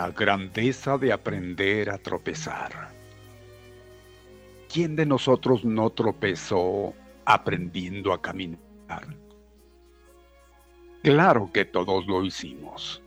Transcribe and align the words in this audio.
La 0.00 0.10
grandeza 0.12 0.96
de 0.96 1.12
aprender 1.12 1.90
a 1.90 1.98
tropezar. 1.98 2.70
¿Quién 4.72 4.96
de 4.96 5.04
nosotros 5.04 5.62
no 5.62 5.90
tropezó 5.90 6.94
aprendiendo 7.26 8.14
a 8.14 8.22
caminar? 8.22 8.58
Claro 11.02 11.50
que 11.52 11.66
todos 11.66 12.06
lo 12.06 12.24
hicimos. 12.24 13.02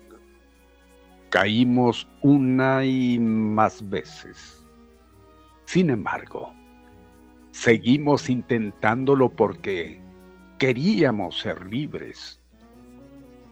Caímos 1.31 2.07
una 2.21 2.85
y 2.85 3.17
más 3.17 3.89
veces. 3.89 4.63
Sin 5.65 5.89
embargo, 5.89 6.53
seguimos 7.49 8.29
intentándolo 8.29 9.29
porque 9.29 9.99
queríamos 10.59 11.39
ser 11.39 11.65
libres, 11.65 12.39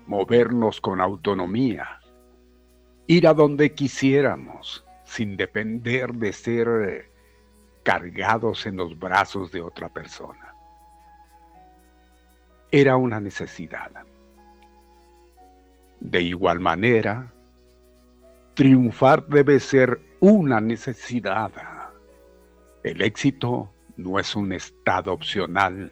movernos 0.06 0.80
con 0.80 1.02
autonomía 1.02 2.01
ir 3.12 3.28
a 3.28 3.34
donde 3.34 3.74
quisiéramos, 3.74 4.86
sin 5.04 5.36
depender 5.36 6.14
de 6.14 6.32
ser 6.32 6.68
eh, 6.70 7.10
cargados 7.84 8.66
en 8.66 8.78
los 8.78 8.98
brazos 8.98 9.52
de 9.52 9.62
otra 9.62 9.90
persona. 9.90 10.56
Era 12.72 12.96
una 12.96 13.20
necesidad. 13.20 13.92
De 16.00 16.22
igual 16.22 16.62
manera, 16.62 17.30
triunfar 18.54 19.28
debe 19.28 19.60
ser 19.60 20.00
una 20.22 20.62
necesidad. 20.62 21.52
El 22.82 23.02
éxito 23.02 23.70
no 23.98 24.20
es 24.20 24.34
un 24.38 24.54
estado 24.54 25.12
opcional 25.12 25.92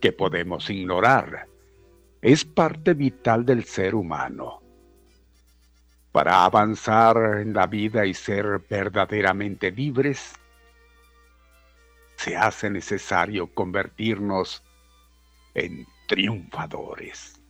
que 0.00 0.12
podemos 0.12 0.70
ignorar. 0.70 1.46
Es 2.22 2.42
parte 2.42 2.94
vital 2.94 3.44
del 3.44 3.64
ser 3.64 3.94
humano 3.94 4.63
para 6.14 6.44
avanzar 6.44 7.40
en 7.40 7.54
la 7.54 7.66
vida 7.66 8.06
y 8.06 8.14
ser 8.14 8.60
verdaderamente 8.70 9.72
libres, 9.72 10.34
se 12.14 12.36
hace 12.36 12.70
necesario 12.70 13.52
convertirnos 13.52 14.62
en 15.54 15.84
triunfadores. 16.06 17.42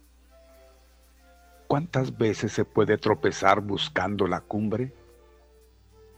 ¿Cuántas 1.67 2.17
veces 2.17 2.53
se 2.53 2.65
puede 2.65 2.97
tropezar 2.97 3.61
buscando 3.61 4.27
la 4.27 4.41
cumbre? 4.41 4.95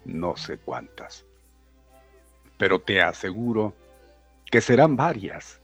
No 0.05 0.37
sé 0.37 0.57
cuántas. 0.57 1.27
Pero 2.59 2.81
te 2.81 3.03
aseguro 3.03 3.75
que 4.53 4.61
serán 4.61 4.95
varias 4.95 5.61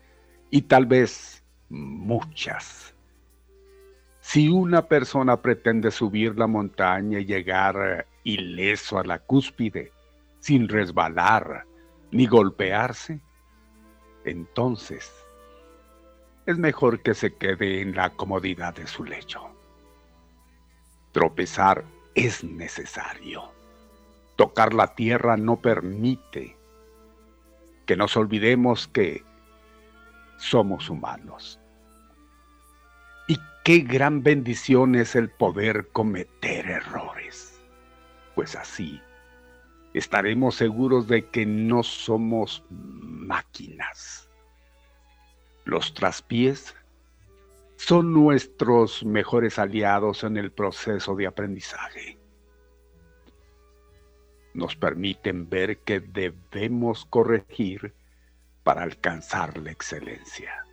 y 0.51 0.63
tal 0.63 0.87
vez 0.87 1.45
muchas 1.69 2.93
Si 4.23 4.49
una 4.49 4.87
persona 4.87 5.43
pretende 5.43 5.91
subir 5.91 6.39
la 6.39 6.47
montaña 6.47 7.19
y 7.19 7.25
llegar 7.25 8.07
ileso 8.23 8.99
a 8.99 9.05
la 9.05 9.19
cúspide, 9.19 9.93
sin 10.39 10.69
resbalar 10.69 11.67
ni 12.13 12.27
golpearse, 12.27 13.21
entonces 14.25 15.13
es 16.47 16.57
mejor 16.57 17.03
que 17.03 17.15
se 17.15 17.35
quede 17.37 17.83
en 17.83 17.97
la 17.97 18.11
comodidad 18.11 18.75
de 18.75 18.87
su 18.87 19.05
lecho. 19.05 19.43
Tropezar 21.11 21.85
es 22.15 22.45
necesario. 22.45 23.51
Tocar 24.37 24.73
la 24.73 24.95
tierra 24.95 25.37
no 25.37 25.61
permite 25.61 26.57
que 27.87 27.97
nos 27.97 28.17
olvidemos 28.17 28.87
que 28.87 29.25
somos 30.39 30.89
humanos. 30.89 31.59
Qué 33.65 33.79
gran 33.79 34.25
bendición 34.25 34.97
es 34.97 35.15
el 35.15 35.31
poder 35.31 35.89
cometer 35.93 36.67
errores. 36.67 37.61
Pues 38.35 38.57
así 38.57 39.01
estaremos 39.95 40.57
seguros 40.57 41.07
de 41.07 41.29
que 41.29 41.47
no 41.47 41.85
somos 41.85 42.65
máquinas. 42.71 44.29
Los 45.65 45.95
traspiés 45.95 46.75
son 47.77 48.13
nuestros 48.13 49.05
mejores 49.05 49.61
aliados 49.61 50.25
en 50.25 50.39
el 50.39 50.51
proceso 50.51 51.15
de 51.15 51.29
aprendizaje. 51.29 52.19
Nos 54.55 54.75
permiten 54.75 55.49
ver 55.49 55.79
que 55.79 56.01
debemos 56.01 57.05
corregir 57.05 57.95
para 58.65 58.83
alcanzar 58.83 59.57
la 59.59 59.71
excelencia. 59.71 60.67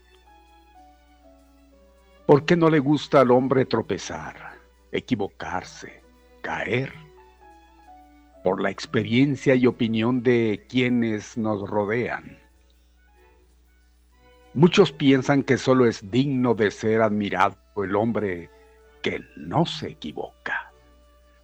¿Por 2.29 2.45
qué 2.45 2.55
no 2.55 2.69
le 2.69 2.77
gusta 2.77 3.21
al 3.21 3.31
hombre 3.31 3.65
tropezar, 3.65 4.59
equivocarse, 4.91 6.03
caer? 6.43 6.93
Por 8.43 8.61
la 8.61 8.69
experiencia 8.69 9.55
y 9.55 9.65
opinión 9.65 10.21
de 10.21 10.63
quienes 10.69 11.39
nos 11.39 11.67
rodean. 11.67 12.37
Muchos 14.53 14.91
piensan 14.91 15.41
que 15.41 15.57
solo 15.57 15.87
es 15.87 16.11
digno 16.11 16.53
de 16.53 16.69
ser 16.69 17.01
admirado 17.01 17.57
el 17.77 17.95
hombre 17.95 18.51
que 19.01 19.21
no 19.35 19.65
se 19.65 19.87
equivoca, 19.87 20.71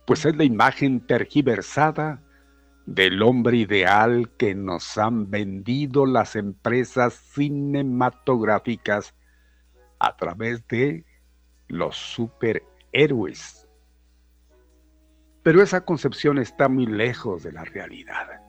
pues 0.06 0.24
es 0.28 0.36
la 0.36 0.44
imagen 0.44 1.00
tergiversada 1.00 2.22
del 2.86 3.24
hombre 3.24 3.58
ideal 3.58 4.30
que 4.38 4.54
nos 4.54 5.00
han 5.00 5.32
vendido 5.32 6.06
las 6.06 6.36
empresas 6.36 7.16
cinematográficas 7.16 9.16
a 10.06 10.16
través 10.16 10.66
de 10.68 11.04
los 11.68 11.98
superhéroes. 11.98 13.68
Pero 15.42 15.64
esa 15.64 15.82
concepción 15.82 16.38
está 16.38 16.70
muy 16.70 16.86
lejos 16.86 17.42
de 17.42 17.52
la 17.52 17.66
realidad. 17.66 18.40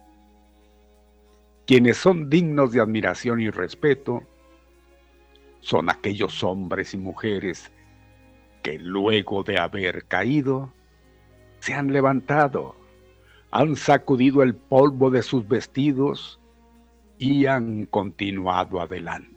Quienes 1.66 1.96
son 1.96 2.28
dignos 2.28 2.72
de 2.72 2.80
admiración 2.82 3.40
y 3.40 3.48
respeto 3.48 4.22
son 5.60 5.88
aquellos 5.88 6.44
hombres 6.44 6.92
y 6.92 6.98
mujeres 6.98 7.72
que 8.62 8.78
luego 8.78 9.42
de 9.42 9.58
haber 9.58 10.04
caído 10.04 10.70
se 11.60 11.72
han 11.72 11.90
levantado 11.90 12.76
han 13.50 13.76
sacudido 13.76 14.42
el 14.42 14.54
polvo 14.54 15.10
de 15.10 15.22
sus 15.22 15.48
vestidos 15.48 16.38
y 17.18 17.46
han 17.46 17.86
continuado 17.86 18.78
adelante. 18.78 19.35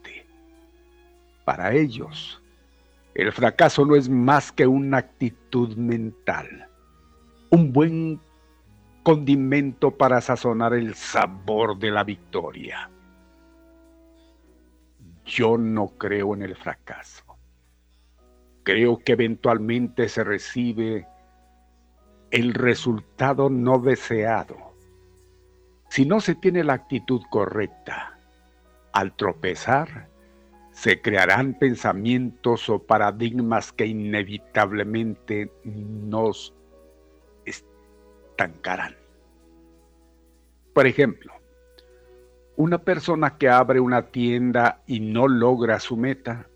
Para 1.50 1.74
ellos, 1.74 2.40
el 3.16 3.31
fracaso 3.31 3.84
no 3.84 3.96
es 3.96 4.07
más 4.07 4.51
que 4.51 4.68
una 4.68 5.00
actitud 5.00 5.75
mental, 5.78 6.69
un 7.50 7.74
buen 7.74 8.22
condimento 9.01 9.90
para 9.90 10.22
sazonar 10.22 10.75
el 10.75 10.94
sabor 10.94 11.80
de 11.80 11.90
la 11.90 12.04
victoria. 12.04 12.92
Yo 15.25 15.57
no 15.57 15.88
creo 15.98 16.36
en 16.36 16.44
el 16.44 16.56
fracaso. 16.56 17.24
Creo 18.62 19.00
que 19.00 19.13
eventualmente 19.13 20.07
se 20.07 20.24
recibe 20.24 21.07
el 22.30 22.54
resultado 22.54 23.50
no 23.50 23.80
deseado. 23.80 24.56
Si 25.90 26.06
no 26.06 26.19
se 26.19 26.36
tiene 26.36 26.63
la 26.63 26.74
actitud 26.74 27.24
correcta, 27.31 28.19
al 28.94 29.16
tropezar, 29.16 30.09
se 30.80 31.02
crearán 31.02 31.56
pensamientos 31.56 32.70
o 32.70 32.80
paradigmas 32.81 33.74
que 33.74 33.86
inevitablemente 33.86 35.52
nos 35.66 36.56
estancarán. 37.44 38.96
Por 40.74 40.88
ejemplo, 40.88 41.34
una 42.56 42.78
persona 42.78 43.38
que 43.38 43.50
abre 43.50 43.81
una 43.81 44.04
tienda 44.04 44.81
y 44.88 45.02
no 45.02 45.28
logra 45.28 45.81
su 45.81 45.98
meta, 45.98 46.48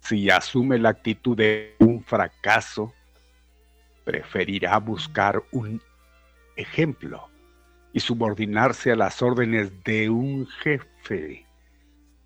si 0.00 0.28
asume 0.28 0.78
la 0.78 0.90
actitud 0.90 1.34
de 1.34 1.76
un 1.78 2.04
fracaso, 2.04 2.92
preferirá 4.04 4.76
buscar 4.80 5.42
un 5.50 5.80
ejemplo 6.56 7.30
y 7.94 8.00
subordinarse 8.00 8.92
a 8.92 8.96
las 8.96 9.22
órdenes 9.22 9.82
de 9.82 10.10
un 10.10 10.46
jefe, 10.46 11.45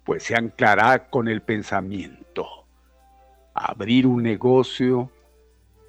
pues 0.05 0.25
se 0.25 0.35
anclará 0.35 1.11
con 1.11 1.29
el 1.29 1.43
pensamiento. 1.43 2.47
Abrir 3.55 4.07
un 4.07 4.23
negocio 4.23 5.11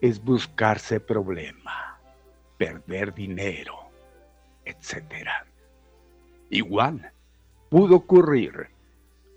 es 0.01 0.23
buscarse 0.23 0.99
problema, 0.99 1.99
perder 2.57 3.13
dinero, 3.13 3.75
etc. 4.65 5.29
Igual 6.49 7.11
pudo 7.69 7.97
ocurrir 7.97 8.69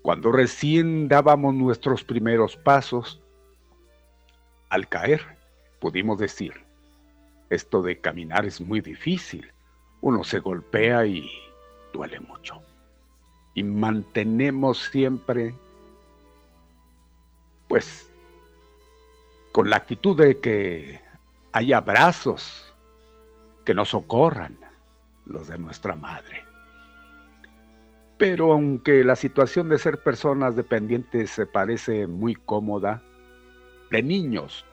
cuando 0.01 0.31
recién 0.31 1.07
dábamos 1.07 1.53
nuestros 1.55 2.03
primeros 2.03 2.57
pasos. 2.57 3.21
Al 4.69 4.87
caer, 4.89 5.21
pudimos 5.79 6.19
decir, 6.19 6.53
esto 7.49 7.81
de 7.81 7.99
caminar 7.99 8.45
es 8.45 8.59
muy 8.59 8.81
difícil. 8.81 9.51
Uno 10.01 10.23
se 10.23 10.39
golpea 10.39 11.05
y 11.05 11.29
duele 11.93 12.19
mucho. 12.19 12.61
Y 13.55 13.63
mantenemos 13.63 14.77
siempre, 14.77 15.55
pues, 17.67 18.11
con 19.51 19.69
la 19.69 19.77
actitud 19.77 20.15
de 20.15 20.39
que 20.39 21.01
hay 21.51 21.73
abrazos 21.73 22.73
que 23.63 23.73
nos 23.73 23.89
socorran, 23.89 24.57
los 25.25 25.47
de 25.47 25.57
nuestra 25.57 25.95
madre. 25.95 26.43
Pero 28.17 28.53
aunque 28.53 29.03
la 29.03 29.15
situación 29.15 29.69
de 29.69 29.79
ser 29.79 30.03
personas 30.03 30.55
dependientes 30.55 31.31
se 31.31 31.45
parece 31.45 32.07
muy 32.07 32.35
cómoda, 32.35 33.01
de 33.91 34.03
niños 34.03 34.65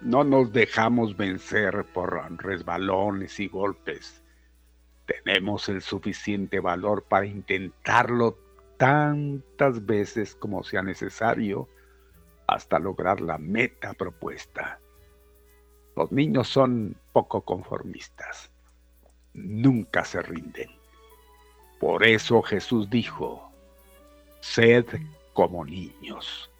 no 0.00 0.24
nos 0.24 0.52
dejamos 0.52 1.16
vencer 1.16 1.84
por 1.92 2.12
resbalones 2.42 3.38
y 3.38 3.48
golpes. 3.48 4.21
Tenemos 5.24 5.68
el 5.68 5.82
suficiente 5.82 6.60
valor 6.60 7.04
para 7.04 7.26
intentarlo 7.26 8.38
tantas 8.76 9.84
veces 9.84 10.34
como 10.34 10.64
sea 10.64 10.82
necesario 10.82 11.68
hasta 12.46 12.78
lograr 12.78 13.20
la 13.20 13.38
meta 13.38 13.92
propuesta. 13.94 14.80
Los 15.96 16.10
niños 16.10 16.48
son 16.48 16.96
poco 17.12 17.42
conformistas. 17.42 18.50
Nunca 19.34 20.04
se 20.04 20.22
rinden. 20.22 20.70
Por 21.78 22.04
eso 22.04 22.42
Jesús 22.42 22.88
dijo, 22.88 23.52
sed 24.40 24.86
como 25.32 25.64
niños. 25.64 26.50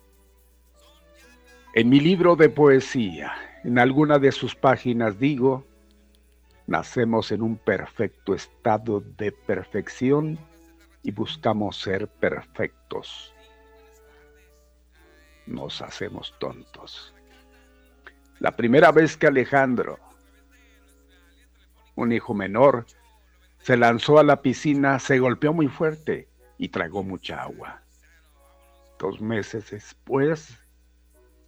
En 1.74 1.88
mi 1.88 2.00
libro 2.00 2.36
de 2.36 2.50
poesía, 2.50 3.32
en 3.64 3.78
alguna 3.78 4.18
de 4.18 4.32
sus 4.32 4.54
páginas 4.54 5.18
digo, 5.18 5.64
nacemos 6.72 7.30
en 7.32 7.42
un 7.42 7.58
perfecto 7.58 8.34
estado 8.34 9.00
de 9.18 9.30
perfección 9.30 10.38
y 11.02 11.10
buscamos 11.10 11.76
ser 11.76 12.08
perfectos. 12.08 13.34
Nos 15.46 15.82
hacemos 15.82 16.34
tontos. 16.38 17.14
La 18.38 18.56
primera 18.56 18.90
vez 18.90 19.18
que 19.18 19.26
Alejandro, 19.26 19.98
un 21.94 22.10
hijo 22.10 22.32
menor, 22.32 22.86
se 23.58 23.76
lanzó 23.76 24.18
a 24.18 24.24
la 24.24 24.40
piscina, 24.40 24.98
se 24.98 25.18
golpeó 25.18 25.52
muy 25.52 25.68
fuerte 25.68 26.30
y 26.56 26.70
tragó 26.70 27.02
mucha 27.02 27.42
agua. 27.42 27.82
Dos 28.98 29.20
meses 29.20 29.70
después, 29.70 30.58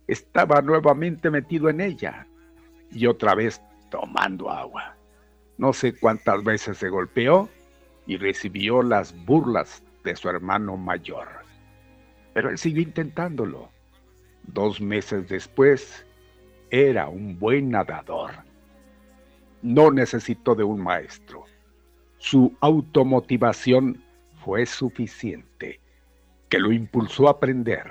estaba 0.07 0.61
nuevamente 0.61 1.31
metido 1.31 1.71
en 1.71 1.81
ella 1.81 2.27
y 2.91 3.07
otra 3.07 3.35
vez 3.35 3.63
tomando 3.91 4.51
agua. 4.51 4.95
No 5.59 5.73
sé 5.73 5.95
cuántas 5.95 6.43
veces 6.43 6.79
se 6.79 6.89
golpeó 6.89 7.49
y 8.07 8.17
recibió 8.17 8.83
las 8.83 9.15
burlas 9.25 9.83
de 10.03 10.17
su 10.17 10.29
hermano 10.29 10.77
mayor. 10.77 11.29
Pero 12.33 12.51
él 12.51 12.59
siguió 12.59 12.83
intentándolo 12.83 13.71
Dos 14.47 14.81
meses 14.81 15.29
después, 15.29 16.07
era 16.71 17.09
un 17.09 17.39
buen 17.39 17.71
nadador. 17.71 18.33
No 19.63 19.91
necesitó 19.91 20.55
de 20.55 20.65
un 20.65 20.83
maestro. 20.83 21.45
Su 22.19 22.55
automotivación 22.61 24.03
fue 24.45 24.67
suficiente, 24.67 25.81
que 26.49 26.59
lo 26.59 26.73
impulsó 26.73 27.29
a 27.29 27.33
aprender. 27.33 27.91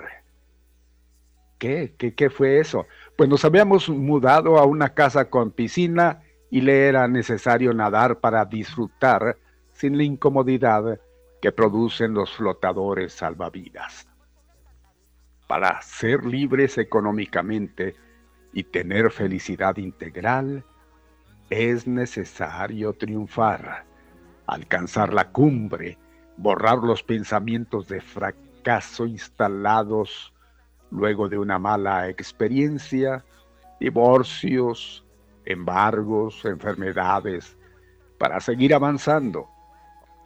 ¿Qué? 1.58 1.96
¿Qué, 1.98 2.13
qué 2.13 2.29
fue 2.29 2.60
eso? 2.60 2.86
Pues 3.17 3.29
nos 3.29 3.43
habíamos 3.46 3.89
mudado 3.89 4.58
a 4.58 4.65
una 4.65 4.93
casa 4.93 5.29
con 5.29 5.51
piscina 5.51 6.22
y 6.53 6.62
le 6.62 6.88
era 6.88 7.07
necesario 7.07 7.74
nadar 7.74 8.19
para 8.19 8.45
disfrutar 8.45 9.39
sin 9.72 9.98
la 9.98 10.03
incomodidad 10.03 11.00
que 11.41 11.51
producen 11.51 12.13
los 12.13 12.31
flotadores 12.31 13.12
salvavidas. 13.12 14.07
Para 15.48 15.81
ser 15.81 16.24
libres 16.24 16.77
económicamente 16.77 17.95
y 18.53 18.65
tener 18.65 19.10
felicidad 19.10 19.77
integral, 19.77 20.63
es 21.50 21.88
necesario 21.88 22.93
triunfar, 22.93 23.86
alcanzar 24.45 25.12
la 25.12 25.31
cumbre, 25.31 25.98
borrar 26.38 26.77
los 26.77 27.01
pensamientos 27.01 27.88
de 27.88 28.00
fracaso 28.00 29.07
instalados 29.07 30.31
luego 30.91 31.27
de 31.29 31.39
una 31.39 31.57
mala 31.57 32.10
experiencia, 32.10 33.25
divorcios, 33.79 35.03
embargos, 35.45 36.43
enfermedades, 36.45 37.57
para 38.17 38.39
seguir 38.39 38.73
avanzando. 38.73 39.50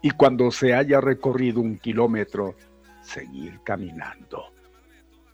Y 0.02 0.12
cuando 0.12 0.52
se 0.52 0.74
haya 0.74 1.02
recorrido 1.02 1.60
un 1.60 1.78
kilómetro, 1.78 2.56
seguir 3.02 3.60
caminando. 3.64 4.54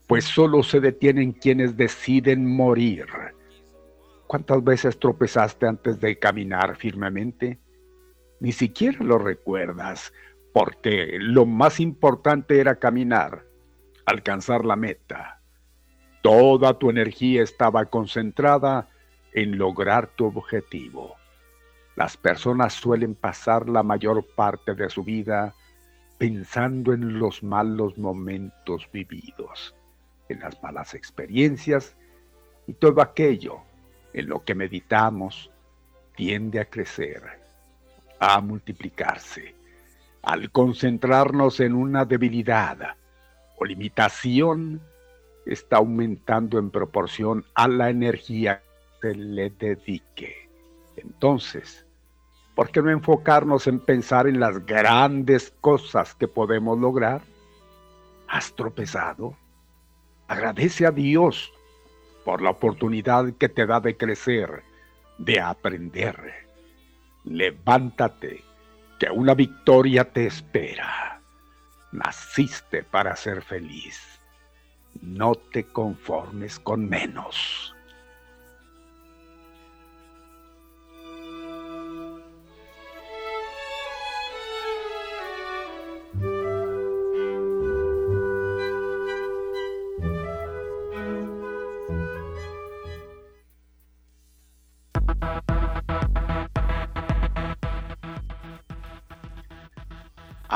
Pues 0.07 0.25
solo 0.25 0.63
se 0.63 0.79
detienen 0.79 1.33
quienes 1.33 1.75
deciden 1.75 2.45
morir. 2.45 3.05
¿Cuántas 4.27 4.63
veces 4.63 4.97
tropezaste 4.99 5.67
antes 5.67 5.99
de 5.99 6.17
caminar 6.17 6.75
firmemente? 6.75 7.59
Ni 8.39 8.51
siquiera 8.51 9.03
lo 9.03 9.17
recuerdas, 9.17 10.13
porque 10.53 11.17
lo 11.19 11.45
más 11.45 11.79
importante 11.79 12.59
era 12.59 12.75
caminar, 12.75 13.45
alcanzar 14.05 14.65
la 14.65 14.75
meta. 14.75 15.41
Toda 16.21 16.77
tu 16.77 16.89
energía 16.89 17.43
estaba 17.43 17.85
concentrada 17.85 18.89
en 19.33 19.57
lograr 19.57 20.07
tu 20.07 20.25
objetivo. 20.25 21.15
Las 21.95 22.17
personas 22.17 22.73
suelen 22.73 23.15
pasar 23.15 23.69
la 23.69 23.83
mayor 23.83 24.25
parte 24.35 24.73
de 24.73 24.89
su 24.89 25.03
vida 25.03 25.53
pensando 26.17 26.93
en 26.93 27.19
los 27.19 27.43
malos 27.43 27.97
momentos 27.97 28.87
vividos, 28.91 29.75
en 30.29 30.39
las 30.39 30.61
malas 30.63 30.93
experiencias 30.93 31.95
y 32.67 32.73
todo 32.73 33.01
aquello 33.01 33.61
en 34.13 34.29
lo 34.29 34.43
que 34.43 34.55
meditamos 34.55 35.51
tiende 36.15 36.59
a 36.59 36.65
crecer, 36.65 37.23
a 38.19 38.39
multiplicarse. 38.41 39.55
Al 40.21 40.51
concentrarnos 40.51 41.59
en 41.59 41.73
una 41.73 42.05
debilidad 42.05 42.95
o 43.57 43.65
limitación, 43.65 44.81
está 45.45 45.77
aumentando 45.77 46.57
en 46.57 46.69
proporción 46.69 47.43
a 47.53 47.67
la 47.67 47.89
energía 47.89 48.63
le 49.03 49.49
dedique. 49.49 50.49
Entonces, 50.95 51.85
¿por 52.55 52.71
qué 52.71 52.81
no 52.81 52.89
enfocarnos 52.89 53.67
en 53.67 53.79
pensar 53.79 54.27
en 54.27 54.39
las 54.39 54.65
grandes 54.65 55.53
cosas 55.61 56.15
que 56.15 56.27
podemos 56.27 56.79
lograr? 56.79 57.21
¿Has 58.27 58.53
tropezado? 58.53 59.35
Agradece 60.27 60.85
a 60.85 60.91
Dios 60.91 61.51
por 62.23 62.41
la 62.41 62.51
oportunidad 62.51 63.33
que 63.33 63.49
te 63.49 63.65
da 63.65 63.79
de 63.79 63.97
crecer, 63.97 64.63
de 65.17 65.39
aprender. 65.39 66.17
Levántate, 67.25 68.43
que 68.99 69.09
una 69.09 69.33
victoria 69.33 70.11
te 70.11 70.25
espera. 70.25 71.21
Naciste 71.91 72.83
para 72.83 73.15
ser 73.15 73.41
feliz. 73.41 73.99
No 75.01 75.35
te 75.35 75.65
conformes 75.65 76.59
con 76.59 76.87
menos. 76.87 77.72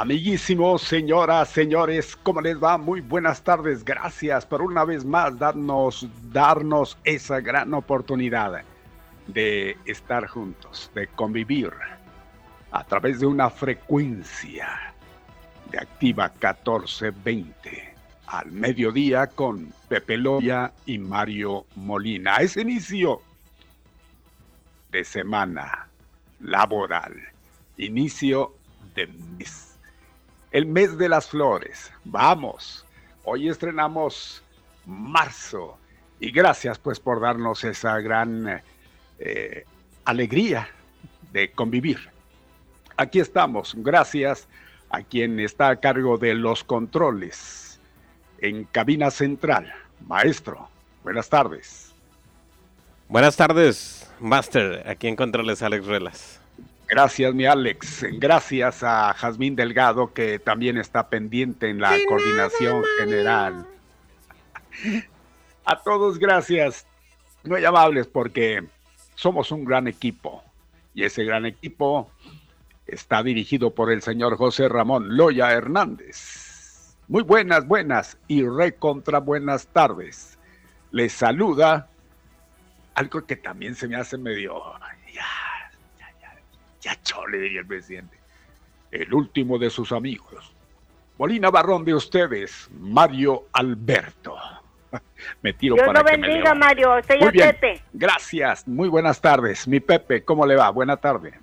Amiguísimos, 0.07 0.83
señoras, 0.83 1.49
señores, 1.49 2.15
¿cómo 2.15 2.39
les 2.39 2.63
va? 2.63 2.77
Muy 2.77 3.01
buenas 3.01 3.43
tardes. 3.43 3.83
Gracias 3.83 4.45
por 4.45 4.61
una 4.61 4.85
vez 4.85 5.03
más 5.03 5.37
darnos, 5.37 6.07
darnos 6.31 6.97
esa 7.03 7.41
gran 7.41 7.73
oportunidad 7.73 8.63
de 9.27 9.75
estar 9.83 10.25
juntos, 10.27 10.89
de 10.95 11.07
convivir 11.07 11.73
a 12.71 12.85
través 12.85 13.19
de 13.19 13.25
una 13.25 13.49
frecuencia 13.49 14.93
de 15.71 15.77
Activa 15.77 16.29
1420 16.29 17.93
al 18.27 18.49
mediodía 18.53 19.27
con 19.27 19.73
Pepe 19.89 20.15
Loya 20.15 20.71
y 20.85 20.99
Mario 20.99 21.65
Molina. 21.75 22.37
Ese 22.37 22.61
inicio 22.61 23.21
de 24.89 25.03
semana 25.03 25.89
laboral, 26.39 27.13
inicio 27.75 28.55
de 28.95 29.07
mes 29.37 29.66
el 30.57 30.65
mes 30.65 30.97
de 30.97 31.07
las 31.07 31.27
flores. 31.27 31.91
Vamos, 32.03 32.83
hoy 33.25 33.47
estrenamos 33.47 34.41
marzo 34.87 35.77
y 36.19 36.31
gracias 36.31 36.79
pues 36.79 36.99
por 36.99 37.21
darnos 37.21 37.63
esa 37.63 37.99
gran 37.99 38.63
eh, 39.19 39.65
alegría 40.03 40.67
de 41.31 41.51
convivir. 41.51 42.09
Aquí 42.97 43.19
estamos, 43.19 43.75
gracias 43.77 44.47
a 44.89 45.03
quien 45.03 45.39
está 45.39 45.67
a 45.67 45.75
cargo 45.75 46.17
de 46.17 46.33
los 46.33 46.63
controles 46.63 47.79
en 48.39 48.63
cabina 48.63 49.11
central. 49.11 49.71
Maestro, 50.07 50.69
buenas 51.03 51.29
tardes. 51.29 51.93
Buenas 53.09 53.35
tardes, 53.35 54.11
Master. 54.19 54.83
Aquí 54.89 55.07
en 55.07 55.15
controles 55.17 55.61
Alex 55.61 55.85
Relas. 55.85 56.37
Gracias, 56.89 57.34
mi 57.34 57.46
Alex. 57.46 58.06
Gracias 58.13 58.82
a 58.82 59.13
Jazmín 59.13 59.56
Delgado, 59.56 60.13
que 60.13 60.39
también 60.39 60.77
está 60.77 61.10
pendiente 61.10 61.70
en 61.70 61.82
la 61.82 61.94
coordinación 62.08 62.84
general. 63.00 63.67
A 65.65 65.84
todos, 65.84 66.17
gracias. 66.17 66.88
Muy 67.44 67.65
amables, 67.65 68.08
porque 68.08 68.63
somos 69.15 69.51
un 69.51 69.65
gran 69.65 69.88
equipo. 69.88 70.44
Y 70.94 71.03
ese 71.03 71.25
gran 71.25 71.46
equipo 71.46 72.10
está 72.86 73.22
dirigido 73.22 73.75
por 73.75 73.91
el 73.91 74.01
señor 74.01 74.38
José 74.38 74.70
Ramón 74.70 75.17
Loya 75.17 75.51
Hernández. 75.51 76.96
Muy 77.10 77.24
buenas, 77.24 77.67
buenas 77.67 78.17
y 78.27 78.48
recontra 78.48 79.20
buenas 79.20 79.67
tardes. 79.67 80.38
Les 80.91 81.12
saluda 81.12 81.89
algo 82.96 83.25
que 83.25 83.36
también 83.36 83.75
se 83.75 83.89
me 83.89 83.98
hace 83.98 84.17
medio 84.17 84.62
ya 85.13 85.47
chole, 87.03 87.38
diría 87.38 87.62
el 87.62 87.67
presidente. 87.67 88.17
El 88.91 89.13
último 89.13 89.57
de 89.57 89.69
sus 89.69 89.91
amigos. 89.91 90.53
Molina 91.17 91.50
Barrón 91.50 91.84
de 91.84 91.96
ustedes, 91.96 92.69
Mario 92.79 93.48
Alberto. 93.51 94.36
Me 95.41 95.53
tiro 95.53 95.75
Dios 95.75 95.88
para 95.88 96.01
lo 96.01 96.05
bendiga, 96.05 96.53
Mario. 96.53 97.01
Soy 97.05 97.19
Muy 97.19 97.31
bien. 97.31 97.50
Pepe. 97.50 97.81
Gracias. 97.93 98.67
Muy 98.67 98.88
buenas 98.88 99.19
tardes. 99.19 99.67
Mi 99.67 99.79
Pepe, 99.79 100.24
¿cómo 100.24 100.46
le 100.46 100.55
va? 100.55 100.69
Buena 100.69 100.98
tarde. 100.98 101.34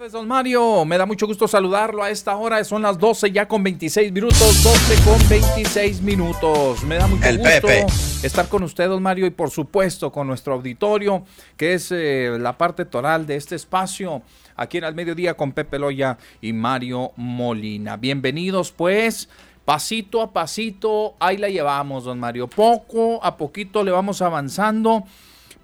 Tardes, 0.00 0.12
don 0.12 0.26
Mario. 0.26 0.84
Me 0.86 0.96
da 0.96 1.04
mucho 1.04 1.26
gusto 1.26 1.46
saludarlo 1.46 2.02
a 2.02 2.08
esta 2.08 2.34
hora. 2.36 2.62
Son 2.64 2.80
las 2.80 2.98
12 2.98 3.32
ya 3.32 3.46
con 3.46 3.62
26 3.62 4.12
minutos. 4.12 4.62
12 4.62 5.04
con 5.04 5.28
26 5.28 6.00
minutos. 6.00 6.82
Me 6.84 6.96
da 6.96 7.06
mucho 7.06 7.28
El 7.28 7.36
gusto 7.36 7.66
Pepe. 7.66 7.86
estar 8.22 8.48
con 8.48 8.62
usted, 8.62 8.88
don 8.88 9.02
Mario, 9.02 9.26
y 9.26 9.30
por 9.30 9.50
supuesto 9.50 10.10
con 10.10 10.26
nuestro 10.26 10.54
auditorio, 10.54 11.24
que 11.56 11.74
es 11.74 11.92
eh, 11.92 12.36
la 12.40 12.56
parte 12.56 12.86
toral 12.86 13.26
de 13.26 13.36
este 13.36 13.56
espacio, 13.56 14.22
aquí 14.56 14.78
en 14.78 14.84
Al 14.84 14.94
Mediodía 14.94 15.34
con 15.34 15.52
Pepe 15.52 15.78
Loya 15.78 16.16
y 16.40 16.54
Mario 16.54 17.12
Molina. 17.16 17.96
Bienvenidos, 17.96 18.72
pues. 18.72 19.28
Pasito 19.66 20.22
a 20.22 20.32
pasito, 20.32 21.14
ahí 21.20 21.36
la 21.36 21.48
llevamos, 21.48 22.04
don 22.04 22.18
Mario. 22.18 22.48
Poco 22.48 23.22
a 23.22 23.36
poquito 23.36 23.84
le 23.84 23.90
vamos 23.90 24.22
avanzando 24.22 25.04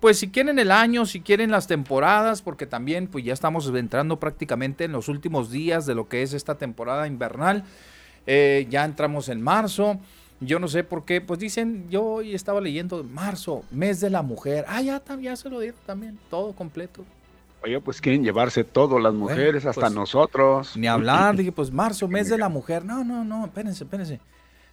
pues 0.07 0.21
si 0.21 0.29
quieren 0.29 0.61
el 0.61 0.71
año, 0.71 1.05
si 1.05 1.21
quieren 1.21 1.51
las 1.51 1.67
temporadas, 1.67 2.41
porque 2.41 2.65
también 2.65 3.09
pues 3.09 3.25
ya 3.25 3.33
estamos 3.33 3.67
entrando 3.75 4.21
prácticamente 4.21 4.85
en 4.85 4.93
los 4.93 5.09
últimos 5.09 5.51
días 5.51 5.85
de 5.85 5.97
lo 5.97 6.09
que 6.09 6.23
es 6.23 6.33
esta 6.33 6.55
temporada 6.55 7.09
invernal. 7.09 7.65
Eh, 8.25 8.69
ya 8.71 8.85
entramos 8.85 9.29
en 9.29 9.43
marzo 9.43 9.99
yo 10.39 10.61
no 10.61 10.69
sé 10.69 10.85
por 10.85 11.05
qué, 11.05 11.21
pues 11.21 11.41
dicen, 11.41 11.89
yo 11.89 12.05
hoy 12.05 12.37
estaba 12.37 12.61
leyendo 12.61 13.03
marzo, 13.03 13.65
mes 13.73 14.01
de 14.01 14.11
la 14.11 14.23
mujer. 14.23 14.65
Ah, 14.69 14.81
ya, 14.81 15.03
ya 15.21 15.35
se 15.35 15.49
lo 15.49 15.59
dieron 15.59 15.81
también, 15.85 16.21
todo 16.31 16.53
completo. 16.53 17.05
Oye, 17.65 17.81
pues 17.81 18.01
quieren 18.01 18.23
llevarse 18.23 18.63
todo, 18.63 19.01
las 19.01 19.13
mujeres, 19.13 19.67
hasta 19.67 19.81
pues, 19.81 19.93
nosotros. 19.93 20.77
Ni 20.77 20.87
hablar, 20.87 21.35
dije, 21.39 21.51
pues 21.51 21.73
marzo, 21.73 22.07
mes 22.07 22.29
de 22.29 22.39
la 22.39 22.49
mujer. 22.49 22.85
No, 22.85 23.03
no, 23.03 23.25
no, 23.25 23.47
espérense, 23.47 23.83
espérense. 23.83 24.21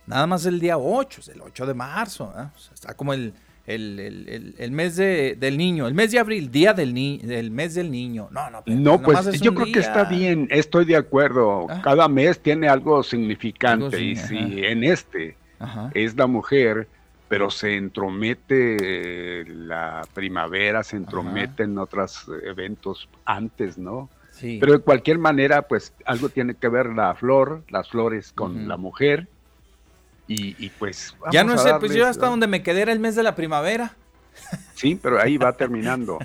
Nada 0.05 0.27
más 0.27 0.45
el 0.45 0.59
día 0.59 0.77
8, 0.77 1.21
es 1.21 1.27
el 1.29 1.41
8 1.41 1.65
de 1.65 1.73
marzo. 1.73 2.31
¿eh? 2.37 2.45
está 2.73 2.93
como 2.93 3.13
el, 3.13 3.33
el, 3.65 4.55
el, 4.57 4.71
mes 4.71 4.97
de, 4.97 5.37
del 5.39 5.57
niño, 5.57 5.87
el 5.87 5.93
mes 5.93 6.11
de 6.11 6.19
abril, 6.19 6.51
día 6.51 6.73
del, 6.73 6.93
ni, 6.93 7.19
del 7.19 7.49
mes 7.49 7.75
del 7.75 7.91
niño. 7.91 8.27
No, 8.31 8.49
no, 8.49 8.63
no 8.65 9.01
pues 9.01 9.39
yo 9.39 9.55
creo 9.55 9.71
que 9.71 9.79
está 9.79 10.03
bien, 10.03 10.47
estoy 10.51 10.85
de 10.85 10.97
acuerdo. 10.97 11.67
Ah. 11.69 11.81
Cada 11.81 12.07
mes 12.07 12.39
tiene 12.39 12.67
algo 12.67 13.03
significante 13.03 14.01
y 14.01 14.15
si 14.15 14.65
en 14.65 14.83
este 14.83 15.37
es 15.93 16.17
la 16.17 16.27
mujer, 16.27 16.87
pero 17.29 17.49
se 17.49 17.77
entromete 17.77 19.45
la 19.45 20.05
primavera, 20.13 20.83
se 20.83 20.97
entromete 20.97 21.63
en 21.63 21.77
otros 21.77 22.29
eventos 22.45 23.07
antes, 23.23 23.77
¿no? 23.77 24.09
Sí. 24.31 24.57
Pero 24.59 24.73
de 24.73 24.79
cualquier 24.79 25.19
manera, 25.19 25.61
pues 25.61 25.93
algo 26.05 26.27
tiene 26.27 26.55
que 26.55 26.67
ver 26.67 26.87
la 26.87 27.13
flor, 27.15 27.63
las 27.69 27.87
flores 27.87 28.33
con 28.33 28.67
la 28.67 28.77
mujer 28.77 29.27
y, 30.27 30.69
pues... 30.71 31.15
Ya 31.31 31.43
no 31.43 31.57
sé, 31.57 31.73
pues 31.79 31.93
yo 31.93 32.07
hasta 32.07 32.27
donde 32.27 32.47
me 32.47 32.63
quedé 32.63 32.81
era 32.81 32.91
el 32.91 32.99
mes 32.99 33.15
de 33.15 33.23
la 33.23 33.35
primavera. 33.35 33.95
Sí, 34.73 34.99
pero 35.01 35.21
ahí 35.21 35.37
va 35.37 35.53
terminando. 35.53 36.19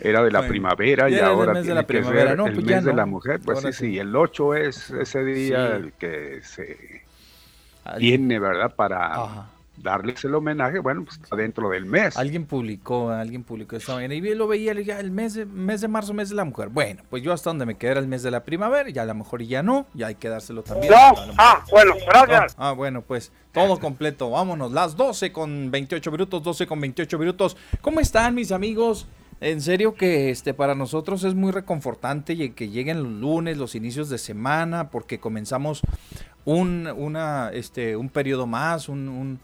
Era 0.00 0.22
de 0.22 0.30
la 0.30 0.46
primavera 0.46 1.10
y 1.10 1.18
ahora 1.18 1.60
tiene 1.60 1.84
que 1.84 2.02
ser 2.02 2.28
el 2.28 2.36
pues 2.36 2.64
mes 2.64 2.84
de 2.84 2.94
la 2.94 3.04
mujer. 3.04 3.40
Pues 3.44 3.60
sí, 3.60 3.72
sí, 3.72 3.98
el 3.98 4.16
8 4.16 4.54
es 4.54 4.90
ese 4.90 5.24
día 5.24 5.76
el 5.76 5.92
que 5.92 6.40
se 6.42 7.02
tiene, 7.98 8.38
¿verdad? 8.38 8.74
Para 8.74 9.50
darles 9.82 10.24
el 10.24 10.34
homenaje, 10.34 10.78
bueno, 10.78 11.04
pues 11.04 11.18
está 11.22 11.36
dentro 11.36 11.70
del 11.70 11.86
mes. 11.86 12.16
Alguien 12.16 12.46
publicó, 12.46 13.10
alguien 13.10 13.44
publicó 13.44 13.76
esa 13.76 14.02
y 14.02 14.34
lo 14.34 14.46
veía, 14.46 14.72
el 14.72 15.10
mes 15.10 15.34
de, 15.34 15.46
mes 15.46 15.80
de 15.80 15.88
marzo, 15.88 16.14
mes 16.14 16.28
de 16.28 16.34
la 16.34 16.44
mujer. 16.44 16.68
Bueno, 16.68 17.02
pues 17.10 17.22
yo 17.22 17.32
hasta 17.32 17.50
donde 17.50 17.66
me 17.66 17.76
quedé 17.76 17.92
era 17.92 18.00
el 18.00 18.08
mes 18.08 18.22
de 18.22 18.30
la 18.30 18.44
primavera, 18.44 18.88
ya 18.90 19.02
a 19.02 19.06
lo 19.06 19.14
mejor 19.14 19.42
ya 19.42 19.62
no, 19.62 19.86
ya 19.94 20.08
hay 20.08 20.14
que 20.14 20.28
dárselo 20.28 20.62
también. 20.62 20.92
ah, 20.96 21.64
bueno, 21.70 21.94
gracias. 22.06 22.54
ah, 22.58 22.72
bueno, 22.72 23.02
pues 23.02 23.32
todo 23.52 23.78
completo, 23.78 24.30
vámonos, 24.30 24.72
las 24.72 24.96
12 24.96 25.32
con 25.32 25.70
28 25.70 26.10
minutos, 26.10 26.42
12 26.42 26.66
con 26.66 26.80
28 26.80 27.18
minutos. 27.18 27.56
¿Cómo 27.80 28.00
están 28.00 28.34
mis 28.34 28.52
amigos? 28.52 29.06
En 29.40 29.62
serio 29.62 29.94
que 29.94 30.30
este 30.30 30.52
para 30.52 30.74
nosotros 30.74 31.24
es 31.24 31.34
muy 31.34 31.50
reconfortante 31.50 32.52
que 32.52 32.68
lleguen 32.68 33.02
los 33.02 33.12
lunes, 33.12 33.56
los 33.56 33.74
inicios 33.74 34.10
de 34.10 34.18
semana, 34.18 34.90
porque 34.90 35.18
comenzamos 35.18 35.80
un, 36.44 36.86
una, 36.94 37.50
este, 37.54 37.96
un 37.96 38.10
periodo 38.10 38.46
más, 38.46 38.90
un 38.90 39.40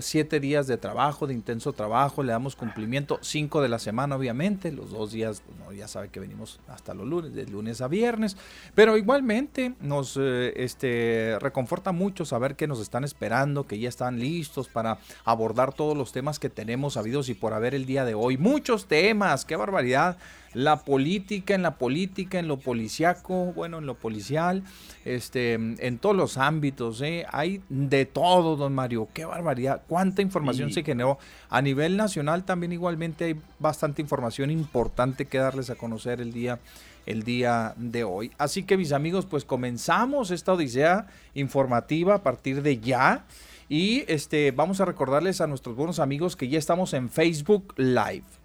siete 0.00 0.38
días 0.38 0.66
de 0.66 0.76
trabajo, 0.76 1.26
de 1.26 1.34
intenso 1.34 1.72
trabajo, 1.72 2.22
le 2.22 2.32
damos 2.32 2.56
cumplimiento, 2.56 3.18
cinco 3.22 3.62
de 3.62 3.68
la 3.68 3.78
semana 3.78 4.16
obviamente, 4.16 4.70
los 4.70 4.90
dos 4.90 5.12
días, 5.12 5.42
pues, 5.66 5.78
ya 5.78 5.88
sabe 5.88 6.08
que 6.08 6.20
venimos 6.20 6.60
hasta 6.68 6.94
los 6.94 7.06
lunes, 7.06 7.34
de 7.34 7.46
lunes 7.46 7.80
a 7.80 7.88
viernes, 7.88 8.36
pero 8.74 8.96
igualmente 8.96 9.74
nos 9.80 10.18
eh, 10.20 10.52
este, 10.56 11.38
reconforta 11.40 11.92
mucho 11.92 12.24
saber 12.24 12.56
que 12.56 12.66
nos 12.66 12.80
están 12.80 13.04
esperando, 13.04 13.66
que 13.66 13.78
ya 13.78 13.88
están 13.88 14.18
listos 14.18 14.68
para 14.68 14.98
abordar 15.24 15.72
todos 15.72 15.96
los 15.96 16.12
temas 16.12 16.38
que 16.38 16.50
tenemos 16.50 16.96
habidos 16.96 17.28
y 17.28 17.34
por 17.34 17.54
haber 17.54 17.74
el 17.74 17.86
día 17.86 18.04
de 18.04 18.14
hoy. 18.14 18.36
Muchos 18.36 18.86
temas, 18.86 19.44
qué 19.44 19.56
barbaridad 19.56 20.18
la 20.54 20.84
política, 20.84 21.54
en 21.54 21.62
la 21.62 21.76
política, 21.76 22.38
en 22.38 22.48
lo 22.48 22.58
policiaco, 22.58 23.52
bueno, 23.52 23.78
en 23.78 23.86
lo 23.86 23.94
policial, 23.94 24.62
este, 25.04 25.54
en 25.54 25.98
todos 25.98 26.16
los 26.16 26.38
ámbitos, 26.38 27.00
¿eh? 27.02 27.26
hay 27.30 27.62
de 27.68 28.06
todo, 28.06 28.56
don 28.56 28.74
Mario, 28.74 29.08
qué 29.12 29.24
barbaridad, 29.24 29.82
cuánta 29.88 30.22
información 30.22 30.72
se 30.72 30.82
generó. 30.82 31.18
A 31.48 31.62
nivel 31.62 31.96
nacional 31.96 32.44
también 32.44 32.72
igualmente 32.72 33.24
hay 33.24 33.36
bastante 33.58 34.02
información 34.02 34.50
importante 34.50 35.26
que 35.26 35.38
darles 35.38 35.70
a 35.70 35.74
conocer 35.74 36.20
el 36.20 36.32
día 36.32 36.58
el 37.06 37.24
día 37.24 37.74
de 37.76 38.04
hoy. 38.04 38.30
Así 38.38 38.62
que 38.62 38.76
mis 38.76 38.92
amigos, 38.92 39.26
pues 39.26 39.44
comenzamos 39.44 40.30
esta 40.30 40.52
odisea 40.52 41.06
informativa 41.34 42.14
a 42.14 42.22
partir 42.22 42.62
de 42.62 42.78
ya. 42.78 43.24
Y 43.68 44.04
este, 44.06 44.50
vamos 44.50 44.80
a 44.80 44.84
recordarles 44.84 45.40
a 45.40 45.46
nuestros 45.46 45.74
buenos 45.74 45.98
amigos 45.98 46.36
que 46.36 46.48
ya 46.48 46.58
estamos 46.58 46.92
en 46.92 47.08
Facebook 47.10 47.74
Live. 47.76 48.41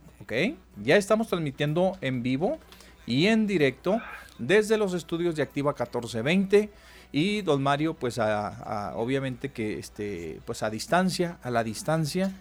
Ya 0.83 0.97
estamos 0.97 1.27
transmitiendo 1.27 1.97
en 2.01 2.23
vivo 2.23 2.59
y 3.05 3.27
en 3.27 3.47
directo 3.47 4.01
desde 4.37 4.77
los 4.77 4.93
estudios 4.93 5.35
de 5.35 5.43
Activa 5.43 5.71
1420 5.71 6.69
y 7.11 7.41
don 7.41 7.63
Mario 7.63 7.93
pues 7.93 8.19
obviamente 8.19 9.49
que 9.49 9.79
este 9.79 10.41
pues 10.45 10.63
a 10.63 10.69
distancia, 10.69 11.37
a 11.41 11.49
la 11.49 11.63
distancia, 11.63 12.31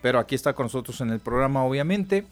pero 0.00 0.18
aquí 0.18 0.34
está 0.34 0.52
con 0.52 0.66
nosotros 0.66 1.00
en 1.00 1.10
el 1.10 1.20
programa 1.20 1.64
obviamente. 1.64 2.24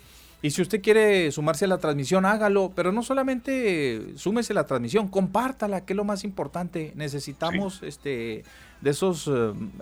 Y 0.42 0.50
si 0.52 0.62
usted 0.62 0.80
quiere 0.80 1.30
sumarse 1.32 1.66
a 1.66 1.68
la 1.68 1.76
transmisión, 1.76 2.24
hágalo, 2.24 2.72
pero 2.74 2.92
no 2.92 3.02
solamente 3.02 4.16
súmese 4.16 4.54
a 4.54 4.56
la 4.56 4.66
transmisión, 4.66 5.08
compártala, 5.08 5.84
que 5.84 5.92
es 5.92 5.96
lo 5.96 6.04
más 6.04 6.24
importante. 6.24 6.92
Necesitamos 6.94 7.82
este 7.82 8.44
de 8.80 8.90
esos 8.90 9.30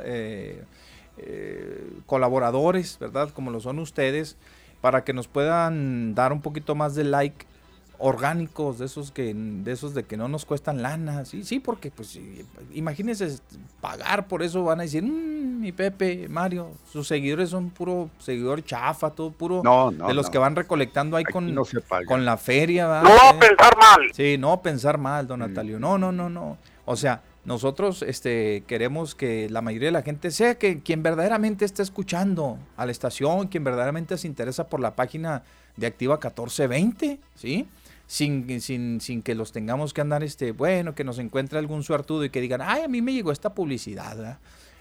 eh, 0.03 0.65
eh, 1.19 1.91
colaboradores, 2.07 2.99
¿verdad? 2.99 3.31
Como 3.31 3.53
lo 3.53 3.61
son 3.61 3.79
ustedes, 3.79 4.37
para 4.81 5.05
que 5.05 5.13
nos 5.13 5.29
puedan 5.29 6.15
dar 6.15 6.33
un 6.33 6.41
poquito 6.41 6.75
más 6.75 6.95
de 6.95 7.05
like 7.05 7.47
orgánicos, 7.99 8.79
de 8.79 8.87
esos 8.87 9.11
que 9.11 9.35
de 9.35 9.73
esos 9.73 9.93
de 9.93 10.05
que 10.05 10.17
no 10.17 10.29
nos 10.29 10.45
cuestan 10.45 10.83
lana, 10.83 11.25
sí, 11.25 11.43
sí, 11.43 11.59
porque 11.59 11.91
pues 11.91 12.19
imagínense 12.73 13.39
pagar 13.81 14.29
por 14.29 14.43
eso 14.43 14.63
van 14.63 14.79
a 14.79 14.83
decir, 14.85 15.03
mmm, 15.03 15.61
mi 15.61 15.73
Pepe, 15.73 16.29
Mario, 16.29 16.71
sus 16.93 17.09
seguidores 17.09 17.51
son 17.51 17.71
puro 17.71 18.09
seguidor 18.19 18.65
chafa, 18.65 19.11
todo 19.11 19.33
puro 19.33 19.63
de 19.63 20.15
los 20.15 20.31
que 20.31 20.39
van 20.39 20.55
recolectando 20.55 21.17
ahí 21.17 21.25
con, 21.25 21.53
con 22.07 22.25
la 22.25 22.37
feria, 22.37 23.03
No 23.03 23.39
pensar 23.39 23.77
mal. 23.77 24.01
Sí, 24.13 24.37
no 24.39 24.63
pensar 24.63 24.99
mal, 24.99 25.27
don 25.27 25.41
mm. 25.41 25.43
Natalio. 25.43 25.81
No, 25.81 25.99
no, 25.99 26.13
no, 26.13 26.31
no. 26.31 26.57
O 26.85 26.95
sea, 26.95 27.21
nosotros 27.49 28.03
este, 28.03 28.63
queremos 28.67 29.15
que 29.15 29.49
la 29.49 29.63
mayoría 29.63 29.89
de 29.89 29.93
la 29.93 30.03
gente 30.03 30.31
sea 30.31 30.59
que 30.59 30.83
quien 30.83 31.03
verdaderamente 31.03 31.65
está 31.65 31.83
escuchando 31.83 32.59
a 32.77 32.85
la 32.85 32.93
estación, 32.93 33.49
quien 33.49 33.65
verdaderamente 33.65 34.19
se 34.19 34.27
interesa 34.27 34.69
por 34.69 34.81
la 34.81 34.95
página 34.95 35.45
de 35.75 35.87
Activa 35.87 36.17
1420, 36.17 37.19
¿sí? 37.35 37.67
Sin, 38.07 38.61
sin, 38.61 39.01
sin 39.01 39.23
que 39.23 39.35
los 39.35 39.51
tengamos 39.53 39.95
que 39.95 40.03
andar, 40.03 40.23
este, 40.23 40.53
bueno, 40.53 40.95
que 40.95 41.05
nos 41.05 41.19
encuentre 41.19 41.59
algún 41.59 41.83
suertudo 41.83 42.23
y 42.23 42.29
que 42.29 42.43
digan, 42.43 42.61
ay, 42.61 42.83
a 42.83 42.89
mí 42.89 43.01
me 43.01 43.15
llegó 43.15 43.33
esta 43.33 43.55
publicidad, 43.55 44.39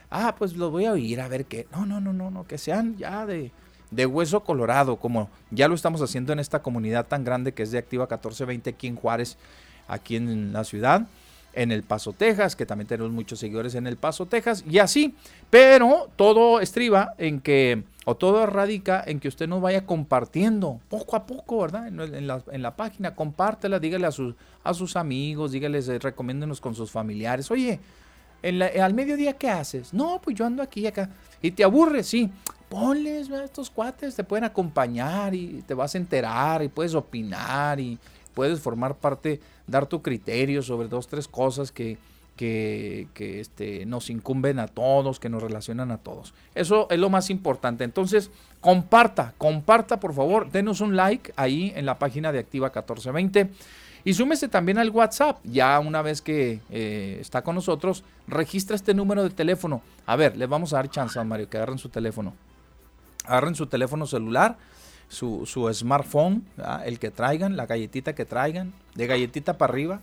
ah, 0.09 0.35
pues 0.37 0.57
lo 0.57 0.69
voy 0.69 0.87
a 0.87 0.91
oír 0.91 1.21
a 1.21 1.29
ver 1.29 1.45
qué. 1.45 1.67
No, 1.71 1.85
no, 1.85 2.01
no, 2.01 2.11
no, 2.11 2.29
no, 2.31 2.45
que 2.45 2.57
sean 2.57 2.97
ya 2.97 3.25
de, 3.25 3.53
de 3.91 4.05
hueso 4.05 4.43
colorado, 4.43 4.97
como 4.97 5.29
ya 5.51 5.69
lo 5.69 5.75
estamos 5.75 6.01
haciendo 6.01 6.33
en 6.33 6.39
esta 6.39 6.61
comunidad 6.61 7.07
tan 7.07 7.23
grande 7.23 7.53
que 7.53 7.63
es 7.63 7.71
de 7.71 7.77
Activa 7.77 8.03
1420 8.03 8.71
aquí 8.71 8.87
en 8.87 8.97
Juárez, 8.97 9.37
aquí 9.87 10.17
en 10.17 10.51
la 10.51 10.65
ciudad 10.65 11.07
en 11.57 11.71
El 11.71 11.83
Paso, 11.83 12.13
Texas, 12.13 12.55
que 12.55 12.65
también 12.65 12.87
tenemos 12.87 13.11
muchos 13.11 13.39
seguidores 13.39 13.73
en 13.75 13.87
El 13.87 13.97
Paso, 13.97 14.27
Texas, 14.27 14.63
y 14.69 14.77
así. 14.77 15.15
Pero 15.49 16.09
todo 16.15 16.59
estriba 16.59 17.15
en 17.17 17.41
que, 17.41 17.83
o 18.05 18.15
todo 18.15 18.45
radica 18.45 19.03
en 19.05 19.19
que 19.19 19.27
usted 19.27 19.47
nos 19.47 19.61
vaya 19.61 19.85
compartiendo 19.85 20.79
poco 20.87 21.15
a 21.15 21.25
poco, 21.25 21.59
¿verdad? 21.61 21.87
En, 21.87 22.27
la, 22.27 22.43
en 22.51 22.61
la, 22.61 22.75
página, 22.75 23.15
compártela, 23.15 23.79
dígale 23.79 24.05
a 24.05 24.11
sus, 24.11 24.35
a 24.63 24.73
sus 24.73 24.95
amigos, 24.95 25.51
dígales, 25.51 25.89
eh, 25.89 25.97
recomiéndenos 25.97 26.61
con 26.61 26.75
sus 26.75 26.91
familiares. 26.91 27.49
Oye, 27.49 27.79
en 28.43 28.61
al 28.61 28.93
mediodía, 28.93 29.33
¿qué 29.33 29.49
haces? 29.49 29.93
No, 29.93 30.21
pues 30.23 30.35
yo 30.35 30.45
ando 30.45 30.61
aquí 30.61 30.81
y 30.81 30.87
acá. 30.87 31.09
Y 31.41 31.51
te 31.51 31.63
aburres, 31.63 32.07
sí. 32.07 32.29
Ponles, 32.69 33.29
estos 33.29 33.69
cuates 33.69 34.15
te 34.15 34.23
pueden 34.23 34.43
acompañar 34.43 35.33
y 35.33 35.63
te 35.65 35.73
vas 35.73 35.95
a 35.95 35.97
enterar 35.97 36.61
y 36.61 36.67
puedes 36.67 36.93
opinar 36.93 37.79
y 37.79 37.97
puedes 38.33 38.59
formar 38.59 38.93
parte, 38.93 39.39
dar 39.67 39.85
tu 39.85 40.01
criterio 40.01 40.63
sobre 40.63 40.87
dos, 40.87 41.07
tres 41.07 41.27
cosas 41.27 41.71
que, 41.71 41.97
que, 42.37 43.07
este, 43.39 43.85
nos 43.85 44.09
incumben 44.09 44.59
a 44.59 44.67
todos, 44.67 45.19
que 45.19 45.29
nos 45.29 45.43
relacionan 45.43 45.91
a 45.91 45.97
todos. 45.97 46.33
Eso 46.55 46.87
es 46.89 46.99
lo 46.99 47.09
más 47.09 47.29
importante. 47.29 47.83
Entonces, 47.83 48.31
comparta, 48.61 49.33
comparta 49.37 49.99
por 49.99 50.13
favor, 50.13 50.51
denos 50.51 50.81
un 50.81 50.95
like 50.95 51.33
ahí 51.35 51.73
en 51.75 51.85
la 51.85 51.99
página 51.99 52.31
de 52.31 52.39
Activa 52.39 52.67
1420. 52.67 53.49
Y 54.05 54.13
súmese 54.13 54.47
también 54.47 54.77
al 54.77 54.89
WhatsApp. 54.91 55.39
Ya 55.43 55.77
una 55.79 56.01
vez 56.01 56.21
que 56.21 56.61
eh, 56.69 57.17
está 57.19 57.41
con 57.41 57.55
nosotros, 57.55 58.05
registra 58.27 58.75
este 58.75 58.93
número 58.93 59.23
de 59.23 59.31
teléfono. 59.31 59.81
A 60.05 60.15
ver, 60.15 60.37
les 60.37 60.47
vamos 60.47 60.71
a 60.71 60.77
dar 60.77 60.89
chance 60.89 61.19
a 61.19 61.23
Mario 61.25 61.49
que 61.49 61.57
agarren 61.57 61.77
su 61.77 61.89
teléfono. 61.89 62.33
Agarren 63.25 63.55
su 63.55 63.65
teléfono 63.65 64.05
celular 64.05 64.57
su, 65.09 65.69
smartphone, 65.73 66.45
el 66.85 66.99
que 66.99 67.09
traigan, 67.11 67.57
la 67.57 67.65
galletita 67.65 68.15
que 68.15 68.23
traigan, 68.25 68.73
de 68.95 69.07
galletita 69.07 69.57
para 69.57 69.71
arriba. 69.71 70.01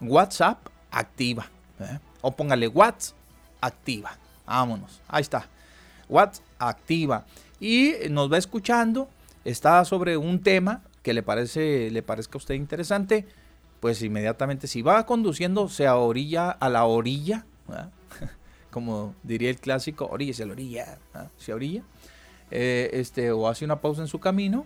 WhatsApp 0.01 0.67
activa. 0.91 1.47
¿eh? 1.79 1.99
O 2.21 2.31
póngale 2.31 2.67
WhatsApp 2.67 3.15
activa. 3.61 4.17
Vámonos. 4.45 5.01
Ahí 5.07 5.21
está. 5.21 5.47
WhatsApp 6.09 6.43
activa. 6.59 7.25
Y 7.59 7.93
nos 8.09 8.31
va 8.31 8.37
escuchando. 8.37 9.09
Está 9.45 9.83
sobre 9.85 10.17
un 10.17 10.43
tema 10.43 10.81
que 11.01 11.13
le 11.13 11.23
parece 11.23 11.89
le 11.89 12.03
parezca 12.03 12.35
a 12.35 12.39
usted 12.39 12.55
interesante. 12.55 13.25
Pues 13.79 14.01
inmediatamente, 14.01 14.67
si 14.67 14.81
va 14.81 15.05
conduciendo, 15.05 15.69
se 15.69 15.87
orilla 15.87 16.51
a 16.51 16.67
la 16.67 16.83
orilla. 16.85 17.45
Como 18.71 19.15
diría 19.23 19.49
el 19.49 19.55
clásico, 19.57 20.09
orilla 20.11 20.43
a 20.43 20.47
la 20.47 20.51
orilla. 20.51 20.97
Se 21.37 21.53
orilla 21.53 21.83
eh, 22.51 22.89
este, 22.93 23.31
o 23.31 23.47
hace 23.47 23.65
una 23.65 23.81
pausa 23.81 24.01
en 24.01 24.07
su 24.07 24.19
camino 24.19 24.65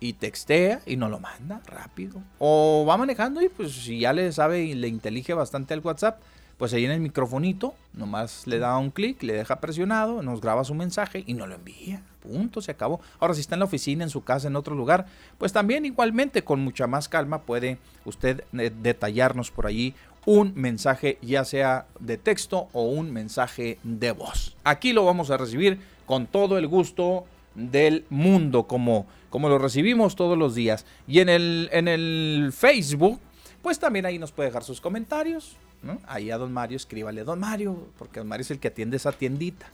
y 0.00 0.14
textea 0.14 0.80
y 0.86 0.96
no 0.96 1.08
lo 1.08 1.20
manda 1.20 1.62
rápido. 1.66 2.20
O 2.38 2.84
va 2.86 2.96
manejando 2.96 3.42
y 3.42 3.48
pues 3.48 3.72
si 3.72 4.00
ya 4.00 4.12
le 4.12 4.30
sabe 4.32 4.62
y 4.62 4.74
le 4.74 4.88
intelige 4.88 5.34
bastante 5.34 5.74
al 5.74 5.80
WhatsApp, 5.80 6.20
pues 6.58 6.72
ahí 6.72 6.84
en 6.84 6.92
el 6.92 7.00
microfonito, 7.00 7.74
nomás 7.92 8.46
le 8.46 8.58
da 8.58 8.76
un 8.78 8.90
clic, 8.90 9.22
le 9.22 9.32
deja 9.32 9.60
presionado, 9.60 10.22
nos 10.22 10.40
graba 10.40 10.64
su 10.64 10.74
mensaje 10.74 11.24
y 11.26 11.34
nos 11.34 11.48
lo 11.48 11.56
envía. 11.56 12.02
Punto, 12.20 12.60
se 12.60 12.70
acabó. 12.70 13.00
Ahora, 13.18 13.34
si 13.34 13.40
está 13.40 13.56
en 13.56 13.60
la 13.60 13.64
oficina, 13.66 14.04
en 14.04 14.10
su 14.10 14.22
casa, 14.22 14.48
en 14.48 14.56
otro 14.56 14.74
lugar, 14.74 15.06
pues 15.38 15.52
también 15.52 15.84
igualmente 15.84 16.44
con 16.44 16.60
mucha 16.60 16.86
más 16.86 17.08
calma 17.08 17.42
puede 17.42 17.78
usted 18.04 18.44
eh, 18.52 18.70
detallarnos 18.82 19.50
por 19.50 19.66
allí 19.66 19.94
un 20.26 20.52
mensaje, 20.54 21.18
ya 21.20 21.44
sea 21.44 21.86
de 22.00 22.16
texto 22.16 22.68
o 22.72 22.84
un 22.84 23.12
mensaje 23.12 23.78
de 23.82 24.12
voz. 24.12 24.56
Aquí 24.64 24.92
lo 24.92 25.04
vamos 25.04 25.30
a 25.30 25.36
recibir 25.36 25.80
con 26.06 26.26
todo 26.26 26.58
el 26.58 26.66
gusto 26.66 27.26
del 27.54 28.04
mundo, 28.10 28.64
como, 28.64 29.06
como 29.30 29.48
lo 29.48 29.58
recibimos 29.58 30.16
todos 30.16 30.36
los 30.36 30.54
días. 30.54 30.86
Y 31.06 31.20
en 31.20 31.28
el, 31.28 31.68
en 31.72 31.88
el 31.88 32.52
Facebook, 32.52 33.20
pues 33.62 33.78
también 33.78 34.06
ahí 34.06 34.18
nos 34.18 34.32
puede 34.32 34.48
dejar 34.48 34.64
sus 34.64 34.80
comentarios. 34.80 35.56
Ahí 36.06 36.30
a 36.30 36.38
don 36.38 36.52
Mario, 36.52 36.76
escríbale, 36.76 37.24
don 37.24 37.40
Mario, 37.40 37.88
porque 37.98 38.20
don 38.20 38.28
Mario 38.28 38.42
es 38.42 38.50
el 38.50 38.58
que 38.58 38.68
atiende 38.68 38.96
esa 38.96 39.12
tiendita. 39.12 39.66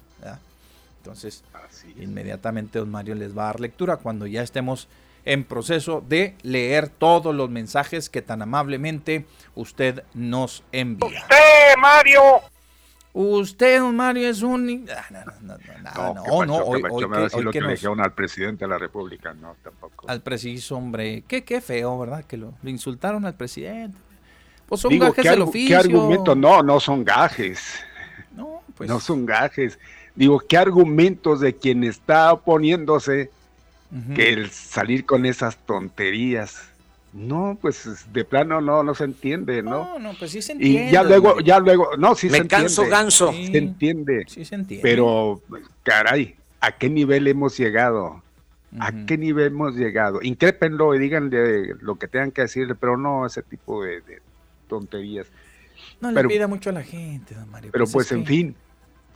Entonces, 0.98 1.44
inmediatamente 1.98 2.78
don 2.78 2.90
Mario 2.90 3.14
les 3.14 3.36
va 3.36 3.44
a 3.44 3.46
dar 3.46 3.60
lectura 3.60 3.96
cuando 3.96 4.26
ya 4.26 4.42
estemos 4.42 4.88
en 5.24 5.44
proceso 5.44 6.02
de 6.06 6.34
leer 6.42 6.88
todos 6.88 7.34
los 7.34 7.50
mensajes 7.50 8.10
que 8.10 8.22
tan 8.22 8.42
amablemente 8.42 9.26
usted 9.54 10.02
nos 10.14 10.62
envía. 10.72 11.06
Usted, 11.06 11.76
Mario, 11.78 12.22
Usted, 13.12 13.80
don 13.80 13.96
Mario, 13.96 14.28
es 14.28 14.42
un... 14.42 14.88
Ah, 14.88 15.04
no, 15.10 15.18
no, 15.40 15.58
no, 15.82 16.14
no, 16.14 16.14
no, 16.14 16.22
hoy, 16.22 16.48
hoy, 16.48 16.82
hoy, 17.32 17.42
lo 17.42 17.50
que, 17.50 17.60
le 17.60 17.72
dijeron 17.72 18.00
al 18.00 18.12
presidente 18.12 18.64
de 18.64 18.68
la 18.68 18.78
República, 18.78 19.34
no, 19.34 19.56
tampoco. 19.62 20.08
Al 20.08 20.22
preciso, 20.22 20.76
hombre, 20.76 21.24
qué, 21.26 21.42
qué 21.42 21.60
feo, 21.60 21.98
¿verdad? 21.98 22.24
Que 22.24 22.36
lo, 22.36 22.54
insultaron 22.62 23.26
al 23.26 23.34
presidente. 23.34 23.98
Pues 24.66 24.80
son 24.80 24.96
gajes 24.96 25.24
del 25.24 25.42
oficio. 25.42 25.68
¿Qué 25.68 25.74
argumento? 25.74 26.36
No, 26.36 26.62
no 26.62 26.78
son 26.78 27.04
gajes. 27.04 27.60
No, 28.36 28.62
pues... 28.76 28.88
No 28.88 29.00
son 29.00 29.26
gajes. 29.26 29.76
Digo, 30.14 30.38
¿qué 30.38 30.56
argumentos 30.56 31.40
de 31.40 31.56
quien 31.56 31.82
está 31.82 32.32
oponiéndose 32.32 33.30
que 34.14 34.28
el 34.28 34.50
salir 34.50 35.04
con 35.04 35.26
esas 35.26 35.56
tonterías? 35.56 36.69
No, 37.12 37.58
pues 37.60 38.06
de 38.12 38.24
plano 38.24 38.60
no, 38.60 38.84
no 38.84 38.94
se 38.94 39.04
entiende, 39.04 39.62
¿no? 39.62 39.84
No, 39.84 39.98
no, 39.98 40.12
pues 40.18 40.30
sí 40.30 40.40
se 40.40 40.52
entiende. 40.52 40.88
Y 40.88 40.92
ya 40.92 41.02
luego, 41.02 41.40
ya 41.40 41.58
luego, 41.58 41.96
no, 41.98 42.14
sí 42.14 42.30
Me 42.30 42.38
se 42.38 42.46
canso 42.46 42.86
ganso. 42.86 43.32
Se 43.32 43.58
entiende. 43.58 44.24
Sí 44.28 44.44
se 44.44 44.54
entiende. 44.54 44.82
Pero, 44.82 45.42
caray, 45.82 46.36
¿a 46.60 46.72
qué 46.72 46.88
nivel 46.88 47.26
hemos 47.26 47.58
llegado? 47.58 48.22
¿A 48.78 48.92
qué 49.06 49.18
nivel 49.18 49.48
hemos 49.48 49.74
llegado? 49.74 50.22
Incrépenlo 50.22 50.94
y 50.94 51.00
díganle 51.00 51.74
lo 51.80 51.96
que 51.96 52.06
tengan 52.06 52.30
que 52.30 52.42
decirle, 52.42 52.76
pero 52.76 52.96
no 52.96 53.26
ese 53.26 53.42
tipo 53.42 53.82
de, 53.82 54.02
tonterías. 54.68 55.26
No 56.00 56.12
le 56.12 56.24
pida 56.24 56.46
mucho 56.46 56.70
a 56.70 56.74
la 56.74 56.84
gente, 56.84 57.34
don 57.34 57.50
Mario. 57.50 57.70
Pero 57.72 57.84
pues, 57.86 58.08
pues 58.08 58.12
en 58.12 58.24
fin, 58.24 58.56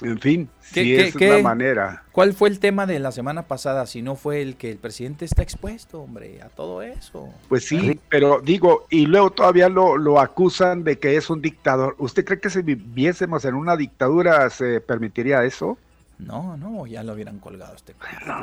en 0.00 0.18
fin, 0.18 0.48
si 0.60 0.94
es 0.94 1.14
una 1.14 1.38
manera. 1.38 2.02
¿Cuál 2.12 2.34
fue 2.34 2.48
el 2.48 2.58
tema 2.58 2.86
de 2.86 2.98
la 2.98 3.12
semana 3.12 3.42
pasada 3.42 3.86
si 3.86 4.02
no 4.02 4.16
fue 4.16 4.42
el 4.42 4.56
que 4.56 4.70
el 4.70 4.78
presidente 4.78 5.24
está 5.24 5.42
expuesto, 5.42 6.02
hombre, 6.02 6.42
a 6.42 6.48
todo 6.48 6.82
eso? 6.82 7.28
Pues 7.48 7.66
sí, 7.66 7.98
pero 8.08 8.40
digo, 8.40 8.86
y 8.90 9.06
luego 9.06 9.30
todavía 9.30 9.68
lo, 9.68 9.96
lo 9.96 10.20
acusan 10.20 10.84
de 10.84 10.98
que 10.98 11.16
es 11.16 11.30
un 11.30 11.40
dictador. 11.42 11.94
¿Usted 11.98 12.24
cree 12.24 12.40
que 12.40 12.50
si 12.50 12.62
viviésemos 12.62 13.44
en 13.44 13.54
una 13.54 13.76
dictadura 13.76 14.48
se 14.50 14.80
permitiría 14.80 15.44
eso? 15.44 15.78
No, 16.18 16.56
no, 16.56 16.86
ya 16.86 17.02
lo 17.02 17.14
hubieran 17.14 17.38
colgado 17.38 17.74
este 17.74 17.94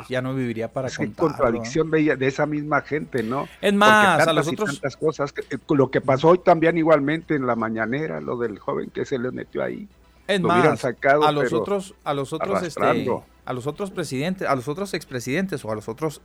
ya 0.08 0.20
no 0.20 0.34
viviría 0.34 0.68
para 0.68 0.88
es 0.88 0.98
contradicción 1.16 1.90
de, 1.90 2.16
de, 2.16 2.26
esa 2.26 2.44
misma 2.44 2.82
gente, 2.82 3.22
¿no? 3.22 3.48
Es 3.60 3.72
más, 3.72 4.26
a 4.26 4.32
los 4.32 4.46
otros 4.46 4.72
tantas 4.74 4.96
cosas, 4.96 5.32
eh, 5.50 5.56
lo 5.70 5.90
que 5.90 6.00
pasó 6.00 6.28
hoy 6.28 6.38
también 6.38 6.76
igualmente 6.76 7.34
en 7.34 7.46
la 7.46 7.56
mañanera, 7.56 8.20
lo 8.20 8.36
del 8.36 8.58
joven 8.58 8.90
que 8.90 9.06
se 9.06 9.18
le 9.18 9.30
metió 9.30 9.62
ahí. 9.62 9.88
Es 10.26 10.40
más, 10.40 10.84
a 10.84 11.32
los 11.32 11.52
otros, 11.52 11.94
a 12.04 12.14
los 12.14 12.32
otros, 12.32 12.62
este, 12.62 13.08
a 13.44 13.52
los 13.52 13.66
otros 13.66 13.90
presidentes, 13.90 14.48
a 14.48 14.54
los 14.54 14.68
otros 14.68 14.94
expresidentes 14.94 15.64
o 15.64 15.72
a 15.72 15.74
los 15.74 15.88
otros, 15.88 16.20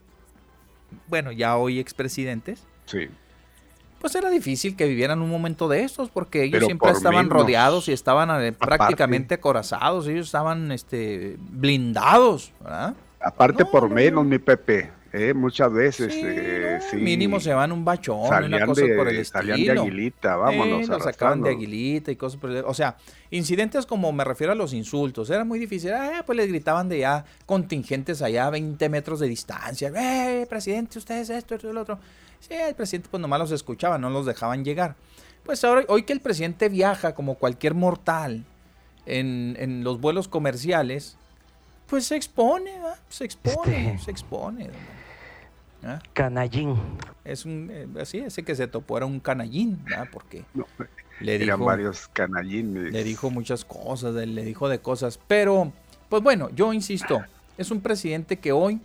bueno, 1.07 1.31
ya 1.31 1.57
hoy 1.57 1.79
expresidentes. 1.79 2.63
Sí. 2.85 3.09
Pues 3.99 4.13
era 4.13 4.29
difícil 4.29 4.75
que 4.75 4.87
vivieran 4.87 5.21
un 5.21 5.29
momento 5.29 5.67
de 5.67 5.81
estos, 5.81 6.11
porque 6.11 6.43
ellos 6.43 6.63
siempre 6.65 6.91
estaban 6.91 7.29
rodeados 7.29 7.89
y 7.89 7.93
estaban 7.93 8.29
eh, 8.43 8.51
prácticamente 8.51 9.35
acorazados, 9.35 10.07
ellos 10.07 10.27
estaban 10.27 10.71
este, 10.71 11.37
blindados, 11.39 12.51
¿verdad? 12.61 12.95
Aparte 13.19 13.65
por 13.65 13.89
menos, 13.89 14.23
mi 14.25 14.37
Pepe. 14.37 14.91
Eh, 15.17 15.33
muchas 15.33 15.71
veces. 15.71 16.13
Eh, 16.15 16.79
mínimo 16.93 17.39
se 17.39 17.53
van 17.53 17.71
un 17.71 17.83
bachón, 17.83 18.45
una 18.45 18.65
cosa 18.65 18.83
por 18.95 19.07
el 19.07 19.17
estilo. 19.17 19.55
de 19.55 19.71
aguilita, 19.71 20.35
vámonos. 20.35 20.87
los 20.87 21.03
sacaban 21.03 21.41
de 21.41 21.49
aguilita 21.49 22.11
y 22.11 22.15
cosas 22.15 22.39
por 22.39 22.51
el 22.51 22.63
O 22.65 22.73
sea, 22.73 22.97
incidentes 23.31 23.85
como 23.85 24.11
me 24.11 24.23
refiero 24.23 24.53
a 24.53 24.55
los 24.55 24.73
insultos, 24.73 25.29
era 25.29 25.43
muy 25.43 25.59
difícil. 25.59 25.93
Ah, 25.93 26.23
pues 26.25 26.37
les 26.37 26.47
gritaban 26.47 26.87
de 26.87 26.99
ya 26.99 27.25
contingentes 27.45 28.21
allá 28.21 28.47
a 28.47 28.49
20 28.51 28.89
metros 28.89 29.19
de 29.19 29.27
distancia. 29.27 29.91
¡Eh, 29.95 30.45
presidente, 30.47 30.99
ustedes 30.99 31.29
esto, 31.29 31.55
esto 31.55 31.69
y 31.69 31.73
lo 31.73 31.81
otro! 31.81 31.99
Sí, 32.39 32.53
el 32.53 32.75
presidente 32.75 33.09
pues 33.09 33.19
nomás 33.19 33.39
los 33.39 33.51
escuchaba, 33.51 33.97
no 33.97 34.09
los 34.09 34.25
dejaban 34.25 34.63
llegar. 34.63 34.95
Pues 35.43 35.63
ahora, 35.63 35.83
hoy 35.87 36.03
que 36.03 36.13
el 36.13 36.19
presidente 36.19 36.69
viaja 36.69 37.15
como 37.15 37.35
cualquier 37.35 37.73
mortal 37.73 38.45
en, 39.05 39.55
en 39.59 39.83
los 39.83 39.99
vuelos 39.99 40.27
comerciales, 40.27 41.17
pues 41.87 42.05
se 42.05 42.15
expone, 42.15 42.71
se 43.09 43.25
expone, 43.25 43.93
este, 43.93 44.05
se 44.05 44.11
expone. 44.11 44.69
¿Ah? 45.83 45.99
Canallín. 46.13 46.75
Es 47.23 47.45
un, 47.45 47.69
eh, 47.71 47.87
así, 48.01 48.19
ese 48.19 48.43
que 48.43 48.55
se 48.55 48.67
topó 48.67 48.97
era 48.97 49.05
un 49.05 49.19
canallín, 49.19 49.79
¿verdad? 49.83 50.07
Porque 50.11 50.43
le 51.19 51.37
dijo, 51.37 51.57
varios 51.65 52.07
canallines. 52.09 52.91
Le 52.91 53.03
dijo 53.03 53.29
muchas 53.29 53.65
cosas, 53.65 54.13
le 54.15 54.43
dijo 54.43 54.69
de 54.69 54.79
cosas, 54.79 55.19
pero, 55.27 55.71
pues 56.09 56.23
bueno, 56.23 56.49
yo 56.55 56.73
insisto, 56.73 57.21
es 57.57 57.71
un 57.71 57.81
presidente 57.81 58.37
que 58.37 58.51
hoy, 58.51 58.79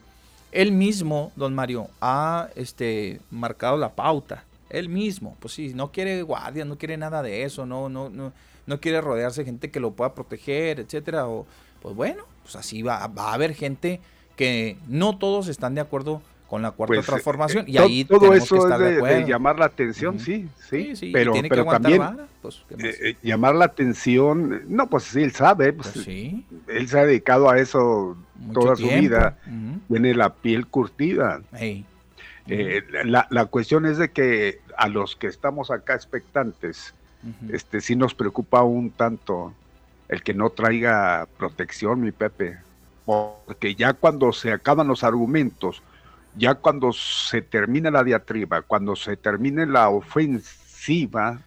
él 0.51 0.73
mismo, 0.73 1.33
don 1.37 1.55
Mario, 1.55 1.89
ha 2.01 2.49
este, 2.57 3.21
marcado 3.31 3.77
la 3.77 3.95
pauta. 3.95 4.45
Él 4.69 4.89
mismo, 4.89 5.37
pues 5.39 5.55
sí, 5.55 5.73
no 5.75 5.93
quiere 5.93 6.23
guardia, 6.23 6.65
no 6.65 6.79
quiere 6.79 6.97
nada 6.97 7.23
de 7.23 7.45
eso, 7.45 7.67
no, 7.67 7.91
no, 7.91 8.09
no, 8.09 8.33
no 8.67 8.81
quiere 8.81 9.03
rodearse 9.03 9.43
de 9.43 9.47
gente 9.47 9.71
que 9.71 9.81
lo 9.81 9.93
pueda 9.93 10.15
proteger, 10.15 10.81
etcétera. 10.81 11.29
O, 11.29 11.47
pues 11.83 11.95
bueno, 11.95 12.25
pues 12.43 12.57
así 12.57 12.81
va, 12.81 13.07
va 13.07 13.31
a 13.31 13.35
haber 13.35 13.55
gente 13.55 14.01
que 14.37 14.79
no 14.89 15.19
todos 15.19 15.49
están 15.49 15.75
de 15.75 15.83
acuerdo 15.83 16.23
con 16.53 16.61
la 16.61 16.71
cuarta 16.71 16.97
pues, 16.97 17.07
transformación. 17.07 17.65
y 17.67 17.79
ahí 17.79 18.05
todo 18.05 18.35
eso 18.35 18.69
es 18.69 18.79
de, 18.79 19.25
llamar 19.27 19.59
la 19.59 19.65
atención, 19.65 20.21
sí, 20.21 20.51
sí, 20.69 21.11
pero, 21.11 21.33
pero 21.49 21.65
también 21.65 22.03
pues, 22.43 22.63
eh, 22.79 22.95
eh, 23.01 23.17
llamar 23.23 23.55
la 23.55 23.65
atención, 23.65 24.61
no, 24.69 24.87
pues 24.87 25.05
sí, 25.05 25.23
él 25.23 25.33
sabe, 25.33 25.73
pues, 25.73 25.89
pues 25.95 26.07
él 26.07 26.89
se 26.89 26.99
ha 26.99 27.07
dedicado 27.07 27.49
a 27.49 27.59
eso 27.59 28.19
toda 28.53 28.77
su 28.77 28.87
vida, 28.87 29.39
tiene 29.89 30.15
la 30.15 30.35
piel 30.35 30.67
curtida. 30.67 31.41
Eh, 31.59 32.83
la, 33.03 33.27
la, 33.31 33.47
cuestión 33.47 33.87
es 33.87 33.97
de 33.97 34.11
que 34.11 34.61
a 34.77 34.89
los 34.89 35.17
que 35.17 35.29
estamos 35.29 35.71
acá 35.71 35.95
expectantes, 35.95 36.93
este 37.51 37.81
sí 37.81 37.97
nos 37.97 38.15
preocupa 38.15 38.63
un 38.63 38.91
tanto 38.91 39.55
el 40.07 40.23
que 40.23 40.35
no 40.35 40.51
traiga 40.51 41.27
protección, 41.39 42.03
mi 42.03 42.13
Pepe, 42.13 42.59
porque 43.07 43.75
ya 43.75 43.95
cuando 43.95 44.35
se 44.35 44.53
acaban 44.53 44.87
los 44.87 45.03
argumentos, 45.03 45.83
ya 46.37 46.55
cuando 46.55 46.93
se 46.93 47.43
termina 47.43 47.91
la 47.91 48.05
diatriba, 48.05 48.63
cuando 48.63 48.97
se 48.97 49.17
termine 49.17 49.67
la 49.67 49.89
ofensiva, 49.89 51.41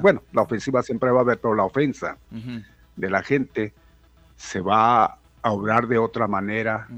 bueno, 0.00 0.22
la 0.32 0.42
ofensiva 0.42 0.82
siempre 0.82 1.10
va 1.10 1.18
a 1.18 1.22
haber, 1.22 1.38
pero 1.38 1.54
la 1.54 1.64
ofensa 1.64 2.16
de 2.96 3.10
la 3.10 3.22
gente 3.22 3.72
se 4.36 4.60
va 4.60 5.04
a 5.42 5.52
obrar 5.52 5.86
de 5.86 5.98
otra 5.98 6.26
manera. 6.26 6.88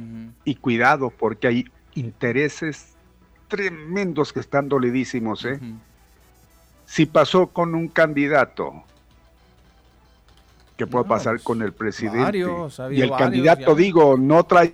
Y 0.44 0.55
cuidado, 0.57 1.11
porque 1.11 1.48
hay 1.48 1.70
intereses 1.94 2.94
tremendos 3.48 4.33
que 4.33 4.40
están 4.40 4.68
dolidísimos, 4.68 5.44
¿eh? 5.44 5.61
Si 6.87 7.07
pasó 7.07 7.48
con 7.48 7.74
un 7.74 7.88
candidato, 7.88 8.83
¿qué 10.76 10.87
puede 10.87 11.05
pasar 11.07 11.40
con 11.42 11.62
el 11.62 11.72
presidente? 11.72 12.38
y 12.90 13.00
el 13.00 13.11
candidato, 13.16 13.74
digo, 13.74 14.16
no 14.16 14.44
traía 14.44 14.72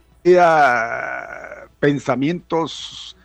pensamientos, 1.81 3.17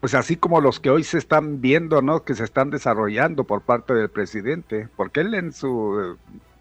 pues 0.00 0.14
así 0.14 0.36
como 0.36 0.60
los 0.60 0.80
que 0.80 0.90
hoy 0.90 1.04
se 1.04 1.18
están 1.18 1.60
viendo, 1.60 2.02
¿no? 2.02 2.24
Que 2.24 2.34
se 2.34 2.44
están 2.44 2.70
desarrollando 2.70 3.44
por 3.44 3.62
parte 3.62 3.94
del 3.94 4.08
presidente, 4.08 4.88
porque 4.96 5.20
él 5.20 5.34
en 5.34 5.52
su 5.52 6.16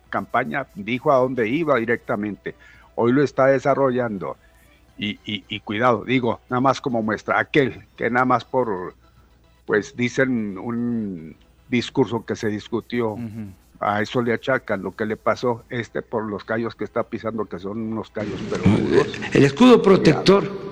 campaña 0.10 0.68
dijo 0.76 1.12
a 1.12 1.18
dónde 1.18 1.48
iba 1.48 1.78
directamente. 1.78 2.56
Hoy 2.96 3.14
lo 3.14 3.24
está 3.24 3.48
desarrollando. 3.48 4.38
Y, 4.98 5.18
y, 5.26 5.60
cuidado, 5.62 6.04
digo, 6.06 6.42
nada 6.48 6.62
más 6.62 6.80
como 6.80 7.02
muestra, 7.02 7.40
aquel 7.40 7.88
que 7.96 8.12
nada 8.12 8.26
más 8.26 8.46
por, 8.46 8.94
pues 9.66 9.96
dicen 9.96 10.60
un 10.60 11.36
discurso 11.70 12.24
que 12.24 12.36
se 12.36 12.50
discutió, 12.50 13.18
a 13.80 14.04
eso 14.04 14.22
le 14.22 14.32
achacan 14.32 14.84
lo 14.84 14.96
que 14.96 15.08
le 15.08 15.18
pasó, 15.18 15.64
este 15.72 16.04
por 16.04 16.26
los 16.26 16.44
callos 16.44 16.76
que 16.76 16.84
está 16.84 17.02
pisando, 17.02 17.46
que 17.46 17.58
son 17.58 17.80
unos 17.80 18.12
callos 18.12 18.40
pero 18.48 18.64
El 19.34 19.44
escudo 19.44 19.82
protector. 19.82 20.70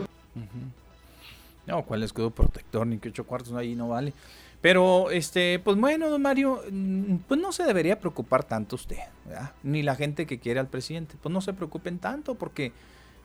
No, 1.70 1.84
¿cuál 1.84 2.02
escudo 2.02 2.32
protector? 2.32 2.88
Ni 2.88 2.98
que 2.98 3.10
ocho 3.10 3.26
cuartos 3.26 3.54
ahí 3.54 3.76
no 3.76 3.90
vale. 3.90 4.12
Pero, 4.60 5.12
este, 5.12 5.60
pues 5.60 5.78
bueno, 5.78 6.10
don 6.10 6.22
Mario, 6.22 6.64
mm, 6.70 7.18
pues 7.28 7.40
no 7.40 7.52
se 7.52 7.64
debería 7.64 8.00
preocupar 8.00 8.44
tanto 8.44 8.76
usted, 8.76 8.98
¿verdad? 9.26 9.52
Ni 9.62 9.84
la 9.84 9.96
gente 9.96 10.26
que 10.26 10.40
quiere 10.40 10.60
al 10.60 10.68
presidente. 10.68 11.16
Pues 11.22 11.32
no 11.32 11.42
se 11.42 11.54
preocupen 11.54 12.00
tanto 12.00 12.34
porque 12.34 12.72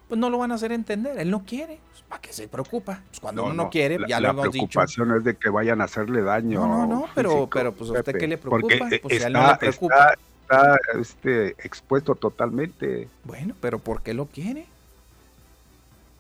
pues 0.09 0.21
no 0.21 0.29
lo 0.29 0.37
van 0.37 0.53
a 0.53 0.57
hacer 0.57 0.73
entender. 0.73 1.19
Él 1.19 1.31
no 1.31 1.45
quiere. 1.47 1.81
Pues, 1.91 2.03
¿Para 2.03 2.21
qué 2.21 2.35
se 2.35 2.47
preocupa? 2.47 3.01
Pues 3.09 3.19
cuando 3.19 3.45
uno 3.45 3.55
no 3.55 3.71
quiere, 3.71 3.99
ya 4.07 4.21
lo 4.21 4.29
hemos 4.29 4.45
dicho. 4.53 4.59
La 4.59 4.69
preocupación 4.69 5.17
es 5.17 5.25
de 5.25 5.37
que 5.37 5.49
vayan 5.49 5.81
a 5.81 5.85
hacerle 5.85 6.21
daño. 6.21 6.61
No, 6.61 6.69
no, 6.69 6.87
no, 6.87 7.07
pero, 7.15 7.49
pero 7.51 7.73
pues 7.73 7.91
a 7.91 7.95
usted 7.95 8.19
qué 8.19 8.29
le 8.29 8.37
preocupa. 8.37 8.61
Porque 8.61 8.99
pues 8.99 9.15
está, 9.15 9.31
no 9.31 9.49
le 9.49 9.57
preocupa. 9.57 10.15
Está, 10.43 10.77
este, 11.01 11.49
expuesto 11.67 12.15
totalmente. 12.15 13.09
Bueno, 13.25 13.55
pero 13.63 13.79
¿por 13.79 14.03
qué 14.03 14.13
lo 14.13 14.27
quiere? 14.27 14.67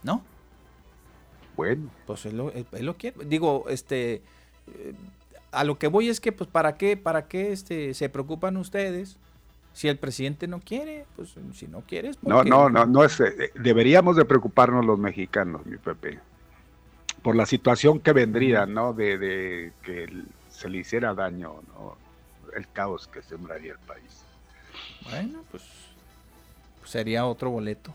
¿No? 0.02 0.22
Bueno. 1.56 1.90
Pues 2.06 2.26
él 2.26 2.36
lo, 2.36 2.52
él 2.52 2.66
lo 2.80 2.96
quiere. 2.96 3.24
Digo, 3.24 3.66
este 3.68 4.22
a 5.54 5.64
lo 5.64 5.78
que 5.78 5.86
voy 5.86 6.08
es 6.08 6.20
que, 6.20 6.32
pues, 6.32 6.50
¿para 6.50 6.76
qué, 6.76 6.96
para 6.96 7.26
qué 7.26 7.52
este, 7.52 7.94
se 7.94 8.08
preocupan 8.08 8.56
ustedes? 8.56 9.16
Si 9.72 9.88
el 9.88 9.98
presidente 9.98 10.46
no 10.46 10.60
quiere, 10.60 11.04
pues 11.16 11.34
si 11.54 11.66
no 11.66 11.80
quieres. 11.80 12.16
No, 12.22 12.44
no, 12.44 12.68
no, 12.68 12.86
no 12.86 13.04
es, 13.04 13.18
eh, 13.20 13.50
deberíamos 13.54 14.16
de 14.16 14.24
preocuparnos 14.24 14.84
los 14.84 14.98
mexicanos, 14.98 15.66
mi 15.66 15.78
Pepe, 15.78 16.20
por 17.22 17.34
la 17.34 17.46
situación 17.46 17.98
que 17.98 18.12
vendría, 18.12 18.66
¿no? 18.66 18.92
De, 18.92 19.72
que 19.82 20.22
se 20.50 20.68
le 20.68 20.78
hiciera 20.78 21.14
daño, 21.14 21.60
¿no? 21.68 21.96
El 22.54 22.68
caos 22.68 23.08
que 23.08 23.22
sembraría 23.22 23.72
el 23.72 23.78
país. 23.80 24.24
Bueno, 25.10 25.42
pues, 25.50 25.64
sería 26.84 27.26
otro 27.26 27.50
boleto. 27.50 27.92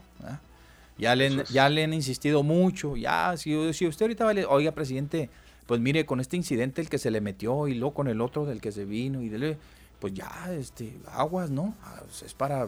Ya 1.00 1.16
le, 1.16 1.46
ya 1.46 1.70
le 1.70 1.86
han 1.86 1.94
insistido 1.94 2.44
mucho, 2.44 2.98
ya, 2.98 3.36
si, 3.38 3.74
si 3.74 3.88
usted 3.88 4.04
ahorita 4.04 4.26
vale, 4.26 4.46
oiga, 4.46 4.74
presidente, 4.74 5.30
pues 5.66 5.80
mire, 5.80 6.06
con 6.06 6.20
este 6.20 6.36
incidente 6.36 6.82
el 6.82 6.90
que 6.90 6.98
se 6.98 7.10
le 7.10 7.22
metió 7.22 7.70
y 7.70 7.76
luego 7.76 7.94
con 7.94 8.10
el 8.10 8.20
otro 8.20 8.46
del 8.46 8.60
que 8.60 8.74
se 8.74 8.84
vino 8.84 9.22
y 9.22 9.30
dele, 9.30 9.58
pues 10.00 10.14
ya, 10.14 10.30
este, 10.52 10.98
aguas, 11.14 11.52
¿no? 11.52 11.74
Ah, 11.84 12.02
es 12.10 12.34
para, 12.34 12.68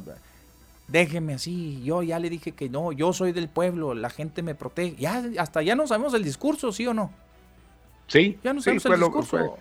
déjeme 0.88 1.34
así, 1.34 1.82
yo 1.84 2.04
ya 2.04 2.20
le 2.20 2.30
dije 2.30 2.54
que 2.54 2.70
no, 2.70 2.94
yo 2.94 3.12
soy 3.12 3.34
del 3.34 3.50
pueblo, 3.50 3.94
la 3.94 4.10
gente 4.10 4.44
me 4.44 4.56
protege, 4.56 4.96
ya, 4.98 5.24
hasta 5.38 5.62
ya 5.62 5.76
no 5.76 5.86
sabemos 5.86 6.14
el 6.14 6.24
discurso, 6.24 6.72
¿sí 6.72 6.88
o 6.88 6.94
no? 6.94 7.12
Sí, 8.08 8.38
ya 8.44 8.54
no 8.54 8.62
sabemos 8.62 8.86
el 8.86 8.98
discurso. 8.98 9.58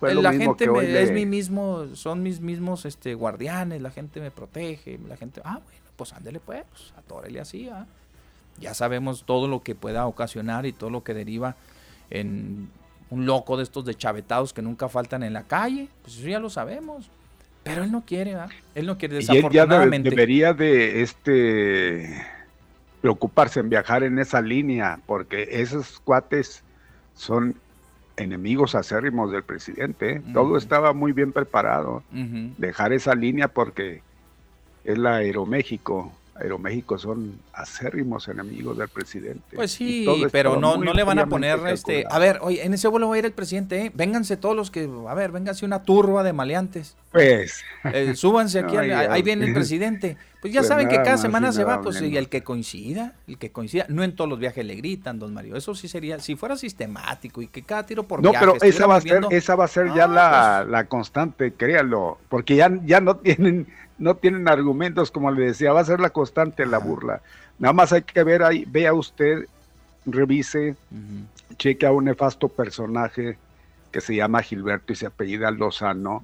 la 0.00 0.32
gente 0.32 1.02
es 1.02 1.12
mi 1.12 1.26
mismo, 1.26 1.86
son 1.94 2.22
mis 2.22 2.40
mismos 2.40 2.86
este, 2.86 3.12
guardianes, 3.12 3.82
la 3.82 3.90
gente 3.90 4.20
me 4.20 4.30
protege, 4.30 4.98
la 5.06 5.18
gente, 5.18 5.42
ah, 5.44 5.60
bueno, 5.62 5.80
pues 5.96 6.14
ándele 6.14 6.40
pues, 6.40 6.64
pues 6.70 6.94
atórele 6.96 7.40
así, 7.40 7.68
¿ah? 7.68 7.86
Ya 8.58 8.74
sabemos 8.74 9.24
todo 9.24 9.48
lo 9.48 9.62
que 9.62 9.74
pueda 9.74 10.06
ocasionar 10.06 10.66
y 10.66 10.72
todo 10.72 10.90
lo 10.90 11.02
que 11.02 11.14
deriva 11.14 11.56
en 12.10 12.68
un 13.10 13.26
loco 13.26 13.56
de 13.56 13.62
estos 13.62 13.84
de 13.84 13.94
chavetados 13.94 14.52
que 14.52 14.62
nunca 14.62 14.88
faltan 14.88 15.22
en 15.22 15.32
la 15.32 15.44
calle, 15.44 15.88
pues 16.02 16.16
eso 16.16 16.28
ya 16.28 16.40
lo 16.40 16.50
sabemos. 16.50 17.10
Pero 17.62 17.82
él 17.82 17.90
no 17.90 18.04
quiere. 18.04 18.36
Él 18.74 18.86
no 18.86 18.96
quiere 18.96 19.16
desafortunadamente. 19.16 19.96
Y 19.96 19.98
él 19.98 20.04
ya 20.04 20.10
debería 20.10 20.52
de 20.54 21.02
este 21.02 22.24
preocuparse 23.00 23.60
en 23.60 23.68
viajar 23.68 24.02
en 24.02 24.18
esa 24.18 24.40
línea, 24.40 25.00
porque 25.06 25.48
esos 25.50 26.00
cuates 26.00 26.62
son 27.14 27.56
enemigos 28.16 28.74
acérrimos 28.74 29.30
del 29.30 29.42
presidente. 29.42 30.16
¿eh? 30.16 30.22
Todo 30.32 30.56
estaba 30.56 30.92
muy 30.92 31.12
bien 31.12 31.32
preparado. 31.32 32.02
Dejar 32.56 32.92
esa 32.92 33.14
línea 33.14 33.48
porque 33.48 34.02
es 34.84 34.98
la 34.98 35.16
Aeroméxico 35.16 36.12
Aeroméxico 36.40 36.98
son 36.98 37.38
acérrimos 37.52 38.28
enemigos 38.28 38.76
del 38.78 38.88
presidente. 38.88 39.56
Pues 39.56 39.72
sí, 39.72 40.06
pero 40.30 40.60
no, 40.60 40.76
no 40.76 40.92
le 40.92 41.02
van 41.02 41.18
a 41.18 41.26
poner 41.26 41.58
este. 41.68 42.04
A 42.10 42.18
ver, 42.18 42.38
oye, 42.42 42.64
en 42.64 42.74
ese 42.74 42.88
vuelo 42.88 43.08
va 43.08 43.16
a 43.16 43.18
ir 43.18 43.24
el 43.24 43.32
presidente, 43.32 43.86
¿eh? 43.86 43.92
Vénganse 43.94 44.36
todos 44.36 44.54
los 44.54 44.70
que. 44.70 44.88
A 45.08 45.14
ver, 45.14 45.32
vénganse 45.32 45.64
una 45.64 45.82
turba 45.82 46.22
de 46.22 46.32
maleantes. 46.32 46.96
Pues. 47.10 47.62
Eh, 47.84 48.14
súbanse 48.14 48.58
aquí, 48.60 48.76
ahí 48.76 49.22
viene 49.22 49.46
el 49.46 49.54
presidente. 49.54 50.16
Pues 50.40 50.52
ya 50.52 50.60
pues 50.60 50.68
saben 50.68 50.88
que 50.88 50.96
cada 50.96 51.16
semana 51.16 51.50
se 51.50 51.64
va, 51.64 51.80
pues 51.80 52.00
y 52.02 52.16
el 52.16 52.28
que 52.28 52.44
coincida, 52.44 53.14
el 53.26 53.38
que 53.38 53.50
coincida. 53.50 53.86
No 53.88 54.04
en 54.04 54.14
todos 54.14 54.30
los 54.30 54.38
viajes 54.38 54.64
le 54.64 54.76
gritan, 54.76 55.18
don 55.18 55.34
Mario. 55.34 55.56
Eso 55.56 55.74
sí 55.74 55.88
sería, 55.88 56.20
si 56.20 56.36
fuera 56.36 56.56
sistemático 56.56 57.42
y 57.42 57.48
que 57.48 57.62
cada 57.62 57.84
tiro 57.84 58.04
por 58.04 58.22
No, 58.22 58.32
pero 58.32 58.54
esa 58.62 58.86
va, 58.86 58.96
a 58.96 59.00
ser, 59.00 59.24
esa 59.30 59.56
va 59.56 59.64
a 59.64 59.68
ser 59.68 59.92
ya 59.94 60.06
la, 60.06 60.58
pues 60.60 60.70
la 60.70 60.84
constante, 60.84 61.52
créalo. 61.52 62.18
Porque 62.28 62.54
ya, 62.54 62.70
ya 62.84 63.00
no 63.00 63.16
tienen 63.16 63.66
no 63.98 64.14
tienen 64.16 64.48
argumentos, 64.48 65.10
como 65.10 65.30
le 65.30 65.46
decía, 65.46 65.72
va 65.72 65.80
a 65.80 65.84
ser 65.84 66.00
la 66.00 66.10
constante 66.10 66.66
la 66.66 66.78
burla. 66.78 67.22
Nada 67.58 67.72
más 67.72 67.92
hay 67.92 68.02
que 68.02 68.22
ver 68.22 68.42
ahí, 68.42 68.64
vea 68.66 68.92
usted, 68.92 69.46
revise, 70.04 70.76
cheque 71.56 71.86
a 71.86 71.92
un 71.92 72.04
nefasto 72.04 72.48
personaje 72.48 73.38
que 73.90 74.00
se 74.00 74.14
llama 74.14 74.42
Gilberto 74.42 74.92
y 74.92 74.96
se 74.96 75.06
apellida 75.06 75.50
Lozano, 75.50 76.22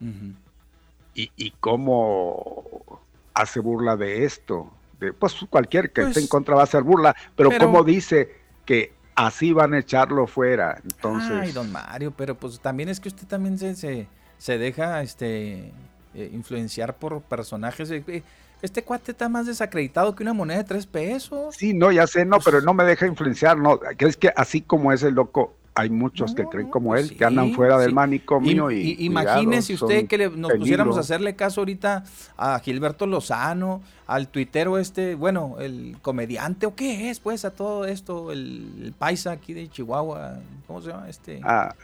y, 1.14 1.30
y, 1.36 1.50
cómo 1.60 3.00
hace 3.34 3.60
burla 3.60 3.96
de 3.96 4.24
esto. 4.24 4.72
De, 4.98 5.12
pues 5.12 5.34
cualquier 5.50 5.90
que 5.90 6.02
esté 6.02 6.20
en 6.20 6.24
pues, 6.24 6.28
contra 6.28 6.54
va 6.54 6.62
a 6.62 6.64
hacer 6.64 6.82
burla, 6.82 7.14
pero, 7.36 7.50
pero 7.50 7.66
como 7.66 7.84
dice 7.84 8.34
que 8.64 8.92
así 9.14 9.52
van 9.52 9.74
a 9.74 9.78
echarlo 9.78 10.26
fuera. 10.26 10.78
Entonces. 10.82 11.32
Ay, 11.32 11.52
don 11.52 11.70
Mario, 11.70 12.14
pero 12.16 12.34
pues 12.34 12.60
también 12.60 12.88
es 12.88 12.98
que 12.98 13.08
usted 13.08 13.26
también 13.26 13.58
se, 13.58 13.74
se, 13.74 14.08
se 14.38 14.58
deja 14.58 15.02
este 15.02 15.72
eh, 16.14 16.30
influenciar 16.32 16.94
por 16.94 17.22
personajes. 17.22 17.90
Eh, 17.90 18.04
eh, 18.06 18.22
este 18.60 18.84
cuate 18.84 19.12
está 19.12 19.28
más 19.28 19.46
desacreditado 19.46 20.14
que 20.14 20.22
una 20.22 20.32
moneda 20.32 20.58
de 20.58 20.64
tres 20.64 20.86
pesos. 20.86 21.56
Sí, 21.56 21.74
no, 21.74 21.90
ya 21.90 22.06
sé, 22.06 22.24
no, 22.24 22.38
pero 22.38 22.58
pues 22.58 22.64
no 22.64 22.74
me 22.74 22.84
deja 22.84 23.06
influenciar, 23.06 23.58
no. 23.58 23.80
Es 23.98 24.16
que 24.16 24.32
así 24.36 24.60
como 24.60 24.92
es 24.92 25.02
el 25.02 25.14
loco, 25.14 25.54
hay 25.74 25.90
muchos 25.90 26.34
que 26.34 26.44
creen 26.44 26.68
como 26.68 26.96
él, 26.96 27.16
que 27.16 27.24
andan 27.24 27.54
fuera 27.54 27.78
del 27.78 27.94
manicomio 27.94 28.70
y, 28.70 28.96
imagínese 29.00 29.74
usted 29.74 30.06
que 30.06 30.28
nos 30.28 30.52
pusiéramos 30.52 30.96
a 30.96 31.00
hacerle 31.00 31.34
caso 31.34 31.62
ahorita 31.62 32.04
a 32.36 32.58
Gilberto 32.58 33.06
Lozano, 33.06 33.82
al 34.06 34.28
tuitero 34.28 34.78
este, 34.78 35.14
bueno, 35.14 35.56
el 35.60 35.96
comediante 36.02 36.66
o 36.66 36.74
qué 36.74 37.10
es 37.10 37.20
pues 37.20 37.44
a 37.44 37.52
todo 37.52 37.86
esto, 37.86 38.32
el, 38.32 38.94
paisa 38.98 39.32
aquí 39.32 39.54
de 39.54 39.68
Chihuahua, 39.68 40.40
¿cómo 40.66 40.82
se 40.82 40.90
llama 40.90 41.08
este? 41.08 41.40
Ah, 41.42 41.74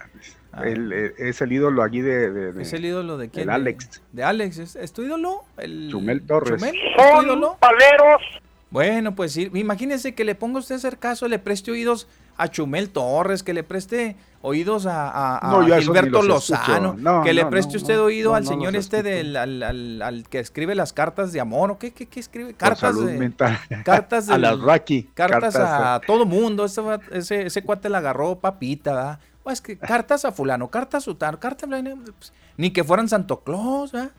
ah. 0.59 0.66
eh, 0.66 1.14
es 1.18 1.40
el 1.40 1.53
ídolo 1.53 1.83
aquí 1.83 2.01
de, 2.01 2.53
¿Es 2.61 2.73
el 2.73 2.85
ídolo 2.85 3.18
de 3.18 3.29
quién? 3.29 3.47
De 3.47 3.53
Alex. 3.53 4.03
De, 4.12 4.25
Alex, 4.25 4.77
¿es, 4.77 4.92
tu 4.92 5.03
ídolo? 5.03 5.44
El, 5.57 5.88
Chumel 5.90 6.23
Torres. 6.23 6.61
Chumel, 6.61 6.75
¿es 6.77 7.25
ídolo? 7.25 7.57
paleros. 7.61 8.23
Bueno, 8.71 9.14
pues 9.14 9.33
sí, 9.33 9.51
imagínese 9.55 10.14
que 10.14 10.25
le 10.25 10.35
ponga 10.35 10.59
usted 10.59 10.75
a 10.75 10.79
hacer 10.79 10.99
caso, 10.99 11.27
le 11.27 11.38
preste 11.38 11.71
oídos 11.71 12.07
a 12.37 12.49
Chumel 12.49 12.90
Torres, 12.90 13.42
que 13.42 13.55
le 13.55 13.62
preste 13.62 14.16
oídos 14.42 14.87
a, 14.87 15.40
Gilberto 15.81 16.23
Lozano, 16.23 17.23
que 17.25 17.33
le 17.33 17.47
preste 17.47 17.79
usted 17.79 17.99
oído 17.99 18.35
al 18.35 18.47
señor 18.47 18.77
este 18.77 19.03
del 19.03 19.37
al, 19.37 20.25
que 20.29 20.38
escribe 20.38 20.75
las 20.75 20.92
cartas 20.92 21.33
de 21.33 21.40
amor, 21.40 21.71
¿o 21.71 21.79
qué, 21.79 21.92
qué, 21.92 22.07
qué 22.07 22.21
escribe? 22.21 22.53
Cartas 22.55 23.05
de, 23.05 23.33
cartas 23.85 24.29
a 24.29 24.37
las 24.37 24.61
Raki, 24.61 25.11
cartas, 25.14 25.57
a, 25.57 26.01
todo 26.07 26.27
mundo, 26.27 26.66
ese, 26.66 26.83
ese, 27.11 27.47
ese, 27.47 27.62
cuate 27.62 27.88
la 27.88 27.99
agarró 27.99 28.38
papita, 28.38 28.92
¿verdad? 28.92 29.21
O 29.49 29.51
es 29.51 29.63
que 29.63 29.79
cartas 29.79 30.27
a 30.27 30.33
fulano, 30.33 30.69
cartas 30.69 31.03
a 31.03 31.07
sutano, 31.07 31.41
cartas 31.41 31.71
pues, 31.71 32.35
ni 32.59 32.71
que 32.71 32.85
fueran 32.85 33.09
Santo 33.09 33.41
Claus, 33.41 33.93
¿verdad? 33.93 34.11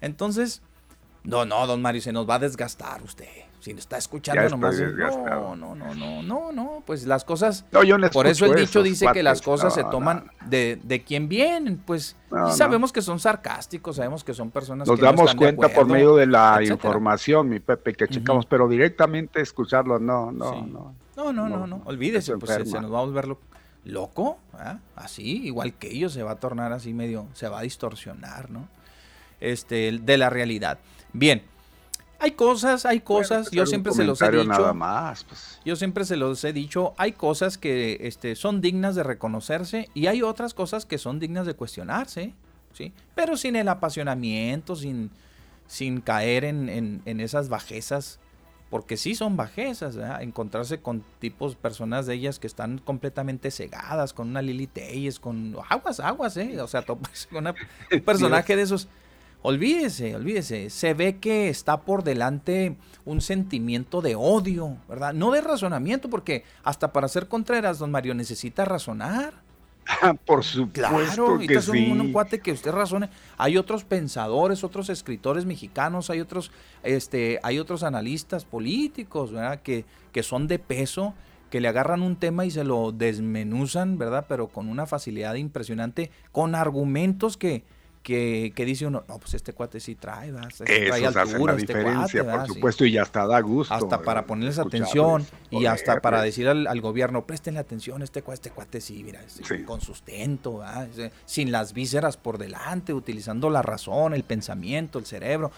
Entonces, 0.00 0.62
no, 1.22 1.44
no, 1.44 1.64
don 1.66 1.80
Mario, 1.80 2.02
se 2.02 2.12
nos 2.12 2.28
va 2.28 2.34
a 2.34 2.38
desgastar 2.40 3.00
usted 3.02 3.28
si 3.64 3.70
está 3.70 3.96
escuchando 3.96 4.46
nomás. 4.50 4.78
No, 4.78 5.56
no, 5.56 5.74
no, 5.74 5.94
no, 5.94 6.22
no, 6.22 6.52
no, 6.52 6.82
pues 6.84 7.06
las 7.06 7.24
cosas. 7.24 7.64
por 8.12 8.26
eso 8.26 8.44
el 8.46 8.54
dicho 8.54 8.82
dice 8.82 9.06
que 9.12 9.22
las 9.22 9.40
cosas 9.40 9.72
se 9.72 9.84
toman 9.84 10.30
de, 10.46 10.78
de 10.82 11.02
quien 11.02 11.28
vienen, 11.28 11.78
pues. 11.78 12.16
sabemos 12.52 12.92
que 12.92 13.00
son 13.00 13.18
sarcásticos, 13.18 13.96
sabemos 13.96 14.22
que 14.22 14.34
son 14.34 14.50
personas 14.50 14.86
Nos 14.86 15.00
damos 15.00 15.34
cuenta 15.34 15.68
por 15.68 15.86
medio 15.86 16.14
de 16.16 16.26
la 16.26 16.60
información, 16.62 17.48
mi 17.48 17.60
Pepe, 17.60 17.94
que 17.94 18.08
checamos, 18.08 18.44
pero 18.44 18.68
directamente 18.68 19.40
escucharlo, 19.40 19.98
no, 19.98 20.30
no, 20.30 20.66
no. 20.66 20.94
No, 21.16 21.32
no, 21.32 21.48
no, 21.48 21.66
no, 21.66 21.80
olvídese, 21.84 22.36
pues 22.36 22.68
se, 22.68 22.80
nos 22.80 22.92
va 22.92 22.98
a 22.98 23.04
volver 23.04 23.28
loco, 23.28 23.42
así, 24.96 25.46
igual 25.46 25.74
que 25.74 25.90
ellos, 25.92 26.12
se 26.12 26.22
va 26.22 26.32
a 26.32 26.36
tornar 26.36 26.72
así 26.72 26.94
medio, 26.94 27.26
se 27.34 27.48
va 27.48 27.60
a 27.60 27.62
distorsionar, 27.62 28.50
¿no? 28.50 28.68
Este, 29.40 29.98
de 30.00 30.18
la 30.18 30.30
realidad. 30.30 30.78
Bien, 31.12 31.42
hay 32.18 32.32
cosas, 32.32 32.86
hay 32.86 33.00
cosas, 33.00 33.50
yo 33.50 33.66
siempre 33.66 33.92
se 33.92 34.04
los 34.04 34.20
he 34.22 34.30
dicho. 34.30 34.44
Nada 34.44 34.72
más, 34.72 35.24
pues. 35.24 35.60
Yo 35.64 35.76
siempre 35.76 36.04
se 36.04 36.16
los 36.16 36.42
he 36.44 36.52
dicho, 36.52 36.94
hay 36.96 37.12
cosas 37.12 37.58
que 37.58 37.98
este, 38.00 38.34
son 38.34 38.60
dignas 38.60 38.94
de 38.94 39.02
reconocerse 39.02 39.90
y 39.92 40.06
hay 40.06 40.22
otras 40.22 40.54
cosas 40.54 40.86
que 40.86 40.96
son 40.96 41.18
dignas 41.18 41.46
de 41.46 41.54
cuestionarse, 41.54 42.32
¿sí? 42.72 42.94
Pero 43.14 43.36
sin 43.36 43.56
el 43.56 43.68
apasionamiento, 43.68 44.74
sin, 44.76 45.10
sin 45.66 46.00
caer 46.00 46.44
en, 46.44 47.02
en, 47.04 47.20
esas 47.20 47.48
bajezas, 47.50 48.20
porque 48.70 48.96
sí 48.96 49.14
son 49.14 49.36
bajezas, 49.36 49.96
encontrarse 50.20 50.80
con 50.80 51.04
tipos, 51.18 51.54
personas 51.54 52.06
de 52.06 52.14
ellas 52.14 52.38
que 52.38 52.46
están 52.46 52.78
completamente 52.78 53.50
cegadas, 53.50 54.12
con 54.12 54.28
una 54.28 54.42
Lili 54.42 54.66
Telles, 54.66 55.20
con 55.20 55.56
aguas, 55.68 56.00
aguas, 56.00 56.36
¿eh? 56.36 56.60
O 56.60 56.66
sea, 56.66 56.82
con 57.30 57.46
un 57.46 58.00
personaje 58.04 58.56
de 58.56 58.62
esos 58.62 58.88
Olvídese, 59.46 60.16
olvídese. 60.16 60.70
Se 60.70 60.94
ve 60.94 61.18
que 61.18 61.50
está 61.50 61.82
por 61.82 62.02
delante 62.02 62.78
un 63.04 63.20
sentimiento 63.20 64.00
de 64.00 64.14
odio, 64.14 64.78
¿verdad? 64.88 65.12
No 65.12 65.32
de 65.32 65.42
razonamiento, 65.42 66.08
porque 66.08 66.44
hasta 66.62 66.94
para 66.94 67.08
ser 67.08 67.28
Contreras, 67.28 67.78
don 67.78 67.90
Mario, 67.90 68.14
necesita 68.14 68.64
razonar. 68.64 69.43
por 70.24 70.44
supuesto 70.44 70.72
claro, 70.72 71.38
que 71.38 71.60
sí. 71.60 71.90
Un, 71.90 72.00
un, 72.00 72.12
cuate 72.12 72.40
que 72.40 72.52
usted 72.52 72.72
razone. 72.72 73.08
Hay 73.36 73.56
otros 73.56 73.84
pensadores, 73.84 74.64
otros 74.64 74.88
escritores 74.88 75.44
mexicanos, 75.44 76.10
hay 76.10 76.20
otros, 76.20 76.50
este, 76.82 77.38
hay 77.42 77.58
otros 77.58 77.82
analistas 77.82 78.44
políticos, 78.44 79.32
¿verdad? 79.32 79.60
Que, 79.62 79.84
que 80.12 80.22
son 80.22 80.46
de 80.48 80.58
peso, 80.58 81.14
que 81.50 81.60
le 81.60 81.68
agarran 81.68 82.02
un 82.02 82.16
tema 82.16 82.46
y 82.46 82.50
se 82.50 82.64
lo 82.64 82.92
desmenuzan, 82.92 83.98
¿verdad? 83.98 84.26
Pero 84.28 84.48
con 84.48 84.68
una 84.68 84.86
facilidad 84.86 85.34
impresionante, 85.34 86.10
con 86.32 86.54
argumentos 86.54 87.36
que, 87.36 87.64
que, 88.04 88.52
dice 88.66 88.86
uno, 88.86 89.02
no, 89.08 89.18
pues 89.18 89.32
este 89.32 89.54
cuate 89.54 89.80
sí 89.80 89.94
trae, 89.94 90.30
¿verdad? 90.30 90.50
Este 90.50 90.86
trae 90.86 91.06
altura, 91.06 91.54
la 91.54 91.58
este 91.58 91.72
diferencia, 91.72 92.22
por 92.22 92.46
supuesto, 92.46 92.84
y 92.84 92.92
ya 92.92 93.02
hasta 93.02 93.26
da 93.26 93.40
gusto. 93.40 93.72
Hasta 93.72 94.02
para 94.02 94.26
ponerles 94.26 94.58
atención 94.58 95.26
y 95.50 95.64
hasta 95.64 96.02
para 96.02 96.20
decir 96.20 96.46
al, 96.46 96.80
gobierno, 96.82 97.24
prestenle 97.26 97.60
atención, 97.60 98.02
este 98.02 98.20
cuate, 98.20 98.34
este 98.34 98.50
cuate 98.50 98.80
sí, 98.82 99.02
mira, 99.02 99.22
con 99.64 99.80
sustento, 99.80 100.62
sin 101.24 101.50
las 101.50 101.72
vísceras 101.72 102.18
por 102.18 102.36
delante, 102.36 102.92
utilizando 102.92 103.48
la 103.48 103.62
razón, 103.62 104.12
el 104.12 104.22
pensamiento, 104.22 104.98
el 104.98 105.06
cerebro. 105.06 105.50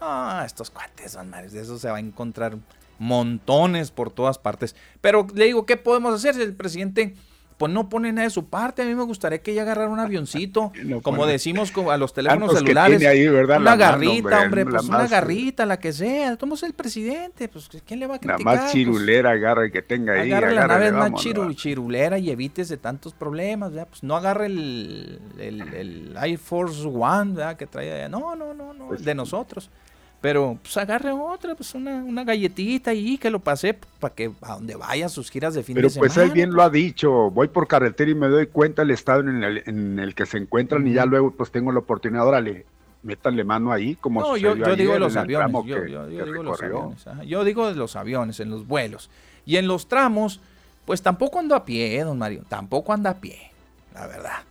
Ah, 0.00 0.44
estos 0.46 0.70
cuates 0.70 1.12
son 1.12 1.28
madres, 1.28 1.52
de 1.52 1.60
eso 1.60 1.78
se 1.78 1.90
va 1.90 1.98
a 1.98 2.00
encontrar 2.00 2.56
montones 2.98 3.90
por 3.90 4.10
todas 4.10 4.38
partes. 4.38 4.74
Pero 5.02 5.26
le 5.34 5.44
digo, 5.44 5.66
¿qué 5.66 5.76
podemos 5.76 6.14
hacer? 6.14 6.40
El 6.40 6.54
presidente 6.54 7.14
pues 7.60 7.70
no 7.70 7.90
pone 7.90 8.10
nada 8.10 8.26
de 8.26 8.30
su 8.30 8.46
parte. 8.46 8.80
A 8.80 8.86
mí 8.86 8.94
me 8.94 9.02
gustaría 9.02 9.42
que 9.42 9.52
ella 9.52 9.62
agarrara 9.62 9.90
un 9.90 9.98
avioncito, 9.98 10.72
como 11.02 11.26
decimos 11.26 11.70
a 11.90 11.98
los 11.98 12.14
teléfonos 12.14 12.54
celulares. 12.54 13.02
una 13.02 13.76
garrita, 13.76 14.44
hombre, 14.44 14.64
pues 14.64 14.84
una 14.84 15.06
garrita, 15.06 15.66
la 15.66 15.78
que 15.78 15.92
sea. 15.92 16.38
Somos 16.40 16.62
el 16.62 16.72
presidente, 16.72 17.48
pues 17.48 17.68
¿quién 17.86 18.00
le 18.00 18.06
va 18.06 18.14
a 18.14 18.18
criticar? 18.18 18.54
La 18.54 18.62
más 18.62 18.72
chirulera 18.72 19.32
agarra 19.32 19.68
que 19.68 19.82
tenga 19.82 20.14
ahí. 20.14 20.32
Agarre 20.32 20.54
la 20.54 20.66
nave 20.68 20.90
más 20.90 21.12
chirulera 21.54 22.18
y 22.18 22.30
evites 22.30 22.70
de 22.70 22.78
tantos 22.78 23.12
problemas, 23.12 23.70
Pues 23.90 24.02
no 24.04 24.16
agarre 24.16 24.46
el, 24.46 25.20
el, 25.38 26.16
Air 26.16 26.38
Force 26.38 26.82
One, 26.86 27.34
¿verdad? 27.34 27.58
Que 27.58 27.66
trae 27.66 27.92
allá. 27.92 28.08
No, 28.08 28.34
no, 28.36 28.54
no, 28.54 28.72
no, 28.72 28.88
pues 28.88 29.04
de 29.04 29.14
nosotros. 29.14 29.68
Pero 30.20 30.58
pues 30.62 30.76
agarre 30.76 31.12
otra, 31.12 31.54
pues 31.54 31.74
una, 31.74 32.04
una 32.04 32.24
galletita 32.24 32.90
ahí 32.90 33.16
que 33.16 33.30
lo 33.30 33.38
pasé 33.38 33.74
para 33.98 34.14
que 34.14 34.30
a 34.42 34.54
donde 34.54 34.76
vaya 34.76 35.08
sus 35.08 35.30
giras 35.30 35.54
de 35.54 35.62
fin 35.62 35.76
de 35.76 35.88
semana. 35.88 36.12
Pero 36.12 36.14
pues 36.14 36.28
él 36.28 36.32
bien 36.34 36.52
lo 36.52 36.62
ha 36.62 36.68
dicho, 36.68 37.30
voy 37.30 37.48
por 37.48 37.66
carretera 37.66 38.10
y 38.10 38.14
me 38.14 38.28
doy 38.28 38.46
cuenta 38.46 38.82
del 38.82 38.90
estado 38.90 39.20
en 39.20 39.42
el, 39.42 39.62
en 39.64 39.98
el 39.98 40.14
que 40.14 40.26
se 40.26 40.36
encuentran 40.36 40.86
y 40.86 40.92
ya 40.92 41.06
luego 41.06 41.30
pues 41.30 41.50
tengo 41.50 41.72
la 41.72 41.78
oportunidad, 41.78 42.26
órale, 42.26 42.66
métanle 43.02 43.44
mano 43.44 43.72
ahí 43.72 43.94
como 43.94 44.20
No, 44.20 44.36
yo, 44.36 44.54
yo 44.56 44.76
digo 44.76 44.98
los 44.98 45.16
aviones, 45.16 45.52
yo, 45.64 45.86
yo, 45.86 46.06
digo 46.06 46.42
los 46.42 46.62
aviones, 46.62 47.06
yo 47.26 47.44
digo 47.44 47.68
de 47.68 47.74
los 47.76 47.96
aviones, 47.96 48.40
en 48.40 48.50
los 48.50 48.66
vuelos. 48.66 49.08
Y 49.46 49.56
en 49.56 49.66
los 49.66 49.88
tramos, 49.88 50.40
pues 50.84 51.00
tampoco 51.00 51.38
ando 51.38 51.54
a 51.54 51.64
pie, 51.64 52.04
don 52.04 52.18
Mario, 52.18 52.44
tampoco 52.46 52.92
anda 52.92 53.10
a 53.10 53.20
pie, 53.20 53.50
la 53.94 54.06
verdad. 54.06 54.42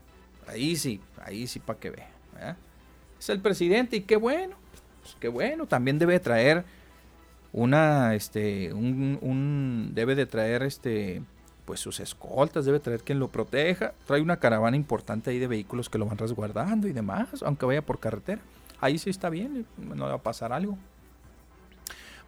Ahí 0.48 0.76
sí, 0.76 1.00
ahí 1.24 1.46
sí 1.46 1.60
para 1.60 1.78
que 1.80 1.92
vea. 1.92 2.10
Es 3.20 3.30
el 3.30 3.40
presidente 3.40 3.98
y 3.98 4.02
qué 4.02 4.16
bueno 4.16 4.56
que 5.20 5.28
bueno, 5.28 5.66
también 5.66 6.00
debe 6.00 6.20
traer 6.20 6.64
una, 7.52 8.16
este, 8.16 8.74
un, 8.74 9.92
debe 9.94 10.16
de 10.16 10.26
traer, 10.26 10.64
este, 10.64 11.22
pues 11.66 11.80
sus 11.80 12.00
escoltas, 12.00 12.66
debe 12.66 12.80
traer 12.80 13.02
quien 13.02 13.20
lo 13.20 13.30
proteja, 13.30 13.94
trae 14.06 14.22
una 14.22 14.38
caravana 14.38 14.78
importante 14.78 15.32
ahí 15.32 15.40
de 15.40 15.48
vehículos 15.48 15.90
que 15.90 15.98
lo 15.98 16.06
van 16.06 16.18
resguardando 16.18 16.88
y 16.88 16.94
demás, 16.94 17.44
aunque 17.44 17.66
vaya 17.66 17.82
por 17.82 18.00
carretera. 18.00 18.42
Ahí 18.82 18.98
sí 18.98 19.10
está 19.10 19.30
bien, 19.30 19.66
no 19.78 20.06
va 20.06 20.14
a 20.14 20.18
pasar 20.20 20.54
algo. 20.54 20.78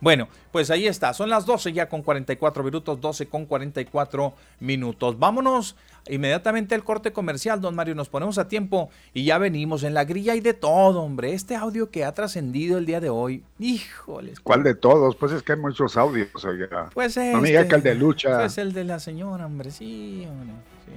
Bueno, 0.01 0.27
pues 0.51 0.71
ahí 0.71 0.87
está. 0.87 1.13
Son 1.13 1.29
las 1.29 1.45
12 1.45 1.73
ya 1.73 1.87
con 1.87 2.01
44 2.01 2.63
minutos, 2.63 2.99
12 2.99 3.27
con 3.27 3.45
44 3.45 4.33
minutos. 4.59 5.17
Vámonos 5.19 5.75
inmediatamente 6.07 6.73
al 6.73 6.83
corte 6.83 7.13
comercial, 7.13 7.61
don 7.61 7.75
Mario. 7.75 7.93
Nos 7.93 8.09
ponemos 8.09 8.39
a 8.39 8.47
tiempo 8.47 8.89
y 9.13 9.25
ya 9.25 9.37
venimos. 9.37 9.83
En 9.83 9.93
la 9.93 10.03
grilla 10.03 10.35
y 10.35 10.41
de 10.41 10.55
todo, 10.55 11.03
hombre. 11.03 11.33
Este 11.33 11.55
audio 11.55 11.91
que 11.91 12.03
ha 12.03 12.13
trascendido 12.13 12.79
el 12.79 12.87
día 12.87 12.99
de 12.99 13.11
hoy. 13.11 13.43
Híjoles. 13.59 14.39
¿Cuál 14.39 14.63
de 14.63 14.73
todos? 14.73 15.15
Pues 15.15 15.33
es 15.33 15.43
que 15.43 15.53
hay 15.53 15.59
muchos 15.59 15.95
audios. 15.95 16.29
Oiga. 16.43 16.89
Pues 16.93 17.15
este, 17.15 17.33
no 17.33 17.43
diga 17.43 17.67
que 17.67 17.75
el 17.75 17.83
de 17.83 17.93
Lucha. 17.93 18.39
Pues 18.39 18.57
el 18.57 18.73
de 18.73 18.83
la 18.83 18.99
señora, 18.99 19.45
hombre. 19.45 19.69
Sí, 19.69 20.25
hombre. 20.27 20.55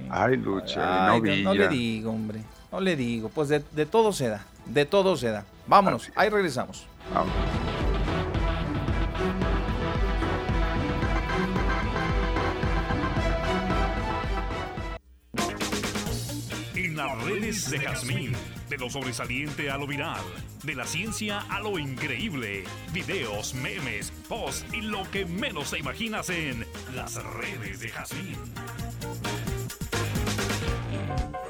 Ay, 0.09 0.37
Lucha. 0.37 1.07
no, 1.07 1.19
no, 1.19 1.53
le 1.53 1.67
digo, 1.67 2.09
hombre. 2.09 2.41
No 2.71 2.79
le 2.81 2.95
digo. 2.95 3.29
Pues 3.29 3.49
de, 3.49 3.85
todo 3.85 4.11
se 4.11 4.29
da. 4.29 4.45
De 4.65 4.85
todo 4.85 5.15
se 5.15 5.29
da. 5.29 5.45
Vámonos. 5.67 6.11
Ahí 6.15 6.29
regresamos. 6.29 6.87
Vamos. 7.13 7.84
Las 17.35 17.41
redes 17.41 17.69
de 17.69 17.79
Jazmín. 17.79 18.31
De 18.69 18.77
lo 18.77 18.89
sobresaliente 18.89 19.69
a 19.69 19.77
lo 19.77 19.87
viral. 19.87 20.23
De 20.63 20.75
la 20.75 20.85
ciencia 20.85 21.39
a 21.49 21.59
lo 21.59 21.77
increíble. 21.77 22.63
Videos, 22.93 23.53
memes, 23.53 24.11
posts 24.27 24.65
y 24.73 24.81
lo 24.81 25.09
que 25.11 25.25
menos 25.25 25.71
te 25.71 25.79
imaginas 25.79 26.29
en 26.29 26.65
las 26.95 27.15
redes 27.23 27.79
de 27.79 27.89
Jazmín. 27.89 28.37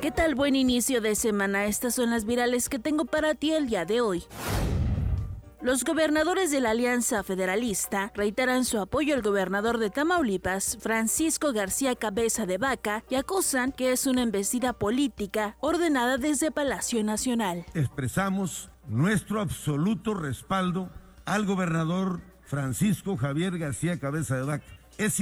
¿Qué 0.01 0.11
tal? 0.11 0.35
Buen 0.35 0.55
inicio 0.55 1.01
de 1.01 1.15
semana. 1.15 1.65
Estas 1.65 1.95
son 1.95 2.11
las 2.11 2.25
virales 2.25 2.69
que 2.69 2.79
tengo 2.79 3.05
para 3.05 3.35
ti 3.35 3.51
el 3.53 3.67
día 3.67 3.85
de 3.85 4.01
hoy. 4.01 4.23
Los 5.65 5.83
gobernadores 5.83 6.51
de 6.51 6.61
la 6.61 6.69
Alianza 6.69 7.23
Federalista 7.23 8.11
reiteran 8.13 8.65
su 8.65 8.79
apoyo 8.79 9.15
al 9.15 9.23
gobernador 9.23 9.79
de 9.79 9.89
Tamaulipas, 9.89 10.77
Francisco 10.79 11.53
García 11.53 11.95
Cabeza 11.95 12.45
de 12.45 12.59
Vaca, 12.59 13.03
y 13.09 13.15
acusan 13.15 13.71
que 13.71 13.91
es 13.91 14.05
una 14.05 14.21
embestida 14.21 14.73
política 14.73 15.57
ordenada 15.61 16.19
desde 16.19 16.51
Palacio 16.51 17.03
Nacional. 17.03 17.65
Expresamos 17.73 18.69
nuestro 18.87 19.41
absoluto 19.41 20.13
respaldo 20.13 20.91
al 21.25 21.47
gobernador 21.47 22.21
Francisco 22.43 23.17
Javier 23.17 23.57
García 23.57 23.99
Cabeza 23.99 24.35
de 24.35 24.43
Vaca. 24.43 24.65
Es 24.99 25.19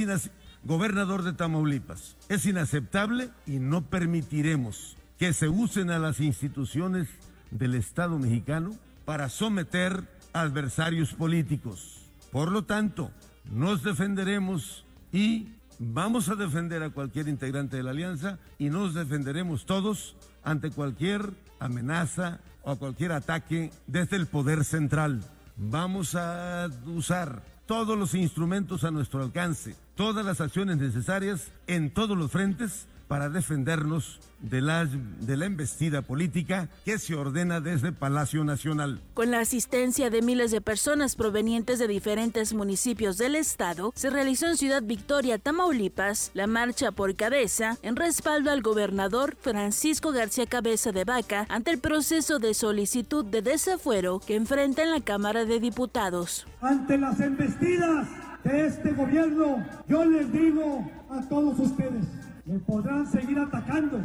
gobernador 0.62 1.22
de 1.22 1.32
Tamaulipas. 1.32 2.18
Es 2.28 2.44
inaceptable 2.44 3.30
y 3.46 3.60
no 3.60 3.80
permitiremos 3.86 4.98
que 5.18 5.32
se 5.32 5.48
usen 5.48 5.88
a 5.88 5.98
las 5.98 6.20
instituciones 6.20 7.08
del 7.50 7.74
Estado 7.74 8.18
mexicano 8.18 8.72
para 9.06 9.28
someter 9.28 10.13
adversarios 10.34 11.14
políticos. 11.14 12.02
Por 12.30 12.52
lo 12.52 12.64
tanto, 12.64 13.10
nos 13.50 13.82
defenderemos 13.82 14.84
y 15.12 15.48
vamos 15.78 16.28
a 16.28 16.34
defender 16.34 16.82
a 16.82 16.90
cualquier 16.90 17.28
integrante 17.28 17.78
de 17.78 17.82
la 17.82 17.92
alianza 17.92 18.38
y 18.58 18.68
nos 18.68 18.92
defenderemos 18.92 19.64
todos 19.64 20.16
ante 20.42 20.70
cualquier 20.70 21.30
amenaza 21.60 22.40
o 22.62 22.76
cualquier 22.76 23.12
ataque 23.12 23.70
desde 23.86 24.16
el 24.16 24.26
poder 24.26 24.64
central. 24.64 25.22
Vamos 25.56 26.14
a 26.16 26.68
usar 26.86 27.42
todos 27.66 27.96
los 27.96 28.14
instrumentos 28.14 28.84
a 28.84 28.90
nuestro 28.90 29.22
alcance, 29.22 29.76
todas 29.94 30.26
las 30.26 30.40
acciones 30.40 30.76
necesarias 30.76 31.48
en 31.66 31.90
todos 31.90 32.18
los 32.18 32.30
frentes 32.30 32.86
para 33.08 33.28
defendernos 33.28 34.20
de 34.40 34.60
la, 34.60 34.84
de 34.84 35.36
la 35.36 35.46
embestida 35.46 36.02
política 36.02 36.68
que 36.84 36.98
se 36.98 37.14
ordena 37.14 37.60
desde 37.60 37.92
Palacio 37.92 38.44
Nacional. 38.44 39.00
Con 39.14 39.30
la 39.30 39.40
asistencia 39.40 40.10
de 40.10 40.22
miles 40.22 40.50
de 40.50 40.60
personas 40.60 41.16
provenientes 41.16 41.78
de 41.78 41.88
diferentes 41.88 42.52
municipios 42.52 43.16
del 43.16 43.36
estado, 43.36 43.92
se 43.94 44.10
realizó 44.10 44.46
en 44.46 44.56
Ciudad 44.56 44.82
Victoria, 44.82 45.38
Tamaulipas, 45.38 46.30
la 46.34 46.46
marcha 46.46 46.92
por 46.92 47.14
cabeza 47.16 47.78
en 47.82 47.96
respaldo 47.96 48.50
al 48.50 48.62
gobernador 48.62 49.36
Francisco 49.40 50.12
García 50.12 50.46
Cabeza 50.46 50.92
de 50.92 51.04
Vaca 51.04 51.46
ante 51.48 51.70
el 51.70 51.78
proceso 51.78 52.38
de 52.38 52.54
solicitud 52.54 53.24
de 53.24 53.42
desafuero 53.42 54.20
que 54.20 54.36
enfrenta 54.36 54.82
en 54.82 54.90
la 54.90 55.00
Cámara 55.00 55.44
de 55.44 55.60
Diputados. 55.60 56.46
Ante 56.60 56.98
las 56.98 57.18
embestidas 57.20 58.08
de 58.44 58.66
este 58.66 58.92
gobierno, 58.92 59.64
yo 59.88 60.04
les 60.04 60.30
digo 60.30 60.90
a 61.10 61.20
todos 61.28 61.58
ustedes, 61.58 62.04
Me 62.46 62.58
podrán 62.58 63.06
seguir 63.06 63.38
atacando, 63.38 64.00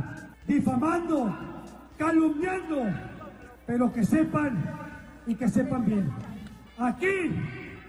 difamando, 0.47 1.37
calumniando, 1.97 2.85
pero 3.67 3.91
que 3.91 4.05
sepan 4.05 4.63
y 5.27 5.35
que 5.35 5.49
sepan 5.49 5.85
bien. 5.85 6.09
Aquí, 6.77 7.35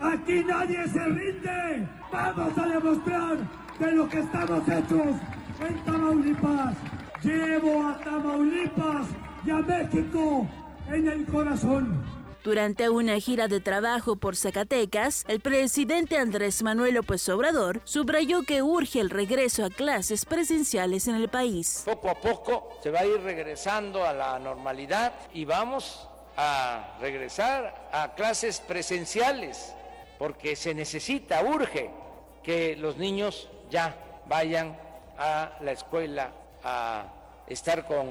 aquí 0.01 0.45
nadie 0.45 0.89
se 0.89 1.05
rinde. 1.05 1.89
Vamos 2.13 2.59
a 2.59 2.67
demostrar 2.67 3.37
de 3.79 3.93
lo 3.93 4.09
que 4.09 4.19
estamos 4.19 4.69
hechos 4.69 5.17
en 5.69 5.85
Tamaulipas. 5.85 6.77
Llevo 7.23 7.87
a 7.87 7.99
Tamaulipas 7.99 9.07
y 9.45 9.51
a 9.51 9.59
México 9.59 10.49
en 10.89 11.07
el 11.07 11.27
corazón. 11.27 12.20
Durante 12.43 12.89
una 12.89 13.21
gira 13.21 13.49
de 13.49 13.61
trabajo 13.61 14.17
por 14.17 14.35
Zacatecas, 14.35 15.27
el 15.29 15.41
presidente 15.41 16.17
Andrés 16.17 16.63
Manuel 16.63 16.95
López 16.95 17.29
Obrador 17.29 17.83
subrayó 17.85 18.45
que 18.45 18.63
urge 18.63 18.99
el 18.99 19.11
regreso 19.11 19.63
a 19.63 19.69
clases 19.69 20.25
presenciales 20.25 21.07
en 21.07 21.17
el 21.17 21.29
país. 21.29 21.83
Poco 21.85 22.09
a 22.09 22.15
poco 22.15 22.79
se 22.83 22.91
va 22.91 23.01
a 23.01 23.05
ir 23.05 23.21
regresando 23.21 24.07
a 24.07 24.15
la 24.15 24.39
normalidad 24.39 25.13
y 25.35 25.45
vamos 25.45 26.09
a 26.39 26.97
regresar 27.03 27.91
a 27.93 28.15
clases 28.15 28.61
presenciales 28.61 29.75
porque 30.19 30.57
se 30.57 30.73
necesita, 30.73 31.43
urge 31.43 31.91
que 32.43 32.75
los 32.75 32.97
niños 32.97 33.51
ya 33.71 34.23
vayan 34.27 34.79
a 35.19 35.59
la 35.61 35.73
escuela 35.73 36.31
a 36.65 37.05
estar 37.47 37.87
con 37.87 38.09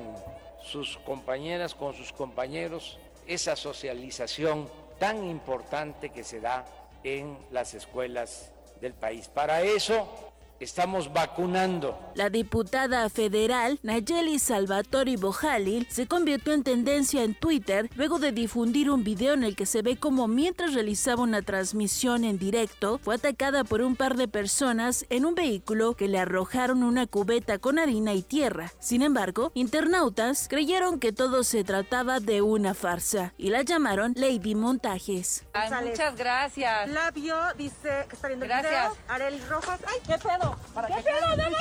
sus 0.62 1.00
compañeras, 1.00 1.74
con 1.74 1.96
sus 1.96 2.14
compañeros 2.14 3.00
esa 3.30 3.56
socialización 3.56 4.70
tan 4.98 5.24
importante 5.24 6.10
que 6.10 6.24
se 6.24 6.42
da 6.42 6.66
en 7.04 7.38
las 7.52 7.74
escuelas 7.74 8.52
del 8.82 8.94
país. 8.94 9.30
Para 9.30 9.62
eso 9.62 10.29
estamos 10.60 11.12
vacunando. 11.14 11.98
La 12.16 12.30
diputada 12.30 13.10
federal 13.10 13.80
Nayeli 13.84 14.40
Salvatori 14.40 15.16
Bojalil 15.16 15.88
se 15.90 16.08
convirtió 16.08 16.54
en 16.54 16.64
tendencia 16.64 17.24
en 17.24 17.34
Twitter 17.36 17.90
luego 17.96 18.20
de 18.20 18.32
difundir 18.32 18.90
un 18.90 19.04
video 19.04 19.34
en 19.34 19.44
el 19.44 19.56
que 19.56 19.66
se 19.66 19.82
ve 19.82 19.98
como 19.98 20.28
mientras 20.28 20.74
realizaba 20.74 21.24
una 21.24 21.42
transmisión 21.42 22.24
en 22.24 22.38
directo 22.38 23.00
fue 23.04 23.16
atacada 23.16 23.64
por 23.64 23.82
un 23.82 23.96
par 23.96 24.16
de 24.16 24.28
personas 24.28 25.06
en 25.10 25.26
un 25.26 25.36
vehículo 25.36 25.96
que 25.96 26.08
le 26.08 26.20
arrojaron 26.20 26.84
una 26.84 27.08
cubeta 27.08 27.58
con 27.58 27.80
harina 27.80 28.14
y 28.14 28.22
tierra. 28.22 28.72
Sin 28.80 29.02
embargo, 29.02 29.52
internautas 29.54 30.48
creyeron 30.50 31.00
que 31.00 31.12
todo 31.12 31.44
se 31.44 31.64
trataba 31.64 32.20
de 32.20 32.42
una 32.42 32.74
farsa 32.74 33.34
y 33.38 33.50
la 33.50 33.62
llamaron 33.62 34.14
Lady 34.16 34.56
Montajes. 34.56 35.46
muchas 35.84 36.16
gracias. 36.16 36.90
La 36.90 37.12
vio, 37.12 37.36
dice 37.58 38.06
que 38.10 38.16
está 38.16 38.28
viendo 38.28 38.46
gracias. 38.46 38.74
el 38.74 38.92
video. 38.92 39.06
Arely 39.08 39.40
Rojas. 39.50 39.80
¡Ay, 39.88 40.00
qué 40.06 40.18
pedo! 40.18 40.49
¿Qué 40.88 41.04
pedo? 41.04 41.36
¡No 41.36 41.44
mames! 41.44 41.58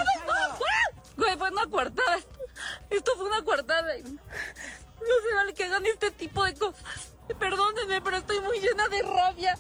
Güey, 1.17 1.37
fue 1.37 1.51
una 1.51 1.67
coartada. 1.67 2.19
Esto 2.91 3.13
fue 3.17 3.27
una 3.27 3.43
coartada. 3.43 3.93
No 3.99 5.29
se 5.29 5.35
vale 5.35 5.55
que 5.55 5.65
hagan 5.65 5.87
este 5.87 6.11
tipo 6.11 6.45
de 6.45 6.55
cosas. 6.55 6.83
Perdónenme, 7.39 8.01
pero 8.01 8.17
estoy 8.17 8.41
muy 8.41 8.59
llena 8.59 8.89
de 8.89 9.03
rabia 9.03 9.59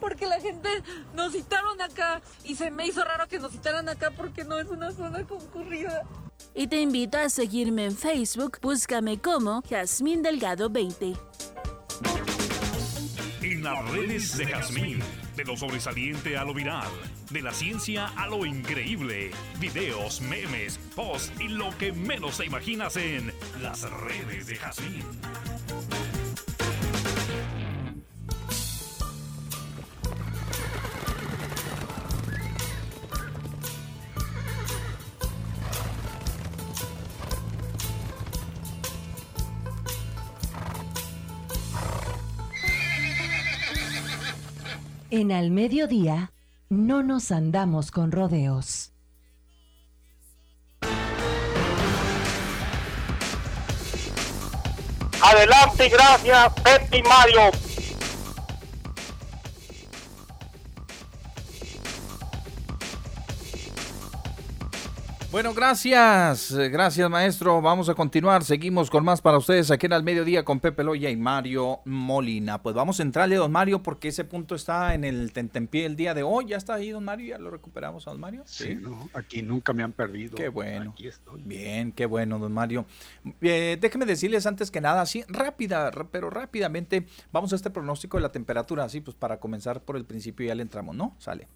porque 0.00 0.26
la 0.26 0.40
gente 0.40 0.82
nos 1.14 1.32
citaron 1.32 1.80
acá 1.80 2.22
y 2.44 2.56
se 2.56 2.70
me 2.70 2.86
hizo 2.86 3.04
raro 3.04 3.28
que 3.28 3.38
nos 3.38 3.52
citaran 3.52 3.88
acá 3.88 4.12
porque 4.16 4.44
no 4.44 4.58
es 4.58 4.68
una 4.68 4.92
zona 4.92 5.26
concurrida. 5.26 6.02
Y 6.54 6.68
te 6.68 6.80
invito 6.80 7.18
a 7.18 7.28
seguirme 7.28 7.84
en 7.84 7.96
Facebook, 7.96 8.58
búscame 8.62 9.20
como 9.20 9.62
Jazmín 9.68 10.22
Delgado 10.22 10.70
20. 10.70 11.14
Las 13.62 13.88
redes 13.92 14.36
de 14.36 14.46
Jazmín, 14.46 14.98
de 15.36 15.44
lo 15.44 15.56
sobresaliente 15.56 16.36
a 16.36 16.44
lo 16.44 16.52
viral, 16.52 16.90
de 17.30 17.42
la 17.42 17.52
ciencia 17.52 18.08
a 18.16 18.26
lo 18.26 18.44
increíble, 18.44 19.30
videos, 19.60 20.20
memes, 20.20 20.78
posts 20.96 21.32
y 21.40 21.46
lo 21.46 21.70
que 21.78 21.92
menos 21.92 22.38
te 22.38 22.46
imaginas 22.46 22.96
en 22.96 23.32
las 23.60 23.88
redes 23.88 24.48
de 24.48 24.56
Jazmín. 24.56 25.04
En 45.14 45.30
al 45.30 45.50
mediodía, 45.50 46.32
no 46.70 47.02
nos 47.02 47.32
andamos 47.32 47.90
con 47.90 48.12
rodeos. 48.12 48.94
Adelante, 55.20 55.90
gracias, 55.90 56.52
Pepe 56.62 56.96
y 56.96 57.02
Mario. 57.02 57.71
Bueno, 65.32 65.54
gracias, 65.54 66.50
eh, 66.50 66.68
gracias 66.68 67.08
maestro. 67.08 67.62
Vamos 67.62 67.88
a 67.88 67.94
continuar, 67.94 68.44
seguimos 68.44 68.90
con 68.90 69.02
más 69.02 69.22
para 69.22 69.38
ustedes 69.38 69.70
aquí 69.70 69.86
en 69.86 69.94
Al 69.94 70.02
Mediodía 70.02 70.44
con 70.44 70.60
Pepe 70.60 70.84
Loya 70.84 71.08
y 71.08 71.16
Mario 71.16 71.80
Molina. 71.86 72.62
Pues 72.62 72.74
vamos 72.74 73.00
a 73.00 73.02
entrarle, 73.02 73.36
don 73.36 73.50
Mario, 73.50 73.82
porque 73.82 74.08
ese 74.08 74.24
punto 74.24 74.54
está 74.54 74.92
en 74.92 75.04
el 75.04 75.32
tentempié 75.32 75.86
el 75.86 75.96
día 75.96 76.12
de 76.12 76.22
hoy. 76.22 76.48
¿Ya 76.48 76.58
está 76.58 76.74
ahí, 76.74 76.90
don 76.90 77.02
Mario? 77.06 77.28
¿Ya 77.28 77.38
lo 77.38 77.50
recuperamos, 77.50 78.04
don 78.04 78.20
Mario? 78.20 78.42
Sí, 78.44 78.74
no, 78.74 79.08
aquí 79.14 79.40
nunca 79.40 79.72
me 79.72 79.82
han 79.82 79.92
perdido. 79.92 80.36
Qué 80.36 80.50
bueno. 80.50 80.90
Aquí 80.90 81.06
estoy. 81.06 81.40
Bien, 81.40 81.92
qué 81.92 82.04
bueno, 82.04 82.38
don 82.38 82.52
Mario. 82.52 82.84
Eh, 83.40 83.78
déjeme 83.80 84.04
decirles 84.04 84.44
antes 84.44 84.70
que 84.70 84.82
nada, 84.82 85.00
así 85.00 85.24
rápida, 85.28 85.90
pero 86.10 86.28
rápidamente, 86.28 87.06
vamos 87.32 87.54
a 87.54 87.56
este 87.56 87.70
pronóstico 87.70 88.18
de 88.18 88.24
la 88.24 88.32
temperatura, 88.32 88.84
así 88.84 89.00
pues 89.00 89.16
para 89.16 89.40
comenzar 89.40 89.80
por 89.80 89.96
el 89.96 90.04
principio 90.04 90.46
ya 90.46 90.54
le 90.54 90.60
entramos, 90.60 90.94
¿no? 90.94 91.16
Sale. 91.18 91.48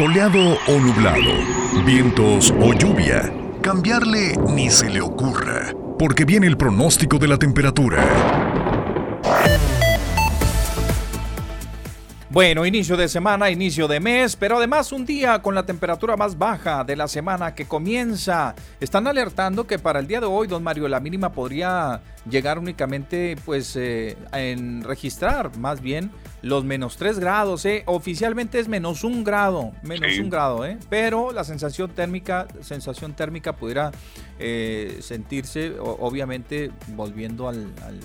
Soleado 0.00 0.56
o 0.66 0.80
nublado, 0.80 1.84
vientos 1.84 2.54
o 2.58 2.72
lluvia. 2.72 3.30
Cambiarle 3.60 4.34
ni 4.48 4.70
se 4.70 4.88
le 4.88 5.02
ocurra, 5.02 5.74
porque 5.98 6.24
viene 6.24 6.46
el 6.46 6.56
pronóstico 6.56 7.18
de 7.18 7.28
la 7.28 7.36
temperatura. 7.36 8.49
Bueno, 12.32 12.64
inicio 12.64 12.96
de 12.96 13.08
semana, 13.08 13.50
inicio 13.50 13.88
de 13.88 13.98
mes, 13.98 14.36
pero 14.36 14.58
además 14.58 14.92
un 14.92 15.04
día 15.04 15.42
con 15.42 15.52
la 15.52 15.66
temperatura 15.66 16.16
más 16.16 16.38
baja 16.38 16.84
de 16.84 16.94
la 16.94 17.08
semana 17.08 17.56
que 17.56 17.64
comienza. 17.66 18.54
Están 18.78 19.08
alertando 19.08 19.66
que 19.66 19.80
para 19.80 19.98
el 19.98 20.06
día 20.06 20.20
de 20.20 20.26
hoy, 20.26 20.46
don 20.46 20.62
Mario, 20.62 20.86
la 20.86 21.00
mínima 21.00 21.32
podría 21.32 22.00
llegar 22.30 22.60
únicamente 22.60 23.36
pues 23.44 23.74
eh, 23.74 24.16
en 24.32 24.84
registrar 24.84 25.56
más 25.58 25.80
bien 25.80 26.12
los 26.42 26.62
menos 26.64 26.96
3 26.98 27.18
grados, 27.18 27.64
¿eh? 27.64 27.82
Oficialmente 27.86 28.60
es 28.60 28.68
menos 28.68 29.02
un 29.02 29.24
grado, 29.24 29.72
menos 29.82 30.12
Sí. 30.12 30.20
un 30.20 30.30
grado, 30.30 30.64
¿eh? 30.64 30.78
Pero 30.88 31.32
la 31.32 31.42
sensación 31.42 31.90
térmica, 31.90 32.46
sensación 32.60 33.12
térmica 33.12 33.56
pudiera 33.56 33.90
eh, 34.38 34.98
sentirse, 35.00 35.72
obviamente, 35.80 36.70
volviendo 36.94 37.48
al, 37.48 37.72
al- 37.84 37.98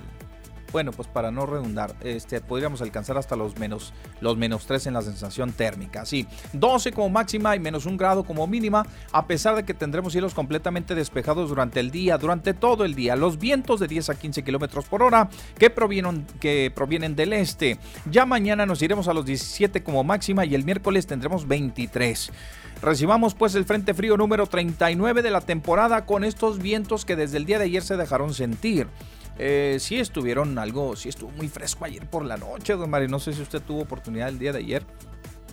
bueno, 0.71 0.91
pues 0.91 1.07
para 1.07 1.31
no 1.31 1.45
redundar, 1.45 1.95
este, 2.01 2.41
podríamos 2.41 2.81
alcanzar 2.81 3.17
hasta 3.17 3.35
los 3.35 3.57
menos, 3.57 3.93
los 4.21 4.37
menos 4.37 4.65
3 4.65 4.87
en 4.87 4.93
la 4.93 5.01
sensación 5.01 5.51
térmica. 5.53 6.05
Sí, 6.05 6.27
12 6.53 6.91
como 6.91 7.09
máxima 7.09 7.55
y 7.55 7.59
menos 7.59 7.85
un 7.85 7.97
grado 7.97 8.23
como 8.23 8.47
mínima, 8.47 8.85
a 9.11 9.27
pesar 9.27 9.55
de 9.55 9.63
que 9.63 9.73
tendremos 9.73 10.13
cielos 10.13 10.33
completamente 10.33 10.95
despejados 10.95 11.49
durante 11.49 11.79
el 11.79 11.91
día, 11.91 12.17
durante 12.17 12.53
todo 12.53 12.85
el 12.85 12.95
día. 12.95 13.15
Los 13.15 13.39
vientos 13.39 13.79
de 13.79 13.87
10 13.87 14.09
a 14.09 14.15
15 14.15 14.43
kilómetros 14.43 14.85
por 14.85 15.03
hora 15.03 15.29
que 15.57 15.69
provienen, 15.69 16.25
que 16.39 16.71
provienen 16.73 17.15
del 17.15 17.33
este. 17.33 17.79
Ya 18.09 18.25
mañana 18.25 18.65
nos 18.65 18.81
iremos 18.81 19.07
a 19.07 19.13
los 19.13 19.25
17 19.25 19.83
como 19.83 20.03
máxima 20.03 20.45
y 20.45 20.55
el 20.55 20.63
miércoles 20.63 21.07
tendremos 21.07 21.47
23. 21.47 22.31
Recibamos 22.81 23.33
pues 23.33 23.55
el 23.55 23.65
frente 23.65 23.93
frío 23.93 24.17
número 24.17 24.47
39 24.47 25.21
de 25.21 25.31
la 25.31 25.41
temporada 25.41 26.05
con 26.05 26.23
estos 26.23 26.59
vientos 26.59 27.05
que 27.05 27.15
desde 27.15 27.37
el 27.37 27.45
día 27.45 27.57
de 27.57 27.65
ayer 27.65 27.81
se 27.81 27.97
dejaron 27.97 28.33
sentir. 28.33 28.87
Eh, 29.37 29.77
sí 29.79 29.99
estuvieron 29.99 30.57
algo, 30.57 30.95
sí 30.95 31.09
estuvo 31.09 31.29
muy 31.31 31.47
fresco 31.49 31.85
ayer 31.85 32.07
por 32.09 32.23
la 32.23 32.37
noche, 32.37 32.73
don 32.73 32.89
Mario. 32.89 33.09
No 33.09 33.19
sé 33.19 33.33
si 33.33 33.41
usted 33.41 33.61
tuvo 33.61 33.81
oportunidad 33.81 34.29
el 34.29 34.39
día 34.39 34.53
de 34.53 34.59
ayer. 34.59 34.85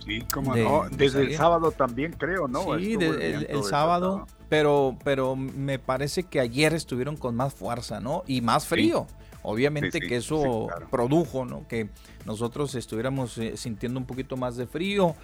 Sí, 0.05 0.21
cómo 0.33 0.53
de- 0.53 0.63
no. 0.63 0.89
de 0.89 0.95
Desde 0.97 1.21
el 1.21 1.35
sábado 1.35 1.71
también 1.71 2.13
creo, 2.13 2.47
¿no? 2.47 2.77
Sí, 2.77 2.95
de- 2.97 3.45
el 3.49 3.63
sábado, 3.63 4.27
pero, 4.49 4.97
pero 5.03 5.35
me 5.35 5.79
parece 5.79 6.23
que 6.23 6.39
ayer 6.39 6.73
estuvieron 6.73 7.15
con 7.17 7.35
más 7.35 7.53
fuerza, 7.53 7.99
¿no? 7.99 8.23
Y 8.27 8.41
más 8.41 8.65
frío. 8.67 9.07
Obviamente 9.45 9.91
Sí, 9.91 9.99
sí, 10.01 10.07
que 10.07 10.15
eso 10.17 10.67
claro. 10.69 10.87
produjo, 10.89 11.43
¿no? 11.45 11.67
Que 11.67 11.89
nosotros 12.25 12.75
estuviéramos 12.75 13.37
eh, 13.37 13.57
sintiendo 13.57 13.99
un 13.99 14.05
poquito 14.05 14.37
más 14.37 14.55
de 14.55 14.65
frío. 14.67 15.15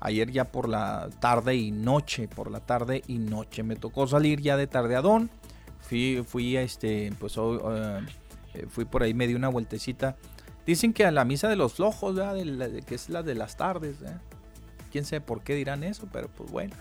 Ayer 0.00 0.30
ya 0.30 0.44
por 0.44 0.68
la 0.68 1.08
tarde 1.20 1.54
y 1.56 1.70
noche, 1.70 2.26
por 2.28 2.50
la 2.50 2.58
tarde 2.60 3.02
y 3.06 3.18
noche. 3.18 3.62
Me 3.62 3.76
tocó 3.76 4.06
salir 4.08 4.40
ya 4.40 4.56
de 4.56 4.66
tardeadón. 4.66 5.30
Fui, 5.80 6.22
fui 6.26 6.56
a 6.56 6.62
este, 6.62 7.12
pues 7.18 7.34
eh, 7.38 8.66
fui 8.68 8.84
por 8.84 9.02
ahí, 9.02 9.14
me 9.14 9.26
di 9.26 9.34
una 9.34 9.48
vueltecita. 9.48 10.16
Dicen 10.66 10.92
que 10.92 11.04
a 11.06 11.10
la 11.10 11.24
misa 11.24 11.48
de 11.48 11.56
los 11.56 11.74
flojos. 11.74 12.14
De 12.14 12.44
la- 12.44 12.68
de- 12.68 12.82
que 12.82 12.94
es 12.94 13.08
la 13.08 13.22
de 13.22 13.34
las 13.34 13.56
tardes, 13.56 13.96
¿eh? 14.02 14.16
quién 14.92 15.04
sabe 15.04 15.20
por 15.20 15.42
qué 15.42 15.54
dirán 15.54 15.82
eso, 15.84 16.08
pero 16.12 16.28
pues 16.28 16.50
bueno. 16.50 16.74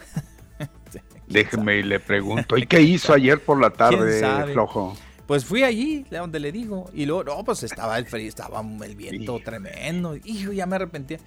Déjeme 1.27 1.77
y 1.77 1.83
le 1.83 1.99
pregunto, 1.99 2.57
¿y 2.57 2.65
qué 2.65 2.81
hizo 2.81 3.13
ayer 3.13 3.39
por 3.43 3.59
la 3.59 3.69
¿Quién 3.69 3.99
tarde, 3.99 4.53
flojo? 4.53 4.95
Pues 5.25 5.43
fui 5.43 5.63
allí, 5.63 6.05
donde 6.09 6.39
le 6.39 6.53
digo, 6.53 6.89
y 6.93 7.05
luego, 7.05 7.25
no, 7.25 7.43
pues 7.43 7.63
estaba 7.63 7.97
el 7.97 8.05
frío, 8.05 8.29
estaba 8.29 8.61
el 8.61 8.95
viento 8.95 9.39
tremendo. 9.43 10.15
Hijo, 10.23 10.53
ya 10.53 10.65
me 10.65 10.77
arrepentía. 10.77 11.17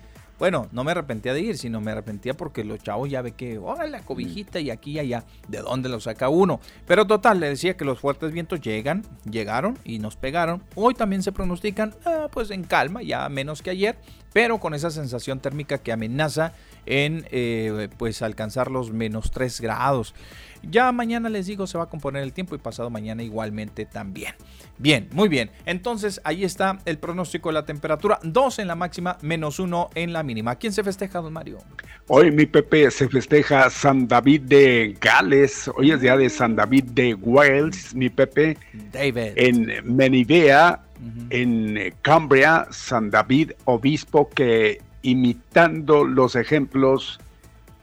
Bueno, 0.41 0.69
no 0.73 0.85
me 0.85 0.93
arrepentía 0.93 1.35
de 1.35 1.43
ir, 1.43 1.59
sino 1.59 1.83
me 1.83 1.91
arrepentía 1.91 2.33
porque 2.33 2.65
los 2.65 2.83
chavos 2.83 3.11
ya 3.11 3.21
ve 3.21 3.33
que, 3.33 3.59
órale, 3.59 3.91
la 3.91 4.01
cobijita 4.01 4.59
y 4.59 4.71
aquí 4.71 4.93
y 4.93 4.99
allá, 4.99 5.25
¿de 5.49 5.59
dónde 5.59 5.91
lo 5.91 6.01
saca 6.01 6.31
uno? 6.31 6.61
Pero 6.87 7.07
total, 7.07 7.41
le 7.41 7.51
decía 7.51 7.77
que 7.77 7.85
los 7.85 8.01
fuertes 8.01 8.33
vientos 8.33 8.59
llegan, 8.63 9.05
llegaron 9.31 9.79
y 9.85 9.99
nos 9.99 10.17
pegaron. 10.17 10.63
Hoy 10.77 10.95
también 10.95 11.23
se 11.23 11.31
pronostican, 11.31 11.95
ah, 12.07 12.29
pues 12.33 12.51
en 12.51 12.65
calma, 12.65 13.03
ya 13.03 13.29
menos 13.29 13.61
que 13.61 13.69
ayer, 13.69 13.99
pero 14.33 14.59
con 14.61 14.73
esa 14.73 14.91
sensación 14.91 15.41
térmica 15.41 15.77
que 15.77 15.93
amenaza 15.93 16.55
en 16.87 17.27
eh, 17.31 17.91
pues 17.99 18.23
alcanzar 18.23 18.71
los 18.71 18.93
menos 18.93 19.33
3 19.33 19.61
grados. 19.61 20.15
Ya 20.63 20.91
mañana 20.93 21.29
les 21.29 21.47
digo, 21.47 21.67
se 21.67 21.79
va 21.79 21.85
a 21.85 21.89
componer 21.89 22.23
el 22.23 22.33
tiempo 22.33 22.55
y 22.55 22.59
pasado 22.59 22.91
mañana 22.91 23.23
igualmente 23.23 23.87
también. 23.87 24.35
Bien, 24.79 25.09
muy 25.13 25.29
bien. 25.29 25.51
Entonces 25.67 26.21
ahí 26.25 26.45
está 26.45 26.79
el 26.85 26.99
pronóstico 26.99 27.49
de 27.49 27.55
la 27.55 27.65
temperatura. 27.65 28.19
2 28.23 28.59
en 28.61 28.69
la 28.69 28.75
máxima, 28.75 29.19
menos 29.23 29.59
1 29.59 29.91
en 29.95 30.13
la 30.13 30.23
mínima. 30.23 30.57
¿Quién 30.57 30.73
se 30.73 30.83
festeja, 30.83 31.21
don 31.21 31.33
Mario? 31.33 31.59
Hoy 32.09 32.31
mi 32.31 32.47
Pepe 32.47 32.91
se 32.91 33.09
festeja 33.09 33.71
San 33.71 34.09
David 34.09 34.43
de 34.43 34.97
Gales, 35.01 35.71
hoy 35.77 35.93
es 35.93 36.01
día 36.01 36.17
de 36.17 36.29
San 36.29 36.57
David 36.57 36.85
de 36.93 37.15
Wales, 37.15 37.95
mi 37.95 38.09
Pepe. 38.09 38.59
David. 38.93 39.33
En 39.37 39.97
Menivea, 39.97 40.83
en 41.31 41.95
Cambria, 42.03 42.67
San 42.71 43.11
David, 43.11 43.53
obispo 43.65 44.29
que 44.29 44.81
imitando 45.03 46.05
los 46.05 46.37
ejemplos 46.37 47.21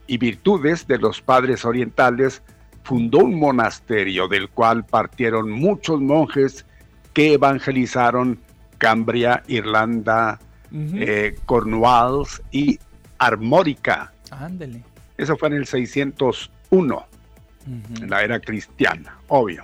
y 0.08 0.18
virtudes 0.18 0.88
de 0.88 0.98
los 0.98 1.22
padres 1.22 1.66
orientales, 1.66 2.42
fundó 2.88 3.18
un 3.20 3.38
monasterio 3.38 4.30
del 4.30 4.48
cual 4.50 4.86
partieron 4.86 5.52
muchos 5.52 6.00
monjes 6.00 6.66
que 7.14 7.34
evangelizaron 7.34 8.40
Cambria, 8.78 9.44
Irlanda, 9.48 10.40
Ujú. 10.72 10.96
eh, 10.96 11.36
Cornwalls 11.46 12.42
y 12.52 12.80
Armórica. 13.18 14.14
Ándele. 14.32 14.84
Eso 15.18 15.36
fue 15.36 15.50
en 15.50 15.56
el 15.56 15.66
601, 15.66 17.06
en 18.00 18.10
la 18.10 18.22
era 18.24 18.40
cristiana, 18.40 19.18
obvio. 19.28 19.64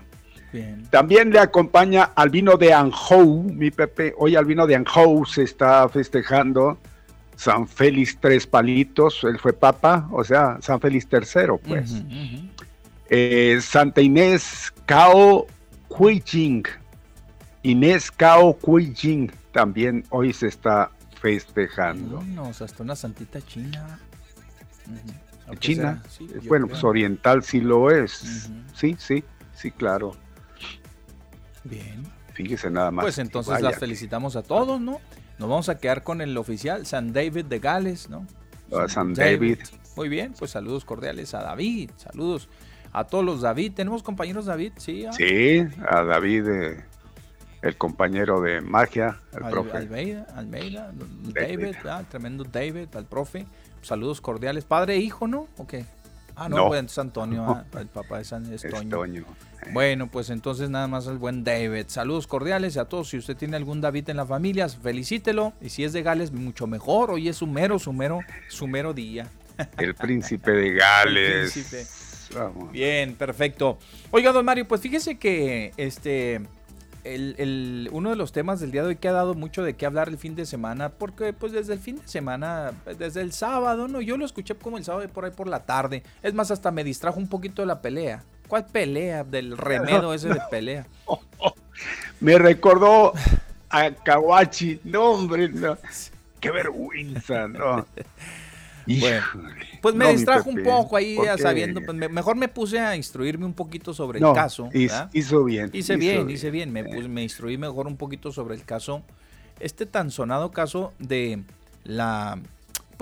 Bien. 0.51 0.83
También 0.89 1.29
le 1.31 1.39
acompaña 1.39 2.03
Albino 2.15 2.57
de 2.57 2.73
Anjou, 2.73 3.43
mi 3.43 3.71
Pepe. 3.71 4.13
Hoy 4.17 4.35
Albino 4.35 4.67
de 4.67 4.75
Anjou 4.75 5.25
se 5.25 5.43
está 5.43 5.87
festejando 5.87 6.77
San 7.37 7.67
Félix 7.67 8.17
Tres 8.19 8.45
Palitos, 8.45 9.23
él 9.23 9.39
fue 9.39 9.53
papa, 9.53 10.07
o 10.11 10.23
sea, 10.25 10.57
San 10.61 10.79
Félix 10.81 11.07
III, 11.11 11.57
pues. 11.65 12.03
Eh, 13.15 13.61
Santa 13.61 14.01
Inés 14.01 14.73
Cao 14.87 15.45
Kuijing. 15.87 16.63
Inés 17.61 18.09
Cao 18.09 18.53
Kuijing 18.53 19.31
también 19.51 20.03
hoy 20.09 20.33
se 20.33 20.47
está 20.47 20.89
festejando. 21.21 22.15
Vámonos, 22.17 22.59
hasta 22.63 22.81
una 22.81 22.95
santita 22.95 23.39
china. 23.45 23.99
¿O 25.47 25.53
China? 25.53 26.01
Sí, 26.09 26.27
bueno, 26.47 26.67
pues 26.67 26.83
oriental 26.83 27.43
sí 27.43 27.61
lo 27.61 27.91
es. 27.91 28.49
Sí, 28.73 28.95
sí, 28.97 29.23
sí, 29.53 29.69
claro. 29.69 30.15
Bien. 31.63 32.03
Fíjese 32.33 32.71
nada 32.71 32.89
más. 32.89 33.05
Pues 33.05 33.19
entonces 33.19 33.61
las 33.61 33.75
que- 33.75 33.81
felicitamos 33.81 34.35
a 34.35 34.41
todos, 34.41 34.81
¿no? 34.81 34.99
Nos 35.37 35.49
vamos 35.49 35.69
a 35.69 35.77
quedar 35.77 36.01
con 36.01 36.19
el 36.21 36.35
oficial, 36.35 36.87
San 36.87 37.13
David 37.13 37.45
de 37.45 37.59
Gales, 37.59 38.09
¿no? 38.09 38.25
A 38.75 38.87
San 38.87 39.13
David. 39.13 39.59
Muy 39.95 40.09
bien, 40.09 40.33
pues 40.39 40.49
saludos 40.49 40.83
cordiales 40.83 41.35
a 41.35 41.43
David, 41.43 41.91
saludos 41.97 42.49
a 42.93 43.03
todos 43.05 43.25
los 43.25 43.41
David. 43.41 43.73
¿Tenemos 43.75 44.03
compañeros 44.03 44.45
David? 44.45 44.73
Sí, 44.77 45.05
ah? 45.05 45.11
Sí, 45.13 45.65
a 45.89 46.03
David, 46.03 46.47
eh, 46.47 46.85
el 47.61 47.75
compañero 47.77 48.39
de 48.41 48.61
magia, 48.61 49.19
el 49.35 49.43
Al- 49.43 49.51
profe. 49.51 49.77
Almeida, 49.77 50.27
Almeida, 50.35 50.91
David. 50.93 51.57
David, 51.57 51.75
ah, 51.89 52.03
tremendo 52.09 52.43
David, 52.43 52.87
al 52.95 53.05
profe. 53.05 53.45
Saludos 53.81 54.21
cordiales. 54.21 54.63
Padre 54.65 54.95
e 54.95 54.99
hijo, 54.99 55.27
¿no? 55.27 55.47
¿O 55.57 55.67
qué? 55.67 55.85
Ah, 56.35 56.49
no, 56.49 56.55
No. 56.57 56.67
pues 56.69 56.83
es 56.83 56.97
Antonio, 56.97 57.43
ah, 57.47 57.63
el 57.79 57.87
papá 57.87 58.17
de 58.17 58.23
San 58.25 58.51
es 58.51 58.63
Es 58.63 58.71
Toño. 58.73 58.89
Toño. 58.89 59.25
Bueno, 59.71 60.07
pues 60.07 60.29
entonces 60.29 60.69
nada 60.69 60.87
más 60.87 61.05
el 61.07 61.17
buen 61.17 61.43
David. 61.43 61.85
Saludos 61.87 62.27
cordiales 62.27 62.75
a 62.77 62.85
todos. 62.85 63.09
Si 63.09 63.17
usted 63.17 63.37
tiene 63.37 63.55
algún 63.55 63.81
David 63.81 64.09
en 64.09 64.17
la 64.17 64.25
familia, 64.25 64.67
felicítelo. 64.67 65.53
Y 65.61 65.69
si 65.69 65.83
es 65.83 65.93
de 65.93 66.01
Gales, 66.01 66.31
mucho 66.31 66.67
mejor. 66.67 67.11
Hoy 67.11 67.29
es 67.29 67.37
su 67.37 67.47
mero, 67.47 67.77
su 67.79 67.93
mero, 67.93 68.19
su 68.49 68.67
mero 68.67 68.93
día. 68.93 69.27
El 69.77 69.93
príncipe 69.95 70.51
de 70.51 70.73
Gales. 70.73 71.55
El 71.55 71.63
príncipe. 71.63 71.85
Vamos. 72.35 72.71
Bien, 72.71 73.15
perfecto. 73.15 73.77
Oiga, 74.11 74.31
don 74.31 74.45
Mario, 74.45 74.67
pues 74.67 74.81
fíjese 74.81 75.17
que 75.17 75.71
este 75.77 76.41
el, 77.03 77.35
el- 77.37 77.89
uno 77.91 78.11
de 78.11 78.15
los 78.15 78.31
temas 78.31 78.59
del 78.61 78.71
día 78.71 78.81
de 78.81 78.89
hoy 78.89 78.95
que 78.95 79.09
ha 79.09 79.11
dado 79.11 79.33
mucho 79.33 79.61
de 79.63 79.75
qué 79.75 79.85
hablar 79.85 80.07
el 80.07 80.17
fin 80.17 80.35
de 80.35 80.45
semana, 80.45 80.89
porque 80.89 81.33
pues 81.33 81.51
desde 81.51 81.73
el 81.73 81.79
fin 81.79 81.97
de 81.99 82.07
semana, 82.07 82.71
desde 82.97 83.21
el 83.21 83.33
sábado, 83.33 83.87
¿no? 83.89 83.99
Yo 84.01 84.15
lo 84.17 84.25
escuché 84.25 84.55
como 84.55 84.77
el 84.77 84.85
sábado 84.85 85.07
por 85.09 85.25
ahí 85.25 85.31
por 85.31 85.47
la 85.47 85.65
tarde. 85.65 86.03
Es 86.21 86.33
más, 86.33 86.49
hasta 86.51 86.71
me 86.71 86.83
distrajo 86.83 87.19
un 87.19 87.27
poquito 87.27 87.61
de 87.61 87.65
la 87.67 87.81
pelea. 87.81 88.23
¿Cuál 88.47 88.65
pelea? 88.67 89.23
Del 89.23 89.57
remedo 89.57 90.13
ese 90.13 90.29
de 90.29 90.41
pelea. 90.49 90.85
Me 92.21 92.37
recordó 92.37 93.13
a 93.69 93.91
Kawachi. 93.91 94.79
No, 94.85 95.11
hombre, 95.11 95.49
no. 95.49 95.77
Qué 96.39 96.51
vergüenza, 96.51 97.47
no. 97.47 97.85
Bueno. 98.85 99.25
Pues 99.81 99.95
me 99.95 100.05
No, 100.05 100.11
distrajo 100.11 100.49
un 100.49 100.63
poco 100.63 100.95
ahí, 100.97 101.17
sabiendo, 101.41 101.81
pues 101.81 101.97
me- 101.97 102.09
mejor 102.09 102.35
me 102.35 102.47
puse 102.47 102.79
a 102.79 102.95
instruirme 102.95 103.45
un 103.45 103.53
poquito 103.53 103.93
sobre 103.93 104.19
No, 104.19 104.29
el 104.29 104.35
caso. 104.35 104.69
hizo 104.73 105.43
bien, 105.43 105.69
Hice 105.73 105.93
hizo 105.93 105.97
bien, 105.99 106.25
bien. 106.25 106.29
hice 106.29 106.51
bien. 106.51 106.71
Me, 106.71 106.83
puse- 106.83 107.07
me 107.09 107.23
instruí 107.23 107.57
mejor 107.57 107.87
un 107.87 107.97
poquito 107.97 108.31
sobre 108.31 108.55
el 108.55 108.63
caso. 108.65 109.03
Este 109.59 109.85
tan 109.85 110.11
sonado 110.11 110.51
caso 110.51 110.93
de 110.99 111.43
la. 111.83 112.39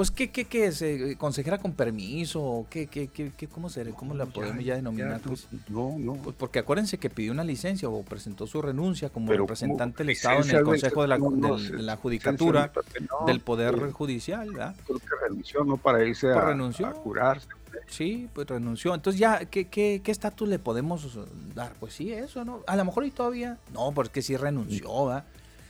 Pues, 0.02 0.10
¿qué, 0.10 0.32
qué, 0.32 0.45
qué 0.45 0.66
es? 0.66 0.82
Eh, 0.82 1.16
¿Consejera 1.16 1.60
con 1.60 1.74
permiso? 1.74 2.41
¿O 2.41 2.68
¿Qué, 2.68 2.88
qué, 2.88 3.08
qué, 3.10 3.32
qué- 3.38 3.47
¿Cómo, 3.47 3.70
se, 3.70 3.88
cómo 3.91 4.16
la 4.16 4.26
podemos 4.26 4.66
ya, 4.66 4.74
denominar? 4.74 5.22
ya, 5.22 5.28
pues? 5.28 5.47
No, 5.70 5.95
no. 5.99 6.14
Pues 6.16 6.36
porque 6.39 6.58
acuérdense 6.58 6.97
que 6.97 7.12
pidió 7.12 7.32
una 7.32 7.43
licencia 7.43 7.88
o 7.88 8.02
presentó 8.02 8.47
su 8.47 8.64
renuncia 8.64 9.10
como 9.10 9.28
Pero, 9.28 9.43
representante 9.43 9.99
del 9.99 10.10
Estado 10.10 10.41
en 10.41 10.56
el 10.56 10.64
Consejo 10.64 11.04
de 11.04 11.08
la, 11.08 11.20
no, 11.20 11.30
no, 11.30 11.56
del- 11.56 11.64
de 11.66 11.70
la 11.74 11.78
licencia, 11.78 11.97
Judicatura, 11.97 12.72
del 13.28 13.41
Poder. 13.41 13.91
Judicial, 13.91 14.49
¿verdad? 14.49 14.76
Creo 14.88 14.97
que 14.97 15.06
renunció, 15.22 15.64
¿no? 15.66 15.78
Para 15.78 16.04
irse 16.04 16.26
Pues 16.26 16.36
a, 16.38 16.45
renunció. 16.47 16.88
a 16.88 16.93
curarse. 16.93 17.47
Sí, 17.86 18.28
pues 18.34 18.47
renunció. 18.47 18.95
Entonces 18.95 19.20
ya, 19.20 19.45
¿qué 19.45 19.68
qué- 19.68 20.02
qué 20.04 20.12
estatus 20.12 20.49
le 20.49 20.58
podemos 20.58 21.16
dar? 21.54 21.74
Pues 21.80 21.93
sí, 21.93 22.12
eso, 22.12 22.43
¿no? 22.43 22.62
A 22.66 22.76
lo 22.76 22.86
mejor 22.86 23.06
y 23.06 23.12
todavía... 23.12 23.60
No, 23.72 23.91
porque 23.91 24.24
sí 24.24 24.36
renunció, 24.36 25.06
¿va? 25.06 25.26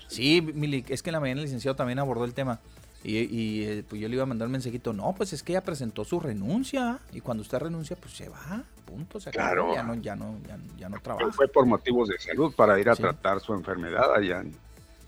Sí, 0.08 0.40
Mili, 0.42 0.86
es 0.88 1.04
que 1.04 1.10
en 1.10 1.16
la 1.16 1.20
mañana 1.20 1.42
el 1.42 1.48
licenciado 1.48 1.76
también 1.76 2.00
abordó 2.00 2.24
el 2.24 2.34
tema. 2.34 2.62
Y, 3.04 3.18
y, 3.18 3.64
eh, 3.64 3.84
pues 3.88 4.00
yo 4.00 4.08
le 4.08 4.14
iba 4.16 4.24
a 4.24 4.28
mandar 4.28 4.48
un 4.48 4.52
mensajito. 4.52 4.94
No, 4.94 5.14
pues 5.14 5.34
es 5.34 5.42
que 5.42 5.54
ella 5.54 5.64
presentó 5.64 6.06
su 6.06 6.20
renuncia. 6.20 7.00
Y 7.12 7.22
cuando 7.22 7.42
usted 7.42 7.58
renuncia, 7.60 7.96
pues 7.96 8.14
se 8.14 8.30
va. 8.30 8.64
Punto, 8.86 9.20
se 9.20 9.30
acabó. 9.30 9.46
Claro. 9.48 9.74
Ya 9.74 9.84
no, 9.84 9.96
ya 9.96 10.16
no, 10.16 10.38
ya, 10.48 10.58
ya 10.78 10.90
no 10.90 10.98
Pero 11.02 11.18
trabaja. 11.18 11.32
fue 11.32 11.48
por 11.48 11.66
motivos 11.66 12.10
de 12.10 12.20
salud, 12.20 12.54
para 12.56 12.80
ir 12.80 12.90
a 12.90 12.96
Sí. 12.96 13.02
tratar 13.02 13.40
su 13.40 13.54
enfermedad 13.54 14.14
allá. 14.16 14.42
en- 14.42 14.56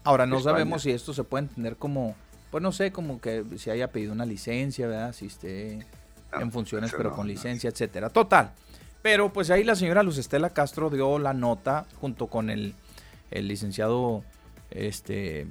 Ahora, 0.06 0.26
no 0.26 0.38
España. 0.38 0.56
sabemos 0.58 0.82
si 0.82 0.92
esto 0.92 1.14
se 1.14 1.24
puede 1.24 1.44
entender 1.46 1.76
como, 1.78 2.16
pues 2.52 2.62
no 2.64 2.72
sé, 2.72 2.92
como 2.92 3.22
que 3.22 3.44
si 3.58 3.70
haya 3.70 3.90
pedido 3.92 4.12
una 4.12 4.26
licencia, 4.26 4.88
¿verdad? 4.88 5.14
Si 5.14 5.28
esté 5.28 5.86
en 6.40 6.52
funciones, 6.52 6.92
pero 6.98 7.12
no, 7.12 7.16
con 7.16 7.28
no. 7.28 7.32
licencia, 7.34 7.70
etcétera. 7.70 8.10
Total. 8.10 8.52
Pero 9.02 9.32
pues 9.32 9.50
ahí 9.52 9.64
la 9.64 9.76
señora 9.76 10.02
Luz 10.02 10.18
Estela 10.18 10.50
Castro 10.50 10.90
dio 10.90 11.20
la 11.20 11.34
nota 11.34 11.86
junto 12.02 12.28
con 12.28 12.50
el, 12.50 12.74
el 13.32 13.48
licenciado 13.48 14.24
este 14.72 15.46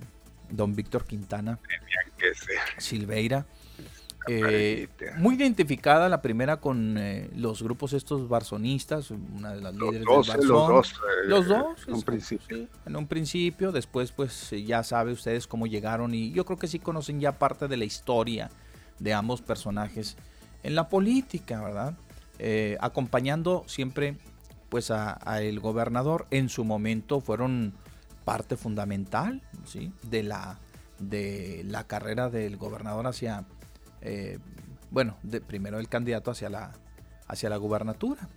don 0.52 0.74
Víctor 0.76 1.04
Quintana 1.04 1.58
que. 2.16 2.32
Silveira. 2.78 3.46
Eh, 4.28 4.86
muy 5.18 5.34
identificada 5.34 6.08
la 6.08 6.22
primera 6.22 6.58
con 6.58 6.96
eh, 6.96 7.28
los 7.34 7.60
grupos 7.60 7.92
estos 7.92 8.28
barzonistas, 8.28 9.10
una 9.10 9.52
de 9.52 9.60
las 9.60 9.74
líderes 9.74 10.04
dos, 10.04 10.28
del 10.28 10.36
eh, 10.36 10.44
los 10.44 10.68
dos, 10.68 10.92
eh, 10.92 11.26
los 11.26 11.48
dos, 11.48 11.88
en 11.88 11.94
un 11.94 12.02
principio. 12.02 12.56
sí, 12.56 12.68
en 12.86 12.96
un 12.96 13.08
principio, 13.08 13.72
después 13.72 14.12
pues 14.12 14.52
eh, 14.52 14.62
ya 14.62 14.84
sabe 14.84 15.10
ustedes 15.10 15.48
cómo 15.48 15.66
llegaron 15.66 16.14
y 16.14 16.30
yo 16.30 16.44
creo 16.44 16.56
que 16.56 16.68
sí 16.68 16.78
conocen 16.78 17.18
ya 17.18 17.32
parte 17.32 17.66
de 17.66 17.76
la 17.76 17.84
historia 17.84 18.48
de 19.00 19.12
ambos 19.12 19.42
personajes 19.42 20.16
en 20.62 20.76
la 20.76 20.88
política, 20.88 21.60
¿verdad? 21.60 21.94
Eh, 22.38 22.76
acompañando 22.80 23.64
siempre 23.66 24.18
pues 24.68 24.92
a, 24.92 25.18
a 25.28 25.42
el 25.42 25.58
gobernador 25.58 26.28
en 26.30 26.48
su 26.48 26.62
momento 26.64 27.20
fueron 27.20 27.74
parte 28.24 28.56
fundamental, 28.56 29.42
¿sí? 29.64 29.92
De 30.02 30.22
la 30.22 30.58
de 30.98 31.62
la 31.66 31.84
carrera 31.84 32.30
del 32.30 32.56
gobernador 32.56 33.06
hacia 33.06 33.44
eh, 34.02 34.38
bueno, 34.90 35.16
de, 35.22 35.40
primero 35.40 35.78
el 35.78 35.88
candidato 35.88 36.30
hacia 36.30 36.48
la 36.50 36.72
hacia 37.28 37.48
la 37.48 37.56
gubernatura. 37.56 38.28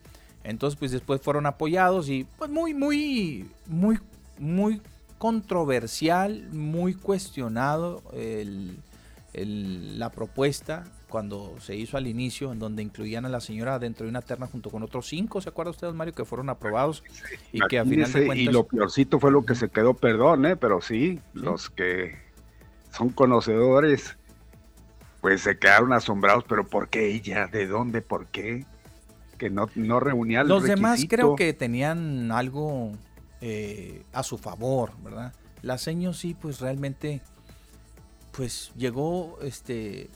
Entonces, 0.43 0.77
pues 0.79 0.91
después 0.91 1.21
fueron 1.21 1.45
apoyados 1.47 2.07
y 2.09 2.23
pues 2.37 2.49
muy, 2.51 2.73
muy, 2.73 3.49
muy, 3.67 3.99
muy 4.39 4.81
controversial, 5.17 6.47
muy 6.51 6.93
cuestionado 6.93 8.01
el- 8.13 8.77
el- 9.33 9.99
la 9.99 10.09
propuesta 10.11 10.83
cuando 11.09 11.55
se 11.59 11.75
hizo 11.75 11.97
al 11.97 12.07
inicio, 12.07 12.51
en 12.51 12.59
donde 12.59 12.81
incluían 12.83 13.25
a 13.25 13.29
la 13.29 13.39
señora 13.39 13.79
dentro 13.79 14.05
de 14.05 14.09
una 14.09 14.21
terna 14.21 14.47
junto 14.47 14.69
con 14.69 14.83
otros 14.83 15.07
cinco, 15.07 15.41
¿se 15.41 15.49
acuerda 15.49 15.71
usted, 15.71 15.91
Mario, 15.93 16.13
que 16.13 16.25
fueron 16.25 16.49
aprobados? 16.49 17.03
Y 17.51 17.59
que 17.67 17.79
a 17.79 17.85
final 17.85 18.11
de 18.11 18.25
cuentas... 18.25 18.37
Y 18.37 18.51
lo 18.51 18.65
peorcito 18.65 19.19
fue 19.19 19.31
lo 19.31 19.45
que 19.45 19.55
se 19.55 19.69
quedó, 19.69 19.93
perdón, 19.93 20.45
¿eh? 20.45 20.55
pero 20.55 20.81
sí, 20.81 21.19
los 21.33 21.69
que 21.69 22.17
son 22.91 23.09
conocedores, 23.09 24.17
pues 25.21 25.41
se 25.41 25.57
quedaron 25.57 25.93
asombrados, 25.93 26.43
pero 26.47 26.65
¿por 26.65 26.89
qué 26.89 27.13
ella? 27.13 27.47
¿De 27.47 27.67
dónde? 27.67 28.01
¿Por 28.01 28.27
qué? 28.27 28.65
Que 29.37 29.49
no, 29.49 29.69
no 29.75 29.99
reunía 29.99 30.43
Los 30.43 30.63
demás 30.63 31.05
creo 31.09 31.35
que 31.35 31.53
tenían 31.53 32.31
algo 32.31 32.93
eh, 33.41 34.03
a 34.13 34.23
su 34.23 34.37
favor, 34.37 34.91
¿verdad? 35.03 35.33
La 35.61 35.77
seño 35.77 36.13
sí, 36.13 36.33
pues 36.33 36.59
realmente, 36.61 37.21
pues 38.31 38.71
llegó, 38.75 39.39
este 39.41 40.09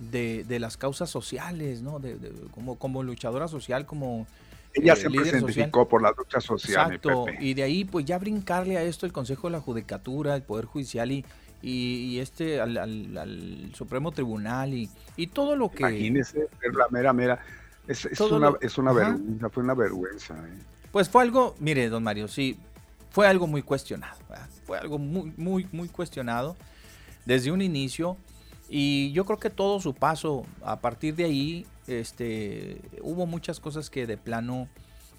de, 0.00 0.58
las 0.58 0.76
causas 0.76 1.10
sociales, 1.10 1.82
¿no? 1.82 1.98
De, 1.98 2.16
como, 2.52 2.76
como 2.76 3.02
luchadora 3.02 3.48
social, 3.48 3.86
como... 3.86 4.26
Ella 4.72 4.94
se 4.94 5.08
identificó 5.10 5.88
por 5.88 6.00
la 6.00 6.14
lucha 6.16 6.40
social. 6.40 6.92
Exacto, 6.94 7.26
y 7.40 7.54
de 7.54 7.64
ahí 7.64 7.84
pues 7.84 8.04
ya 8.04 8.18
brincarle 8.18 8.78
a 8.78 8.84
esto 8.84 9.04
el 9.04 9.12
Consejo 9.12 9.48
de 9.48 9.52
la 9.52 9.60
Judicatura, 9.60 10.36
el 10.36 10.42
Poder 10.42 10.66
Judicial 10.66 11.10
y, 11.10 11.24
y, 11.60 12.20
este 12.20 12.60
al, 12.60 13.72
Supremo 13.74 14.12
Tribunal 14.12 14.72
y, 14.72 14.88
y 15.16 15.26
todo 15.26 15.56
lo 15.56 15.70
que... 15.70 15.82
Imagínese, 15.82 16.48
la 16.72 16.86
mera, 16.88 17.12
mera, 17.12 17.40
es, 17.88 18.20
una, 18.20 18.52
es 18.60 18.78
una 18.78 18.92
vergüenza, 18.92 19.50
fue 19.50 19.62
una 19.64 19.74
vergüenza. 19.74 20.34
¿eh? 20.34 20.62
Pues 20.92 21.08
fue 21.08 21.22
algo, 21.22 21.56
mire, 21.58 21.88
don 21.88 22.04
Mario, 22.04 22.28
sí, 22.28 22.56
fue 23.10 23.26
algo 23.26 23.48
muy 23.48 23.62
cuestionado, 23.62 24.18
fue 24.64 24.78
algo 24.78 24.98
muy, 24.98 25.32
muy, 25.36 25.66
muy 25.72 25.88
cuestionado 25.88 26.56
desde 27.26 27.50
un 27.50 27.60
inicio 27.60 28.16
y 28.72 29.10
yo 29.10 29.24
creo 29.24 29.38
que 29.40 29.50
todo 29.50 29.80
su 29.80 29.94
paso, 29.94 30.46
a 30.62 30.80
partir 30.80 31.16
de 31.16 31.24
ahí, 31.24 31.66
este, 31.88 32.80
hubo 33.02 33.26
muchas 33.26 33.58
cosas 33.58 33.90
que 33.90 34.06
de 34.06 34.16
plano 34.16 34.68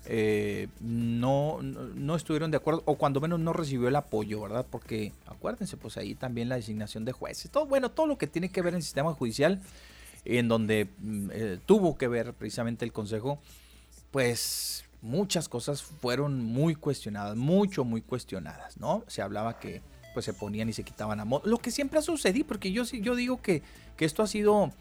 eh, 0.05 0.69
no, 0.79 1.61
no 1.61 2.15
estuvieron 2.15 2.49
de 2.49 2.57
acuerdo, 2.57 2.81
o 2.85 2.95
cuando 2.95 3.19
menos 3.19 3.41
no 3.41 3.51
recibió 3.51 3.89
el 3.89 3.97
apoyo, 3.97 4.39
¿verdad? 4.41 4.65
Porque 4.69 5.11
acuérdense, 5.25 5.75
pues 5.75 5.97
ahí 5.97 6.15
también 6.15 6.47
la 6.47 6.55
designación 6.55 7.03
de 7.03 7.11
jueces, 7.11 7.51
todo, 7.51 7.65
bueno, 7.65 7.91
todo 7.91 8.07
lo 8.07 8.17
que 8.17 8.25
tiene 8.25 8.49
que 8.49 8.61
ver 8.61 8.73
en 8.73 8.77
el 8.77 8.83
sistema 8.83 9.13
judicial, 9.13 9.61
en 10.23 10.47
donde 10.47 10.89
mm, 10.99 11.29
eh, 11.33 11.59
tuvo 11.65 11.97
que 11.97 12.07
ver 12.07 12.33
precisamente 12.33 12.85
el 12.85 12.93
Consejo, 12.93 13.37
pues 14.11 14.85
muchas 15.01 15.49
cosas 15.49 15.83
fueron 15.83 16.41
muy 16.41 16.73
cuestionadas, 16.75 17.35
mucho, 17.35 17.83
muy 17.83 18.01
cuestionadas, 18.01 18.77
¿no? 18.77 19.03
Se 19.07 19.21
hablaba 19.21 19.59
que 19.59 19.81
pues 20.13 20.25
se 20.25 20.33
ponían 20.33 20.69
y 20.69 20.73
se 20.73 20.83
quitaban 20.83 21.19
a 21.19 21.25
modo. 21.25 21.43
Lo 21.45 21.57
que 21.57 21.71
siempre 21.71 21.99
ha 21.99 22.01
sucedido, 22.01 22.47
porque 22.47 22.71
yo, 22.71 22.83
yo 22.83 23.15
digo 23.15 23.41
que, 23.41 23.63
que 23.97 24.05
esto 24.05 24.23
ha 24.23 24.27
sido 24.27 24.71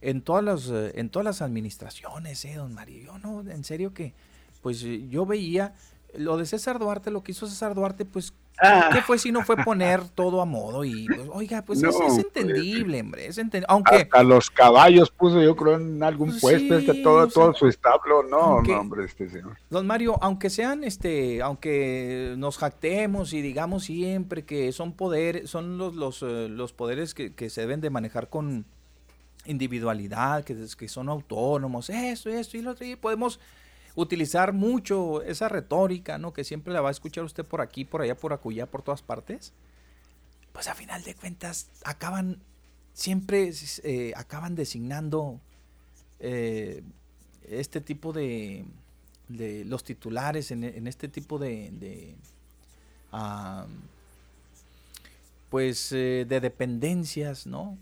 en 0.00 0.20
todas 0.20 0.44
las, 0.44 0.68
eh, 0.68 0.92
en 0.96 1.08
todas 1.08 1.24
las 1.24 1.42
administraciones, 1.42 2.44
¿eh, 2.44 2.54
don 2.54 2.74
Mario? 2.74 3.04
Yo 3.04 3.18
no, 3.18 3.40
en 3.50 3.64
serio 3.64 3.94
que, 3.94 4.12
pues 4.62 4.80
yo 4.80 5.26
veía 5.26 5.74
lo 6.16 6.36
de 6.36 6.46
César 6.46 6.78
Duarte, 6.78 7.10
lo 7.10 7.22
que 7.22 7.32
hizo 7.32 7.46
César 7.46 7.74
Duarte, 7.74 8.04
pues 8.04 8.32
Ah. 8.60 8.90
¿Qué 8.92 9.02
fue 9.02 9.18
si 9.18 9.32
no 9.32 9.42
fue 9.44 9.56
poner 9.56 10.08
todo 10.08 10.40
a 10.40 10.44
modo? 10.44 10.84
Y 10.84 11.06
pues, 11.06 11.28
oiga, 11.32 11.62
pues 11.62 11.82
es, 11.82 11.94
pues, 11.96 12.18
entendible, 12.18 13.00
hombre. 13.00 13.26
Es 13.26 13.40
Aunque 13.68 13.96
hasta 13.96 14.22
los 14.22 14.50
caballos 14.50 15.10
puso, 15.10 15.42
yo 15.42 15.56
creo, 15.56 15.76
en 15.76 16.02
algún 16.02 16.30
pues 16.30 16.40
puesto, 16.40 16.78
este, 16.78 17.02
todo, 17.02 17.26
todo 17.26 17.52
su 17.54 17.66
establo. 17.66 18.22
No, 18.22 18.62
no, 18.62 18.80
hombre, 18.80 19.04
este 19.04 19.28
señor. 19.28 19.56
Don 19.70 19.86
Mario, 19.86 20.16
aunque 20.20 20.50
sean, 20.50 20.84
este, 20.84 21.42
aunque 21.42 22.34
nos 22.36 22.58
jactemos 22.58 23.32
y 23.32 23.42
digamos 23.42 23.84
siempre 23.84 24.44
que 24.44 24.70
son 24.72 24.92
poderes, 24.92 25.50
son 25.50 25.76
los, 25.76 25.94
los, 25.94 26.22
eh, 26.22 26.48
los 26.48 26.72
poderes 26.72 27.14
que, 27.14 27.34
que 27.34 27.50
se 27.50 27.62
deben 27.62 27.80
de 27.80 27.90
manejar 27.90 28.28
con 28.28 28.64
individualidad, 29.46 30.44
que, 30.44 30.56
que 30.78 30.88
son 30.88 31.08
autónomos, 31.08 31.90
esto, 31.90 32.30
esto 32.30 32.56
y 32.56 32.62
lo 32.62 32.70
otro, 32.70 32.86
y 32.86 32.96
podemos 32.96 33.40
utilizar 33.94 34.52
mucho 34.52 35.22
esa 35.22 35.48
retórica, 35.48 36.18
¿no? 36.18 36.32
Que 36.32 36.44
siempre 36.44 36.72
la 36.72 36.80
va 36.80 36.88
a 36.88 36.92
escuchar 36.92 37.24
usted 37.24 37.44
por 37.44 37.60
aquí, 37.60 37.84
por 37.84 38.02
allá, 38.02 38.16
por 38.16 38.32
acullá, 38.32 38.66
por 38.66 38.82
todas 38.82 39.02
partes. 39.02 39.52
Pues 40.52 40.68
a 40.68 40.74
final 40.74 41.02
de 41.02 41.14
cuentas 41.14 41.68
acaban, 41.84 42.40
siempre 42.92 43.52
eh, 43.82 44.12
acaban 44.16 44.54
designando 44.54 45.40
eh, 46.20 46.82
este 47.48 47.80
tipo 47.80 48.12
de, 48.12 48.64
de, 49.28 49.64
los 49.64 49.84
titulares 49.84 50.50
en, 50.50 50.86
este 50.86 51.08
tipo 51.08 51.38
de, 51.38 52.14
pues 55.50 55.92
eh, 55.92 56.24
de 56.28 56.40
dependencias, 56.40 57.46
¿no? 57.46 57.78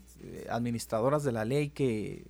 administradoras 0.49 1.25
de 1.25 1.33
la 1.33 1.43
ley 1.43 1.69
que 1.69 2.23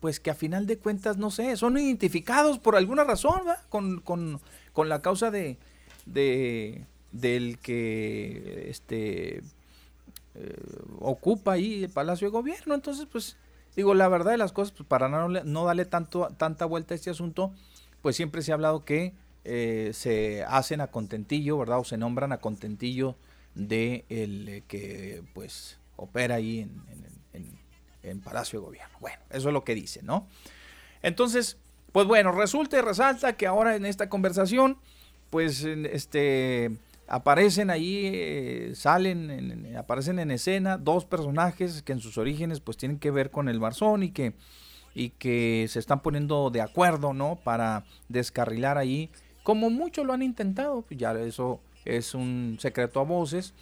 pues 0.00 0.20
que 0.20 0.30
a 0.30 0.34
final 0.34 0.66
de 0.66 0.78
cuentas, 0.78 1.16
no 1.16 1.30
sé, 1.30 1.56
son 1.56 1.78
identificados 1.78 2.58
por 2.58 2.76
alguna 2.76 3.04
razón, 3.04 3.42
Con, 3.68 4.00
con, 4.00 4.40
con, 4.72 4.88
la 4.88 5.00
causa 5.02 5.30
de, 5.30 5.58
de 6.04 6.84
del 7.12 7.58
que 7.58 8.68
este 8.68 9.42
eh, 10.34 10.56
ocupa 11.00 11.52
ahí 11.52 11.84
el 11.84 11.90
Palacio 11.90 12.28
de 12.28 12.32
Gobierno. 12.32 12.74
Entonces, 12.74 13.06
pues, 13.10 13.36
digo, 13.74 13.94
la 13.94 14.08
verdad 14.08 14.32
de 14.32 14.38
las 14.38 14.52
cosas, 14.52 14.72
pues 14.72 14.86
para 14.88 15.08
no, 15.08 15.28
no 15.28 15.64
darle 15.64 15.86
tanto, 15.86 16.28
tanta 16.36 16.66
vuelta 16.66 16.94
a 16.94 16.96
este 16.96 17.10
asunto, 17.10 17.52
pues 18.02 18.16
siempre 18.16 18.42
se 18.42 18.52
ha 18.52 18.54
hablado 18.54 18.84
que 18.84 19.14
eh, 19.44 19.90
se 19.94 20.44
hacen 20.44 20.80
a 20.80 20.88
contentillo, 20.88 21.58
¿verdad? 21.58 21.78
O 21.78 21.84
se 21.84 21.96
nombran 21.96 22.32
a 22.32 22.38
contentillo 22.38 23.16
de 23.54 24.04
el 24.10 24.64
que 24.68 25.22
pues 25.32 25.78
opera 25.96 26.34
ahí 26.34 26.60
en, 26.60 26.82
en 26.90 27.15
en 28.10 28.20
Palacio 28.20 28.60
de 28.60 28.66
Gobierno. 28.66 28.96
Bueno, 29.00 29.18
eso 29.30 29.48
es 29.48 29.52
lo 29.52 29.64
que 29.64 29.74
dice, 29.74 30.02
¿no? 30.02 30.26
Entonces, 31.02 31.58
pues 31.92 32.06
bueno, 32.06 32.32
resulta 32.32 32.78
y 32.78 32.80
resalta 32.80 33.36
que 33.36 33.46
ahora 33.46 33.76
en 33.76 33.86
esta 33.86 34.08
conversación, 34.08 34.78
pues 35.30 35.64
este 35.64 36.70
aparecen 37.08 37.70
ahí, 37.70 38.10
eh, 38.12 38.72
salen, 38.74 39.76
aparecen 39.76 40.18
en 40.18 40.30
escena 40.30 40.76
dos 40.76 41.04
personajes 41.04 41.82
que 41.82 41.92
en 41.92 42.00
sus 42.00 42.18
orígenes 42.18 42.60
pues 42.60 42.76
tienen 42.76 42.98
que 42.98 43.10
ver 43.10 43.30
con 43.30 43.48
el 43.48 43.60
Barzón 43.60 44.02
y 44.02 44.10
que, 44.10 44.34
y 44.94 45.10
que 45.10 45.66
se 45.68 45.78
están 45.78 46.00
poniendo 46.00 46.50
de 46.50 46.62
acuerdo, 46.62 47.12
¿no? 47.12 47.36
Para 47.36 47.84
descarrilar 48.08 48.76
ahí, 48.76 49.10
como 49.42 49.70
muchos 49.70 50.04
lo 50.04 50.12
han 50.12 50.22
intentado, 50.22 50.84
ya 50.90 51.12
eso 51.12 51.60
es 51.84 52.14
un 52.14 52.58
secreto 52.60 53.00
a 53.00 53.04
voces, 53.04 53.54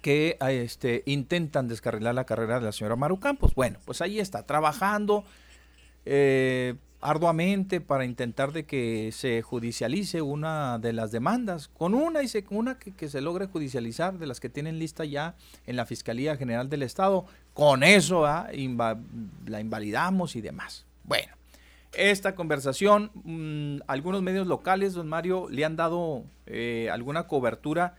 que 0.00 0.36
este, 0.40 1.02
intentan 1.06 1.68
descarrilar 1.68 2.14
la 2.14 2.24
carrera 2.24 2.58
de 2.58 2.66
la 2.66 2.72
señora 2.72 2.96
Maru 2.96 3.20
Campos. 3.20 3.54
Bueno, 3.54 3.78
pues 3.84 4.00
ahí 4.00 4.18
está, 4.18 4.44
trabajando 4.44 5.24
eh, 6.06 6.74
arduamente 7.00 7.80
para 7.80 8.04
intentar 8.04 8.52
de 8.52 8.64
que 8.64 9.10
se 9.12 9.42
judicialice 9.42 10.22
una 10.22 10.78
de 10.78 10.92
las 10.92 11.12
demandas, 11.12 11.68
con 11.68 11.94
una 11.94 12.22
y 12.22 12.28
se, 12.28 12.44
una 12.50 12.78
que, 12.78 13.08
se 13.08 13.20
logre 13.20 13.46
judicializar 13.46 14.18
de 14.18 14.26
las 14.26 14.40
que 14.40 14.48
tienen 14.48 14.78
lista 14.78 15.04
ya 15.04 15.34
en 15.66 15.76
la 15.76 15.86
Fiscalía 15.86 16.36
General 16.36 16.68
del 16.68 16.82
Estado. 16.82 17.24
Con 17.54 17.82
eso 17.82 18.22
la 18.22 19.60
invalidamos 19.60 20.36
y 20.36 20.40
demás. 20.40 20.86
Bueno, 21.04 21.34
esta 21.92 22.34
conversación, 22.34 23.10
mm, 23.24 23.82
algunos 23.88 24.22
medios 24.22 24.46
locales, 24.46 24.94
don 24.94 25.08
Mario, 25.08 25.48
le 25.50 25.64
han 25.64 25.76
dado 25.76 26.24
eh, 26.46 26.88
alguna 26.92 27.26
cobertura 27.26 27.96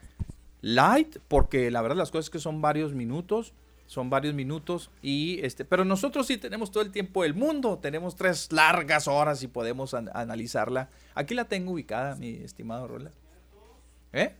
light, 0.62 1.18
porque 1.28 1.72
la 1.72 1.82
verdad 1.82 1.98
las 1.98 2.12
cosas 2.12 2.26
es 2.26 2.30
que 2.30 2.40
son 2.40 2.62
varios 2.62 2.94
minutos, 2.94 3.54
son 3.88 4.10
varios 4.10 4.34
minutos 4.34 4.90
y 5.02 5.44
este, 5.44 5.66
pero 5.66 5.84
nosotros 5.84 6.28
sí 6.28 6.38
tenemos 6.38 6.72
todo 6.72 6.84
el 6.84 6.92
tiempo 6.92 7.24
del 7.24 7.34
mundo, 7.34 7.78
tenemos 7.80 8.16
tres 8.16 8.52
largas 8.52 9.08
horas 9.08 9.44
y 9.44 9.48
podemos 9.48 9.94
analizarla. 9.94 10.90
Aquí 11.14 11.34
la 11.34 11.46
tengo 11.46 11.74
ubicada, 11.74 12.16
mi 12.16 12.30
estimado 12.36 12.88
Rola. 12.88 13.12
¿Eh? 14.14 14.34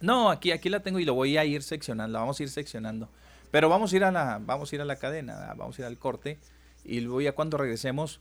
No, 0.00 0.30
aquí, 0.30 0.52
aquí 0.52 0.68
la 0.68 0.80
tengo 0.80 0.98
y 0.98 1.04
lo 1.04 1.14
voy 1.14 1.38
a 1.38 1.44
ir 1.44 1.62
seccionando, 1.62 2.12
la 2.12 2.20
vamos 2.20 2.38
a 2.38 2.42
ir 2.42 2.50
seccionando. 2.50 3.08
Pero 3.50 3.68
vamos 3.68 3.92
a 3.92 3.96
ir 3.96 4.04
a 4.04 4.12
la, 4.12 4.38
vamos 4.44 4.70
a 4.70 4.74
ir 4.74 4.82
a 4.82 4.84
la 4.84 4.96
cadena, 4.96 5.54
vamos 5.56 5.78
a 5.78 5.82
ir 5.82 5.86
al 5.86 5.98
corte 5.98 6.38
y 6.84 7.00
luego 7.00 7.20
ya 7.20 7.32
cuando 7.32 7.56
regresemos, 7.56 8.20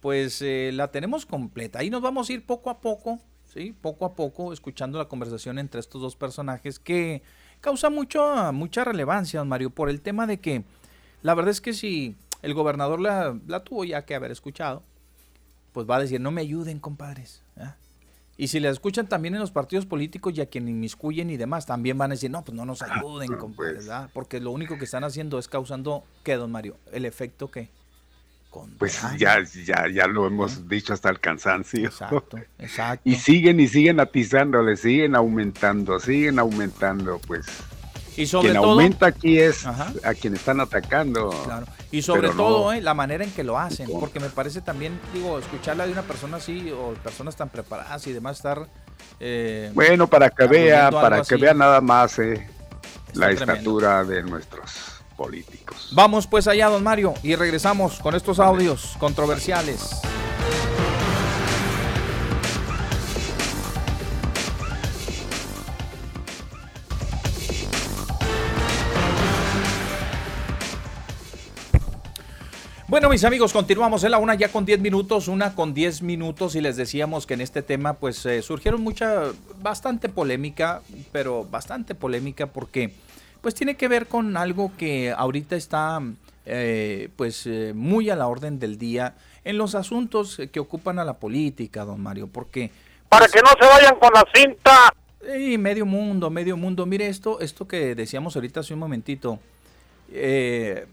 pues 0.00 0.42
eh, 0.42 0.70
la 0.74 0.90
tenemos 0.90 1.26
completa. 1.26 1.78
Ahí 1.78 1.90
nos 1.90 2.02
vamos 2.02 2.28
a 2.28 2.32
ir 2.32 2.44
poco 2.44 2.70
a 2.70 2.80
poco 2.80 3.20
poco 3.80 4.04
a 4.04 4.14
poco, 4.14 4.52
escuchando 4.52 4.98
la 4.98 5.06
conversación 5.06 5.58
entre 5.58 5.80
estos 5.80 6.00
dos 6.00 6.16
personajes 6.16 6.78
que 6.78 7.22
causa 7.60 7.90
mucho, 7.90 8.52
mucha 8.52 8.84
relevancia, 8.84 9.42
Mario, 9.44 9.70
por 9.70 9.88
el 9.88 10.00
tema 10.00 10.26
de 10.26 10.38
que 10.38 10.64
la 11.22 11.34
verdad 11.34 11.50
es 11.50 11.60
que 11.60 11.72
si 11.72 12.16
el 12.42 12.52
gobernador 12.52 13.00
la, 13.00 13.38
tuvo 13.64 13.84
ya 13.84 14.04
que 14.04 14.14
haber 14.14 14.30
escuchado, 14.30 14.82
pues 15.72 15.88
va 15.88 15.96
a 15.96 16.00
decir, 16.00 16.20
no 16.20 16.30
me 16.30 16.42
ayuden, 16.42 16.78
compadres. 16.78 17.42
Y 18.36 18.48
si 18.48 18.58
la 18.58 18.68
escuchan 18.70 19.08
también 19.08 19.34
en 19.34 19.40
los 19.40 19.52
partidos 19.52 19.86
políticos 19.86 20.34
y 20.36 20.40
a 20.40 20.46
quien 20.46 20.68
inmiscuyen 20.68 21.30
y 21.30 21.36
demás, 21.36 21.66
también 21.66 21.96
van 21.96 22.10
a 22.10 22.14
decir, 22.14 22.30
no, 22.30 22.44
pues 22.44 22.54
no 22.54 22.66
nos 22.66 22.82
ah, 22.82 22.88
ayuden, 22.96 23.36
compadres, 23.36 23.88
Porque 24.12 24.40
lo 24.40 24.50
único 24.50 24.76
que 24.76 24.84
están 24.84 25.04
haciendo 25.04 25.38
es 25.38 25.48
causando, 25.48 26.04
¿qué, 26.24 26.34
don 26.34 26.50
Mario? 26.50 26.76
El 26.92 27.04
efecto 27.04 27.50
que 27.50 27.70
pues 28.78 29.00
ya, 29.18 29.38
ya, 29.64 29.86
ya 29.92 30.06
lo 30.06 30.26
hemos 30.26 30.68
dicho 30.68 30.92
hasta 30.92 31.08
el 31.10 31.20
cansancio. 31.20 31.86
Exacto, 31.86 32.38
exacto. 32.58 33.02
Y 33.08 33.14
siguen 33.16 33.60
y 33.60 33.68
siguen 33.68 34.00
atizándole, 34.00 34.76
siguen 34.76 35.14
aumentando, 35.16 35.98
siguen 36.00 36.38
aumentando, 36.38 37.18
pues. 37.26 37.46
Y 38.16 38.26
sobre 38.26 38.50
quien 38.50 38.62
todo, 38.62 38.70
aumenta 38.72 39.06
aquí 39.06 39.40
es 39.40 39.66
a 39.66 40.14
quien 40.20 40.34
están 40.34 40.60
atacando. 40.60 41.30
Claro. 41.44 41.66
Y 41.90 42.00
sobre 42.02 42.22
Pero 42.22 42.34
no- 42.34 42.38
todo, 42.44 42.72
eh, 42.72 42.80
la 42.80 42.94
manera 42.94 43.24
en 43.24 43.30
que 43.32 43.42
lo 43.42 43.58
hacen, 43.58 43.88
porque 43.98 44.20
me 44.20 44.28
parece 44.28 44.60
también, 44.60 44.98
digo, 45.12 45.38
escucharla 45.38 45.84
de 45.86 45.92
una 45.92 46.02
persona 46.02 46.36
así 46.36 46.70
o 46.70 46.94
personas 47.02 47.34
tan 47.36 47.48
preparadas 47.48 48.06
y 48.06 48.12
demás 48.12 48.36
estar... 48.36 48.68
eh, 49.20 49.70
Bueno, 49.74 50.06
para 50.08 50.30
que 50.30 50.46
vea, 50.46 50.90
para 50.92 51.16
que 51.22 51.34
así. 51.34 51.36
vea 51.42 51.54
nada 51.54 51.80
más 51.80 52.18
eh, 52.20 52.48
la 53.14 53.26
tremendo. 53.28 53.52
estatura 53.52 54.04
de 54.04 54.22
nuestros 54.22 54.93
Vamos 55.92 56.26
pues 56.26 56.46
allá, 56.46 56.68
don 56.68 56.82
Mario, 56.82 57.14
y 57.22 57.34
regresamos 57.34 57.98
con 58.00 58.14
estos 58.14 58.40
audios 58.40 58.96
controversiales. 58.98 60.00
Bueno, 72.94 73.08
mis 73.08 73.24
amigos, 73.24 73.52
continuamos 73.52 74.04
en 74.04 74.12
la 74.12 74.18
una 74.18 74.36
ya 74.36 74.50
con 74.52 74.64
10 74.64 74.78
minutos, 74.78 75.26
una 75.26 75.56
con 75.56 75.74
10 75.74 76.02
minutos 76.02 76.54
y 76.54 76.60
les 76.60 76.76
decíamos 76.76 77.26
que 77.26 77.34
en 77.34 77.40
este 77.40 77.60
tema 77.60 77.94
pues 77.94 78.24
eh, 78.24 78.40
surgieron 78.40 78.82
mucha, 78.82 79.32
bastante 79.60 80.08
polémica, 80.08 80.80
pero 81.10 81.44
bastante 81.44 81.96
polémica 81.96 82.46
porque 82.46 82.94
pues 83.44 83.54
tiene 83.54 83.76
que 83.76 83.88
ver 83.88 84.06
con 84.06 84.38
algo 84.38 84.72
que 84.78 85.12
ahorita 85.12 85.54
está 85.54 86.00
eh, 86.46 87.10
pues 87.14 87.46
eh, 87.46 87.74
muy 87.74 88.08
a 88.08 88.16
la 88.16 88.26
orden 88.26 88.58
del 88.58 88.78
día 88.78 89.16
en 89.44 89.58
los 89.58 89.74
asuntos 89.74 90.40
que 90.50 90.60
ocupan 90.60 90.98
a 90.98 91.04
la 91.04 91.18
política, 91.18 91.84
don 91.84 92.00
Mario, 92.00 92.26
porque... 92.26 92.70
Para 93.10 93.28
que 93.28 93.40
no 93.42 93.50
se 93.60 93.66
vayan 93.66 93.96
con 93.96 94.10
la 94.14 94.24
cinta. 94.34 94.94
Y 95.38 95.58
medio 95.58 95.84
mundo, 95.84 96.30
medio 96.30 96.56
mundo. 96.56 96.86
Mire 96.86 97.06
esto, 97.06 97.38
esto 97.40 97.68
que 97.68 97.94
decíamos 97.94 98.34
ahorita 98.34 98.60
hace 98.60 98.72
un 98.72 98.80
momentito. 98.80 99.38
eh, 100.10 100.86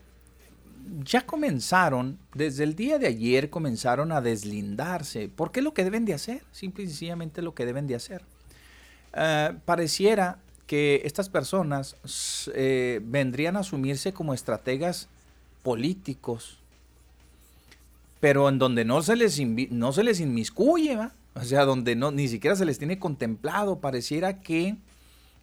ya 1.06 1.26
comenzaron, 1.26 2.20
desde 2.34 2.66
el 2.66 2.76
día 2.76 3.00
de 3.00 3.08
ayer 3.08 3.50
comenzaron 3.50 4.12
a 4.12 4.20
deslindarse. 4.20 5.30
¿Por 5.30 5.54
qué 5.54 5.62
lo 5.62 5.74
que 5.74 5.86
deben 5.86 6.04
de 6.04 6.16
hacer? 6.16 6.42
Simple 6.52 6.84
y 6.84 6.88
sencillamente 6.88 7.42
lo 7.42 7.56
que 7.56 7.66
deben 7.66 7.88
de 7.88 7.96
hacer. 7.96 8.26
Pareciera 9.64 10.40
que 10.72 11.02
estas 11.04 11.28
personas 11.28 11.98
eh, 12.56 13.02
vendrían 13.04 13.58
a 13.58 13.60
asumirse 13.60 14.14
como 14.14 14.34
estrategas 14.34 15.10
políticos, 15.64 16.60
pero 18.22 18.48
en 18.48 18.58
donde 18.58 18.86
no 18.86 19.02
se 19.02 19.18
les, 19.18 19.38
no 19.70 19.92
se 19.92 20.06
les 20.06 20.22
inmiscuye, 20.22 20.96
¿va? 20.96 21.12
o 21.36 21.44
sea, 21.44 21.66
donde 21.66 21.98
no, 21.98 22.12
ni 22.12 22.30
siquiera 22.30 22.56
se 22.56 22.64
les 22.64 22.78
tiene 22.78 23.00
contemplado. 23.00 23.80
Pareciera 23.80 24.40
que 24.40 24.78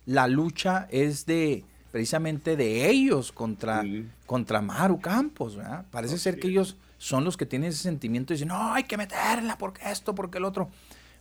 la 0.06 0.28
lucha 0.28 0.88
es 0.90 1.26
de 1.26 1.62
precisamente 1.92 2.56
de 2.56 2.88
ellos 2.88 3.30
contra, 3.30 3.84
contra 4.24 4.62
Maru 4.62 4.98
Campos. 4.98 5.56
¿verdad? 5.56 5.84
Parece 5.90 6.16
ser 6.16 6.40
que 6.40 6.48
ellos 6.48 6.78
son 6.96 7.24
los 7.24 7.36
que 7.36 7.44
tienen 7.44 7.68
ese 7.68 7.82
sentimiento 7.82 8.32
y 8.32 8.36
dicen, 8.36 8.48
no, 8.48 8.72
hay 8.72 8.84
que 8.84 8.96
meterla, 8.96 9.58
porque 9.58 9.90
esto, 9.90 10.14
porque 10.14 10.38
el 10.38 10.46
otro. 10.46 10.70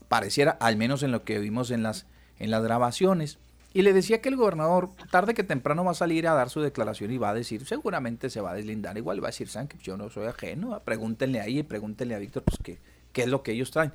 Pareciera, 0.08 0.52
al 0.62 0.78
menos 0.78 1.04
en 1.04 1.12
lo 1.12 1.26
que 1.26 1.40
vimos 1.40 1.72
en 1.72 1.84
las, 1.84 2.06
en 2.40 2.52
las 2.52 2.64
grabaciones. 2.64 3.38
Y 3.74 3.82
le 3.84 3.94
decía 3.94 4.22
que 4.22 4.30
el 4.30 4.36
gobernador 4.38 4.90
tarde 5.12 5.34
que 5.34 5.44
temprano 5.44 5.84
va 5.84 5.92
a 5.92 5.94
salir 5.94 6.28
a 6.28 6.34
dar 6.34 6.50
su 6.50 6.62
declaración 6.62 7.12
y 7.12 7.18
va 7.18 7.30
a 7.30 7.34
decir, 7.34 7.66
seguramente 7.66 8.30
se 8.30 8.42
va 8.42 8.52
a 8.52 8.54
deslindar, 8.56 8.98
igual 8.98 9.22
va 9.22 9.28
a 9.28 9.32
decir, 9.32 9.50
¿saben 9.50 9.68
que 9.68 9.78
yo 9.78 9.98
no 9.98 10.10
soy 10.10 10.26
ajeno? 10.26 10.70
¿va? 10.70 10.80
Pregúntenle 10.80 11.42
ahí 11.42 11.60
y 11.60 11.64
pregúntenle 11.64 12.16
a 12.16 12.20
Víctor, 12.20 12.44
pues, 12.44 12.58
qué, 12.64 12.80
qué 13.14 13.24
es 13.24 13.28
lo 13.28 13.44
que 13.44 13.52
ellos 13.52 13.70
traen. 13.70 13.94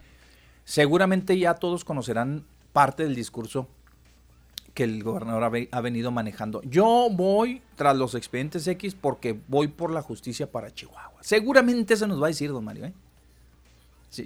Seguramente 0.64 1.36
ya 1.38 1.54
todos 1.54 1.84
conocerán 1.84 2.44
parte 2.72 3.02
del 3.02 3.14
discurso 3.16 3.66
que 4.74 4.84
el 4.84 5.02
gobernador 5.02 5.42
ha, 5.44 5.48
ve- 5.48 5.68
ha 5.72 5.80
venido 5.80 6.10
manejando. 6.12 6.62
Yo 6.62 7.08
voy 7.10 7.60
tras 7.74 7.96
los 7.96 8.14
expedientes 8.14 8.66
X 8.68 8.94
porque 8.94 9.38
voy 9.48 9.68
por 9.68 9.90
la 9.90 10.00
justicia 10.02 10.50
para 10.50 10.72
Chihuahua. 10.72 11.18
Seguramente 11.22 11.94
eso 11.94 12.06
nos 12.06 12.22
va 12.22 12.26
a 12.26 12.28
decir, 12.28 12.50
don 12.50 12.64
Mario. 12.64 12.86
¿eh? 12.86 12.92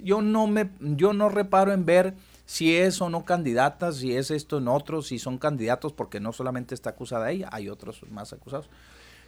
Yo, 0.03 0.21
no 0.21 0.47
me, 0.47 0.69
yo 0.79 1.13
no 1.13 1.29
reparo 1.29 1.73
en 1.73 1.85
ver 1.85 2.13
si 2.47 2.77
es 2.77 3.01
o 3.01 3.09
no 3.09 3.25
candidata, 3.25 3.91
si 3.91 4.15
es 4.15 4.31
esto 4.31 4.59
en 4.59 4.69
otro, 4.69 5.01
si 5.01 5.19
son 5.19 5.37
candidatos, 5.37 5.91
porque 5.91 6.21
no 6.21 6.31
solamente 6.31 6.73
está 6.73 6.91
acusada 6.91 7.29
ella, 7.29 7.49
hay 7.51 7.67
otros 7.67 8.01
más 8.09 8.31
acusados. 8.31 8.69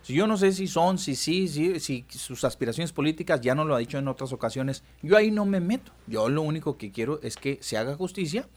Si 0.03 0.13
yo 0.13 0.25
no 0.25 0.37
sé 0.37 0.53
si 0.53 0.67
son, 0.67 0.97
si 0.97 1.17
sí, 1.17 1.49
si, 1.49 2.05
sus 2.07 2.45
aspiraciones 2.45 2.93
políticas, 2.93 3.41
ya 3.41 3.53
no 3.55 3.65
lo 3.65 3.75
ha 3.75 3.79
dicho 3.79 3.97
en 3.97 4.07
otras 4.07 4.31
ocasiones, 4.31 4.83
yo 5.01 5.17
ahí 5.17 5.31
no 5.31 5.43
me 5.43 5.59
meto. 5.59 5.91
Yo 6.07 6.29
lo 6.29 6.41
único 6.41 6.77
que 6.77 6.93
quiero 6.93 7.19
es 7.21 7.35
que 7.35 7.59
se 7.61 7.77
haga 7.77 7.97
justicia 7.97 8.47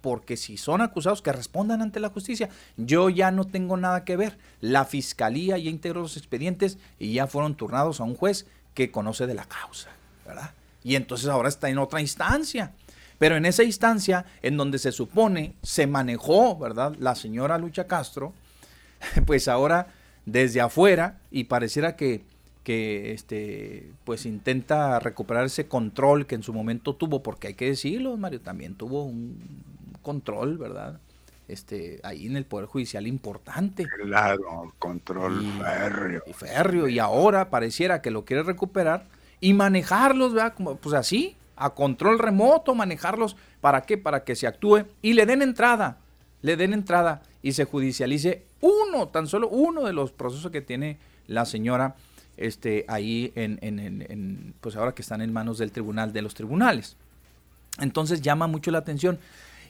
porque 0.00 0.36
si 0.36 0.56
son 0.56 0.80
acusados 0.80 1.22
que 1.22 1.32
respondan 1.32 1.80
ante 1.80 2.00
la 2.00 2.08
justicia. 2.08 2.48
Yo 2.76 3.08
ya 3.08 3.30
no 3.30 3.44
tengo 3.44 3.76
nada 3.76 4.04
que 4.04 4.16
ver. 4.16 4.38
La 4.60 4.84
fiscalía 4.84 5.58
ya 5.58 5.70
integró 5.70 6.00
los 6.00 6.16
expedientes 6.16 6.78
y 6.98 7.12
ya 7.12 7.28
fueron 7.28 7.54
turnados 7.54 8.00
a 8.00 8.04
un 8.04 8.16
juez 8.16 8.46
que 8.74 8.90
conoce 8.90 9.26
de 9.26 9.34
la 9.34 9.44
causa, 9.44 9.90
¿verdad? 10.26 10.54
Y 10.82 10.96
entonces 10.96 11.28
ahora 11.28 11.48
está 11.48 11.68
en 11.68 11.78
otra 11.78 12.00
instancia. 12.00 12.72
Pero 13.20 13.36
en 13.36 13.44
esa 13.46 13.62
instancia 13.62 14.24
en 14.42 14.56
donde 14.56 14.80
se 14.80 14.90
supone 14.90 15.54
se 15.62 15.86
manejó, 15.86 16.58
¿verdad? 16.58 16.96
La 16.98 17.14
señora 17.14 17.56
Lucha 17.58 17.86
Castro, 17.86 18.32
pues 19.26 19.46
ahora 19.46 19.86
desde 20.26 20.60
afuera 20.60 21.18
y 21.30 21.44
pareciera 21.44 21.94
que 21.94 22.24
que 22.64 23.12
este 23.14 23.90
pues 24.04 24.26
intenta 24.26 24.98
recuperar 25.00 25.46
ese 25.46 25.66
control 25.66 26.26
que 26.26 26.34
en 26.34 26.42
su 26.42 26.52
momento 26.52 26.94
tuvo 26.94 27.22
porque 27.22 27.46
hay 27.48 27.54
que 27.54 27.64
decirlo 27.66 28.18
Mario 28.18 28.42
también 28.42 28.74
tuvo 28.74 29.04
un 29.04 29.38
control 30.02 30.58
verdad 30.58 31.00
este 31.48 32.00
ahí 32.02 32.26
en 32.26 32.36
el 32.36 32.44
poder 32.44 32.66
judicial 32.66 33.06
importante 33.06 33.86
Claro, 34.04 34.74
control 34.78 35.42
férreo. 35.58 36.22
y 36.26 36.32
férreo 36.34 36.86
y 36.88 36.98
ahora 36.98 37.48
pareciera 37.48 38.02
que 38.02 38.10
lo 38.10 38.26
quiere 38.26 38.42
recuperar 38.42 39.06
y 39.40 39.54
manejarlos 39.54 40.34
¿verdad? 40.34 40.52
como 40.54 40.76
pues 40.76 40.94
así 40.94 41.36
a 41.60 41.70
control 41.70 42.18
remoto 42.18 42.74
manejarlos 42.74 43.36
para 43.60 43.82
qué 43.82 43.96
para 43.98 44.24
que 44.24 44.34
se 44.34 44.46
actúe 44.46 44.86
y 45.02 45.12
le 45.12 45.26
den 45.26 45.42
entrada 45.42 45.98
le 46.42 46.56
den 46.56 46.72
entrada 46.72 47.22
y 47.42 47.52
se 47.52 47.64
judicialice 47.64 48.44
uno 48.60 49.08
tan 49.08 49.26
solo 49.28 49.48
uno 49.48 49.84
de 49.84 49.92
los 49.92 50.10
procesos 50.10 50.50
que 50.50 50.60
tiene 50.62 50.98
la 51.26 51.44
señora 51.44 51.94
este, 52.36 52.86
ahí 52.88 53.30
en, 53.34 53.58
en- 53.60 54.54
pues 54.62 54.74
ahora 54.76 54.94
que 54.94 55.02
están 55.02 55.20
en 55.20 55.32
manos 55.32 55.58
del 55.58 55.70
tribunal, 55.72 56.12
de 56.14 56.22
los 56.22 56.32
tribunales. 56.34 56.96
Entonces 57.78 58.22
llama 58.22 58.46
mucho 58.46 58.70
la 58.70 58.78
atención. 58.78 59.18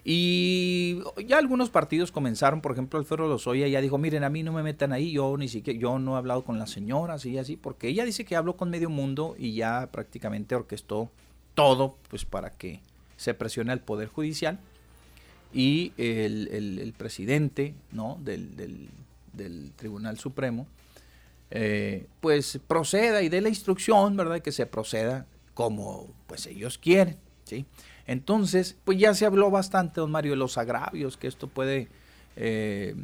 Y 0.04 1.00
ya 1.26 1.38
algunos 1.38 1.68
partidos 1.70 2.10
comenzaron, 2.12 2.60
por 2.60 2.72
ejemplo, 2.72 2.98
Alfredo 2.98 3.28
Lozoya 3.28 3.68
ya 3.68 3.80
dijo, 3.80 3.98
miren, 3.98 4.24
a 4.24 4.30
mí 4.30 4.42
no 4.42 4.52
me 4.52 4.62
metan 4.62 4.92
ahí, 4.92 5.12
yo 5.12 5.36
ni 5.36 5.48
siquiera, 5.48 5.78
yo 5.78 5.98
no 5.98 6.14
he 6.14 6.18
hablado 6.18 6.42
con 6.44 6.58
las 6.58 6.70
señoras 6.70 7.26
y 7.26 7.36
así, 7.38 7.56
porque 7.56 7.88
ella 7.88 8.04
dice 8.04 8.24
que 8.24 8.36
habló 8.36 8.56
con 8.56 8.70
medio 8.70 8.88
mundo 8.88 9.34
y 9.38 9.54
ya 9.54 9.88
prácticamente 9.92 10.54
orquestó 10.54 11.10
todo, 11.54 11.96
pues 12.08 12.24
para 12.24 12.50
que 12.50 12.80
se 13.16 13.34
presione 13.34 13.72
al 13.72 13.80
Poder 13.80 14.08
Judicial 14.08 14.58
y 15.52 15.92
el, 15.98 16.48
el- 16.52 16.92
presidente 16.96 17.74
¿no? 17.92 18.18
del, 18.22 18.56
del- 18.56 18.88
del 19.32 19.72
Tribunal 19.76 20.18
Supremo, 20.18 20.66
eh, 21.50 22.06
pues 22.20 22.60
proceda 22.66 23.22
y 23.22 23.28
dé 23.28 23.40
la 23.40 23.48
instrucción, 23.48 24.16
¿verdad? 24.16 24.40
Que 24.40 24.52
se 24.52 24.66
proceda 24.66 25.26
como 25.54 26.06
pues 26.26 26.46
ellos 26.46 26.78
quieren, 26.78 27.16
¿sí? 27.44 27.64
Entonces, 28.06 28.76
pues 28.84 28.98
ya 28.98 29.14
se 29.14 29.26
habló 29.26 29.50
bastante, 29.50 30.00
don 30.00 30.10
Mario, 30.10 30.32
de 30.32 30.36
los 30.36 30.58
agravios, 30.58 31.16
que 31.16 31.26
esto 31.28 31.48
puede, 31.48 31.88
eh, 32.36 32.94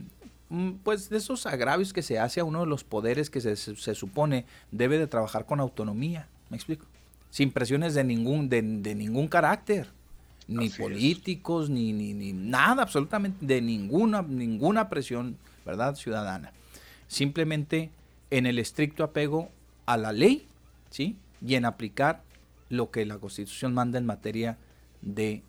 mm, 0.48 0.72
pues 0.84 1.08
de 1.10 1.18
esos 1.18 1.46
agravios 1.46 1.92
que 1.92 2.02
se 2.02 2.18
hace 2.18 2.40
a 2.40 2.44
uno 2.44 2.60
de 2.60 2.66
los 2.66 2.84
poderes 2.84 3.30
que 3.30 3.40
se, 3.40 3.56
se 3.56 3.94
supone 3.94 4.46
debe 4.70 4.98
de 4.98 5.06
trabajar 5.06 5.46
con 5.46 5.60
autonomía, 5.60 6.28
¿me 6.50 6.56
explico? 6.56 6.86
Sin 7.30 7.50
presiones 7.50 7.94
de 7.94 8.04
ningún, 8.04 8.48
de, 8.48 8.62
de 8.62 8.94
ningún 8.94 9.28
carácter, 9.28 9.88
ni 10.48 10.70
políticos, 10.70 11.68
ni, 11.68 11.92
ni, 11.92 12.14
ni 12.14 12.32
nada, 12.32 12.82
absolutamente, 12.82 13.44
de 13.44 13.60
ninguna, 13.60 14.22
ninguna 14.22 14.88
presión, 14.88 15.36
¿verdad? 15.64 15.96
Ciudadana. 15.96 16.52
Simplemente 17.08 17.90
en 18.30 18.46
el 18.46 18.58
estricto 18.58 19.04
apego 19.04 19.50
a 19.86 19.96
la 19.96 20.12
ley, 20.12 20.46
¿sí? 20.90 21.16
Y 21.44 21.54
en 21.54 21.64
aplicar 21.64 22.22
lo 22.68 22.90
que 22.90 23.04
la 23.06 23.18
Constitución 23.18 23.74
manda 23.74 23.98
en 23.98 24.06
materia 24.06 24.56
de 25.02 25.42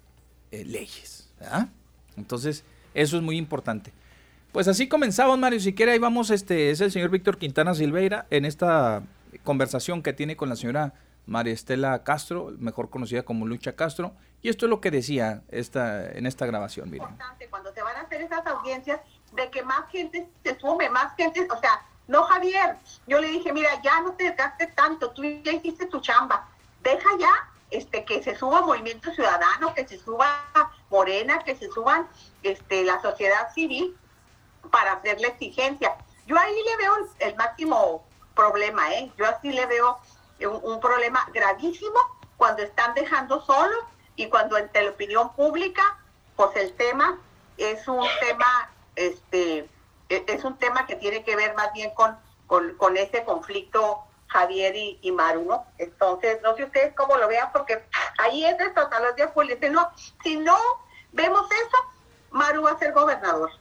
eh, 0.51 0.65
leyes, 0.65 1.30
¿verdad? 1.39 1.69
Entonces, 2.15 2.63
eso 2.93 3.17
es 3.17 3.23
muy 3.23 3.38
importante. 3.38 3.91
Pues 4.51 4.67
así 4.67 4.88
comenzamos, 4.88 5.38
Mario. 5.38 5.59
Si 5.59 5.73
quiere, 5.73 5.91
ahí 5.91 5.99
vamos, 5.99 6.32
este, 6.32 6.71
es 6.71 6.82
el 6.82 6.91
señor 6.91 7.09
Víctor 7.09 7.38
Quintana 7.38 7.75
Silveira 7.75 8.25
en 8.30 8.45
esta 8.45 9.03
conversación 9.43 10.01
que 10.01 10.13
tiene 10.13 10.36
con 10.36 10.49
la 10.49 10.55
señora 10.55 10.93
María 11.28 11.53
Estela 11.53 12.03
Castro, 12.03 12.53
mejor 12.57 12.89
conocida 12.89 13.23
como 13.23 13.45
Lucha 13.45 13.75
Castro. 13.75 14.13
Y 14.41 14.49
esto 14.49 14.65
es 14.65 14.69
lo 14.69 14.82
que 14.82 14.91
decía 14.91 15.43
esta, 15.49 16.09
en 16.11 16.25
esta 16.25 16.45
grabación, 16.45 16.89
miren. 16.89 17.09
importante 17.09 17.49
cuando 17.49 17.73
se 17.73 17.84
van 17.84 17.97
a 17.97 18.01
hacer 18.01 18.21
esas 18.21 18.45
audiencias 18.47 19.01
de 19.34 19.49
que 19.51 19.61
más 19.61 19.89
gente 19.91 20.28
se 20.43 20.57
sume, 20.57 20.89
más 20.89 21.15
gente, 21.15 21.45
o 21.51 21.59
sea, 21.59 21.82
no 22.07 22.23
Javier, 22.23 22.78
yo 23.07 23.19
le 23.19 23.28
dije, 23.28 23.51
mira, 23.51 23.69
ya 23.84 24.01
no 24.01 24.13
te 24.13 24.23
desgastes 24.23 24.73
tanto, 24.73 25.11
tú 25.11 25.23
ya 25.23 25.51
hiciste 25.51 25.86
tu 25.88 25.99
chamba, 25.99 26.47
deja 26.82 27.09
ya 27.19 27.49
este 27.69 28.05
que 28.05 28.23
se 28.23 28.34
suba 28.36 28.61
Movimiento 28.61 29.11
Ciudadano, 29.11 29.73
que 29.73 29.86
se 29.86 29.99
suba 29.99 30.71
Morena, 30.89 31.39
que 31.43 31.55
se 31.57 31.69
suban 31.69 32.07
este 32.43 32.86
la 32.86 33.01
sociedad 33.01 33.51
civil, 33.53 33.97
para 34.71 34.93
hacer 34.93 35.19
la 35.19 35.28
exigencia. 35.28 35.95
Yo 36.25 36.38
ahí 36.38 36.53
le 36.53 36.78
veo 36.78 36.95
el, 36.97 37.30
el 37.30 37.36
máximo 37.36 38.05
problema, 38.36 38.93
¿eh? 38.93 39.11
Yo 39.17 39.25
así 39.25 39.51
le 39.51 39.65
veo 39.65 39.97
un, 40.46 40.80
problema 40.80 41.28
gravísimo 41.34 42.00
cuando 42.38 42.62
están 42.62 42.94
dejando 42.94 43.42
solo 43.42 43.76
y 44.16 44.28
cuando 44.28 44.58
entre 44.58 44.84
la 44.84 44.92
opinión 44.92 45.34
pública, 45.34 45.98
pues 46.36 46.56
el 46.56 46.74
tema 46.74 47.18
es 47.58 47.88
un 47.88 48.06
tema, 48.20 48.70
este, 48.96 49.70
e, 50.10 50.26
es 50.28 50.44
un 50.44 50.58
tema 50.58 50.86
que 50.86 50.96
tiene 50.96 51.24
que 51.24 51.36
ver 51.36 51.56
más 51.56 51.74
bien 51.74 51.92
con, 51.96 52.18
con, 52.46 52.98
ese 52.98 53.24
conflicto 53.24 54.04
Javier 54.28 54.76
y, 54.76 55.12
Maru, 55.12 55.46
¿no? 55.46 55.66
Entonces, 55.78 56.42
no 56.42 56.56
sé 56.56 56.66
ustedes 56.66 56.94
cómo 56.96 57.18
lo 57.18 57.28
vean, 57.28 57.52
porque 57.52 57.84
ahí 58.20 58.46
es 58.46 58.58
de 58.58 58.70
total 58.72 59.16
días 59.16 59.32
pues, 59.34 59.50
no, 59.72 59.90
si 60.24 60.38
no 60.38 60.58
vemos 61.12 61.50
eso, 61.52 61.78
Maru 62.32 62.64
va 62.64 62.72
a 62.72 62.80
ser 62.80 62.94
gobernador. 62.94 63.52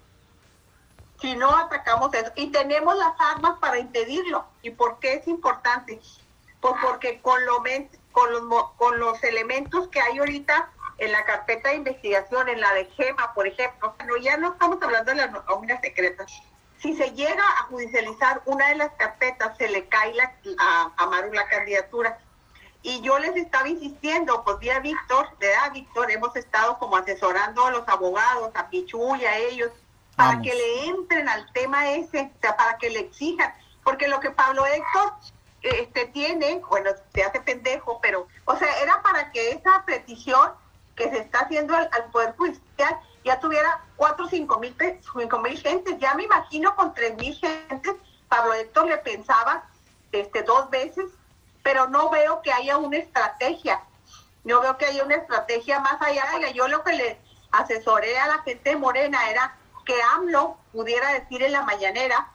Si 1.21 1.35
no 1.35 1.57
atacamos 1.57 2.13
eso, 2.13 2.31
y 2.35 2.49
tenemos 2.51 2.97
las 2.97 3.15
armas 3.19 3.59
para 3.59 3.79
impedirlo. 3.79 4.45
¿Y 4.63 4.71
por 4.71 4.99
qué 4.99 5.15
es 5.15 5.29
importante? 5.29 6.01
Pues 6.69 6.83
porque 6.83 7.21
con, 7.21 7.47
lo, 7.47 7.63
con, 8.11 8.33
los, 8.33 8.71
con 8.73 8.99
los 8.99 9.23
elementos 9.23 9.87
que 9.87 10.01
hay 10.01 10.19
ahorita 10.19 10.69
en 10.99 11.13
la 11.13 11.25
carpeta 11.25 11.69
de 11.69 11.77
investigación, 11.77 12.49
en 12.49 12.61
la 12.61 12.73
de 12.73 12.87
GEMA, 12.87 13.35
por 13.35 13.47
ejemplo, 13.47 13.95
no, 14.05 14.17
ya 14.17 14.37
no 14.37 14.53
estamos 14.53 14.83
hablando 14.83 15.13
de 15.13 15.17
las 15.19 15.31
nóminas 15.47 15.81
secretas. 15.81 16.27
Si 16.79 16.97
se 16.97 17.13
llega 17.13 17.45
a 17.61 17.63
judicializar 17.65 18.43
una 18.47 18.71
de 18.71 18.77
las 18.77 18.91
carpetas, 18.95 19.57
se 19.57 19.69
le 19.69 19.87
cae 19.87 20.13
la, 20.15 20.35
a, 20.59 20.93
a 20.97 21.07
Maru 21.07 21.33
la 21.33 21.47
candidatura. 21.47 22.19
Y 22.83 23.01
yo 23.01 23.17
les 23.21 23.37
estaba 23.37 23.69
insistiendo, 23.69 24.43
pues 24.43 24.59
vía 24.59 24.81
Víctor, 24.81 25.29
¿verdad, 25.39 25.71
Víctor? 25.73 26.11
Hemos 26.11 26.35
estado 26.35 26.81
como 26.81 26.97
asesorando 26.97 27.67
a 27.67 27.71
los 27.71 27.89
abogados, 27.89 28.51
a 28.55 28.69
Pichu 28.71 29.15
y 29.15 29.25
a 29.25 29.37
ellos, 29.37 29.71
para 30.17 30.31
Vamos. 30.31 30.49
que 30.49 30.55
le 30.55 30.87
entren 30.87 31.29
al 31.29 31.53
tema 31.53 31.91
ese, 31.91 32.33
o 32.37 32.41
sea, 32.41 32.57
para 32.57 32.77
que 32.79 32.91
le 32.91 33.01
exijan. 33.01 33.55
Porque 33.85 34.09
lo 34.09 34.19
que 34.19 34.33
Pablo 34.33 34.67
Héctor 34.67 35.13
este, 35.69 36.07
tiene, 36.07 36.63
bueno, 36.69 36.91
se 37.15 37.23
hace 37.25 37.41
pendejo, 37.41 38.01
pero, 38.01 38.27
o 38.45 38.57
sea, 38.57 38.81
era 38.81 39.03
para 39.03 39.31
que 39.33 39.51
esa 39.51 39.85
petición 39.85 40.53
que 40.95 41.11
se 41.11 41.19
está 41.19 41.41
haciendo 41.41 41.77
al, 41.77 41.89
al 41.93 42.05
Poder 42.11 42.35
Judicial 42.37 42.99
ya 43.25 43.41
tuviera 43.41 43.85
cuatro 43.97 44.27
o 44.27 44.29
cinco 44.29 44.59
mil, 44.59 44.75
cinco 45.19 45.39
mil 45.41 45.59
gentes. 45.59 45.99
Ya 45.99 46.15
me 46.15 46.25
imagino 46.25 46.75
con 46.77 46.95
tres 46.95 47.17
mil 47.17 47.35
gentes, 47.35 47.95
Pablo 48.29 48.55
Héctor 48.55 48.87
le 48.87 48.99
pensaba 48.99 49.69
este, 50.13 50.43
dos 50.43 50.71
veces, 50.71 51.07
pero 51.63 51.89
no 51.89 52.09
veo 52.11 52.41
que 52.43 52.53
haya 52.53 52.77
una 52.77 52.99
estrategia. 52.99 53.83
No 54.45 54.61
veo 54.61 54.79
que 54.79 54.87
haya 54.87 55.05
una 55.05 55.17
estrategia 55.17 55.81
más 55.81 56.01
allá. 56.01 56.25
Yo 56.55 56.69
lo 56.69 56.85
que 56.85 56.93
le 56.93 57.19
asesoré 57.51 58.17
a 58.17 58.29
la 58.29 58.39
gente 58.43 58.71
de 58.71 58.77
Morena 58.77 59.29
era 59.29 59.57
que 59.85 60.01
AMLO 60.15 60.57
pudiera 60.73 61.13
decir 61.13 61.43
en 61.43 61.53
la 61.53 61.63
mañanera 61.63 62.29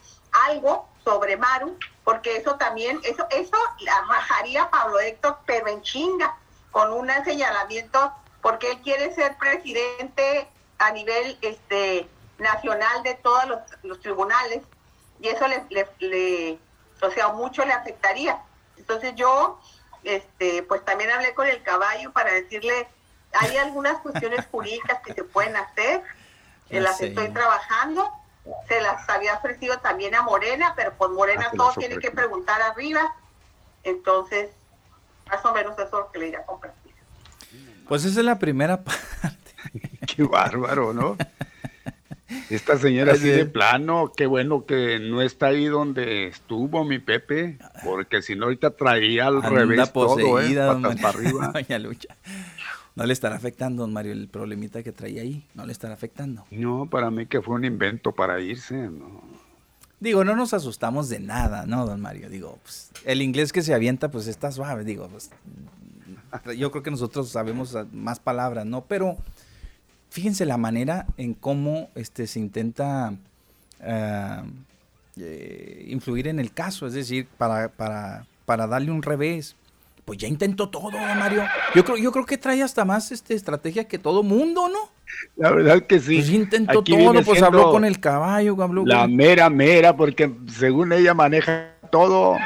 algo 0.48 0.88
sobre 1.04 1.38
Maru, 1.38 1.78
porque 2.04 2.38
eso 2.38 2.56
también, 2.56 3.00
eso, 3.04 3.26
eso 3.30 3.58
la 3.80 4.02
rajaría 4.02 4.70
Pablo 4.70 5.00
Héctor, 5.00 5.40
pero 5.46 5.68
en 5.68 5.82
chinga, 5.82 6.38
con 6.72 6.94
un 6.94 7.10
señalamiento, 7.26 8.14
porque 8.42 8.72
él 8.72 8.82
quiere 8.82 9.14
ser 9.14 9.38
presidente 9.38 10.48
a 10.80 10.92
nivel 10.92 11.38
este 11.42 12.08
nacional 12.38 13.04
de 13.04 13.16
todos 13.16 13.46
los, 13.46 13.60
los 13.84 14.00
tribunales, 14.00 14.64
y 15.20 15.28
eso 15.28 15.48
le, 15.48 15.64
le, 15.70 15.88
le, 16.00 16.60
o 17.02 17.12
sea, 17.12 17.30
mucho 17.30 17.64
le 17.66 17.74
afectaría. 17.74 18.42
Entonces 18.78 19.14
yo, 19.16 19.60
este, 20.04 20.64
pues 20.64 20.84
también 20.84 21.12
hablé 21.12 21.34
con 21.36 21.48
el 21.48 21.62
caballo 21.62 22.12
para 22.12 22.32
decirle, 22.32 22.88
hay 23.34 23.58
algunas 23.58 24.00
cuestiones 24.00 24.46
jurídicas 24.52 25.02
que 25.06 25.14
se 25.14 25.24
pueden 25.24 25.56
hacer, 25.56 26.02
en 26.70 26.84
las 26.84 27.02
estoy 27.02 27.30
trabajando, 27.30 28.12
se 28.68 28.82
las 28.82 29.08
había 29.10 29.36
ofrecido 29.36 29.78
también 29.80 30.16
a 30.16 30.22
Morena, 30.22 30.74
pero 30.76 30.94
por 30.94 31.12
Morena 31.12 31.48
ah, 31.48 31.56
todo 31.56 31.74
tiene 31.78 31.98
que 31.98 32.12
preguntar 32.12 32.62
arriba. 32.62 33.14
Entonces, 33.84 34.50
más 35.28 35.44
o 35.46 35.54
menos 35.54 35.74
eso 35.74 35.84
es 35.84 35.92
lo 35.92 36.12
que 36.12 36.20
le 36.20 36.28
iría 36.28 36.40
a 36.40 36.46
compartir. 36.46 36.94
Pues 37.88 38.06
esa 38.06 38.20
es 38.20 38.26
la 38.26 38.40
primera 38.40 38.84
parte. 38.84 39.52
Qué 40.16 40.24
bárbaro, 40.24 40.94
¿no? 40.94 41.18
Esta 42.50 42.78
señora 42.78 43.14
así 43.14 43.28
de 43.28 43.46
plano, 43.46 44.12
qué 44.16 44.26
bueno 44.26 44.66
que 44.66 45.00
no 45.00 45.22
está 45.22 45.48
ahí 45.48 45.66
donde 45.66 46.28
estuvo 46.28 46.86
mi 46.86 47.00
Pepe, 47.00 47.58
porque 47.84 48.22
si 48.22 48.36
no 48.36 48.46
ahorita 48.46 48.72
traía 48.72 49.28
al 49.28 49.38
Anda 49.38 49.50
revés 49.50 49.90
poseída, 49.90 50.68
todo, 50.68 50.80
¿eh? 50.80 50.82
Patas 50.82 51.02
para 51.02 51.20
arriba. 51.20 51.48
Doña 51.54 51.80
Lucha. 51.80 52.16
No 52.96 53.06
le 53.06 53.14
estará 53.14 53.36
afectando, 53.36 53.84
don 53.84 53.94
Mario, 53.94 54.12
el 54.12 54.28
problemita 54.28 54.84
que 54.84 54.92
traía 54.92 55.22
ahí. 55.22 55.46
No 55.54 55.66
le 55.66 55.72
estará 55.72 55.94
afectando. 55.94 56.46
No, 56.52 56.88
para 56.90 57.10
mí 57.10 57.26
que 57.26 57.42
fue 57.42 57.56
un 57.56 57.66
invento 57.66 58.12
para 58.12 58.40
irse, 58.42 58.76
¿no? 58.76 59.22
Digo, 60.02 60.24
no 60.24 60.36
nos 60.36 60.54
asustamos 60.54 61.10
de 61.10 61.20
nada, 61.20 61.66
¿no, 61.68 61.86
don 61.86 62.02
Mario? 62.02 62.28
Digo, 62.28 62.58
pues, 62.64 62.92
el 63.06 63.22
inglés 63.22 63.54
que 63.54 63.62
se 63.62 63.74
avienta, 63.74 64.10
pues 64.10 64.26
está 64.26 64.52
suave, 64.52 64.84
digo, 64.84 65.08
pues, 65.08 65.30
yo 66.58 66.72
creo 66.72 66.82
que 66.82 66.90
nosotros 66.90 67.30
sabemos 67.30 67.78
más 67.94 68.20
palabras, 68.20 68.66
¿no? 68.66 68.86
Pero 68.86 69.18
fíjense 70.10 70.46
la 70.46 70.58
manera 70.58 71.06
en 71.18 71.36
cómo 71.36 71.90
este, 71.94 72.26
se 72.26 72.40
intenta 72.40 73.14
uh, 73.80 74.46
eh, 75.18 75.86
influir 75.88 76.28
en 76.28 76.40
el 76.40 76.52
caso, 76.52 76.88
es 76.88 76.94
decir, 76.94 77.28
para, 77.38 77.70
para, 77.70 78.26
para 78.46 78.66
darle 78.66 78.92
un 78.92 79.04
revés. 79.04 79.56
Pues 80.06 80.18
ya 80.20 80.28
intentó 80.28 80.70
todo, 80.70 80.92
Mario. 80.92 81.44
Yo 81.76 81.86
creo, 81.86 81.98
yo 81.98 82.12
creo 82.12 82.26
que 82.26 82.38
trae 82.38 82.64
hasta 82.64 82.86
más 82.86 83.12
este, 83.12 83.34
estrategia 83.34 83.88
que 83.88 84.00
todo 84.00 84.24
mundo, 84.24 84.68
¿no? 84.68 84.90
La 85.36 85.52
verdad 85.52 85.84
que 85.84 86.00
sí. 86.00 86.16
Pues 86.16 86.30
intentó 86.30 86.80
Aquí 86.80 86.98
todo, 86.98 87.22
pues 87.24 87.42
habló 87.42 87.72
con 87.72 87.86
el 87.86 88.00
caballo, 88.00 88.62
habló 88.62 88.86
La 88.86 89.02
con- 89.02 89.16
mera, 89.16 89.50
mera, 89.50 89.96
porque 89.96 90.34
según 90.48 90.92
ella 90.94 91.14
maneja 91.14 91.74
todo, 91.92 92.38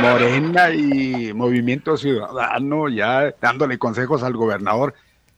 Morena 0.00 0.70
y 0.70 1.32
Movimiento 1.34 1.96
Ciudadano, 1.96 2.88
ya 2.88 3.34
dándole 3.40 3.78
consejos 3.78 4.22
al 4.22 4.34
gobernador, 4.34 4.94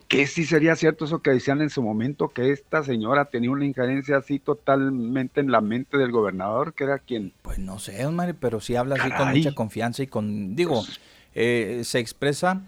que 0.08 0.26
sí 0.26 0.44
sería 0.44 0.74
cierto 0.76 1.04
eso 1.04 1.20
que 1.20 1.30
decían 1.30 1.62
en 1.62 1.70
su 1.70 1.82
momento, 1.82 2.28
que 2.28 2.50
esta 2.50 2.82
señora 2.82 3.26
tenía 3.26 3.50
una 3.50 3.64
injerencia 3.64 4.16
así 4.16 4.38
totalmente 4.38 5.40
en 5.40 5.52
la 5.52 5.60
mente 5.60 5.96
del 5.98 6.10
gobernador, 6.10 6.74
que 6.74 6.84
era 6.84 6.98
quien... 6.98 7.32
Pues 7.42 7.58
no 7.58 7.78
sé, 7.78 8.02
don 8.02 8.16
Mario, 8.16 8.36
pero 8.38 8.60
sí 8.60 8.74
habla 8.76 8.96
así 8.96 9.10
con 9.12 9.30
mucha 9.30 9.54
confianza 9.54 10.02
y 10.02 10.08
con, 10.08 10.56
digo, 10.56 10.82
eh, 11.34 11.82
se 11.84 11.98
expresa... 11.98 12.60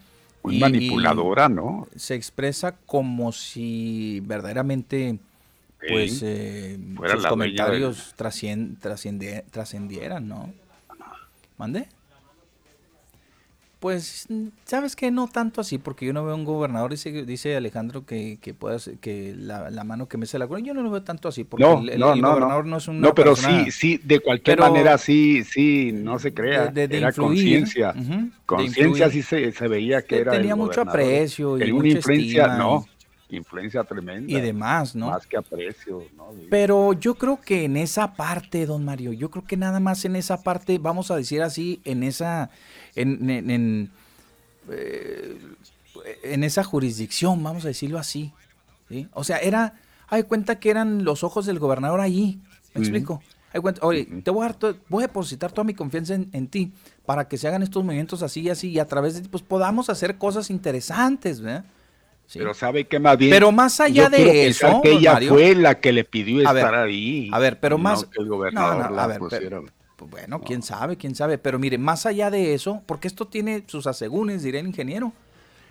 Muy 0.45 0.57
y- 0.57 0.59
manipuladora, 0.59 1.49
¿no? 1.49 1.87
Se 1.95 2.17
expresa 2.17 2.75
como 2.87 3.31
si 3.31 4.21
verdaderamente, 4.25 5.19
pues, 5.89 6.21
eh, 6.25 6.79
sus 7.13 7.27
comentarios 7.27 8.15
trasciende- 8.17 9.45
trascendieran, 9.53 10.27
¿no? 10.27 10.53
¿Mande? 11.59 11.87
Pues, 13.83 14.29
¿sabes 14.65 14.95
qué? 14.95 15.11
No 15.11 15.27
tanto 15.27 15.61
así, 15.61 15.77
porque 15.79 16.07
yo 16.07 16.13
no 16.13 16.25
veo 16.25 16.37
un 16.37 16.45
gobernador, 16.45 16.93
dice, 16.93 17.11
dice 17.25 17.57
Alejandro, 17.57 18.07
que, 18.07 18.39
que 18.41 18.55
pueda 18.55 18.77
que 19.01 19.35
la, 19.37 19.71
la 19.71 19.83
mano 19.83 20.07
que 20.07 20.17
mece 20.19 20.39
la 20.39 20.47
cola. 20.47 20.61
Yo 20.61 20.73
no 20.73 20.83
lo 20.83 20.91
veo 20.93 21.03
tanto 21.03 21.27
así, 21.29 21.43
porque 21.43 21.65
No, 21.65 21.81
el, 21.81 21.89
el- 21.89 21.99
no, 21.99 22.13
el 22.13 22.21
no, 22.21 22.29
gobernador 22.29 22.65
no. 22.65 22.71
no, 22.71 22.77
es 22.77 22.87
una 22.87 23.01
No, 23.01 23.13
pero 23.13 23.35
persona- 23.35 23.65
sí, 23.65 23.71
sí, 23.73 24.01
de 24.05 24.21
cualquier 24.21 24.59
Pero- 24.59 24.71
manera 24.71 24.97
sí, 24.99 25.43
sí, 25.43 25.91
no 25.93 26.21
se 26.21 26.33
crea. 26.33 26.69
de- 26.69 26.87
de 26.87 26.97
era 26.97 27.11
conciencia. 27.11 27.93
Conciencia 28.47 29.11
sí 29.11 29.21
se, 29.23 29.51
se 29.51 29.67
veía 29.67 30.03
que 30.03 30.09
Que 30.15 30.19
era. 30.21 30.33
el 30.37 30.39
tenía 30.43 30.55
mucho 30.55 30.83
aprecio 30.83 31.57
y 31.57 31.61
Tenía 31.61 31.75
una 31.75 31.83
mucha 31.85 31.97
influencia, 31.97 32.43
estima 32.43 32.59
no, 32.59 32.87
influencia 33.37 33.83
tremenda. 33.85 34.31
y 34.33 34.41
demás, 34.41 34.95
¿no? 34.95 35.11
Más 35.11 35.27
que 35.27 35.37
aprecio, 35.37 36.05
¿no? 36.17 36.33
Pero 36.51 36.93
yo 36.93 37.15
creo 37.15 37.41
que 37.41 37.65
en 37.65 37.77
esa 37.77 38.15
parte, 38.15 38.67
don 38.67 38.85
Mario, 38.85 39.13
yo 39.13 39.31
creo 39.31 39.45
que 39.45 39.57
nada 39.57 39.81
más 39.81 40.05
en 40.05 40.17
esa 40.17 40.43
parte, 40.43 40.79
vamos 40.79 41.11
a 41.11 41.17
decir 41.17 41.43
así, 41.43 41.81
en 41.85 42.03
esa, 42.03 42.51
en, 42.95 43.29
en, 43.31 43.51
en, 43.51 43.91
eh, 44.71 45.39
en 46.23 46.45
esa 46.45 46.65
jurisdicción, 46.65 47.43
vamos 47.43 47.65
a 47.65 47.69
decirlo 47.69 47.99
así. 47.99 48.33
¿sí? 48.89 49.09
O 49.13 49.25
sea, 49.25 49.39
era, 49.39 49.75
hay 50.09 50.23
cuenta 50.25 50.59
que 50.59 50.71
eran 50.71 51.05
los 51.05 51.25
ojos 51.25 51.47
del 51.47 51.59
gobernador 51.59 52.01
allí, 52.01 52.41
¿me 52.75 52.81
explico? 52.81 53.23
Hay 53.55 53.61
cuenta, 53.61 53.87
oye, 53.87 54.05
te 54.25 54.31
voy 54.31 54.45
a, 54.45 54.49
dar 54.49 54.55
to- 54.59 54.77
voy 54.89 55.05
a 55.05 55.09
depositar 55.09 55.53
toda 55.53 55.65
mi 55.65 55.75
confianza 55.75 56.15
en, 56.15 56.31
en 56.33 56.49
ti 56.49 56.73
para 57.05 57.29
que 57.29 57.37
se 57.37 57.47
hagan 57.49 57.63
estos 57.63 57.85
movimientos 57.85 58.23
así 58.23 58.41
y 58.41 58.49
así 58.49 58.71
y 58.71 58.79
a 58.79 58.87
través 58.87 59.15
de 59.15 59.21
ti, 59.23 59.29
pues 59.29 59.43
podamos 59.43 59.91
hacer 59.91 60.17
cosas 60.17 60.49
interesantes, 60.49 61.41
¿verdad? 61.43 61.67
Sí. 62.27 62.39
Pero 62.39 62.55
sabe 62.55 62.85
que 62.87 62.99
más 62.99 63.19
bien. 63.19 63.31
Pero 63.31 63.53
más 63.53 63.79
allá 63.81 64.09
de 64.09 64.47
eso, 64.47 64.81
que 64.83 64.93
ella 64.93 65.13
Mario- 65.15 65.33
fue 65.35 65.55
la 65.55 65.81
que 65.81 65.93
le 65.93 66.05
pidió 66.05 66.49
A 66.49 66.53
ver, 66.53 66.65
estar 66.65 66.75
ahí. 66.81 67.29
a 67.33 67.39
ver, 67.39 67.61
pero 67.61 67.77
no 67.77 67.85
más- 67.85 68.05
que 68.07 68.23
el 68.23 68.29
gobernador 68.29 68.77
no, 68.85 68.89
no, 68.91 68.97
la 68.97 69.05
a 69.05 69.07
ver, 69.07 69.19
pero- 69.19 69.29
pusiera. 69.29 69.61
Pues 69.97 70.11
bueno, 70.11 70.41
quién 70.41 70.63
sabe, 70.63 70.97
quién 70.97 71.15
sabe. 71.15 71.39
Pero 71.39 71.59
mire, 71.59 71.79
más 71.79 72.07
allá 72.07 72.31
de 72.31 72.55
eso, 72.55 72.83
porque 72.87 73.07
esto 73.07 73.27
tiene 73.29 73.63
sus 73.67 73.87
asegúnes, 73.87 74.43
diré 74.43 74.59
el 74.61 74.67
ingeniero. 74.67 75.13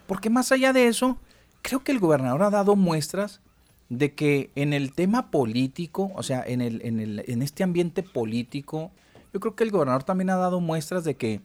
Porque 0.08 0.30
más 0.30 0.52
allá 0.52 0.72
de 0.72 0.88
eso, 0.88 1.18
creo 1.62 1.84
que 1.84 1.92
el 1.92 2.00
gobernador 2.00 2.44
ha 2.44 2.50
dado 2.50 2.76
muestras 2.76 3.42
de 3.90 4.14
que 4.14 4.52
en 4.56 4.72
el 4.72 4.94
tema 4.94 5.32
político, 5.32 6.12
o 6.16 6.24
sea, 6.24 6.44
en, 6.48 6.62
el, 6.62 6.82
en, 6.86 7.00
el, 7.02 7.24
en 7.28 7.42
este 7.42 7.64
ambiente 7.64 8.04
político, 8.04 8.92
yo 9.34 9.40
creo 9.42 9.56
que 9.56 9.64
el 9.66 9.72
gobernador 9.72 10.04
también 10.04 10.30
ha 10.30 10.38
dado 10.38 10.62
muestras 10.62 11.04
de 11.04 11.16
que 11.16 11.42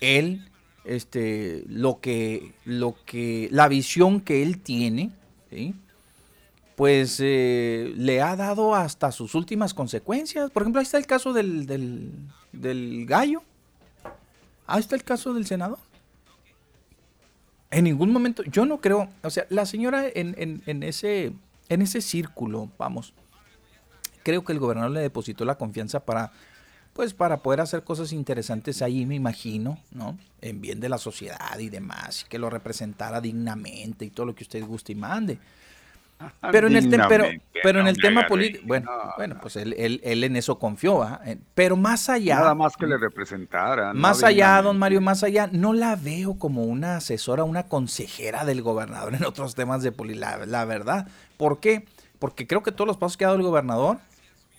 él, 0.00 0.48
este, 0.84 1.64
lo 1.66 2.00
que, 2.00 2.52
lo 2.64 2.96
que, 3.04 3.48
la 3.50 3.68
visión 3.68 4.20
que 4.20 4.42
él 4.42 4.60
tiene, 4.60 5.10
pues 6.76 7.18
eh, 7.20 7.92
le 7.96 8.22
ha 8.22 8.36
dado 8.36 8.74
hasta 8.74 9.12
sus 9.12 9.34
últimas 9.34 9.74
consecuencias. 9.74 10.50
Por 10.50 10.62
ejemplo, 10.62 10.80
ahí 10.80 10.84
está 10.84 10.98
el 10.98 11.06
caso 11.06 11.32
del, 11.32 11.66
del, 11.66 12.10
del 12.52 13.06
gallo. 13.06 13.42
Ahí 14.66 14.80
está 14.80 14.96
el 14.96 15.04
caso 15.04 15.34
del 15.34 15.46
senador. 15.46 15.78
En 17.70 17.84
ningún 17.84 18.10
momento, 18.12 18.42
yo 18.44 18.64
no 18.64 18.80
creo, 18.80 19.08
o 19.22 19.30
sea, 19.30 19.46
la 19.48 19.64
señora 19.66 20.04
en, 20.12 20.34
en, 20.38 20.62
en, 20.66 20.82
ese, 20.82 21.32
en 21.68 21.82
ese 21.82 22.00
círculo, 22.00 22.68
vamos, 22.78 23.12
creo 24.24 24.44
que 24.44 24.52
el 24.52 24.58
gobernador 24.58 24.90
le 24.90 25.00
depositó 25.00 25.44
la 25.44 25.54
confianza 25.56 26.00
para, 26.00 26.32
pues, 26.92 27.14
para 27.14 27.38
poder 27.38 27.60
hacer 27.60 27.82
cosas 27.84 28.12
interesantes 28.12 28.82
ahí, 28.82 29.06
me 29.06 29.14
imagino, 29.14 29.78
¿no? 29.92 30.18
En 30.40 30.60
bien 30.60 30.80
de 30.80 30.88
la 30.88 30.98
sociedad 30.98 31.58
y 31.58 31.68
demás, 31.68 32.22
y 32.24 32.28
que 32.28 32.38
lo 32.38 32.50
representara 32.50 33.20
dignamente 33.20 34.04
y 34.04 34.10
todo 34.10 34.26
lo 34.26 34.34
que 34.34 34.44
usted 34.44 34.64
guste 34.64 34.92
y 34.92 34.96
mande. 34.96 35.38
Pero 36.52 36.66
en 36.66 36.76
el, 36.76 36.90
pero, 37.08 37.24
pero 37.62 37.80
en 37.80 37.86
el 37.86 37.96
tema 37.96 38.26
político, 38.26 38.64
bueno, 38.66 38.90
bueno, 39.16 39.38
pues 39.40 39.56
él, 39.56 39.74
él, 39.78 40.02
él 40.04 40.22
en 40.22 40.36
eso 40.36 40.58
confió, 40.58 41.02
¿ah? 41.02 41.22
Eh, 41.24 41.38
pero 41.54 41.76
más 41.76 42.10
allá, 42.10 42.36
Nada 42.36 42.54
más 42.54 42.76
que 42.76 42.86
le 42.86 42.98
representara. 42.98 43.94
no 43.94 44.00
más 44.00 44.22
allá, 44.22 44.60
don 44.60 44.78
Mario, 44.78 45.00
más 45.00 45.22
allá, 45.22 45.48
no 45.50 45.72
la 45.72 45.96
veo 45.96 46.34
como 46.34 46.64
una 46.64 46.96
asesora, 46.96 47.44
una 47.44 47.68
consejera 47.68 48.44
del 48.44 48.60
gobernador 48.60 49.14
en 49.18 49.24
otros 49.24 49.54
temas 49.54 49.82
de 49.82 49.92
política, 49.92 50.36
la, 50.36 50.46
la 50.46 50.64
verdad. 50.66 51.08
¿Por 51.38 51.58
qué? 51.58 51.86
Porque 52.18 52.46
creo 52.46 52.62
que 52.62 52.72
todos 52.72 52.86
los 52.86 52.98
pasos 52.98 53.16
que 53.16 53.24
ha 53.24 53.28
dado 53.28 53.38
el 53.38 53.46
gobernador, 53.46 53.98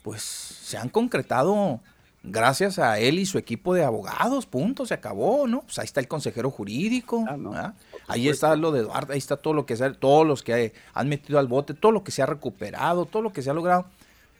pues 0.02 0.24
se 0.24 0.78
han 0.80 0.90
concretado 0.90 1.80
gracias 2.24 2.80
a 2.80 3.00
él 3.00 3.20
y 3.20 3.26
su 3.26 3.38
equipo 3.38 3.74
de 3.74 3.84
abogados, 3.84 4.46
punto, 4.46 4.86
se 4.86 4.94
acabó, 4.94 5.48
¿no? 5.48 5.62
Pues 5.62 5.80
ahí 5.80 5.86
está 5.86 6.00
el 6.00 6.08
consejero 6.08 6.52
jurídico, 6.52 7.26
¿verdad? 7.26 7.74
ahí 8.08 8.30
está 8.30 8.56
lo 8.56 8.72
de 8.72 8.82
Eduardo, 8.82 9.14
ahí 9.14 9.20
está 9.20 9.38
todo 9.38 9.54
lo 9.54 9.66
que 9.66 9.76
se 9.76 9.90
todos 9.92 10.26
los 10.26 10.44
que 10.44 10.74
han 10.94 11.10
metido 11.10 11.40
al 11.40 11.48
bote, 11.48 11.74
todo 11.74 11.92
lo 11.92 12.04
que 12.04 12.12
se 12.12 12.22
ha 12.22 12.26
recuperado, 12.26 13.06
todo 13.06 13.22
lo 13.22 13.34
que 13.34 13.42
se 13.42 13.50
ha 13.50 13.54
logrado. 13.54 13.86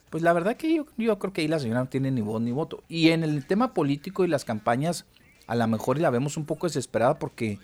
Pues 0.10 0.24
la 0.24 0.34
verdad 0.34 0.58
que 0.58 0.76
yo, 0.76 0.86
yo 0.98 1.18
creo 1.20 1.34
que 1.34 1.42
ahí 1.42 1.48
la 1.48 1.60
señora 1.60 1.80
no 1.80 1.88
tiene 1.88 2.12
ni 2.12 2.22
voz 2.22 2.42
ni 2.42 2.52
voto. 2.52 2.84
Y 2.90 3.10
en 3.10 3.24
el 3.24 3.46
tema 3.46 3.74
político 3.74 4.26
y 4.26 4.28
las 4.28 4.44
campañas, 4.44 5.06
a 5.48 5.56
lo 5.56 5.66
mejor 5.68 6.00
la 6.00 6.10
vemos 6.10 6.36
un 6.36 6.46
poco 6.46 6.68
desesperada 6.68 7.18
porque 7.18 7.60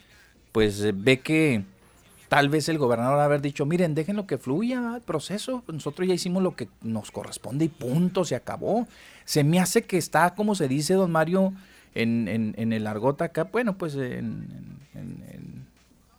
pues 0.53 0.81
ve 1.03 1.19
que 1.19 1.65
tal 2.29 2.49
vez 2.49 2.67
el 2.69 2.77
gobernador 2.77 3.19
haber 3.19 3.41
dicho, 3.41 3.65
miren, 3.65 3.95
déjenlo 3.95 4.27
que 4.27 4.37
fluya 4.37 4.95
el 4.95 5.01
proceso, 5.01 5.63
nosotros 5.67 6.07
ya 6.07 6.13
hicimos 6.13 6.43
lo 6.43 6.55
que 6.55 6.67
nos 6.81 7.11
corresponde 7.11 7.65
y 7.65 7.69
punto, 7.69 8.25
se 8.25 8.35
acabó. 8.35 8.87
Se 9.25 9.43
me 9.43 9.59
hace 9.59 9.83
que 9.83 9.97
está, 9.97 10.35
como 10.35 10.55
se 10.55 10.67
dice, 10.67 10.93
don 10.95 11.11
Mario, 11.11 11.53
en, 11.95 12.27
en, 12.27 12.53
en 12.57 12.73
el 12.73 12.85
argot 12.87 13.21
acá, 13.21 13.45
bueno, 13.45 13.77
pues 13.77 13.95
en, 13.95 14.45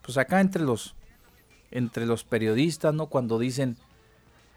pues 0.01 0.17
acá 0.17 0.41
entre 0.41 0.63
los 0.63 0.95
entre 1.71 2.07
los 2.07 2.23
periodistas, 2.23 2.95
¿no? 2.95 3.05
Cuando 3.07 3.37
dicen, 3.37 3.77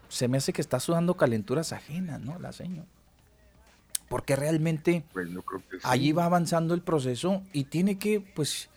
se 0.09 0.27
me 0.27 0.37
hace 0.37 0.51
que 0.51 0.61
está 0.61 0.79
sudando 0.79 1.13
calenturas 1.15 1.71
ajenas, 1.71 2.19
¿no? 2.19 2.39
La 2.39 2.51
señora. 2.51 2.87
Porque 4.09 4.35
realmente 4.35 5.03
Pues 5.13 5.29
sí. 5.29 5.79
allí 5.83 6.11
va 6.11 6.25
avanzando 6.25 6.73
el 6.73 6.81
proceso 6.81 7.43
y 7.53 7.65
tiene 7.65 7.99
que, 7.99 8.19
pues, 8.19 8.69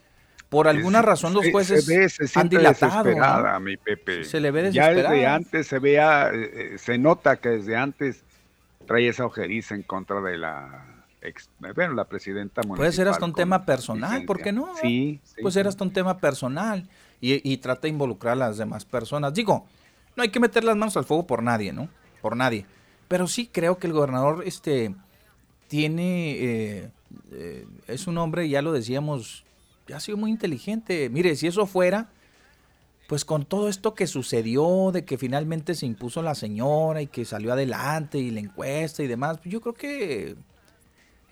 por 0.49 0.69
alguna 0.69 1.03
razón 1.03 1.35
los 1.35 1.49
jueces 1.51 1.85
se 1.85 1.99
ve, 1.99 2.09
se 2.09 2.39
han 2.39 2.49
dilatado. 2.49 3.03
desesperada, 3.05 3.55
¿no? 3.55 3.61
mi 3.61 3.77
Pepe. 3.77 4.25
Se 4.25 4.41
le 4.41 4.51
ve 4.51 4.71
Ya 4.73 4.89
desde 4.89 5.03
desesperada. 5.03 5.35
antes 5.35 5.67
se 5.67 5.79
veía, 5.79 6.31
eh, 6.33 6.75
eh, 6.75 6.79
se 6.79 6.99
nota 6.99 7.37
que 7.37 7.49
desde 7.51 7.77
antes 7.77 8.23
trae 8.87 9.09
esa 9.09 9.25
ojeriza 9.27 9.75
en 9.75 9.83
contra 9.83 10.21
de 10.21 10.39
la 10.39 11.05
ex, 11.21 11.51
bueno, 11.59 11.95
la 11.95 12.05
presidenta 12.05 12.63
municipal. 12.63 12.77
Puede 12.77 12.93
ser 12.93 13.09
hasta 13.09 13.25
un 13.25 13.35
tema 13.35 13.65
personal, 13.67 14.25
¿por 14.25 14.41
qué 14.41 14.53
no? 14.53 14.73
Sí, 14.81 15.21
sí. 15.25 15.43
Puede 15.43 15.53
ser 15.53 15.67
hasta 15.67 15.83
un 15.83 15.93
tema 15.93 16.19
personal 16.19 16.89
y, 17.21 17.53
y 17.53 17.57
trata 17.57 17.83
de 17.83 17.89
involucrar 17.89 18.35
a 18.35 18.37
las 18.37 18.59
demás 18.59 18.85
personas. 18.85 19.35
Digo, 19.35 19.67
no 20.15 20.23
hay 20.23 20.29
que 20.29 20.41
meter 20.41 20.63
las 20.65 20.77
manos 20.77 20.97
al 20.97 21.05
fuego 21.05 21.27
por 21.27 21.43
nadie, 21.43 21.73
¿no? 21.73 21.89
Por 22.23 22.37
nadie. 22.37 22.67
Pero 23.09 23.27
sí 23.27 23.49
creo 23.53 23.79
que 23.79 23.87
el 23.87 23.93
gobernador 23.93 24.43
este, 24.47 24.95
tiene, 25.69 26.33
eh, 26.33 26.91
eh, 27.33 27.67
es 27.87 28.07
un 28.07 28.19
hombre, 28.19 28.49
ya 28.49 28.63
lo 28.63 28.73
decíamos, 28.73 29.45
ha 29.95 30.01
sido 30.01 30.19
muy 30.19 30.31
inteligente. 30.31 31.09
Mire, 31.11 31.37
si 31.37 31.47
eso 31.47 31.67
fuera, 31.67 32.11
pues 33.07 33.25
con 33.25 33.45
todo 33.45 33.69
esto 33.69 33.95
que 33.95 34.07
sucedió, 34.07 34.91
de 34.93 35.05
que 35.05 35.19
finalmente 35.19 35.75
se 35.75 35.87
impuso 35.87 36.23
la 36.23 36.35
señora 36.35 37.03
y 37.03 37.07
que 37.07 37.25
salió 37.25 37.53
adelante 37.53 38.19
y 38.19 38.31
la 38.31 38.41
encuesta 38.41 39.03
y 39.03 39.07
demás, 39.07 39.39
yo 39.45 39.61
creo 39.61 39.75
que 39.75 40.37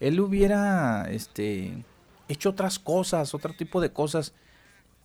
él 0.00 0.20
hubiera 0.20 1.10
este, 1.10 1.84
hecho 2.28 2.50
otras 2.50 2.78
cosas, 2.78 3.34
otro 3.34 3.54
tipo 3.54 3.80
de 3.80 3.90
cosas, 3.90 4.32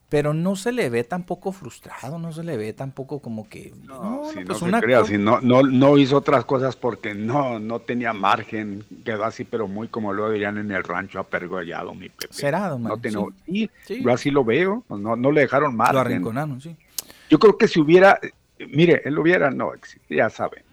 pero 0.09 0.33
no 0.33 0.55
se 0.55 0.71
le 0.71 0.89
ve 0.89 1.03
tampoco 1.03 1.51
frustrado, 1.51 2.17
no 2.17 2.31
se 2.33 2.43
le 2.43 2.57
ve 2.57 2.73
tampoco 2.73 3.19
como 3.19 3.47
que... 3.47 3.71
No, 3.85 4.23
Si 4.33 4.43
pues 4.43 4.59
no 4.61 4.67
una 4.67 4.79
se 4.79 4.85
crea, 4.85 5.05
si 5.05 5.17
no, 5.19 5.39
no, 5.41 5.61
no 5.61 5.97
hizo 5.99 6.17
otras 6.17 6.45
cosas 6.45 6.75
porque 6.75 7.13
no, 7.13 7.59
no 7.59 7.79
tenía 7.79 8.11
margen, 8.11 8.83
quedó 9.05 9.23
así, 9.25 9.43
pero 9.43 9.67
muy 9.67 9.87
como 9.87 10.11
lo 10.11 10.31
dirían 10.31 10.57
en 10.57 10.71
el 10.71 10.83
rancho 10.83 11.19
apergollado, 11.19 11.93
mi 11.93 12.09
Pepe. 12.09 12.33
Será, 12.33 12.69
don 12.69 12.81
no 12.83 12.97
tenía- 12.97 13.19
sí. 13.45 13.69
sí, 13.85 13.95
Sí. 13.97 14.03
yo 14.03 14.11
así 14.11 14.31
lo 14.31 14.43
veo, 14.43 14.83
pues 14.87 14.99
no, 14.99 15.15
no 15.15 15.31
le 15.31 15.41
dejaron 15.41 15.75
margen. 15.75 15.93
Lo 15.95 16.01
arrinconaron, 16.01 16.59
sí. 16.59 16.75
Yo 17.29 17.37
creo 17.37 17.55
que 17.55 17.67
si 17.67 17.79
hubiera, 17.79 18.19
mire, 18.67 19.03
él 19.05 19.19
hubiera, 19.19 19.51
no, 19.51 19.71
ya 20.09 20.31
saben, 20.31 20.63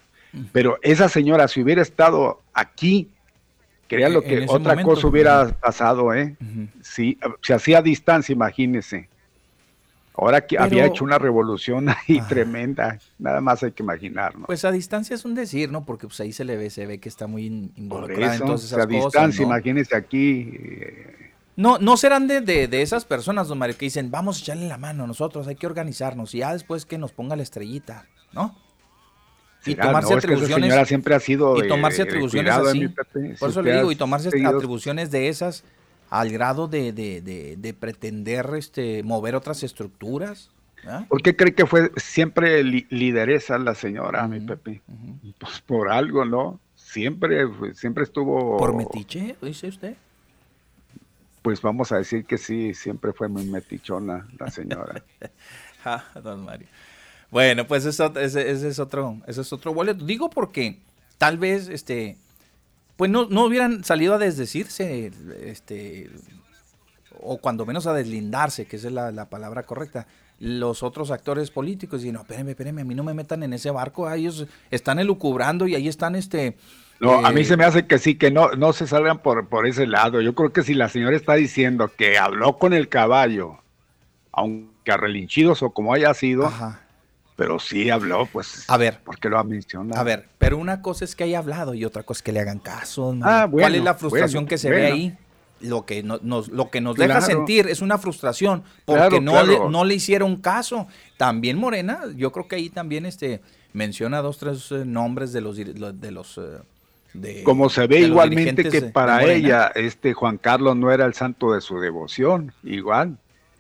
pero 0.52 0.78
esa 0.80 1.10
señora, 1.10 1.46
si 1.48 1.60
hubiera 1.62 1.82
estado 1.82 2.40
aquí, 2.54 3.10
creía 3.86 4.08
lo 4.08 4.22
En 4.22 4.28
que 4.28 4.46
otra 4.48 4.72
momento. 4.72 4.94
cosa 4.94 5.06
hubiera 5.08 5.48
pasado, 5.52 6.14
¿eh? 6.14 6.36
Sí, 6.82 7.18
se 7.42 7.52
hacía 7.52 7.78
a 7.78 7.82
distancia, 7.82 8.32
imagínese. 8.32 9.10
Ahora 10.18 10.46
que 10.46 10.58
había 10.58 10.86
hecho 10.86 11.04
una 11.04 11.18
revolución 11.18 11.88
ahí 11.88 12.20
tremenda, 12.28 12.98
nada 13.18 13.40
más 13.40 13.62
hay 13.62 13.72
que 13.72 13.82
imaginar, 13.82 14.38
¿no? 14.38 14.46
Pues 14.46 14.64
a 14.64 14.72
distancia 14.72 15.14
es 15.14 15.24
un 15.24 15.34
decir, 15.34 15.70
¿no? 15.70 15.84
Porque 15.84 16.06
pues 16.06 16.18
ahí 16.20 16.32
se 16.32 16.44
le 16.44 16.56
ve, 16.56 16.70
se 16.70 16.86
ve 16.86 16.98
que 16.98 17.08
está 17.08 17.26
muy 17.26 17.46
involucrada 17.76 18.34
en 18.36 18.40
todas 18.40 18.64
esas 18.64 18.78
a 18.78 18.86
cosas, 18.86 19.02
distancia, 19.04 19.42
¿no? 19.42 19.48
imagínese 19.48 19.94
aquí. 19.94 20.50
eh, 20.54 21.32
No, 21.56 21.78
no 21.78 21.96
serán 21.96 22.26
de, 22.26 22.40
de, 22.40 22.66
de 22.68 22.82
esas 22.82 23.04
personas, 23.04 23.48
don 23.48 23.58
Mario, 23.58 23.76
que 23.76 23.86
dicen, 23.86 24.10
vamos 24.10 24.38
a 24.38 24.40
echarle 24.40 24.66
la 24.68 24.78
mano 24.78 25.04
a 25.04 25.06
nosotros, 25.06 25.46
hay 25.48 25.56
que 25.56 25.66
organizarnos, 25.66 26.34
y 26.34 26.38
ya 26.38 26.52
después 26.52 26.86
que 26.86 26.96
nos 26.98 27.12
ponga 27.12 27.36
la 27.36 27.42
estrellita, 27.42 28.06
¿no? 28.32 28.54
Y 29.64 29.74
tomarse 29.74 30.12
no, 30.12 30.18
es 30.18 30.24
que 30.24 30.32
esa 30.32 30.34
atribuciones. 30.34 30.64
señora 30.70 30.84
siempre 30.84 31.14
ha 31.14 31.20
sido 31.20 31.62
y 31.62 31.66
tomarse 31.68 32.04
de 32.04 32.08
atribuciones 32.08 32.54
así. 32.54 32.80
mi 32.80 32.88
Pepe. 32.88 33.32
Si 33.34 33.40
Por 33.40 33.50
eso 33.50 33.62
le 33.62 33.74
digo, 33.76 33.90
y 33.90 33.96
tomarse 33.96 34.28
atribuciones 34.28 35.10
de 35.10 35.28
esas 35.28 35.64
al 36.10 36.30
grado 36.30 36.68
de, 36.68 36.92
de, 36.92 37.20
de, 37.20 37.56
de 37.56 37.74
pretender 37.74 38.48
este, 38.56 39.02
mover 39.02 39.34
otras 39.34 39.62
estructuras. 39.62 40.50
¿ah? 40.86 41.04
¿Por 41.08 41.22
qué 41.22 41.34
cree 41.36 41.54
que 41.54 41.66
fue 41.66 41.90
siempre 41.96 42.62
li- 42.62 42.86
lideresa 42.90 43.58
la 43.58 43.74
señora, 43.74 44.26
mi 44.28 44.40
Pepe? 44.40 44.82
Pues 45.38 45.60
por 45.60 45.90
algo, 45.90 46.24
¿no? 46.24 46.60
Siempre, 46.74 47.46
fue- 47.48 47.74
siempre 47.74 48.04
estuvo. 48.04 48.56
Por 48.56 48.74
metiche, 48.74 49.36
dice 49.42 49.68
usted. 49.68 49.96
Pues 51.42 51.62
vamos 51.62 51.92
a 51.92 51.98
decir 51.98 52.24
que 52.24 52.38
sí, 52.38 52.74
siempre 52.74 53.12
fue 53.12 53.28
muy 53.28 53.44
metichona 53.44 54.26
la 54.38 54.50
señora. 54.50 55.02
Ah, 55.88 56.02
don 56.20 56.44
Mario. 56.44 56.66
Bueno, 57.30 57.64
pues 57.68 57.84
eso, 57.84 58.12
ese, 58.18 58.50
ese 58.50 58.66
es 58.66 58.80
otro, 58.80 59.18
ese 59.28 59.42
es 59.42 59.52
otro 59.52 59.72
boleto. 59.72 60.04
Digo 60.04 60.28
porque 60.30 60.80
tal 61.16 61.38
vez, 61.38 61.68
este, 61.68 62.16
pues 62.96 63.10
no, 63.10 63.26
no 63.26 63.44
hubieran 63.44 63.84
salido 63.84 64.14
a 64.14 64.18
desdecirse, 64.18 65.12
este, 65.42 66.10
o 67.20 67.38
cuando 67.38 67.66
menos 67.66 67.86
a 67.86 67.92
deslindarse, 67.92 68.66
que 68.66 68.76
esa 68.76 68.88
es 68.88 68.94
la, 68.94 69.12
la 69.12 69.28
palabra 69.28 69.64
correcta, 69.64 70.06
los 70.38 70.82
otros 70.82 71.10
actores 71.10 71.50
políticos. 71.50 72.04
Y 72.04 72.12
no, 72.12 72.20
espérenme, 72.20 72.52
espérenme, 72.52 72.82
a 72.82 72.84
mí 72.84 72.94
no 72.94 73.04
me 73.04 73.14
metan 73.14 73.42
en 73.42 73.52
ese 73.52 73.70
barco, 73.70 74.06
ah, 74.06 74.16
ellos 74.16 74.46
están 74.70 74.98
elucubrando 74.98 75.66
y 75.66 75.74
ahí 75.74 75.88
están, 75.88 76.16
este... 76.16 76.56
No, 76.98 77.26
a 77.26 77.30
mí 77.30 77.42
eh, 77.42 77.44
se 77.44 77.58
me 77.58 77.64
hace 77.64 77.86
que 77.86 77.98
sí, 77.98 78.14
que 78.14 78.30
no, 78.30 78.52
no 78.52 78.72
se 78.72 78.86
salgan 78.86 79.18
por, 79.18 79.48
por 79.48 79.66
ese 79.66 79.86
lado. 79.86 80.22
Yo 80.22 80.34
creo 80.34 80.54
que 80.54 80.62
si 80.62 80.72
la 80.72 80.88
señora 80.88 81.14
está 81.14 81.34
diciendo 81.34 81.90
que 81.94 82.16
habló 82.16 82.56
con 82.56 82.72
el 82.72 82.88
caballo, 82.88 83.58
aunque 84.32 84.92
a 84.92 84.96
relinchidos 84.96 85.62
o 85.62 85.70
como 85.70 85.92
haya 85.92 86.14
sido, 86.14 86.50
pero 87.36 87.58
sí 87.58 87.90
habló, 87.90 88.26
pues. 88.32 88.64
A 88.68 88.76
ver. 88.76 89.00
porque 89.04 89.28
lo 89.28 89.38
ha 89.38 89.44
mencionado? 89.44 90.00
A 90.00 90.04
ver, 90.04 90.26
pero 90.38 90.58
una 90.58 90.82
cosa 90.82 91.04
es 91.04 91.14
que 91.14 91.24
haya 91.24 91.38
hablado 91.38 91.74
y 91.74 91.84
otra 91.84 92.02
cosa 92.02 92.18
es 92.18 92.22
que 92.22 92.32
le 92.32 92.40
hagan 92.40 92.58
caso. 92.58 93.10
Ah, 93.10 93.46
Mario. 93.46 93.50
¿Cuál 93.50 93.50
bueno, 93.50 93.76
es 93.76 93.84
la 93.84 93.94
frustración 93.94 94.44
bueno, 94.44 94.48
que 94.48 94.58
se 94.58 94.70
ve 94.70 94.80
bueno. 94.80 94.94
ahí? 94.94 95.18
Lo 95.60 95.86
que 95.86 96.02
no- 96.02 96.18
nos, 96.22 96.48
lo 96.48 96.68
que 96.70 96.80
nos 96.82 96.96
deja 96.96 97.20
sentir 97.22 97.66
es 97.68 97.80
una 97.80 97.96
frustración 97.96 98.62
porque 98.84 99.00
Claro, 99.08 99.20
no, 99.22 99.32
claro. 99.32 99.64
Le, 99.64 99.70
no 99.70 99.84
le 99.86 99.94
hicieron 99.94 100.36
caso. 100.36 100.86
También 101.16 101.56
Morena, 101.56 102.00
yo 102.14 102.30
creo 102.32 102.46
que 102.46 102.56
ahí 102.56 102.68
también 102.68 103.06
este 103.06 103.40
menciona 103.72 104.20
dos, 104.20 104.36
tres 104.38 104.70
eh, 104.72 104.84
nombres 104.84 105.32
de 105.32 105.40
los, 105.40 105.56
de 105.56 106.10
los 106.10 106.36
eh, 106.38 106.58
de- 107.14 107.42
Como 107.42 107.70
se 107.70 107.86
ve 107.86 108.00
igualmente 108.00 108.68
que 108.68 108.82
para 108.82 109.24
ella, 109.24 109.72
este 109.74 110.12
Juan 110.12 110.36
Carlos 110.36 110.76
no 110.76 110.90
era 110.92 111.06
el 111.06 111.14
santo 111.14 111.52
de 111.52 111.60
su 111.62 111.78
devoción, 111.80 112.52
igual. 112.62 113.16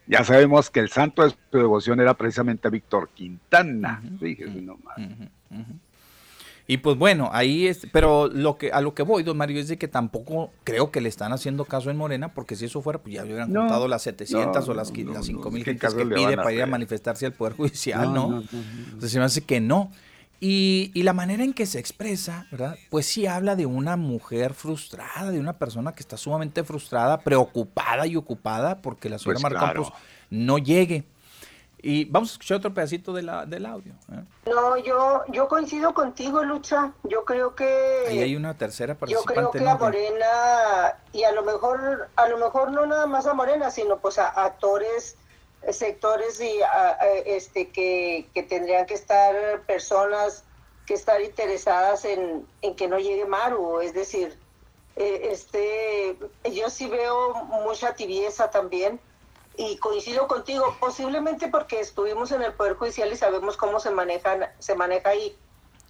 Ya 0.06 0.24
sabemos 0.24 0.70
que 0.70 0.80
el 0.80 0.88
santo 0.88 1.22
de 1.22 1.30
su 1.30 1.58
devoción 1.58 2.00
era 2.00 2.14
precisamente 2.14 2.70
Víctor 2.70 3.10
Quintana. 3.14 4.02
Fíjese 4.20 4.62
nomás. 4.62 4.96
Y 6.68 6.78
pues 6.78 6.96
bueno, 6.96 7.30
ahí 7.32 7.68
es, 7.68 7.86
pero 7.92 8.26
lo 8.26 8.58
que 8.58 8.72
a 8.72 8.80
lo 8.80 8.92
que 8.92 9.04
voy, 9.04 9.22
don 9.22 9.36
Mario, 9.36 9.60
es 9.60 9.68
de 9.68 9.78
que 9.78 9.86
tampoco 9.86 10.50
creo 10.64 10.90
que 10.90 11.00
le 11.00 11.08
están 11.08 11.32
haciendo 11.32 11.64
caso 11.64 11.90
en 11.90 11.96
Morena, 11.96 12.34
porque 12.34 12.56
si 12.56 12.64
eso 12.64 12.82
fuera, 12.82 12.98
pues 12.98 13.14
ya 13.14 13.22
le 13.22 13.28
hubieran 13.28 13.52
No, 13.52 13.60
contado 13.60 13.86
las 13.86 14.02
700 14.02 14.66
no, 14.66 14.72
o 14.72 14.74
las, 14.74 14.92
no, 14.92 15.12
las 15.12 15.16
no, 15.16 15.22
5000 15.22 15.62
¿qué 15.62 15.70
gentes 15.70 15.80
caso 15.80 15.96
que 15.96 16.06
pide 16.06 16.36
para 16.36 16.52
ir 16.52 16.62
a 16.62 16.66
manifestarse 16.66 17.26
al 17.26 17.32
Poder 17.34 17.54
Judicial, 17.54 18.12
no, 18.12 18.42
Entonces 18.52 19.12
se 19.12 19.18
me 19.18 19.24
hace 19.24 19.42
que 19.42 19.60
no. 19.60 19.92
Y, 20.38 20.90
y 20.94 21.02
la 21.02 21.12
manera 21.14 21.42
en 21.44 21.54
que 21.54 21.64
se 21.66 21.78
expresa, 21.78 22.46
¿verdad? 22.50 22.76
Pues 22.90 23.06
sí 23.06 23.26
habla 23.26 23.56
de 23.56 23.64
una 23.66 23.96
mujer 23.96 24.52
frustrada, 24.54 25.30
de 25.30 25.40
una 25.40 25.54
persona 25.54 25.92
que 25.94 26.00
está 26.00 26.16
sumamente 26.16 26.62
frustrada, 26.64 27.18
preocupada 27.20 28.06
y 28.06 28.16
ocupada 28.16 28.82
porque 28.82 29.08
la 29.08 29.18
señora 29.18 29.36
Pues 29.40 29.42
Mar 29.42 29.52
claro. 29.52 29.82
Campos 29.84 29.92
no 30.30 30.58
llegue. 30.58 31.04
Y 31.82 32.04
vamos 32.06 32.30
a 32.30 32.32
escuchar 32.32 32.56
otro 32.56 32.74
pedacito 32.74 33.12
de 33.12 33.22
la, 33.22 33.46
del 33.46 33.64
audio. 33.64 33.92
¿eh? 34.10 34.22
No, 34.46 34.76
yo, 34.78 35.22
yo 35.28 35.46
coincido 35.46 35.94
contigo, 35.94 36.42
Lucha. 36.42 36.92
Yo 37.04 37.24
creo 37.24 37.54
que 37.54 38.04
Ahí 38.08 38.18
hay 38.22 38.34
una 38.34 38.54
tercera 38.54 38.94
yo 38.94 38.98
creo 39.22 39.22
participante. 39.52 39.58
que 39.58 39.64
¿no? 39.64 39.70
a 39.70 39.78
Morena 39.78 40.26
y 41.12 41.22
a 41.22 41.32
lo 41.32 41.44
mejor, 41.44 42.08
a 42.16 42.28
lo 42.28 42.38
mejor 42.38 42.72
no 42.72 42.86
nada 42.86 43.06
más 43.06 43.26
a 43.26 43.34
Morena, 43.34 43.70
sino 43.70 43.98
pues 43.98 44.18
a 44.18 44.28
actores, 44.28 45.12
eh, 45.12 45.25
sectores 45.72 46.40
y 46.40 46.62
a- 46.62 46.96
a, 47.00 47.06
este 47.08 47.70
que, 47.70 48.28
que 48.34 48.42
tendrían 48.42 48.86
que 48.86 48.94
estar 48.94 49.34
personas 49.66 50.44
que 50.86 50.94
estar 50.94 51.20
interesadas 51.20 52.04
en, 52.04 52.46
en 52.62 52.76
que 52.76 52.86
no 52.86 52.98
llegue 52.98 53.24
Maru, 53.26 53.80
es 53.80 53.92
decir, 53.92 54.38
eh, 54.94 55.28
este, 55.32 56.16
yo 56.52 56.70
sí 56.70 56.86
veo 56.88 57.34
mucha 57.44 57.94
tibieza 57.94 58.50
también 58.50 59.00
y 59.56 59.78
coincido 59.78 60.28
contigo, 60.28 60.76
posiblemente 60.78 61.48
porque 61.48 61.80
estuvimos 61.80 62.30
en 62.30 62.42
el 62.42 62.52
Poder 62.52 62.74
Judicial 62.76 63.12
y 63.12 63.16
sabemos 63.16 63.56
cómo 63.56 63.80
se 63.80 63.90
manejan, 63.90 64.46
se 64.60 64.74
maneja 64.76 65.08
ahí. 65.10 65.36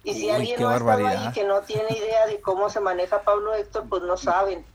Y 0.03 0.13
si 0.15 0.25
Uy, 0.25 0.31
alguien 0.31 0.61
no 0.61 0.69
ha 0.69 0.77
estado 0.77 0.91
ahí 0.93 1.03
barbaridad. 1.03 1.33
que 1.33 1.43
no 1.43 1.61
tiene 1.61 1.91
idea 1.97 2.25
de 2.27 2.39
cómo 2.41 2.69
se 2.69 2.79
maneja 2.79 3.21
Pablo 3.23 3.53
Héctor, 3.53 3.85
pues 3.89 4.01
no 4.03 4.17
saben. 4.17 4.65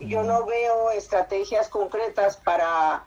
Yo 0.00 0.22
no 0.24 0.44
veo 0.46 0.90
estrategias 0.90 1.68
concretas 1.68 2.36
para, 2.38 3.04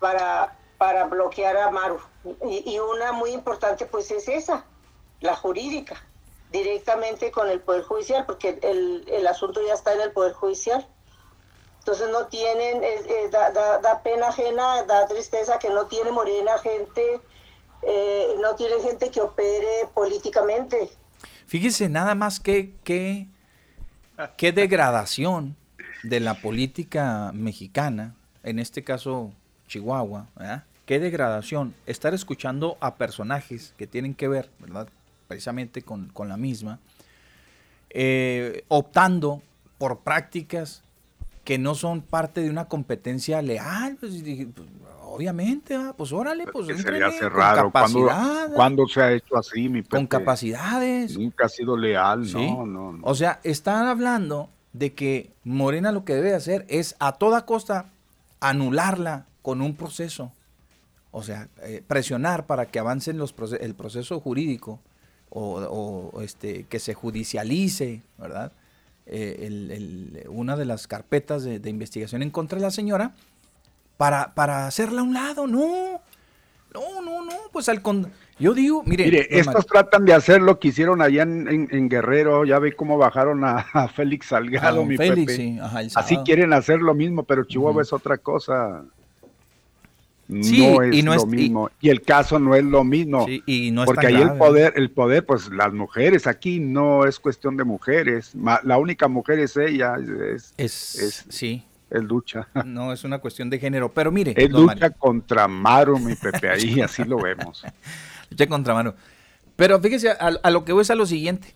para, 0.00 0.56
para 0.82 1.04
bloquear 1.04 1.56
a 1.58 1.70
Maru. 1.70 2.00
Y, 2.44 2.76
una 2.80 3.12
muy 3.12 3.30
importante 3.30 3.86
pues 3.86 4.10
es 4.10 4.26
esa, 4.26 4.64
la 5.20 5.36
jurídica, 5.36 5.94
directamente 6.50 7.30
con 7.30 7.48
el 7.48 7.60
Poder 7.60 7.84
Judicial, 7.84 8.26
porque 8.26 8.58
el, 8.62 9.04
el 9.06 9.24
asunto 9.28 9.60
ya 9.64 9.74
está 9.74 9.94
en 9.94 10.00
el 10.00 10.10
Poder 10.10 10.32
Judicial. 10.32 10.84
Entonces 11.78 12.08
no 12.10 12.26
tienen, 12.26 12.82
eh, 12.82 12.96
eh, 13.08 13.28
da, 13.30 13.52
da- 13.52 13.78
da 13.78 14.02
pena 14.02 14.26
ajena, 14.30 14.82
da 14.82 15.06
tristeza 15.06 15.56
que 15.60 15.70
no 15.70 15.86
tiene 15.86 16.10
Morena 16.10 16.58
gente, 16.58 17.20
eh, 17.82 18.34
no 18.40 18.56
tiene 18.56 18.82
gente 18.82 19.08
que 19.12 19.20
opere 19.20 19.86
políticamente. 19.94 20.90
Fíjese 21.46 21.88
nada 21.90 22.16
más 22.16 22.40
que, 22.40 22.74
que, 22.82 23.28
qué 24.36 24.50
degradación 24.50 25.54
de 26.02 26.18
la 26.18 26.34
política 26.34 27.30
mexicana, 27.32 28.16
en 28.42 28.58
este 28.58 28.82
caso 28.82 29.30
Chihuahua, 29.68 30.26
¿verdad? 30.34 30.64
Qué 30.86 30.98
degradación 30.98 31.74
estar 31.86 32.12
escuchando 32.12 32.76
a 32.80 32.96
personajes 32.96 33.74
que 33.76 33.86
tienen 33.86 34.14
que 34.14 34.28
ver, 34.28 34.50
¿verdad? 34.58 34.88
Precisamente 35.28 35.82
con, 35.82 36.08
con 36.08 36.28
la 36.28 36.36
misma, 36.36 36.80
eh, 37.90 38.64
optando 38.68 39.42
por 39.78 40.00
prácticas 40.00 40.82
que 41.44 41.58
no 41.58 41.74
son 41.74 42.02
parte 42.02 42.40
de 42.40 42.50
una 42.50 42.66
competencia 42.66 43.42
leal. 43.42 43.96
Pues, 43.98 44.22
pues, 44.22 44.68
obviamente, 45.04 45.76
¿verdad? 45.76 45.94
pues 45.96 46.12
órale, 46.12 46.46
pues 46.46 46.66
Que 46.66 46.72
se 46.74 46.82
le 46.90 46.98
éntrenle 46.98 47.06
hace 47.06 47.28
con 47.28 47.32
raro. 47.32 47.70
¿Cuándo, 47.70 48.06
capacidad, 48.06 48.54
cuándo 48.54 48.86
se 48.86 49.02
ha 49.02 49.12
hecho 49.12 49.36
así, 49.36 49.68
mi 49.68 49.82
con 49.82 50.06
capacidades. 50.06 51.16
Nunca 51.16 51.46
ha 51.46 51.48
sido 51.48 51.76
leal, 51.76 52.26
¿sí? 52.26 52.34
no, 52.34 52.66
no, 52.66 52.92
no. 52.92 53.00
O 53.02 53.14
sea, 53.14 53.40
están 53.44 53.86
hablando 53.86 54.50
de 54.72 54.94
que 54.94 55.30
Morena 55.44 55.92
lo 55.92 56.04
que 56.04 56.14
debe 56.14 56.34
hacer 56.34 56.64
es 56.68 56.96
a 56.98 57.12
toda 57.12 57.44
costa 57.44 57.90
anularla 58.40 59.26
con 59.42 59.60
un 59.60 59.76
proceso. 59.76 60.32
O 61.12 61.22
sea, 61.22 61.48
eh, 61.62 61.82
presionar 61.86 62.46
para 62.46 62.66
que 62.66 62.78
avancen 62.78 63.18
los 63.18 63.36
proce- 63.36 63.58
el 63.60 63.74
proceso 63.74 64.18
jurídico 64.18 64.80
o, 65.30 66.10
o, 66.14 66.20
este, 66.22 66.64
que 66.64 66.78
se 66.78 66.94
judicialice, 66.94 68.02
¿verdad? 68.18 68.50
Eh, 69.06 69.44
el- 69.46 69.70
el- 69.70 70.24
una 70.28 70.56
de 70.56 70.64
las 70.64 70.86
carpetas 70.86 71.44
de, 71.44 71.58
de 71.58 71.70
investigación 71.70 72.22
en 72.22 72.30
contra 72.30 72.56
de 72.58 72.62
la 72.64 72.70
señora 72.70 73.12
para, 73.98 74.32
para 74.34 74.66
hacerla 74.66 75.00
a 75.02 75.04
un 75.04 75.12
lado. 75.14 75.46
No, 75.46 76.00
no, 76.72 77.02
no, 77.02 77.24
no. 77.24 77.32
Pues 77.52 77.68
al 77.68 77.82
con... 77.82 78.10
Yo 78.38 78.54
digo, 78.54 78.82
mire, 78.86 79.04
Mire, 79.04 79.26
estos 79.30 79.46
Mario, 79.54 79.62
tratan 79.70 80.04
de 80.06 80.14
hacer 80.14 80.40
lo 80.40 80.58
que 80.58 80.68
hicieron 80.68 81.02
allá 81.02 81.22
en, 81.22 81.46
en- 81.46 81.68
en 81.70 81.88
Guerrero, 81.88 82.44
ya 82.46 82.58
ve 82.58 82.74
cómo 82.74 82.96
bajaron 82.96 83.44
a, 83.44 83.58
a 83.74 83.88
Félix 83.88 84.28
Salgado, 84.28 84.80
A 84.80 84.84
mi 84.84 84.96
Félix, 84.96 85.32
Pepe. 85.32 85.36
sí, 85.36 85.58
ajá, 85.60 85.82
el 85.82 85.90
Así 85.94 86.16
quieren 86.24 86.52
hacer 86.54 86.80
lo 86.80 86.94
mismo, 86.94 87.24
pero 87.24 87.44
Chihuahua 87.44 87.82
es 87.82 87.92
otra 87.92 88.16
cosa. 88.18 88.82
Sí, 90.42 90.66
no 90.66 90.82
es 90.82 90.94
y 90.94 91.02
no 91.02 91.14
lo 91.14 91.20
es- 91.20 91.26
mismo. 91.26 91.70
Y, 91.80 91.88
el 91.90 92.02
caso 92.02 92.38
no 92.38 92.54
es 92.54 92.64
lo 92.64 92.84
mismo. 92.84 93.26
Sí, 93.26 93.42
y 93.46 93.70
no 93.70 93.84
porque 93.84 94.06
ahí 94.06 94.14
el 94.16 94.32
poder, 94.34 94.72
el 94.76 94.90
poder, 94.90 95.26
pues 95.26 95.48
las 95.50 95.72
mujeres, 95.72 96.26
aquí 96.26 96.60
no 96.60 97.04
es 97.04 97.18
cuestión 97.20 97.56
de 97.56 97.64
mujeres. 97.64 98.32
La 98.62 98.78
única 98.78 99.08
mujer 99.08 99.38
es 99.40 99.56
ella, 99.56 99.96
es, 100.34 100.54
es, 100.56 100.94
es, 100.96 101.24
sí. 101.28 101.64
es 101.90 102.02
lucha. 102.02 102.48
No 102.64 102.92
es 102.92 103.04
una 103.04 103.18
cuestión 103.18 103.50
de 103.50 103.58
género, 103.58 103.92
pero 103.92 104.10
mire, 104.12 104.34
Es 104.36 104.50
lucha 104.50 104.74
Mario, 104.76 104.94
contra 104.98 105.48
Maru, 105.48 105.98
mi 105.98 106.14
Pepe, 106.14 106.48
ahí 106.48 106.80
así 106.82 107.04
lo 107.04 107.18
vemos. 107.18 107.64
lucha 108.30 108.46
contra 108.46 108.74
mano. 108.74 108.94
Pero 109.56 109.80
fíjese, 109.80 110.10
a, 110.10 110.16
a 110.42 110.50
lo 110.50 110.64
que 110.64 110.72
voy 110.72 110.82
es 110.82 110.90
a 110.90 110.94
lo 110.94 111.04
siguiente. 111.06 111.54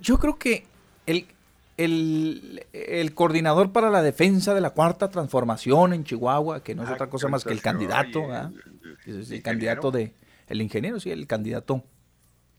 Yo 0.00 0.18
creo 0.18 0.38
que 0.38 0.64
el, 1.06 1.26
el, 1.84 2.66
el 2.72 3.14
coordinador 3.14 3.72
para 3.72 3.90
la 3.90 4.02
defensa 4.02 4.54
de 4.54 4.60
la 4.60 4.70
cuarta 4.70 5.08
transformación 5.10 5.92
en 5.92 6.04
Chihuahua, 6.04 6.62
que 6.62 6.74
no 6.74 6.82
es 6.84 6.88
Ah, 6.90 6.94
otra 6.94 7.08
cosa 7.10 7.28
más 7.28 7.44
que 7.44 7.52
el 7.52 7.62
candidato, 7.62 8.20
oye, 8.20 8.28
¿verdad? 8.28 8.52
el- 9.06 9.20
Es 9.20 9.30
el, 9.30 9.36
el 9.36 9.42
candidato 9.42 9.90
de, 9.90 10.12
el 10.48 10.62
ingeniero, 10.62 11.00
sí, 11.00 11.10
el 11.10 11.26
candidato 11.26 11.82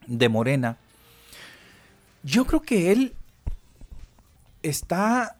de 0.06 0.28
Morena. 0.28 0.76
Yo 2.22 2.44
creo 2.46 2.62
que 2.62 2.92
él 2.92 3.14
está 4.62 5.36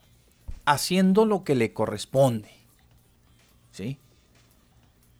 haciendo 0.65 1.25
lo 1.27 1.45
que 1.45 1.55
le 1.55 1.73
corresponde, 1.73 2.51
¿sí? 3.73 3.99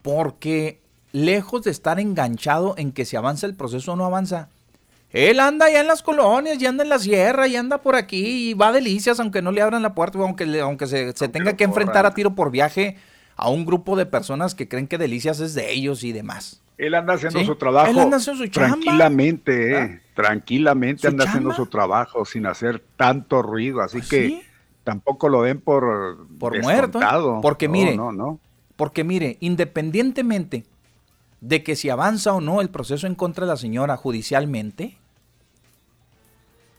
Porque 0.01 0.79
lejos 1.11 1.63
de 1.63 1.71
estar 1.71 1.99
enganchado 1.99 2.75
en 2.77 2.91
que 2.91 3.05
si 3.05 3.15
avanza 3.15 3.45
el 3.45 3.55
proceso 3.55 3.93
o 3.93 3.95
no 3.95 4.05
avanza, 4.05 4.49
él 5.13 5.39
anda 5.39 5.69
ya 5.71 5.79
en 5.81 5.87
las 5.87 6.01
colonias, 6.03 6.61
y 6.61 6.65
anda 6.65 6.83
en 6.83 6.89
la 6.89 6.99
sierra, 6.99 7.47
y 7.47 7.55
anda 7.55 7.77
por 7.81 7.95
aquí, 7.95 8.49
y 8.49 8.53
va 8.55 8.67
a 8.69 8.71
delicias, 8.73 9.19
aunque 9.19 9.41
no 9.41 9.51
le 9.51 9.61
abran 9.61 9.81
la 9.83 9.93
puerta, 9.95 10.17
aunque, 10.19 10.45
le- 10.45 10.59
aunque 10.61 10.87
se, 10.87 11.13
se 11.13 11.29
tenga 11.29 11.55
que 11.55 11.63
enfrentar 11.63 12.05
a 12.05 12.13
tiro 12.13 12.33
por 12.35 12.49
viaje 12.51 12.97
a 13.35 13.49
un 13.49 13.65
grupo 13.65 13.95
de 13.95 14.05
personas 14.05 14.53
que 14.55 14.67
creen 14.67 14.87
que 14.87 14.97
delicias 14.97 15.39
es 15.39 15.53
de 15.53 15.71
ellos 15.71 16.03
y 16.03 16.11
demás. 16.11 16.61
Él 16.77 16.95
anda 16.95 17.13
haciendo 17.13 17.39
¿Sí? 17.39 17.45
su 17.45 17.55
trabajo 17.55 17.89
Él 17.91 17.99
anda 17.99 18.17
haciendo 18.17 18.43
su 18.43 18.49
chamba. 18.49 18.69
tranquilamente, 18.69 19.71
eh, 19.71 19.77
¿Ah? 19.77 19.99
tranquilamente 20.15 21.01
¿Su 21.03 21.07
anda 21.07 21.25
haciendo 21.25 21.53
su 21.53 21.67
trabajo 21.67 22.25
sin 22.25 22.45
hacer 22.47 22.83
tanto 22.97 23.41
ruido, 23.43 23.81
así 23.81 23.99
Pues 23.99 24.09
que 24.09 24.27
sí. 24.27 24.41
tampoco 24.83 25.29
lo 25.29 25.43
den 25.43 25.61
por, 25.61 26.27
Por 26.39 26.59
muerto, 26.61 26.99
¿eh? 26.99 27.05
Porque 27.41 27.67
No, 27.67 27.71
mire, 27.73 27.95
no, 27.97 28.11
no. 28.11 28.39
Porque 28.75 29.03
mire, 29.03 29.37
independientemente 29.39 30.63
de 31.41 31.61
que 31.63 31.75
si 31.75 31.89
avanza 31.89 32.33
o 32.33 32.41
no 32.41 32.61
el 32.61 32.69
proceso 32.69 33.05
en 33.05 33.15
contra 33.15 33.45
de 33.45 33.51
la 33.51 33.57
señora 33.57 33.95
judicialmente, 33.97 34.97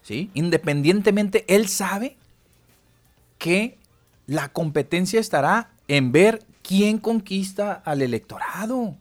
¿sí? 0.04 0.30
Independientemente, 0.34 1.44
él 1.48 1.66
sabe 1.66 2.16
que 3.38 3.76
la 4.26 4.50
competencia 4.50 5.18
estará 5.18 5.70
en 5.88 6.12
ver 6.12 6.44
quién 6.62 6.98
conquista 6.98 7.72
al 7.72 8.02
electorado. 8.02 8.96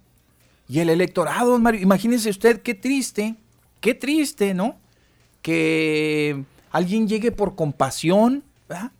Y 0.67 0.79
el 0.79 0.89
electorado, 0.89 1.59
Mario, 1.59 1.81
imagínese 1.81 2.29
usted 2.29 2.61
qué 2.61 2.73
triste, 2.73 3.35
qué 3.79 3.93
triste, 3.93 4.53
¿no? 4.53 4.77
Que 5.41 6.43
alguien 6.71 7.07
llegue 7.07 7.31
por 7.31 7.55
compasión, 7.55 8.43
¿verdad? 8.67 8.91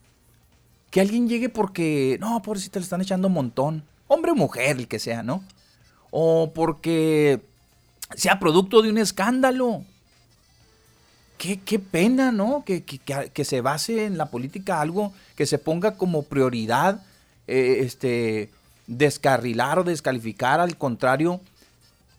Que 0.92 1.02
alguien 1.02 1.28
llegue 1.28 1.50
porque, 1.50 2.18
no, 2.20 2.42
pobrecito, 2.42 2.80
le 2.80 2.84
están 2.84 3.02
echando 3.02 3.28
un 3.28 3.34
montón. 3.34 3.84
Hombre 4.08 4.32
o 4.32 4.36
mujer, 4.36 4.78
el 4.78 4.88
que 4.88 5.00
sea, 5.00 5.24
¿no? 5.24 5.44
O 6.12 6.52
porque 6.54 7.42
sea 8.16 8.40
producto 8.40 8.82
de 8.82 8.90
un 8.90 8.98
escándalo. 8.98 9.84
Qué, 11.44 11.60
qué 11.60 11.78
pena, 11.78 12.32
¿no? 12.32 12.64
Que, 12.66 12.84
que- 12.84 13.00
que- 13.34 13.44
se 13.44 13.60
base 13.60 14.06
en 14.06 14.18
la 14.18 14.28
política 14.28 14.80
algo 14.80 15.12
que 15.36 15.46
se 15.46 15.58
ponga 15.58 15.96
como 15.98 16.24
prioridad, 16.24 17.02
eh, 17.48 17.80
este, 17.82 18.50
descarrilar 18.88 19.78
o 19.80 19.84
descalificar 19.84 20.62
al 20.62 20.78
contrario 20.78 21.42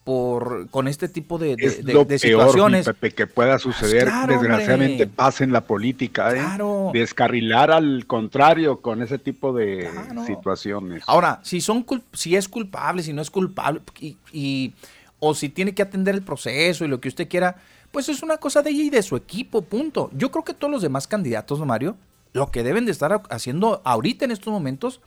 por 0.03 0.69
con 0.69 0.87
este 0.87 1.07
tipo 1.07 1.39
de, 1.39 1.55
de- 1.55 1.65
Es 1.65 1.83
de- 1.83 1.91
lo 1.93 2.05
de 2.05 2.19
peor, 2.19 2.37
mi 2.37 2.43
situaciones. 2.49 2.85
Pepe, 2.85 3.11
que 3.15 3.25
pueda 3.25 3.57
suceder. 3.57 4.03
claro, 4.03 4.33
Desgraciadamente 4.33 5.03
hombre. 5.05 5.15
pasa 5.15 5.43
en 5.43 5.51
la 5.51 5.61
política, 5.61 6.29
¿eh? 6.31 6.35
Claro. 6.35 6.91
Descarrilar 6.93 7.71
al 7.71 8.05
contrario 8.05 8.79
con 8.81 9.01
ese 9.01 9.17
tipo 9.17 9.51
de 9.53 9.89
situaciones. 10.27 11.03
Ahora, 11.07 11.39
si 11.41 11.61
son 11.61 11.83
si 12.13 12.35
es 12.35 12.47
culpable, 12.47 13.01
si 13.01 13.11
no 13.13 13.23
es 13.23 13.31
culpable, 13.31 13.81
y, 13.99 14.17
y- 14.31 14.73
o 15.17 15.33
si 15.33 15.49
tiene 15.49 15.73
que 15.73 15.81
atender 15.81 16.13
el 16.13 16.21
proceso 16.21 16.85
y 16.85 16.87
lo 16.87 17.01
que 17.01 17.07
usted 17.07 17.27
quiera, 17.27 17.55
pues 17.95 18.09
es 18.09 18.21
una 18.23 18.35
cosa 18.35 18.61
de 18.61 18.71
ella 18.71 18.83
y 18.83 18.89
de 18.89 19.01
su 19.01 19.15
equipo, 19.15 19.61
punto. 19.61 20.09
Yo 20.13 20.29
creo 20.29 20.43
que 20.43 20.53
todos 20.53 20.69
los 20.69 20.81
demás 20.81 21.07
candidatos, 21.07 21.65
Mario, 21.65 21.95
lo 22.33 22.51
que 22.51 22.61
deben 22.61 22.85
de 22.85 22.91
estar 22.91 23.21
haciendo 23.29 23.81
ahorita 23.85 24.25
en 24.25 24.31
estos 24.31 24.51
momentos 24.51 24.99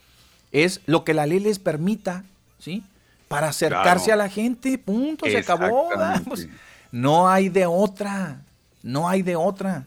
es 0.53 0.81
lo 0.87 1.05
que 1.05 1.13
la 1.13 1.27
ley 1.27 1.39
les 1.39 1.59
permita, 1.59 2.25
¿sí? 2.59 2.83
Para 3.29 3.49
acercarse 3.49 4.11
a 4.11 4.17
la 4.17 4.31
gente, 4.31 4.79
punto, 4.79 5.27
se 5.27 5.37
acabó. 5.37 5.91
Pues, 6.27 6.49
no 6.91 7.29
hay 7.29 7.51
de 7.51 7.67
otra, 7.67 8.41
no 8.83 9.07
hay 9.07 9.21
de 9.21 9.37
otra. 9.37 9.85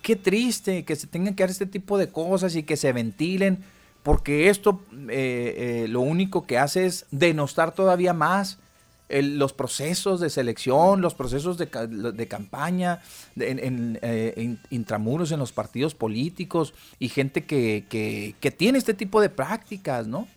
Qué 0.00 0.14
triste 0.14 0.84
que 0.84 0.94
se 0.94 1.08
tengan 1.08 1.34
que 1.34 1.42
hacer 1.42 1.50
este 1.50 1.66
tipo 1.66 1.98
de 1.98 2.10
cosas 2.10 2.54
y 2.54 2.62
que 2.62 2.76
se 2.76 2.92
ventilen, 2.92 3.64
porque 4.04 4.50
esto 4.50 4.80
eh, 5.08 5.82
eh, 5.82 5.88
lo 5.88 6.00
único 6.00 6.46
que 6.46 6.58
hace 6.58 6.86
es 6.86 7.06
denostar 7.10 7.74
todavía 7.74 8.14
más 8.14 8.59
los 9.10 9.52
procesos 9.52 10.20
de 10.20 10.30
selección, 10.30 11.00
los 11.00 11.14
procesos 11.14 11.58
de, 11.58 12.28
campaña, 12.28 13.02
en, 13.36 13.98
eh, 14.02 14.56
intramuros 14.70 15.32
en 15.32 15.38
los 15.38 15.52
partidos 15.52 15.94
políticos 15.94 16.74
y 16.98 17.08
gente 17.08 17.44
que, 17.44 17.84
que, 17.88 18.50
tiene 18.50 18.78
este 18.78 18.94
tipo 18.94 19.20
de 19.20 19.30
prácticas, 19.30 20.06
¿no? 20.06 20.28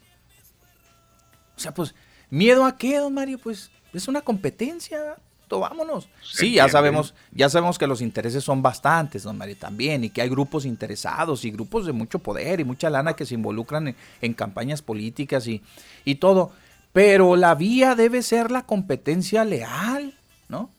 O 1.56 1.60
sea, 1.60 1.74
pues, 1.74 1.94
¿miedo 2.30 2.66
a 2.66 2.78
qué, 2.78 2.98
don 2.98 3.14
Mario? 3.14 3.38
Pues 3.38 3.70
es 3.94 4.08
una 4.08 4.22
competencia, 4.22 5.18
vámonos. 5.60 6.10
Sí, 6.22 6.54
ya 6.54 6.70
sabemos, 6.70 7.14
ya 7.32 7.50
sabemos 7.50 7.78
que 7.78 7.88
los 7.88 8.02
intereses 8.02 8.44
son 8.44 8.62
bastantes, 8.62 9.24
don 9.24 9.38
Mario, 9.38 9.58
también, 9.58 10.04
y 10.04 10.10
que 10.10 10.22
hay 10.22 10.30
grupos 10.30 10.66
interesados 10.66 11.46
y 11.46 11.52
grupos 11.52 11.86
de 11.86 11.92
mucho 11.92 12.20
poder 12.20 12.60
y 12.60 12.64
mucha 12.64 12.90
lana 12.90 13.14
que 13.14 13.26
se 13.26 13.36
involucran 13.36 13.96
en, 14.22 14.34
campañas 14.34 14.82
políticas 14.82 15.48
y, 15.48 15.62
y 16.06 16.16
todo. 16.16 16.52
Pero 16.94 17.36
la 17.36 17.56
vía 17.56 17.96
debe 17.96 18.22
ser 18.22 18.52
la 18.52 18.68
competencia 18.68 19.44
leal, 19.44 20.14
¿no? 20.48 20.70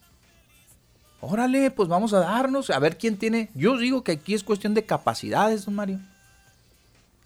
Órale, 1.20 1.70
pues 1.72 1.88
vamos 1.88 2.12
a 2.12 2.20
darnos, 2.20 2.70
a 2.70 2.78
ver 2.78 2.96
quién 2.96 3.16
tiene. 3.16 3.50
Yo 3.54 3.76
digo 3.76 4.04
que 4.04 4.12
aquí 4.12 4.34
es 4.34 4.44
cuestión 4.44 4.74
de 4.74 4.84
capacidades, 4.84 5.64
don 5.66 5.74
Mario. 5.74 5.98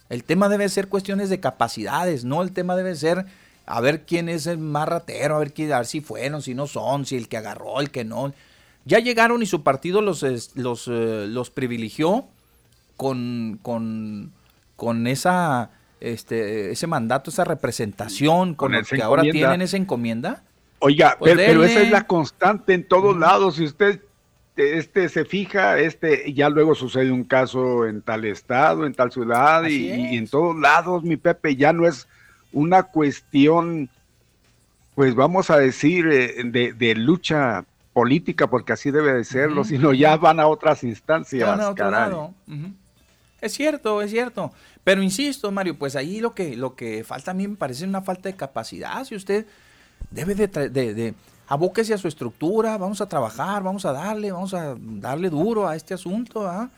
El 0.08 0.24
tema 0.24 0.48
debe 0.48 0.68
ser 0.70 0.88
cuestiones 0.88 1.28
de 1.28 1.38
capacidades, 1.38 2.24
no 2.24 2.42
el 2.42 2.52
tema 2.52 2.76
debe 2.76 2.94
ser 2.96 3.26
a 3.66 3.80
ver 3.82 4.06
quién 4.06 4.30
es 4.30 4.46
el 4.46 4.56
más 4.56 4.88
ratero, 4.88 5.36
a 5.36 5.38
ver, 5.40 5.52
quién, 5.52 5.70
a 5.72 5.78
ver 5.78 5.86
si 5.86 6.00
fueron, 6.00 6.40
si 6.40 6.54
no 6.54 6.66
son, 6.66 7.04
si 7.04 7.16
el 7.16 7.28
que 7.28 7.36
agarró, 7.36 7.80
el 7.80 7.90
que 7.90 8.04
no. 8.04 8.32
Ya 8.86 9.00
llegaron 9.00 9.42
y 9.42 9.46
su 9.46 9.62
partido 9.62 10.00
los, 10.00 10.24
los, 10.54 10.88
eh, 10.88 11.26
los 11.28 11.50
privilegió 11.50 12.24
con, 12.96 13.58
con, 13.60 14.32
con 14.76 15.06
esa 15.06 15.70
este, 16.00 16.70
ese 16.70 16.86
mandato, 16.86 17.30
esa 17.30 17.44
representación 17.44 18.54
con, 18.54 18.74
el 18.74 18.86
que 18.86 19.02
ahora 19.02 19.22
tienen 19.22 19.62
esa 19.62 19.76
encomienda. 19.76 20.42
Oiga, 20.80 21.16
pues 21.18 21.34
pero, 21.34 21.64
esa 21.64 21.82
es 21.82 21.90
la 21.90 22.06
constante 22.06 22.74
en 22.74 22.86
todos 22.86 23.16
lados. 23.16 23.56
Si 23.56 23.64
usted 23.64 24.00
este 24.56 25.08
se 25.08 25.24
fija, 25.24 25.78
este 25.78 26.32
ya 26.32 26.48
luego 26.48 26.74
sucede 26.74 27.10
un 27.10 27.24
caso 27.24 27.86
en 27.86 28.02
tal 28.02 28.24
estado, 28.24 28.86
en 28.86 28.94
tal 28.94 29.12
ciudad 29.12 29.64
y, 29.64 30.16
en 30.16 30.28
todos 30.28 30.56
lados, 30.56 31.04
mi 31.04 31.16
Pepe, 31.16 31.56
ya 31.56 31.72
no 31.72 31.86
es 31.86 32.08
una 32.52 32.84
cuestión, 32.84 33.88
pues 34.94 35.14
vamos 35.14 35.50
a 35.50 35.58
decir, 35.58 36.08
eh, 36.10 36.44
de, 36.44 36.94
lucha 36.94 37.64
política, 37.92 38.48
porque 38.48 38.72
así 38.72 38.90
debe 38.90 39.12
de 39.12 39.24
serlo, 39.24 39.64
sino 39.64 39.92
ya 39.92 40.16
van 40.16 40.40
a 40.40 40.46
otras 40.46 40.84
instancias. 40.84 41.58
Es 43.40 43.52
cierto, 43.52 44.02
es 44.02 44.10
cierto. 44.10 44.52
Pero 44.88 45.02
insisto, 45.02 45.52
Mario, 45.52 45.78
pues 45.78 45.96
ahí 45.96 46.18
lo 46.18 46.34
que, 46.34 46.56
lo 46.56 46.74
que 46.74 47.04
falta 47.04 47.32
a 47.32 47.34
mí 47.34 47.46
me 47.46 47.56
parece 47.56 47.84
una 47.84 48.00
falta 48.00 48.30
de 48.30 48.36
capacidad. 48.36 49.04
Si 49.04 49.14
usted 49.14 49.44
debe 50.10 50.34
de, 50.34 50.48
de, 50.70 51.14
abóquese 51.46 51.92
a 51.92 51.98
su 51.98 52.08
estructura, 52.08 52.78
vamos 52.78 53.02
a 53.02 53.06
trabajar, 53.06 53.62
vamos 53.62 53.84
a 53.84 53.92
darle, 53.92 54.32
vamos 54.32 54.54
a 54.54 54.76
darle 54.78 55.28
duro 55.28 55.68
a 55.68 55.76
este 55.76 55.92
asunto. 55.92 56.48
¿ah? 56.48 56.70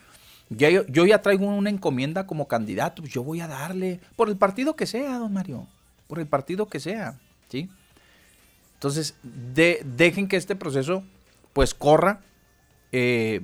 Ya, 0.49 0.71
yo, 0.71 1.07
ya 1.07 1.23
traigo 1.23 1.47
una 1.47 1.71
encomienda 1.71 2.27
como 2.27 2.49
candidato, 2.49 3.01
pues 3.01 3.13
yo 3.13 3.23
voy 3.23 3.43
a 3.43 3.47
darle, 3.47 4.01
por 4.17 4.29
el 4.29 4.37
partido 4.37 4.75
que 4.75 4.89
sea, 4.89 5.17
don 5.19 5.33
Mario, 5.33 5.69
por 6.09 6.19
el 6.19 6.27
partido 6.27 6.67
que 6.67 6.81
sea, 6.81 7.17
¿sí? 7.49 7.71
Entonces, 8.75 9.15
de, 9.23 9.83
dejen 9.85 10.27
que 10.27 10.37
este 10.37 10.57
proceso, 10.57 11.05
pues, 11.53 11.75
corra. 11.75 12.23
Eh, 12.91 13.43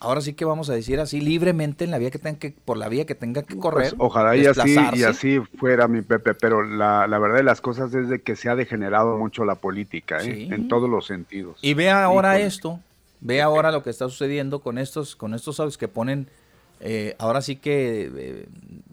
ahora 0.00 0.20
sí 0.20 0.32
que 0.32 0.44
vamos 0.44 0.70
a 0.70 0.74
decir 0.74 0.98
así 0.98 1.20
libremente 1.20 1.84
en 1.84 1.90
la 1.90 1.98
vía 1.98 2.10
que 2.10 2.18
tenga 2.18 2.38
que 2.38 2.54
por 2.64 2.76
la 2.76 2.88
vía 2.88 3.04
que 3.06 3.14
tenga 3.14 3.42
que 3.42 3.56
correr. 3.56 3.90
Pues, 3.90 3.94
ojalá 3.98 4.36
y 4.36 4.46
así 4.46 4.76
y 4.94 5.02
así 5.04 5.40
fuera 5.58 5.86
mi 5.86 6.02
Pepe, 6.02 6.34
pero 6.34 6.62
la, 6.62 7.06
la, 7.06 7.18
verdad 7.18 7.36
de 7.36 7.44
las 7.44 7.60
cosas 7.60 7.94
es 7.94 8.08
de 8.08 8.20
que 8.20 8.34
se 8.34 8.48
ha 8.48 8.56
degenerado 8.56 9.16
mucho 9.18 9.44
la 9.44 9.54
política, 9.56 10.22
¿eh? 10.22 10.48
en 10.50 10.68
todos 10.68 10.88
los 10.88 11.06
sentidos. 11.06 11.58
Y 11.62 11.74
vea 11.74 12.02
ahora 12.02 12.38
esto, 12.38 12.80
ve 13.20 13.42
ahora 13.42 13.70
lo 13.70 13.82
que 13.82 13.90
está 13.90 14.08
sucediendo 14.08 14.60
con 14.60 14.78
estos 14.78 15.14
con 15.14 15.34
estos 15.34 15.78
que 15.78 15.88
ponen 15.88 16.26
eh, 16.80 17.14
ahora 17.18 17.42
sí 17.42 17.56
que 17.56 18.10
eh, 18.16 18.46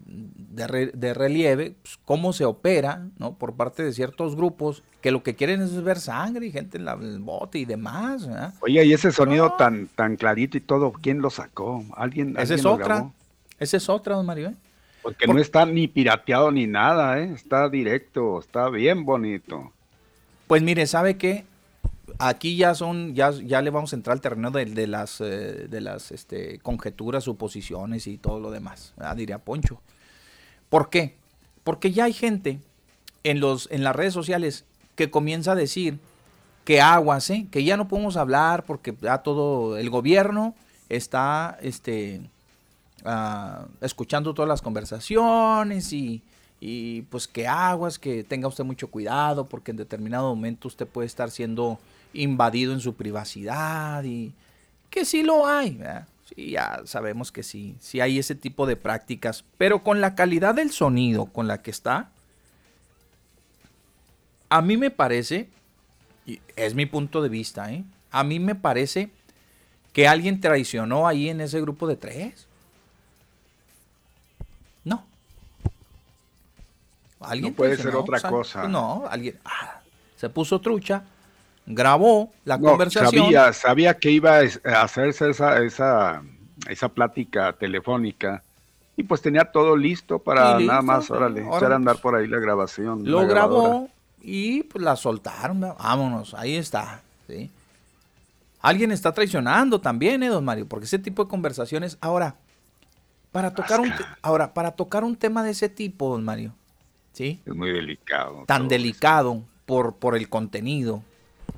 de, 0.08 1.14
relieve 1.14 1.76
pues, 1.82 1.98
cómo 2.04 2.32
se 2.32 2.44
opera 2.44 3.06
¿no? 3.18 3.34
por 3.34 3.54
parte 3.54 3.82
de 3.82 3.92
ciertos 3.92 4.36
grupos 4.36 4.82
que 5.02 5.10
lo 5.10 5.22
que 5.22 5.34
quieren 5.34 5.60
es 5.60 5.82
ver 5.82 6.00
sangre 6.00 6.46
y 6.46 6.52
gente 6.52 6.78
en, 6.78 6.88
el 6.88 7.20
bote 7.20 7.58
y 7.58 7.64
demás. 7.64 8.28
Oye, 8.60 8.84
y 8.84 8.92
ese 8.92 9.12
sonido 9.12 9.52
tan, 9.58 9.86
tan 9.88 10.16
clarito 10.16 10.56
y 10.56 10.60
todo, 10.60 10.92
¿quién 10.92 11.20
lo 11.20 11.30
sacó? 11.30 11.84
¿Alguien, 11.94 12.36
Esa 12.38 12.54
es 12.54 12.64
otra. 12.64 13.10
Esa 13.58 13.76
es 13.76 13.88
otra, 13.88 14.16
don 14.16 14.26
Mario. 14.26 14.48
¿eh? 14.48 14.54
Porque 15.02 15.26
no 15.26 15.38
está 15.38 15.66
ni 15.66 15.88
pirateado 15.88 16.50
ni 16.50 16.66
nada, 16.66 17.20
¿eh? 17.20 17.32
está 17.34 17.68
directo, 17.68 18.40
está 18.40 18.68
bien 18.70 19.04
bonito. 19.04 19.72
Pues 20.46 20.62
mire, 20.62 20.86
¿sabe 20.86 21.18
qué? 21.18 21.44
Aquí 22.18 22.56
ya 22.56 22.74
son, 22.74 23.14
ya, 23.14 23.30
ya 23.30 23.60
le 23.60 23.70
vamos 23.70 23.92
a 23.92 23.96
entrar 23.96 24.14
al 24.14 24.20
terreno 24.22 24.50
de, 24.50 24.64
de 24.64 24.86
las, 24.86 25.18
de 25.18 25.80
las 25.80 26.10
este, 26.10 26.58
conjeturas, 26.60 27.24
suposiciones 27.24 28.06
y 28.06 28.16
todo 28.16 28.40
lo 28.40 28.50
demás, 28.50 28.94
diría 29.14 29.38
Poncho. 29.38 29.82
¿Por 30.68 30.90
qué? 30.90 31.16
Porque 31.64 31.92
ya 31.92 32.04
hay 32.04 32.12
gente 32.12 32.60
en, 33.24 33.40
los, 33.40 33.68
en 33.70 33.84
las 33.84 33.94
redes 33.94 34.14
sociales 34.14 34.64
que 34.94 35.10
comienza 35.10 35.52
a 35.52 35.54
decir 35.54 35.98
que 36.64 36.80
aguas, 36.80 37.30
¿eh? 37.30 37.46
que 37.50 37.64
ya 37.64 37.76
no 37.76 37.88
podemos 37.88 38.16
hablar 38.16 38.64
porque 38.64 38.94
ya 39.00 39.18
todo 39.18 39.78
el 39.78 39.88
gobierno 39.88 40.54
está 40.88 41.58
este, 41.62 42.20
ah, 43.04 43.66
escuchando 43.80 44.34
todas 44.34 44.48
las 44.48 44.60
conversaciones 44.60 45.92
y, 45.92 46.22
y 46.60 47.02
pues 47.02 47.26
que 47.26 47.46
aguas, 47.46 47.98
que 47.98 48.24
tenga 48.24 48.48
usted 48.48 48.64
mucho 48.64 48.88
cuidado 48.90 49.48
porque 49.48 49.70
en 49.70 49.78
determinado 49.78 50.34
momento 50.34 50.68
usted 50.68 50.86
puede 50.86 51.06
estar 51.06 51.30
siendo 51.30 51.78
invadido 52.12 52.72
en 52.72 52.80
su 52.80 52.94
privacidad 52.94 54.04
y 54.04 54.32
que 54.90 55.04
sí 55.04 55.22
lo 55.22 55.46
hay. 55.46 55.70
¿verdad? 55.76 56.06
Sí, 56.28 56.50
ya 56.50 56.82
sabemos 56.84 57.32
que 57.32 57.42
sí, 57.42 57.76
sí 57.80 58.00
hay 58.00 58.18
ese 58.18 58.34
tipo 58.34 58.66
de 58.66 58.76
prácticas, 58.76 59.44
pero 59.56 59.82
con 59.82 60.00
la 60.00 60.14
calidad 60.14 60.54
del 60.54 60.70
sonido 60.70 61.26
con 61.26 61.48
la 61.48 61.62
que 61.62 61.70
está, 61.70 62.10
a 64.50 64.60
mí 64.60 64.76
me 64.76 64.90
parece, 64.90 65.48
y 66.26 66.40
es 66.56 66.74
mi 66.74 66.84
punto 66.84 67.22
de 67.22 67.30
vista, 67.30 67.72
¿eh? 67.72 67.84
a 68.10 68.24
mí 68.24 68.40
me 68.40 68.54
parece 68.54 69.10
que 69.92 70.06
alguien 70.06 70.40
traicionó 70.40 71.08
ahí 71.08 71.30
en 71.30 71.40
ese 71.40 71.60
grupo 71.60 71.86
de 71.86 71.96
tres. 71.96 72.46
No. 74.84 75.04
¿Alguien 77.20 77.52
no 77.52 77.56
puede 77.56 77.76
ser 77.76 77.96
otra 77.96 78.20
cosa. 78.20 78.68
No, 78.68 79.06
alguien 79.08 79.38
ah, 79.44 79.80
se 80.16 80.28
puso 80.28 80.60
trucha 80.60 81.04
grabó 81.68 82.32
la 82.44 82.58
conversación. 82.58 83.24
Sabía, 83.24 83.52
sabía 83.52 83.94
que 83.94 84.10
iba 84.10 84.38
a 84.38 84.82
hacerse 84.82 85.30
esa, 85.30 85.62
esa, 85.62 86.22
esa 86.68 86.88
plática 86.88 87.52
telefónica 87.52 88.42
y 88.96 89.04
pues 89.04 89.22
tenía 89.22 89.44
todo 89.44 89.76
listo 89.76 90.18
para 90.18 90.58
nada 90.58 90.82
más, 90.82 91.08
órale, 91.10 91.46
echar 91.46 91.72
a 91.72 91.76
andar 91.76 92.00
por 92.00 92.16
ahí 92.16 92.26
la 92.26 92.40
grabación. 92.40 93.08
Lo 93.08 93.26
grabó 93.28 93.88
y 94.20 94.64
pues 94.64 94.82
la 94.82 94.96
soltaron, 94.96 95.60
vámonos, 95.60 96.34
ahí 96.34 96.56
está, 96.56 97.00
¿sí? 97.28 97.48
Alguien 98.60 98.90
está 98.90 99.12
traicionando 99.12 99.80
también, 99.80 100.24
¿eh, 100.24 100.28
don 100.28 100.44
Mario? 100.44 100.66
Porque 100.66 100.86
ese 100.86 100.98
tipo 100.98 101.22
de 101.22 101.30
conversaciones, 101.30 101.96
ahora, 102.00 102.34
para 103.30 103.54
tocar 103.54 103.78
un, 103.78 103.92
ahora, 104.20 104.52
para 104.52 104.72
tocar 104.72 105.04
un 105.04 105.14
tema 105.14 105.44
de 105.44 105.52
ese 105.52 105.68
tipo, 105.68 106.10
don 106.10 106.24
Mario, 106.24 106.52
¿sí? 107.12 107.40
Es 107.46 107.54
muy 107.54 107.70
delicado. 107.70 108.44
Tan 108.48 108.66
delicado 108.66 109.44
por, 109.64 109.94
por 109.94 110.16
el 110.16 110.28
contenido, 110.28 111.04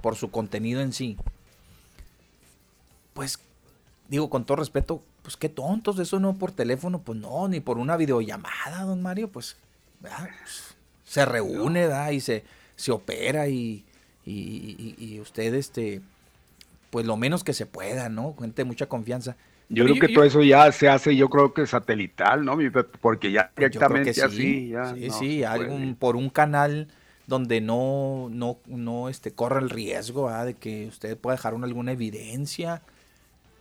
por 0.01 0.17
su 0.17 0.31
contenido 0.31 0.81
en 0.81 0.93
sí, 0.93 1.17
pues 3.15 3.39
digo 4.09 4.31
con 4.31 4.45
todo 4.45 4.57
respeto, 4.57 5.03
pues 5.23 5.37
qué 5.37 5.49
tontos, 5.49 5.99
eso 5.99 6.19
no 6.21 6.35
por 6.35 6.53
teléfono, 6.53 7.01
pues 7.01 7.19
no, 7.19 7.49
ni 7.49 7.61
por 7.61 7.79
una 7.79 7.97
videollamada, 7.97 8.83
don 8.85 9.03
Mario, 9.03 9.29
pues, 9.29 9.57
pues 10.01 10.13
se 11.05 11.25
reúne 11.25 11.89
y 12.13 12.21
se, 12.21 12.45
se 12.77 12.93
opera 12.93 13.49
y, 13.49 13.85
y, 14.25 15.19
usted, 15.21 15.55
este, 15.55 16.01
pues 16.91 17.07
lo 17.07 17.17
menos 17.17 17.45
que 17.45 17.53
se 17.53 17.67
pueda, 17.67 18.09
¿no? 18.09 18.35
Gente 18.39 18.63
de 18.63 18.65
mucha 18.65 18.87
confianza. 18.87 19.37
Yo 19.69 19.85
creo 19.85 20.01
que 20.01 20.09
todo 20.09 20.25
eso 20.25 20.43
ya 20.43 20.71
se 20.73 20.89
hace, 20.89 21.15
yo 21.15 21.29
creo 21.29 21.55
que 21.55 21.67
satelital, 21.67 22.45
¿no? 22.45 22.59
Porque 23.01 23.31
ya 23.31 23.53
directamente 23.57 24.11
así, 24.11 24.73
Sí, 24.95 25.11
sí, 25.11 25.45
algún, 25.45 25.95
por 25.95 26.17
un 26.17 26.29
canal 26.31 26.89
donde 27.31 27.61
no, 27.61 28.29
no, 28.29 28.59
no 28.67 29.09
este, 29.09 29.31
corre 29.31 29.61
el 29.61 29.71
riesgo 29.71 30.29
¿ah? 30.29 30.45
de 30.45 30.55
que 30.55 30.89
usted 30.89 31.17
pueda 31.17 31.37
dejar 31.37 31.55
una, 31.55 31.67
alguna 31.67 31.93
evidencia. 31.93 32.83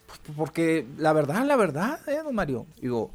Pues, 0.07 0.19
porque 0.35 0.87
la 0.97 1.13
verdad, 1.13 1.45
la 1.45 1.55
verdad, 1.55 1.99
eh, 2.09 2.19
don 2.23 2.33
Mario, 2.33 2.65
digo, 2.81 3.11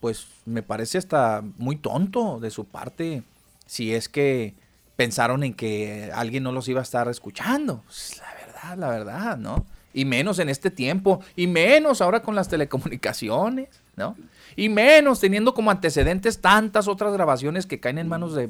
pues 0.00 0.26
me 0.46 0.62
parece 0.62 0.96
hasta 0.96 1.44
muy 1.58 1.76
tonto 1.76 2.40
de 2.40 2.50
su 2.50 2.64
parte 2.64 3.24
si 3.66 3.94
es 3.94 4.08
que 4.08 4.54
pensaron 4.96 5.44
en 5.44 5.52
que 5.52 6.10
alguien 6.14 6.42
no 6.42 6.50
los 6.50 6.66
iba 6.66 6.80
a 6.80 6.82
estar 6.82 7.06
escuchando. 7.08 7.82
Pues, 7.84 8.18
la 8.18 8.46
verdad, 8.46 8.78
la 8.78 8.88
verdad, 8.88 9.36
¿no? 9.36 9.66
Y 9.92 10.06
menos 10.06 10.38
en 10.38 10.48
este 10.48 10.70
tiempo, 10.70 11.20
y 11.36 11.46
menos 11.46 12.00
ahora 12.00 12.22
con 12.22 12.34
las 12.34 12.48
telecomunicaciones, 12.48 13.68
¿no? 13.96 14.16
Y 14.56 14.70
menos 14.70 15.20
teniendo 15.20 15.52
como 15.52 15.70
antecedentes 15.70 16.40
tantas 16.40 16.88
otras 16.88 17.12
grabaciones 17.12 17.66
que 17.66 17.80
caen 17.80 17.98
en 17.98 18.08
manos 18.08 18.34
de, 18.34 18.48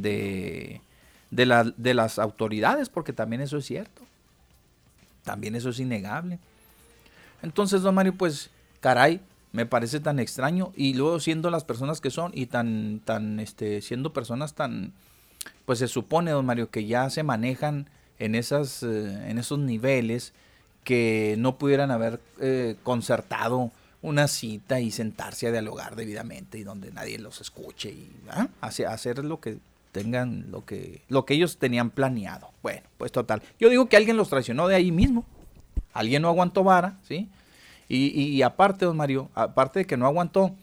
de, 0.00 0.80
de, 1.30 1.72
de 1.76 1.94
las 1.94 2.18
autoridades, 2.18 2.88
porque 2.88 3.12
también 3.12 3.40
eso 3.42 3.56
es 3.58 3.66
cierto. 3.66 4.02
También 5.24 5.56
eso 5.56 5.70
es 5.70 5.80
innegable. 5.80 6.38
Entonces, 7.42 7.82
don 7.82 7.94
Mario, 7.94 8.14
pues, 8.14 8.50
caray, 8.80 9.20
me 9.52 9.66
parece 9.66 10.00
tan 10.00 10.18
extraño. 10.18 10.72
Y 10.76 10.94
luego 10.94 11.18
siendo 11.20 11.50
las 11.50 11.64
personas 11.64 12.00
que 12.00 12.10
son 12.10 12.30
y 12.34 12.46
tan, 12.46 13.00
tan, 13.04 13.40
este, 13.40 13.82
siendo 13.82 14.12
personas 14.12 14.54
tan, 14.54 14.92
pues 15.64 15.78
se 15.80 15.88
supone, 15.88 16.30
don 16.30 16.46
Mario, 16.46 16.70
que 16.70 16.86
ya 16.86 17.10
se 17.10 17.22
manejan 17.22 17.88
en, 18.18 18.34
esas, 18.34 18.82
eh, 18.82 19.30
en 19.30 19.38
esos 19.38 19.58
niveles 19.58 20.32
que 20.84 21.34
no 21.38 21.58
pudieran 21.58 21.90
haber 21.90 22.20
eh, 22.40 22.76
concertado 22.84 23.72
una 24.02 24.28
cita 24.28 24.78
y 24.80 24.92
sentarse 24.92 25.48
a 25.48 25.52
dialogar 25.52 25.96
debidamente 25.96 26.58
y 26.58 26.62
donde 26.62 26.92
nadie 26.92 27.18
los 27.18 27.40
escuche 27.40 27.90
y 27.90 28.08
¿ah? 28.30 28.46
Hace- 28.60 28.86
hacer 28.86 29.24
lo 29.24 29.40
que 29.40 29.58
tengan, 30.02 30.50
lo 30.50 30.64
que, 30.64 31.02
lo 31.08 31.24
que 31.24 31.34
ellos 31.34 31.56
tenían 31.58 31.90
planeado. 31.90 32.50
Bueno, 32.62 32.82
pues 32.98 33.12
total. 33.12 33.42
Yo 33.58 33.70
digo 33.70 33.86
que 33.88 33.96
alguien 33.96 34.16
los 34.18 34.28
traicionó 34.28 34.68
de 34.68 34.74
ahí 34.74 34.92
mismo. 34.92 35.24
Alguien 35.94 36.20
no 36.22 36.28
aguantó 36.28 36.62
vara, 36.64 36.98
¿sí? 37.02 37.28
Y, 37.88 38.06
y- 38.20 38.28
y 38.36 38.42
aparte, 38.42 38.84
don 38.84 38.96
Mario, 38.96 39.30
aparte 39.34 39.80
de 39.80 39.84
que 39.86 39.96
no 39.96 40.04
aguantó, 40.06 40.54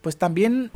pues 0.00 0.16
también 0.16 0.70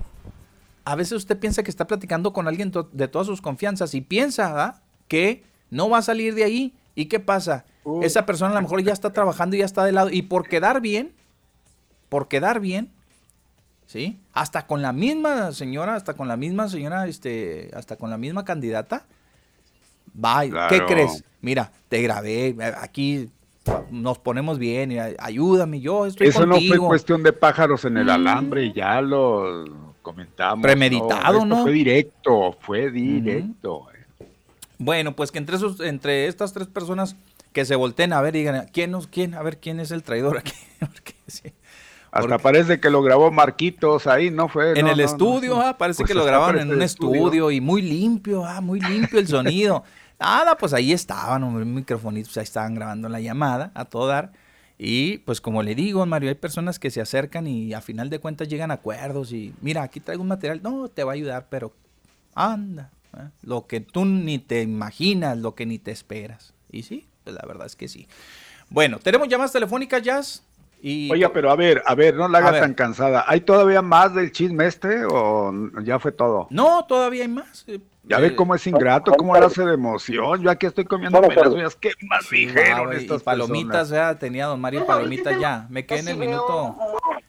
a 0.84 0.94
veces 0.94 1.12
usted 1.14 1.38
piensa 1.38 1.62
que 1.62 1.70
está 1.70 1.86
platicando 1.86 2.32
con 2.32 2.46
alguien 2.48 2.70
to- 2.70 2.88
de 2.92 3.08
todas 3.08 3.26
sus 3.26 3.40
confianzas 3.40 3.94
y 3.94 4.00
piensa 4.02 4.48
¿verdad? 4.52 4.82
que 5.08 5.42
no 5.70 5.88
va 5.88 5.98
a 5.98 6.02
salir 6.02 6.34
de 6.34 6.44
ahí. 6.44 6.74
¿Y 6.94 7.06
qué 7.06 7.18
pasa? 7.20 7.64
Esa 8.02 8.26
persona 8.26 8.50
a 8.52 8.54
lo 8.56 8.62
mejor 8.62 8.82
ya 8.82 8.92
está 8.92 9.12
trabajando 9.12 9.56
y 9.56 9.60
ya 9.60 9.64
está 9.64 9.84
de 9.84 9.92
lado. 9.92 10.10
Y 10.10 10.22
por 10.22 10.48
quedar 10.48 10.80
bien, 10.80 11.12
por 12.08 12.28
quedar 12.28 12.60
bien, 12.60 12.90
¿sí? 13.86 14.18
Hasta 14.32 14.66
con 14.66 14.82
la 14.82 14.92
misma 14.92 15.52
señora, 15.52 15.94
hasta 15.94 16.14
con 16.14 16.28
la 16.28 16.36
misma 16.36 16.68
señora, 16.68 17.06
este, 17.06 17.70
hasta 17.74 17.96
con 17.96 18.10
la 18.10 18.18
misma 18.18 18.44
candidata, 18.44 19.06
y, 20.14 20.50
¿qué 20.68 20.84
crees? 20.86 21.24
Mira, 21.40 21.70
te 21.88 22.00
grabé, 22.02 22.48
eh, 22.48 22.74
aquí 22.80 23.28
nos 23.90 24.18
ponemos 24.18 24.58
bien, 24.58 24.92
y, 24.92 24.98
ayúdame, 24.98 25.80
yo 25.80 26.06
estoy 26.06 26.28
Eso 26.28 26.46
no 26.46 26.60
fue 26.60 26.78
cuestión 26.78 27.22
de 27.22 27.32
pájaros 27.32 27.84
en 27.84 27.96
el 27.98 28.10
alambre, 28.10 28.72
ya 28.72 29.00
lo 29.00 29.64
comentamos. 30.02 30.62
Premeditado, 30.62 31.34
Esto 31.34 31.46
¿no? 31.46 31.62
Fue 31.62 31.72
directo, 31.72 32.56
fue 32.60 32.90
directo. 32.90 33.86
Bueno, 34.78 35.16
pues 35.16 35.32
que 35.32 35.38
entre 35.38 35.56
esos, 35.56 35.80
entre 35.80 36.26
estas 36.26 36.52
tres 36.52 36.68
personas 36.68 37.16
que 37.52 37.64
se 37.64 37.74
volteen 37.74 38.12
a 38.12 38.20
ver 38.20 38.36
y 38.36 38.40
digan, 38.40 38.68
¿quién 38.72 38.90
nos, 38.90 39.06
quién? 39.06 39.34
A 39.34 39.42
ver 39.42 39.58
quién 39.58 39.80
es 39.80 39.90
el 39.90 40.02
traidor 40.02 40.38
aquí. 40.38 40.52
Porque 40.80 41.14
sí. 41.26 41.52
Hasta 42.18 42.38
parece 42.38 42.80
que 42.80 42.90
lo 42.90 43.02
grabó 43.02 43.30
Marquitos 43.30 44.06
ahí, 44.06 44.30
¿no 44.30 44.48
fue? 44.48 44.78
En 44.78 44.86
No, 44.86 44.92
el 44.92 44.96
no, 44.98 45.02
no, 45.04 45.08
estudio, 45.10 45.54
sí. 45.56 45.60
ah, 45.64 45.76
parece 45.78 45.98
Pues 46.02 46.08
que 46.08 46.14
lo 46.14 46.20
hasta 46.20 46.30
grabaron 46.32 46.60
en 46.62 46.70
un 46.70 46.82
estudio. 46.82 47.50
y 47.50 47.60
muy 47.60 47.82
limpio, 47.82 48.44
ah, 48.44 48.60
muy 48.60 48.80
limpio 48.80 49.18
el 49.18 49.28
sonido. 49.28 49.84
Nada, 50.20 50.56
pues 50.56 50.72
ahí 50.72 50.92
estaban, 50.92 51.42
hombre, 51.44 51.62
un 51.64 51.74
microfonito, 51.74 52.26
pues 52.28 52.38
ahí 52.38 52.44
estaban 52.44 52.74
grabando 52.74 53.08
la 53.08 53.20
llamada 53.20 53.70
a 53.74 53.84
todo 53.84 54.06
dar. 54.06 54.32
Y 54.78 55.18
pues 55.18 55.40
como 55.40 55.62
le 55.62 55.74
digo, 55.74 56.04
Mario, 56.06 56.28
hay 56.28 56.34
personas 56.34 56.78
que 56.78 56.90
se 56.90 57.00
acercan 57.00 57.46
y 57.46 57.72
a 57.74 57.80
final 57.80 58.10
de 58.10 58.18
cuentas 58.18 58.48
llegan 58.48 58.70
a 58.70 58.74
acuerdos 58.74 59.32
y 59.32 59.54
mira, 59.62 59.82
aquí 59.82 60.00
traigo 60.00 60.22
un 60.22 60.28
material, 60.28 60.60
no, 60.62 60.88
te 60.88 61.02
va 61.04 61.12
a 61.12 61.14
ayudar, 61.14 61.46
pero 61.50 61.72
anda, 62.34 62.90
¿eh? 63.16 63.28
lo 63.42 63.66
que 63.66 63.80
tú 63.80 64.04
ni 64.04 64.38
te 64.38 64.62
imaginas, 64.62 65.38
lo 65.38 65.54
que 65.54 65.64
ni 65.66 65.78
te 65.78 65.92
esperas. 65.92 66.52
Y 66.70 66.82
sí, 66.82 67.06
pues 67.24 67.34
la 67.36 67.46
verdad 67.46 67.66
es 67.66 67.76
que 67.76 67.88
sí. 67.88 68.06
Bueno, 68.68 68.98
tenemos 68.98 69.28
llamadas 69.28 69.52
telefónicas, 69.52 70.02
Jazz. 70.02 70.42
Y 70.82 71.10
Oiga, 71.10 71.32
pero 71.32 71.50
a 71.50 71.56
ver, 71.56 71.82
a 71.84 71.94
ver, 71.94 72.14
no 72.14 72.28
la 72.28 72.38
A 72.38 72.40
haga 72.42 72.50
ver. 72.52 72.60
tan 72.60 72.74
cansada. 72.74 73.24
¿Hay 73.26 73.40
todavía 73.40 73.82
más 73.82 74.14
del 74.14 74.30
chisme 74.30 74.66
este 74.66 75.04
o 75.04 75.52
ya 75.82 75.98
fue 75.98 76.12
todo? 76.12 76.46
No, 76.50 76.84
todavía 76.86 77.22
hay 77.22 77.28
más. 77.28 77.64
eh, 77.66 77.80
Ya 78.04 78.18
eh, 78.18 78.20
ve 78.20 78.36
cómo 78.36 78.54
es 78.54 78.64
ingrato, 78.66 79.12
cómo 79.12 79.34
le 79.36 79.46
hace 79.46 79.64
de 79.64 79.74
emoción. 79.74 80.42
Yo 80.42 80.50
aquí 80.50 80.66
estoy 80.66 80.84
comiendo 80.84 81.18
uñas. 81.20 81.74
¿Qué 81.76 81.90
más 82.08 82.26
Sí, 82.26 82.46
dijeron 82.46 82.92
estas 82.92 83.22
palomitas 83.22 83.88
personas? 83.88 84.14
ya 84.14 84.18
tenía 84.18 84.46
don 84.46 84.60
Mario 84.60 84.86
palomitas 84.86 85.40
ya. 85.40 85.66
Me 85.70 85.84
quedé 85.86 86.00
en 86.00 86.08
el 86.08 86.16
minuto. 86.18 86.76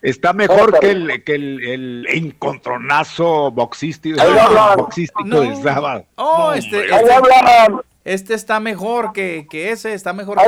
Está 0.04 0.34
mejor 0.34 0.78
que 0.80 0.92
el, 0.92 1.24
que 1.24 1.34
el, 1.36 1.64
el 1.64 2.08
encontronazo 2.10 3.50
boxístico, 3.52 4.18
del 4.22 5.56
sábado. 5.64 6.06
Oh, 6.16 6.52
este, 6.54 6.92
hombre. 6.92 7.84
Este, 8.14 8.34
está 8.34 8.60
mejor 8.60 9.12
que, 9.14 9.48
que 9.50 9.72
ese, 9.72 9.94
está 9.94 10.14
mejor 10.14 10.38
que 10.38 10.46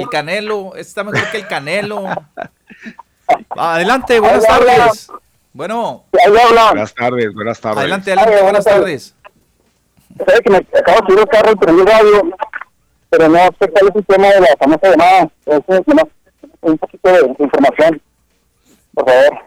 el, 0.00 0.08
Canelo, 0.08 0.68
este 0.70 0.80
está 0.82 1.04
mejor 1.04 1.30
que 1.30 1.36
el 1.38 1.46
Canelo. 1.46 2.04
Adelante, 3.50 4.20
buenas 4.20 4.44
Ahí 4.44 4.54
hablan. 4.54 4.76
tardes. 4.78 5.08
Bueno, 5.52 6.04
Buenas 6.12 6.94
tardes, 6.94 7.34
buenas 7.34 7.60
tardes. 7.60 7.78
adelante, 7.78 8.12
adelante, 8.12 8.42
buenas 8.42 8.64
tardes. 8.64 9.14
Sabes 10.18 10.40
que 10.44 10.50
me 10.50 10.56
acabo 10.58 11.00
de 11.00 11.06
subir 11.06 11.18
el 11.20 11.28
carro 11.28 11.52
y 11.52 11.56
prendí 11.56 11.80
el 11.80 11.86
radio, 11.86 12.36
pero 13.10 13.28
no 13.28 13.38
sé 13.38 13.68
cuál 13.70 13.88
es 13.88 13.96
el 13.96 14.04
tema 14.06 14.28
de 14.28 14.40
la 14.40 14.48
famosa 14.58 14.90
llamada. 14.90 15.30
Es 15.46 15.60
un, 15.66 15.84
tema- 15.84 16.02
un 16.60 16.78
poquito 16.78 17.08
de 17.10 17.34
información, 17.38 18.02
por 18.94 19.06
favor. 19.10 19.38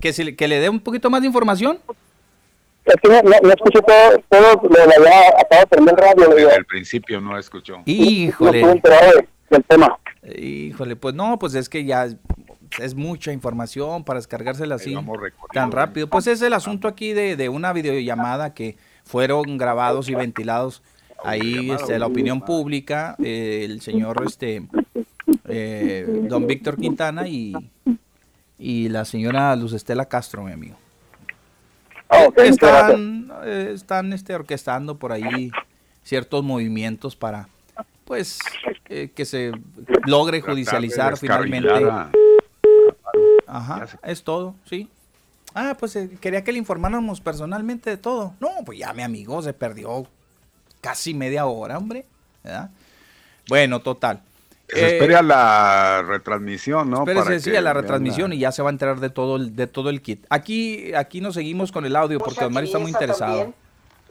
Que, 0.00 0.12
si 0.12 0.24
le- 0.24 0.36
que 0.36 0.48
le 0.48 0.58
dé 0.60 0.68
un 0.70 0.80
poquito 0.80 1.10
más 1.10 1.20
de 1.20 1.26
información. 1.28 1.78
Es 2.88 2.94
que 3.02 3.08
no, 3.08 3.22
no, 3.22 3.36
no 3.42 3.48
escuché 3.50 3.80
todo, 3.82 4.18
todo 4.28 4.62
lo 4.62 4.68
de 4.68 4.86
la 4.86 4.94
llamada, 4.96 5.28
acabo 5.40 5.60
de 5.60 5.66
prender 5.66 5.94
el 5.94 6.00
radio. 6.00 6.34
digo, 6.36 6.50
Al 6.50 6.64
principio 6.64 7.20
no 7.20 7.38
escuchó. 7.38 7.76
Híjole. 7.84 8.62
No 8.62 8.68
de- 8.74 9.28
del 9.50 9.64
tema. 9.64 9.98
Híjole, 10.36 10.96
pues 10.96 11.14
no, 11.14 11.38
pues 11.38 11.54
es 11.54 11.68
que 11.68 11.84
ya 11.84 12.04
es- 12.06 12.16
es 12.80 12.94
mucha 12.94 13.32
información 13.32 14.04
para 14.04 14.18
descargársela 14.18 14.74
así 14.74 14.94
tan 15.54 15.72
rápido. 15.72 16.06
Pues 16.08 16.26
es 16.26 16.42
el 16.42 16.52
asunto 16.52 16.86
aquí 16.88 17.12
de, 17.14 17.34
de 17.36 17.48
una 17.48 17.72
videollamada 17.72 18.52
que 18.52 18.76
fueron 19.04 19.56
grabados 19.56 20.08
y 20.10 20.14
ventilados 20.14 20.82
ahí 21.24 21.70
este, 21.70 21.98
la 21.98 22.06
opinión 22.06 22.42
pública, 22.42 23.16
eh, 23.24 23.62
el 23.64 23.80
señor 23.80 24.22
este 24.26 24.62
eh, 25.48 26.06
don 26.28 26.46
Víctor 26.46 26.76
Quintana 26.76 27.26
y, 27.26 27.54
y 28.58 28.88
la 28.90 29.04
señora 29.06 29.54
Luz 29.56 29.72
Estela 29.72 30.04
Castro, 30.06 30.42
mi 30.44 30.52
amigo. 30.52 30.76
Están 32.36 33.32
eh, 33.44 33.72
están 33.74 34.12
este, 34.12 34.34
orquestando 34.34 34.98
por 34.98 35.12
ahí 35.12 35.50
ciertos 36.02 36.42
movimientos 36.42 37.16
para 37.16 37.48
pues 38.04 38.38
eh, 38.88 39.10
que 39.14 39.24
se 39.24 39.52
logre 40.06 40.38
de 40.38 40.42
judicializar 40.42 41.18
finalmente. 41.18 41.68
Ajá, 43.46 43.86
es 44.02 44.22
todo, 44.22 44.54
sí. 44.64 44.88
Ah, 45.54 45.76
pues 45.78 45.96
eh, 45.96 46.10
quería 46.20 46.44
que 46.44 46.52
le 46.52 46.58
informáramos 46.58 47.20
personalmente 47.20 47.90
de 47.90 47.96
todo. 47.96 48.34
No, 48.40 48.50
pues 48.64 48.78
ya 48.78 48.92
mi 48.92 49.02
amigo 49.02 49.42
se 49.42 49.52
perdió 49.52 50.06
casi 50.80 51.14
media 51.14 51.46
hora, 51.46 51.78
hombre. 51.78 52.06
¿verdad? 52.42 52.70
Bueno, 53.48 53.80
total. 53.80 54.22
Eh, 54.74 54.96
espere 54.96 55.16
a 55.16 55.22
la 55.22 56.02
retransmisión, 56.02 56.90
¿no? 56.90 56.98
Espérese, 56.98 57.24
Para 57.24 57.40
sí, 57.40 57.50
que 57.50 57.58
a 57.58 57.62
la 57.62 57.72
retransmisión 57.72 58.32
y 58.34 58.38
ya 58.38 58.52
se 58.52 58.62
va 58.62 58.68
a 58.68 58.72
enterar 58.72 59.00
de 59.00 59.08
todo 59.10 59.36
el, 59.36 59.56
de 59.56 59.66
todo 59.66 59.88
el 59.88 60.02
kit. 60.02 60.26
Aquí, 60.28 60.92
aquí 60.94 61.20
nos 61.20 61.34
seguimos 61.34 61.72
con 61.72 61.86
el 61.86 61.96
audio 61.96 62.18
porque 62.18 62.40
Don 62.44 62.52
Mario 62.52 62.66
está 62.66 62.78
muy 62.78 62.90
interesado. 62.90 63.32
también, 63.32 63.54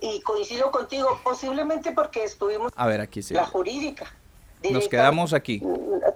Y 0.01 0.21
coincido 0.21 0.71
contigo, 0.71 1.19
posiblemente 1.23 1.91
porque 1.91 2.23
estuvimos 2.23 2.71
A 2.75 2.88
ver, 2.88 3.01
aquí 3.01 3.21
sí. 3.21 3.34
la 3.35 3.45
jurídica. 3.45 4.05
Nos 4.63 4.69
directa. 4.71 4.89
quedamos 4.89 5.34
aquí. 5.34 5.59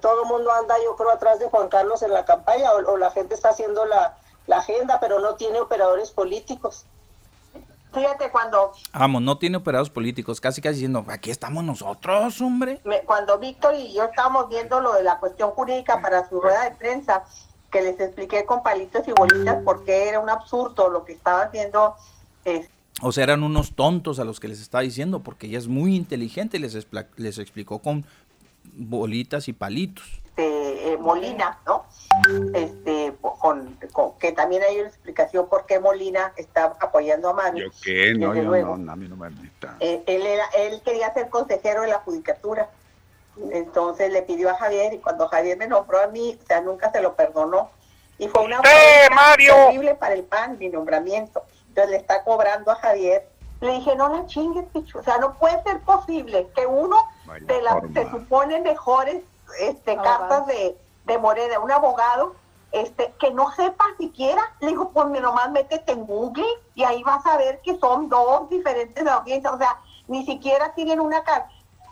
Todo 0.02 0.24
el 0.24 0.28
mundo 0.28 0.52
anda, 0.52 0.76
yo 0.84 0.96
creo, 0.96 1.12
atrás 1.12 1.38
de 1.38 1.46
Juan 1.46 1.70
Carlos 1.70 2.02
en 2.02 2.12
la 2.12 2.26
campaña, 2.26 2.72
o, 2.74 2.94
o 2.94 2.98
la 2.98 3.12
gente 3.12 3.36
está 3.36 3.50
haciendo 3.50 3.86
la, 3.86 4.18
la 4.48 4.58
agenda, 4.58 5.00
pero 5.00 5.20
no 5.20 5.36
tiene 5.36 5.60
operadores 5.60 6.10
políticos. 6.10 6.86
Fíjate, 7.94 8.30
cuando, 8.32 8.72
Vamos, 8.94 9.22
no 9.22 9.38
tiene 9.38 9.58
operados 9.58 9.90
políticos, 9.90 10.40
casi 10.40 10.62
casi 10.62 10.76
diciendo, 10.76 11.04
aquí 11.10 11.30
estamos 11.30 11.64
nosotros, 11.64 12.40
hombre. 12.42 12.80
me- 12.86 13.02
cuando 13.02 13.38
Víctor 13.38 13.76
y 13.76 13.94
yo 13.94 14.06
estábamos 14.06 14.48
viendo 14.50 14.80
lo 14.80 14.94
de 14.94 15.04
la 15.04 15.20
cuestión 15.20 15.52
jurídica 15.52 16.02
para 16.02 16.28
su 16.30 16.40
rueda 16.40 16.64
de 16.70 16.76
prensa, 16.76 17.24
que 17.70 17.82
les 17.82 18.00
expliqué 18.00 18.46
con 18.46 18.64
palitos 18.64 19.08
y 19.08 19.12
bolitas 19.12 19.64
por 19.64 19.84
qué 19.84 20.10
era 20.10 20.20
un 20.20 20.30
absurdo 20.30 20.90
lo 20.90 21.04
que 21.06 21.14
estaba 21.14 21.44
haciendo 21.44 21.96
eh, 22.46 22.68
O 23.02 23.12
sea, 23.12 23.24
eran 23.24 23.44
unos 23.44 23.74
tontos 23.76 24.20
a 24.20 24.24
los 24.26 24.40
que 24.40 24.48
les 24.48 24.62
estaba 24.62 24.82
diciendo, 24.84 25.20
porque 25.22 25.48
ella 25.48 25.58
es 25.58 25.68
muy 25.68 25.96
inteligente 25.96 26.58
y 26.58 26.60
les, 26.60 26.88
les 27.18 27.38
explicó 27.40 27.80
con 27.80 28.06
bolitas 28.64 29.48
y 29.48 29.54
palitos. 29.54 30.22
Este, 30.42 30.94
eh, 30.94 30.98
Molina, 30.98 31.60
¿no? 31.66 31.86
Este, 32.54 33.14
con, 33.22 33.78
con- 33.92 34.18
que 34.18 34.32
también 34.32 34.64
hay 34.64 34.80
una 34.80 34.88
explicación 34.88 35.48
por 35.48 35.66
qué 35.66 35.80
Molina 35.80 36.34
está 36.38 36.76
apoyando 36.80 37.30
a 37.30 37.34
Mario. 37.34 37.66
Yo 37.66 37.72
qué, 37.84 38.14
no, 38.14 38.34
yo 38.34 38.44
luego. 38.44 38.78
no, 38.78 38.92
a 38.92 38.96
mí 38.96 39.08
no 39.08 39.16
me. 39.18 39.30
Eh, 39.80 40.04
él, 40.06 40.26
era, 40.26 40.46
él 40.58 40.82
quería 40.84 41.14
ser 41.14 41.30
consejero 41.30 41.82
de 41.82 41.90
la 41.90 42.00
judicatura. 42.00 42.70
Entonces 43.52 44.12
le 44.12 44.24
pidió 44.24 44.50
a 44.50 44.56
Javier 44.56 44.94
y 44.94 45.00
cuando 45.00 45.28
Javier 45.28 45.58
me 45.58 45.68
nombró 45.68 46.02
a 46.02 46.08
mí, 46.08 46.38
o 46.42 46.46
sea, 46.46 46.62
nunca 46.62 46.92
se 46.92 47.02
lo 47.02 47.16
perdonó. 47.16 47.70
Y 48.18 48.28
fue 48.28 48.44
una 48.44 48.62
Mario! 49.14 49.54
terrible 49.56 49.96
para 49.96 50.14
el 50.14 50.24
PAN, 50.24 50.58
mi 50.60 50.70
nombramiento. 50.70 51.44
Entonces 51.70 51.92
le 51.92 51.98
está 51.98 52.24
cobrando 52.24 52.72
a 52.72 52.76
Javier. 52.76 53.28
Le 53.62 53.74
dije, 53.74 53.96
no 53.96 54.10
la 54.10 54.26
chingues, 54.26 54.66
pichu. 54.74 55.00
O 55.00 55.04
sea, 55.04 55.18
no 55.18 55.38
puede 55.38 55.62
ser 55.64 55.80
posible 55.82 56.48
que 56.56 56.66
uno 56.66 56.98
de 57.40 57.62
las 57.62 57.82
se 57.94 58.10
supone 58.10 58.60
mejores 58.62 59.24
este, 59.60 59.96
cartas 59.96 60.46
de, 60.48 60.78
de 61.06 61.18
Morena, 61.18 61.60
un 61.60 61.72
abogado, 61.72 62.36
este, 62.72 63.14
que 63.20 63.32
no 63.32 63.52
sepa 63.52 63.86
siquiera, 63.98 64.42
le 64.60 64.68
digo, 64.68 64.92
pues 64.92 65.08
nomás 65.08 65.52
métete 65.52 65.92
en 65.92 66.06
Google 66.06 66.46
y 66.74 66.84
ahí 66.84 67.04
vas 67.04 67.26
a 67.26 67.38
ver 67.38 67.60
que 67.62 67.78
son 67.80 68.08
dos 68.10 68.50
diferentes 68.50 69.06
audiencias, 69.06 69.54
o 69.54 69.58
sea, 69.58 69.78
ni 70.08 70.26
siquiera 70.26 70.74
tienen 70.74 71.00
una 71.00 71.24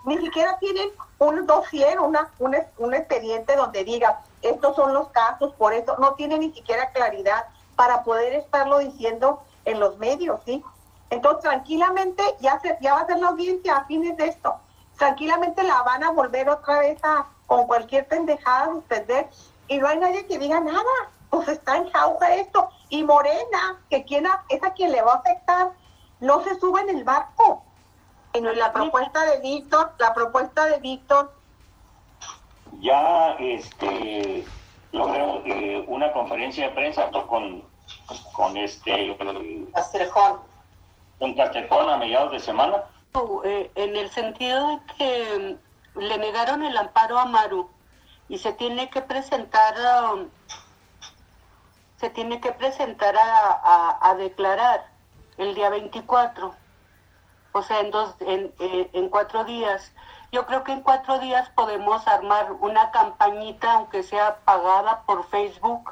ni 0.05 0.17
siquiera 0.17 0.57
tienen 0.59 0.89
un 1.19 1.45
dossier, 1.45 1.99
una, 1.99 2.31
un, 2.39 2.55
un 2.77 2.93
expediente 2.93 3.55
donde 3.57 3.83
diga, 3.83 4.21
estos 4.41 4.75
son 4.75 4.93
los 4.93 5.09
casos, 5.09 5.53
por 5.55 5.73
eso, 5.73 5.97
no 5.99 6.13
tiene 6.13 6.39
ni 6.39 6.53
siquiera 6.53 6.91
claridad 6.91 7.45
para 7.75 8.03
poder 8.03 8.33
estarlo 8.33 8.79
diciendo 8.79 9.41
en 9.65 9.79
los 9.79 9.97
medios, 9.97 10.39
¿sí? 10.45 10.63
Entonces, 11.09 11.43
tranquilamente, 11.43 12.23
ya, 12.39 12.59
se, 12.61 12.77
ya 12.81 12.93
va 12.93 13.01
a 13.01 13.05
ser 13.07 13.17
la 13.17 13.29
audiencia 13.29 13.77
a 13.77 13.85
fines 13.85 14.15
de 14.17 14.27
esto. 14.27 14.55
Tranquilamente 14.99 15.63
la 15.63 15.81
van 15.81 16.03
a 16.03 16.11
volver 16.11 16.47
otra 16.49 16.79
vez 16.79 16.99
a, 17.03 17.25
con 17.47 17.65
cualquier 17.65 18.07
pendejada 18.07 18.65
a 18.65 18.69
suspender. 18.73 19.27
Y 19.67 19.79
no 19.79 19.87
hay 19.87 19.97
nadie 19.97 20.27
que 20.27 20.37
diga 20.37 20.59
nada. 20.59 20.83
Pues 21.31 21.47
está 21.47 21.77
en 21.77 21.89
jauja 21.89 22.35
esto. 22.35 22.69
Y 22.89 23.03
Morena, 23.03 23.79
que 23.89 24.03
quien 24.03 24.27
a- 24.27 24.43
es 24.49 24.61
a 24.63 24.73
quien 24.73 24.91
le 24.91 25.01
va 25.01 25.13
a 25.13 25.17
afectar, 25.17 25.69
no 26.19 26.43
se 26.43 26.59
sube 26.59 26.81
en 26.81 26.89
el 26.89 27.03
barco. 27.03 27.63
Y 28.33 28.41
no, 28.41 28.51
la 28.51 28.71
propuesta 28.73 29.25
de 29.25 29.39
Víctor, 29.39 29.93
la 29.97 30.13
propuesta 30.13 30.65
de 30.65 30.77
Víctor, 30.79 31.33
ya 32.81 33.31
este 33.39 34.45
logró 34.91 35.41
eh, 35.45 35.83
una 35.87 36.11
conferencia 36.13 36.67
de 36.69 36.75
prensa 36.75 37.09
con 37.27 37.63
con 38.33 38.55
este 38.57 39.17
Castrejón 39.73 40.39
con 41.17 41.33
Castrejón 41.35 41.89
a 41.89 41.97
mediados 41.97 42.31
de 42.31 42.39
semana 42.39 42.83
en 43.13 43.95
el 43.95 44.09
sentido 44.11 44.67
de 44.67 44.79
que 44.97 45.57
mm, 45.95 45.99
le 45.99 46.17
negaron 46.17 46.63
el 46.63 46.77
amparo 46.77 47.17
a 47.17 47.25
Maru 47.25 47.69
y 48.27 48.37
se 48.37 48.53
tiene 48.53 48.89
que 48.89 49.01
presentar 49.01 49.75
um, 50.13 50.29
se 51.97 52.09
tiene 52.11 52.39
que 52.39 52.51
presentar 52.53 53.15
a, 53.17 54.15
declarar 54.17 54.85
el 55.37 55.53
día 55.53 55.69
24 55.69 56.55
o 57.51 57.61
sea 57.61 57.79
en 57.81 57.91
dos 57.91 58.15
en, 58.21 58.53
eh, 58.59 58.89
en 58.93 59.09
cuatro 59.09 59.43
días. 59.43 59.91
Yo 60.31 60.45
creo 60.45 60.63
que 60.63 60.71
en 60.71 60.81
cuatro 60.81 61.19
días 61.19 61.49
podemos 61.49 62.07
armar 62.07 62.53
una 62.53 62.91
campañita 62.91 63.73
aunque 63.73 64.03
sea 64.03 64.37
pagada 64.45 65.01
por 65.01 65.27
Facebook 65.29 65.91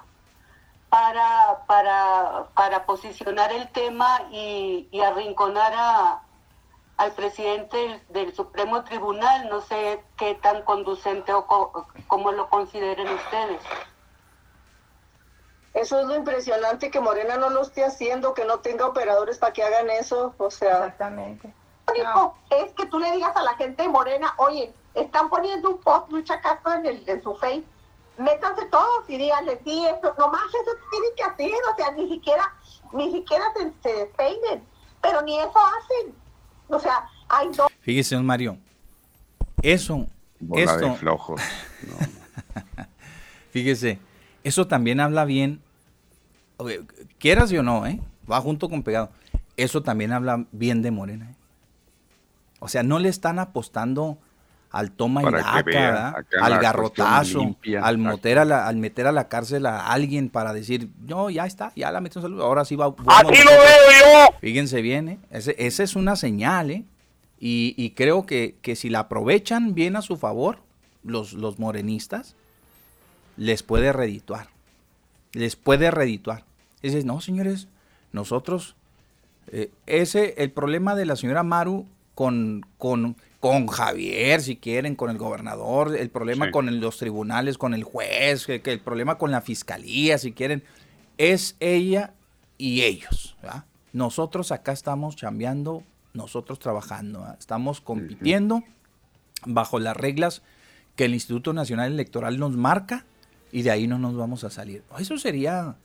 para 0.90 1.66
para 1.68 2.48
para 2.54 2.86
posicionar 2.86 3.52
el 3.52 3.68
tema 3.70 4.22
y 4.32 4.88
arrinconar 5.02 5.74
a, 5.76 6.22
al 6.98 7.12
presidente 7.14 7.78
del, 7.78 8.02
del 8.10 8.36
Supremo 8.36 8.84
Tribunal. 8.84 9.50
No 9.50 9.62
sé 9.62 10.04
qué 10.18 10.36
tan 10.36 10.64
conducente 10.64 11.34
o 11.34 11.46
co- 11.46 11.88
cómo 12.08 12.32
lo 12.32 12.50
consideren 12.50 13.08
ustedes. 13.14 13.62
Eso 15.74 16.00
es 16.00 16.08
lo 16.08 16.16
impresionante 16.16 16.90
que 16.90 17.00
Morena 17.00 17.38
no 17.38 17.50
lo 17.52 17.62
esté 17.62 17.86
haciendo, 17.86 18.34
que 18.34 18.46
no 18.46 18.60
tenga 18.60 18.88
operadores 18.88 19.38
para 19.38 19.54
que 19.54 19.64
hagan 19.64 19.90
eso, 19.92 20.34
o 20.40 20.50
sea. 20.50 20.78
Exactamente. 20.78 21.54
único 21.92 22.36
es 22.50 22.74
que 22.74 22.88
tú 22.88 22.98
le 23.00 23.12
digas 23.12 23.36
a 23.36 23.44
la 23.44 23.54
gente 23.56 23.84
de 23.84 23.90
Morena, 23.90 24.34
oye, 24.38 24.74
están 24.96 25.30
poniendo 25.30 25.70
un 25.70 25.78
post 25.82 26.12
lucha 26.12 26.42
caso 26.42 26.74
en, 26.74 26.86
el, 26.88 27.08
en 27.08 27.22
su 27.22 27.36
face, 27.36 27.64
métanse 28.18 28.66
todos 28.66 29.08
y 29.08 29.18
díganle, 29.18 29.62
sí, 29.64 29.86
eso, 29.86 30.16
nomás 30.18 30.42
eso 30.48 30.72
tienen 30.90 31.12
que 31.16 31.24
hacer, 31.24 31.52
o 31.72 31.76
sea, 31.76 31.92
ni 31.92 32.10
siquiera, 32.10 32.54
ni 32.94 33.12
siquiera 33.12 33.46
se, 33.56 33.72
se 33.84 33.96
despeinen, 33.98 34.68
pero 35.00 35.22
ni 35.22 35.40
eso 35.40 35.54
hacen. 35.60 36.16
O 36.68 36.80
sea, 36.80 37.06
hay 37.30 37.50
dos. 37.50 37.72
Fíjese, 37.82 38.16
don 38.16 38.26
Mario, 38.26 38.58
eso, 39.62 40.08
Bola 40.40 40.78
de 40.78 40.86
esto, 40.86 40.96
flojos. 40.96 41.42
fíjese, 43.52 44.00
eso 44.44 44.68
también 44.68 45.00
habla 45.00 45.26
bien, 45.26 45.62
quieras 47.18 47.52
o 47.52 47.64
no, 47.64 47.86
¿eh? 47.88 48.00
va 48.30 48.42
junto 48.42 48.70
con 48.70 48.84
pegado, 48.84 49.12
eso 49.56 49.82
también 49.82 50.12
habla 50.12 50.46
bien 50.52 50.82
de 50.82 50.92
Morena. 50.92 51.32
¿eh? 51.32 51.36
O 52.60 52.68
sea, 52.68 52.84
no 52.84 53.00
le 53.00 53.10
están 53.10 53.40
apostando 53.40 54.18
al 54.72 54.92
toma 54.92 55.22
y 55.22 55.26
daca, 55.32 56.24
al 56.42 56.60
garrotazo, 56.60 57.40
limpia, 57.40 57.82
al, 57.84 57.98
meter 57.98 58.38
a 58.40 58.46
la, 58.46 58.68
al 58.68 58.76
meter 58.78 59.08
a 59.08 59.12
la 59.12 59.28
cárcel 59.30 59.66
a 59.66 59.88
alguien 59.88 60.30
para 60.30 60.54
decir, 60.54 60.90
no, 61.08 61.30
ya 61.30 61.46
está, 61.46 61.72
ya 61.76 61.92
la 61.92 62.02
meto 62.02 62.20
en 62.20 62.24
salud, 62.24 62.42
ahora 62.42 62.66
sí 62.66 62.76
va. 62.76 62.88
Así 63.08 63.44
lo 63.44 63.52
veo 63.52 64.28
yo. 64.30 64.36
Fíjense 64.42 64.82
bien, 64.82 65.10
¿eh? 65.10 65.20
Ese- 65.32 65.56
esa 65.58 65.84
es 65.84 65.96
una 65.96 66.16
señal, 66.16 66.72
¿eh? 66.72 66.84
Y, 67.40 67.76
y 67.78 67.92
creo 67.92 68.26
que, 68.26 68.56
que 68.62 68.76
si 68.76 68.90
la 68.90 69.00
aprovechan 69.00 69.74
bien 69.74 69.96
a 69.96 70.02
su 70.02 70.18
favor, 70.18 70.60
los, 71.04 71.34
los 71.34 71.60
morenistas, 71.60 72.36
les 73.38 73.64
puede 73.64 73.94
redituar. 73.94 74.48
Les 75.34 75.56
puede 75.56 75.92
redituar. 75.92 76.44
Dices, 76.82 77.06
no, 77.06 77.22
señores, 77.22 77.68
nosotros, 78.12 78.76
eh, 79.52 79.70
ese, 79.86 80.34
el 80.38 80.52
problema 80.52 80.96
de 80.96 81.06
la 81.06 81.16
señora 81.16 81.44
Maru 81.44 81.86
con, 82.16 82.66
con, 82.78 83.16
con 83.40 83.68
Javier, 83.68 84.42
si 84.42 84.56
quieren, 84.58 84.96
con 84.96 85.10
el 85.12 85.18
gobernador, 85.18 85.96
el 85.96 86.10
problema 86.10 86.46
Sí. 86.48 86.52
con 86.52 86.68
el- 86.70 86.80
los 86.80 86.98
tribunales, 86.98 87.58
con 87.58 87.74
el 87.74 87.84
juez, 87.84 88.46
que, 88.46 88.62
que 88.62 88.72
el 88.74 88.80
problema 88.80 89.18
con 89.18 89.30
la 89.32 89.42
fiscalía, 89.42 90.18
si 90.18 90.32
quieren, 90.32 90.64
es 91.18 91.56
ella 91.60 92.14
y 92.58 92.82
ellos. 92.82 93.36
¿verdad? 93.42 93.66
Nosotros 93.94 94.52
acá 94.52 94.72
estamos 94.72 95.16
chambeando, 95.16 95.84
nosotros 96.14 96.58
trabajando, 96.60 97.20
¿verdad? 97.22 97.38
estamos 97.40 97.80
compitiendo 97.82 98.64
bajo 99.46 99.78
las 99.80 99.96
reglas 99.96 100.42
que 100.96 101.06
el 101.06 101.14
Instituto 101.14 101.54
Nacional 101.54 101.92
Electoral 101.92 102.40
nos 102.40 102.58
marca 102.58 103.06
y 103.52 103.62
de 103.62 103.70
ahí 103.70 103.88
no 103.88 104.00
nos 104.00 104.16
vamos 104.18 104.44
a 104.44 104.50
salir. 104.50 104.84
Eso 105.00 105.18
sería, 105.20 105.76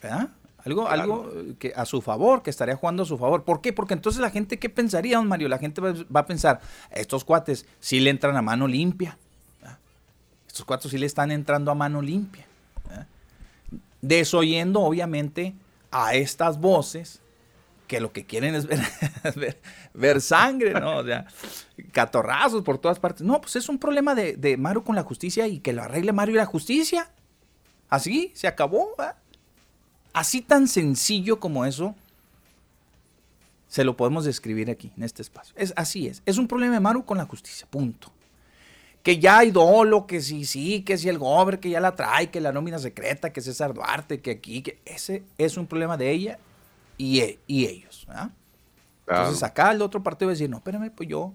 ¿verdad? 0.00 0.28
Algo, 0.66 0.88
algo 0.88 1.30
eh, 1.32 1.54
que 1.60 1.72
a 1.76 1.84
su 1.84 2.02
favor, 2.02 2.42
que 2.42 2.50
estaría 2.50 2.74
jugando 2.74 3.04
a 3.04 3.06
su 3.06 3.16
favor. 3.16 3.44
¿Por 3.44 3.60
qué? 3.60 3.72
Porque 3.72 3.94
entonces 3.94 4.20
la 4.20 4.30
gente, 4.30 4.58
¿qué 4.58 4.68
pensaría, 4.68 5.16
don 5.16 5.28
Mario? 5.28 5.48
La 5.48 5.58
gente 5.58 5.80
va, 5.80 5.94
va 6.14 6.20
a 6.20 6.26
pensar, 6.26 6.60
estos 6.90 7.24
cuates 7.24 7.66
sí 7.78 8.00
le 8.00 8.10
entran 8.10 8.36
a 8.36 8.42
mano 8.42 8.66
limpia. 8.66 9.16
¿verdad? 9.60 9.78
Estos 10.48 10.64
cuates 10.64 10.90
sí 10.90 10.98
le 10.98 11.06
están 11.06 11.30
entrando 11.30 11.70
a 11.70 11.76
mano 11.76 12.02
limpia. 12.02 12.46
¿verdad? 12.88 13.06
Desoyendo, 14.02 14.80
obviamente, 14.80 15.54
a 15.92 16.14
estas 16.14 16.58
voces 16.58 17.22
que 17.86 18.00
lo 18.00 18.12
que 18.12 18.26
quieren 18.26 18.56
es 18.56 18.66
ver, 18.66 18.80
ver, 19.36 19.60
ver 19.94 20.20
sangre, 20.20 20.72
¿no? 20.72 20.96
O 20.96 21.04
sea, 21.04 21.26
catorrazos 21.92 22.64
por 22.64 22.78
todas 22.78 22.98
partes. 22.98 23.22
No, 23.22 23.40
pues 23.40 23.54
es 23.54 23.68
un 23.68 23.78
problema 23.78 24.16
de, 24.16 24.36
de 24.36 24.56
Mario 24.56 24.82
con 24.82 24.96
la 24.96 25.04
justicia 25.04 25.46
y 25.46 25.60
que 25.60 25.72
lo 25.72 25.84
arregle 25.84 26.12
Mario 26.12 26.34
y 26.34 26.38
la 26.38 26.46
justicia. 26.46 27.08
Así, 27.88 28.32
se 28.34 28.48
acabó. 28.48 28.88
¿verdad? 28.98 29.16
Así 30.16 30.40
tan 30.40 30.66
sencillo 30.66 31.38
como 31.38 31.66
eso, 31.66 31.94
se 33.68 33.84
lo 33.84 33.98
podemos 33.98 34.24
describir 34.24 34.70
aquí, 34.70 34.90
en 34.96 35.02
este 35.02 35.20
espacio. 35.20 35.54
Es, 35.58 35.74
así 35.76 36.06
es. 36.06 36.22
Es 36.24 36.38
un 36.38 36.48
problema 36.48 36.72
de 36.72 36.80
Maru 36.80 37.04
con 37.04 37.18
la 37.18 37.26
justicia, 37.26 37.66
punto. 37.68 38.10
Que 39.02 39.18
ya 39.18 39.36
hay 39.40 39.50
dolo, 39.50 40.06
que 40.06 40.22
sí, 40.22 40.46
sí, 40.46 40.80
que 40.80 40.96
si 40.96 41.10
el 41.10 41.18
gober, 41.18 41.60
que 41.60 41.68
ya 41.68 41.80
la 41.80 41.94
trae, 41.94 42.30
que 42.30 42.40
la 42.40 42.50
nómina 42.50 42.78
secreta, 42.78 43.30
que 43.30 43.42
César 43.42 43.74
Duarte, 43.74 44.22
que 44.22 44.30
aquí, 44.30 44.62
que 44.62 44.78
ese 44.86 45.22
es 45.36 45.58
un 45.58 45.66
problema 45.66 45.98
de 45.98 46.10
ella 46.10 46.38
y, 46.96 47.20
e- 47.20 47.38
y 47.46 47.66
ellos. 47.66 48.06
¿verdad? 48.08 48.30
Entonces 49.06 49.42
acá 49.42 49.70
el 49.72 49.82
otro 49.82 50.02
partido 50.02 50.28
va 50.28 50.32
a 50.32 50.36
decir, 50.36 50.48
no, 50.48 50.56
espérame, 50.56 50.90
pues 50.90 51.10
yo, 51.10 51.34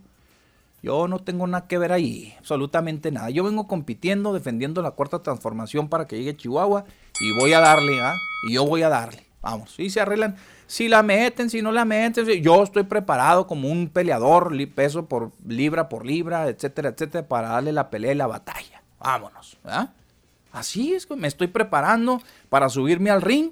yo 0.84 1.08
no 1.08 1.20
tengo 1.20 1.46
nada 1.48 1.68
que 1.68 1.78
ver 1.78 1.92
ahí, 1.92 2.34
absolutamente 2.40 3.12
nada. 3.12 3.30
Yo 3.30 3.44
vengo 3.44 3.68
compitiendo, 3.68 4.34
defendiendo 4.34 4.82
la 4.82 4.92
cuarta 4.92 5.22
transformación 5.22 5.90
para 5.90 6.08
que 6.08 6.18
llegue 6.18 6.36
Chihuahua 6.36 6.86
y 7.20 7.40
voy 7.40 7.54
a 7.54 7.60
darle, 7.60 8.02
¿ah? 8.02 8.16
Y 8.48 8.54
yo 8.54 8.66
voy 8.66 8.82
a 8.82 8.90
darle. 8.90 9.26
Vamos, 9.42 9.74
si 9.76 9.90
se 9.90 10.00
arreglan, 10.00 10.36
si 10.68 10.88
la 10.88 11.04
meten, 11.04 11.50
si 11.50 11.62
no 11.62 11.72
la 11.72 11.86
meten, 11.86 12.26
yo 12.42 12.64
estoy 12.64 12.84
preparado 12.84 13.48
como 13.48 13.70
un 13.70 13.90
peleador, 13.90 14.54
peso 14.70 15.08
por 15.08 15.32
libra 15.48 15.90
por 15.90 16.06
libra, 16.06 16.48
etcétera, 16.48 16.90
etcétera, 16.90 17.28
para 17.28 17.50
darle 17.50 17.72
la 17.72 17.90
pelea 17.90 18.12
y 18.12 18.16
la 18.16 18.28
batalla. 18.28 18.82
Vámonos, 19.00 19.58
¿verdad? 19.64 19.94
Así 20.52 20.94
es, 20.94 21.10
me 21.10 21.28
estoy 21.28 21.48
preparando 21.48 22.22
para 22.50 22.70
subirme 22.70 23.10
al 23.10 23.22
ring 23.22 23.52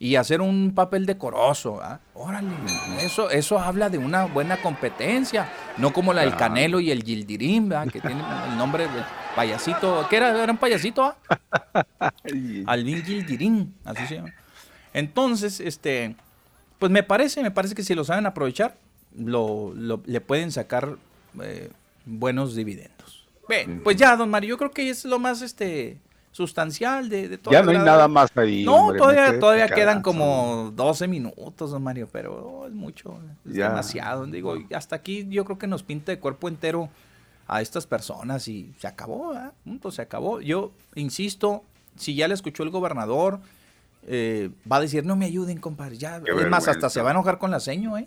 y 0.00 0.14
hacer 0.16 0.40
un 0.40 0.72
papel 0.74 1.06
decoroso. 1.06 1.76
¿verdad? 1.78 2.00
Órale, 2.14 2.48
eso, 3.00 3.30
eso 3.30 3.58
habla 3.58 3.88
de 3.90 3.98
una 3.98 4.26
buena 4.26 4.56
competencia. 4.60 5.48
No 5.76 5.92
como 5.92 6.12
la 6.12 6.22
del 6.22 6.36
Canelo 6.36 6.80
y 6.80 6.90
el 6.90 7.02
Gildirim, 7.02 7.68
¿verdad? 7.68 7.88
que 7.92 8.00
tiene 8.00 8.20
el 8.50 8.56
nombre 8.56 8.84
de 8.84 9.02
payasito. 9.36 10.06
¿Qué 10.08 10.16
era? 10.16 10.42
¿Era 10.42 10.52
un 10.52 10.58
payasito? 10.58 11.02
ah? 11.04 11.16
Alvin 12.66 13.04
Gildirim, 13.04 13.72
así 13.84 14.06
se 14.06 14.16
llama. 14.16 14.32
Entonces, 14.92 15.60
este, 15.60 16.16
pues 16.78 16.90
me 16.90 17.02
parece, 17.02 17.42
me 17.42 17.50
parece 17.50 17.74
que 17.74 17.82
si 17.82 17.94
lo 17.94 18.04
saben 18.04 18.26
aprovechar, 18.26 18.76
lo, 19.16 19.72
lo- 19.74 20.02
le 20.06 20.20
pueden 20.20 20.50
sacar 20.52 20.96
eh, 21.42 21.70
buenos 22.04 22.54
dividendos. 22.54 23.26
Bien, 23.48 23.80
pues 23.82 23.96
ya, 23.96 24.14
don 24.16 24.28
Mario, 24.30 24.50
yo 24.50 24.58
creo 24.58 24.70
que 24.70 24.90
es 24.90 25.04
lo 25.04 25.18
más 25.18 25.40
este 25.42 25.98
sustancial 26.38 27.08
de, 27.08 27.28
de 27.28 27.36
todo. 27.36 27.52
Ya 27.52 27.62
no 27.62 27.72
hay 27.72 27.78
nada 27.78 28.06
más 28.06 28.30
ahí. 28.36 28.64
No, 28.64 28.76
hombre, 28.86 28.98
todavía, 28.98 29.40
todavía 29.40 29.68
quedan 29.68 30.02
como 30.02 30.72
12 30.74 31.08
minutos, 31.08 31.72
don 31.72 31.82
Mario, 31.82 32.08
pero 32.12 32.32
oh, 32.60 32.66
es 32.68 32.72
mucho, 32.72 33.18
es 33.44 33.54
Ya. 33.54 33.70
demasiado. 33.70 34.24
Digo, 34.26 34.56
hasta 34.72 34.94
aquí 34.94 35.26
yo 35.28 35.44
creo 35.44 35.58
que 35.58 35.66
nos 35.66 35.82
pinta 35.82 36.12
de 36.12 36.20
cuerpo 36.20 36.46
entero 36.48 36.90
a 37.48 37.60
estas 37.60 37.88
personas 37.88 38.46
y 38.46 38.72
se 38.78 38.86
acabó, 38.86 39.30
¿verdad? 39.30 39.52
Punto, 39.64 39.90
se 39.90 40.00
acabó. 40.00 40.40
Yo 40.40 40.70
insisto, 40.94 41.64
si 41.96 42.14
ya 42.14 42.28
le 42.28 42.34
escuchó 42.34 42.62
el 42.62 42.70
gobernador, 42.70 43.40
eh, 44.06 44.50
va 44.70 44.76
a 44.76 44.80
decir, 44.80 45.04
no 45.04 45.16
me 45.16 45.26
ayuden, 45.26 45.58
compadre. 45.58 45.98
Ya, 45.98 46.22
Qué 46.22 46.30
es 46.30 46.48
más, 46.48 46.68
hasta 46.68 46.88
se 46.88 47.02
va 47.02 47.08
a 47.08 47.12
enojar 47.14 47.38
con 47.38 47.50
la 47.50 47.58
seño, 47.58 47.98
¿eh? 47.98 48.06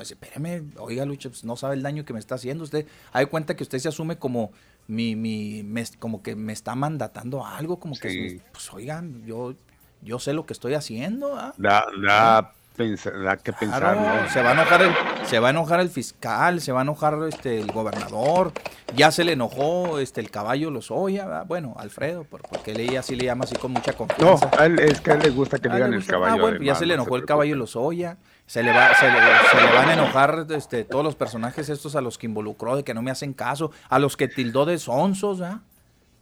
Espérame, 0.00 0.70
oiga, 0.78 1.04
Lucha, 1.04 1.30
pues, 1.30 1.42
no 1.44 1.56
sabe 1.56 1.74
el 1.74 1.82
daño 1.82 2.04
que 2.04 2.12
me 2.12 2.20
está 2.20 2.36
haciendo. 2.36 2.62
Usted, 2.62 2.86
hay 3.12 3.26
cuenta 3.26 3.56
que 3.56 3.64
usted 3.64 3.78
se 3.80 3.88
asume 3.88 4.18
como 4.18 4.52
mi, 4.88 5.16
mi, 5.16 5.62
me- 5.62 5.84
como 5.98 6.22
que 6.22 6.36
me 6.36 6.52
está 6.52 6.74
mandatando 6.74 7.44
algo, 7.44 7.78
como 7.80 7.94
que, 7.96 8.40
pues, 8.52 8.72
oigan, 8.72 9.24
yo, 9.24 9.54
yo 10.02 10.18
sé 10.18 10.32
lo 10.32 10.46
que 10.46 10.52
estoy 10.52 10.74
haciendo, 10.74 11.36
¿ah? 11.36 11.54
Da, 11.56 11.84
da, 12.06 12.52
pensa- 12.76 13.10
da 13.10 13.36
que 13.36 13.52
pensar. 13.52 13.96
¿no? 13.96 14.28
se 14.28 14.42
va 14.42 14.50
a 14.50 14.52
enojar 14.52 14.82
el, 14.82 14.92
se 15.26 15.38
va 15.40 15.48
a 15.48 15.50
enojar 15.50 15.80
el 15.80 15.88
fiscal, 15.88 16.60
se 16.60 16.72
va 16.72 16.80
a 16.80 16.82
enojar 16.82 17.18
este 17.28 17.58
el 17.58 17.72
gobernador, 17.72 18.52
ya 18.94 19.10
se 19.10 19.24
le 19.24 19.32
enojó 19.32 19.98
este 19.98 20.20
el 20.20 20.30
caballo 20.30 20.70
Lozoya, 20.70 21.24
¿verdad? 21.26 21.46
bueno, 21.46 21.74
Alfredo, 21.78 22.24
por- 22.24 22.42
porque 22.44 22.72
él 22.72 22.80
ella 22.80 23.02
sí 23.02 23.16
le 23.16 23.24
llama 23.24 23.44
así 23.44 23.56
con 23.56 23.72
mucha 23.72 23.92
No, 23.92 23.96
confianza. 23.98 24.52
a 24.56 24.66
él, 24.66 24.78
es 24.78 25.00
que 25.00 25.10
a 25.10 25.14
él 25.14 25.22
le 25.22 25.30
gusta 25.30 25.58
que 25.58 25.68
Ah, 25.68 25.70
le 25.72 25.76
digan 25.76 25.90
le 25.90 25.96
el 25.96 26.02
gusta. 26.02 26.12
caballo. 26.12 26.34
Ah, 26.34 26.40
bueno, 26.40 26.62
ya 26.64 26.74
se 26.76 26.86
le 26.86 26.96
no 26.96 27.02
enojó 27.02 27.16
el 27.16 27.24
caballo 27.24 27.56
Lozoya. 27.56 28.18
Se 28.46 28.62
le, 28.62 28.70
va, 28.70 28.94
se, 28.94 29.10
le, 29.10 29.18
se 29.50 29.66
le 29.66 29.72
van 29.72 29.88
a 29.88 29.94
enojar 29.94 30.46
este, 30.50 30.84
todos 30.84 31.04
los 31.04 31.16
personajes 31.16 31.68
estos 31.68 31.96
a 31.96 32.00
los 32.00 32.16
que 32.16 32.26
involucró, 32.26 32.76
de 32.76 32.84
que 32.84 32.94
no 32.94 33.02
me 33.02 33.10
hacen 33.10 33.32
caso, 33.32 33.72
a 33.88 33.98
los 33.98 34.16
que 34.16 34.28
tildó 34.28 34.64
de 34.64 34.78
sonsos, 34.78 35.40
¿verdad? 35.40 35.60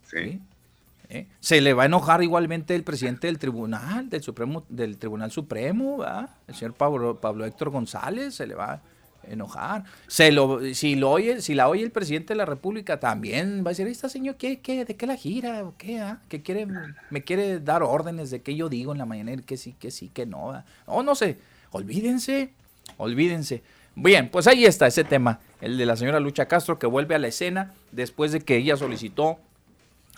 Sí. 0.04 0.40
¿Eh? 1.10 1.26
Se 1.40 1.60
le 1.60 1.74
va 1.74 1.82
a 1.82 1.86
enojar 1.86 2.22
igualmente 2.22 2.74
el 2.74 2.82
presidente 2.82 3.26
del 3.26 3.38
tribunal, 3.38 4.08
del 4.08 4.22
Supremo, 4.22 4.64
del 4.68 4.96
Tribunal 4.96 5.30
Supremo, 5.30 5.98
¿verdad? 5.98 6.30
El 6.48 6.54
señor 6.54 6.74
Pablo, 6.74 7.20
Pablo 7.20 7.44
Héctor 7.44 7.70
González, 7.70 8.34
se 8.34 8.46
le 8.46 8.54
va 8.54 8.72
a 8.72 8.82
enojar. 9.28 9.84
Se 10.06 10.32
lo, 10.32 10.60
si 10.74 10.94
lo 10.94 11.10
oye, 11.10 11.42
si 11.42 11.54
la 11.54 11.68
oye 11.68 11.82
el 11.82 11.90
presidente 11.90 12.32
de 12.32 12.38
la 12.38 12.46
República, 12.46 12.98
también 13.00 13.62
va 13.64 13.68
a 13.68 13.72
decir, 13.72 13.86
esta 13.86 14.08
señor, 14.08 14.36
¿qué, 14.36 14.60
qué, 14.60 14.84
¿de 14.84 14.96
qué 14.96 15.06
la 15.06 15.16
gira? 15.16 15.62
¿O 15.64 15.74
qué? 15.76 16.00
ah? 16.00 16.20
¿Que 16.28 16.42
quiere, 16.42 16.66
me 17.10 17.22
quiere 17.22 17.60
dar 17.60 17.82
órdenes 17.82 18.30
de 18.30 18.40
qué 18.40 18.56
yo 18.56 18.68
digo 18.68 18.92
en 18.92 18.98
la 18.98 19.06
mañana, 19.06 19.36
que 19.42 19.56
sí, 19.56 19.74
que 19.78 19.90
sí, 19.90 20.08
que 20.08 20.24
no. 20.24 20.48
¿verdad? 20.48 20.64
No, 20.86 21.02
no 21.02 21.14
sé. 21.14 21.38
Olvídense, 21.74 22.50
olvídense. 22.98 23.64
Bien, 23.96 24.28
pues 24.30 24.46
ahí 24.46 24.64
está 24.64 24.86
ese 24.86 25.02
tema, 25.02 25.40
el 25.60 25.76
de 25.76 25.86
la 25.86 25.96
señora 25.96 26.20
Lucha 26.20 26.46
Castro, 26.46 26.78
que 26.78 26.86
vuelve 26.86 27.16
a 27.16 27.18
la 27.18 27.26
escena 27.26 27.74
después 27.90 28.30
de 28.30 28.40
que 28.40 28.56
ella 28.56 28.76
solicitó 28.76 29.38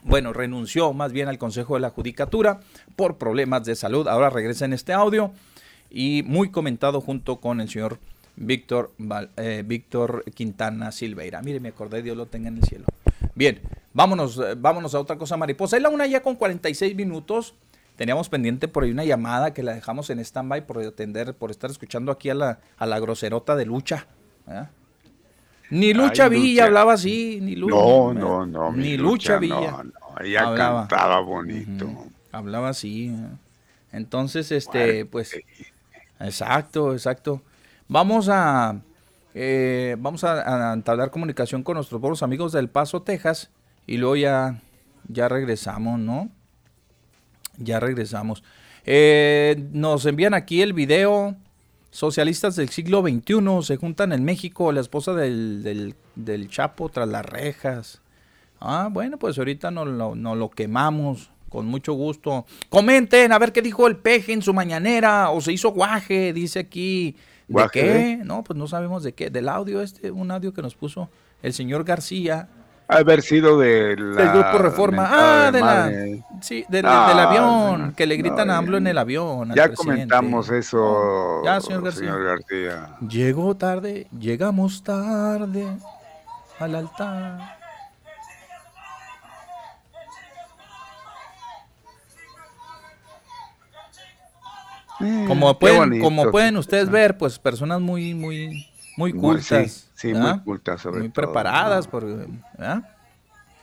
bueno, 0.03 0.35
renunció 0.35 0.93
más 0.93 1.13
bien 1.13 1.29
al 1.29 1.39
Consejo 1.39 1.75
de 1.75 1.81
la 1.81 1.89
Judicatura 1.89 2.61
por 2.95 3.17
problemas 3.17 3.65
de 3.65 3.75
salud. 3.75 4.07
Ahora 4.07 4.29
regresa 4.29 4.67
en 4.67 4.75
este 4.75 4.93
audio 4.93 5.33
y 5.91 6.23
muy 6.27 6.51
comentado 6.51 7.01
junto 7.01 7.37
con 7.37 7.63
el 7.63 7.71
señor 7.71 7.99
Víctor, 8.37 8.93
eh, 9.39 9.65
Víctor 9.67 10.25
Quintana 10.35 10.93
Silveira. 10.93 11.41
Mire, 11.41 11.59
me 11.59 11.71
acordé, 11.71 12.03
Dios 12.03 12.19
lo 12.19 12.27
tenga 12.27 12.49
en 12.49 12.59
el 12.59 12.65
cielo. 12.65 12.85
Bien, 13.35 13.63
vámonos, 13.95 14.37
eh, 14.37 14.57
vámonos 14.59 14.95
a 14.95 15.01
otra 15.01 15.17
cosa, 15.17 15.39
mariposa. 15.39 15.79
Es 15.79 15.83
la 15.83 15.89
una 15.89 16.07
ya 16.07 16.23
con 16.23 16.37
46 16.37 16.95
minutos. 16.95 17.55
Teníamos 17.97 18.29
pendiente 18.29 18.69
por 18.69 18.85
ahí 18.85 18.91
una 18.91 19.05
llamada 19.05 19.53
que 19.55 19.63
la 19.63 19.75
dejamos 19.75 20.11
en 20.11 20.19
stand-by 20.19 20.67
por 20.67 20.79
atender, 20.83 21.35
por 21.35 21.51
estar 21.51 21.71
escuchando 21.71 22.13
aquí 22.13 22.29
a 22.31 22.35
la, 22.35 22.59
a 22.77 22.87
la 22.87 22.99
groserota 23.01 23.57
de 23.57 23.65
Lucha. 23.67 24.07
¿verdad? 24.47 24.71
Ni 25.71 25.93
Lucha 25.95 26.25
Ay, 26.25 26.31
Villa 26.31 26.53
Lucha. 26.63 26.65
hablaba 26.67 26.93
así, 26.93 27.39
ni 27.43 27.57
Lucha. 27.57 27.75
No, 27.75 28.15
no, 28.15 28.47
no. 28.47 28.73
Ni 28.73 28.97
Lucha, 28.97 29.39
Villa. 29.39 29.71
No, 29.73 29.83
no, 29.85 29.93
ella 30.25 30.43
Hablaba. 30.43 30.81
cantaba 30.89 31.21
bonito. 31.21 31.91
Hablaba 32.33 32.69
así. 32.69 33.09
¿eh? 33.09 33.29
Entonces, 33.93 34.53
este, 34.53 35.07
pues, 35.07 35.35
exacto, 36.21 36.93
exacto. 36.93 37.43
Vamos 37.89 38.29
a, 38.29 38.79
eh, 39.35 39.97
vamos 39.99 40.23
a, 40.25 40.71
a 40.71 40.75
entablar 40.75 41.11
comunicación 41.11 41.63
con 41.63 41.75
nuestros 41.77 42.01
buenos 42.01 42.23
amigos 42.23 42.53
del 42.53 42.69
Paso, 42.69 43.03
Texas, 43.03 43.51
y 43.87 43.97
luego 43.97 44.17
ya, 44.17 44.61
ya 45.09 45.29
regresamos, 45.29 45.99
¿no? 45.99 46.29
Ya 47.59 47.81
regresamos. 47.81 48.43
Eh, 48.85 49.69
nos 49.73 50.07
envían 50.07 50.35
aquí 50.35 50.63
el 50.63 50.73
video. 50.73 51.37
Socialistas 51.91 52.57
del 52.57 52.69
siglo 52.69 53.03
XXI 53.03 53.63
se 53.63 53.77
juntan 53.77 54.13
en 54.13 54.25
México. 54.25 54.71
La 54.73 54.81
esposa 54.81 55.15
del, 55.15 55.63
del, 55.63 55.95
del 56.15 56.49
Chapo 56.49 56.89
tras 56.89 57.09
las 57.09 57.25
rejas. 57.25 58.01
Ah, 58.61 58.89
bueno, 58.91 59.19
pues 59.19 59.39
ahorita 59.39 59.71
nos 59.71 59.89
lo, 59.89 60.15
nos 60.15 60.37
lo 60.37 60.51
quemamos 60.51 61.31
con 61.49 61.67
mucho 61.67 61.95
gusto. 61.95 62.45
Comenten 62.69 63.33
a 63.33 63.39
ver 63.39 63.53
qué 63.53 63.63
dijo 63.63 63.87
el 63.87 63.97
peje 63.97 64.33
en 64.33 64.43
su 64.43 64.53
mañanera 64.53 65.31
o 65.31 65.41
se 65.41 65.53
hizo 65.53 65.73
guaje, 65.73 66.33
dice 66.33 66.59
aquí. 66.59 67.17
¿De 67.49 67.53
¿Guaje 67.55 67.81
qué? 67.81 68.21
No, 68.25 68.43
pues 68.43 68.59
no 68.59 68.67
sabemos 68.67 69.03
de 69.03 69.15
qué. 69.15 69.31
Del 69.31 69.49
audio 69.49 69.81
este, 69.81 70.11
un 70.11 70.31
audio 70.31 70.53
que 70.53 70.63
nos 70.63 70.75
puso 70.75 71.09
el 71.43 71.53
señor 71.53 71.85
García 71.85 72.49
Haber 72.89 73.23
sido 73.23 73.59
de 73.59 73.97
la. 73.97 74.17
del 74.23 74.31
grupo 74.33 74.59
Reforma. 74.59 75.09
Ah, 75.11 75.51
de 75.51 75.61
la, 75.61 75.91
sí, 76.41 76.65
del, 76.69 76.87
Ah, 76.87 77.09
del 77.09 77.19
avión, 77.19 77.95
que 77.97 78.07
le 78.07 78.17
gritan 78.17 78.49
a 78.49 78.59
AMLO 78.59 78.77
en 78.79 78.87
el 78.87 78.97
avión. 78.99 79.53
Ya 79.55 79.73
comentamos 79.75 80.51
eso, 80.51 81.43
Ya, 81.45 81.61
señor 81.61 81.83
García. 81.83 82.15
García. 82.15 82.97
Llegó 83.09 83.57
tarde, 83.57 84.07
llegamos 84.17 84.85
tarde 84.85 85.67
al 86.61 86.75
altar. 86.77 87.57
Como 95.27 95.51
Eh, 95.51 95.53
Qué 95.53 95.59
pueden, 95.61 96.01
como 96.01 96.31
pueden 96.31 96.57
ustedes 96.57 96.89
ver, 96.89 97.19
pues 97.19 97.39
personas 97.39 97.81
muy, 97.81 98.15
muy, 98.15 98.67
muy 98.97 99.13
Muy- 99.13 99.21
cultas. 99.21 99.71
sí, 99.73 99.86
sí, 99.97 100.13
¿verdad? 100.13 100.37
muy 100.37 100.45
cultas 100.45 100.81
sobre 100.81 101.01
Muy 101.01 101.09
todo, 101.09 101.25
preparadas, 101.25 101.89
por, 101.89 102.05
¿verdad? 102.07 102.85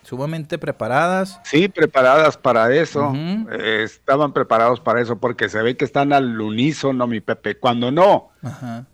Sumamente 0.02 0.58
preparadas. 0.58 1.40
Sí, 1.46 1.70
preparadas 1.70 2.36
para 2.36 2.74
eso. 2.76 3.14
Eh, 3.16 3.84
estaban 3.84 4.34
preparados 4.34 4.82
para 4.82 5.00
eso 5.00 5.18
porque 5.18 5.48
se 5.48 5.62
ve 5.62 5.78
que 5.78 5.86
están 5.86 6.12
al 6.12 6.42
unísono, 6.42 7.08
mi 7.08 7.22
Pepe. 7.22 7.56
Cuando 7.58 7.90
no, 7.90 8.32
Ajá. 8.42 8.86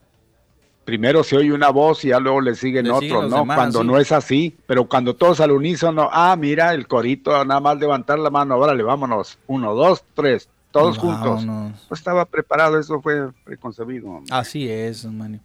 primero 0.85 1.23
se 1.23 1.35
oye 1.35 1.51
una 1.51 1.69
voz 1.69 2.05
y 2.05 2.09
ya 2.09 2.19
luego 2.19 2.41
le 2.41 2.53
siguen 2.53 2.85
Le 2.85 2.91
otros, 2.91 3.03
siguen 3.09 3.29
¿no? 3.31 3.37
demás, 3.37 3.57
Cuando 3.57 3.81
sí. 3.81 3.87
no 3.87 3.97
es 3.97 4.11
así, 4.11 4.55
pero 4.67 4.85
cuando 4.87 5.15
todos 5.15 5.39
al 5.39 5.49
unísono, 5.49 6.09
ah, 6.11 6.35
mira 6.37 6.75
el 6.75 6.87
corito, 6.87 7.43
nada 7.43 7.59
más 7.59 7.79
levantar 7.79 8.19
la 8.19 8.29
mano, 8.29 8.55
órale, 8.57 8.83
vámonos. 8.83 9.39
Uno, 9.47 9.73
dos, 9.73 10.03
tres, 10.13 10.47
todos 10.69 10.99
juntos. 10.99 11.43
Vámonos. 11.43 11.87
No 11.89 11.95
estaba 11.95 12.25
preparado, 12.25 12.77
eso 12.79 13.01
fue 13.01 13.31
preconcebido. 13.43 14.21
Así 14.29 14.69
es, 14.69 15.05
Manny. 15.05 15.39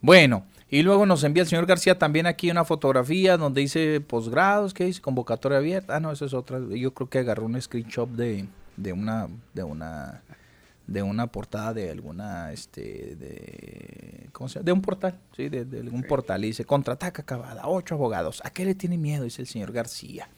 Bueno, 0.00 0.44
y 0.70 0.82
luego 0.82 1.06
nos 1.06 1.24
envía 1.24 1.42
el 1.42 1.48
señor 1.48 1.66
García 1.66 1.98
también 1.98 2.26
aquí 2.26 2.50
una 2.50 2.64
fotografía 2.64 3.36
donde 3.36 3.62
dice 3.62 4.00
posgrados, 4.00 4.74
¿qué 4.74 4.84
dice? 4.84 5.00
Convocatoria 5.00 5.58
abierta. 5.58 5.96
Ah, 5.96 6.00
no, 6.00 6.12
eso 6.12 6.26
es 6.26 6.34
otra. 6.34 6.60
Yo 6.70 6.92
creo 6.92 7.08
que 7.08 7.18
agarró 7.18 7.46
un 7.46 7.60
screenshot 7.60 8.08
de, 8.10 8.46
de 8.76 8.92
una, 8.92 9.28
de 9.54 9.62
una, 9.62 10.22
de 10.86 11.02
una 11.02 11.26
portada 11.28 11.72
de 11.72 11.90
alguna, 11.90 12.52
este, 12.52 13.16
de, 13.16 14.28
¿cómo 14.32 14.48
se 14.48 14.56
llama? 14.56 14.64
De 14.66 14.72
un 14.72 14.82
portal, 14.82 15.18
sí, 15.34 15.48
de, 15.48 15.64
de 15.64 15.80
algún 15.80 16.02
portal. 16.02 16.44
Y 16.44 16.48
dice, 16.48 16.66
contraataca 16.66 17.22
acabada, 17.22 17.62
ocho 17.66 17.94
abogados. 17.94 18.42
¿A 18.44 18.50
qué 18.50 18.66
le 18.66 18.74
tiene 18.74 18.98
miedo? 18.98 19.24
Dice 19.24 19.40
el 19.40 19.48
señor 19.48 19.72
García. 19.72 20.28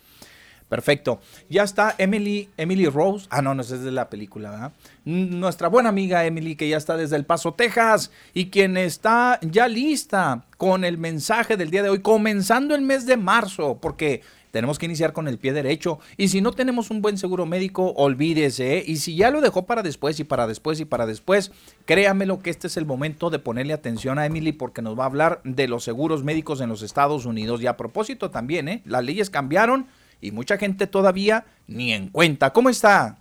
Perfecto. 0.70 1.20
Ya 1.48 1.64
está 1.64 1.96
Emily, 1.98 2.48
Emily 2.56 2.86
Rose. 2.86 3.26
Ah, 3.28 3.42
no, 3.42 3.54
no, 3.56 3.62
es 3.62 3.68
de 3.70 3.90
la 3.90 4.08
película, 4.08 4.50
¿verdad? 4.52 4.72
Nuestra 5.04 5.66
buena 5.66 5.88
amiga 5.88 6.24
Emily, 6.24 6.54
que 6.54 6.68
ya 6.68 6.76
está 6.76 6.96
desde 6.96 7.16
El 7.16 7.26
Paso, 7.26 7.54
Texas, 7.54 8.12
y 8.34 8.50
quien 8.50 8.76
está 8.76 9.40
ya 9.42 9.66
lista 9.66 10.44
con 10.58 10.84
el 10.84 10.96
mensaje 10.96 11.56
del 11.56 11.70
día 11.70 11.82
de 11.82 11.88
hoy, 11.88 11.98
comenzando 11.98 12.76
el 12.76 12.82
mes 12.82 13.04
de 13.04 13.16
marzo, 13.16 13.78
porque 13.82 14.22
tenemos 14.52 14.78
que 14.78 14.86
iniciar 14.86 15.12
con 15.12 15.26
el 15.26 15.38
pie 15.38 15.52
derecho. 15.52 15.98
Y 16.16 16.28
si 16.28 16.40
no 16.40 16.52
tenemos 16.52 16.92
un 16.92 17.02
buen 17.02 17.18
seguro 17.18 17.46
médico, 17.46 17.92
olvídese. 17.96 18.78
¿eh? 18.78 18.84
Y 18.86 18.98
si 18.98 19.16
ya 19.16 19.32
lo 19.32 19.40
dejó 19.40 19.66
para 19.66 19.82
después 19.82 20.20
y 20.20 20.24
para 20.24 20.46
después 20.46 20.78
y 20.78 20.84
para 20.84 21.04
después, 21.04 21.50
créamelo 21.84 22.38
que 22.38 22.50
este 22.50 22.68
es 22.68 22.76
el 22.76 22.86
momento 22.86 23.30
de 23.30 23.40
ponerle 23.40 23.72
atención 23.72 24.20
a 24.20 24.26
Emily 24.26 24.52
porque 24.52 24.82
nos 24.82 24.96
va 24.96 25.02
a 25.02 25.06
hablar 25.06 25.40
de 25.42 25.66
los 25.66 25.82
seguros 25.82 26.22
médicos 26.22 26.60
en 26.60 26.68
los 26.68 26.82
Estados 26.82 27.26
Unidos. 27.26 27.60
Y 27.60 27.66
a 27.66 27.76
propósito 27.76 28.30
también, 28.30 28.68
¿eh? 28.68 28.82
las 28.84 29.04
leyes 29.04 29.30
cambiaron 29.30 29.88
y 30.20 30.32
mucha 30.32 30.56
gente 30.56 30.86
todavía 30.86 31.44
ni 31.66 31.92
en 31.92 32.08
cuenta. 32.08 32.52
¿Cómo 32.52 32.68
está, 32.68 33.16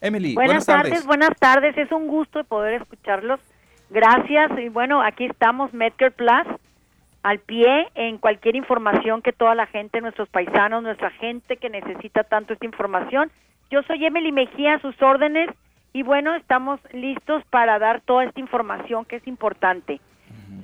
Emily? 0.00 0.34
Buenas, 0.34 0.66
tardes. 0.66 1.04
buenas 1.06 1.36
tardes. 1.38 1.76
Es 1.76 1.90
un 1.92 2.08
gusto 2.08 2.44
poder 2.44 2.80
escucharlos. 2.82 3.40
Gracias. 3.90 4.50
Y 4.58 4.68
bueno, 4.68 5.02
aquí 5.02 5.26
estamos, 5.26 5.72
Medcare 5.72 6.10
Plus. 6.10 6.46
al 7.22 7.40
pie 7.40 7.88
en 7.94 8.18
cualquier 8.18 8.56
información 8.56 9.22
que 9.22 9.32
toda 9.32 9.54
la 9.54 9.66
gente, 9.66 10.00
nuestros 10.00 10.28
paisanos, 10.28 10.82
nuestra 10.82 11.10
gente 11.10 11.56
que 11.56 11.68
necesita 11.68 12.24
tanto 12.24 12.52
esta 12.52 12.64
información. 12.64 13.30
Yo 13.70 13.82
soy 13.82 14.04
Emily 14.04 14.32
Mejía, 14.32 14.74
a 14.74 14.80
sus 14.80 15.00
órdenes, 15.02 15.50
y 15.92 16.02
bueno, 16.02 16.34
estamos 16.34 16.80
listos 16.92 17.42
para 17.50 17.78
dar 17.78 18.00
toda 18.02 18.24
esta 18.24 18.40
información 18.40 19.04
que 19.04 19.16
es 19.16 19.26
importante. 19.26 20.00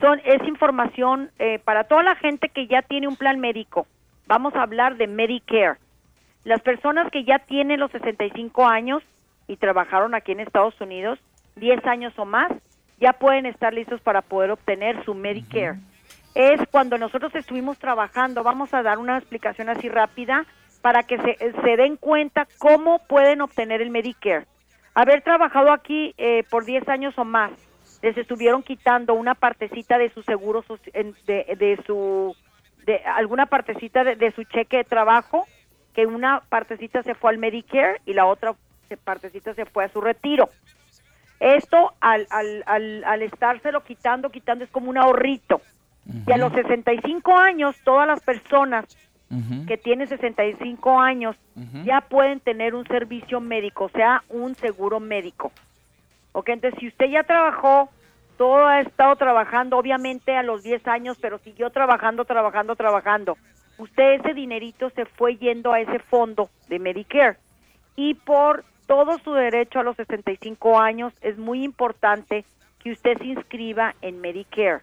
Son, 0.00 0.20
es 0.24 0.42
información 0.46 1.30
eh, 1.38 1.58
para 1.58 1.84
toda 1.84 2.02
la 2.02 2.14
gente 2.16 2.48
que 2.48 2.66
ya 2.66 2.82
tiene 2.82 3.08
un 3.08 3.16
plan 3.16 3.40
médico. 3.40 3.86
Vamos 4.26 4.54
a 4.54 4.62
hablar 4.62 4.96
de 4.96 5.06
Medicare. 5.06 5.78
Las 6.44 6.62
personas 6.62 7.10
que 7.10 7.24
ya 7.24 7.40
tienen 7.40 7.80
los 7.80 7.90
65 7.90 8.66
años 8.66 9.02
y 9.48 9.56
trabajaron 9.56 10.14
aquí 10.14 10.32
en 10.32 10.40
Estados 10.40 10.78
Unidos, 10.80 11.18
10 11.56 11.84
años 11.86 12.12
o 12.18 12.24
más, 12.24 12.50
ya 13.00 13.12
pueden 13.12 13.46
estar 13.46 13.74
listos 13.74 14.00
para 14.00 14.22
poder 14.22 14.50
obtener 14.50 15.04
su 15.04 15.14
Medicare. 15.14 15.78
Es 16.34 16.60
cuando 16.70 16.96
nosotros 16.98 17.34
estuvimos 17.34 17.78
trabajando, 17.78 18.42
vamos 18.42 18.72
a 18.72 18.82
dar 18.82 18.98
una 18.98 19.18
explicación 19.18 19.68
así 19.68 19.88
rápida 19.88 20.46
para 20.80 21.02
que 21.02 21.18
se, 21.18 21.36
se 21.62 21.76
den 21.76 21.96
cuenta 21.96 22.46
cómo 22.58 23.00
pueden 23.06 23.40
obtener 23.40 23.82
el 23.82 23.90
Medicare. 23.90 24.46
Haber 24.94 25.22
trabajado 25.22 25.72
aquí 25.72 26.14
eh, 26.18 26.44
por 26.50 26.64
10 26.64 26.88
años 26.88 27.14
o 27.18 27.24
más, 27.24 27.50
les 28.02 28.16
estuvieron 28.16 28.62
quitando 28.62 29.14
una 29.14 29.34
partecita 29.34 29.98
de 29.98 30.10
su 30.10 30.22
seguro, 30.22 30.64
de, 31.26 31.56
de 31.58 31.82
su, 31.86 32.36
de 32.84 32.98
alguna 33.04 33.46
partecita 33.46 34.04
de, 34.04 34.16
de 34.16 34.32
su 34.32 34.44
cheque 34.44 34.78
de 34.78 34.84
trabajo, 34.84 35.46
que 35.94 36.06
una 36.06 36.42
partecita 36.48 37.02
se 37.02 37.14
fue 37.14 37.30
al 37.30 37.38
Medicare 37.38 38.00
y 38.04 38.14
la 38.14 38.26
otra 38.26 38.54
partecita 39.04 39.54
se 39.54 39.64
fue 39.64 39.84
a 39.84 39.88
su 39.88 40.00
retiro. 40.00 40.50
Esto 41.40 41.92
al, 42.00 42.26
al, 42.30 42.62
al, 42.66 43.04
al 43.04 43.22
estárselo 43.22 43.82
quitando, 43.82 44.30
quitando 44.30 44.64
es 44.64 44.70
como 44.70 44.90
un 44.90 44.98
ahorrito. 44.98 45.60
Y 46.26 46.32
a 46.32 46.36
los 46.36 46.52
65 46.52 47.36
años, 47.36 47.76
todas 47.82 48.06
las 48.06 48.22
personas 48.22 48.84
que 49.66 49.76
tienen 49.76 50.06
65 50.06 51.00
años 51.00 51.34
ya 51.84 52.02
pueden 52.02 52.38
tener 52.40 52.74
un 52.74 52.86
servicio 52.86 53.40
médico, 53.40 53.86
o 53.86 53.88
sea, 53.88 54.22
un 54.28 54.54
seguro 54.54 55.00
médico. 55.00 55.50
Ok, 56.32 56.50
entonces 56.50 56.78
si 56.78 56.88
usted 56.88 57.06
ya 57.06 57.24
trabajó, 57.24 57.88
todo 58.36 58.66
ha 58.66 58.80
estado 58.80 59.16
trabajando, 59.16 59.76
obviamente 59.78 60.36
a 60.36 60.42
los 60.42 60.62
10 60.62 60.86
años, 60.88 61.18
pero 61.20 61.38
siguió 61.38 61.70
trabajando, 61.70 62.24
trabajando, 62.24 62.76
trabajando. 62.76 63.36
Usted 63.78 64.20
ese 64.20 64.34
dinerito 64.34 64.90
se 64.90 65.04
fue 65.04 65.36
yendo 65.36 65.72
a 65.72 65.80
ese 65.80 65.98
fondo 65.98 66.48
de 66.68 66.78
Medicare. 66.78 67.36
Y 67.96 68.14
por 68.14 68.64
todo 68.86 69.18
su 69.18 69.32
derecho 69.32 69.80
a 69.80 69.82
los 69.82 69.96
65 69.96 70.78
años 70.80 71.12
es 71.22 71.38
muy 71.38 71.64
importante 71.64 72.44
que 72.82 72.92
usted 72.92 73.18
se 73.18 73.24
inscriba 73.26 73.94
en 74.02 74.20
Medicare. 74.20 74.80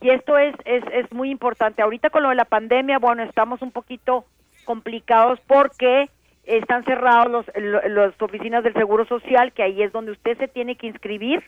Y 0.00 0.10
esto 0.10 0.36
es, 0.38 0.54
es, 0.64 0.82
es 0.92 1.10
muy 1.12 1.30
importante. 1.30 1.82
Ahorita 1.82 2.10
con 2.10 2.22
lo 2.22 2.28
de 2.30 2.34
la 2.34 2.44
pandemia, 2.44 2.98
bueno, 2.98 3.22
estamos 3.22 3.62
un 3.62 3.70
poquito 3.72 4.24
complicados 4.64 5.38
porque 5.46 6.08
están 6.44 6.84
cerrados 6.84 7.30
los, 7.30 7.46
lo- 7.56 7.88
las 7.88 8.20
oficinas 8.20 8.62
del 8.64 8.74
Seguro 8.74 9.04
Social, 9.06 9.52
que 9.52 9.62
ahí 9.62 9.82
es 9.82 9.92
donde 9.92 10.12
usted 10.12 10.36
se 10.38 10.48
tiene 10.48 10.76
que 10.76 10.86
inscribir. 10.88 11.42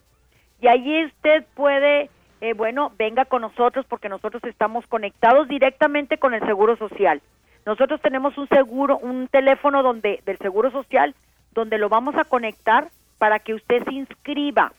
Y 0.60 0.68
allí 0.68 1.05
usted 1.05 1.44
puede, 1.55 2.10
eh, 2.40 2.55
bueno, 2.55 2.93
venga 2.98 3.24
con 3.24 3.43
nosotros 3.43 3.86
porque 3.89 4.09
nosotros 4.09 4.43
estamos 4.44 4.86
conectados 4.86 5.48
directamente 5.48 6.18
con 6.18 6.35
el 6.35 6.44
Seguro 6.47 6.76
Social. 6.76 7.22
Nosotros 7.64 8.01
tenemos 8.01 8.36
un 8.39 8.48
seguro, 8.48 8.98
un 8.98 9.28
teléfono 9.28 9.82
donde 9.82 10.22
del 10.24 10.39
Seguro 10.39 10.70
Social 10.70 11.14
donde 11.52 11.78
lo 11.78 11.89
vamos 11.89 12.14
a 12.16 12.24
conectar 12.24 12.89
para 13.18 13.40
que 13.40 13.55
usted 13.55 13.82
se 13.85 13.93
inscriba 13.93 14.72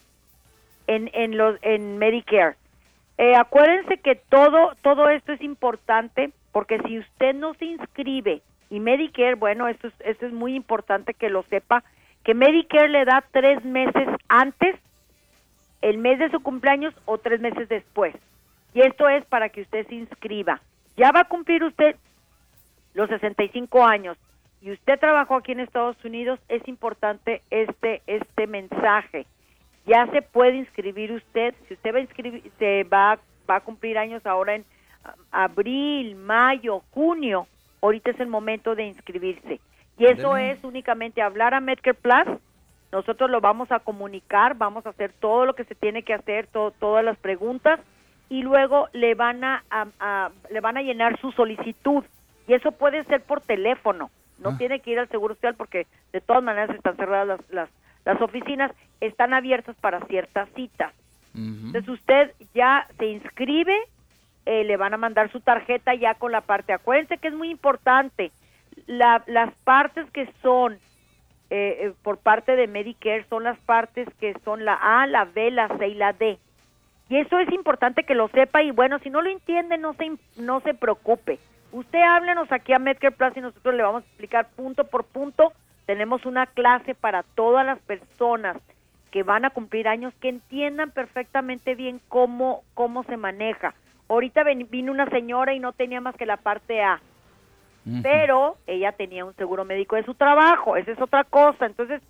en, 0.86 1.10
en, 1.12 1.36
los, 1.36 1.58
en 1.62 1.98
Medicare. 1.98 2.56
Eh, 3.18 3.36
acuérdense 3.36 3.98
que 3.98 4.14
todo, 4.14 4.72
todo 4.82 5.10
esto 5.10 5.32
es 5.32 5.42
importante 5.42 6.30
porque 6.52 6.80
si 6.86 6.98
usted 6.98 7.34
no 7.34 7.54
se 7.54 7.66
inscribe 7.66 8.40
y 8.70 8.80
Medicare, 8.80 9.34
bueno, 9.34 9.68
esto 9.68 9.88
es, 9.88 9.94
esto 10.00 10.26
es 10.26 10.32
muy 10.32 10.54
importante 10.54 11.12
que 11.12 11.28
lo 11.28 11.42
sepa, 11.44 11.84
que 12.24 12.34
Medicare 12.34 12.88
le 12.88 13.04
da 13.04 13.22
tres 13.30 13.62
meses 13.64 14.08
antes, 14.28 14.76
el 15.82 15.98
mes 15.98 16.18
de 16.18 16.30
su 16.30 16.40
cumpleaños 16.40 16.94
o 17.04 17.18
tres 17.18 17.40
meses 17.40 17.68
después. 17.68 18.14
Y 18.74 18.80
esto 18.80 19.08
es 19.08 19.24
para 19.26 19.48
que 19.48 19.62
usted 19.62 19.86
se 19.88 19.94
inscriba. 19.94 20.60
Ya 20.96 21.12
va 21.12 21.20
a 21.20 21.28
cumplir 21.28 21.64
usted 21.64 21.96
los 22.94 23.08
65 23.08 23.84
años 23.84 24.16
y 24.60 24.72
usted 24.72 24.98
trabajó 24.98 25.36
aquí 25.36 25.52
en 25.52 25.60
Estados 25.60 25.96
Unidos, 26.04 26.38
es 26.48 26.66
importante 26.68 27.42
este 27.50 28.02
este 28.06 28.46
mensaje. 28.46 29.26
Ya 29.86 30.06
se 30.08 30.22
puede 30.22 30.56
inscribir 30.56 31.12
usted, 31.12 31.54
si 31.66 31.74
usted 31.74 31.94
va 31.94 31.98
a 31.98 32.02
inscribir, 32.02 32.50
se 32.58 32.84
va, 32.84 33.18
va 33.48 33.56
a 33.56 33.60
cumplir 33.60 33.96
años 33.96 34.24
ahora 34.26 34.54
en 34.54 34.64
abril, 35.30 36.14
mayo, 36.16 36.82
junio, 36.90 37.46
ahorita 37.80 38.10
es 38.10 38.20
el 38.20 38.28
momento 38.28 38.74
de 38.74 38.84
inscribirse. 38.84 39.60
Y 39.98 40.06
eso 40.06 40.36
es 40.36 40.62
únicamente 40.64 41.22
hablar 41.22 41.54
a 41.54 41.60
Medicare 41.60 41.94
Plus, 41.94 42.38
nosotros 42.92 43.30
lo 43.30 43.40
vamos 43.40 43.70
a 43.72 43.80
comunicar, 43.80 44.56
vamos 44.56 44.84
a 44.86 44.90
hacer 44.90 45.12
todo 45.20 45.46
lo 45.46 45.54
que 45.54 45.64
se 45.64 45.74
tiene 45.74 46.02
que 46.02 46.14
hacer, 46.14 46.46
to- 46.48 46.72
todas 46.78 47.04
las 47.04 47.16
preguntas 47.18 47.78
y 48.28 48.42
luego 48.42 48.88
le 48.92 49.14
van 49.14 49.44
a, 49.44 49.62
a- 49.70 49.86
a- 50.00 50.30
le 50.50 50.60
van 50.60 50.76
a 50.76 50.82
llenar 50.82 51.18
su 51.20 51.32
solicitud 51.32 52.04
y 52.48 52.54
eso 52.54 52.72
puede 52.72 53.04
ser 53.04 53.22
por 53.22 53.40
teléfono, 53.40 54.10
no 54.38 54.50
Ah. 54.50 54.54
tiene 54.58 54.80
que 54.80 54.90
ir 54.90 54.98
al 54.98 55.08
Seguro 55.08 55.34
Social 55.34 55.54
porque 55.54 55.86
de 56.12 56.20
todas 56.20 56.42
maneras 56.42 56.70
están 56.74 56.96
cerradas 56.96 57.26
las, 57.28 57.50
las, 57.50 57.70
las 58.04 58.20
oficinas, 58.22 58.72
están 59.00 59.34
abiertas 59.34 59.76
para 59.80 60.00
ciertas 60.06 60.48
citas. 60.54 60.92
Entonces 61.32 61.88
usted 61.88 62.32
ya 62.54 62.88
se 62.98 63.06
inscribe, 63.06 63.76
eh, 64.46 64.64
le 64.64 64.76
van 64.76 64.94
a 64.94 64.96
mandar 64.96 65.30
su 65.30 65.40
tarjeta 65.40 65.94
ya 65.94 66.14
con 66.14 66.32
la 66.32 66.40
parte. 66.40 66.72
Acuérdense 66.72 67.18
que 67.18 67.28
es 67.28 67.34
muy 67.34 67.50
importante. 67.50 68.32
La- 68.86 69.22
las 69.28 69.54
partes 69.62 70.10
que 70.10 70.28
son 70.42 70.78
eh, 71.50 71.78
eh, 71.80 71.92
por 72.02 72.18
parte 72.18 72.54
de 72.54 72.68
Medicare 72.68 73.26
son 73.28 73.42
las 73.42 73.58
partes 73.60 74.08
que 74.20 74.34
son 74.44 74.64
la 74.64 74.74
A, 74.74 75.06
la 75.06 75.24
B, 75.24 75.50
la 75.50 75.68
C 75.78 75.88
y 75.88 75.94
la 75.94 76.12
D. 76.12 76.38
Y 77.08 77.16
eso 77.16 77.40
es 77.40 77.52
importante 77.52 78.04
que 78.04 78.14
lo 78.14 78.28
sepa 78.28 78.62
y 78.62 78.70
bueno, 78.70 79.00
si 79.00 79.10
no 79.10 79.20
lo 79.20 79.30
entiende, 79.30 79.76
no 79.76 79.94
se, 79.94 80.12
no 80.36 80.60
se 80.60 80.74
preocupe. 80.74 81.40
Usted 81.72 81.98
háblenos 82.00 82.50
aquí 82.52 82.72
a 82.72 82.78
Medicare 82.78 83.14
Plus 83.14 83.36
y 83.36 83.40
nosotros 83.40 83.74
le 83.74 83.82
vamos 83.82 84.04
a 84.04 84.06
explicar 84.06 84.48
punto 84.54 84.84
por 84.84 85.04
punto. 85.04 85.52
Tenemos 85.86 86.24
una 86.24 86.46
clase 86.46 86.94
para 86.94 87.24
todas 87.34 87.66
las 87.66 87.80
personas 87.80 88.56
que 89.10 89.24
van 89.24 89.44
a 89.44 89.50
cumplir 89.50 89.88
años 89.88 90.14
que 90.20 90.28
entiendan 90.28 90.92
perfectamente 90.92 91.74
bien 91.74 92.00
cómo, 92.08 92.62
cómo 92.74 93.02
se 93.04 93.16
maneja. 93.16 93.74
Ahorita 94.08 94.44
vino 94.44 94.92
una 94.92 95.06
señora 95.10 95.52
y 95.52 95.60
no 95.60 95.72
tenía 95.72 96.00
más 96.00 96.14
que 96.16 96.26
la 96.26 96.36
parte 96.36 96.82
A, 96.82 97.00
pero 98.02 98.56
ella 98.66 98.92
tenía 98.92 99.24
un 99.24 99.34
seguro 99.36 99.64
médico 99.64 99.96
de 99.96 100.04
su 100.04 100.14
trabajo, 100.14 100.76
esa 100.76 100.92
es 100.92 101.00
otra 101.00 101.24
cosa. 101.24 101.66
Entonces, 101.66 102.02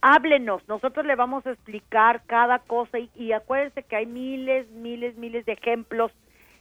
háblenos, 0.00 0.66
nosotros 0.68 1.06
le 1.06 1.16
vamos 1.16 1.46
a 1.46 1.52
explicar 1.52 2.22
cada 2.26 2.58
cosa 2.60 2.98
y, 2.98 3.10
y 3.14 3.32
acuérdense 3.32 3.82
que 3.82 3.96
hay 3.96 4.06
miles, 4.06 4.70
miles, 4.70 5.16
miles 5.16 5.44
de 5.46 5.52
ejemplos, 5.52 6.12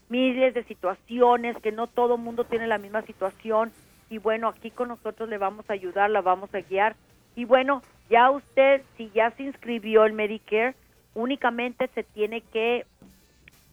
miles 0.10 0.54
de 0.54 0.64
situaciones, 0.64 1.58
que 1.58 1.72
no 1.72 1.88
todo 1.88 2.18
mundo 2.18 2.46
tiene 2.46 2.68
la 2.68 2.78
misma 2.78 3.02
situación 3.04 3.72
y 4.10 4.18
bueno, 4.20 4.48
aquí 4.48 4.72
con 4.72 4.88
nosotros 4.88 5.28
le 5.30 5.38
vamos 5.38 5.70
a 5.70 5.74
ayudar, 5.74 6.10
la 6.10 6.22
vamos 6.22 6.54
a 6.56 6.62
guiar 6.62 6.96
y 7.36 7.46
bueno, 7.46 7.82
ya 8.10 8.32
usted, 8.32 8.82
si 8.96 9.12
ya 9.12 9.32
se 9.32 9.44
inscribió 9.44 10.06
en 10.06 10.16
Medicare, 10.16 10.76
únicamente 11.14 11.88
se 11.94 12.04
tiene 12.04 12.42
que 12.42 12.86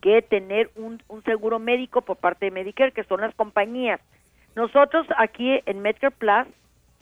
que 0.05 0.20
tener 0.20 0.70
un, 0.77 1.02
un 1.09 1.24
seguro 1.24 1.59
médico 1.59 2.02
por 2.02 2.19
parte 2.19 2.44
de 2.44 2.51
Medicare, 2.51 2.93
que 2.93 3.05
son 3.05 3.23
las 3.23 3.35
compañías. 3.35 4.02
Nosotros 4.56 5.06
aquí 5.18 5.60
en 5.66 5.81
Medicare 5.82 6.14
Plus 6.16 6.47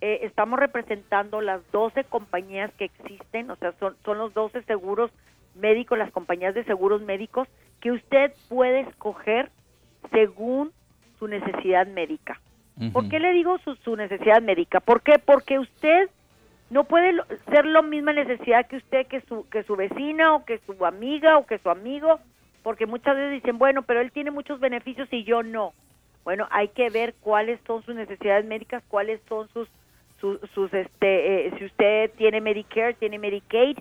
eh, 0.00 0.20
estamos 0.22 0.58
representando 0.58 1.40
las 1.40 1.60
12 1.70 2.04
compañías 2.04 2.72
que 2.74 2.86
existen, 2.86 3.50
o 3.50 3.56
sea, 3.56 3.72
son, 3.78 3.96
son 4.04 4.18
los 4.18 4.32
12 4.34 4.62
seguros 4.62 5.10
médicos, 5.54 5.98
las 5.98 6.10
compañías 6.10 6.54
de 6.54 6.64
seguros 6.64 7.02
médicos, 7.02 7.46
que 7.80 7.92
usted 7.92 8.32
puede 8.48 8.80
escoger 8.80 9.50
según 10.10 10.72
su 11.18 11.28
necesidad 11.28 11.86
médica. 11.86 12.40
¿Por 12.92 13.08
qué 13.08 13.20
le 13.20 13.32
digo 13.32 13.58
su, 13.58 13.76
su 13.76 13.94
necesidad 13.96 14.40
médica? 14.42 14.80
¿Por 14.80 15.02
qué? 15.02 15.18
Porque 15.18 15.58
usted 15.58 16.08
no 16.70 16.84
puede 16.84 17.12
lo- 17.12 17.24
ser 17.50 17.66
la 17.66 17.82
misma 17.82 18.12
necesidad 18.14 18.66
que 18.66 18.76
usted, 18.78 19.06
que 19.06 19.20
su, 19.22 19.46
que 19.50 19.62
su 19.64 19.76
vecina 19.76 20.34
o 20.34 20.44
que 20.44 20.58
su 20.66 20.84
amiga 20.86 21.36
o 21.38 21.46
que 21.46 21.58
su 21.58 21.68
amigo, 21.68 22.18
porque 22.62 22.86
muchas 22.86 23.14
veces 23.14 23.32
dicen, 23.32 23.58
bueno, 23.58 23.82
pero 23.82 24.00
él 24.00 24.10
tiene 24.10 24.30
muchos 24.30 24.58
beneficios 24.58 25.06
y 25.12 25.22
yo 25.24 25.42
no. 25.42 25.74
Bueno, 26.24 26.46
hay 26.50 26.68
que 26.68 26.88
ver 26.90 27.14
cuáles 27.20 27.58
son 27.66 27.82
sus 27.82 27.94
necesidades 27.94 28.44
médicas, 28.44 28.82
cuáles 28.88 29.20
son 29.28 29.48
sus, 29.48 29.68
sus, 30.20 30.38
sus, 30.54 30.72
este, 30.72 31.46
eh, 31.48 31.52
si 31.58 31.64
usted 31.64 32.12
tiene 32.16 32.40
Medicare, 32.40 32.94
tiene 32.94 33.18
Medicaid, 33.18 33.78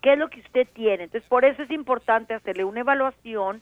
qué 0.00 0.12
es 0.14 0.18
lo 0.18 0.28
que 0.30 0.40
usted 0.40 0.66
tiene. 0.72 1.04
Entonces, 1.04 1.28
por 1.28 1.44
eso 1.44 1.62
es 1.62 1.70
importante 1.70 2.32
hacerle 2.34 2.64
una 2.64 2.80
evaluación, 2.80 3.60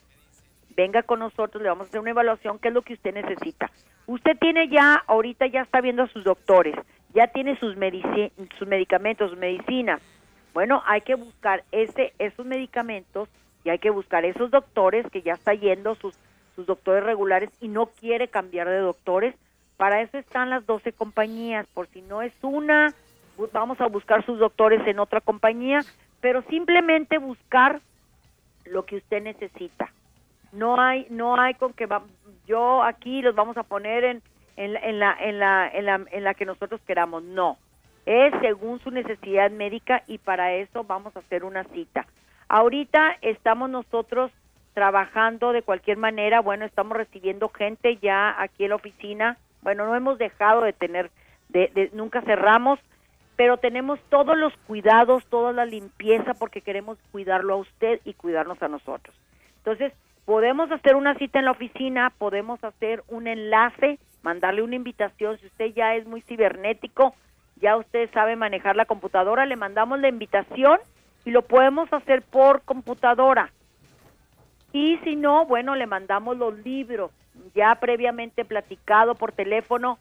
venga 0.77 1.03
con 1.03 1.19
nosotros, 1.19 1.63
le 1.63 1.69
vamos 1.69 1.87
a 1.87 1.89
hacer 1.89 2.01
una 2.01 2.11
evaluación, 2.11 2.59
qué 2.59 2.69
es 2.69 2.75
lo 2.75 2.83
que 2.83 2.95
usted 2.95 3.13
necesita. 3.15 3.71
Usted 4.07 4.37
tiene 4.39 4.69
ya, 4.69 5.03
ahorita 5.07 5.47
ya 5.47 5.63
está 5.63 5.81
viendo 5.81 6.05
a 6.05 6.09
sus 6.09 6.25
doctores, 6.25 6.75
ya 7.15 7.27
tiene 7.29 7.59
sus, 7.59 7.77
medici- 7.77 8.33
sus 8.59 8.69
medicamentos, 8.69 9.31
sus 9.31 9.39
medicinas. 9.39 10.01
Bueno, 10.55 10.83
hay 10.87 11.01
que 11.01 11.15
buscar 11.15 11.65
ese, 11.73 12.13
esos 12.19 12.47
medicamentos 12.47 13.29
y 13.65 13.71
hay 13.71 13.79
que 13.79 13.91
buscar 13.91 14.25
esos 14.25 14.51
doctores 14.51 15.07
que 15.11 15.23
ya 15.23 15.35
está 15.35 15.55
yendo, 15.55 15.95
sus, 15.97 16.15
sus 16.55 16.67
doctores 16.67 17.05
regulares 17.05 17.51
y 17.61 17.69
no 17.69 17.87
quiere 17.87 18.29
cambiar 18.29 18.69
de 18.69 18.79
doctores, 18.79 19.35
para 19.77 20.01
eso 20.03 20.19
están 20.19 20.51
las 20.51 20.65
12 20.67 20.93
compañías, 20.93 21.67
por 21.75 21.89
si 21.89 22.03
no 22.03 22.23
es 22.23 22.33
una, 22.43 22.95
vamos 23.53 23.81
a 23.81 23.87
buscar 23.87 24.25
sus 24.25 24.39
doctores 24.39 24.87
en 24.87 24.99
otra 24.99 25.21
compañía, 25.21 25.81
pero 26.21 26.43
simplemente 26.43 27.19
buscar 27.19 27.81
lo 28.65 28.85
que 28.85 28.97
usted 28.97 29.23
necesita. 29.23 29.91
No 30.53 30.81
hay 30.81 31.07
no 31.11 31.41
hay 31.41 31.55
con 31.55 31.73
que 31.73 31.87
va- 31.87 32.05
yo 32.47 32.83
aquí 32.83 33.23
los 33.23 33.35
vamos 33.35 33.57
a 33.57 33.63
poner 33.63 34.05
en 34.05 34.23
en, 34.57 34.75
la- 34.75 34.81
en 34.81 34.99
la 34.99 35.17
en 35.19 35.39
la 35.39 35.69
en 35.69 35.87
la 35.87 36.05
en 36.13 36.25
la 36.25 36.35
que 36.35 36.45
nosotros 36.45 36.81
queramos, 36.87 37.23
no. 37.23 37.57
Es 38.05 38.33
según 38.41 38.79
su 38.81 38.91
necesidad 38.91 39.51
médica 39.51 40.03
y 40.07 40.19
para 40.19 40.53
eso 40.55 40.85
vamos 40.85 41.17
a 41.17 41.21
hacer 41.21 41.43
una 41.45 41.65
cita. 41.65 42.07
Ahorita 42.49 43.17
estamos 43.23 43.71
nosotros 43.71 44.31
trabajando 44.75 45.53
de 45.53 45.63
cualquier 45.63 45.97
manera, 45.99 46.41
bueno, 46.41 46.65
estamos 46.65 46.97
recibiendo 46.97 47.49
gente 47.49 47.97
ya 47.99 48.35
aquí 48.41 48.65
en 48.65 48.71
la 48.71 48.77
oficina. 48.77 49.37
Bueno, 49.63 49.87
no 49.87 49.95
hemos 49.95 50.19
dejado 50.19 50.63
de 50.63 50.73
tener 50.73 51.11
de, 51.49 51.71
de- 51.75 51.91
nunca 51.93 52.23
cerramos, 52.23 52.79
pero 53.37 53.59
tenemos 53.59 54.01
todos 54.09 54.37
los 54.37 54.53
cuidados, 54.67 55.25
toda 55.27 55.53
la 55.53 55.67
limpieza 55.67 56.35
porque 56.35 56.63
queremos 56.63 56.99
cuidarlo 57.11 57.55
a 57.55 57.59
usted 57.59 58.01
y 58.05 58.15
cuidarnos 58.15 58.63
a 58.63 58.69
nosotros. 58.69 59.15
Entonces, 59.59 59.93
podemos 60.25 60.71
hacer 60.71 60.97
una 60.97 61.15
cita 61.17 61.39
en 61.39 61.45
la 61.47 61.51
oficina, 61.51 62.11
podemos 62.17 62.63
hacer 62.65 63.03
un 63.09 63.27
enlace, 63.27 63.99
mandarle 64.23 64.63
una 64.63 64.77
invitación, 64.77 65.39
si 65.39 65.47
usted 65.47 65.67
ya 65.75 65.95
es 65.97 66.07
muy 66.07 66.23
cibernético, 66.23 67.15
ya 67.57 67.77
usted 67.77 68.11
sabe 68.13 68.37
manejar 68.37 68.77
la 68.77 68.87
computadora, 68.87 69.47
le 69.47 69.57
mandamos 69.57 70.01
la 70.01 70.09
invitación 70.09 70.79
y 71.25 71.31
lo 71.31 71.43
podemos 71.43 71.93
hacer 71.93 72.23
por 72.23 72.63
computadora. 72.63 73.51
Y 74.73 74.99
si 75.05 75.17
no, 75.17 75.47
bueno, 75.47 75.75
le 75.75 75.87
mandamos 75.87 76.37
los 76.37 76.59
libros, 76.65 77.11
ya 77.55 77.75
previamente 77.77 78.45
platicado 78.45 79.15
por 79.15 79.33
teléfono, 79.33 79.99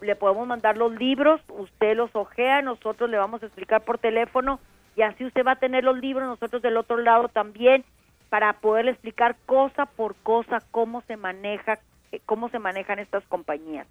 le 0.00 0.16
podemos 0.16 0.46
mandar 0.46 0.76
los 0.76 0.92
libros, 0.92 1.40
usted 1.48 1.96
los 1.96 2.14
ojea, 2.14 2.62
nosotros 2.62 3.08
le 3.10 3.18
vamos 3.18 3.42
a 3.42 3.46
explicar 3.46 3.82
por 3.82 3.98
teléfono 3.98 4.60
y 4.96 5.02
así 5.02 5.24
usted 5.24 5.44
va 5.46 5.52
a 5.52 5.58
tener 5.58 5.84
los 5.84 5.98
libros, 5.98 6.26
nosotros 6.26 6.62
del 6.62 6.76
otro 6.76 6.98
lado 6.98 7.28
también, 7.28 7.84
para 8.28 8.52
poderle 8.54 8.92
explicar 8.92 9.36
cosa 9.46 9.86
por 9.86 10.14
cosa 10.16 10.58
cómo 10.70 11.02
se 11.02 11.16
maneja, 11.16 11.78
eh, 12.12 12.20
cómo 12.26 12.48
se 12.48 12.58
manejan 12.58 12.98
estas 12.98 13.24
compañías. 13.24 13.86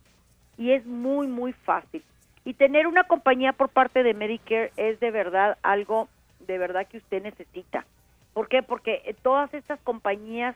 Y 0.58 0.72
es 0.72 0.86
muy, 0.86 1.28
muy 1.28 1.54
fácil. 1.54 2.04
Y 2.46 2.54
tener 2.54 2.88
una 2.88 3.04
compañía 3.04 3.54
por 3.54 3.70
parte 3.70 4.04
de 4.04 4.14
Medicare 4.14 4.72
es 4.78 5.00
de 5.00 5.12
verdad 5.12 5.58
algo 5.62 6.08
de 6.40 6.58
verdad 6.58 6.88
que 6.88 6.98
usted 6.98 7.22
necesita. 7.22 7.86
¿Por 8.34 8.48
qué? 8.48 8.64
Porque 8.64 9.02
eh, 9.06 9.16
todas 9.22 9.54
estas 9.54 9.80
compañías 9.82 10.56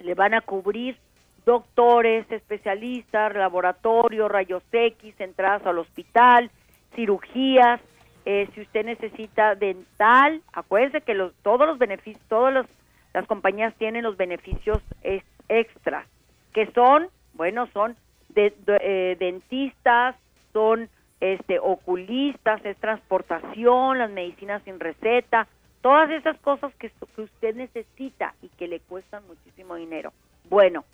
le 0.00 0.14
van 0.14 0.34
a 0.34 0.40
cubrir 0.40 0.96
doctores, 1.44 2.30
especialistas, 2.30 3.34
laboratorios, 3.34 4.30
rayos 4.30 4.62
X, 4.70 5.14
entradas 5.18 5.64
al 5.66 5.78
hospital, 5.78 6.50
cirugías, 6.94 7.80
eh, 8.24 8.48
si 8.54 8.60
usted 8.60 8.84
necesita 8.84 9.54
dental, 9.56 10.42
acuérdese 10.52 11.00
que 11.00 11.14
los, 11.14 11.34
todos 11.42 11.66
los 11.66 11.78
beneficios, 11.78 12.22
todas 12.28 12.54
los- 12.54 12.66
las 13.14 13.26
compañías 13.26 13.74
tienen 13.76 14.04
los 14.04 14.16
beneficios 14.16 14.78
ex- 15.02 15.24
extras, 15.48 16.06
que 16.52 16.66
son, 16.72 17.08
bueno, 17.34 17.66
son 17.72 17.96
de- 18.28 18.54
eh, 18.80 19.16
dentistas, 19.18 20.14
son 20.52 20.88
este 21.20 21.58
oculistas, 21.58 22.64
es 22.64 22.76
transportación, 22.78 23.98
las 23.98 24.10
medicinas 24.10 24.62
sin 24.64 24.78
receta, 24.80 25.46
todas 25.82 26.10
esas 26.10 26.38
cosas 26.40 26.74
que, 26.76 26.90
usted 27.16 27.54
necesita 27.54 28.34
y 28.40 28.48
que 28.48 28.68
le 28.68 28.80
cuestan 28.80 29.26
muchísimo 29.26 29.74
dinero. 29.74 30.12
Bueno, 30.48 30.84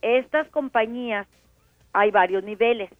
estas 0.00 0.48
compañías 0.48 1.26
hay 1.92 2.10
varios 2.10 2.42
niveles. 2.44 2.90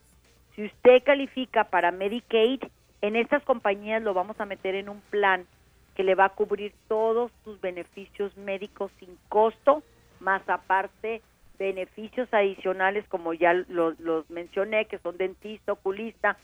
Si 0.54 0.64
usted 0.66 1.02
califica 1.04 1.64
para 1.64 1.92
Medicaid, 1.92 2.60
en 3.00 3.16
estas 3.16 3.42
compañías 3.44 4.02
lo 4.02 4.12
vamos 4.12 4.38
a 4.40 4.44
meter 4.44 4.74
en 4.74 4.88
un 4.88 5.00
plan 5.02 5.46
que 5.94 6.04
le 6.04 6.14
va 6.14 6.26
a 6.26 6.34
cubrir 6.34 6.74
todos 6.88 7.32
sus 7.44 7.60
beneficios 7.60 8.36
médicos 8.36 8.90
sin 8.98 9.16
costo, 9.28 9.82
más 10.18 10.46
aparte 10.48 11.22
beneficios 11.58 12.28
adicionales 12.32 13.06
como 13.08 13.34
ya 13.34 13.54
lo- 13.68 13.94
los 13.98 14.28
mencioné, 14.30 14.86
que 14.86 14.98
son 14.98 15.16
dentista, 15.16 15.72
oculista, 15.72 16.36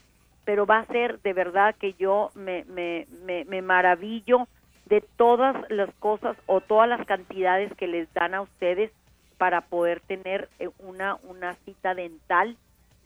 pero 0.45 0.65
va 0.65 0.79
a 0.79 0.85
ser 0.85 1.19
de 1.21 1.33
verdad 1.33 1.75
que 1.75 1.93
yo 1.93 2.31
me, 2.35 2.63
me, 2.65 3.05
me, 3.25 3.43
me 3.45 3.61
maravillo 3.61 4.47
de 4.87 5.01
todas 5.17 5.55
las 5.69 5.93
cosas 5.95 6.37
o 6.45 6.61
todas 6.61 6.87
las 6.87 7.05
cantidades 7.05 7.73
que 7.75 7.87
les 7.87 8.11
dan 8.13 8.33
a 8.33 8.41
ustedes 8.41 8.91
para 9.37 9.61
poder 9.61 9.99
tener 10.01 10.49
eh, 10.59 10.69
una, 10.79 11.15
una 11.23 11.55
cita 11.65 11.93
dental. 11.93 12.55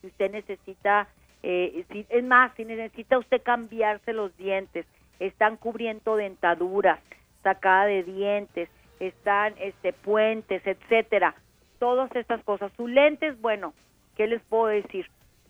Si 0.01 0.07
usted 0.07 0.31
necesita, 0.31 1.07
eh, 1.43 1.83
si- 1.91 2.05
es 2.09 2.23
más, 2.23 2.53
si 2.55 2.65
necesita 2.65 3.17
usted 3.17 3.41
cambiarse 3.41 4.13
los 4.13 4.35
dientes, 4.37 4.85
están 5.19 5.57
cubriendo 5.57 6.15
dentaduras, 6.15 6.99
sacada 7.43 7.85
de 7.85 8.03
dientes, 8.03 8.69
están 8.99 9.55
este 9.57 9.93
puentes, 9.93 10.65
etcétera. 10.65 11.35
Todas 11.79 12.15
estas 12.15 12.43
cosas. 12.43 12.71
Sus 12.77 12.89
lentes, 12.89 13.39
bueno, 13.41 13.73
¿qué 14.15 14.27
les 14.27 14.41
puedo 14.43 14.67
decir? 14.67 15.07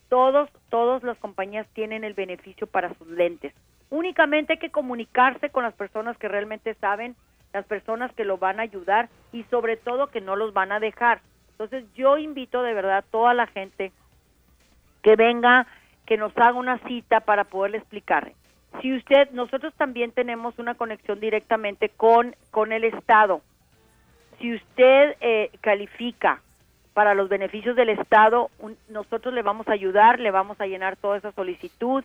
Todos, 0.08 0.48
todas 0.70 1.02
las 1.02 1.18
compañías 1.18 1.66
tienen 1.74 2.04
el 2.04 2.14
beneficio 2.14 2.66
para 2.66 2.94
sus 2.94 3.08
lentes. 3.08 3.52
Únicamente 3.92 4.54
hay 4.54 4.58
que 4.58 4.70
comunicarse 4.70 5.50
con 5.50 5.64
las 5.64 5.74
personas 5.74 6.16
que 6.16 6.26
realmente 6.26 6.72
saben, 6.76 7.14
las 7.52 7.66
personas 7.66 8.10
que 8.14 8.24
lo 8.24 8.38
van 8.38 8.58
a 8.58 8.62
ayudar 8.62 9.10
y 9.34 9.42
sobre 9.50 9.76
todo 9.76 10.06
que 10.06 10.22
no 10.22 10.34
los 10.34 10.54
van 10.54 10.72
a 10.72 10.80
dejar. 10.80 11.20
Entonces 11.50 11.84
yo 11.94 12.16
invito 12.16 12.62
de 12.62 12.72
verdad 12.72 12.96
a 12.96 13.02
toda 13.02 13.34
la 13.34 13.46
gente 13.46 13.92
que 15.02 15.14
venga, 15.14 15.66
que 16.06 16.16
nos 16.16 16.32
haga 16.38 16.54
una 16.54 16.78
cita 16.88 17.20
para 17.20 17.44
poderle 17.44 17.76
explicar. 17.76 18.32
Si 18.80 18.96
usted, 18.96 19.30
nosotros 19.32 19.74
también 19.74 20.10
tenemos 20.12 20.58
una 20.58 20.74
conexión 20.74 21.20
directamente 21.20 21.90
con, 21.90 22.34
con 22.50 22.72
el 22.72 22.84
Estado. 22.84 23.42
Si 24.40 24.54
usted 24.54 25.16
eh, 25.20 25.50
califica 25.60 26.40
para 26.94 27.12
los 27.12 27.28
beneficios 27.28 27.76
del 27.76 27.90
Estado, 27.90 28.48
un- 28.58 28.78
nosotros 28.88 29.34
le 29.34 29.42
vamos 29.42 29.68
a 29.68 29.72
ayudar, 29.72 30.18
le 30.18 30.30
vamos 30.30 30.58
a 30.62 30.66
llenar 30.66 30.96
toda 30.96 31.18
esa 31.18 31.32
solicitud, 31.32 32.02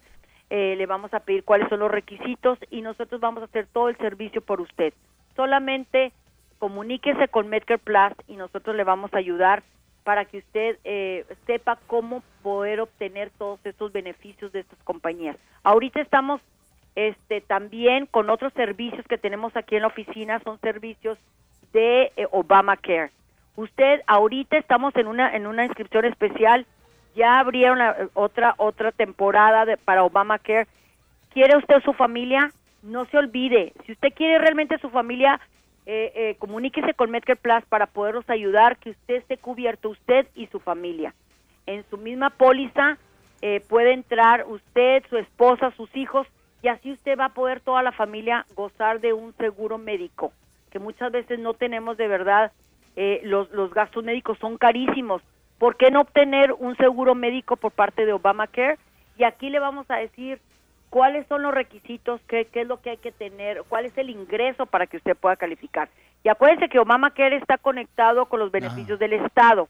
eh, 0.49 0.75
le 0.77 0.85
vamos 0.85 1.13
a 1.13 1.19
pedir 1.19 1.43
cuáles 1.43 1.67
son 1.69 1.79
los 1.79 1.91
requisitos 1.91 2.57
y 2.69 2.81
nosotros 2.81 3.19
vamos 3.19 3.41
a 3.41 3.45
hacer 3.45 3.67
todo 3.67 3.89
el 3.89 3.97
servicio 3.97 4.41
por 4.41 4.61
usted. 4.61 4.93
Solamente 5.35 6.11
comuníquese 6.59 7.27
con 7.27 7.49
Medicare 7.49 7.79
Plus 7.79 8.13
y 8.27 8.35
nosotros 8.35 8.75
le 8.75 8.83
vamos 8.83 9.13
a 9.13 9.17
ayudar 9.17 9.63
para 10.03 10.23
que 10.23 10.37
usted 10.37 10.77
eh, 10.85 11.25
sepa 11.45 11.77
cómo 11.87 12.23
poder 12.41 12.79
obtener 12.79 13.29
todos 13.37 13.59
estos 13.65 13.91
beneficios 13.91 14.53
de 14.53 14.61
estas 14.61 14.79
compañías. 14.83 15.35
Ahorita 15.63 15.99
estamos 15.99 16.39
este 16.95 17.41
también 17.41 18.05
con 18.05 18.29
otros 18.29 18.53
servicios 18.53 19.05
que 19.07 19.17
tenemos 19.17 19.55
aquí 19.55 19.75
en 19.75 19.81
la 19.81 19.89
oficina, 19.89 20.39
son 20.39 20.59
servicios 20.61 21.19
de 21.73 22.13
eh, 22.15 22.25
Obamacare. 22.31 23.11
Usted 23.57 24.01
ahorita 24.07 24.57
estamos 24.57 24.95
en 24.95 25.07
una 25.07 25.35
en 25.35 25.45
una 25.45 25.65
inscripción 25.65 26.05
especial, 26.05 26.65
ya 27.17 27.39
abrieron 27.39 27.79
la- 27.79 28.07
otra 28.13 28.53
otra 28.57 28.91
temporada 28.91 29.65
de- 29.65 29.75
para 29.77 30.03
Obamacare. 30.03 30.67
¿Quiere 31.33 31.57
usted 31.57 31.81
su 31.83 31.93
familia? 31.93 32.51
No 32.83 33.05
se 33.05 33.17
olvide, 33.17 33.73
si 33.85 33.91
usted 33.91 34.13
quiere 34.13 34.37
realmente 34.39 34.77
su 34.77 34.89
familia, 34.89 35.39
eh, 35.85 36.11
eh, 36.15 36.35
comuníquese 36.39 36.93
con 36.93 37.09
Medicare 37.11 37.39
Plus 37.39 37.65
para 37.67 37.87
poderlos 37.87 38.29
ayudar, 38.29 38.77
que 38.77 38.91
usted 38.91 39.15
esté 39.15 39.37
cubierto, 39.37 39.89
usted 39.89 40.27
y 40.35 40.47
su 40.47 40.59
familia. 40.59 41.13
En 41.65 41.83
su 41.89 41.97
misma 41.97 42.29
póliza 42.29 42.97
eh, 43.41 43.61
puede 43.67 43.93
entrar 43.93 44.45
usted, 44.47 45.03
su 45.09 45.17
esposa, 45.17 45.71
sus 45.77 45.93
hijos, 45.95 46.27
y 46.61 46.69
así 46.69 46.91
usted 46.91 47.17
va 47.19 47.25
a 47.25 47.33
poder 47.33 47.59
toda 47.61 47.83
la 47.83 47.91
familia 47.91 48.45
gozar 48.55 48.99
de 48.99 49.13
un 49.13 49.33
seguro 49.37 49.77
médico, 49.77 50.31
que 50.71 50.79
muchas 50.79 51.11
veces 51.11 51.39
no 51.39 51.53
tenemos 51.53 51.97
de 51.97 52.07
verdad, 52.07 52.51
eh, 52.95 53.21
los, 53.23 53.49
los 53.51 53.71
gastos 53.73 54.03
médicos 54.03 54.37
son 54.39 54.57
carísimos. 54.57 55.21
¿Por 55.57 55.75
qué 55.77 55.89
no 55.91 56.01
obtener 56.01 56.53
un 56.53 56.75
seguro 56.77 57.15
médico 57.15 57.55
por 57.57 57.71
parte 57.71 58.05
de 58.05 58.13
Obamacare? 58.13 58.77
Y 59.17 59.23
aquí 59.23 59.49
le 59.49 59.59
vamos 59.59 59.89
a 59.89 59.95
decir 59.97 60.39
cuáles 60.89 61.25
son 61.27 61.41
los 61.41 61.53
requisitos, 61.53 62.21
qué, 62.27 62.45
qué 62.45 62.61
es 62.61 62.67
lo 62.67 62.81
que 62.81 62.91
hay 62.91 62.97
que 62.97 63.11
tener, 63.11 63.63
cuál 63.67 63.85
es 63.85 63.97
el 63.97 64.09
ingreso 64.09 64.65
para 64.67 64.85
que 64.87 64.97
usted 64.97 65.15
pueda 65.17 65.35
calificar. 65.35 65.89
Y 66.23 66.29
acuérdense 66.29 66.69
que 66.69 66.79
Obamacare 66.79 67.35
está 67.37 67.57
conectado 67.57 68.25
con 68.27 68.39
los 68.39 68.51
beneficios 68.51 68.99
del 68.99 69.13
Estado. 69.13 69.67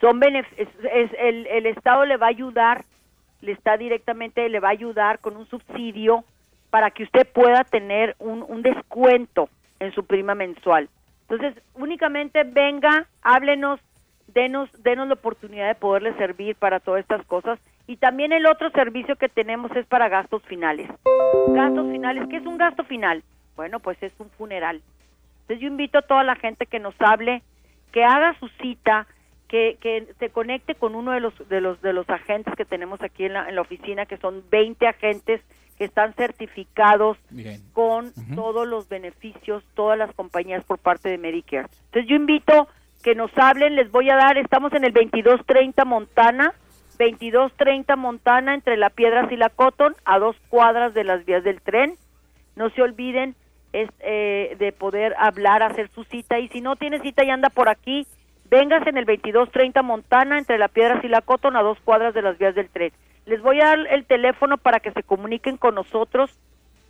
Son 0.00 0.20
benef- 0.20 0.46
es- 0.56 0.68
es- 0.92 1.12
el, 1.18 1.46
el 1.46 1.66
Estado 1.66 2.04
le 2.04 2.16
va 2.16 2.26
a 2.26 2.30
ayudar, 2.30 2.84
le 3.40 3.52
está 3.52 3.76
directamente, 3.76 4.48
le 4.48 4.60
va 4.60 4.68
a 4.68 4.72
ayudar 4.72 5.20
con 5.20 5.36
un 5.36 5.46
subsidio 5.46 6.24
para 6.70 6.90
que 6.90 7.04
usted 7.04 7.26
pueda 7.32 7.64
tener 7.64 8.16
un, 8.18 8.44
un 8.48 8.62
descuento 8.62 9.48
en 9.80 9.92
su 9.92 10.04
prima 10.04 10.34
mensual. 10.34 10.88
Entonces, 11.28 11.62
únicamente 11.74 12.42
venga, 12.44 13.06
háblenos, 13.22 13.80
denos, 14.28 14.70
denos 14.82 15.08
la 15.08 15.14
oportunidad 15.14 15.68
de 15.68 15.74
poderle 15.74 16.14
servir 16.14 16.56
para 16.56 16.80
todas 16.80 17.00
estas 17.00 17.24
cosas. 17.26 17.58
Y 17.86 17.96
también 17.96 18.32
el 18.32 18.46
otro 18.46 18.70
servicio 18.70 19.16
que 19.16 19.28
tenemos 19.28 19.74
es 19.76 19.86
para 19.86 20.08
gastos 20.08 20.42
finales. 20.44 20.88
Gastos 21.48 21.90
finales, 21.90 22.26
¿qué 22.28 22.36
es 22.36 22.46
un 22.46 22.58
gasto 22.58 22.84
final? 22.84 23.22
Bueno, 23.56 23.80
pues 23.80 24.02
es 24.02 24.12
un 24.18 24.30
funeral. 24.30 24.80
Entonces 25.42 25.60
yo 25.60 25.68
invito 25.68 25.98
a 25.98 26.02
toda 26.02 26.22
la 26.22 26.36
gente 26.36 26.66
que 26.66 26.78
nos 26.78 26.94
hable 27.00 27.42
que 27.92 28.04
haga 28.04 28.34
su 28.38 28.48
cita, 28.60 29.06
que, 29.48 29.76
que 29.80 30.08
se 30.18 30.30
conecte 30.30 30.74
con 30.74 30.94
uno 30.94 31.12
de 31.12 31.20
los, 31.20 31.48
de 31.48 31.60
los, 31.60 31.80
de 31.82 31.92
los 31.92 32.08
agentes 32.08 32.54
que 32.56 32.64
tenemos 32.64 33.02
aquí 33.02 33.26
en 33.26 33.34
la, 33.34 33.48
en 33.48 33.54
la 33.54 33.60
oficina, 33.60 34.06
que 34.06 34.16
son 34.16 34.42
20 34.50 34.86
agentes 34.86 35.42
que 35.76 35.84
están 35.84 36.14
certificados 36.14 37.18
con 37.72 38.12
todos 38.34 38.66
los 38.66 38.88
beneficios, 38.88 39.64
todas 39.74 39.98
las 39.98 40.14
compañías 40.14 40.64
por 40.64 40.78
parte 40.78 41.08
de 41.08 41.18
Medicare. 41.18 41.68
Entonces 41.86 42.08
yo 42.08 42.16
invito 42.16 42.68
que 43.02 43.14
nos 43.14 43.36
hablen, 43.36 43.76
les 43.76 43.90
voy 43.90 44.08
a 44.10 44.16
dar, 44.16 44.38
estamos 44.38 44.72
en 44.72 44.84
el 44.84 44.92
2230 44.92 45.84
Montana, 45.84 46.54
2230 46.98 47.96
Montana 47.96 48.54
entre 48.54 48.76
la 48.76 48.90
Piedras 48.90 49.30
y 49.32 49.36
la 49.36 49.50
Cotton, 49.50 49.94
a 50.04 50.18
dos 50.18 50.36
cuadras 50.48 50.94
de 50.94 51.04
las 51.04 51.24
vías 51.24 51.42
del 51.42 51.60
tren. 51.60 51.96
No 52.54 52.70
se 52.70 52.82
olviden 52.82 53.34
es, 53.72 53.90
eh, 54.00 54.56
de 54.58 54.72
poder 54.72 55.14
hablar, 55.18 55.62
hacer 55.62 55.88
su 55.94 56.04
cita 56.04 56.38
y 56.38 56.48
si 56.48 56.60
no 56.60 56.76
tiene 56.76 57.00
cita 57.00 57.24
y 57.24 57.30
anda 57.30 57.50
por 57.50 57.68
aquí, 57.68 58.06
vengas 58.48 58.86
en 58.86 58.96
el 58.96 59.04
2230 59.04 59.82
Montana 59.82 60.38
entre 60.38 60.58
la 60.58 60.68
Piedras 60.68 61.02
y 61.04 61.08
la 61.08 61.22
Cotton, 61.22 61.56
a 61.56 61.62
dos 61.62 61.78
cuadras 61.84 62.14
de 62.14 62.22
las 62.22 62.38
vías 62.38 62.54
del 62.54 62.68
tren. 62.68 62.92
Les 63.26 63.42
voy 63.42 63.60
a 63.60 63.66
dar 63.66 63.78
el 63.90 64.04
teléfono 64.04 64.58
para 64.58 64.80
que 64.80 64.92
se 64.92 65.02
comuniquen 65.02 65.56
con 65.56 65.74
nosotros. 65.74 66.30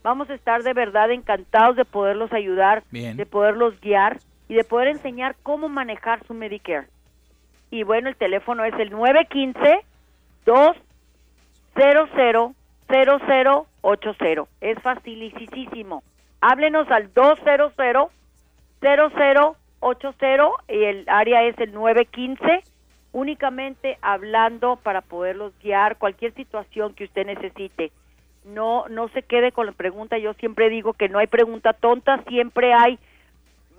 Vamos 0.03 0.29
a 0.29 0.35
estar 0.35 0.63
de 0.63 0.73
verdad 0.73 1.11
encantados 1.11 1.77
de 1.77 1.85
poderlos 1.85 2.33
ayudar, 2.33 2.83
de 2.91 3.27
poderlos 3.27 3.81
guiar 3.81 4.19
y 4.53 4.55
de 4.55 4.65
poder 4.65 4.89
enseñar 4.89 5.35
cómo 5.43 5.71
manejar 5.71 6.23
su 6.27 6.35
Medicare. 6.35 6.87
Y 7.71 7.85
bueno, 7.85 8.11
el 8.11 8.17
teléfono 8.17 8.67
es 8.67 8.75
el 8.75 8.91
915 8.91 9.81
200 10.45 12.55
0080. 12.87 14.45
Es 14.61 14.79
facilísimo. 14.83 16.03
Háblenos 16.43 16.91
al 16.91 17.15
200 17.15 17.73
0080 18.83 20.51
y 20.69 20.85
el 20.85 21.07
área 21.09 21.45
es 21.45 21.59
el 21.59 21.73
915 21.73 22.63
únicamente 23.13 23.97
hablando 24.03 24.77
para 24.77 25.01
poderlos 25.01 25.55
guiar 25.63 25.97
cualquier 25.97 26.35
situación 26.35 26.93
que 26.93 27.05
usted 27.05 27.25
necesite. 27.25 27.91
No 28.45 28.87
no 28.91 29.09
se 29.09 29.23
quede 29.23 29.53
con 29.53 29.65
la 29.65 29.73
pregunta, 29.73 30.19
yo 30.19 30.35
siempre 30.35 30.69
digo 30.69 30.93
que 30.93 31.09
no 31.09 31.21
hay 31.21 31.27
pregunta 31.27 31.73
tonta, 31.73 32.23
siempre 32.29 32.75
hay 32.75 32.99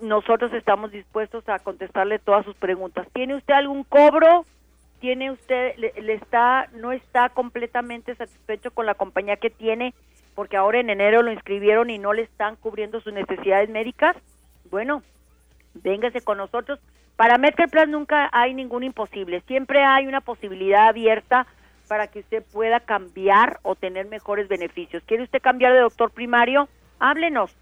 nosotros 0.02 0.54
estamos 0.54 0.92
dispuestos 0.92 1.48
a 1.48 1.60
contestarle 1.60 2.20
todas 2.20 2.46
sus 2.46 2.56
preguntas. 2.56 3.08
¿Tiene 3.14 3.36
usted 3.36 3.54
algún 3.54 3.84
cobro? 3.84 4.46
¿Tiene 5.00 5.32
usted 5.32 5.76
le, 5.78 6.14
está 6.14 6.70
no 6.74 6.92
está 6.92 7.30
completamente 7.30 8.16
satisfecho 8.16 8.72
con 8.72 8.86
la 8.86 8.96
compañía 8.96 9.38
que 9.38 9.50
tiene 9.50 9.94
porque 10.36 10.58
ahora 10.58 10.80
en 10.80 10.90
enero 10.90 11.22
lo 11.22 11.32
inscribieron 11.32 11.90
y 11.90 12.00
no 12.00 12.14
le 12.14 12.24
están 12.24 12.56
cubriendo 12.56 13.02
sus 13.02 13.14
necesidades 13.14 13.70
médicas? 13.70 14.16
Bueno, 14.72 15.04
véngase 15.76 16.22
con 16.22 16.38
nosotros 16.38 16.80
para 17.16 17.38
Medicare 17.38 17.70
Plan 17.70 17.92
nunca 17.92 18.30
hay 18.32 18.54
ningún 18.54 18.84
imposible, 18.84 19.42
siempre 19.48 19.84
hay 19.84 20.08
una 20.08 20.22
posibilidad 20.22 20.88
abierta 20.88 21.46
para 21.88 22.08
que 22.08 22.20
usted 22.20 22.44
pueda 22.52 22.80
cambiar 22.80 23.60
o 23.62 23.76
tener 23.76 24.08
mejores 24.08 24.48
beneficios. 24.48 25.04
¿Quiere 25.06 25.24
usted 25.24 25.42
cambiar 25.42 25.74
de 25.74 25.80
doctor 25.80 26.12
primario? 26.12 26.68
Háblenos. 27.00 27.56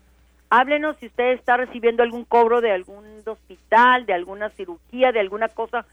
Háblenos 0.52 0.98
si 0.98 1.08
usted 1.08 1.32
está 1.32 1.56
recibiendo 1.56 2.04
algún 2.04 2.26
cobro 2.26 2.60
de 2.60 2.74
algún 2.74 3.06
hospital, 3.26 4.06
de 4.06 4.14
alguna 4.14 4.50
cirugía, 4.50 5.14
de 5.14 5.22
alguna 5.22 5.48
cosa 5.48 5.86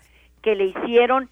que 0.43 0.57
le 0.57 0.67
hicieron 0.67 1.31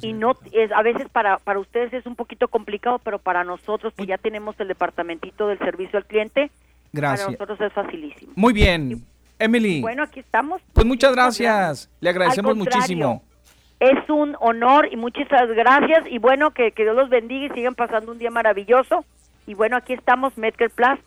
y 0.00 0.12
no 0.12 0.36
es 0.52 0.70
a 0.70 0.82
veces 0.82 1.08
para 1.08 1.38
para 1.38 1.58
ustedes 1.58 1.92
es 1.92 2.06
un 2.06 2.14
poquito 2.14 2.46
complicado, 2.46 3.00
pero 3.00 3.18
para 3.18 3.42
nosotros 3.42 3.92
que 3.96 4.06
ya 4.06 4.16
tenemos 4.16 4.58
el 4.60 4.68
departamentito 4.68 5.48
del 5.48 5.58
servicio 5.58 5.98
al 5.98 6.04
cliente, 6.04 6.52
Gracias. 6.92 7.26
para 7.26 7.32
nosotros 7.32 7.60
es 7.60 7.72
facilísimo. 7.72 8.32
Muy 8.36 8.52
bien. 8.52 9.04
Emily. 9.40 9.80
Bueno, 9.80 10.04
aquí 10.04 10.20
estamos. 10.20 10.62
Pues 10.72 10.86
muchas 10.86 11.12
gracias. 11.12 11.90
Le 12.00 12.10
agradecemos 12.10 12.56
muchísimo. 12.56 13.24
Es 13.80 14.08
un 14.08 14.36
honor 14.38 14.88
y 14.90 14.96
muchas 14.96 15.28
gracias. 15.48 16.04
Y 16.10 16.18
bueno, 16.18 16.52
que, 16.52 16.70
que 16.70 16.84
Dios 16.84 16.94
los 16.94 17.08
bendiga 17.08 17.46
y 17.46 17.56
sigan 17.56 17.74
pasando 17.74 18.12
un 18.12 18.18
día 18.18 18.30
maravilloso. 18.30 19.04
Y 19.46 19.54
bueno, 19.54 19.76
aquí 19.76 19.94
estamos, 19.94 20.36
Medicare 20.38 20.70
Plus, 20.70 20.98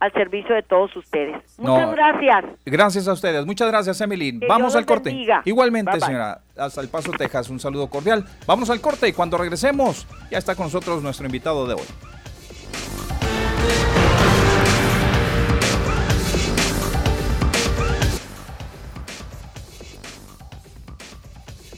al 0.00 0.12
servicio 0.12 0.54
de 0.54 0.62
todos 0.62 0.94
ustedes. 0.96 1.36
Muchas 1.58 1.92
gracias. 1.92 2.44
Gracias 2.64 3.06
a 3.06 3.12
ustedes. 3.12 3.44
Muchas 3.44 3.68
gracias, 3.68 4.00
Emily. 4.00 4.40
Vamos 4.48 4.74
al 4.74 4.86
corte. 4.86 5.14
Igualmente, 5.44 6.00
señora. 6.00 6.40
Hasta 6.56 6.80
El 6.80 6.88
Paso, 6.88 7.12
Texas. 7.12 7.50
Un 7.50 7.60
saludo 7.60 7.88
cordial. 7.88 8.24
Vamos 8.46 8.70
al 8.70 8.80
corte 8.80 9.08
y 9.08 9.12
cuando 9.12 9.36
regresemos, 9.36 10.06
ya 10.30 10.38
está 10.38 10.54
con 10.54 10.66
nosotros 10.66 11.02
nuestro 11.02 11.26
invitado 11.26 11.66
de 11.66 11.74
hoy. 11.74 11.82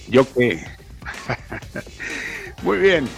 Yo 0.08 0.30
qué. 0.34 0.62
Muy 2.62 2.78
bien. 2.78 3.08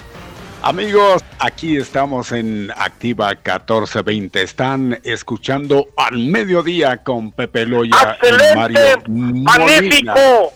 Amigos, 0.66 1.23
aquí 1.41 1.77
estamos 1.77 2.32
en 2.32 2.70
Activa 2.74 3.28
1420. 3.28 4.43
Están 4.43 4.99
escuchando 5.05 5.89
al 5.95 6.16
mediodía 6.16 7.03
con 7.03 7.32
Pepe 7.32 7.66
Loya 7.66 8.19
y 8.27 8.55
Mario 8.57 8.81
magnífico, 9.07 10.55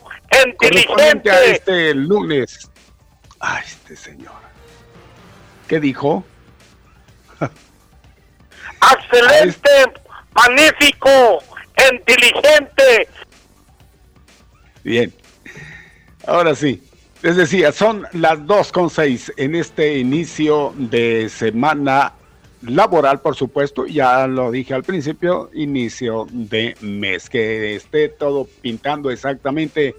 inteligente. 0.50 1.30
a 1.30 1.44
este 1.44 1.94
lunes. 1.94 2.70
A 3.38 3.58
este 3.58 3.96
señor. 3.96 4.32
¿Qué 5.68 5.78
dijo? 5.78 6.24
Excelente, 8.92 9.68
magnífico, 10.32 11.42
inteligente. 11.92 13.08
Bien. 14.82 15.12
Ahora 16.26 16.54
sí, 16.54 16.82
les 17.22 17.36
decía, 17.36 17.72
son 17.72 18.06
las 18.12 18.38
2.6 18.40 19.32
en 19.36 19.54
este 19.56 19.98
inicio 19.98 20.72
de 20.76 21.28
semana 21.28 22.12
laboral, 22.62 23.20
por 23.20 23.34
supuesto, 23.34 23.86
ya 23.86 24.26
lo 24.26 24.50
dije 24.50 24.74
al 24.74 24.84
principio, 24.84 25.50
inicio 25.52 26.26
de 26.30 26.76
mes, 26.80 27.28
que 27.28 27.74
esté 27.74 28.08
todo 28.08 28.48
pintando 28.60 29.10
exactamente 29.10 29.96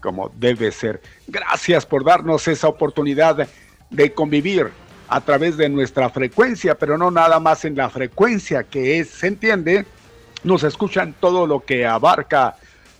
como 0.00 0.30
debe 0.36 0.72
ser. 0.72 1.00
Gracias 1.26 1.86
por 1.86 2.04
darnos 2.04 2.46
esa 2.48 2.68
oportunidad 2.68 3.48
de 3.90 4.12
convivir 4.12 4.70
a 5.08 5.20
través 5.20 5.56
de 5.56 5.68
nuestra 5.68 6.10
frecuencia, 6.10 6.76
pero 6.76 6.98
no 6.98 7.10
nada 7.10 7.40
más 7.40 7.64
en 7.64 7.76
la 7.76 7.90
frecuencia 7.90 8.64
que 8.64 8.98
es, 8.98 9.10
se 9.10 9.28
entiende, 9.28 9.86
nos 10.44 10.62
escuchan 10.62 11.14
todo 11.18 11.46
lo 11.46 11.60
que 11.60 11.86
abarca 11.86 12.56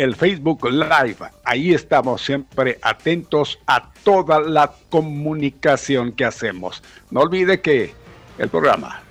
el 0.00 0.16
Facebook 0.16 0.66
Live. 0.70 1.18
Ahí 1.44 1.74
estamos 1.74 2.24
siempre 2.24 2.78
atentos 2.80 3.58
a 3.66 3.92
toda 4.02 4.40
la 4.40 4.72
comunicación 4.88 6.12
que 6.12 6.24
hacemos. 6.24 6.82
No 7.10 7.20
olvide 7.20 7.60
que 7.60 7.92
el 8.38 8.48
programa 8.48 9.02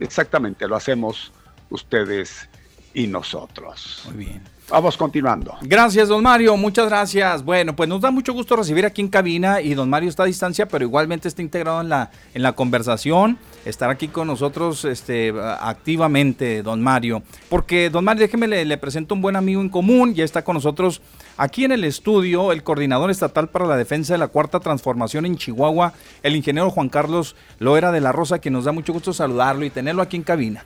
exactamente 0.00 0.66
lo 0.66 0.74
hacemos 0.74 1.32
ustedes 1.70 2.48
y 2.94 3.06
nosotros. 3.06 4.02
Muy 4.06 4.24
bien. 4.24 4.42
Vamos 4.72 4.96
continuando. 4.96 5.54
Gracias, 5.60 6.08
don 6.08 6.22
Mario. 6.22 6.56
Muchas 6.56 6.86
gracias. 6.86 7.44
Bueno, 7.44 7.76
pues 7.76 7.90
nos 7.90 8.00
da 8.00 8.10
mucho 8.10 8.32
gusto 8.32 8.56
recibir 8.56 8.86
aquí 8.86 9.02
en 9.02 9.08
cabina 9.08 9.60
y 9.60 9.74
don 9.74 9.90
Mario 9.90 10.08
está 10.08 10.22
a 10.22 10.26
distancia, 10.26 10.66
pero 10.66 10.84
igualmente 10.84 11.28
está 11.28 11.42
integrado 11.42 11.82
en 11.82 11.90
la, 11.90 12.10
en 12.32 12.42
la 12.42 12.52
conversación. 12.52 13.36
Estará 13.66 13.92
aquí 13.92 14.08
con 14.08 14.28
nosotros 14.28 14.86
este, 14.86 15.34
activamente, 15.60 16.62
don 16.62 16.80
Mario. 16.80 17.22
Porque, 17.50 17.90
don 17.90 18.04
Mario, 18.04 18.22
déjeme, 18.22 18.48
le, 18.48 18.64
le 18.64 18.78
presento 18.78 19.14
un 19.14 19.20
buen 19.20 19.36
amigo 19.36 19.60
en 19.60 19.68
común. 19.68 20.14
Ya 20.14 20.24
está 20.24 20.42
con 20.42 20.54
nosotros 20.54 21.02
aquí 21.36 21.64
en 21.64 21.72
el 21.72 21.84
estudio 21.84 22.50
el 22.50 22.62
coordinador 22.62 23.10
estatal 23.10 23.50
para 23.50 23.66
la 23.66 23.76
defensa 23.76 24.14
de 24.14 24.18
la 24.18 24.28
cuarta 24.28 24.58
transformación 24.58 25.26
en 25.26 25.36
Chihuahua, 25.36 25.92
el 26.22 26.34
ingeniero 26.34 26.70
Juan 26.70 26.88
Carlos 26.88 27.36
Loera 27.58 27.92
de 27.92 28.00
la 28.00 28.12
Rosa, 28.12 28.40
que 28.40 28.50
nos 28.50 28.64
da 28.64 28.72
mucho 28.72 28.94
gusto 28.94 29.12
saludarlo 29.12 29.66
y 29.66 29.70
tenerlo 29.70 30.00
aquí 30.00 30.16
en 30.16 30.22
cabina. 30.22 30.64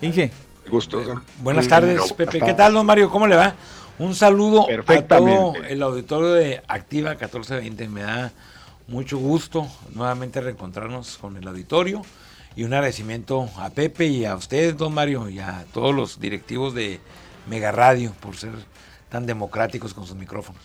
Inge. 0.00 0.32
Gusto. 0.68 1.02
Buenas 1.40 1.68
tardes, 1.68 2.12
Pepe. 2.12 2.40
¿Qué 2.40 2.54
tal, 2.54 2.72
don 2.74 2.86
Mario? 2.86 3.10
¿Cómo 3.10 3.26
le 3.26 3.36
va? 3.36 3.54
Un 3.98 4.14
saludo 4.14 4.66
a 4.68 5.02
todo 5.02 5.54
el 5.56 5.82
auditorio 5.82 6.32
de 6.32 6.62
Activa 6.66 7.10
1420. 7.10 7.88
Me 7.88 8.02
da 8.02 8.32
mucho 8.88 9.18
gusto 9.18 9.66
nuevamente 9.94 10.40
reencontrarnos 10.40 11.18
con 11.18 11.36
el 11.36 11.46
auditorio 11.46 12.02
y 12.56 12.64
un 12.64 12.72
agradecimiento 12.74 13.48
a 13.56 13.70
Pepe 13.70 14.06
y 14.06 14.24
a 14.24 14.34
usted, 14.34 14.74
don 14.74 14.94
Mario, 14.94 15.28
y 15.28 15.38
a 15.38 15.64
todos 15.72 15.94
los 15.94 16.20
directivos 16.20 16.74
de 16.74 17.00
Mega 17.48 17.72
Radio 17.72 18.12
por 18.20 18.36
ser 18.36 18.52
tan 19.08 19.26
democráticos 19.26 19.94
con 19.94 20.06
sus 20.06 20.16
micrófonos. 20.16 20.62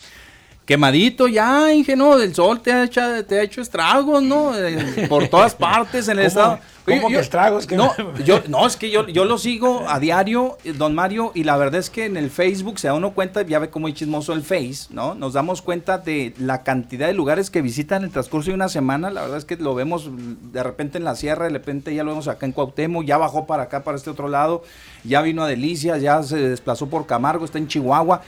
Quemadito 0.68 1.28
ya, 1.28 1.72
ingenuo, 1.72 2.20
el 2.20 2.34
sol 2.34 2.60
te 2.60 2.70
ha 2.70 2.84
hecho, 2.84 3.00
te 3.24 3.40
ha 3.40 3.42
hecho 3.42 3.62
estragos, 3.62 4.22
¿no? 4.22 4.54
Eh, 4.54 5.06
por 5.08 5.26
todas 5.28 5.54
partes 5.54 6.08
en 6.08 6.18
el 6.18 6.26
estado. 6.26 6.58
¿Cómo 6.84 7.08
que 7.08 7.18
estragos? 7.18 7.66
Que 7.66 7.74
no, 7.74 7.94
yo, 8.26 8.42
no, 8.48 8.66
es 8.66 8.76
que 8.76 8.90
yo, 8.90 9.06
yo 9.08 9.24
lo 9.24 9.38
sigo 9.38 9.88
a 9.88 9.98
diario, 9.98 10.58
don 10.76 10.94
Mario, 10.94 11.32
y 11.34 11.44
la 11.44 11.56
verdad 11.56 11.80
es 11.80 11.88
que 11.88 12.04
en 12.04 12.18
el 12.18 12.28
Facebook 12.28 12.78
se 12.78 12.88
da 12.88 12.92
uno 12.92 13.14
cuenta, 13.14 13.40
ya 13.40 13.58
ve 13.60 13.70
cómo 13.70 13.88
es 13.88 13.94
chismoso 13.94 14.34
el 14.34 14.42
Face, 14.42 14.88
¿no? 14.90 15.14
Nos 15.14 15.32
damos 15.32 15.62
cuenta 15.62 15.96
de 15.96 16.34
la 16.38 16.62
cantidad 16.64 17.06
de 17.06 17.14
lugares 17.14 17.48
que 17.48 17.62
visitan 17.62 18.02
en 18.02 18.08
el 18.08 18.12
transcurso 18.12 18.50
de 18.50 18.54
una 18.54 18.68
semana. 18.68 19.08
La 19.08 19.22
verdad 19.22 19.38
es 19.38 19.46
que 19.46 19.56
lo 19.56 19.74
vemos 19.74 20.10
de 20.52 20.62
repente 20.62 20.98
en 20.98 21.04
la 21.04 21.16
sierra, 21.16 21.44
de 21.44 21.50
repente 21.50 21.94
ya 21.94 22.04
lo 22.04 22.10
vemos 22.10 22.28
acá 22.28 22.44
en 22.44 22.52
Cuauhtémoc, 22.52 23.06
ya 23.06 23.16
bajó 23.16 23.46
para 23.46 23.62
acá, 23.62 23.84
para 23.84 23.96
este 23.96 24.10
otro 24.10 24.28
lado, 24.28 24.62
ya 25.02 25.22
vino 25.22 25.44
a 25.44 25.48
Delicias, 25.48 26.02
ya 26.02 26.22
se 26.22 26.36
desplazó 26.36 26.90
por 26.90 27.06
Camargo, 27.06 27.46
está 27.46 27.56
en 27.56 27.68
Chihuahua. 27.68 28.20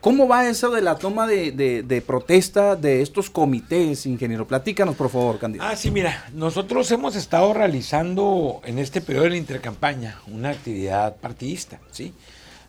¿Cómo 0.00 0.28
va 0.28 0.48
eso 0.48 0.70
de 0.70 0.80
la 0.80 0.94
toma 0.94 1.26
de, 1.26 2.02
protesta 2.06 2.76
de 2.76 3.02
estos 3.02 3.30
comités, 3.30 4.06
ingeniero? 4.06 4.46
Platícanos, 4.46 4.94
por 4.94 5.10
favor, 5.10 5.40
candidato. 5.40 5.68
Ah, 5.68 5.74
sí, 5.74 5.90
mira, 5.90 6.24
nosotros 6.32 6.88
hemos 6.92 7.16
estado 7.16 7.52
realizando 7.52 8.60
en 8.64 8.78
este 8.78 9.00
periodo 9.00 9.24
de 9.24 9.30
la 9.30 9.36
intercampaña 9.38 10.20
una 10.28 10.50
actividad 10.50 11.16
partidista, 11.16 11.80
¿sí? 11.90 12.14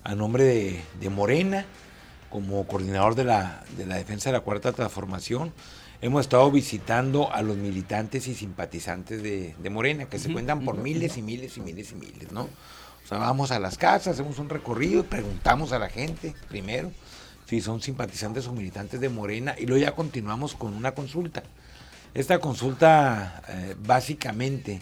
A 0.03 0.15
nombre 0.15 0.81
de, 0.99 1.10
Morena, 1.11 1.65
como 2.31 2.65
coordinador 2.65 3.14
de 3.14 3.26
la, 3.26 3.64
de 3.77 3.85
la 3.85 3.97
defensa 3.97 4.30
de 4.30 4.34
la 4.34 4.41
Cuarta 4.41 4.73
Transformación, 4.73 5.53
hemos 6.01 6.22
estado 6.22 6.49
visitando 6.49 7.31
a 7.31 7.43
los 7.43 7.57
militantes 7.57 8.27
y 8.27 8.34
simpatizantes 8.34 9.22
de, 9.22 9.69
Morena, 9.69 10.06
que 10.06 10.18
se 10.18 10.34
cuentan 10.34 10.65
por 10.65 10.77
miles 10.77 11.15
y 11.18 11.22
miles 11.22 11.57
y 11.57 11.61
miles 11.61 11.91
y 11.91 11.95
miles, 11.95 12.31
¿no? 12.31 12.43
O 13.03 13.07
sea, 13.07 13.19
vamos 13.19 13.51
a 13.51 13.60
las 13.60 13.77
casas, 13.77 14.15
hacemos 14.15 14.39
un 14.39 14.49
recorrido, 14.49 15.03
preguntamos 15.03 15.73
a 15.73 15.80
la 15.80 15.89
gente 15.89 16.34
primero 16.47 16.91
si 17.49 17.61
son 17.61 17.81
simpatizantes 17.81 18.45
o 18.45 18.53
militantes 18.53 18.99
de 18.99 19.09
Morena, 19.09 19.55
y 19.57 19.65
luego 19.65 19.84
ya 19.84 19.95
continuamos 19.95 20.53
con 20.53 20.76
una 20.76 20.91
consulta. 20.91 21.41
Esta 22.13 22.38
consulta 22.38 23.41
eh, 23.49 23.76
básicamente 23.80 24.81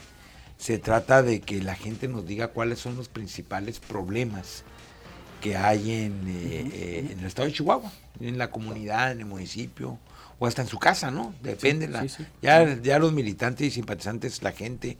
se 0.57 0.77
trata 0.77 1.23
de 1.23 1.39
que 1.39 1.61
la 1.61 1.76
gente 1.76 2.10
nos 2.10 2.26
diga 2.26 2.49
cuáles 2.49 2.80
son 2.80 2.98
los 2.98 3.07
principales 3.07 3.80
problemas 3.80 4.65
que 5.39 5.56
hay 5.56 5.94
en, 5.94 6.27
eh, 6.27 6.69
eh, 6.73 7.10
en 7.11 7.19
el 7.19 7.26
estado 7.26 7.48
de 7.48 7.53
Chihuahua, 7.53 7.89
en 8.19 8.38
la 8.38 8.52
comunidad, 8.52 9.14
en 9.14 9.19
el 9.19 9.27
municipio, 9.27 9.98
o 10.38 10.45
hasta 10.45 10.61
en 10.61 10.68
su 10.68 10.77
casa, 10.77 11.10
¿no? 11.10 11.34
Depende. 11.41 11.88
la, 11.88 12.06
ya, 12.41 12.81
ya 12.81 12.99
los 12.99 13.14
militantes 13.14 13.65
y 13.65 13.72
simpatizantes, 13.72 14.44
la 14.44 14.52
gente, 14.52 14.98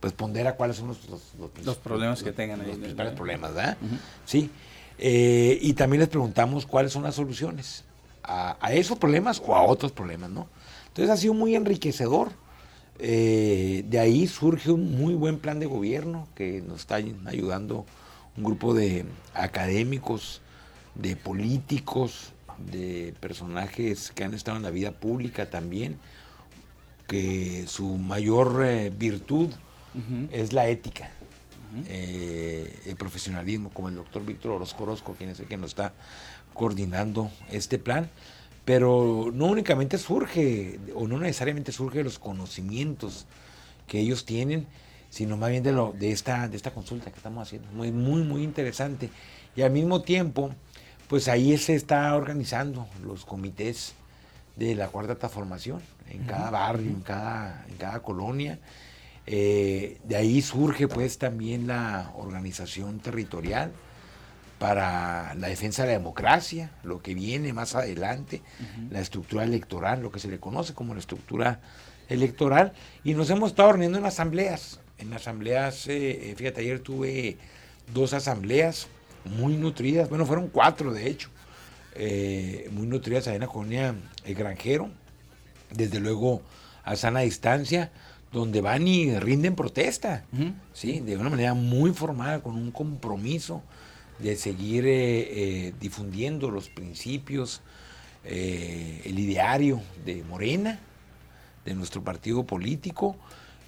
pues 0.00 0.14
pondera 0.14 0.54
cuáles 0.54 0.78
son 0.78 0.88
los, 0.88 0.98
los, 1.62 1.76
problemas 1.76 2.22
que 2.22 2.32
tengan 2.32 2.62
ahí. 2.62 2.68
Los 2.68 2.78
principales 2.78 3.12
problemas, 3.12 3.52
¿verdad? 3.54 3.76
Sí. 4.24 4.50
Eh, 5.02 5.58
y 5.62 5.72
también 5.72 6.00
les 6.00 6.10
preguntamos 6.10 6.66
cuáles 6.66 6.92
son 6.92 7.04
las 7.04 7.14
soluciones 7.14 7.84
a, 8.22 8.70
esos 8.74 8.98
problemas 8.98 9.42
o 9.44 9.56
a 9.56 9.62
otros 9.62 9.92
problemas, 9.92 10.28
¿no? 10.28 10.46
Entonces 10.88 11.10
ha 11.10 11.16
sido 11.16 11.32
muy 11.32 11.56
enriquecedor. 11.56 12.30
Eh, 12.98 13.82
de 13.88 13.98
ahí 13.98 14.26
surge 14.26 14.70
un 14.70 14.98
muy 14.98 15.14
buen 15.14 15.38
plan 15.38 15.58
de 15.58 15.64
gobierno 15.64 16.28
que 16.34 16.60
nos 16.60 16.80
está 16.80 16.96
ayudando 16.96 17.86
un 18.36 18.44
grupo 18.44 18.74
de 18.74 19.06
académicos, 19.32 20.42
de 20.94 21.16
políticos, 21.16 22.34
de 22.58 23.14
personajes 23.20 24.12
que 24.14 24.22
han 24.22 24.34
estado 24.34 24.58
en 24.58 24.64
la 24.64 24.70
vida 24.70 24.92
pública 24.92 25.48
también, 25.48 25.96
que 27.08 27.64
su 27.66 27.96
mayor 27.96 28.62
eh, 28.66 28.92
virtud 28.94 29.48
es 30.30 30.52
la 30.52 30.68
ética 30.68 31.10
eh, 31.86 32.80
el 32.86 32.96
profesionalismo, 32.96 33.70
como 33.70 33.88
el 33.88 33.94
doctor 33.94 34.24
Víctor 34.24 34.52
Orozco 34.52 34.84
Orozco, 34.84 35.14
quien 35.14 35.30
es 35.30 35.40
el 35.40 35.46
que 35.46 35.56
nos 35.56 35.70
está 35.70 35.92
coordinando 36.54 37.30
este 37.50 37.78
plan. 37.78 38.10
Pero 38.64 39.30
no 39.32 39.46
únicamente 39.46 39.98
surge, 39.98 40.78
o 40.94 41.08
no 41.08 41.18
necesariamente 41.18 41.72
surge 41.72 41.98
de 41.98 42.04
los 42.04 42.18
conocimientos 42.18 43.26
que 43.86 44.00
ellos 44.00 44.24
tienen, 44.24 44.66
sino 45.08 45.36
más 45.36 45.50
bien 45.50 45.62
de, 45.62 45.72
lo, 45.72 45.92
de, 45.92 46.12
esta, 46.12 46.48
de 46.48 46.56
esta 46.56 46.72
consulta 46.72 47.10
que 47.10 47.16
estamos 47.16 47.46
haciendo. 47.46 47.68
Muy, 47.72 47.90
muy, 47.90 48.22
muy 48.22 48.42
interesante. 48.42 49.10
Y 49.56 49.62
al 49.62 49.72
mismo 49.72 50.02
tiempo, 50.02 50.54
pues 51.08 51.26
ahí 51.26 51.56
se 51.58 51.74
está 51.74 52.14
organizando 52.14 52.86
los 53.02 53.24
comités 53.24 53.94
de 54.56 54.74
la 54.74 54.88
cuarta 54.88 55.16
transformación 55.16 55.80
en 56.08 56.24
cada 56.24 56.50
barrio, 56.50 56.90
en 56.90 57.00
cada, 57.00 57.64
en 57.68 57.76
cada 57.76 58.00
colonia. 58.00 58.58
Eh, 59.26 59.98
de 60.04 60.16
ahí 60.16 60.42
surge 60.42 60.88
pues 60.88 61.18
también 61.18 61.66
la 61.66 62.10
organización 62.16 63.00
territorial 63.00 63.72
para 64.58 65.34
la 65.34 65.48
defensa 65.48 65.82
de 65.82 65.88
la 65.88 65.98
democracia, 65.98 66.72
lo 66.82 67.00
que 67.00 67.14
viene 67.14 67.52
más 67.52 67.74
adelante, 67.74 68.42
la 68.90 69.00
estructura 69.00 69.44
electoral, 69.44 70.02
lo 70.02 70.10
que 70.10 70.18
se 70.18 70.28
le 70.28 70.38
conoce 70.38 70.74
como 70.74 70.92
la 70.92 71.00
estructura 71.00 71.60
electoral, 72.08 72.72
y 73.02 73.14
nos 73.14 73.30
hemos 73.30 73.50
estado 73.50 73.72
reuniendo 73.72 73.98
en 73.98 74.04
asambleas. 74.04 74.80
En 74.98 75.12
asambleas, 75.14 75.86
eh, 75.86 76.30
eh, 76.30 76.34
fíjate, 76.36 76.60
ayer 76.60 76.80
tuve 76.80 77.38
dos 77.94 78.12
asambleas 78.12 78.88
muy 79.24 79.56
nutridas, 79.56 80.10
bueno, 80.10 80.26
fueron 80.26 80.48
cuatro 80.48 80.92
de 80.92 81.08
hecho, 81.08 81.30
muy 82.70 82.86
nutridas 82.86 83.28
ahí 83.28 83.36
en 83.36 83.40
la 83.40 83.46
colonia 83.46 83.94
El 84.24 84.34
Granjero, 84.34 84.90
desde 85.70 86.00
luego 86.00 86.42
a 86.84 86.96
sana 86.96 87.20
distancia, 87.20 87.92
donde 88.32 88.60
van 88.60 88.86
y 88.86 89.18
rinden 89.18 89.56
protesta, 89.56 90.24
¿sí? 90.72 91.00
de 91.00 91.16
una 91.16 91.30
manera 91.30 91.54
muy 91.54 91.92
formal, 91.92 92.42
con 92.42 92.54
un 92.54 92.70
compromiso 92.70 93.62
de 94.20 94.36
seguir 94.36 94.86
eh, 94.86 95.68
eh, 95.68 95.74
difundiendo 95.80 96.50
los 96.50 96.68
principios, 96.68 97.60
eh, 98.24 99.02
el 99.04 99.18
ideario 99.18 99.82
de 100.04 100.22
Morena, 100.24 100.78
de 101.64 101.74
nuestro 101.74 102.04
partido 102.04 102.44
político, 102.44 103.16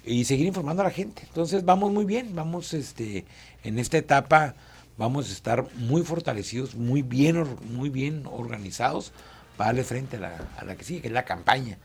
y 0.05 0.25
seguir 0.25 0.45
informando 0.45 0.81
a 0.81 0.85
la 0.85 0.91
gente. 0.91 1.23
Entonces 1.27 1.65
vamos 1.65 1.91
muy 1.91 2.05
bien, 2.05 2.35
vamos 2.35 2.73
este, 2.73 3.25
en 3.63 3.79
esta 3.79 3.97
etapa, 3.97 4.55
vamos 4.97 5.29
a 5.29 5.33
estar 5.33 5.67
muy 5.75 6.03
fortalecidos, 6.03 6.75
muy 6.75 7.01
bien, 7.01 7.45
muy 7.69 7.89
bien 7.89 8.23
organizados 8.31 9.11
para 9.57 9.69
darle 9.69 9.83
frente 9.83 10.17
a 10.17 10.19
la, 10.21 10.49
a 10.57 10.65
la 10.65 10.75
que 10.75 10.83
sigue, 10.83 11.01
que 11.01 11.07
es 11.07 11.13
la 11.13 11.25
campaña 11.25 11.77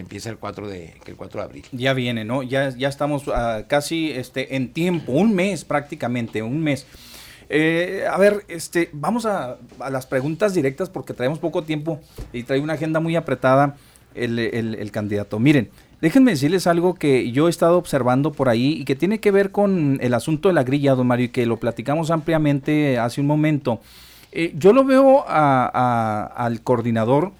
empieza 0.00 0.30
el 0.30 0.38
4 0.38 0.68
de, 0.68 0.94
el 1.06 1.16
4 1.16 1.40
de 1.40 1.44
abril. 1.44 1.64
Ya 1.72 1.92
viene, 1.92 2.24
¿no? 2.24 2.42
Ya, 2.42 2.70
ya 2.70 2.88
estamos 2.88 3.24
ah, 3.28 3.62
casi 3.68 4.10
este, 4.10 4.56
en 4.56 4.72
tiempo, 4.72 5.12
un 5.12 5.34
mes 5.34 5.64
prácticamente, 5.64 6.42
un 6.42 6.60
mes. 6.60 6.86
Eh, 7.48 8.04
a 8.08 8.16
ver, 8.16 8.44
este, 8.48 8.90
vamos 8.92 9.26
a, 9.26 9.58
las 9.90 10.06
preguntas 10.06 10.54
directas 10.54 10.88
porque 10.88 11.14
traemos 11.14 11.40
poco 11.40 11.64
tiempo 11.64 12.00
y 12.32 12.44
trae 12.44 12.60
una 12.60 12.74
agenda 12.74 13.00
muy 13.00 13.16
apretada 13.16 13.76
el, 14.14 14.38
el, 14.38 14.90
candidato. 14.92 15.38
Miren, 15.38 15.70
déjenme 16.00 16.30
decirles 16.32 16.66
algo 16.66 16.94
que 16.94 17.30
yo 17.32 17.48
he 17.48 17.50
estado 17.50 17.76
observando 17.76 18.32
por 18.32 18.48
ahí 18.48 18.72
y 18.72 18.84
que 18.84 18.96
tiene 18.96 19.18
que 19.18 19.30
ver 19.30 19.50
con 19.50 19.98
el 20.00 20.14
asunto 20.14 20.48
de 20.48 20.54
la 20.54 20.62
grilla, 20.62 20.94
don 20.94 21.06
Mario, 21.06 21.26
y 21.26 21.30
que 21.30 21.46
lo 21.46 21.58
platicamos 21.58 22.10
ampliamente 22.10 22.98
hace 22.98 23.20
un 23.20 23.26
momento. 23.26 23.80
Eh, 24.32 24.52
yo 24.56 24.72
lo 24.72 24.84
veo 24.84 25.24
al 25.28 26.60
coordinador 26.62 27.32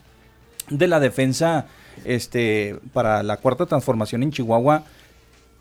de 0.70 0.88
la 0.88 0.98
defensa 1.00 1.66
este, 2.04 2.76
para 2.92 3.22
la 3.22 3.36
cuarta 3.36 3.66
transformación 3.66 4.22
en 4.22 4.32
Chihuahua, 4.32 4.84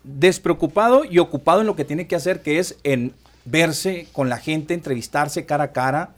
despreocupado 0.04 1.04
y 1.04 1.18
ocupado 1.18 1.60
en 1.60 1.66
lo 1.66 1.76
que 1.76 1.84
tiene 1.84 2.06
que 2.06 2.16
hacer, 2.16 2.42
que 2.42 2.58
es 2.58 2.78
en 2.84 3.12
verse 3.44 4.06
con 4.12 4.28
la 4.28 4.38
gente, 4.38 4.74
entrevistarse 4.74 5.46
cara 5.46 5.64
a 5.64 5.72
cara 5.72 6.10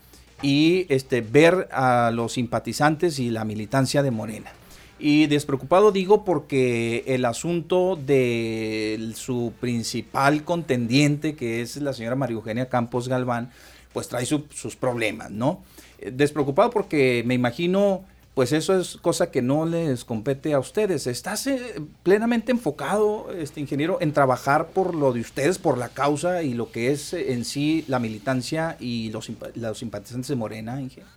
y 0.43 0.87
este, 0.89 1.21
ver 1.21 1.69
a 1.73 2.11
los 2.13 2.35
simpatizantes 2.35 3.19
y 3.19 3.31
la 3.31 3.45
militancia 3.45 4.03
de 4.03 4.11
Morena. 4.11 4.53
Y 4.99 5.27
despreocupado 5.27 5.91
digo 5.91 6.25
porque 6.25 7.03
el 7.09 7.25
asunto 7.25 7.97
de 7.97 9.13
su 9.17 9.53
principal 9.61 10.45
contendiente, 10.45 11.35
que 11.35 11.61
es 11.61 11.77
la 11.77 11.93
señora 11.93 12.15
María 12.15 12.37
Eugenia 12.37 12.69
Campos 12.69 13.09
Galván, 13.09 13.51
pues 13.93 14.09
trae 14.09 14.27
sus 14.27 14.77
problemas, 14.77 15.31
¿no? 15.31 15.63
Despreocupado 15.99 16.71
porque 16.71 17.23
me 17.27 17.35
imagino 17.35 18.05
pues 18.35 18.53
eso 18.53 18.79
es 18.79 18.97
cosa 18.97 19.31
que 19.31 19.43
no 19.43 19.67
les 19.67 20.05
compete 20.05 20.55
a 20.55 20.59
ustedes. 20.59 21.07
¿Estás 21.07 21.47
eh, 21.47 21.83
plenamente 22.03 22.51
enfocado, 22.51 23.31
este 23.33 23.61
ingeniero, 23.61 23.99
en 24.01 24.13
trabajar 24.13 24.69
por 24.69 24.95
lo 24.95 25.13
de 25.13 25.21
ustedes, 25.21 25.59
por 25.59 25.77
la 25.77 25.91
causa 25.91 26.43
y 26.43 26.55
lo 26.55 26.73
que 26.73 26.93
es 26.93 27.13
eh, 27.13 27.33
en 27.33 27.45
sí 27.45 27.85
la 27.89 27.99
militancia 27.99 28.77
y 28.81 29.11
los, 29.11 29.31
los 29.55 29.79
simpatizantes 29.79 30.29
de 30.29 30.37
Morena, 30.37 30.81
ingeniero? 30.81 31.11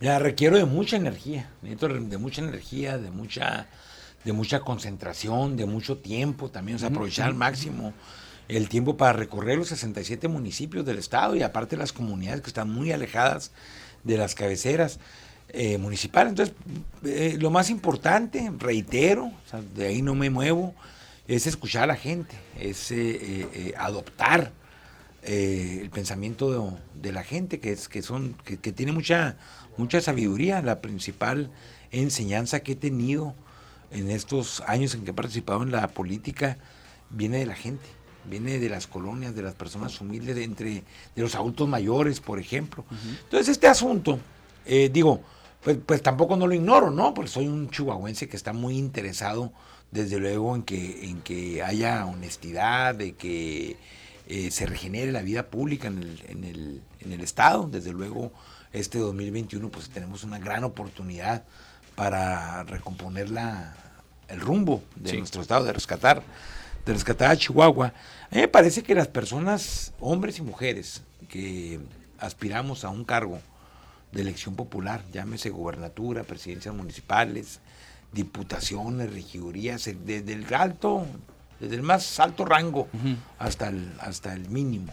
Mira, 0.00 0.18
requiero 0.18 0.56
de 0.56 0.64
mucha 0.64 0.96
energía, 0.96 1.50
necesito 1.62 1.88
de 1.88 2.18
mucha 2.18 2.42
energía, 2.42 2.98
de 2.98 3.10
mucha, 3.10 3.66
de 4.24 4.32
mucha 4.32 4.60
concentración, 4.60 5.56
de 5.56 5.66
mucho 5.66 5.98
tiempo 5.98 6.50
también, 6.50 6.76
o 6.76 6.78
sea, 6.78 6.88
aprovechar 6.88 7.26
al 7.26 7.34
máximo 7.34 7.94
el 8.48 8.68
tiempo 8.68 8.96
para 8.96 9.12
recorrer 9.12 9.56
los 9.56 9.68
67 9.68 10.28
municipios 10.28 10.84
del 10.84 10.98
estado 10.98 11.34
y 11.34 11.42
aparte 11.42 11.76
las 11.76 11.92
comunidades 11.92 12.42
que 12.42 12.48
están 12.48 12.70
muy 12.70 12.92
alejadas 12.92 13.52
de 14.02 14.18
las 14.18 14.34
cabeceras. 14.34 14.98
Eh, 15.56 15.78
municipal. 15.78 16.26
Entonces, 16.26 16.52
eh, 17.04 17.36
lo 17.38 17.48
más 17.48 17.70
importante, 17.70 18.50
reitero, 18.58 19.30
de 19.76 19.86
ahí 19.86 20.02
no 20.02 20.16
me 20.16 20.28
muevo, 20.28 20.74
es 21.28 21.46
escuchar 21.46 21.84
a 21.84 21.86
la 21.86 21.94
gente, 21.94 22.34
es 22.58 22.90
eh, 22.90 23.72
adoptar 23.78 24.50
el 25.22 25.88
pensamiento 25.90 26.76
de, 26.92 27.12
la 27.12 27.22
gente, 27.22 27.60
que, 27.60 27.70
es, 27.70 27.88
que, 27.88 28.02
son, 28.02 28.34
que, 28.44 28.72
tiene 28.72 28.90
mucha, 28.90 29.36
mucha 29.76 30.00
sabiduría. 30.00 30.60
La 30.60 30.80
principal 30.80 31.52
enseñanza 31.92 32.58
que 32.58 32.72
he 32.72 32.76
tenido 32.76 33.32
en 33.92 34.10
estos 34.10 34.60
años 34.66 34.96
en 34.96 35.04
que 35.04 35.12
he 35.12 35.14
participado 35.14 35.62
en 35.62 35.70
la 35.70 35.86
política 35.86 36.58
viene 37.10 37.38
de 37.38 37.46
la 37.46 37.54
gente, 37.54 37.86
viene 38.28 38.58
de 38.58 38.68
las 38.68 38.88
colonias, 38.88 39.36
de 39.36 39.42
las 39.42 39.54
personas 39.54 40.00
humildes, 40.00 40.34
de, 40.34 40.42
entre, 40.42 40.82
de 41.14 41.22
los 41.22 41.36
adultos 41.36 41.68
mayores, 41.68 42.18
por 42.18 42.40
ejemplo. 42.40 42.84
Entonces, 43.22 43.50
este 43.50 43.68
asunto, 43.68 44.18
eh, 44.66 44.90
digo, 44.92 45.22
pues, 45.64 45.78
pues 45.84 46.02
tampoco 46.02 46.36
no 46.36 46.46
lo 46.46 46.54
ignoro, 46.54 46.90
¿no? 46.90 47.14
Porque 47.14 47.30
soy 47.30 47.48
un 47.48 47.70
chihuahuense 47.70 48.28
que 48.28 48.36
está 48.36 48.52
muy 48.52 48.76
interesado, 48.76 49.52
desde 49.90 50.18
luego, 50.18 50.54
en 50.54 50.62
que, 50.62 51.08
en 51.08 51.22
que 51.22 51.62
haya 51.62 52.04
honestidad, 52.04 52.94
de 52.94 53.14
que 53.14 53.78
eh, 54.28 54.50
se 54.50 54.66
regenere 54.66 55.10
la 55.10 55.22
vida 55.22 55.46
pública 55.46 55.88
en 55.88 55.98
el, 55.98 56.22
en, 56.28 56.44
el, 56.44 56.82
en 57.00 57.12
el 57.12 57.20
Estado. 57.22 57.66
Desde 57.70 57.92
luego, 57.92 58.30
este 58.72 58.98
2021, 58.98 59.70
pues 59.70 59.88
tenemos 59.88 60.22
una 60.22 60.38
gran 60.38 60.64
oportunidad 60.64 61.44
para 61.94 62.64
recomponer 62.64 63.30
la, 63.30 63.74
el 64.28 64.40
rumbo 64.40 64.82
de 64.96 65.16
nuestro 65.16 65.40
Estado, 65.40 65.64
de 65.64 65.72
rescatar, 65.72 66.22
de 66.84 66.92
rescatar 66.92 67.30
a 67.30 67.36
Chihuahua. 67.36 67.86
A 68.30 68.34
mí 68.34 68.42
me 68.42 68.48
parece 68.48 68.82
que 68.82 68.94
las 68.94 69.08
personas, 69.08 69.94
hombres 69.98 70.38
y 70.38 70.42
mujeres, 70.42 71.02
que 71.28 71.80
aspiramos 72.18 72.84
a 72.84 72.90
un 72.90 73.04
cargo, 73.04 73.38
de 74.14 74.22
elección 74.22 74.54
popular, 74.54 75.02
llámese 75.12 75.50
gobernatura, 75.50 76.22
presidencias 76.22 76.74
municipales, 76.74 77.60
diputaciones, 78.12 79.12
regidurías, 79.12 79.90
desde 80.06 80.32
el 80.32 80.54
alto, 80.54 81.04
desde 81.60 81.74
el 81.74 81.82
más 81.82 82.20
alto 82.20 82.44
rango 82.44 82.88
hasta, 83.38 83.68
el, 83.68 83.92
hasta 83.98 84.32
el 84.32 84.48
mínimo, 84.48 84.92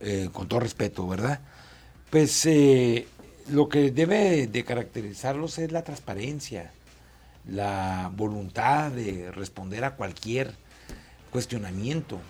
eh, 0.00 0.30
con 0.32 0.46
todo 0.46 0.60
respeto, 0.60 1.06
¿verdad? 1.08 1.40
Pues 2.08 2.46
eh, 2.46 3.08
lo 3.50 3.68
que 3.68 3.90
debe 3.90 4.46
de 4.46 4.64
caracterizarlos 4.64 5.58
es 5.58 5.72
la 5.72 5.82
transparencia, 5.82 6.70
la 7.48 8.10
voluntad 8.14 8.92
de 8.92 9.30
responder 9.32 9.84
a 9.84 9.96
cualquier 9.96 10.54
cuestionamiento. 11.30 12.20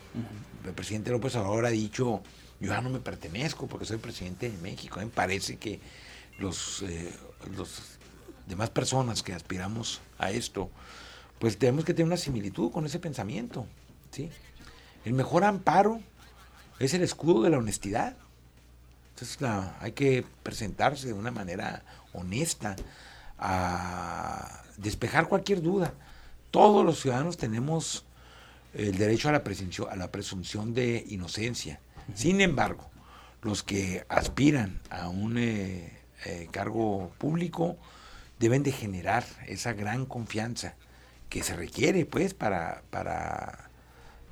El 0.64 0.72
presidente 0.72 1.10
López 1.10 1.36
Obrador 1.36 1.66
ha 1.66 1.70
dicho, 1.70 2.22
yo 2.58 2.70
ya 2.70 2.80
no 2.80 2.88
me 2.90 3.00
pertenezco 3.00 3.66
porque 3.66 3.84
soy 3.84 3.98
presidente 3.98 4.50
de 4.50 4.56
México. 4.58 4.98
A 4.98 5.02
mí 5.02 5.06
me 5.06 5.14
parece 5.14 5.56
que 5.56 5.78
los, 6.38 6.82
eh, 6.82 7.12
los 7.56 7.98
demás 8.46 8.70
personas 8.70 9.22
que 9.22 9.32
aspiramos 9.32 10.00
a 10.18 10.30
esto, 10.30 10.70
pues 11.38 11.58
tenemos 11.58 11.84
que 11.84 11.94
tener 11.94 12.06
una 12.06 12.16
similitud 12.16 12.70
con 12.70 12.86
ese 12.86 12.98
pensamiento. 12.98 13.66
¿sí? 14.10 14.30
El 15.04 15.12
mejor 15.12 15.44
amparo 15.44 16.00
es 16.78 16.94
el 16.94 17.02
escudo 17.02 17.42
de 17.42 17.50
la 17.50 17.58
honestidad. 17.58 18.16
Entonces 19.10 19.38
hay 19.80 19.92
que 19.92 20.24
presentarse 20.42 21.06
de 21.06 21.12
una 21.14 21.30
manera 21.30 21.82
honesta 22.12 22.76
a 23.38 24.62
despejar 24.76 25.28
cualquier 25.28 25.62
duda. 25.62 25.94
Todos 26.50 26.84
los 26.84 27.00
ciudadanos 27.00 27.36
tenemos 27.36 28.04
el 28.74 28.98
derecho 28.98 29.28
a 29.28 29.32
la 29.32 29.42
presunción, 29.42 29.88
a 29.90 29.96
la 29.96 30.10
presunción 30.10 30.74
de 30.74 31.04
inocencia. 31.08 31.80
Sin 32.14 32.40
embargo, 32.40 32.90
los 33.42 33.62
que 33.62 34.04
aspiran 34.08 34.80
a 34.90 35.08
un 35.08 35.38
eh, 35.38 35.95
eh, 36.24 36.48
cargo 36.50 37.10
público 37.18 37.76
deben 38.38 38.62
de 38.62 38.72
generar 38.72 39.24
esa 39.46 39.72
gran 39.72 40.06
confianza 40.06 40.74
que 41.28 41.42
se 41.42 41.56
requiere 41.56 42.06
pues 42.06 42.34
para, 42.34 42.82
para, 42.90 43.70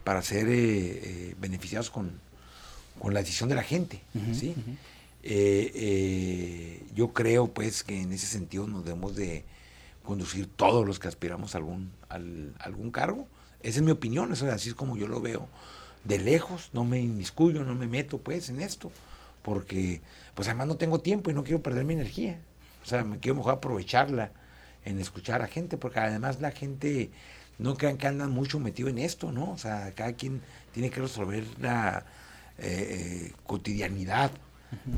para 0.04 0.22
ser 0.22 0.48
eh, 0.48 0.54
eh, 0.54 1.34
beneficiados 1.40 1.90
con, 1.90 2.22
la 3.10 3.20
decisión 3.20 3.48
de 3.48 3.54
la 3.54 3.62
gente. 3.62 4.00
yo 6.94 7.12
creo 7.12 7.48
pues 7.48 7.82
que 7.82 8.00
en 8.00 8.12
ese 8.12 8.26
sentido 8.26 8.66
nos 8.66 8.84
debemos 8.84 9.14
de 9.16 9.44
conducir 10.04 10.46
todos 10.46 10.86
los 10.86 10.98
que 10.98 11.08
aspiramos 11.08 11.54
a 11.54 11.58
algún, 11.58 11.92
algún 12.08 12.90
cargo. 12.90 13.26
Esa 13.62 13.80
es 13.80 13.84
mi 13.84 13.90
opinión, 13.90 14.32
eso 14.32 14.50
así 14.50 14.70
es 14.70 14.74
como 14.74 14.96
yo 14.96 15.08
lo 15.08 15.20
veo. 15.20 15.48
De 16.04 16.18
lejos, 16.18 16.70
no 16.72 16.84
me 16.84 17.00
inmiscuyo, 17.00 17.64
no 17.64 17.74
me 17.74 17.86
meto 17.86 18.18
pues 18.18 18.48
en 18.48 18.60
esto 18.60 18.90
porque 19.44 20.00
pues 20.34 20.48
además 20.48 20.66
no 20.66 20.76
tengo 20.76 21.00
tiempo 21.00 21.30
y 21.30 21.34
no 21.34 21.44
quiero 21.44 21.62
perder 21.62 21.84
mi 21.84 21.94
energía. 21.94 22.40
O 22.82 22.86
sea, 22.86 23.04
me 23.04 23.18
quiero 23.18 23.36
mejor 23.36 23.54
aprovecharla 23.54 24.32
en 24.84 24.98
escuchar 25.00 25.42
a 25.42 25.46
gente, 25.46 25.76
porque 25.76 26.00
además 26.00 26.40
la 26.40 26.50
gente 26.50 27.10
no 27.58 27.76
crean 27.76 27.96
que 27.96 28.06
andan 28.06 28.30
mucho 28.30 28.58
metido 28.58 28.88
en 28.88 28.98
esto, 28.98 29.32
¿no? 29.32 29.52
O 29.52 29.58
sea, 29.58 29.92
cada 29.94 30.12
quien 30.14 30.42
tiene 30.72 30.90
que 30.90 31.00
resolver 31.00 31.44
la 31.60 32.04
eh, 32.58 33.28
eh, 33.28 33.32
cotidianidad 33.46 34.30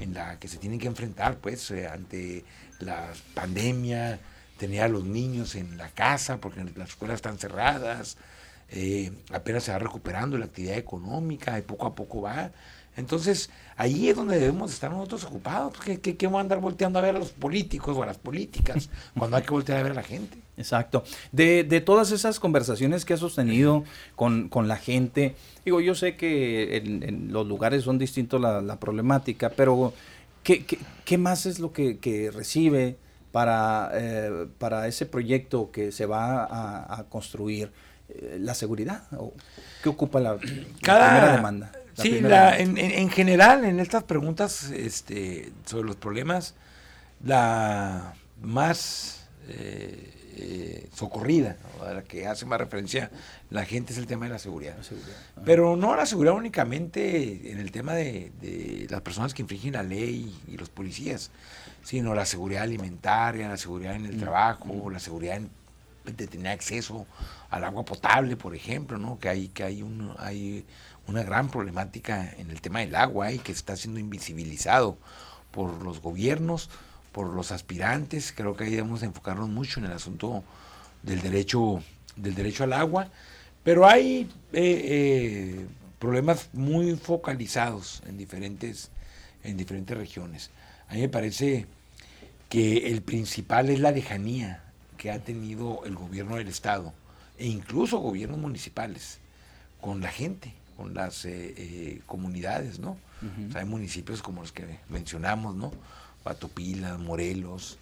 en 0.00 0.14
la 0.14 0.38
que 0.38 0.48
se 0.48 0.56
tienen 0.56 0.78
que 0.78 0.86
enfrentar, 0.86 1.36
pues, 1.38 1.70
eh, 1.70 1.86
ante 1.86 2.44
la 2.80 3.12
pandemia, 3.34 4.18
tener 4.58 4.82
a 4.82 4.88
los 4.88 5.04
niños 5.04 5.54
en 5.54 5.76
la 5.76 5.90
casa, 5.90 6.38
porque 6.38 6.64
las 6.76 6.90
escuelas 6.90 7.16
están 7.16 7.38
cerradas, 7.38 8.16
apenas 9.32 9.64
se 9.64 9.72
va 9.72 9.78
recuperando 9.78 10.38
la 10.38 10.46
actividad 10.46 10.76
económica 10.76 11.58
y 11.58 11.62
poco 11.62 11.86
a 11.86 11.94
poco 11.94 12.22
va. 12.22 12.50
Entonces, 12.97 13.51
ahí 13.77 14.09
es 14.09 14.16
donde 14.16 14.39
debemos 14.39 14.73
estar 14.73 14.90
nosotros 14.90 15.24
ocupados. 15.24 15.74
¿Qué, 15.85 16.01
qué, 16.01 16.16
qué 16.16 16.27
vamos 16.27 16.39
a 16.39 16.40
andar 16.43 16.60
volteando 16.60 16.98
a 16.98 17.02
ver 17.02 17.16
a 17.16 17.18
los 17.18 17.31
políticos 17.31 17.97
o 17.97 18.02
a 18.02 18.06
las 18.06 18.18
políticas 18.18 18.89
cuando 19.18 19.36
hay 19.36 19.43
que 19.43 19.51
voltear 19.51 19.78
a 19.78 19.82
ver 19.82 19.93
a 19.93 19.97
la 19.97 20.02
gente? 20.02 20.39
Exacto. 20.56 21.05
De, 21.32 21.64
de 21.64 21.81
todas 21.81 22.10
esas 22.10 22.40
conversaciones 22.40 23.05
que 23.05 23.14
has 23.14 23.20
sostenido 23.20 23.85
con, 24.14 24.51
la 24.66 24.77
gente, 24.77 25.36
digo, 25.64 25.81
yo 25.81 25.94
sé 25.94 26.16
que 26.16 26.77
en, 26.78 27.32
los 27.32 27.47
lugares 27.47 27.85
son 27.85 27.98
distintos 27.98 28.40
la, 28.40 28.77
problemática, 28.81 29.51
pero 29.51 29.93
¿qué, 30.43 30.64
qué, 31.05 31.18
más 31.18 31.44
es 31.44 31.59
lo 31.59 31.73
que, 31.73 32.31
recibe 32.32 32.97
para, 33.32 33.90
eh, 33.93 34.47
para 34.59 34.89
ese 34.89 35.05
proyecto 35.05 35.70
que 35.70 35.93
se 35.93 36.06
va 36.06 36.47
a, 36.98 37.05
construir? 37.10 37.70
Eh, 38.09 38.39
¿La 38.40 38.55
seguridad? 38.55 39.02
¿O 39.18 39.35
¿Qué 39.82 39.89
ocupa 39.89 40.20
la 40.20 40.36
primera 40.39 41.36
demanda? 41.36 41.73
Sí, 41.97 42.18
en, 42.18 43.10
general, 43.10 43.64
en 43.64 43.81
estas 43.81 44.05
preguntas 44.05 44.70
este, 44.70 45.52
sobre 45.64 45.86
los 45.86 45.97
problemas, 45.97 46.55
la 47.24 48.14
más 48.43 49.28
eh, 49.48 50.12
eh, 50.39 50.89
socorrida, 50.94 51.56
a 51.82 51.94
la 51.94 52.02
que 52.05 52.27
hace 52.27 52.44
más 52.44 52.59
referencia 52.59 53.10
la 53.48 53.64
gente, 53.64 53.93
es 53.93 53.98
el 53.98 54.06
tema 54.06 54.27
de 54.27 54.32
la 54.32 54.39
seguridad. 54.39 54.77
Pero 55.44 55.77
no 55.77 55.97
la 55.97 56.05
seguridad 56.05 56.35
únicamente 56.35 57.52
en 57.52 57.59
el 57.59 57.70
tema 57.70 57.94
de, 57.94 58.86
las 58.90 59.01
personas 59.01 59.32
que 59.32 59.43
infringen 59.43 59.74
la 59.74 59.82
ley 59.82 60.39
y 60.47 60.56
los 60.59 60.68
policías, 60.68 61.31
sino 61.82 62.14
la 62.14 62.27
seguridad 62.27 62.64
alimentaria, 62.64 63.48
la 63.48 63.56
seguridad 63.56 63.94
en 63.94 64.05
el 64.05 64.16
mm. 64.16 64.20
trabajo, 64.20 64.90
la 64.90 64.98
seguridad 64.98 65.40
de 66.05 66.27
tener 66.27 66.52
acceso 66.52 67.06
al 67.48 67.64
agua 67.64 67.85
potable, 67.85 68.36
por 68.36 68.55
ejemplo, 68.55 68.98
¿no? 68.98 69.18
que 69.18 69.28
hay, 69.28 69.48
que 69.48 69.62
hay, 69.62 69.82
un, 69.82 70.14
hay 70.18 70.64
una 71.08 71.22
gran 71.22 71.48
problemática 71.50 72.32
en 72.38 72.50
el 72.50 72.60
tema 72.60 72.80
del 72.80 72.94
agua 72.94 73.32
y 73.32 73.38
que 73.38 73.52
está 73.52 73.76
siendo 73.76 74.00
invisibilizado 74.00 74.98
por 75.50 75.82
los 75.82 76.00
gobiernos, 76.00 76.68
por 77.12 77.28
los 77.28 77.52
aspirantes. 77.52 78.32
Creo 78.32 78.56
que 78.56 78.64
ahí 78.64 78.70
debemos 78.70 79.02
enfocarnos 79.02 79.48
mucho 79.48 79.80
en 79.80 79.86
el 79.86 79.92
asunto 79.92 80.42
del 81.02 81.20
derecho, 81.22 81.82
del 82.16 82.34
derecho 82.34 82.64
al 82.64 82.72
agua. 82.72 83.08
Pero 83.62 83.86
hay 83.88 84.28
eh, 84.52 84.82
eh, 84.84 85.66
problemas 85.98 86.50
muy 86.52 86.96
focalizados 86.96 88.02
en 88.06 88.18
diferentes, 88.18 88.90
en 89.44 89.56
diferentes 89.56 89.96
regiones. 89.96 90.50
A 90.88 90.94
mí 90.94 91.00
me 91.00 91.08
parece 91.08 91.66
que 92.48 92.88
el 92.88 93.02
principal 93.02 93.70
es 93.70 93.80
la 93.80 93.90
lejanía 93.90 94.62
que 94.96 95.10
ha 95.10 95.18
tenido 95.18 95.84
el 95.84 95.94
gobierno 95.94 96.36
del 96.36 96.48
Estado 96.48 96.92
e 97.38 97.46
incluso 97.46 97.98
gobiernos 97.98 98.38
municipales 98.38 99.18
con 99.80 100.00
la 100.00 100.08
gente 100.08 100.54
con 100.76 100.94
las 100.94 101.24
eh, 101.24 101.54
eh, 101.56 102.00
comunidades, 102.06 102.78
¿no? 102.78 102.96
hay 103.54 103.64
municipios 103.64 104.22
como 104.22 104.42
los 104.42 104.52
que 104.52 104.78
mencionamos, 104.90 105.56
¿no? 105.56 105.72
Patopila, 106.22 106.98
Morelos, 106.98 107.78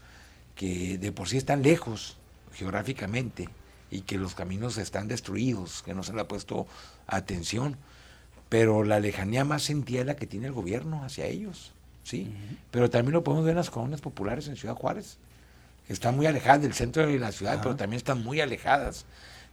que 0.55 0.97
de 0.97 1.13
por 1.13 1.29
sí 1.29 1.37
están 1.37 1.63
lejos 1.63 2.17
geográficamente 2.55 3.49
y 3.91 4.03
que 4.03 4.17
los 4.17 4.35
caminos 4.35 4.79
están 4.79 5.09
destruidos, 5.09 5.83
que 5.83 5.95
no 5.95 6.03
se 6.03 6.13
le 6.13 6.21
ha 6.21 6.29
puesto 6.29 6.67
atención, 7.07 7.77
pero 8.49 8.85
la 8.85 9.01
lejanía 9.01 9.45
más 9.45 9.63
sentida 9.63 10.01
es 10.01 10.07
la 10.07 10.17
que 10.17 10.27
tiene 10.27 10.47
el 10.47 10.53
gobierno 10.53 11.03
hacia 11.05 11.27
ellos, 11.27 11.73
¿sí? 12.05 12.33
Pero 12.71 12.91
también 12.91 13.13
lo 13.13 13.25
podemos 13.25 13.45
ver 13.45 13.53
en 13.53 13.57
las 13.59 13.71
colonias 13.71 14.01
populares 14.01 14.47
en 14.47 14.57
Ciudad 14.57 14.77
Juárez, 14.77 15.17
que 15.87 15.93
están 15.93 16.15
muy 16.17 16.27
alejadas 16.27 16.63
del 16.63 16.75
centro 16.75 17.07
de 17.07 17.19
la 17.19 17.33
ciudad, 17.33 17.59
pero 17.63 17.77
también 17.77 17.99
están 17.99 18.23
muy 18.23 18.41
alejadas 18.41 19.05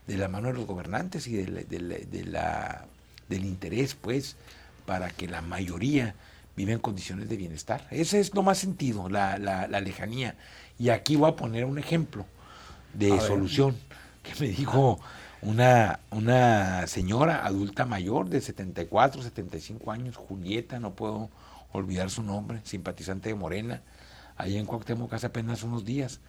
de 0.06 0.16
la 0.16 0.28
mano 0.28 0.48
de 0.48 0.54
los 0.54 0.66
gobernantes 0.66 1.26
y 1.26 1.36
de 1.36 2.24
la 2.26 2.84
del 3.32 3.44
interés, 3.44 3.94
pues, 3.94 4.36
para 4.86 5.10
que 5.10 5.26
la 5.26 5.42
mayoría 5.42 6.14
viva 6.56 6.72
en 6.72 6.78
condiciones 6.78 7.28
de 7.28 7.36
bienestar. 7.36 7.86
Ese 7.90 8.20
es 8.20 8.34
lo 8.34 8.42
más 8.42 8.58
sentido, 8.58 9.08
la, 9.08 9.38
la, 9.38 9.80
lejanía. 9.80 10.36
Y 10.78 10.90
aquí 10.90 11.16
voy 11.16 11.30
a 11.30 11.36
poner 11.36 11.64
un 11.64 11.78
ejemplo 11.78 12.26
de 12.94 13.18
solución 13.20 13.76
que 14.22 14.32
me 14.38 14.48
dijo 14.48 15.00
una, 15.40 16.00
una 16.10 16.86
señora 16.86 17.44
adulta 17.46 17.86
mayor 17.86 18.28
de 18.28 18.40
74, 18.40 19.22
75 19.22 19.90
años, 19.90 20.16
Julieta, 20.16 20.78
no 20.78 20.94
puedo 20.94 21.30
olvidar 21.72 22.10
su 22.10 22.22
nombre, 22.22 22.60
simpatizante 22.64 23.30
de 23.30 23.34
Morena, 23.34 23.80
ahí 24.36 24.58
en 24.58 24.66
Cuauhtémoc 24.66 25.12
hace 25.14 25.26
apenas 25.26 25.62
unos 25.62 25.84
días, 25.84 26.20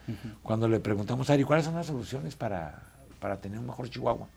cuando 0.42 0.68
le 0.68 0.80
preguntamos 0.80 1.30
a 1.30 1.34
Ari, 1.34 1.44
¿cuáles 1.44 1.66
son 1.66 1.76
las 1.76 1.88
soluciones 1.88 2.36
para, 2.36 2.82
para 3.20 3.42
tener 3.42 3.60
un 3.60 3.68
mejor 3.68 3.90
Chihuahua? 3.90 4.28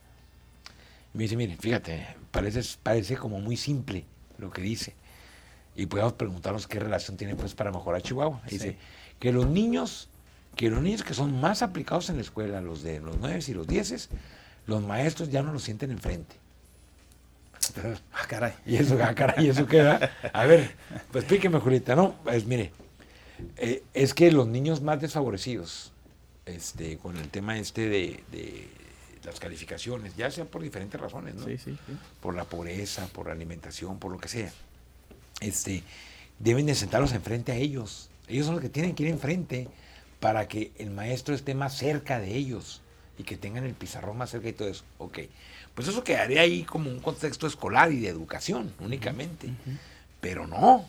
Me 1.17 1.23
dice, 1.23 1.35
mire, 1.35 1.57
fíjate, 1.57 2.07
parece, 2.31 2.61
parece 2.83 3.17
como 3.17 3.41
muy 3.41 3.57
simple 3.57 4.05
lo 4.37 4.51
que 4.51 4.61
dice. 4.61 4.93
Y 5.75 5.87
podemos 5.87 6.13
preguntarnos 6.13 6.67
qué 6.67 6.79
relación 6.79 7.17
tiene 7.17 7.35
pues 7.35 7.55
para 7.55 7.73
mejorar 7.73 8.03
Chihuahua. 8.03 8.43
Dice 8.51 8.77
que 9.19 9.33
los 9.33 9.47
niños, 9.47 10.11
que 10.57 10.69
los 10.69 10.83
niños 10.83 11.03
que 11.03 11.15
son 11.15 11.41
más 11.41 11.63
aplicados 11.63 12.11
en 12.11 12.17
la 12.17 12.23
escuela, 12.23 12.61
los 12.61 12.83
de 12.83 13.01
los 13.01 13.17
9 13.19 13.41
y 13.49 13.55
los 13.55 13.67
10, 13.67 14.11
los 14.67 14.83
maestros 14.83 15.31
ya 15.31 15.43
no 15.43 15.55
los 15.55 15.63
sienten 15.63 15.91
enfrente. 15.91 16.37
Ah, 18.13 18.27
caray. 18.29 18.53
Y 18.67 18.77
eso, 18.77 18.99
ah, 19.03 19.15
caray, 19.15 19.47
¿y 19.47 19.49
eso 19.49 19.67
queda. 19.67 20.11
A 20.35 20.45
ver, 20.45 20.77
pues 21.13 21.25
explíqueme, 21.25 21.61
Julieta, 21.61 21.97
¿no? 21.97 22.15
Pues 22.25 22.45
mire, 22.45 22.73
eh, 23.57 23.83
es 23.95 24.13
que 24.13 24.31
los 24.31 24.49
niños 24.49 24.83
más 24.83 25.01
desfavorecidos, 25.01 25.95
este, 26.45 26.99
con 26.99 27.17
el 27.17 27.31
tema 27.31 27.57
este 27.59 27.89
de, 27.89 28.23
de 28.31 28.69
las 29.27 29.41
calificaciones, 29.41 30.17
ya 30.17 30.31
sea 30.31 30.47
por 30.47 30.63
diferentes 30.63 30.99
razones, 30.99 31.35
¿no? 31.35 31.45
Sí, 31.45 31.59
sí, 31.59 31.77
sí. 31.87 31.93
Por 32.23 32.35
la 32.35 32.45
pobreza, 32.45 33.07
por 33.09 33.27
la 33.27 33.33
alimentación, 33.33 33.99
por 33.99 34.13
lo 34.13 34.19
que 34.19 34.29
sea. 34.29 34.51
Este, 35.41 35.83
deben 36.39 36.65
de 36.65 36.75
sentarlos 36.75 37.13
enfrente 37.13 37.53
a 37.53 37.57
ellos. 37.57 38.09
Ellos 38.29 38.47
son 38.47 38.55
los 38.55 38.63
que 38.63 38.71
tienen 38.71 38.95
que 38.95 39.03
ir 39.03 39.11
enfrente 39.11 39.69
para 40.21 40.49
que 40.49 40.73
el 40.79 40.91
maestro 40.91 41.35
esté 41.35 41.55
más 41.55 41.77
cerca 41.77 42.19
de 42.21 42.35
ellos 42.35 42.81
y 43.19 43.25
que 43.25 43.37
tengan 43.37 43.65
el 43.65 43.75
pizarrón 43.75 44.17
más 44.17 44.31
cerca 44.31 44.49
y 44.49 44.53
todo 44.53 44.69
eso. 44.69 44.85
Ok, 44.99 45.19
pues 45.75 45.89
eso 45.89 46.05
quedaría 46.05 46.41
ahí 46.41 46.63
como 46.63 46.89
un 46.89 47.01
contexto 47.01 47.47
escolar 47.47 47.93
y 47.93 48.01
de 48.01 48.09
educación 48.09 48.73
únicamente. 48.81 49.49
Pero 50.21 50.47
no. 50.47 50.89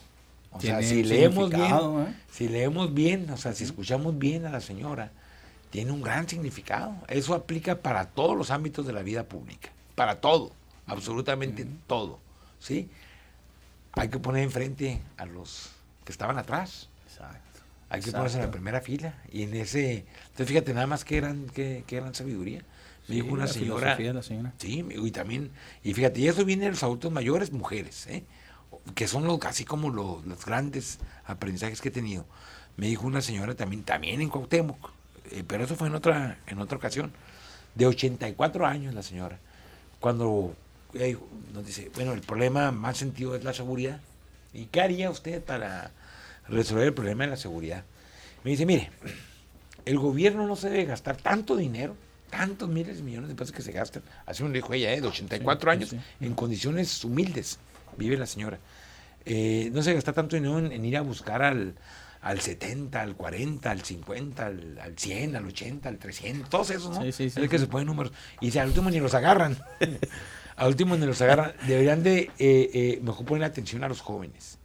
O 0.52 0.62
sea, 0.62 0.82
si 0.82 1.04
leemos 1.04 1.50
bien, 1.50 1.74
¿eh? 1.74 2.16
si 2.32 2.48
leemos 2.48 2.94
bien, 2.94 3.30
o 3.30 3.38
sea, 3.38 3.54
si 3.54 3.64
escuchamos 3.64 4.18
bien 4.18 4.46
a 4.46 4.50
la 4.50 4.62
señora, 4.62 5.12
tiene 5.70 5.92
un 5.92 6.02
gran 6.02 6.28
significado. 6.28 6.96
Eso 7.08 7.34
aplica 7.34 7.80
para 7.82 8.06
todos 8.08 8.38
los 8.38 8.52
ámbitos 8.52 8.86
de 8.86 8.94
la 8.94 9.02
vida 9.04 9.24
pública, 9.24 9.70
para 9.96 10.22
todo, 10.22 10.52
absolutamente 10.86 11.66
todo, 11.88 12.20
¿sí? 12.60 12.90
Hay 13.94 14.10
que 14.10 14.20
poner 14.20 14.44
enfrente 14.44 15.02
a 15.18 15.26
los 15.26 15.72
que 16.06 16.12
estaban 16.12 16.38
atrás. 16.38 16.90
Exacto. 17.08 17.62
Hay 17.90 18.02
que 18.02 18.12
ponerse 18.12 18.38
en 18.38 18.44
la 18.46 18.52
primera 18.52 18.82
fila. 18.82 19.16
Y 19.32 19.44
en 19.44 19.56
ese. 19.56 20.06
Entonces, 20.26 20.48
fíjate, 20.48 20.74
nada 20.74 20.88
más 20.88 21.04
que 21.04 21.18
eran, 21.18 21.48
que, 21.48 21.84
que 21.88 21.98
eran 21.98 22.14
sabiduría. 22.14 22.60
Me 23.08 23.16
Sí, 23.16 23.22
dijo 23.22 23.34
una 23.34 23.46
la 23.46 23.52
señora. 23.52 23.96
de 23.96 24.14
la 24.14 24.22
señora. 24.22 24.54
Sí, 24.58 24.86
y 24.90 25.12
también. 25.12 25.52
Y 25.84 25.94
fíjate, 25.94 26.20
y 26.20 26.28
eso 26.28 26.44
viene 26.46 26.66
de 26.66 26.72
los 26.72 26.84
adultos 26.84 27.12
mayores, 27.12 27.52
mujeres, 27.52 28.06
¿eh? 28.08 28.24
que 28.94 29.08
son 29.08 29.24
los, 29.26 29.40
casi 29.40 29.64
como 29.66 29.90
los, 29.90 30.26
los 30.26 30.46
grandes 30.46 31.00
aprendizajes 31.26 31.82
que 31.82 31.88
he 31.88 31.92
tenido. 31.92 32.26
Me 32.76 32.88
dijo 32.88 33.08
una 33.08 33.22
señora 33.22 33.56
también, 33.56 33.84
también 33.84 34.22
en 34.22 34.30
Cuauhtémoc, 34.30 34.92
eh, 35.32 35.44
pero 35.48 35.64
eso 35.64 35.76
fue 35.76 35.88
en 35.88 35.96
otra, 35.96 36.38
en 36.48 36.60
otra 36.60 36.78
ocasión, 36.78 37.12
de 37.76 37.86
84 37.86 38.66
años 38.66 38.94
la 38.94 39.04
señora, 39.04 39.38
cuando 40.00 40.56
nos 41.54 41.66
dice, 41.66 41.92
bueno, 41.96 42.14
el 42.14 42.22
problema 42.22 42.72
más 42.72 42.98
sentido 42.98 43.36
es 43.36 43.44
la 43.44 43.54
seguridad. 43.54 44.00
¿Y 44.54 44.66
qué 44.66 44.82
haría 44.82 45.10
usted 45.10 45.44
para 45.44 45.92
resolver 46.48 46.88
el 46.88 46.94
problema 46.94 47.26
de 47.26 47.32
la 47.32 47.38
seguridad? 47.38 47.84
Me 48.44 48.52
dice, 48.52 48.66
mire, 48.66 48.90
el 49.86 50.00
gobierno 50.00 50.48
no 50.48 50.56
se 50.56 50.70
debe 50.70 50.86
gastar 50.86 51.18
tanto 51.18 51.56
dinero, 51.56 51.96
tantos 52.30 52.68
miles 52.70 52.98
de 52.98 53.04
millones 53.04 53.30
de 53.30 53.36
pesos 53.36 53.54
que 53.54 53.62
se 53.62 53.72
gastan, 53.72 54.04
así 54.26 54.44
me 54.44 54.50
lo 54.50 54.56
dijo 54.56 54.74
ella, 54.74 54.94
¿eh? 54.94 55.02
de 55.02 55.08
84 55.08 55.72
Sí, 55.72 55.76
años, 55.78 55.90
sí, 55.90 56.00
en 56.22 56.34
condiciones 56.34 57.04
humildes, 57.04 57.60
vive 57.98 58.18
la 58.18 58.26
señora. 58.26 58.58
Eh, 59.26 59.70
no 59.74 59.84
se 59.84 59.94
gasta 59.94 60.14
tanto 60.14 60.36
dinero 60.36 60.58
en, 60.60 60.72
en 60.72 60.86
ir 60.86 60.98
a 60.98 61.02
buscar 61.02 61.44
al, 61.44 61.76
al 62.22 62.42
70, 62.42 63.02
al 63.02 63.16
40, 63.16 63.70
al 63.72 63.82
50, 63.84 64.46
al, 64.46 64.80
al 64.80 64.98
100, 64.98 65.36
al 65.36 65.46
80, 65.46 65.88
al 65.90 65.98
300, 65.98 66.50
todos 66.50 66.70
esos, 66.72 66.96
¿no? 66.96 67.04
Sí, 67.04 67.12
sí, 67.12 67.30
sí, 67.30 67.42
es 67.42 67.50
que 67.50 67.58
sí. 67.58 67.66
se 67.66 67.70
ponen 67.70 67.88
números. 67.88 68.12
Y 68.42 68.52
si 68.52 68.60
al 68.60 68.68
último 68.68 68.90
ni 68.90 69.00
los 69.00 69.14
agarran. 69.14 69.58
al 70.56 70.68
último 70.68 70.98
ni 70.98 71.06
los 71.06 71.22
agarran. 71.22 71.54
Deberían 71.68 72.04
de 72.04 72.20
eh, 72.20 72.32
eh, 72.40 73.00
mejor 73.04 73.26
poner 73.26 73.44
atención 73.44 73.84
a 73.84 73.88
los 73.90 74.02
jóvenes. 74.02 74.58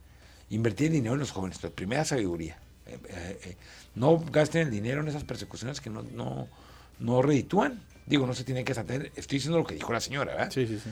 Invertir 0.50 0.88
el 0.88 0.92
dinero 0.94 1.14
en 1.14 1.20
los 1.20 1.30
jóvenes. 1.30 1.62
La 1.62 1.70
primera 1.70 2.04
sabiduría. 2.04 2.58
Eh, 2.86 2.98
eh, 3.08 3.56
no 3.94 4.18
gasten 4.18 4.62
el 4.62 4.70
dinero 4.70 5.00
en 5.00 5.08
esas 5.08 5.24
persecuciones 5.24 5.80
que 5.80 5.90
no, 5.90 6.02
no, 6.02 6.48
no 6.98 7.22
reditúan. 7.22 7.82
Digo, 8.06 8.26
no 8.26 8.34
se 8.34 8.44
tiene 8.44 8.64
que 8.64 8.72
hacer. 8.72 9.12
Estoy 9.14 9.36
diciendo 9.38 9.58
lo 9.58 9.64
que 9.64 9.74
dijo 9.74 9.92
la 9.92 10.00
señora, 10.00 10.32
¿verdad? 10.32 10.50
Sí, 10.50 10.66
sí, 10.66 10.80
sí. 10.82 10.90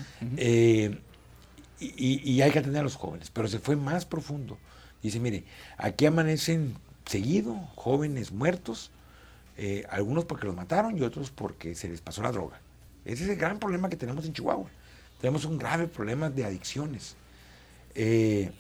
Y- 1.81 2.31
y 2.31 2.43
hay 2.43 2.51
que 2.51 2.59
atender 2.59 2.81
a 2.81 2.85
los 2.85 2.97
jóvenes, 2.97 3.31
pero 3.31 3.49
se 3.49 3.59
fue 3.59 3.75
más 3.75 4.05
profundo. 4.05 4.59
Dice, 5.03 5.21
mire, 5.21 5.45
aquí 5.79 6.07
amanecen 6.07 6.75
seguido 7.07 7.55
jóvenes 7.75 8.33
muertos, 8.33 8.91
eh, 9.57 9.85
algunos 9.91 10.25
porque 10.25 10.47
los 10.47 10.55
mataron 10.55 10.97
y 10.99 11.03
otros 11.03 11.31
porque 11.31 11.75
se 11.75 11.89
les 11.89 12.01
pasó 12.01 12.23
la 12.23 12.33
droga. 12.33 12.61
Ese 13.05 13.25
es 13.25 13.31
el 13.31 13.37
gran 13.37 13.59
problema 13.59 13.89
que 13.89 13.97
tenemos 13.97 14.25
en 14.27 14.33
Chihuahua. 14.33 14.69
Tenemos 15.21 15.45
un 15.45 15.59
grave 15.59 15.87
problema 15.87 16.31
de 16.31 16.45
adicciones. 16.45 17.17
Eh, 17.95 18.53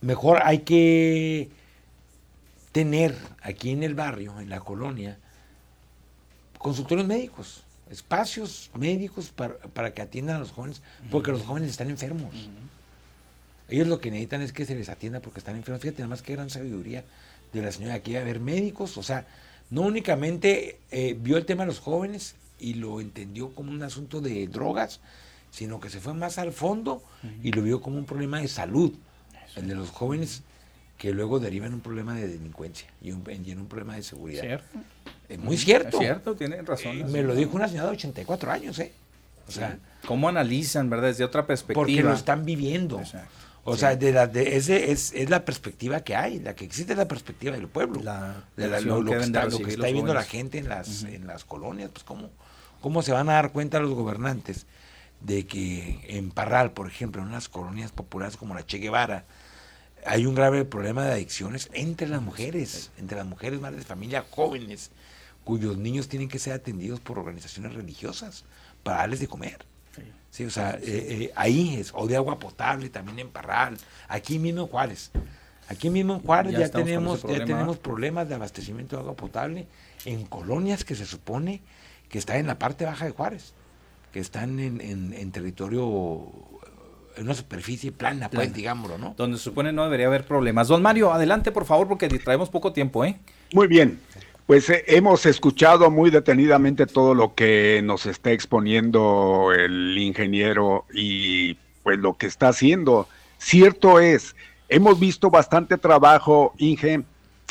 mejor 0.00 0.40
hay 0.42 0.60
que 0.60 1.50
tener 2.72 3.16
aquí 3.42 3.70
en 3.70 3.82
el 3.82 3.94
barrio, 3.94 4.40
en 4.40 4.48
la 4.48 4.60
colonia, 4.60 5.18
consultorios 6.58 7.06
médicos, 7.06 7.64
espacios 7.90 8.70
médicos 8.74 9.30
para, 9.30 9.58
para 9.58 9.92
que 9.92 10.02
atiendan 10.02 10.36
a 10.36 10.38
los 10.40 10.50
jóvenes, 10.50 10.82
porque 11.10 11.30
los 11.30 11.42
jóvenes 11.42 11.70
están 11.70 11.90
enfermos. 11.90 12.34
Ellos 13.72 13.88
lo 13.88 14.00
que 14.00 14.10
necesitan 14.10 14.42
es 14.42 14.52
que 14.52 14.66
se 14.66 14.74
les 14.74 14.90
atienda 14.90 15.20
porque 15.20 15.38
están 15.38 15.56
enfermos. 15.56 15.80
Fíjate, 15.80 16.02
nada 16.02 16.10
más 16.10 16.20
que 16.20 16.34
gran 16.34 16.50
sabiduría 16.50 17.04
de 17.54 17.62
la 17.62 17.72
señora 17.72 17.94
aquí, 17.94 18.16
a 18.16 18.22
ver 18.22 18.38
médicos, 18.38 18.98
o 18.98 19.02
sea, 19.02 19.26
no 19.70 19.80
únicamente 19.80 20.78
eh, 20.90 21.16
vio 21.18 21.38
el 21.38 21.46
tema 21.46 21.62
de 21.62 21.68
los 21.68 21.78
jóvenes 21.78 22.34
y 22.58 22.74
lo 22.74 23.00
entendió 23.00 23.54
como 23.54 23.72
un 23.72 23.82
asunto 23.82 24.20
de 24.20 24.46
drogas, 24.46 25.00
sino 25.50 25.80
que 25.80 25.88
se 25.88 26.00
fue 26.00 26.12
más 26.12 26.36
al 26.36 26.52
fondo 26.52 27.02
y 27.42 27.50
lo 27.52 27.62
vio 27.62 27.80
como 27.80 27.96
un 27.96 28.04
problema 28.04 28.40
de 28.40 28.48
salud, 28.48 28.92
el 29.56 29.68
de 29.68 29.74
los 29.74 29.88
jóvenes 29.88 30.42
que 30.98 31.12
luego 31.12 31.40
deriva 31.40 31.66
en 31.66 31.72
un 31.72 31.80
problema 31.80 32.14
de 32.14 32.28
delincuencia 32.28 32.88
y, 33.00 33.10
un, 33.10 33.24
y 33.26 33.50
en 33.50 33.58
un 33.58 33.66
problema 33.68 33.96
de 33.96 34.02
seguridad. 34.02 34.42
Cierto. 34.42 34.78
Es 35.30 35.38
muy 35.38 35.56
cierto. 35.56 35.96
Es 35.96 36.04
cierto, 36.04 36.34
tiene 36.34 36.60
razón. 36.60 36.98
Eh, 36.98 37.04
me 37.04 37.22
lo 37.22 37.34
dijo 37.34 37.56
una 37.56 37.68
señora 37.68 37.88
de 37.88 37.94
84 37.94 38.50
años, 38.50 38.78
¿eh? 38.78 38.92
O 39.48 39.50
sea, 39.50 39.78
¿Cómo 40.06 40.28
analizan, 40.28 40.90
verdad? 40.90 41.08
Desde 41.08 41.24
otra 41.24 41.46
perspectiva. 41.46 41.80
porque 41.84 42.02
lo 42.02 42.12
están 42.12 42.44
viviendo. 42.44 43.00
O 43.64 43.74
Sí. 43.74 43.80
sea, 43.80 43.94
de 43.96 44.12
la, 44.12 44.26
de, 44.26 44.56
ese 44.56 44.90
es, 44.90 45.12
es 45.14 45.30
la 45.30 45.44
perspectiva 45.44 46.00
que 46.00 46.16
hay, 46.16 46.40
la 46.40 46.54
que 46.56 46.64
existe 46.64 46.92
es 46.92 46.98
la 46.98 47.06
perspectiva 47.06 47.54
del 47.56 47.68
pueblo. 47.68 48.00
La 48.02 48.44
de 48.56 48.66
la- 48.68 48.80
lo, 48.80 49.00
lo 49.02 49.12
que 49.12 49.18
está, 49.18 49.44
lo 49.44 49.50
que 49.50 49.50
recibir 49.50 49.68
está 49.70 49.82
los 49.82 49.86
viviendo 49.88 50.14
la 50.14 50.24
gente 50.24 50.58
en 50.58 50.68
las, 50.68 51.04
en 51.04 51.26
las 51.28 51.44
colonias, 51.44 51.90
pues 51.92 52.02
cómo, 52.02 52.30
cómo 52.80 53.02
se 53.02 53.12
van 53.12 53.28
a 53.28 53.34
dar 53.34 53.52
cuenta 53.52 53.78
los 53.78 53.92
gobernantes 53.94 54.66
de 55.20 55.46
que 55.46 56.00
en 56.08 56.30
Parral, 56.32 56.72
por 56.72 56.88
ejemplo, 56.88 57.22
en 57.22 57.28
unas 57.28 57.48
colonias 57.48 57.92
populares 57.92 58.36
como 58.36 58.54
la 58.54 58.66
Che 58.66 58.78
Guevara, 58.78 59.24
hay 60.04 60.26
un 60.26 60.34
grave 60.34 60.64
problema 60.64 61.04
de 61.04 61.12
adicciones 61.12 61.70
entre 61.72 62.08
las 62.08 62.20
mujeres, 62.20 62.90
entre 62.98 63.16
las 63.16 63.26
mujeres 63.26 63.60
madres 63.60 63.78
de 63.82 63.86
familia 63.86 64.24
jóvenes, 64.28 64.90
cuyos 65.44 65.76
niños 65.76 66.08
tienen 66.08 66.28
que 66.28 66.40
ser 66.40 66.54
atendidos 66.54 66.98
por 66.98 67.20
organizaciones 67.20 67.74
religiosas 67.74 68.44
para 68.82 68.96
darles 68.98 69.20
de 69.20 69.28
comer. 69.28 69.64
Sí, 70.32 70.44
o 70.46 70.50
sea, 70.50 70.70
eh, 70.72 70.80
eh, 70.84 71.32
ahí 71.36 71.76
es, 71.76 71.92
o 71.94 72.06
de 72.06 72.16
agua 72.16 72.38
potable 72.38 72.88
también 72.88 73.18
en 73.18 73.28
Parral, 73.28 73.76
aquí 74.08 74.38
mismo 74.38 74.62
en 74.62 74.66
Juárez. 74.66 75.10
Aquí 75.68 75.90
mismo 75.90 76.14
en 76.14 76.20
Juárez 76.20 76.52
Ya 76.54 76.58
tenemos, 76.70 77.22
ya 77.22 77.44
tenemos 77.44 77.76
problemas 77.76 78.28
de 78.30 78.34
abastecimiento 78.36 78.96
de 78.96 79.02
agua 79.02 79.14
potable 79.14 79.66
en 80.06 80.24
colonias 80.24 80.84
que 80.86 80.94
se 80.94 81.04
supone 81.04 81.60
que 82.08 82.16
están 82.18 82.36
en 82.38 82.46
la 82.46 82.58
parte 82.58 82.86
baja 82.86 83.04
de 83.04 83.10
Juárez, 83.10 83.52
que 84.10 84.20
están 84.20 84.58
en, 84.58 84.80
en- 84.80 85.12
en 85.12 85.30
territorio, 85.32 86.32
en 87.16 87.24
una 87.24 87.34
superficie 87.34 87.92
plana, 87.92 88.30
pues, 88.30 88.46
Plana. 88.48 88.56
digámoslo, 88.56 88.96
¿no? 88.96 89.14
Donde 89.18 89.36
se 89.36 89.44
supone 89.44 89.70
no 89.70 89.84
debería 89.84 90.06
haber 90.06 90.26
problemas. 90.26 90.66
Don 90.66 90.80
Mario, 90.80 91.12
adelante, 91.12 91.52
por 91.52 91.66
favor, 91.66 91.88
porque 91.88 92.08
traemos 92.08 92.48
poco 92.48 92.72
tiempo, 92.72 93.04
¿eh? 93.04 93.18
Muy 93.52 93.66
bien. 93.66 94.00
Pues 94.52 94.68
eh, 94.68 94.84
hemos 94.86 95.24
escuchado 95.24 95.90
muy 95.90 96.10
detenidamente 96.10 96.84
todo 96.84 97.14
lo 97.14 97.34
que 97.34 97.80
nos 97.82 98.04
está 98.04 98.32
exponiendo 98.32 99.50
el 99.50 99.96
ingeniero 99.96 100.84
y 100.92 101.54
pues 101.82 101.98
lo 101.98 102.18
que 102.18 102.26
está 102.26 102.48
haciendo. 102.48 103.08
Cierto 103.38 103.98
es, 103.98 104.36
hemos 104.68 105.00
visto 105.00 105.30
bastante 105.30 105.78
trabajo, 105.78 106.52
Inge, 106.58 107.00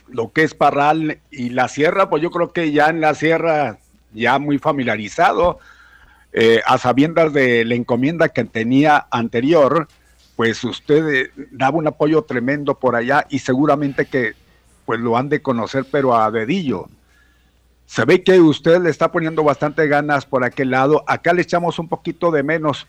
lo 0.09 0.31
que 0.31 0.43
es 0.43 0.53
Parral 0.53 1.17
y 1.31 1.49
la 1.49 1.69
sierra, 1.69 2.07
pues 2.07 2.21
yo 2.21 2.29
creo 2.29 2.53
que 2.53 2.71
ya 2.71 2.89
en 2.89 3.01
la 3.01 3.15
sierra 3.15 3.79
ya 4.13 4.37
muy 4.37 4.59
familiarizado, 4.59 5.57
eh, 6.33 6.61
a 6.67 6.77
sabiendas 6.77 7.33
de 7.33 7.65
la 7.65 7.73
encomienda 7.73 8.29
que 8.29 8.43
tenía 8.43 9.07
anterior, 9.09 9.87
pues 10.35 10.63
usted 10.63 11.07
eh, 11.09 11.31
daba 11.49 11.79
un 11.79 11.87
apoyo 11.87 12.21
tremendo 12.21 12.77
por 12.77 12.95
allá 12.95 13.25
y 13.27 13.39
seguramente 13.39 14.05
que 14.05 14.35
pues 14.91 14.99
lo 14.99 15.15
han 15.15 15.29
de 15.29 15.41
conocer, 15.41 15.85
pero 15.89 16.13
a 16.13 16.29
dedillo. 16.31 16.89
se 17.85 18.03
ve 18.03 18.23
que 18.23 18.41
usted 18.41 18.81
le 18.81 18.89
está 18.89 19.09
poniendo 19.09 19.41
bastante 19.41 19.87
ganas 19.87 20.25
por 20.25 20.43
aquel 20.43 20.71
lado. 20.71 21.05
Acá 21.07 21.31
le 21.31 21.43
echamos 21.43 21.79
un 21.79 21.87
poquito 21.87 22.29
de 22.29 22.43
menos, 22.43 22.87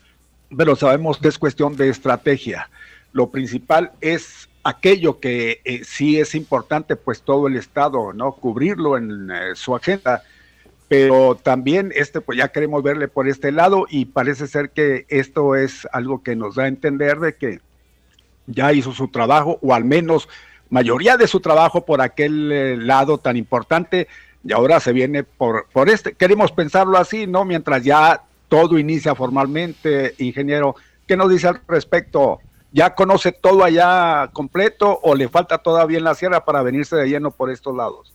pero 0.56 0.74
sabemos 0.74 1.18
que 1.18 1.28
es 1.28 1.38
cuestión 1.38 1.76
de 1.76 1.90
estrategia. 1.90 2.68
Lo 3.12 3.30
principal 3.30 3.92
es 4.00 4.48
aquello 4.64 5.20
que 5.20 5.60
eh, 5.64 5.82
sí 5.84 6.18
es 6.18 6.34
importante, 6.34 6.96
pues 6.96 7.22
todo 7.22 7.46
el 7.46 7.54
Estado, 7.54 8.12
¿no? 8.12 8.32
Cubrirlo 8.32 8.96
en 8.96 9.30
eh, 9.30 9.54
su 9.54 9.76
agenda. 9.76 10.24
Pero 10.88 11.36
también 11.36 11.92
este, 11.94 12.20
pues 12.20 12.36
ya 12.36 12.48
queremos 12.48 12.82
verle 12.82 13.06
por 13.06 13.28
este 13.28 13.52
lado 13.52 13.86
y 13.88 14.06
parece 14.06 14.48
ser 14.48 14.70
que 14.70 15.06
esto 15.08 15.54
es 15.54 15.86
algo 15.92 16.24
que 16.24 16.34
nos 16.34 16.56
da 16.56 16.64
a 16.64 16.66
entender 16.66 17.20
de 17.20 17.36
que 17.36 17.60
ya 18.48 18.72
hizo 18.72 18.90
su 18.90 19.06
trabajo, 19.06 19.60
o 19.62 19.72
al 19.72 19.84
menos 19.84 20.28
mayoría 20.72 21.18
de 21.18 21.28
su 21.28 21.38
trabajo 21.38 21.84
por 21.84 22.00
aquel 22.00 22.50
eh, 22.50 22.76
lado 22.78 23.18
tan 23.18 23.36
importante 23.36 24.08
y 24.42 24.52
ahora 24.52 24.80
se 24.80 24.92
viene 24.92 25.22
por, 25.22 25.66
por 25.70 25.90
este, 25.90 26.14
queremos 26.14 26.50
pensarlo 26.50 26.96
así, 26.96 27.26
¿no? 27.26 27.44
Mientras 27.44 27.84
ya 27.84 28.22
todo 28.48 28.78
inicia 28.78 29.14
formalmente, 29.14 30.14
ingeniero, 30.18 30.74
¿qué 31.06 31.16
nos 31.16 31.30
dice 31.30 31.48
al 31.48 31.60
respecto? 31.68 32.40
¿Ya 32.72 32.94
conoce 32.94 33.32
todo 33.32 33.64
allá 33.64 34.30
completo 34.32 34.98
o 35.02 35.14
le 35.14 35.28
falta 35.28 35.58
todavía 35.58 36.00
la 36.00 36.14
sierra 36.14 36.44
para 36.44 36.62
venirse 36.62 36.96
de 36.96 37.06
lleno 37.06 37.30
por 37.30 37.50
estos 37.50 37.76
lados? 37.76 38.14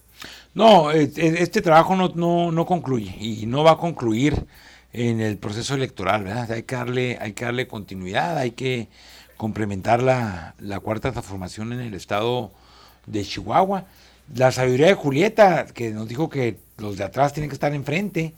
No, 0.56 0.92
eh, 0.92 1.12
eh, 1.16 1.36
este 1.38 1.62
trabajo 1.62 1.96
no, 1.96 2.12
no, 2.16 2.52
no 2.52 2.66
concluye 2.66 3.16
y 3.20 3.46
no 3.46 3.64
va 3.64 3.74
a 3.74 3.78
concluir 3.78 4.48
en 4.94 5.22
el 5.22 5.38
proceso 5.38 5.76
electoral, 5.76 6.24
¿verdad? 6.24 6.52
Hay 6.52 6.64
que 6.64 6.76
darle, 6.76 7.20
hay 7.22 7.34
que 7.34 7.46
darle 7.46 7.68
continuidad, 7.68 8.36
hay 8.36 8.52
que 8.52 8.88
complementar 9.38 10.04
la, 10.04 10.56
la 10.60 10.80
cuarta 10.80 11.12
transformación 11.12 11.72
en 11.74 11.80
el 11.80 11.94
estado 11.94 12.52
de 13.06 13.24
Chihuahua 13.24 13.86
la 14.36 14.52
sabiduría 14.52 14.88
de 14.88 14.94
Julieta, 14.94 15.66
que 15.68 15.92
nos 15.92 16.08
dijo 16.08 16.30
que 16.30 16.58
los 16.78 16.98
de 16.98 17.04
atrás 17.04 17.34
tienen 17.34 17.50
que 17.50 17.56
estar 17.56 17.74
enfrente, 17.74 18.34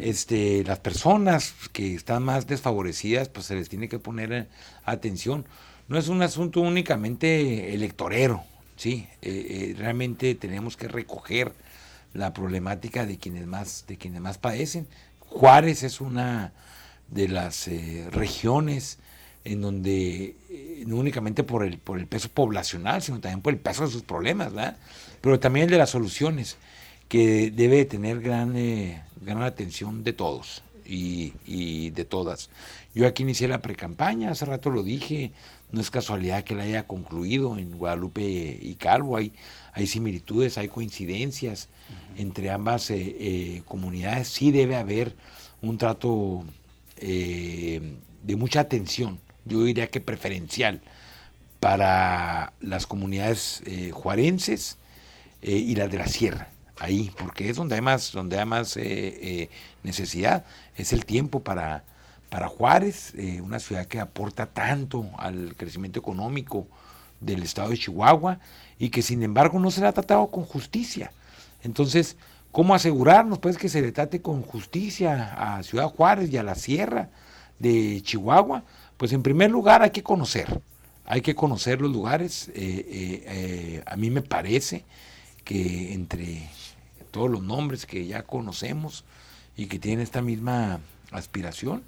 este, 0.00 0.64
las 0.64 0.80
personas 0.80 1.54
que 1.72 1.94
están 1.94 2.22
más 2.22 2.46
desfavorecidas, 2.46 3.28
pues 3.28 3.46
se 3.46 3.54
les 3.54 3.68
tiene 3.68 3.88
que 3.88 3.98
poner 3.98 4.32
eh, 4.32 4.46
atención. 4.84 5.44
No 5.88 5.98
es 5.98 6.08
un 6.08 6.22
asunto 6.22 6.60
únicamente 6.60 7.74
electorero, 7.74 8.42
sí, 8.76 9.06
eh, 9.22 9.46
eh, 9.48 9.74
realmente 9.78 10.34
tenemos 10.34 10.76
que 10.76 10.88
recoger 10.88 11.52
la 12.14 12.32
problemática 12.32 13.06
de 13.06 13.18
quienes 13.18 13.46
más, 13.46 13.84
de 13.86 13.96
quienes 13.96 14.20
más 14.20 14.38
padecen. 14.38 14.88
Juárez 15.20 15.82
es 15.82 16.00
una 16.00 16.52
de 17.08 17.28
las 17.28 17.68
regiones 18.10 18.98
en 19.46 19.60
donde 19.60 20.36
no 20.86 20.96
únicamente 20.96 21.42
por 21.42 21.64
el, 21.64 21.78
por 21.78 21.98
el 21.98 22.06
peso 22.06 22.28
poblacional, 22.28 23.02
sino 23.02 23.20
también 23.20 23.40
por 23.40 23.52
el 23.52 23.58
peso 23.58 23.84
de 23.84 23.90
sus 23.90 24.02
problemas, 24.02 24.52
¿verdad? 24.52 24.76
pero 25.20 25.40
también 25.40 25.64
el 25.64 25.70
de 25.70 25.78
las 25.78 25.90
soluciones, 25.90 26.56
que 27.08 27.50
debe 27.50 27.84
tener 27.84 28.20
gran, 28.20 28.56
eh, 28.56 29.02
gran 29.20 29.42
atención 29.42 30.04
de 30.04 30.12
todos 30.12 30.62
y, 30.84 31.90
de 31.90 32.04
todas. 32.04 32.50
Yo 32.94 33.06
aquí 33.06 33.22
inicié 33.22 33.48
la 33.48 33.62
precampaña, 33.62 34.30
hace 34.30 34.44
rato 34.44 34.70
lo 34.70 34.82
dije, 34.82 35.32
no 35.72 35.80
es 35.80 35.90
casualidad 35.90 36.44
que 36.44 36.54
la 36.54 36.62
haya 36.64 36.86
concluido 36.86 37.58
en 37.58 37.76
Guadalupe 37.76 38.58
y 38.60 38.74
Calvo, 38.76 39.16
hay, 39.16 39.32
hay 39.72 39.86
similitudes, 39.86 40.58
hay 40.58 40.68
coincidencias 40.68 41.68
entre 42.16 42.50
ambas 42.50 42.90
eh, 42.90 43.16
eh, 43.18 43.62
comunidades, 43.66 44.28
sí 44.28 44.52
debe 44.52 44.76
haber 44.76 45.14
un 45.60 45.78
trato 45.78 46.44
de 46.98 48.36
mucha 48.36 48.60
atención, 48.60 49.18
yo 49.46 49.64
diría 49.64 49.88
que 49.88 50.00
preferencial 50.00 50.82
para 51.60 52.52
las 52.60 52.86
comunidades 52.86 53.62
juarenses, 53.92 54.76
eh, 55.42 55.58
y 55.58 55.74
las 55.76 55.88
de 55.90 55.98
la 55.98 56.08
sierra, 56.08 56.48
ahí, 56.80 57.12
porque 57.16 57.48
es 57.48 57.56
donde 57.56 57.76
hay 57.76 57.80
más, 57.80 58.10
donde 58.10 58.36
hay 58.36 58.46
más 58.46 58.76
eh, 58.76 58.82
eh, 58.84 59.50
necesidad, 59.84 60.44
es 60.76 60.92
el 60.92 61.04
tiempo 61.04 61.40
para, 61.40 61.84
para 62.30 62.48
Juárez, 62.48 63.12
una 63.42 63.60
ciudad 63.60 63.86
que 63.86 64.00
aporta 64.00 64.46
tanto 64.46 65.08
al 65.18 65.54
crecimiento 65.56 66.00
económico 66.00 66.66
del 67.20 67.44
estado 67.44 67.68
de 67.68 67.78
Chihuahua 67.78 68.40
y 68.78 68.88
que 68.88 69.02
sin 69.02 69.22
embargo 69.22 69.60
no 69.60 69.70
se 69.70 69.82
le 69.82 69.86
ha 69.86 69.92
tratado 69.92 70.26
con 70.32 70.44
justicia. 70.44 71.12
Entonces, 71.62 72.16
¿cómo 72.50 72.74
asegurarnos 72.74 73.38
pues 73.38 73.58
que 73.58 73.68
se 73.68 73.82
le 73.82 73.92
trate 73.92 74.22
con 74.22 74.42
justicia 74.42 75.56
a 75.56 75.62
Ciudad 75.62 75.88
Juárez 75.90 76.32
y 76.32 76.38
a 76.38 76.42
la 76.42 76.56
sierra 76.56 77.10
de 77.60 78.00
Chihuahua? 78.02 78.64
Pues 78.96 79.12
en 79.12 79.22
primer 79.22 79.50
lugar 79.50 79.82
hay 79.82 79.90
que 79.90 80.02
conocer, 80.02 80.60
hay 81.04 81.20
que 81.20 81.34
conocer 81.34 81.80
los 81.80 81.92
lugares. 81.92 82.50
a 83.86 83.96
mí 83.96 84.10
me 84.10 84.22
parece 84.22 84.84
que 85.44 85.92
entre 85.92 86.48
todos 87.10 87.30
los 87.30 87.42
nombres 87.42 87.86
que 87.86 88.06
ya 88.06 88.22
conocemos 88.22 89.04
y 89.56 89.66
que 89.66 89.78
tienen 89.78 90.00
esta 90.00 90.20
misma 90.20 90.80
aspiración, 91.12 91.82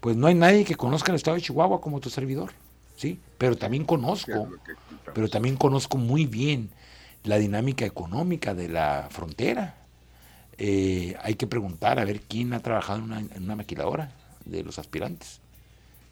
pues 0.00 0.16
no 0.16 0.26
hay 0.26 0.34
nadie 0.34 0.64
que 0.64 0.74
conozca 0.74 1.12
el 1.12 1.16
estado 1.16 1.36
de 1.36 1.42
Chihuahua 1.42 1.80
como 1.80 2.00
tu 2.00 2.10
servidor, 2.10 2.52
¿sí? 2.96 3.20
Pero 3.38 3.56
también 3.56 3.84
conozco, 3.84 4.48
pero 5.14 5.28
también 5.28 5.56
conozco 5.56 5.98
muy 5.98 6.26
bien 6.26 6.70
la 7.24 7.38
dinámica 7.38 7.84
económica 7.84 8.54
de 8.54 8.68
la 8.68 9.08
frontera. 9.10 9.76
Eh, 10.58 11.16
hay 11.22 11.34
que 11.34 11.46
preguntar 11.46 11.98
a 11.98 12.04
ver 12.04 12.20
quién 12.22 12.52
ha 12.52 12.60
trabajado 12.60 12.98
en 12.98 13.04
una, 13.04 13.20
en 13.20 13.42
una 13.42 13.56
maquiladora 13.56 14.12
de 14.44 14.62
los 14.62 14.78
aspirantes, 14.78 15.40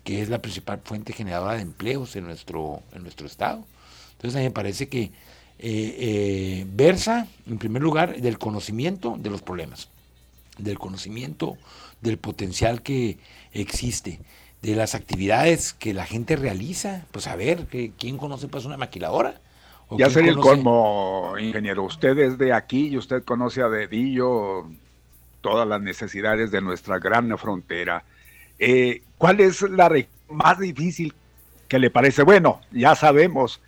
que 0.04 0.22
es 0.22 0.28
la 0.28 0.40
principal 0.40 0.80
fuente 0.84 1.12
generadora 1.12 1.54
de 1.54 1.62
empleos 1.62 2.14
en 2.16 2.24
nuestro, 2.24 2.82
en 2.92 3.02
nuestro 3.02 3.26
estado. 3.26 3.64
Entonces 4.12 4.36
a 4.36 4.38
mí 4.38 4.44
me 4.44 4.50
parece 4.50 4.88
que 4.88 5.02
eh, 5.02 5.10
eh, 5.58 6.66
versa, 6.68 7.26
en 7.46 7.58
primer 7.58 7.82
lugar, 7.82 8.20
del 8.20 8.38
conocimiento 8.38 9.16
de 9.18 9.30
los 9.30 9.42
problemas, 9.42 9.88
del 10.58 10.78
conocimiento 10.78 11.56
del 12.00 12.18
potencial 12.18 12.82
que 12.82 13.18
existe, 13.52 14.20
de 14.62 14.76
las 14.76 14.94
actividades 14.94 15.72
que 15.72 15.94
la 15.94 16.04
gente 16.04 16.36
realiza. 16.36 17.06
Pues 17.10 17.26
a 17.26 17.36
ver, 17.36 17.66
¿quién 17.98 18.18
conoce 18.18 18.48
pues 18.48 18.64
una 18.64 18.76
maquiladora? 18.76 19.40
ya 19.90 20.10
sería 20.10 20.30
el 20.30 20.38
colmo, 20.38 21.34
ingeniero. 21.38 21.84
Usted 21.84 22.18
es 22.18 22.38
de 22.38 22.52
aquí 22.52 22.88
y 22.88 22.96
usted 22.96 23.22
conoce 23.24 23.62
a 23.62 23.68
dedillo 23.68 24.66
todas 25.40 25.68
las 25.68 25.80
necesidades 25.80 26.50
de 26.50 26.60
nuestra 26.60 26.98
gran 26.98 27.36
frontera. 27.38 28.04
Eh, 28.58 29.02
¿Cuál 29.18 29.40
es 29.40 29.62
la 29.62 29.90
más 30.28 30.58
difícil 30.58 31.14
que 31.68 31.78
le 31.78 31.90
parece? 31.90 32.22
Bueno, 32.22 32.60
ya 32.72 32.94
sabemos, 32.94 33.60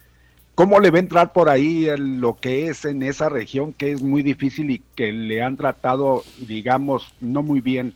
¿Cómo 0.57 0.81
le 0.81 0.91
va 0.91 0.97
a 0.97 1.01
entrar 1.01 1.35
por 1.35 1.51
ahí 1.51 1.87
lo 1.99 2.39
que 2.39 2.69
es 2.69 2.87
en 2.87 3.03
esa 3.03 3.29
región 3.29 3.75
que 3.75 3.93
es 3.93 4.01
muy 4.01 4.23
difícil 4.23 4.71
y 4.71 4.83
que 4.95 5.13
le 5.13 5.43
han 5.43 5.59
tratado, 5.59 6.25
digamos, 6.39 7.13
no 7.21 7.43
muy 7.43 7.61
bien 7.61 7.95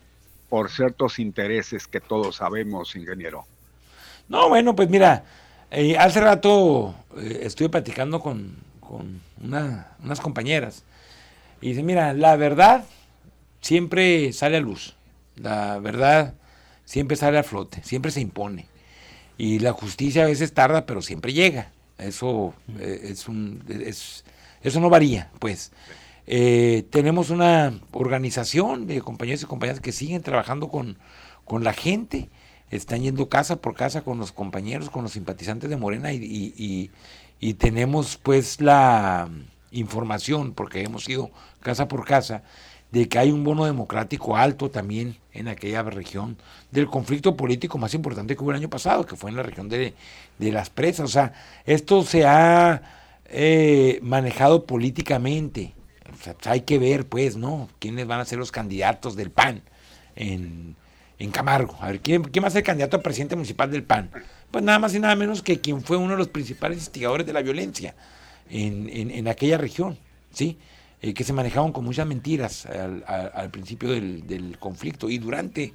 por 0.51 0.71
ciertos 0.71 1.19
intereses 1.19 1.87
que 1.87 2.01
todos 2.01 2.37
sabemos, 2.37 2.95
ingeniero? 2.97 3.47
No, 4.29 4.51
bueno, 4.51 4.77
pues 4.77 4.91
mira, 4.91 5.25
eh, 5.71 5.97
hace 5.97 6.21
rato 6.21 6.95
eh, 7.17 7.41
estuve 7.45 7.71
platicando 7.71 8.21
con, 8.21 8.59
unas 9.43 10.21
compañeras 10.21 10.85
y 11.63 11.71
dice, 11.71 11.83
mira, 11.83 12.13
la 12.13 12.37
verdad 12.37 12.85
siempre 13.63 14.35
sale 14.35 14.59
a 14.59 14.61
luz, 14.61 14.97
la 15.37 15.79
verdad 15.79 16.35
siempre 16.91 17.17
sale 17.17 17.39
a 17.39 17.45
flote, 17.45 17.85
siempre 17.85 18.11
se 18.11 18.21
impone 18.21 18.67
y 19.39 19.61
la 19.61 19.73
justicia 19.73 20.25
a 20.25 20.27
veces 20.27 20.53
tarda, 20.53 20.87
pero 20.87 21.03
siempre 21.03 21.33
llega. 21.33 21.71
Eso, 21.99 22.53
eh, 22.81 23.03
es 23.05 23.29
un, 23.29 23.63
eso 23.69 24.81
no 24.81 24.91
varía, 24.91 25.31
pues. 25.39 25.71
Eh, 26.27 26.85
tenemos 26.91 27.31
una 27.31 27.79
organización 27.93 28.89
de 28.89 29.03
compañeros 29.03 29.41
y 29.43 29.47
compañeras 29.47 29.81
que 29.81 29.93
siguen 29.93 30.23
trabajando 30.23 30.69
con, 30.69 30.99
con 31.45 31.63
la 31.63 31.75
gente, 31.75 32.29
están 32.73 33.03
yendo 33.03 33.29
casa 33.29 33.61
por 33.61 33.77
casa 33.77 34.03
con 34.03 34.19
los 34.19 34.33
compañeros, 34.33 34.91
con 34.91 35.05
los 35.05 35.13
simpatizantes 35.13 35.71
de 35.71 35.77
Morena 35.77 36.13
y, 36.13 36.91
y 37.39 37.55
tenemos 37.55 38.17
pues 38.17 38.61
la 38.61 39.31
información, 39.71 40.55
porque 40.55 40.83
hemos 40.83 41.09
ido 41.09 41.31
casa 41.61 41.87
por 41.87 42.05
casa, 42.05 42.43
de 42.93 43.09
que 43.09 43.19
hay 43.19 43.31
un 43.31 43.45
bono 43.45 43.65
democrático 43.65 44.37
alto 44.37 44.71
también 44.71 45.17
en 45.33 45.49
aquella 45.49 45.83
región 45.83 46.37
del 46.71 46.87
conflicto 46.87 47.37
político 47.37 47.79
más 47.79 47.95
importante 47.95 48.35
que 48.35 48.43
hubo 48.43 48.51
el 48.51 48.57
año 48.57 48.71
pasado, 48.71 49.07
que 49.07 49.17
fue 49.17 49.31
en 49.31 49.37
la 49.37 49.43
región 49.43 49.69
de, 49.69 49.95
las 50.39 50.71
presas. 50.71 51.05
O 51.05 51.13
sea, 51.13 51.33
esto 51.67 52.03
se 52.03 52.27
ha 52.27 52.83
eh, 53.27 54.01
manejado 54.03 54.67
políticamente. 54.67 55.73
hay 56.45 56.63
que 56.63 56.79
ver, 56.79 57.07
pues, 57.07 57.37
¿no? 57.37 57.69
¿Quiénes 57.79 58.07
van 58.07 58.21
a 58.21 58.25
ser 58.25 58.39
los 58.39 58.51
candidatos 58.51 59.15
del 59.15 59.31
PAN 59.31 59.63
en, 60.17 60.77
Camargo? 61.33 61.77
A 61.81 61.89
ver, 61.89 62.01
¿quién, 62.01 62.25
¿quién 62.25 62.43
va 62.43 62.49
a 62.49 62.53
ser 62.53 62.65
candidato 62.65 62.97
a 62.97 63.03
presidente 63.03 63.37
municipal 63.37 63.71
del 63.71 63.85
PAN? 63.85 64.11
Pues 64.51 64.65
nada 64.65 64.81
más 64.81 64.95
y 64.95 64.99
nada 64.99 65.15
menos 65.15 65.43
que 65.43 65.61
quien 65.61 65.81
fue 65.81 65.97
uno 65.97 66.13
de 66.13 66.19
los 66.19 66.29
principales 66.29 66.79
instigadores 66.79 67.25
de 67.25 67.33
la 67.33 67.43
violencia 67.43 67.95
en, 68.49 68.89
en, 68.93 69.13
en 69.13 69.29
aquella 69.29 69.59
región, 69.59 69.97
¿sí? 70.33 70.59
Eh, 71.03 71.15
que 71.15 71.25
se 71.25 71.33
manejaban 71.33 71.73
con 71.73 71.85
muchas 71.85 72.07
mentiras 72.07 72.67
al, 72.67 73.51
principio 73.51 73.89
del, 73.89 74.57
conflicto 74.59 75.09
y 75.09 75.17
durante, 75.17 75.73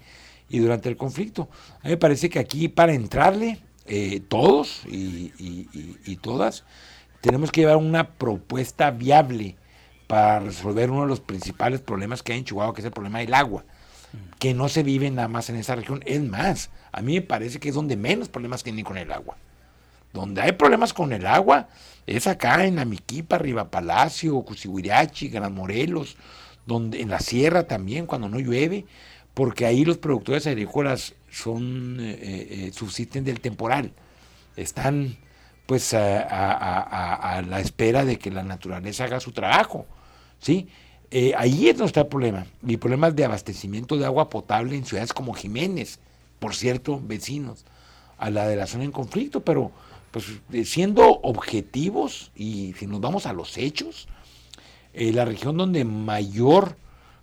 y 0.50 0.60
durante 0.60 0.88
el 0.88 0.98
conflicto. 0.98 1.50
A 1.82 1.86
mí 1.86 1.92
me 1.92 1.98
parece 1.98 2.30
que 2.30 2.38
aquí 2.38 2.68
para 2.68 2.94
entrarle, 2.94 3.60
eh, 3.88 4.22
todos 4.28 4.84
y, 4.86 6.16
todas, 6.22 6.64
tenemos 7.22 7.52
que 7.52 7.62
llevar 7.62 7.78
una 7.78 8.12
propuesta 8.12 8.92
viable 8.92 9.56
para 10.06 10.42
resolver 10.42 10.92
uno 10.92 11.02
de 11.02 11.08
los 11.08 11.22
principales 11.22 11.82
problemas 11.82 12.22
que 12.22 12.34
hay 12.34 12.40
en 12.40 12.46
Chihuahua, 12.46 12.76
que 12.76 12.82
es 12.82 12.86
el 12.86 12.92
problema 12.92 13.20
del 13.20 13.34
agua, 13.34 13.66
que 14.38 14.54
no 14.54 14.70
se 14.70 14.84
vive 14.84 15.10
nada 15.10 15.28
más 15.28 15.50
en 15.50 15.56
esa 15.56 15.76
región. 15.76 16.04
Es 16.06 16.22
más, 16.22 16.70
a 16.92 17.02
mí 17.02 17.16
me 17.16 17.22
parece 17.22 17.60
que 17.60 17.70
es 17.70 17.76
donde 17.76 17.98
menos 17.98 18.30
problemas 18.30 18.62
tienen 18.62 18.86
con 18.86 18.98
el 18.98 19.12
agua. 19.12 19.38
Donde 20.16 20.42
hay 20.42 20.54
problemas 20.54 20.94
con 20.94 21.12
el 21.12 21.28
agua 21.28 21.68
es 22.08 22.26
acá 22.26 22.66
en 22.66 22.80
Amiquipa, 22.80 23.38
Riva 23.38 23.70
Palacio, 23.70 24.42
Cusihuirachi, 24.44 25.28
Gran 25.28 25.54
Morelos, 25.54 26.16
donde, 26.66 27.02
en 27.02 27.10
la 27.10 27.20
sierra 27.20 27.68
también, 27.68 28.06
cuando 28.06 28.30
no 28.30 28.40
llueve, 28.40 28.86
porque 29.34 29.66
ahí 29.66 29.84
los 29.84 29.98
productores 29.98 30.48
agrícolas 30.48 31.16
son, 31.30 31.98
eh, 32.00 32.18
eh, 32.22 32.72
subsisten 32.74 33.26
del 33.26 33.42
temporal. 33.42 33.92
Están 34.56 35.18
pues 35.66 35.94
a, 35.94 37.44
la 37.46 37.60
espera 37.60 38.06
de 38.06 38.18
que 38.18 38.32
la 38.32 38.44
naturaleza 38.44 39.04
haga 39.04 39.20
su 39.20 39.34
trabajo. 39.34 39.86
¿sí? 40.40 40.70
Eh, 41.12 41.34
ahí 41.38 41.68
es 41.68 41.76
donde 41.76 41.88
está 41.88 42.02
el 42.02 42.08
problema. 42.08 42.46
Mi 42.62 42.78
problema 42.78 43.10
es 43.10 43.18
de 43.18 43.26
abastecimiento 43.26 43.98
de 43.98 44.06
agua 44.06 44.30
potable 44.30 44.78
en 44.78 44.86
ciudades 44.86 45.12
como 45.12 45.34
Jiménez, 45.34 46.00
por 46.40 46.56
cierto, 46.56 47.02
vecinos 47.04 47.66
a 48.18 48.30
la 48.30 48.48
de 48.48 48.56
la 48.56 48.66
zona 48.66 48.86
en 48.86 48.92
conflicto, 48.92 49.44
pero 49.44 49.72
pues 50.16 50.70
siendo 50.70 51.20
objetivos 51.24 52.32
y 52.38 52.72
si 52.80 52.88
nos 52.88 53.02
vamos 53.02 53.26
a 53.26 53.34
los 53.34 53.58
hechos, 53.58 54.08
eh, 54.94 55.12
la 55.12 55.26
región 55.26 55.58
donde 55.58 55.84
mayor 55.84 56.78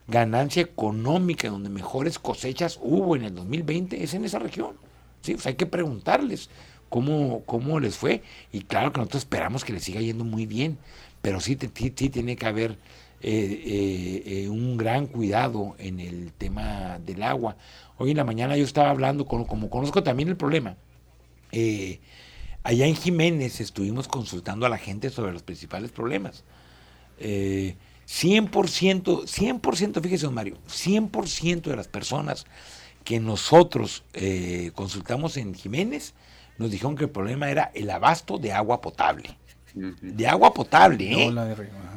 ganancia 0.08 0.60
económica, 0.60 1.48
donde 1.48 1.70
mejores 1.70 2.18
cosechas 2.18 2.78
hubo 2.82 3.16
en 3.16 3.24
el 3.24 3.34
2020 3.34 4.04
es 4.04 4.12
en 4.12 4.26
esa 4.26 4.38
región. 4.40 4.76
¿sí? 5.22 5.38
hay 5.42 5.54
que 5.54 5.64
preguntarles 5.64 6.50
cómo, 6.90 7.42
cómo 7.46 7.80
les 7.80 7.96
fue 7.96 8.22
y 8.52 8.60
claro 8.60 8.92
que 8.92 8.98
nosotros 8.98 9.22
esperamos 9.22 9.64
que 9.64 9.72
les 9.72 9.84
siga 9.84 10.02
yendo 10.02 10.24
muy 10.24 10.44
bien, 10.44 10.76
pero 11.22 11.40
sí, 11.40 11.56
sí, 11.74 11.90
tiene 11.90 12.36
que 12.36 12.44
haber 12.44 12.72
eh, 13.22 14.22
eh, 14.26 14.48
un 14.50 14.76
gran 14.76 15.06
cuidado 15.06 15.76
en 15.78 15.98
el 15.98 16.30
tema 16.34 16.98
del 16.98 17.22
agua. 17.22 17.56
Hoy 17.96 18.10
en 18.10 18.18
la 18.18 18.24
mañana 18.24 18.54
yo 18.58 18.64
estaba 18.64 18.90
hablando, 18.90 19.24
con, 19.24 19.46
como 19.46 19.70
conozco 19.70 20.02
también 20.02 20.28
el 20.28 20.36
problema, 20.36 20.76
allá 22.64 22.86
en 22.86 22.96
Jiménez 22.96 23.60
estuvimos 23.60 24.08
consultando 24.08 24.66
a 24.66 24.68
la 24.68 24.78
gente 24.78 25.10
sobre 25.10 25.32
los 25.32 25.42
principales 25.42 25.90
problemas. 25.90 26.44
100%, 28.12 28.50
100%, 28.50 30.02
fíjese, 30.02 30.26
don 30.26 30.34
Mario, 30.34 30.58
100% 30.68 31.62
de 31.62 31.76
las 31.76 31.88
personas 31.88 32.46
que 33.04 33.20
nosotros 33.20 34.04
eh, 34.12 34.70
consultamos 34.74 35.36
en 35.36 35.54
Jiménez 35.54 36.14
nos 36.58 36.70
dijeron 36.70 36.96
que 36.96 37.04
el 37.04 37.10
problema 37.10 37.50
era 37.50 37.70
el 37.74 37.90
abasto 37.90 38.38
de 38.38 38.52
agua 38.52 38.80
potable. 38.80 39.36
De 39.74 40.26
agua 40.26 40.52
potable, 40.52 41.10
¿eh? 41.10 41.32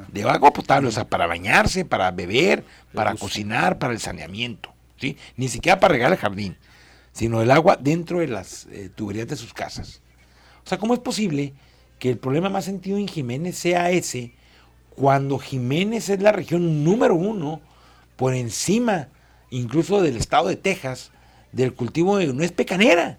De, 0.07 0.23
agua 0.23 0.53
potable, 0.53 0.87
o 0.87 0.91
sea, 0.91 1.09
para 1.09 1.27
bañarse, 1.27 1.83
para 1.83 2.09
beber, 2.11 2.63
para 2.93 3.15
cocinar, 3.15 3.77
para 3.77 3.91
el 3.91 3.99
saneamiento, 3.99 4.73
¿sí? 4.97 5.17
Ni 5.35 5.49
siquiera 5.49 5.77
para 5.77 5.91
regar 5.91 6.13
el 6.13 6.17
jardín, 6.17 6.55
sino 7.11 7.41
el 7.41 7.51
agua 7.51 7.77
dentro 7.77 8.19
de 8.19 8.27
las 8.27 8.67
eh, 8.71 8.89
tuberías 8.95 9.27
de 9.27 9.35
sus 9.35 9.53
casas. 9.53 10.01
O 10.65 10.69
sea, 10.69 10.77
¿cómo 10.77 10.93
es 10.93 10.99
posible 10.99 11.53
que 11.99 12.09
el 12.09 12.17
problema 12.17 12.49
más 12.49 12.65
sentido 12.65 12.97
en 12.97 13.07
Jiménez 13.07 13.57
sea 13.57 13.91
ese 13.91 14.33
cuando 14.95 15.37
Jiménez 15.37 16.09
es 16.09 16.21
la 16.21 16.31
región 16.31 16.83
número 16.83 17.15
uno 17.15 17.61
por 18.15 18.33
encima 18.33 19.09
incluso 19.51 20.01
del 20.01 20.17
estado 20.17 20.47
de 20.47 20.55
Texas 20.55 21.11
del 21.51 21.73
cultivo 21.73 22.17
de 22.17 22.27
nuez 22.33 22.51
pecanera, 22.51 23.17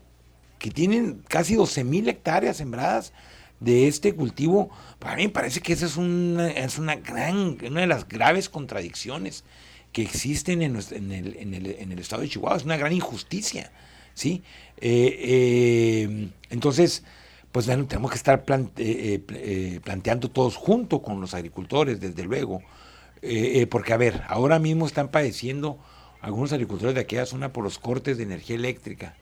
que 0.59 0.70
tienen 0.70 1.23
casi 1.28 1.55
12 1.55 1.85
mil 1.85 2.09
hectáreas 2.09 2.59
sembradas 2.59 3.12
de 3.60 3.89
este 3.89 4.14
cultivo. 4.14 4.68
Para 4.98 5.16
mí 5.16 5.23
me 5.24 5.31
parece 5.31 5.60
que 5.60 5.73
esa 5.73 5.86
es 5.86 5.97
una, 5.97 6.51
es 6.51 6.78
una, 6.78 6.97
gran, 6.97 7.56
una 7.66 7.81
de 7.81 7.86
las 7.86 8.06
graves 8.06 8.51
contradicciones 8.51 9.44
que 9.93 10.02
existen 10.02 10.60
en, 10.60 10.77
el, 10.77 10.85
en, 10.93 11.12
el, 11.55 11.66
en 11.78 11.93
el, 11.93 11.98
estado 11.98 12.23
de 12.23 12.28
Chihuahua. 12.28 12.59
Es 12.59 12.64
una 12.64 12.77
gran 12.77 12.93
injusticia. 12.93 13.73
¿sí? 14.12 14.43
Eh, 14.78 15.18
eh, 15.23 16.28
entonces, 16.51 17.05
pues 17.57 17.69
bueno, 17.69 17.87
tenemos 17.87 18.11
que 18.11 18.19
estar 18.19 18.45
eh, 18.47 18.69
eh, 18.77 19.23
eh, 19.31 19.81
planteando 19.83 20.28
todos 20.28 20.57
junto 20.57 21.01
con 21.01 21.23
los 21.23 21.33
agricultores, 21.33 21.99
desde 21.99 22.23
luego, 22.23 22.61
porque 23.70 23.95
a 23.95 23.97
ver, 23.97 24.24
ahora 24.28 24.59
mismo 24.59 24.85
están 24.85 25.09
padeciendo 25.09 25.78
algunos 26.20 26.53
agricultores 26.53 26.95
de 26.95 27.01
aquella 27.01 27.24
zona 27.24 27.55
por 27.55 27.65
los 27.65 27.78
cortes 27.78 28.19
de 28.19 28.24
energía 28.24 28.57
eléctrica. 28.57 29.16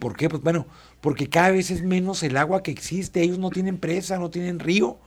¿Por 0.00 0.16
qué? 0.16 0.28
Pues 0.28 0.42
bueno, 0.42 0.66
porque 1.00 1.28
cada 1.28 1.50
vez 1.50 1.70
es 1.70 1.84
menos 1.84 2.24
el 2.24 2.36
agua 2.36 2.64
que 2.64 2.72
existe, 2.72 3.22
ellos 3.22 3.38
no 3.38 3.50
tienen 3.50 3.78
presa, 3.78 4.18
no 4.18 4.28
tienen 4.28 4.58
río, 4.58 4.98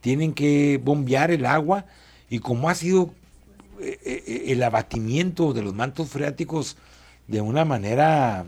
tienen 0.00 0.32
que 0.32 0.80
bombear 0.82 1.30
el 1.30 1.44
agua 1.44 1.84
y 2.30 2.38
como 2.38 2.70
ha 2.70 2.74
sido 2.74 3.12
el 3.78 4.62
abatimiento 4.62 5.52
de 5.52 5.60
los 5.60 5.74
mantos 5.74 6.08
freáticos 6.08 6.78
de 7.28 7.42
una 7.42 7.66
manera 7.66 8.46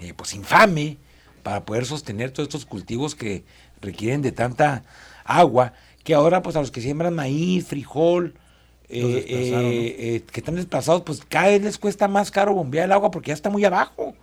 eh, 0.00 0.14
pues 0.14 0.34
infame 0.34 0.96
para 1.42 1.64
poder 1.64 1.86
sostener 1.86 2.30
todos 2.30 2.48
estos 2.48 2.66
cultivos 2.66 3.14
que 3.14 3.44
requieren 3.80 4.22
de 4.22 4.32
tanta 4.32 4.82
agua, 5.24 5.72
que 6.04 6.14
ahora 6.14 6.42
pues 6.42 6.56
a 6.56 6.60
los 6.60 6.70
que 6.70 6.80
siembran 6.80 7.14
maíz, 7.14 7.66
frijol, 7.66 8.34
eh, 8.88 9.24
eh, 9.28 10.22
que 10.32 10.40
están 10.40 10.56
desplazados, 10.56 11.02
pues 11.02 11.22
cada 11.28 11.48
vez 11.48 11.62
les 11.62 11.78
cuesta 11.78 12.08
más 12.08 12.30
caro 12.30 12.54
bombear 12.54 12.86
el 12.86 12.92
agua 12.92 13.10
porque 13.10 13.28
ya 13.28 13.34
está 13.34 13.50
muy 13.50 13.64
abajo. 13.64 14.14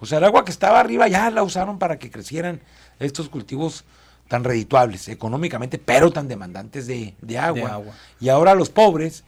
O 0.00 0.06
sea, 0.06 0.18
el 0.18 0.24
agua 0.24 0.44
que 0.44 0.50
estaba 0.50 0.80
arriba 0.80 1.08
ya 1.08 1.30
la 1.30 1.42
usaron 1.42 1.78
para 1.78 1.98
que 1.98 2.10
crecieran 2.10 2.60
estos 3.00 3.28
cultivos 3.28 3.84
tan 4.28 4.44
redituables 4.44 5.08
económicamente, 5.08 5.78
pero 5.78 6.12
tan 6.12 6.28
demandantes 6.28 6.86
de, 6.86 7.14
agua. 7.38 7.60
de, 7.60 7.66
agua. 7.66 7.94
Y 8.20 8.28
ahora 8.28 8.54
los 8.54 8.68
pobres, 8.68 9.24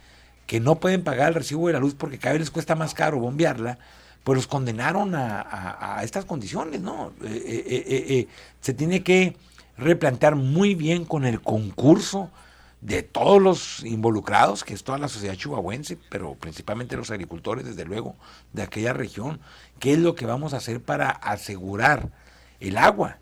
que 0.46 0.60
no 0.60 0.76
pueden 0.76 1.02
pagar 1.02 1.28
el 1.28 1.34
recibo 1.34 1.66
de 1.66 1.72
la 1.72 1.80
luz 1.80 1.94
porque 1.94 2.18
cada 2.18 2.34
vez 2.34 2.40
les 2.40 2.50
cuesta 2.50 2.74
más 2.74 2.94
caro 2.94 3.18
bombearla, 3.18 3.78
pues 4.26 4.38
los 4.38 4.48
condenaron 4.48 5.14
a, 5.14 6.00
estas 6.02 6.24
condiciones, 6.24 6.80
¿no? 6.80 7.12
Eh, 7.22 7.64
eh, 7.64 8.04
eh, 8.08 8.28
se 8.60 8.74
tiene 8.74 9.04
que 9.04 9.36
replantear 9.78 10.34
muy 10.34 10.74
bien 10.74 11.04
con 11.04 11.24
el 11.24 11.40
concurso 11.40 12.32
de 12.80 13.04
todos 13.04 13.40
los 13.40 13.84
involucrados, 13.84 14.64
que 14.64 14.74
es 14.74 14.82
toda 14.82 14.98
la 14.98 15.06
sociedad 15.06 15.36
chihuahuense, 15.36 15.96
pero 16.10 16.34
principalmente 16.34 16.96
los 16.96 17.12
agricultores, 17.12 17.64
desde 17.64 17.84
luego, 17.84 18.16
de 18.52 18.62
aquella 18.62 18.92
región, 18.92 19.38
qué 19.78 19.92
es 19.92 20.00
lo 20.00 20.16
que 20.16 20.26
vamos 20.26 20.54
a 20.54 20.56
hacer 20.56 20.82
para 20.82 21.08
asegurar 21.08 22.10
el 22.58 22.78
agua 22.78 23.18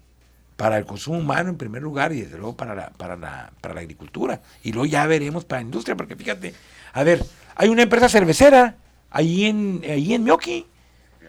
para 0.56 0.78
el 0.78 0.86
consumo 0.86 1.18
humano 1.18 1.50
en 1.50 1.58
primer 1.58 1.82
lugar 1.82 2.14
y 2.14 2.22
desde 2.22 2.38
luego 2.38 2.56
para 2.56 2.74
la, 2.74 2.88
para 2.96 3.14
la, 3.16 3.52
para 3.60 3.74
la 3.74 3.80
agricultura. 3.82 4.40
Y 4.62 4.72
luego 4.72 4.86
ya 4.86 5.06
veremos 5.06 5.44
para 5.44 5.60
la 5.60 5.66
industria, 5.66 5.96
porque 5.96 6.16
fíjate, 6.16 6.54
a 6.94 7.02
ver, 7.02 7.22
hay 7.56 7.68
una 7.68 7.82
empresa 7.82 8.08
cervecera 8.08 8.76
ahí 9.10 9.44
en, 9.44 9.82
ahí 9.84 10.14
en 10.14 10.24
Mioki, 10.24 10.66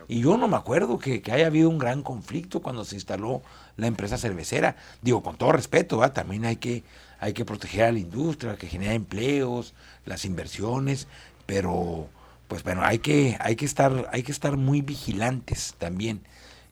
y 0.07 0.21
yo 0.21 0.37
no 0.37 0.47
me 0.47 0.57
acuerdo 0.57 0.99
que, 0.99 1.21
haya 1.31 1.47
habido 1.47 1.69
un 1.69 1.79
gran 1.79 2.03
conflicto 2.03 2.61
cuando 2.61 2.85
se 2.85 2.95
instaló 2.95 3.41
la 3.77 3.87
empresa 3.87 4.17
cervecera. 4.17 4.75
Digo, 5.01 5.23
con 5.23 5.37
todo 5.37 5.51
respeto, 5.51 5.99
también 6.11 6.45
hay 6.45 6.57
que, 6.57 6.83
hay 7.19 7.33
que 7.33 7.45
proteger 7.45 7.85
a 7.85 7.91
la 7.91 7.99
industria, 7.99 8.55
que 8.55 8.67
genera 8.67 8.93
empleos, 8.93 9.73
las 10.05 10.25
inversiones, 10.25 11.07
pero 11.45 12.07
pues 12.47 12.63
bueno, 12.63 12.83
hay 12.83 12.99
que, 12.99 13.37
hay 13.39 13.55
que, 13.55 13.65
estar, 13.65 14.09
hay 14.11 14.21
que 14.21 14.31
estar 14.31 14.57
muy 14.57 14.81
vigilantes 14.81 15.73
también 15.79 16.21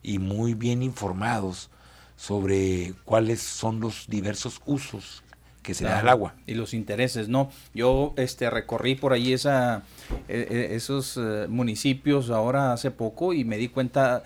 y 0.02 0.18
muy 0.18 0.54
bien 0.54 0.82
informados 0.82 1.70
sobre 2.16 2.94
cuáles 3.04 3.42
son 3.42 3.80
los 3.80 4.06
diversos 4.08 4.62
usos 4.66 5.23
que 5.64 5.74
se 5.74 5.84
da 5.84 5.98
al 5.98 6.08
agua. 6.08 6.34
Y 6.46 6.54
los 6.54 6.74
intereses, 6.74 7.28
¿no? 7.28 7.50
Yo 7.74 8.12
este 8.16 8.48
recorrí 8.50 8.94
por 8.94 9.12
ahí 9.12 9.32
esa, 9.32 9.82
e, 10.28 10.46
e, 10.48 10.76
esos 10.76 11.16
eh, 11.16 11.46
municipios 11.48 12.30
ahora 12.30 12.72
hace 12.72 12.92
poco 12.92 13.32
y 13.32 13.44
me 13.44 13.56
di 13.56 13.68
cuenta 13.68 14.22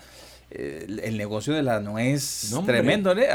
eh, 0.51 0.87
el 1.03 1.15
negocio 1.15 1.53
de 1.53 1.61
la 1.61 1.79
nuez 1.79 2.51
tremendo, 2.65 3.11
¿eh? 3.11 3.29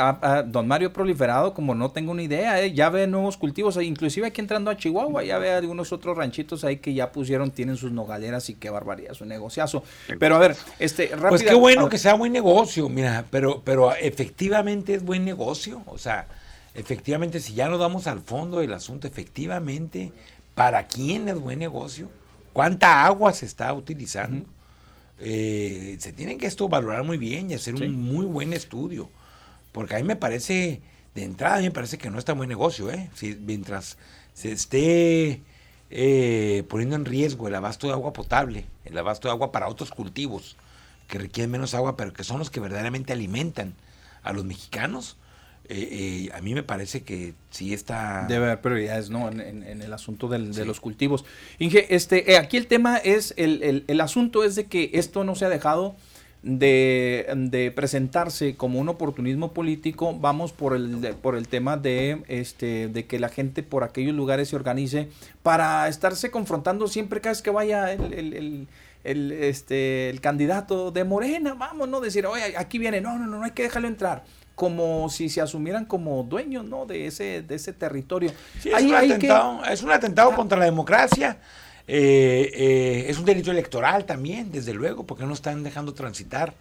don 0.46 0.66
Mario 0.66 0.92
proliferado 0.92 1.54
como 1.54 1.74
no 1.74 1.92
tengo 1.92 2.12
ni 2.12 2.24
idea, 2.24 2.60
¿eh? 2.60 2.74
ya 2.74 2.90
ve 2.90 3.06
nuevos 3.06 3.36
cultivos, 3.36 3.80
inclusive 3.80 4.26
aquí 4.26 4.40
entrando 4.40 4.68
a 4.68 4.76
Chihuahua, 4.76 5.22
ya 5.22 5.38
ve 5.38 5.52
algunos 5.52 5.92
otros 5.92 6.16
ranchitos 6.16 6.64
ahí 6.64 6.78
que 6.78 6.92
ya 6.92 7.12
pusieron, 7.12 7.52
tienen 7.52 7.76
sus 7.76 7.92
nogaleras 7.92 8.50
y 8.50 8.54
qué 8.54 8.68
barbaridad, 8.68 9.14
su 9.14 9.24
negociazo. 9.26 9.84
Pero 10.18 10.34
a 10.34 10.38
ver, 10.40 10.56
este, 10.80 11.06
rápido. 11.06 11.28
Pues 11.28 11.42
qué 11.44 11.54
bueno 11.54 11.88
que 11.88 11.98
sea 11.98 12.14
buen 12.14 12.32
negocio, 12.32 12.88
mira, 12.88 13.24
pero, 13.30 13.62
pero 13.64 13.94
efectivamente 13.94 14.94
es 14.94 15.04
buen 15.04 15.24
negocio, 15.24 15.82
o 15.86 15.96
sea 15.96 16.26
efectivamente, 16.74 17.40
si 17.40 17.54
ya 17.54 17.68
nos 17.68 17.80
damos 17.80 18.06
al 18.06 18.20
fondo 18.20 18.58
del 18.58 18.72
asunto, 18.72 19.06
efectivamente, 19.06 20.12
¿para 20.54 20.86
quién 20.86 21.28
es 21.28 21.38
buen 21.38 21.58
negocio? 21.58 22.10
¿Cuánta 22.52 23.04
agua 23.04 23.32
se 23.32 23.46
está 23.46 23.72
utilizando? 23.72 24.46
Eh, 25.18 25.96
se 25.98 26.12
tiene 26.12 26.36
que 26.36 26.46
esto 26.46 26.68
valorar 26.68 27.04
muy 27.04 27.18
bien 27.18 27.50
y 27.50 27.54
hacer 27.54 27.74
un 27.74 27.92
muy 28.00 28.26
buen 28.26 28.52
estudio. 28.52 29.08
Porque 29.72 29.96
a 29.96 29.98
mí 29.98 30.04
me 30.04 30.16
parece, 30.16 30.80
de 31.14 31.24
entrada, 31.24 31.56
a 31.56 31.58
mí 31.58 31.64
me 31.64 31.70
parece 31.70 31.98
que 31.98 32.10
no 32.10 32.18
está 32.18 32.32
buen 32.32 32.48
negocio, 32.48 32.90
¿eh? 32.90 33.10
Si, 33.14 33.34
mientras 33.34 33.96
se 34.34 34.52
esté 34.52 35.42
eh, 35.90 36.64
poniendo 36.68 36.96
en 36.96 37.04
riesgo 37.04 37.48
el 37.48 37.54
abasto 37.54 37.86
de 37.86 37.92
agua 37.92 38.12
potable, 38.12 38.66
el 38.84 38.98
abasto 38.98 39.28
de 39.28 39.32
agua 39.32 39.52
para 39.52 39.68
otros 39.68 39.90
cultivos 39.90 40.56
que 41.08 41.18
requieren 41.18 41.50
menos 41.50 41.74
agua, 41.74 41.96
pero 41.96 42.12
que 42.12 42.24
son 42.24 42.38
los 42.38 42.50
que 42.50 42.60
verdaderamente 42.60 43.12
alimentan 43.12 43.74
a 44.22 44.32
los 44.32 44.44
mexicanos, 44.44 45.16
eh, 45.66 46.28
eh, 46.28 46.30
a 46.34 46.42
mí 46.42 46.54
me 46.54 46.62
parece 46.62 47.04
que 47.04 47.34
sí 47.50 47.72
está... 47.72 48.26
Debe 48.28 48.46
haber 48.46 48.60
prioridades, 48.60 49.08
¿no? 49.08 49.30
En, 49.30 49.64
el 49.64 49.92
asunto 49.94 50.28
de 50.28 50.64
los 50.64 50.80
cultivos. 50.80 51.24
Inge, 51.58 51.94
este, 51.94 52.32
eh, 52.32 52.36
aquí 52.36 52.58
el 52.58 52.66
tema 52.66 52.98
es, 52.98 53.32
el, 53.38 53.84
el, 53.86 54.00
asunto 54.00 54.44
es 54.44 54.56
de 54.56 54.66
que 54.66 54.90
esto 54.92 55.24
no 55.24 55.34
se 55.34 55.46
ha 55.46 55.48
dejado 55.48 55.96
de, 56.42 57.26
de, 57.34 57.70
presentarse 57.70 58.56
como 58.56 58.78
un 58.78 58.90
oportunismo 58.90 59.54
político, 59.54 60.14
vamos 60.14 60.52
por 60.52 60.76
el, 60.76 60.98
por 61.22 61.34
el 61.34 61.48
tema 61.48 61.78
de, 61.78 62.22
este, 62.28 62.88
de 62.88 63.06
que 63.06 63.18
la 63.18 63.30
gente 63.30 63.62
por 63.62 63.84
aquellos 63.84 64.14
lugares 64.14 64.50
se 64.50 64.56
organice 64.56 65.08
para 65.42 65.88
estarse 65.88 66.30
confrontando 66.30 66.88
siempre 66.88 67.22
cada 67.22 67.32
vez 67.32 67.40
que 67.40 67.50
vaya 67.50 67.90
el, 67.90 68.12
el, 68.12 68.68
el, 69.04 69.32
este, 69.32 70.10
el 70.10 70.20
candidato 70.20 70.90
de 70.90 71.04
Morena, 71.04 71.54
vamos, 71.54 71.88
¿no? 71.88 72.00
Decir, 72.00 72.26
oye, 72.26 72.54
aquí 72.58 72.78
viene, 72.78 73.00
no, 73.00 73.18
no, 73.18 73.26
no, 73.26 73.38
no 73.38 73.44
hay 73.44 73.52
que 73.52 73.62
dejarlo 73.62 73.88
entrar 73.88 74.24
como 74.54 75.08
si 75.10 75.28
se 75.28 75.40
asumieran 75.40 75.84
como 75.84 76.22
dueños 76.22 76.64
¿no? 76.64 76.86
de, 76.86 77.06
ese, 77.06 77.42
de 77.42 77.54
ese 77.54 77.72
territorio. 77.72 78.30
es, 78.64 78.82
un 78.82 78.94
atentado, 78.94 79.64
es 79.64 79.82
un 79.82 79.90
atentado 79.90 80.30
ah. 80.32 80.36
contra 80.36 80.58
la 80.58 80.64
democracia. 80.64 81.38
Eh, 81.86 82.50
eh, 82.54 83.06
es 83.08 83.18
un 83.18 83.24
delito 83.24 83.50
electoral 83.50 84.04
también, 84.04 84.50
desde 84.50 84.72
luego, 84.72 85.04
porque 85.04 85.24
no 85.24 85.34
están 85.34 85.62
dejando 85.62 85.92
transitar 85.92 86.54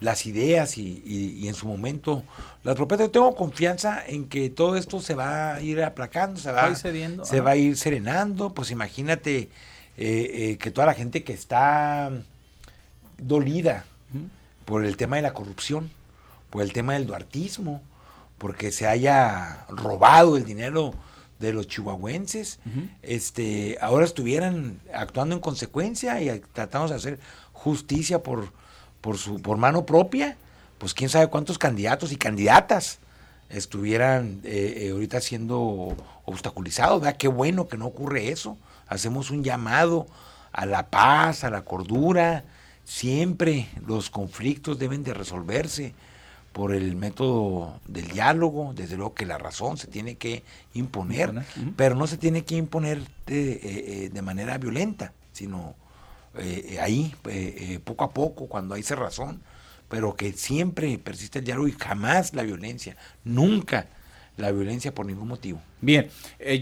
las 0.00 0.26
ideas 0.26 0.76
y, 0.76 1.48
en 1.48 1.54
su 1.54 1.66
momento 1.66 2.22
las 2.62 2.74
propuestas. 2.74 3.08
Yo 3.08 3.12
tengo 3.12 3.34
confianza 3.34 4.02
en 4.06 4.28
que 4.28 4.50
todo 4.50 4.76
esto 4.76 5.00
se 5.00 5.14
va 5.14 5.54
a 5.54 5.62
ir 5.62 5.82
aplacando, 5.82 6.38
se 6.38 6.52
va, 6.52 6.74
se 6.74 7.40
va 7.40 7.52
a 7.52 7.56
ir 7.56 7.76
serenando. 7.76 8.52
Pues 8.52 8.70
imagínate 8.70 9.48
eh, 9.96 10.58
que 10.60 10.70
toda 10.70 10.86
la 10.86 10.94
gente 10.94 11.24
que 11.24 11.32
está 11.32 12.10
dolida 13.16 13.86
por 14.66 14.84
el 14.84 14.98
tema 14.98 15.16
de 15.16 15.22
la 15.22 15.32
corrupción, 15.32 15.90
por 16.50 16.62
el 16.62 16.72
tema 16.72 16.94
del 16.94 17.06
duartismo, 17.06 17.82
porque 18.38 18.72
se 18.72 18.86
haya 18.86 19.66
robado 19.68 20.36
el 20.36 20.44
dinero 20.44 20.94
de 21.38 21.52
los 21.52 21.66
chihuahuenses, 21.66 22.60
este, 23.02 23.76
ahora 23.80 24.06
estuvieran 24.06 24.80
actuando 24.94 25.34
en 25.34 25.40
consecuencia 25.40 26.20
y 26.22 26.40
tratamos 26.52 26.90
de 26.90 26.96
hacer 26.96 27.18
justicia 27.52 28.22
por, 28.22 28.52
por, 29.00 29.18
su, 29.18 29.40
por 29.42 29.58
mano 29.58 29.84
propia, 29.84 30.36
pues 30.78 30.94
quién 30.94 31.10
sabe 31.10 31.28
cuántos 31.28 31.58
candidatos 31.58 32.12
y 32.12 32.16
candidatas 32.16 32.98
estuvieran 33.48 34.40
eh, 34.44 34.74
eh, 34.78 34.90
ahorita 34.90 35.20
siendo 35.20 35.96
obstaculizados. 36.24 37.02
Vea 37.02 37.16
qué 37.16 37.28
bueno 37.28 37.68
que 37.68 37.76
no 37.76 37.86
ocurre 37.86 38.30
eso. 38.30 38.56
Hacemos 38.88 39.30
un 39.30 39.44
llamado 39.44 40.06
a 40.52 40.66
la 40.66 40.88
paz, 40.88 41.44
a 41.44 41.50
la 41.50 41.62
cordura. 41.62 42.44
Siempre 42.84 43.68
los 43.86 44.10
conflictos 44.10 44.78
deben 44.78 45.02
de 45.02 45.14
resolverse 45.14 45.94
por 46.56 46.74
el 46.74 46.96
método 46.96 47.80
del 47.86 48.08
diálogo, 48.08 48.72
desde 48.74 48.96
luego 48.96 49.12
que 49.12 49.26
la 49.26 49.36
razón 49.36 49.76
se 49.76 49.88
tiene 49.88 50.14
que 50.14 50.42
imponer, 50.72 51.34
pero 51.76 51.94
no 51.96 52.06
se 52.06 52.16
tiene 52.16 52.46
que 52.46 52.56
imponer 52.56 53.02
de, 53.26 53.52
eh, 53.52 53.60
eh, 53.62 54.10
de 54.10 54.22
manera 54.22 54.56
violenta, 54.56 55.12
sino 55.34 55.74
eh, 56.38 56.78
ahí, 56.80 57.14
poco 57.84 58.04
a 58.04 58.10
poco, 58.10 58.46
cuando 58.46 58.74
hay 58.74 58.80
razón, 58.80 59.42
pero 59.90 60.16
que 60.16 60.32
siempre 60.32 60.96
persiste 60.96 61.40
el 61.40 61.44
diálogo 61.44 61.68
y 61.68 61.72
jamás 61.72 62.32
la 62.32 62.42
violencia, 62.42 62.96
nunca 63.22 63.88
la 64.38 64.50
violencia 64.50 64.94
por 64.94 65.04
ningún 65.04 65.28
motivo. 65.28 65.60
Bien, 65.82 66.08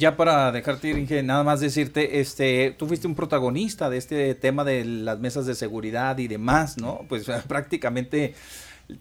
ya 0.01 0.17
para 0.17 0.51
dejarte 0.51 0.89
ir, 0.89 1.25
nada 1.25 1.45
más 1.45 1.61
decirte, 1.61 2.19
este, 2.19 2.75
tú 2.77 2.89
fuiste 2.89 3.07
un 3.07 3.15
protagonista 3.15 3.89
de 3.91 3.99
este 3.99 4.35
tema 4.35 4.65
de 4.65 4.85
las 4.85 5.21
mesas 5.21 5.47
de 5.47 5.55
seguridad 5.55 6.19
y 6.19 6.27
demás, 6.27 6.79
¿no? 6.79 7.03
Pues 7.09 7.27
prácticamente 7.47 8.35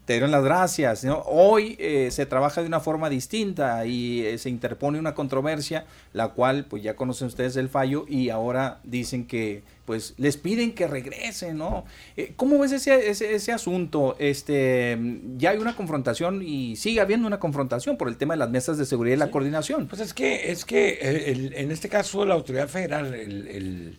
te 0.04 0.14
dieron 0.14 0.30
las 0.30 0.44
gracias. 0.44 1.06
Hoy 1.26 1.76
eh, 1.78 2.08
se 2.10 2.26
trabaja 2.26 2.60
de 2.60 2.66
una 2.66 2.80
forma 2.80 3.08
distinta 3.08 3.86
y 3.86 4.24
eh, 4.24 4.38
se 4.38 4.50
interpone 4.50 4.98
una 4.98 5.14
controversia, 5.14 5.86
la 6.12 6.28
cual 6.28 6.66
pues 6.66 6.82
ya 6.82 6.96
conocen 6.96 7.28
ustedes 7.28 7.56
el 7.56 7.68
fallo 7.68 8.04
y 8.08 8.30
ahora 8.30 8.80
dicen 8.84 9.26
que 9.26 9.62
pues 9.84 10.14
les 10.16 10.36
piden 10.36 10.74
que 10.74 10.86
regresen, 10.86 11.58
¿no? 11.58 11.84
Eh, 12.16 12.32
¿Cómo 12.36 12.58
ves 12.58 12.72
ese, 12.72 13.10
ese, 13.10 13.52
asunto? 13.52 14.16
Este, 14.18 14.98
ya 15.36 15.50
hay 15.50 15.58
una 15.58 15.76
confrontación 15.76 16.42
y 16.42 16.76
sigue 16.76 17.00
habiendo 17.00 17.26
una 17.26 17.38
confrontación 17.38 17.96
por 17.96 18.08
el 18.08 18.16
tema 18.16 18.34
de 18.34 18.38
las 18.38 18.50
mesas 18.50 18.78
de 18.78 18.86
seguridad 18.86 19.16
y 19.16 19.18
la 19.18 19.30
coordinación. 19.30 19.86
Pues 19.86 20.00
es 20.00 20.14
que, 20.14 20.50
es 20.50 20.64
que 20.64 21.32
en 21.54 21.70
este 21.70 21.88
caso 21.88 22.24
la 22.24 22.34
autoridad 22.34 22.68
federal, 22.68 23.14
el, 23.14 23.98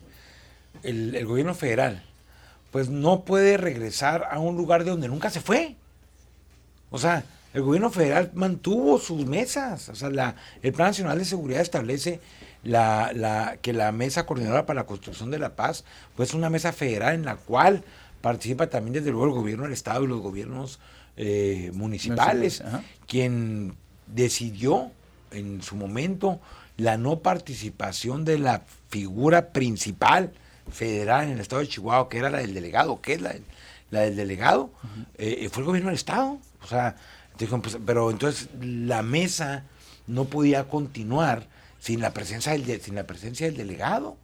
el 0.82 1.26
gobierno 1.26 1.54
federal, 1.54 2.02
pues 2.72 2.88
no 2.90 3.24
puede 3.24 3.56
regresar 3.56 4.28
a 4.30 4.38
un 4.38 4.56
lugar 4.56 4.84
de 4.84 4.90
donde 4.90 5.08
nunca 5.08 5.30
se 5.30 5.40
fue. 5.40 5.76
O 6.90 6.98
sea, 6.98 7.24
el 7.54 7.62
gobierno 7.62 7.90
federal 7.90 8.30
mantuvo 8.34 8.98
sus 8.98 9.26
mesas. 9.26 9.88
O 9.88 9.94
sea, 9.94 10.10
la, 10.10 10.36
el 10.62 10.72
Plan 10.72 10.88
Nacional 10.88 11.18
de 11.18 11.24
Seguridad 11.24 11.62
establece 11.62 12.20
la, 12.62 13.12
la, 13.14 13.58
que 13.62 13.72
la 13.72 13.92
Mesa 13.92 14.26
Coordinadora 14.26 14.66
para 14.66 14.80
la 14.80 14.86
Construcción 14.86 15.30
de 15.30 15.38
la 15.38 15.56
Paz, 15.56 15.84
pues 16.16 16.30
es 16.30 16.34
una 16.34 16.50
mesa 16.50 16.72
federal 16.72 17.14
en 17.14 17.24
la 17.24 17.36
cual 17.36 17.84
participa 18.20 18.68
también 18.68 18.94
desde 18.94 19.10
luego 19.10 19.26
el 19.26 19.32
gobierno 19.32 19.64
del 19.64 19.72
Estado 19.72 20.04
y 20.04 20.06
los 20.08 20.20
gobiernos 20.20 20.80
eh, 21.16 21.70
municipales, 21.74 22.62
quien 23.06 23.74
decidió 24.06 24.90
en 25.30 25.62
su 25.62 25.76
momento 25.76 26.40
la 26.76 26.98
no 26.98 27.20
participación 27.20 28.24
de 28.24 28.38
la 28.38 28.62
figura 28.88 29.52
principal 29.52 30.32
federal 30.70 31.24
en 31.24 31.30
el 31.32 31.40
estado 31.40 31.60
de 31.62 31.68
Chihuahua, 31.68 32.08
que 32.08 32.18
era 32.18 32.30
la 32.30 32.38
del 32.38 32.54
delegado, 32.54 33.00
que 33.00 33.14
es 33.14 33.22
la, 33.22 33.34
la 33.90 34.00
del 34.00 34.16
delegado, 34.16 34.70
eh, 35.16 35.38
eh, 35.40 35.48
fue 35.48 35.62
el 35.62 35.66
gobierno 35.66 35.88
del 35.88 35.96
estado. 35.96 36.38
O 36.66 36.68
sea, 36.68 36.96
pues, 37.38 37.78
pero 37.86 38.10
entonces 38.10 38.48
la 38.60 39.02
mesa 39.02 39.64
no 40.06 40.24
podía 40.24 40.68
continuar 40.68 41.46
sin 41.78 42.00
la 42.00 42.12
presencia 42.12 42.52
del, 42.52 42.80
sin 42.80 42.96
la 42.96 43.06
presencia 43.06 43.46
del 43.46 43.56
delegado. 43.56 44.16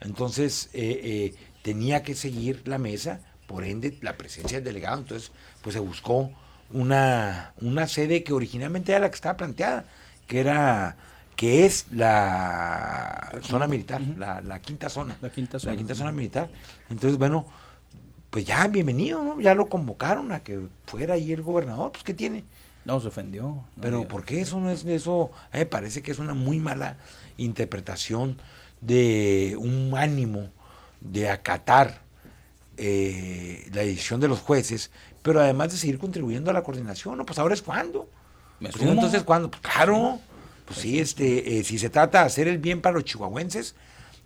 Entonces 0.00 0.70
eh, 0.72 1.34
tenía 1.62 2.02
que 2.02 2.14
seguir 2.14 2.66
la 2.66 2.78
mesa, 2.78 3.20
por 3.46 3.64
ende 3.64 3.96
la 4.02 4.16
presencia 4.16 4.58
del 4.58 4.64
delegado. 4.64 4.98
Entonces, 4.98 5.30
pues 5.62 5.74
se 5.74 5.80
buscó 5.80 6.30
una, 6.72 7.54
una 7.60 7.86
sede 7.86 8.24
que 8.24 8.32
originalmente 8.32 8.92
era 8.92 9.00
la 9.00 9.10
que 9.10 9.14
estaba 9.14 9.36
planteada, 9.36 9.84
que 10.26 10.40
era 10.40 10.96
que 11.36 11.66
es 11.66 11.86
la 11.90 13.32
zona 13.42 13.66
militar, 13.66 14.00
la, 14.16 14.60
quinta 14.60 14.88
zona. 14.88 15.16
La 15.20 15.30
quinta 15.30 15.58
zona. 15.58 15.72
La 15.72 15.78
quinta 15.78 15.94
zona 15.94 16.12
militar. 16.12 16.48
Entonces, 16.90 17.18
bueno, 17.18 17.46
pues 18.34 18.46
ya, 18.46 18.66
bienvenido, 18.66 19.22
¿no? 19.22 19.40
Ya 19.40 19.54
lo 19.54 19.68
convocaron 19.68 20.32
a 20.32 20.40
que 20.40 20.58
fuera 20.86 21.14
ahí 21.14 21.32
el 21.32 21.42
gobernador, 21.42 21.92
pues 21.92 22.02
¿qué 22.02 22.12
tiene? 22.12 22.42
No, 22.84 22.98
se 22.98 23.06
ofendió. 23.06 23.62
Pero 23.80 24.08
¿por 24.08 24.24
qué 24.24 24.40
eso 24.40 24.58
no 24.58 24.72
es 24.72 24.84
eso? 24.84 25.30
A 25.52 25.56
mí 25.56 25.60
me 25.60 25.66
parece 25.66 26.02
que 26.02 26.10
es 26.10 26.18
una 26.18 26.34
muy 26.34 26.58
mala 26.58 26.96
interpretación 27.36 28.36
de 28.80 29.56
un 29.56 29.92
ánimo 29.96 30.48
de 31.00 31.30
acatar 31.30 32.00
eh, 32.76 33.70
la 33.72 33.82
decisión 33.82 34.18
de 34.18 34.26
los 34.26 34.40
jueces, 34.40 34.90
pero 35.22 35.40
además 35.40 35.70
de 35.70 35.78
seguir 35.78 36.00
contribuyendo 36.00 36.50
a 36.50 36.54
la 36.54 36.64
coordinación, 36.64 37.16
¿no? 37.16 37.24
Pues 37.24 37.38
ahora 37.38 37.54
es 37.54 37.62
cuando. 37.62 38.08
Pues, 38.58 38.74
entonces, 38.80 39.22
¿cuándo? 39.22 39.48
Pues 39.48 39.62
claro. 39.62 40.18
Pues 40.64 40.80
sí, 40.80 40.98
este, 40.98 41.60
eh, 41.60 41.62
si 41.62 41.78
se 41.78 41.88
trata 41.88 42.22
de 42.22 42.26
hacer 42.26 42.48
el 42.48 42.58
bien 42.58 42.80
para 42.80 42.94
los 42.94 43.04
chihuahuenses, 43.04 43.76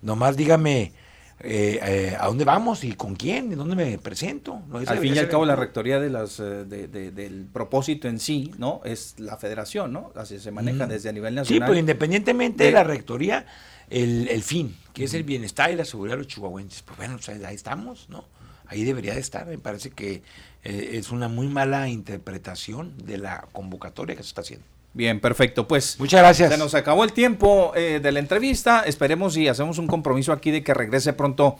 nomás 0.01 0.35
dígame 0.35 0.93
eh, 1.41 1.79
eh, 1.81 2.17
a 2.19 2.27
dónde 2.27 2.43
vamos 2.43 2.83
y 2.83 2.93
con 2.93 3.15
quién, 3.15 3.51
y 3.51 3.55
dónde 3.55 3.75
me 3.75 3.97
presento. 3.97 4.61
al 4.73 4.99
fin 4.99 5.15
y 5.15 5.19
al 5.19 5.29
cabo, 5.29 5.45
la 5.45 5.55
rectoría 5.55 5.99
de 5.99 6.09
las, 6.09 6.37
del 6.37 7.47
propósito 7.51 8.07
en 8.07 8.19
sí, 8.19 8.51
¿no? 8.57 8.81
Es 8.83 9.15
la 9.19 9.37
federación, 9.37 9.93
¿no? 9.93 10.11
Así 10.15 10.39
se 10.39 10.51
maneja 10.51 10.85
mm. 10.85 10.89
desde 10.89 11.09
a 11.09 11.11
nivel 11.11 11.35
nacional. 11.35 11.67
Sí, 11.67 11.67
pues 11.67 11.79
independientemente 11.79 12.65
de, 12.65 12.71
la 12.71 12.83
rectoría, 12.83 13.45
el, 13.89 14.43
fin, 14.43 14.75
que 14.93 15.05
es 15.05 15.13
el 15.13 15.23
bienestar 15.23 15.71
y 15.71 15.75
la 15.75 15.85
seguridad 15.85 16.15
de 16.15 16.23
los 16.23 16.27
chihuahuenses. 16.27 16.81
Pues 16.81 16.97
bueno, 16.97 17.17
ahí 17.45 17.55
estamos, 17.55 18.09
¿no? 18.09 18.25
Ahí 18.67 18.83
debería 18.83 19.13
de 19.13 19.21
estar. 19.21 19.47
Me 19.47 19.57
parece 19.57 19.91
que 19.91 20.21
es 20.63 21.09
una 21.09 21.29
muy 21.29 21.47
mala 21.47 21.87
interpretación 21.87 22.97
de 22.97 23.17
la 23.17 23.47
convocatoria 23.53 24.15
que 24.15 24.23
se 24.23 24.29
está 24.29 24.41
haciendo. 24.41 24.65
Bien, 24.93 25.19
perfecto. 25.19 25.67
Pues 25.67 25.99
muchas 25.99 26.21
gracias. 26.21 26.51
Se 26.51 26.57
nos 26.57 26.73
acabó 26.73 27.03
el 27.03 27.13
tiempo 27.13 27.71
eh, 27.75 27.99
de 28.01 28.11
la 28.11 28.19
entrevista. 28.19 28.81
Esperemos 28.81 29.37
y 29.37 29.47
hacemos 29.47 29.77
un 29.77 29.87
compromiso 29.87 30.33
aquí 30.33 30.51
de 30.51 30.63
que 30.63 30.73
regrese 30.73 31.13
pronto 31.13 31.57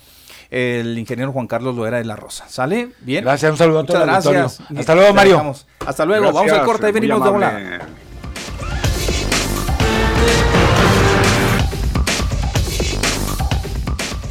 el 0.49 0.97
ingeniero 0.97 1.31
Juan 1.31 1.47
Carlos 1.47 1.75
Loera 1.75 1.97
de 1.97 2.05
la 2.05 2.15
Rosa. 2.15 2.49
¿Sale? 2.49 2.89
Bien. 3.01 3.23
Gracias, 3.23 3.51
un 3.51 3.57
saludo 3.57 3.79
a 3.79 3.85
todos. 3.85 4.01
Gracias. 4.01 4.61
Hasta 4.75 4.95
luego, 4.95 5.13
Mario. 5.13 5.55
Hasta 5.85 6.05
luego. 6.05 6.31
Vamos 6.31 6.51
al 6.51 6.65
corte 6.65 6.89
y 6.89 6.91
venimos 6.91 7.23
de 7.23 7.29
volar. 7.29 7.87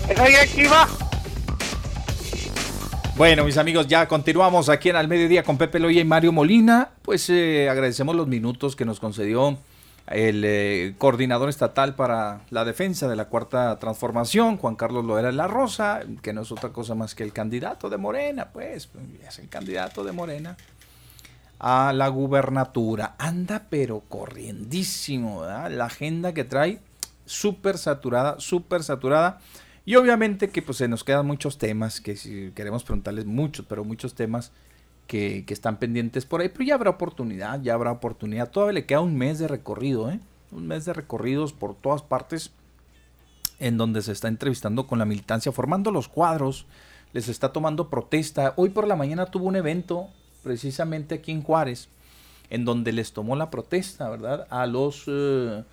¿Esa 0.09 0.25
directiva? 0.25 0.89
Bueno, 3.19 3.45
mis 3.45 3.59
amigos, 3.59 3.89
ya 3.89 4.07
continuamos 4.07 4.69
aquí 4.69 4.90
en 4.90 4.95
Al 4.95 5.09
Mediodía 5.09 5.43
con 5.43 5.59
Pepe 5.59 5.81
Loya 5.81 6.01
y 6.01 6.05
Mario 6.05 6.31
Molina. 6.31 6.90
Pues 7.03 7.28
eh, 7.31 7.69
agradecemos 7.69 8.15
los 8.15 8.28
minutos 8.28 8.77
que 8.77 8.85
nos 8.85 9.01
concedió 9.01 9.59
el 10.07 10.45
eh, 10.45 10.95
coordinador 10.99 11.49
estatal 11.49 11.97
para 11.97 12.43
la 12.51 12.65
defensa 12.65 13.09
de 13.09 13.16
la 13.16 13.24
cuarta 13.24 13.77
transformación, 13.81 14.57
Juan 14.57 14.77
Carlos 14.77 15.05
Loera 15.05 15.32
La 15.32 15.49
Rosa, 15.49 16.03
que 16.23 16.32
no 16.32 16.43
es 16.43 16.53
otra 16.53 16.69
cosa 16.69 16.95
más 16.95 17.16
que 17.16 17.24
el 17.24 17.32
candidato 17.32 17.90
de 17.90 17.97
Morena, 17.97 18.51
pues, 18.53 18.89
es 19.27 19.39
el 19.40 19.49
candidato 19.49 20.05
de 20.05 20.12
Morena 20.12 20.57
a 21.59 21.93
la 21.93 22.07
gubernatura. 22.07 23.16
Anda 23.19 23.66
pero 23.69 24.05
corriendísimo, 24.09 25.40
¿verdad? 25.40 25.73
La 25.73 25.86
agenda 25.86 26.32
que 26.35 26.45
trae 26.45 26.78
súper 27.27 27.78
saturada, 27.78 28.36
súper 28.39 28.85
saturada. 28.85 29.40
Y 29.89 29.97
obviamente 29.97 30.51
que 30.51 30.60
pues 30.60 30.77
se 30.77 30.86
nos 30.86 31.02
quedan 31.02 31.27
muchos 31.27 31.56
temas, 31.56 32.02
que 32.02 32.15
si 32.15 32.52
queremos 32.55 32.85
preguntarles 32.85 33.24
muchos, 33.24 33.65
pero 33.66 33.85
muchos 33.85 34.12
temas 34.12 34.52
que, 35.06 35.44
que, 35.47 35.55
están 35.55 35.78
pendientes 35.78 36.27
por 36.27 36.43
ahí. 36.43 36.51
Pero 36.51 36.65
ya 36.65 36.74
habrá 36.74 36.90
oportunidad, 36.90 37.62
ya 37.62 37.73
habrá 37.73 37.93
oportunidad. 37.93 38.51
Todavía 38.51 38.74
le 38.74 38.85
queda 38.85 39.01
un 39.01 39.16
mes 39.16 39.39
de 39.39 39.48
recorrido, 39.48 40.10
¿eh? 40.10 40.20
Un 40.52 40.66
mes 40.66 40.85
de 40.85 40.93
recorridos 40.93 41.55
por 41.55 41.74
todas 41.74 42.02
partes 42.02 42.51
en 43.60 43.78
donde 43.78 44.02
se 44.02 44.12
está 44.12 44.28
entrevistando 44.28 44.86
con 44.86 44.98
la 44.98 45.06
militancia, 45.06 45.52
formando 45.52 45.90
los 45.90 46.06
cuadros, 46.06 46.66
les 47.15 47.31
está 47.31 47.55
tomando 47.55 47.89
protesta. 47.89 48.52
Hoy 48.56 48.69
por 48.69 48.86
la 48.86 48.94
mañana 48.94 49.24
tuvo 49.24 49.47
un 49.47 49.56
evento 49.56 50.09
precisamente 50.43 51.15
aquí 51.15 51.32
en 51.32 51.40
Juárez, 51.40 51.89
en 52.51 52.66
donde 52.66 52.93
les 52.93 53.15
tomó 53.15 53.36
la 53.36 53.48
protesta, 53.48 54.10
¿verdad? 54.10 54.47
A 54.51 54.66
los, 54.66 55.05
eh, 55.06 55.65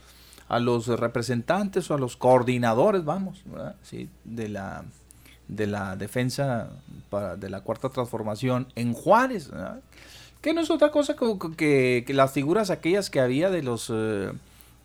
a 0.48 0.60
los 0.60 0.88
representantes 0.88 1.90
o 1.90 1.96
a 1.96 1.98
los 1.98 2.18
coordinadores, 2.18 3.04
vamos, 3.04 3.42
¿verdad? 3.46 3.76
Sí, 3.82 4.10
de 4.24 4.50
la, 4.50 4.84
de 5.48 5.68
la 5.68 5.96
defensa 5.96 6.70
para, 7.10 7.36
de 7.36 7.50
la 7.50 7.62
cuarta 7.62 7.90
transformación 7.90 8.68
en 8.76 8.94
Juárez, 8.94 9.50
¿verdad? 9.50 9.82
que 10.46 10.54
no 10.54 10.62
es 10.62 10.70
otra 10.70 10.92
cosa 10.92 11.16
que, 11.16 12.04
que, 12.06 12.14
las 12.14 12.32
figuras 12.32 12.70
aquellas 12.70 13.10
que 13.10 13.20
había 13.20 13.50
de 13.50 13.64
los 13.64 13.92
eh, 13.92 14.32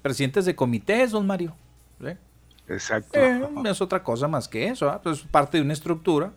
presidentes 0.01 0.47
de 0.47 0.57
comités, 0.57 1.11
don 1.11 1.27
Mario. 1.27 1.55
¿sí? 2.01 2.12
Exacto. 2.66 3.19
Eh, 3.19 3.47
no 3.53 3.70
es 3.70 3.82
otra 3.82 4.03
cosa 4.03 4.27
más 4.27 4.49
que 4.49 4.69
eso, 4.69 4.91
¿eh? 4.91 4.99
pues 5.03 5.20
parte 5.20 5.59
de 5.59 5.62
una 5.62 5.74
estructura 5.74 6.32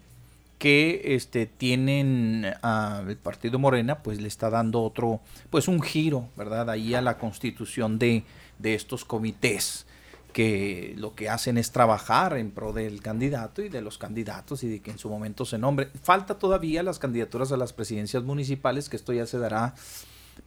que 0.58 1.16
este 1.16 1.46
tienen 1.46 2.46
uh, 2.64 3.10
el 3.10 3.16
partido 3.18 3.60
Morena 3.60 4.00
pues 4.00 4.22
le 4.22 4.28
está 4.28 4.50
dando 4.50 4.82
otro 4.82 5.20
pues 5.50 5.68
un 5.68 5.82
giro 5.82 6.30
verdad 6.38 6.70
ahí 6.70 6.94
a 6.94 7.02
la 7.02 7.18
constitución 7.18 8.00
de, 8.00 8.24
de 8.64 8.74
estos 8.74 9.06
comités 9.06 9.86
que 10.34 10.96
lo 10.98 11.14
que 11.14 11.30
hacen 11.30 11.60
es 11.60 11.72
trabajar 11.72 12.36
en 12.38 12.50
pro 12.50 12.74
del 12.74 13.04
candidato 13.04 13.62
y 13.62 13.70
de 13.70 13.82
los 13.82 14.00
candidatos 14.00 14.64
y 14.64 14.68
de 14.68 14.80
que 14.80 14.90
en 14.90 14.98
su 14.98 15.08
momento 15.08 15.46
se 15.46 15.60
nombre 15.60 15.90
falta 16.02 16.40
todavía 16.40 16.82
las 16.82 16.98
candidaturas 16.98 17.52
a 17.52 17.58
las 17.58 17.72
presidencias 17.72 18.24
municipales 18.24 18.90
que 18.90 18.96
esto 18.96 19.14
ya 19.14 19.28
se 19.28 19.38
dará 19.38 19.76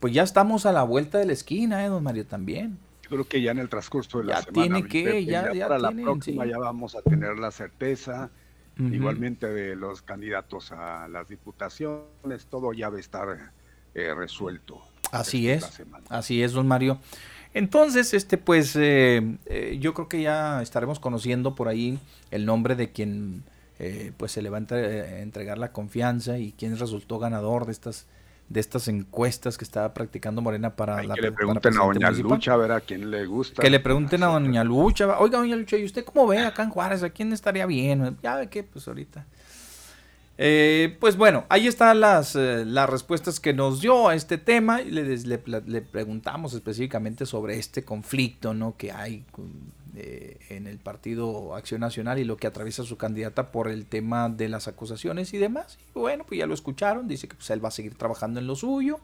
pues 0.01 0.13
ya 0.13 0.25
estamos 0.25 0.67
a 0.67 0.73
la 0.73 0.83
vuelta 0.83 1.19
de 1.19 1.27
la 1.27 1.33
esquina 1.35 1.85
eh 1.85 1.89
don 1.89 2.03
Mario 2.03 2.27
también 2.27 2.79
yo 3.05 3.11
creo 3.11 3.29
que 3.29 3.41
ya 3.41 3.53
en 3.53 3.61
el 3.61 3.69
transcurso 3.69 4.19
de 4.19 4.25
la 4.25 4.41
ya 4.41 4.43
semana 4.43 4.75
tiene 4.75 4.89
que 4.89 5.25
ya, 5.25 5.47
ya, 5.47 5.55
ya 5.55 5.69
para 5.69 5.79
tienen, 5.79 6.05
la 6.05 6.11
próxima 6.11 6.45
sí. 6.45 6.51
ya 6.51 6.59
vamos 6.59 6.97
a 6.97 7.03
tener 7.03 7.39
la 7.39 7.53
certeza 7.53 8.31
igualmente 8.79 9.47
de 9.47 9.75
los 9.75 10.03
candidatos 10.03 10.71
a 10.73 11.09
las 11.09 11.29
diputaciones, 11.29 12.47
todo 12.51 12.73
ya 12.73 12.91
va 12.91 12.99
a 12.99 13.01
estar 13.01 13.53
eh, 13.95 14.15
resuelto. 14.15 14.83
Así 15.13 15.49
es, 15.49 15.83
así 16.11 16.43
es, 16.43 16.53
don 16.53 16.69
Mario. 16.69 16.99
Entonces, 17.57 18.13
este, 18.13 18.37
pues, 18.37 18.77
eh, 18.77 19.37
eh, 19.47 19.79
yo 19.81 19.95
creo 19.95 20.09
que 20.09 20.21
ya 20.21 20.61
estaremos 20.61 21.01
conociendo 21.01 21.55
por 21.55 21.69
ahí 21.69 21.99
el 22.31 22.45
nombre 22.45 22.75
de 22.75 22.93
quien, 22.93 23.45
eh, 23.79 24.13
pues, 24.19 24.33
se 24.33 24.43
le 24.43 24.51
va 24.51 24.59
a 24.59 24.61
entre- 24.61 25.23
entregar 25.23 25.57
la 25.57 25.73
confianza 25.73 26.37
y 26.39 26.53
quién 26.53 26.79
resultó 26.79 27.19
ganador 27.19 27.65
de 27.65 27.73
estas, 27.73 28.05
de 28.51 28.61
estas 28.61 28.89
encuestas 28.89 29.57
que 29.57 29.65
estaba 29.65 29.95
practicando 29.95 30.43
Morena 30.43 30.77
para 30.77 31.03
la 31.03 31.15
Que 31.15 31.23
le 31.23 31.33
pregunten 31.33 31.73
a 31.79 31.85
Doña 31.85 32.07
municipal. 32.09 32.31
Lucha 32.33 32.53
a 32.53 32.57
ver 32.59 32.73
a 32.73 32.81
quién 32.83 33.11
le 33.11 33.25
gusta. 33.25 33.63
Que 33.63 33.71
le 33.71 33.81
pregunten 33.81 34.23
a 34.23 34.27
Doña 34.27 34.63
Lucha, 34.63 35.19
oiga, 35.19 35.39
Doña 35.39 35.57
Lucha, 35.57 35.79
¿y 35.79 35.85
usted 35.85 36.05
cómo 36.05 36.27
ve 36.27 36.41
acá 36.41 36.63
en 36.63 36.69
Juárez? 36.69 37.03
¿A 37.03 37.09
quién 37.09 37.33
estaría 37.33 37.65
bien? 37.65 38.19
Ya 38.23 38.37
ve 38.37 38.49
que, 38.51 38.65
pues, 38.65 38.87
ahorita. 38.87 39.25
Eh, 40.39 40.97
pues 41.01 41.17
bueno, 41.17 41.47
ahí 41.49 41.67
están 41.67 42.01
las, 42.01 42.37
eh, 42.37 42.65
las 42.67 42.91
respuestas 42.91 43.41
que 43.41 43.55
nos 43.55 43.81
dio 43.81 44.09
a 44.09 44.15
este 44.15 44.37
tema. 44.39 44.83
y 44.83 44.91
Le, 44.91 45.17
le 45.17 45.41
le 45.67 45.81
preguntamos 45.83 46.53
específicamente 46.55 47.25
sobre 47.27 47.59
este 47.59 47.85
conflicto 47.85 48.53
¿no? 48.55 48.77
que 48.77 48.93
hay 48.93 49.25
con- 49.33 49.75
eh, 49.99 50.37
en 50.51 50.67
el 50.67 50.77
Partido 50.79 51.55
Acción 51.57 51.81
Nacional 51.81 52.19
y 52.19 52.25
lo 52.25 52.37
que 52.37 52.47
atraviesa 52.47 52.85
su 52.85 52.99
candidata 52.99 53.51
por 53.51 53.69
el 53.69 53.87
tema 53.87 54.29
de 54.29 54.51
las 54.51 54.69
acusaciones 54.69 55.33
y 55.33 55.39
demás. 55.39 55.79
Y 55.95 55.99
bueno, 55.99 56.25
pues 56.29 56.39
ya 56.39 56.47
lo 56.47 56.53
escucharon. 56.53 57.09
Dice 57.09 57.29
que 57.29 57.37
pues, 57.37 57.49
él 57.49 57.65
va 57.65 57.69
a 57.69 57.73
seguir 57.73 57.95
trabajando 57.95 58.39
en 58.39 58.47
lo 58.47 58.57
suyo 58.57 59.01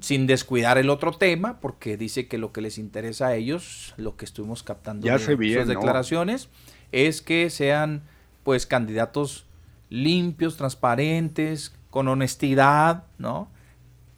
sin 0.00 0.26
descuidar 0.26 0.76
el 0.76 0.90
otro 0.90 1.12
tema, 1.12 1.60
porque 1.60 1.96
dice 1.96 2.26
que 2.26 2.36
lo 2.36 2.52
que 2.52 2.60
les 2.60 2.78
interesa 2.78 3.28
a 3.28 3.36
ellos, 3.36 3.94
lo 3.96 4.16
que 4.16 4.24
estuvimos 4.24 4.62
captando 4.64 5.06
Ya 5.06 5.12
de 5.14 5.18
sus 5.20 5.28
¿no? 5.28 5.36
declaraciones, 5.66 6.48
es 6.90 7.22
que 7.22 7.48
sean 7.48 8.02
pues 8.42 8.66
candidatos 8.66 9.46
limpios, 9.90 10.56
transparentes, 10.56 11.72
con 11.90 12.08
honestidad, 12.08 13.04
¿no? 13.18 13.48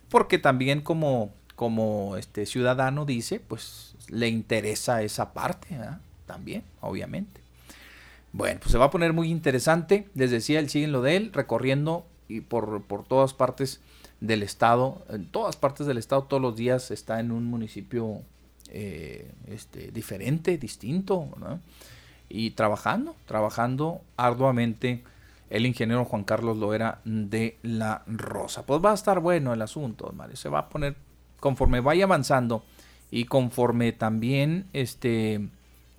Porque 0.09 0.39
también 0.39 0.81
como, 0.81 1.33
como 1.55 2.17
este 2.17 2.47
ciudadano 2.47 3.05
dice, 3.05 3.41
pues 3.41 3.95
le 4.09 4.29
interesa 4.29 5.03
esa 5.03 5.33
parte, 5.33 5.77
¿verdad? 5.77 6.01
También, 6.27 6.63
obviamente. 6.81 7.41
Bueno, 8.33 8.61
pues 8.61 8.73
se 8.73 8.79
va 8.79 8.87
a 8.87 8.91
poner 8.91 9.13
muy 9.13 9.31
interesante. 9.31 10.09
Les 10.15 10.31
decía, 10.31 10.59
él 10.59 10.69
sigue 10.69 10.85
en 10.85 10.93
lo 10.93 11.03
de 11.03 11.17
él, 11.17 11.33
recorriendo 11.33 12.07
y 12.29 12.41
por, 12.41 12.83
por 12.83 13.05
todas 13.05 13.35
partes 13.35 13.81
del 14.21 14.43
estado, 14.43 15.05
en 15.11 15.27
todas 15.27 15.57
partes 15.57 15.87
del 15.87 15.99
estado, 15.99 16.25
todos 16.25 16.43
los 16.43 16.57
días 16.57 16.91
está 16.91 17.21
en 17.21 17.31
un 17.31 17.45
municipio 17.45 18.23
eh, 18.71 19.31
este, 19.47 19.91
diferente, 19.93 20.59
distinto, 20.59 21.29
¿no? 21.39 21.61
Y 22.29 22.51
trabajando, 22.51 23.15
trabajando 23.27 24.01
arduamente 24.17 25.05
el 25.51 25.67
ingeniero 25.67 26.05
Juan 26.05 26.25
Carlos 26.25 26.57
Loera 26.57 27.01
de 27.05 27.59
la 27.63 28.03
Rosa. 28.07 28.65
Pues 28.67 28.85
va 28.85 28.91
a 28.91 28.95
estar 28.95 29.21
bueno 29.21 29.53
el 29.53 29.63
asunto, 29.63 30.13
Mario. 30.15 30.37
Se 30.37 30.49
va 30.49 30.61
a 30.61 30.69
poner 30.69 30.97
conforme 31.41 31.81
vaya 31.81 32.05
avanzando 32.05 32.65
y 33.11 33.25
conforme 33.25 33.93
también 33.93 34.67
este 34.73 35.49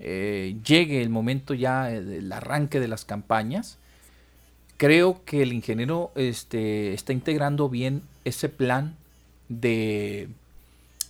eh, 0.00 0.56
llegue 0.64 1.02
el 1.02 1.08
momento 1.08 1.54
ya 1.54 1.90
eh, 1.90 2.02
del 2.02 2.30
arranque 2.32 2.80
de 2.80 2.88
las 2.88 3.04
campañas, 3.04 3.78
creo 4.76 5.24
que 5.24 5.42
el 5.42 5.52
ingeniero 5.52 6.12
este, 6.14 6.92
está 6.94 7.12
integrando 7.12 7.68
bien 7.68 8.02
ese 8.24 8.48
plan 8.48 8.96
de, 9.48 10.28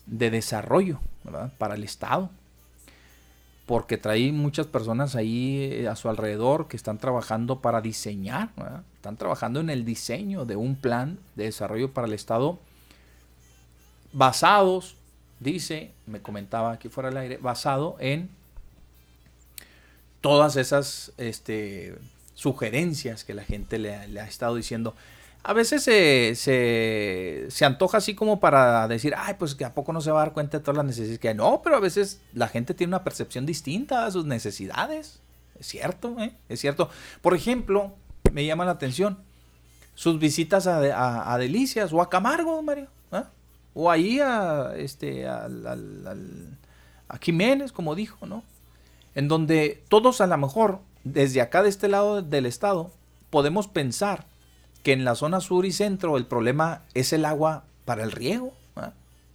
de 0.06 0.30
desarrollo 0.30 1.00
para 1.58 1.74
el 1.74 1.84
Estado. 1.84 2.30
Porque 3.68 3.98
trae 3.98 4.32
muchas 4.32 4.66
personas 4.66 5.14
ahí 5.14 5.70
eh, 5.70 5.88
a 5.88 5.94
su 5.94 6.08
alrededor 6.08 6.66
que 6.66 6.76
están 6.76 6.98
trabajando 6.98 7.60
para 7.60 7.80
diseñar, 7.80 8.48
están 8.96 9.16
trabajando 9.16 9.60
en 9.60 9.70
el 9.70 9.84
diseño 9.84 10.44
de 10.44 10.56
un 10.56 10.74
plan 10.74 11.20
de 11.36 11.44
desarrollo 11.44 11.92
para 11.92 12.08
el 12.08 12.14
Estado 12.14 12.58
basados, 14.12 14.96
dice, 15.38 15.92
me 16.06 16.20
comentaba 16.20 16.72
aquí 16.72 16.88
fuera 16.88 17.10
del 17.10 17.18
aire, 17.18 17.36
basado 17.36 17.96
en 18.00 18.30
todas 20.20 20.56
esas 20.56 21.12
este, 21.18 21.96
sugerencias 22.34 23.22
que 23.22 23.34
la 23.34 23.44
gente 23.44 23.78
le 23.78 23.94
ha 23.94 24.26
estado 24.26 24.54
diciendo. 24.54 24.94
A 25.44 25.52
veces 25.54 25.82
se, 25.82 26.34
se, 26.34 27.46
se 27.48 27.64
antoja 27.64 27.98
así 27.98 28.14
como 28.14 28.38
para 28.40 28.86
decir, 28.88 29.14
ay, 29.16 29.34
pues 29.38 29.54
que 29.54 29.64
a 29.64 29.72
poco 29.72 29.92
no 29.92 30.00
se 30.00 30.10
va 30.10 30.20
a 30.20 30.24
dar 30.26 30.32
cuenta 30.34 30.58
de 30.58 30.64
todas 30.64 30.76
las 30.76 30.84
necesidades 30.86 31.18
que 31.20 31.28
hay. 31.28 31.34
No, 31.34 31.62
pero 31.62 31.76
a 31.76 31.80
veces 31.80 32.20
la 32.34 32.48
gente 32.48 32.74
tiene 32.74 32.90
una 32.90 33.04
percepción 33.04 33.46
distinta 33.46 34.04
a 34.04 34.10
sus 34.10 34.26
necesidades. 34.26 35.20
Es 35.58 35.66
cierto, 35.66 36.16
¿eh? 36.18 36.34
Es 36.48 36.60
cierto. 36.60 36.90
Por 37.22 37.34
ejemplo, 37.34 37.94
me 38.32 38.44
llama 38.44 38.64
la 38.66 38.72
atención 38.72 39.18
sus 39.94 40.18
visitas 40.18 40.66
a, 40.66 41.32
a- 41.32 41.38
Delicias 41.38 41.92
o 41.92 42.02
a 42.02 42.10
Camargo, 42.10 42.60
Mario. 42.62 42.88
¿ah? 43.10 43.24
O 43.74 43.90
ahí 43.90 44.20
a, 44.20 44.74
este, 44.76 45.26
al- 45.26 46.58
a 47.08 47.18
Jiménez, 47.18 47.72
como 47.72 47.94
dijo, 47.94 48.26
¿no? 48.26 48.42
En 49.14 49.28
donde 49.28 49.82
todos 49.88 50.20
a 50.20 50.26
lo 50.26 50.36
mejor, 50.36 50.80
desde 51.04 51.40
acá 51.40 51.62
de 51.62 51.70
este 51.70 51.88
lado 51.88 52.20
del 52.22 52.44
estado, 52.44 52.90
podemos 53.30 53.66
pensar 53.66 54.26
que 54.88 54.94
en 54.94 55.04
la 55.04 55.14
zona 55.14 55.40
sur 55.42 55.66
y 55.66 55.72
centro 55.72 56.16
el 56.16 56.24
problema 56.24 56.80
es 56.94 57.12
el 57.12 57.26
agua 57.26 57.64
para 57.84 58.04
el 58.04 58.10
riego, 58.10 58.54
¿ah? 58.74 58.92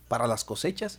para 0.07 0.25
las 0.25 0.43
cosechas. 0.43 0.98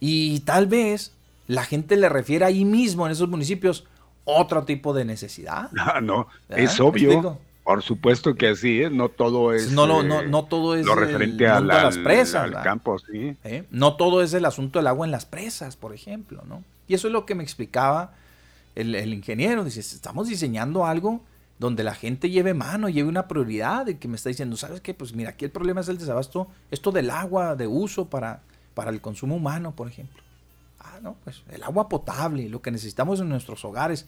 Y 0.00 0.40
tal 0.40 0.66
vez 0.66 1.12
la 1.46 1.64
gente 1.66 1.96
le 1.96 2.08
refiere 2.08 2.46
ahí 2.46 2.64
mismo, 2.64 3.04
en 3.04 3.12
esos 3.12 3.28
municipios, 3.28 3.84
otro 4.24 4.64
tipo 4.64 4.94
de 4.94 5.04
necesidad. 5.04 5.68
Ah, 5.78 6.00
no, 6.00 6.26
¿Verdad? 6.48 6.64
es 6.64 6.80
¿Me 6.80 6.86
obvio. 6.86 7.38
Por 7.64 7.82
supuesto 7.82 8.34
que 8.34 8.56
sí, 8.56 8.80
no 8.90 9.10
todo 9.10 9.52
es. 9.52 9.70
No, 9.72 9.86
lo- 9.86 10.00
eh, 10.00 10.04
no, 10.04 10.22
no 10.22 10.44
todo 10.46 10.74
es 10.74 10.86
lo 10.86 10.94
el 10.94 10.98
referente 11.00 11.46
al, 11.46 11.66
de 11.68 11.74
las 11.74 11.98
presas, 11.98 12.44
al 12.44 12.50
¿verdad? 12.52 12.64
campo, 12.64 12.98
sí. 12.98 13.36
¿eh? 13.44 13.64
No 13.70 13.96
todo 13.96 14.22
es 14.22 14.32
el 14.32 14.46
asunto 14.46 14.78
del 14.78 14.86
agua 14.86 15.04
en 15.04 15.12
las 15.12 15.26
presas, 15.26 15.76
por 15.76 15.92
ejemplo, 15.92 16.42
¿no? 16.48 16.64
Y 16.88 16.94
eso 16.94 17.08
es 17.08 17.12
lo 17.12 17.26
que 17.26 17.34
me 17.34 17.42
explicaba 17.42 18.14
el, 18.74 18.94
el 18.94 19.12
ingeniero. 19.12 19.64
Dice, 19.64 19.80
estamos 19.80 20.28
diseñando 20.28 20.86
algo 20.86 21.20
donde 21.62 21.84
la 21.84 21.94
gente 21.94 22.28
lleve 22.28 22.54
mano, 22.54 22.88
lleve 22.88 23.08
una 23.08 23.28
prioridad, 23.28 23.86
de 23.86 23.96
que 23.96 24.08
me 24.08 24.16
está 24.16 24.28
diciendo, 24.28 24.56
¿sabes 24.56 24.80
qué? 24.80 24.94
Pues 24.94 25.14
mira, 25.14 25.30
aquí 25.30 25.44
el 25.44 25.52
problema 25.52 25.80
es 25.80 25.88
el 25.88 25.96
desabasto, 25.96 26.48
esto 26.72 26.90
del 26.90 27.08
agua 27.08 27.54
de 27.54 27.68
uso 27.68 28.06
para, 28.06 28.42
para 28.74 28.90
el 28.90 29.00
consumo 29.00 29.36
humano, 29.36 29.70
por 29.76 29.86
ejemplo. 29.86 30.24
Ah, 30.80 30.98
no, 31.00 31.14
pues 31.22 31.44
el 31.52 31.62
agua 31.62 31.88
potable, 31.88 32.48
lo 32.48 32.60
que 32.62 32.72
necesitamos 32.72 33.20
en 33.20 33.28
nuestros 33.28 33.64
hogares, 33.64 34.06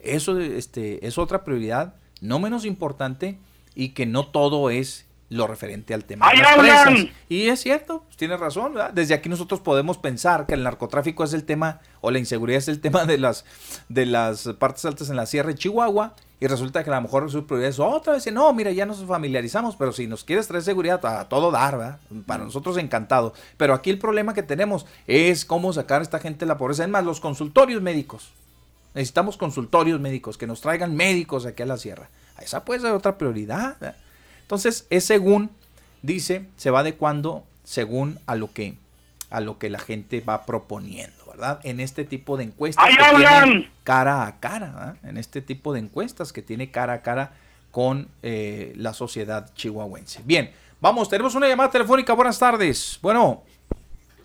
eso 0.00 0.40
este, 0.40 1.06
es 1.06 1.18
otra 1.18 1.44
prioridad, 1.44 1.94
no 2.22 2.38
menos 2.38 2.64
importante, 2.64 3.38
y 3.74 3.90
que 3.90 4.06
no 4.06 4.28
todo 4.28 4.70
es 4.70 5.03
lo 5.30 5.46
referente 5.46 5.94
al 5.94 6.04
tema 6.04 6.30
de 6.30 6.38
las 6.38 6.56
presas. 6.56 7.06
Y 7.28 7.48
es 7.48 7.60
cierto, 7.60 8.02
pues, 8.04 8.16
tiene 8.16 8.36
razón. 8.36 8.74
¿verdad? 8.74 8.92
Desde 8.92 9.14
aquí 9.14 9.28
nosotros 9.28 9.60
podemos 9.60 9.98
pensar 9.98 10.46
que 10.46 10.54
el 10.54 10.62
narcotráfico 10.62 11.24
es 11.24 11.32
el 11.32 11.44
tema, 11.44 11.80
o 12.00 12.10
la 12.10 12.18
inseguridad 12.18 12.58
es 12.58 12.68
el 12.68 12.80
tema 12.80 13.04
de 13.04 13.18
las, 13.18 13.44
de 13.88 14.06
las 14.06 14.48
partes 14.58 14.84
altas 14.84 15.10
en 15.10 15.16
la 15.16 15.26
Sierra 15.26 15.48
de 15.48 15.54
Chihuahua, 15.56 16.14
y 16.40 16.46
resulta 16.46 16.84
que 16.84 16.90
a 16.90 16.96
lo 16.96 17.00
mejor 17.00 17.30
su 17.30 17.46
prioridad 17.46 17.70
es 17.70 17.78
otra 17.78 18.12
vez, 18.12 18.30
no, 18.32 18.52
mira, 18.52 18.70
ya 18.70 18.84
nos 18.84 19.02
familiarizamos, 19.04 19.76
pero 19.76 19.92
si 19.92 20.06
nos 20.06 20.24
quieres 20.24 20.46
traer 20.46 20.62
seguridad, 20.62 21.04
a 21.06 21.28
todo 21.28 21.50
dar, 21.50 21.78
¿verdad? 21.78 22.00
Para 22.26 22.44
nosotros 22.44 22.76
encantado. 22.76 23.32
Pero 23.56 23.72
aquí 23.72 23.90
el 23.90 23.98
problema 23.98 24.34
que 24.34 24.42
tenemos 24.42 24.84
es 25.06 25.44
cómo 25.44 25.72
sacar 25.72 26.00
a 26.00 26.02
esta 26.02 26.18
gente 26.18 26.40
de 26.40 26.46
la 26.46 26.58
pobreza. 26.58 26.84
Es 26.84 26.90
más, 26.90 27.04
los 27.04 27.20
consultorios 27.20 27.80
médicos. 27.80 28.32
Necesitamos 28.94 29.36
consultorios 29.36 30.00
médicos, 30.00 30.36
que 30.36 30.46
nos 30.46 30.60
traigan 30.60 30.94
médicos 30.94 31.46
aquí 31.46 31.62
a 31.62 31.66
la 31.66 31.78
sierra. 31.78 32.10
Esa 32.40 32.64
puede 32.64 32.80
ser 32.80 32.92
otra 32.92 33.16
prioridad. 33.16 33.78
¿verdad? 33.80 33.96
Entonces, 34.44 34.86
es 34.90 35.04
según, 35.04 35.50
dice, 36.02 36.46
se 36.56 36.70
va 36.70 36.80
adecuando 36.80 37.44
según 37.64 38.18
a 38.26 38.36
lo 38.36 38.52
que, 38.52 38.74
a 39.30 39.40
lo 39.40 39.58
que 39.58 39.70
la 39.70 39.78
gente 39.78 40.20
va 40.20 40.44
proponiendo, 40.44 41.24
¿verdad? 41.26 41.60
En 41.64 41.80
este 41.80 42.04
tipo 42.04 42.36
de 42.36 42.44
encuestas 42.44 42.84
¡Ahí 42.84 42.94
que 42.94 43.02
hablan! 43.02 43.44
tienen 43.44 43.70
cara 43.84 44.26
a 44.26 44.38
cara, 44.38 44.66
¿verdad? 44.66 44.96
en 45.02 45.16
este 45.16 45.40
tipo 45.40 45.72
de 45.72 45.80
encuestas 45.80 46.32
que 46.32 46.42
tiene 46.42 46.70
cara 46.70 46.92
a 46.92 47.02
cara 47.02 47.32
con 47.70 48.08
eh, 48.22 48.74
la 48.76 48.92
sociedad 48.92 49.50
chihuahuense. 49.54 50.20
Bien, 50.24 50.52
vamos, 50.80 51.08
tenemos 51.08 51.34
una 51.34 51.48
llamada 51.48 51.70
telefónica. 51.70 52.12
Buenas 52.12 52.38
tardes. 52.38 52.98
Bueno, 53.00 53.42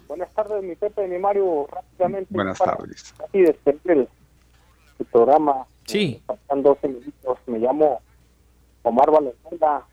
Buenas 0.09 0.33
tardes, 0.33 0.63
mi 0.63 0.75
Pepe 0.75 1.05
y 1.05 1.07
mi 1.07 1.19
Mario. 1.19 1.67
Rápidamente. 1.71 2.33
Buenas 2.33 2.57
para 2.57 2.75
tardes. 2.75 3.13
Así 3.23 3.41
despedir 3.41 3.79
el, 3.85 4.09
el 4.97 5.05
programa. 5.05 5.67
Sí. 5.85 6.19
Faltan 6.25 6.63
12 6.63 6.87
minutos. 6.87 7.37
Me 7.45 7.59
llamo 7.59 8.01
Omar 8.81 9.11
Valenzuela. 9.11 9.85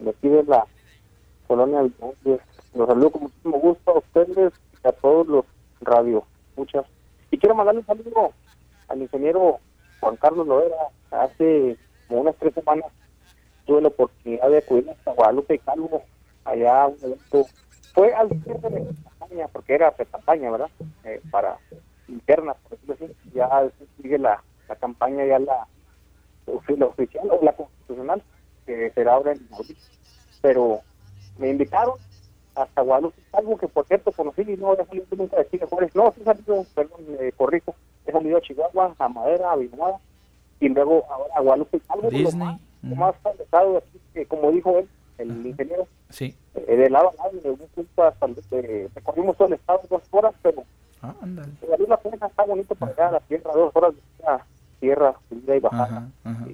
De 0.00 0.10
aquí 0.10 0.28
de 0.28 0.42
la 0.44 0.66
colonia 1.46 1.82
Villaverde. 1.82 2.40
Los 2.74 2.88
saludo 2.88 3.10
con 3.10 3.22
muchísimo 3.22 3.58
gusto 3.58 3.90
a 3.90 3.98
ustedes 3.98 4.52
y 4.82 4.88
a 4.88 4.92
todos 4.92 5.26
los 5.26 5.44
radio. 5.80 6.24
Muchas. 6.56 6.86
Y 7.30 7.38
quiero 7.38 7.54
mandarle 7.54 7.80
un 7.80 7.86
saludo 7.86 8.32
al 8.88 9.02
ingeniero 9.02 9.58
Juan 10.00 10.16
Carlos 10.16 10.46
Loera. 10.46 10.76
Hace 11.10 11.76
como 12.08 12.22
unas 12.22 12.36
tres 12.36 12.54
semanas 12.54 12.86
tuve 13.66 13.82
la 13.82 13.88
oportunidad 13.88 14.48
de 14.48 14.58
acudir 14.58 14.90
hasta 14.90 15.12
Guadalupe 15.12 15.58
Calvo, 15.58 16.02
allá 16.44 16.82
a 16.82 16.88
un 16.88 16.96
evento. 17.02 17.46
Fue 17.94 18.12
al 18.14 18.28
cierre 18.42 18.70
de 18.70 18.94
campaña, 19.18 19.48
porque 19.48 19.74
era 19.74 19.90
pre-campaña, 19.90 20.50
¿verdad? 20.50 20.70
Eh, 21.04 21.20
para 21.30 21.58
internas, 22.08 22.56
por 22.62 22.78
decirlo 22.78 22.94
así. 22.94 23.16
Ya 23.34 23.70
sigue 23.96 24.18
la, 24.18 24.42
la 24.68 24.76
campaña, 24.76 25.24
ya 25.24 25.38
la 25.38 25.66
oficial 26.86 27.28
o 27.30 27.44
la 27.44 27.52
constitucional, 27.52 28.22
que 28.76 28.90
será 28.94 29.14
ahora 29.14 29.32
en. 29.32 29.48
Pero 30.42 30.80
me 31.38 31.50
invitaron 31.50 31.94
hasta 32.54 32.82
Guadalupe 32.82 33.20
Calvo, 33.30 33.56
que 33.58 33.68
por 33.68 33.86
cierto 33.86 34.12
conocí 34.12 34.42
y 34.42 34.56
no 34.56 34.72
había 34.72 34.86
salido 34.86 35.06
nunca 35.16 35.36
de 35.36 35.48
Chile 35.48 35.66
Juárez. 35.68 35.94
No, 35.94 36.12
sí 36.16 36.22
salido, 36.24 36.64
perdón, 36.74 37.00
eh, 37.20 37.32
corrijo. 37.36 37.74
He 38.06 38.12
salido 38.12 38.38
a 38.38 38.40
Chihuahua, 38.40 38.94
a 38.98 39.08
Madera, 39.08 39.52
a 39.52 39.56
Villanueva, 39.56 39.98
y 40.58 40.68
luego 40.68 41.04
ahora 41.10 41.34
a 41.34 41.40
Guadalupe 41.40 41.80
Calvo. 41.80 42.04
Lo 42.04 42.10
Disney. 42.10 42.38
más, 42.48 42.60
lo 42.82 42.96
más 42.96 43.14
de 43.22 43.78
aquí, 43.78 44.00
que 44.14 44.26
como 44.26 44.50
dijo 44.50 44.78
él, 44.78 44.88
el 45.18 45.46
ingeniero, 45.46 45.86
sí. 46.08 46.34
eh, 46.54 46.76
de 46.76 46.90
lado 46.90 47.10
a 47.10 47.22
lado, 47.24 47.38
de 47.40 47.50
un 47.50 47.58
punto 47.74 48.02
hasta 48.02 48.26
el- 48.26 48.36
eh, 48.52 48.88
recorrimos 48.94 49.36
todo 49.36 49.48
el 49.48 49.54
estado 49.54 49.80
dos 49.88 50.02
horas, 50.10 50.34
pero 50.42 50.64
Ah, 51.02 51.14
la 51.88 51.96
pena, 51.96 52.26
está 52.26 52.44
bonito 52.44 52.74
para 52.74 52.92
allá, 52.92 53.10
la 53.12 53.20
tierra, 53.20 53.52
dos 53.54 53.70
horas 53.74 53.94
de 53.94 54.02
tierra, 54.80 55.14
subida 55.28 55.56
y 55.56 55.60
bajada. 55.60 55.84
Ajá, 55.84 56.08
ajá. 56.24 56.46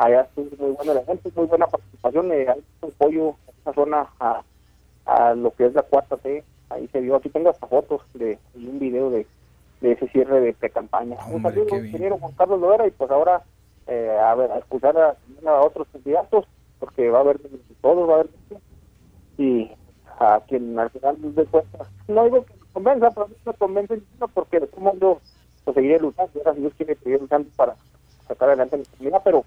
Allá 0.00 0.22
estuvo 0.22 0.66
muy 0.66 0.76
buena 0.76 0.94
la 0.94 1.04
gente, 1.04 1.30
muy 1.36 1.44
buena 1.44 1.66
participación, 1.66 2.32
eh, 2.32 2.46
hay 2.48 2.62
un 2.80 2.88
apoyo 2.90 3.28
en 3.28 3.54
esa 3.60 3.74
zona 3.74 4.08
a, 4.18 4.42
a 5.04 5.34
lo 5.34 5.50
que 5.50 5.66
es 5.66 5.74
la 5.74 5.82
cuarta 5.82 6.16
T, 6.16 6.42
ahí 6.70 6.88
se 6.88 7.00
vio, 7.00 7.16
aquí 7.16 7.28
tengo 7.28 7.50
hasta 7.50 7.66
fotos 7.66 8.00
de 8.14 8.38
y 8.54 8.66
un 8.66 8.78
video 8.78 9.10
de, 9.10 9.26
de 9.82 9.92
ese 9.92 10.08
cierre 10.08 10.40
de 10.40 10.54
pre-campaña. 10.54 11.18
Un 11.30 11.42
saludo, 11.42 11.76
ingeniero 11.76 12.16
Juan 12.16 12.32
Carlos 12.32 12.60
Loera, 12.60 12.86
y 12.86 12.92
pues 12.92 13.10
ahora 13.10 13.42
eh, 13.88 14.18
a 14.18 14.34
ver, 14.36 14.50
a 14.52 14.58
escuchar 14.60 14.96
a, 14.96 15.16
a 15.46 15.60
otros 15.60 15.86
candidatos, 15.92 16.46
porque 16.78 17.10
va 17.10 17.18
a 17.18 17.20
haber 17.20 17.38
todos, 17.82 18.08
va 18.08 18.14
a 18.14 18.20
haber 18.20 18.30
y 19.36 19.70
a 20.18 20.40
quien 20.48 20.78
al 20.78 20.88
final 20.88 21.34
de 21.34 21.44
cuentas, 21.44 21.88
no 22.08 22.24
digo 22.24 22.46
que 22.46 22.54
convenza, 22.72 23.10
pero 23.10 23.28
no 23.28 23.52
me 23.52 23.58
convence 23.58 23.94
ninguno 23.96 24.28
porque 24.28 24.60
de 24.60 24.66
todo 24.66 24.80
modo 24.80 25.20
pues, 25.64 25.74
seguiré 25.74 26.00
luchando, 26.00 26.32
ahora 26.38 26.54
si 26.54 26.60
Dios 26.60 26.72
quiere 26.78 26.94
seguir 26.94 27.20
luchando 27.20 27.50
para 27.54 27.76
sacar 28.26 28.48
adelante 28.48 28.78
mi 28.78 28.84
comunidad, 28.86 29.20
pero 29.22 29.44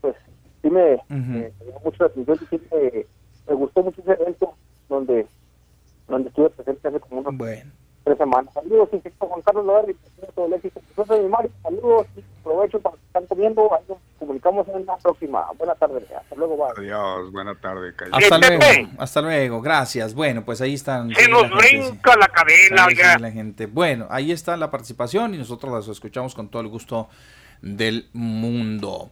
pues 0.00 0.14
sí 0.62 0.70
me, 0.70 0.98
me 1.08 1.52
llamó 1.66 1.80
mucho 1.84 2.04
la 2.04 2.06
atención 2.06 2.38
y 2.40 2.46
sí 2.46 2.60
me, 2.72 3.06
me 3.48 3.54
gustó 3.54 3.82
mucho 3.82 4.00
ese 4.02 4.12
evento 4.12 4.54
donde 4.88 5.26
donde 6.08 6.28
estuve 6.30 6.50
presente 6.50 6.88
hace 6.88 7.00
como 7.00 7.20
unas 7.20 7.36
Bueno. 7.36 7.70
tres 8.04 8.16
semanas. 8.18 8.54
Saludos, 8.54 8.88
ingeniero 8.92 9.26
Juan 9.26 9.42
Carlos 9.42 9.84
presidente 9.84 10.32
todo 10.34 10.46
el 10.46 10.54
éxito. 10.54 10.80
Yo 10.96 11.04
soy 11.04 11.20
mi 11.20 11.28
Mario, 11.28 11.50
saludos 11.62 12.06
y 12.16 12.20
aprovecho 12.40 12.80
para 12.80 12.96
que 12.96 13.02
están 13.06 13.26
comiendo, 13.26 13.74
ahí 13.74 13.82
nos 13.88 13.98
comunicamos 14.18 14.66
en 14.68 14.86
la 14.86 14.96
próxima. 14.96 15.46
Buenas 15.58 15.78
tardes, 15.78 16.04
hasta 16.10 16.34
luego, 16.34 16.56
bye. 16.56 16.72
Adiós, 16.78 17.30
buena 17.30 17.54
tarde. 17.54 17.94
Cayo. 17.94 18.12
Hasta 18.14 18.38
luego, 18.38 18.64
hasta 18.98 19.20
luego, 19.20 19.60
gracias. 19.60 20.14
Bueno, 20.14 20.42
pues 20.44 20.62
ahí 20.62 20.74
están. 20.74 21.14
Se 21.14 21.28
nos 21.28 21.42
la 21.42 21.48
gente, 21.60 21.68
sí. 21.68 21.90
brinca 21.90 22.16
la 22.16 22.28
cadena, 22.28 22.86
oiga. 22.86 23.18
la 23.18 23.30
gente. 23.30 23.66
Bueno, 23.66 24.06
ahí 24.10 24.32
está 24.32 24.56
la 24.56 24.70
participación 24.70 25.34
y 25.34 25.38
nosotros 25.38 25.70
las 25.72 25.88
escuchamos 25.88 26.34
con 26.34 26.48
todo 26.48 26.62
el 26.62 26.68
gusto 26.68 27.08
del 27.60 28.08
mundo. 28.14 29.10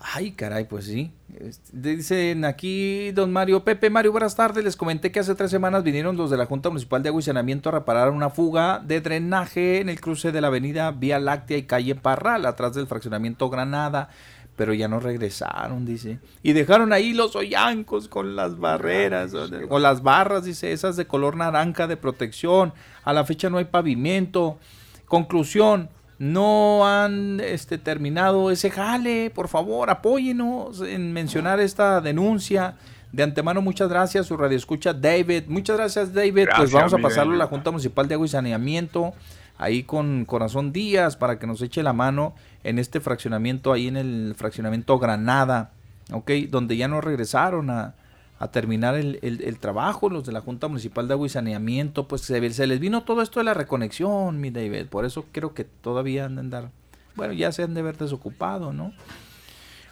Ay, 0.00 0.32
caray, 0.32 0.64
pues 0.64 0.84
sí. 0.84 1.12
Este, 1.40 1.70
Dicen 1.72 2.44
aquí, 2.44 3.10
don 3.12 3.32
Mario 3.32 3.64
Pepe, 3.64 3.90
Mario, 3.90 4.12
buenas 4.12 4.36
tardes. 4.36 4.62
Les 4.62 4.76
comenté 4.76 5.10
que 5.10 5.20
hace 5.20 5.34
tres 5.34 5.50
semanas 5.50 5.82
vinieron 5.82 6.16
los 6.16 6.30
de 6.30 6.36
la 6.36 6.46
Junta 6.46 6.68
Municipal 6.68 7.02
de 7.02 7.08
Agua 7.08 7.20
y 7.20 7.24
Saneamiento 7.24 7.68
a 7.68 7.72
reparar 7.72 8.10
una 8.10 8.30
fuga 8.30 8.78
de 8.78 9.00
drenaje 9.00 9.80
en 9.80 9.88
el 9.88 10.00
cruce 10.00 10.30
de 10.30 10.40
la 10.40 10.48
avenida 10.48 10.92
Vía 10.92 11.18
Láctea 11.18 11.56
y 11.58 11.64
calle 11.64 11.96
Parral, 11.96 12.46
atrás 12.46 12.74
del 12.74 12.86
fraccionamiento 12.86 13.50
Granada. 13.50 14.08
Pero 14.56 14.72
ya 14.74 14.88
no 14.88 14.98
regresaron, 14.98 15.84
dice. 15.84 16.18
Y 16.42 16.52
dejaron 16.52 16.92
ahí 16.92 17.12
los 17.12 17.36
hoyancos 17.36 18.08
con 18.08 18.34
las 18.34 18.58
barreras, 18.58 19.32
o 19.68 19.78
las 19.78 20.02
barras, 20.02 20.44
dice, 20.44 20.72
esas 20.72 20.96
de 20.96 21.06
color 21.06 21.36
naranja 21.36 21.86
de 21.86 21.96
protección. 21.96 22.72
A 23.04 23.12
la 23.12 23.24
fecha 23.24 23.50
no 23.50 23.58
hay 23.58 23.66
pavimento. 23.66 24.58
Conclusión, 25.06 25.90
no 26.18 26.86
han 26.86 27.40
este, 27.40 27.78
terminado 27.78 28.50
ese 28.50 28.70
jale. 28.70 29.30
Por 29.30 29.48
favor, 29.48 29.90
apóyenos 29.90 30.80
en 30.80 31.12
mencionar 31.12 31.60
esta 31.60 32.00
denuncia. 32.00 32.76
De 33.12 33.22
antemano, 33.22 33.62
muchas 33.62 33.88
gracias. 33.88 34.26
Su 34.26 34.36
radio 34.36 34.56
escucha 34.56 34.92
David. 34.92 35.44
Muchas 35.46 35.76
gracias, 35.76 36.12
David. 36.12 36.48
pues 36.56 36.72
vamos 36.72 36.92
a 36.92 36.98
pasarlo 36.98 37.34
a 37.34 37.38
la 37.38 37.46
Junta 37.46 37.70
Municipal 37.70 38.08
de 38.08 38.14
Agua 38.14 38.26
y 38.26 38.30
Saneamiento. 38.30 39.14
Ahí 39.56 39.82
con 39.82 40.24
Corazón 40.24 40.72
Díaz 40.72 41.16
para 41.16 41.38
que 41.38 41.46
nos 41.46 41.62
eche 41.62 41.82
la 41.82 41.92
mano 41.92 42.34
en 42.64 42.78
este 42.78 43.00
fraccionamiento, 43.00 43.72
ahí 43.72 43.88
en 43.88 43.96
el 43.96 44.34
fraccionamiento 44.36 44.98
Granada, 44.98 45.72
¿ok? 46.12 46.30
Donde 46.48 46.76
ya 46.76 46.86
no 46.86 47.00
regresaron 47.00 47.70
a, 47.70 47.94
a 48.40 48.48
terminar 48.48 48.94
el, 48.94 49.18
el- 49.22 49.42
el 49.42 49.58
trabajo, 49.58 50.08
los 50.08 50.24
de 50.24 50.32
la 50.32 50.40
Junta 50.40 50.68
Municipal 50.68 51.08
de 51.08 51.14
Agua 51.14 51.26
y 51.26 51.30
Saneamiento, 51.30 52.06
pues 52.06 52.22
se, 52.22 52.40
les 52.40 52.80
vino 52.80 53.02
todo 53.02 53.22
esto 53.22 53.40
de 53.40 53.44
la 53.44 53.54
reconexión, 53.54 54.40
mi 54.40 54.50
David, 54.50 54.86
por 54.86 55.04
eso 55.04 55.24
creo 55.32 55.54
que 55.54 55.64
todavía 55.64 56.26
han 56.26 56.36
de 56.36 56.40
andar, 56.42 56.70
bueno, 57.16 57.32
ya 57.32 57.50
se 57.52 57.64
han 57.64 57.74
de 57.74 57.82
ver 57.82 57.96
desocupado, 57.96 58.72
¿no? 58.72 58.92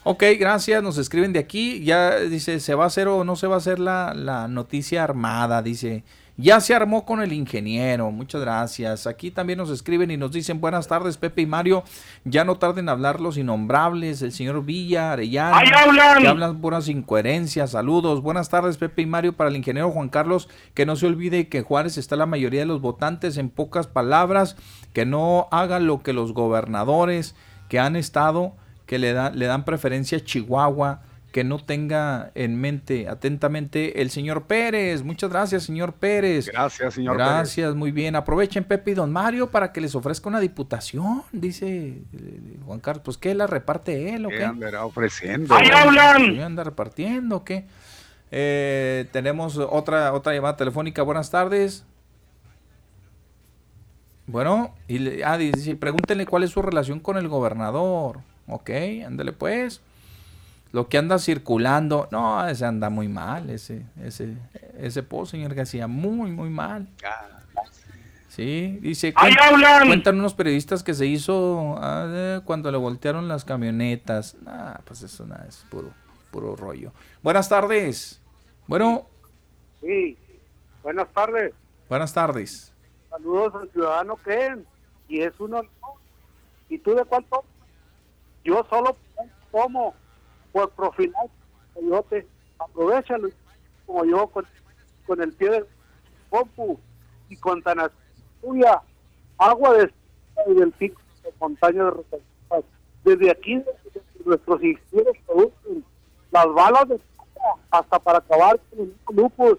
Ok, 0.05 0.23
gracias, 0.39 0.81
nos 0.85 0.99
escriben 0.99 1.33
de 1.33 1.41
aquí, 1.41 1.83
ya 1.83 2.21
dice, 2.21 2.61
¿se 2.61 2.75
va 2.77 2.85
a 2.85 2.87
hacer 2.87 3.09
o 3.09 3.25
no 3.25 3.35
se 3.35 3.49
va 3.49 3.57
a 3.57 3.59
hacer 3.59 3.81
la, 3.81 4.15
la 4.15 4.47
noticia 4.47 5.03
armada? 5.03 5.63
Dice, 5.63 6.05
ya 6.39 6.61
se 6.61 6.75
armó 6.75 7.05
con 7.07 7.23
el 7.23 7.33
ingeniero, 7.33 8.11
muchas 8.11 8.43
gracias. 8.43 9.07
Aquí 9.07 9.31
también 9.31 9.59
nos 9.59 9.71
escriben 9.71 10.11
y 10.11 10.17
nos 10.19 10.33
dicen, 10.33 10.61
buenas 10.61 10.87
tardes, 10.87 11.17
Pepe 11.17 11.43
y 11.43 11.47
Mario, 11.47 11.83
ya 12.25 12.45
no 12.45 12.57
tarden 12.57 12.85
en 12.85 12.89
hablar 12.91 13.21
los 13.21 13.39
innombrables, 13.39 14.21
el 14.23 14.33
señor 14.33 14.65
Villa, 14.65 15.13
Arellano, 15.13 15.57
¡Ahí 15.57 15.69
hablan! 15.75 16.19
que 16.21 16.29
hablan 16.29 16.61
puras 16.61 16.89
incoherencias, 16.89 17.71
saludos, 17.71 18.21
buenas 18.23 18.49
tardes, 18.51 18.77
Pepe 18.77 19.03
y 19.03 19.07
Mario, 19.07 19.33
para 19.35 19.49
el 19.49 19.57
ingeniero 19.57 19.91
Juan 19.91 20.09
Carlos, 20.11 20.49
que 20.75 20.85
no 20.85 20.95
se 20.97 21.07
olvide 21.07 21.49
que 21.49 21.63
Juárez 21.63 21.97
está 21.97 22.17
la 22.17 22.27
mayoría 22.27 22.61
de 22.61 22.67
los 22.67 22.81
votantes, 22.83 23.37
en 23.39 23.49
pocas 23.49 23.87
palabras, 23.87 24.57
que 24.93 25.07
no 25.07 25.49
hagan 25.51 25.87
lo 25.87 26.03
que 26.03 26.13
los 26.13 26.33
gobernadores 26.35 27.35
que 27.69 27.79
han 27.79 27.97
estado 27.97 28.55
que 28.87 28.99
le, 29.01 29.13
da- 29.13 29.31
le 29.31 29.47
dan 29.47 29.65
preferencia 29.65 30.19
a 30.19 30.25
Chihuahua, 30.25 31.01
que 31.37 31.45
no 31.45 31.59
tenga 31.59 32.31
en 32.35 32.59
mente 32.59 33.11
atentamente 33.11 34.01
el 34.01 34.09
señor 34.09 34.45
Pérez. 34.47 35.03
Muchas 35.03 35.29
gracias, 35.29 35.65
señor 35.65 35.93
Pérez. 35.93 36.47
Gracias, 36.47 36.95
señor 36.95 37.19
Gracias, 37.19 37.75
muy 37.75 37.93
bien. 37.93 38.17
Aprovechen 38.17 38.65
Pepe 38.65 38.93
y 38.93 38.95
Don 38.95 39.13
Mario 39.13 39.51
para 39.51 39.71
que 39.71 39.83
les 39.83 39.95
ofrezca 39.95 40.31
una 40.31 40.41
diputación, 40.41 41.25
dice 41.33 41.99
eh, 42.11 42.57
Juan 42.65 42.81
Carlos. 42.81 43.03
Pues 43.05 43.19
que 43.19 43.35
la 43.35 43.47
reparte 43.47 44.15
él 44.15 44.25
o 44.25 44.31
¿Qué 44.31 44.39
qué? 44.39 44.45
andará 44.47 44.87
ofreciendo? 44.87 45.55
¡Ahí 45.55 45.69
hablan! 45.69 46.25
¿Sí 46.33 46.41
anda 46.41 46.65
repartiendo 46.65 47.37
o 47.37 47.45
qué? 47.45 47.67
Eh, 48.31 49.05
tenemos 49.13 49.59
otra 49.59 50.15
otra 50.15 50.33
llamada 50.33 50.57
telefónica. 50.57 51.03
Buenas 51.03 51.31
tardes. 51.31 51.85
Bueno, 54.27 54.75
y 54.89 55.01
le- 55.01 55.23
ah, 55.23 55.37
dice, 55.37 55.77
pregúntenle 55.77 56.25
cuál 56.25 56.45
es 56.45 56.51
su 56.51 56.63
relación 56.63 56.99
con 56.99 57.19
el 57.19 57.29
gobernador. 57.29 58.21
Ok, 58.47 58.71
ándale 59.07 59.35
pues. 59.35 59.83
Lo 60.73 60.89
que 60.89 60.99
anda 60.99 61.19
circulando, 61.19 62.09
no, 62.11 62.47
ese 62.47 62.65
anda 62.67 62.91
muy 62.91 63.09
mal, 63.09 63.51
ese, 63.51 63.87
ese, 64.03 64.37
ese 64.79 65.03
post, 65.03 65.31
señor 65.31 65.55
García, 65.55 65.87
muy, 65.87 66.31
muy 66.31 66.51
mal. 66.51 66.89
Sí, 68.29 68.79
dice, 68.83 69.15
cuentan 69.87 70.19
unos 70.19 70.35
periodistas 70.35 70.83
que 70.83 70.93
se 70.93 71.07
hizo 71.07 71.77
ah, 71.79 72.43
cuando 72.45 72.71
le 72.71 72.77
voltearon 72.77 73.29
las 73.29 73.47
camionetas. 73.47 74.37
Ah, 74.47 74.79
pues 74.85 75.03
eso 75.03 75.25
nada, 75.25 75.47
es 75.49 75.65
puro, 75.71 75.91
puro 76.31 76.55
rollo. 76.55 76.93
Buenas 77.23 77.49
tardes. 77.49 78.21
Bueno. 78.67 79.07
Sí, 79.81 80.19
buenas 80.83 81.09
tardes. 81.15 81.55
Buenas 81.89 82.13
tardes. 82.13 82.75
Saludos 83.09 83.55
al 83.55 83.71
ciudadano 83.71 84.17
Ken. 84.17 84.67
Y 85.09 85.23
es 85.23 85.33
uno. 85.39 85.63
¿Y 86.69 86.77
tú 86.77 86.95
de 86.95 87.07
cuál 87.07 87.25
Yo 88.45 88.67
solo 88.69 88.99
como 89.51 89.95
por 90.57 90.71
profilar 90.71 91.29
coyote. 91.75 92.27
Aprovechalo 92.59 93.29
como 93.85 94.07
yo 94.07 94.27
con, 94.29 95.21
el 95.21 95.33
pie 95.35 95.51
del 95.51 95.67
pompu 96.31 96.79
y 97.29 97.37
con 97.37 97.63
Tanasuya, 97.63 98.81
agua 99.37 99.75
de, 99.75 99.93
del 100.55 100.73
pico 100.73 100.99
de 101.23 101.31
montaña 101.39 101.85
de 101.85 102.65
Desde 103.05 103.31
aquí, 103.31 103.63
nuestros 104.25 104.63
ingenios 104.63 105.17
producen 105.27 105.85
las 106.31 106.47
balas 106.55 106.89
de 106.89 107.01
hasta 107.71 107.99
para 107.99 108.19
acabar 108.19 108.59
con 108.71 108.81
el 108.81 108.97
lupus 109.11 109.59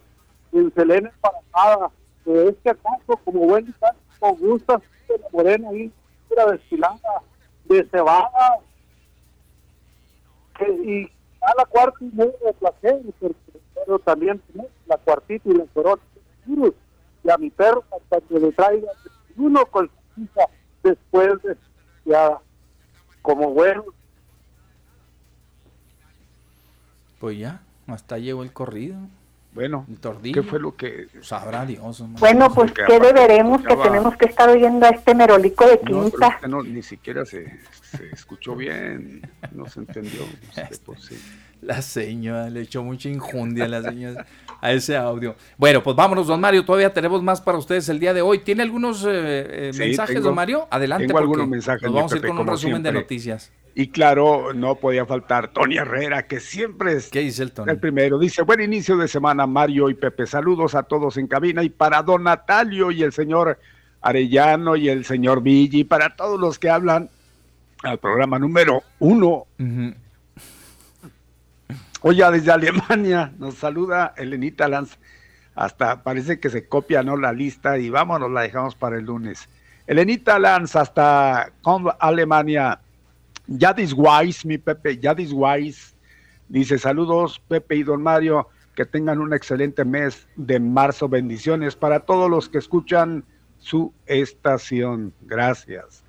en 0.51 0.73
Selene 0.73 1.11
para 1.21 1.37
nada. 1.55 1.91
De 2.25 2.49
este 2.49 2.71
acaso, 2.71 3.17
como 3.23 3.41
buen 3.41 3.73
con 4.19 4.35
gusta 4.35 4.81
de 5.07 5.19
la 5.19 5.29
morena 5.31 5.69
ahí, 5.69 5.91
pura 6.27 6.47
desfilada, 6.47 7.21
de 7.65 7.87
cebada, 7.89 8.59
y 10.65 11.09
a 11.41 11.53
la 11.57 11.65
cuarta 11.65 11.97
y 12.01 12.11
media 12.13 12.33
de 12.45 12.53
placer, 12.53 13.01
pero 13.73 13.99
también 13.99 14.41
la 14.85 14.97
cuartita 14.97 15.49
y 15.49 15.53
la 15.53 15.65
corona 15.73 16.01
y 17.23 17.29
a 17.29 17.37
mi 17.37 17.49
perro 17.49 17.83
hasta 17.91 18.21
que 18.21 18.39
le 18.39 18.51
traiga 18.51 18.91
uno 19.35 19.65
con 19.65 19.89
después 20.83 21.41
de 21.43 21.57
ya 22.05 22.39
como 23.21 23.51
bueno. 23.51 23.83
Pues 27.19 27.37
ya 27.37 27.61
hasta 27.87 28.17
llegó 28.17 28.43
el 28.43 28.53
corrido 28.53 28.97
bueno, 29.53 29.87
¿qué 30.21 30.43
fue 30.43 30.59
lo 30.59 30.75
que 30.75 31.07
sabrá 31.21 31.65
Dios? 31.65 32.03
Bueno, 32.19 32.53
pues 32.53 32.71
qué 32.71 32.99
deberemos 32.99 33.63
que 33.63 33.75
tenemos 33.75 34.15
que 34.15 34.25
estar 34.25 34.49
oyendo 34.49 34.85
a 34.85 34.89
este 34.89 35.15
merolico 35.15 35.65
de 35.65 35.79
quinta. 35.79 36.39
No, 36.47 36.61
ni 36.61 36.83
siquiera 36.83 37.25
se, 37.25 37.59
escuchó 38.11 38.55
bien, 38.55 39.27
no 39.53 39.67
se 39.67 39.79
entendió. 39.79 40.21
Pues, 40.85 41.11
la 41.61 41.81
señora 41.81 42.49
le 42.49 42.61
echó 42.61 42.83
mucha 42.83 43.09
injundia 43.09 43.65
a 43.65 43.67
la 43.67 43.81
señora 43.81 44.25
a 44.61 44.71
ese 44.71 44.95
audio. 44.95 45.35
Bueno, 45.57 45.81
pues 45.81 45.95
vámonos, 45.95 46.27
don 46.27 46.39
Mario. 46.39 46.63
Todavía 46.63 46.93
tenemos 46.93 47.23
más 47.23 47.41
para 47.41 47.57
ustedes 47.57 47.89
el 47.89 47.99
día 47.99 48.13
de 48.13 48.21
hoy. 48.21 48.39
¿Tiene 48.39 48.63
algunos 48.63 49.03
eh, 49.05 49.69
eh, 49.69 49.71
mensajes, 49.75 50.21
don 50.21 50.35
Mario? 50.35 50.67
Adelante. 50.69 51.07
Tengo 51.07 51.19
algunos 51.19 51.47
mensajes. 51.47 51.83
Nos 51.83 51.93
vamos 51.93 52.13
a 52.13 52.17
ir 52.17 52.27
con 52.27 52.37
un 52.37 52.47
resumen 52.47 52.83
de 52.83 52.91
noticias. 52.91 53.51
Y 53.79 53.89
claro, 53.89 54.53
no 54.55 54.73
podía 54.73 55.05
faltar 55.05 55.49
Tony 55.49 55.77
Herrera, 55.77 56.25
que 56.25 56.39
siempre 56.39 56.93
es 56.93 57.11
¿Qué 57.11 57.19
dice 57.19 57.43
el, 57.43 57.51
Tony? 57.51 57.69
el 57.69 57.79
primero. 57.79 58.17
Dice, 58.17 58.41
buen 58.41 58.59
inicio 58.59 58.97
de 58.97 59.07
semana, 59.07 59.45
Mario 59.45 59.91
y 59.91 59.93
Pepe. 59.93 60.25
Saludos 60.25 60.73
a 60.73 60.81
todos 60.81 61.15
en 61.17 61.27
cabina 61.27 61.61
y 61.61 61.69
para 61.69 62.01
don 62.01 62.23
Natalio 62.23 62.89
y 62.89 63.03
el 63.03 63.13
señor 63.13 63.59
Arellano 64.01 64.75
y 64.75 64.89
el 64.89 65.05
señor 65.05 65.43
Villi, 65.43 65.83
para 65.83 66.15
todos 66.15 66.39
los 66.39 66.57
que 66.57 66.71
hablan 66.71 67.11
al 67.83 67.99
programa 67.99 68.39
número 68.39 68.81
uno. 68.97 69.45
Oye, 72.01 72.31
desde 72.31 72.51
Alemania 72.51 73.31
nos 73.37 73.59
saluda 73.59 74.15
Elenita 74.17 74.67
Lanz. 74.67 74.97
Hasta 75.53 76.01
parece 76.01 76.39
que 76.39 76.49
se 76.49 76.67
copia 76.67 77.03
¿no? 77.03 77.15
la 77.15 77.31
lista 77.31 77.77
y 77.77 77.91
vámonos, 77.91 78.31
la 78.31 78.41
dejamos 78.41 78.73
para 78.73 78.97
el 78.97 79.05
lunes. 79.05 79.47
Elenita 79.85 80.39
Lanz 80.39 80.75
hasta 80.75 81.51
Alemania. 81.99 82.79
Yadis 83.47 83.93
Wise, 83.93 84.47
mi 84.47 84.57
Pepe, 84.57 84.97
Yadis 84.97 85.31
Wise, 85.33 85.95
dice 86.49 86.77
saludos 86.77 87.41
Pepe 87.47 87.77
y 87.77 87.83
don 87.83 88.03
Mario, 88.03 88.49
que 88.75 88.85
tengan 88.85 89.19
un 89.19 89.33
excelente 89.33 89.85
mes 89.85 90.27
de 90.35 90.59
marzo, 90.59 91.09
bendiciones 91.09 91.75
para 91.75 92.01
todos 92.01 92.29
los 92.29 92.49
que 92.49 92.57
escuchan 92.57 93.23
su 93.59 93.93
estación, 94.05 95.13
gracias. 95.21 96.03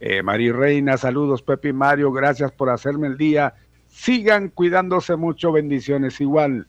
Eh, 0.00 0.22
Mari 0.22 0.50
Reina, 0.50 0.96
saludos 0.96 1.42
Pepe 1.42 1.68
y 1.68 1.72
Mario, 1.72 2.10
gracias 2.12 2.52
por 2.52 2.70
hacerme 2.70 3.08
el 3.08 3.18
día, 3.18 3.54
sigan 3.88 4.48
cuidándose 4.48 5.16
mucho, 5.16 5.52
bendiciones 5.52 6.20
igual. 6.20 6.66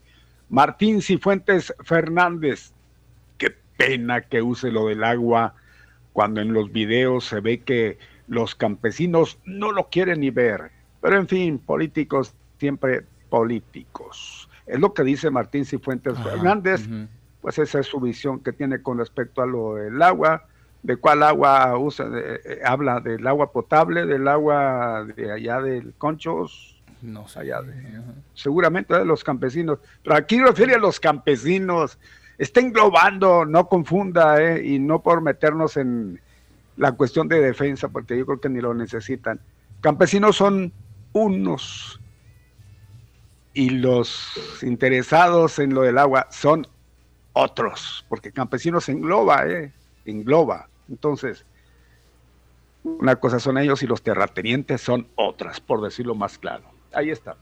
Martín 0.50 1.02
Cifuentes 1.02 1.74
Fernández, 1.84 2.74
qué 3.38 3.56
pena 3.78 4.22
que 4.22 4.42
use 4.42 4.72
lo 4.72 4.88
del 4.88 5.04
agua 5.04 5.56
cuando 6.12 6.42
en 6.42 6.54
los 6.54 6.72
videos 6.72 7.26
se 7.26 7.40
ve 7.40 7.62
que 7.62 7.98
los 8.30 8.56
campesinos 8.56 9.40
no 9.44 9.72
lo 9.72 9.90
quieren 9.90 10.22
ni 10.22 10.30
ver. 10.30 10.72
Pero 11.02 11.18
en 11.18 11.28
fin, 11.28 11.60
políticos 11.60 12.34
siempre 12.58 13.04
políticos. 13.30 14.50
Es 14.66 14.80
lo 14.80 14.94
que 14.94 15.04
dice 15.04 15.32
Martín 15.32 15.66
Cifuentes 15.66 16.18
Fernández, 16.20 16.88
pues 17.42 17.58
esa 17.58 17.80
es 17.80 17.88
su 17.88 18.00
visión 18.00 18.40
que 18.40 18.54
tiene 18.54 18.82
con 18.82 19.00
respecto 19.00 19.42
a 19.42 19.48
lo 19.48 19.76
del 19.76 20.02
agua, 20.02 20.46
de 20.84 20.96
cuál 20.98 21.24
agua 21.24 21.78
usa, 21.78 22.08
eh, 22.14 22.60
habla 22.64 23.00
del 23.00 23.26
agua 23.26 23.52
potable, 23.52 24.06
del 24.06 24.28
agua 24.28 25.06
de 25.16 25.32
allá 25.32 25.62
del 25.62 25.94
Conchos, 25.98 26.82
no 27.02 27.28
sé. 27.28 27.40
allá 27.40 27.62
de, 27.62 27.74
seguramente 28.34 28.94
de 28.94 29.06
los 29.06 29.24
campesinos, 29.24 29.80
pero 30.04 30.16
aquí 30.16 30.40
refiere 30.40 30.76
a 30.76 30.80
los 30.80 31.00
campesinos, 31.00 31.98
está 32.38 32.60
englobando, 32.60 33.46
no 33.46 33.68
confunda, 33.68 34.42
eh, 34.42 34.66
y 34.66 34.80
no 34.80 35.02
por 35.02 35.22
meternos 35.22 35.78
en, 35.78 36.22
la 36.80 36.94
cuestión 36.94 37.28
de 37.28 37.42
defensa, 37.42 37.90
porque 37.90 38.18
yo 38.18 38.26
creo 38.26 38.40
que 38.40 38.50
ni 38.50 38.62
lo 38.62 38.74
necesitan. 38.74 39.42
Campesinos 39.82 40.38
son 40.38 40.72
unos 41.12 42.00
y 43.54 43.70
los 43.70 44.32
interesados 44.62 45.60
en 45.60 45.74
lo 45.74 45.82
del 45.82 45.98
agua 45.98 46.28
son 46.32 46.66
otros, 47.34 48.06
porque 48.08 48.32
campesinos 48.32 48.88
engloba, 48.88 49.46
¿eh? 49.46 49.74
engloba. 50.06 50.70
Entonces, 50.88 51.46
una 52.86 53.18
cosa 53.18 53.40
son 53.40 53.58
ellos 53.58 53.84
y 53.84 53.88
los 53.88 54.02
terratenientes 54.02 54.80
son 54.80 55.10
otras, 55.16 55.60
por 55.60 55.82
decirlo 55.82 56.16
más 56.16 56.38
claro. 56.38 56.64
Ahí 56.94 57.10
está. 57.10 57.36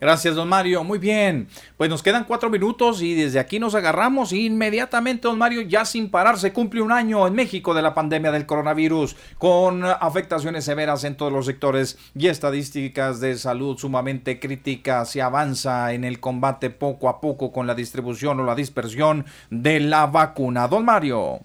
Gracias, 0.00 0.34
don 0.34 0.48
Mario. 0.48 0.82
Muy 0.82 0.98
bien. 0.98 1.48
Pues 1.76 1.90
nos 1.90 2.02
quedan 2.02 2.24
cuatro 2.24 2.48
minutos 2.48 3.02
y 3.02 3.14
desde 3.14 3.38
aquí 3.38 3.58
nos 3.58 3.74
agarramos 3.74 4.32
inmediatamente, 4.32 5.28
don 5.28 5.36
Mario, 5.36 5.60
ya 5.60 5.84
sin 5.84 6.10
parar. 6.10 6.38
Se 6.38 6.54
cumple 6.54 6.80
un 6.80 6.90
año 6.90 7.26
en 7.26 7.34
México 7.34 7.74
de 7.74 7.82
la 7.82 7.92
pandemia 7.92 8.32
del 8.32 8.46
coronavirus, 8.46 9.14
con 9.36 9.84
afectaciones 9.84 10.64
severas 10.64 11.04
en 11.04 11.16
todos 11.16 11.30
los 11.30 11.44
sectores 11.44 11.98
y 12.14 12.28
estadísticas 12.28 13.20
de 13.20 13.36
salud 13.36 13.76
sumamente 13.76 14.40
críticas. 14.40 15.10
Se 15.10 15.20
avanza 15.20 15.92
en 15.92 16.04
el 16.04 16.18
combate 16.18 16.70
poco 16.70 17.10
a 17.10 17.20
poco 17.20 17.52
con 17.52 17.66
la 17.66 17.74
distribución 17.74 18.40
o 18.40 18.44
la 18.44 18.54
dispersión 18.54 19.26
de 19.50 19.80
la 19.80 20.06
vacuna. 20.06 20.66
Don 20.66 20.86
Mario 20.86 21.40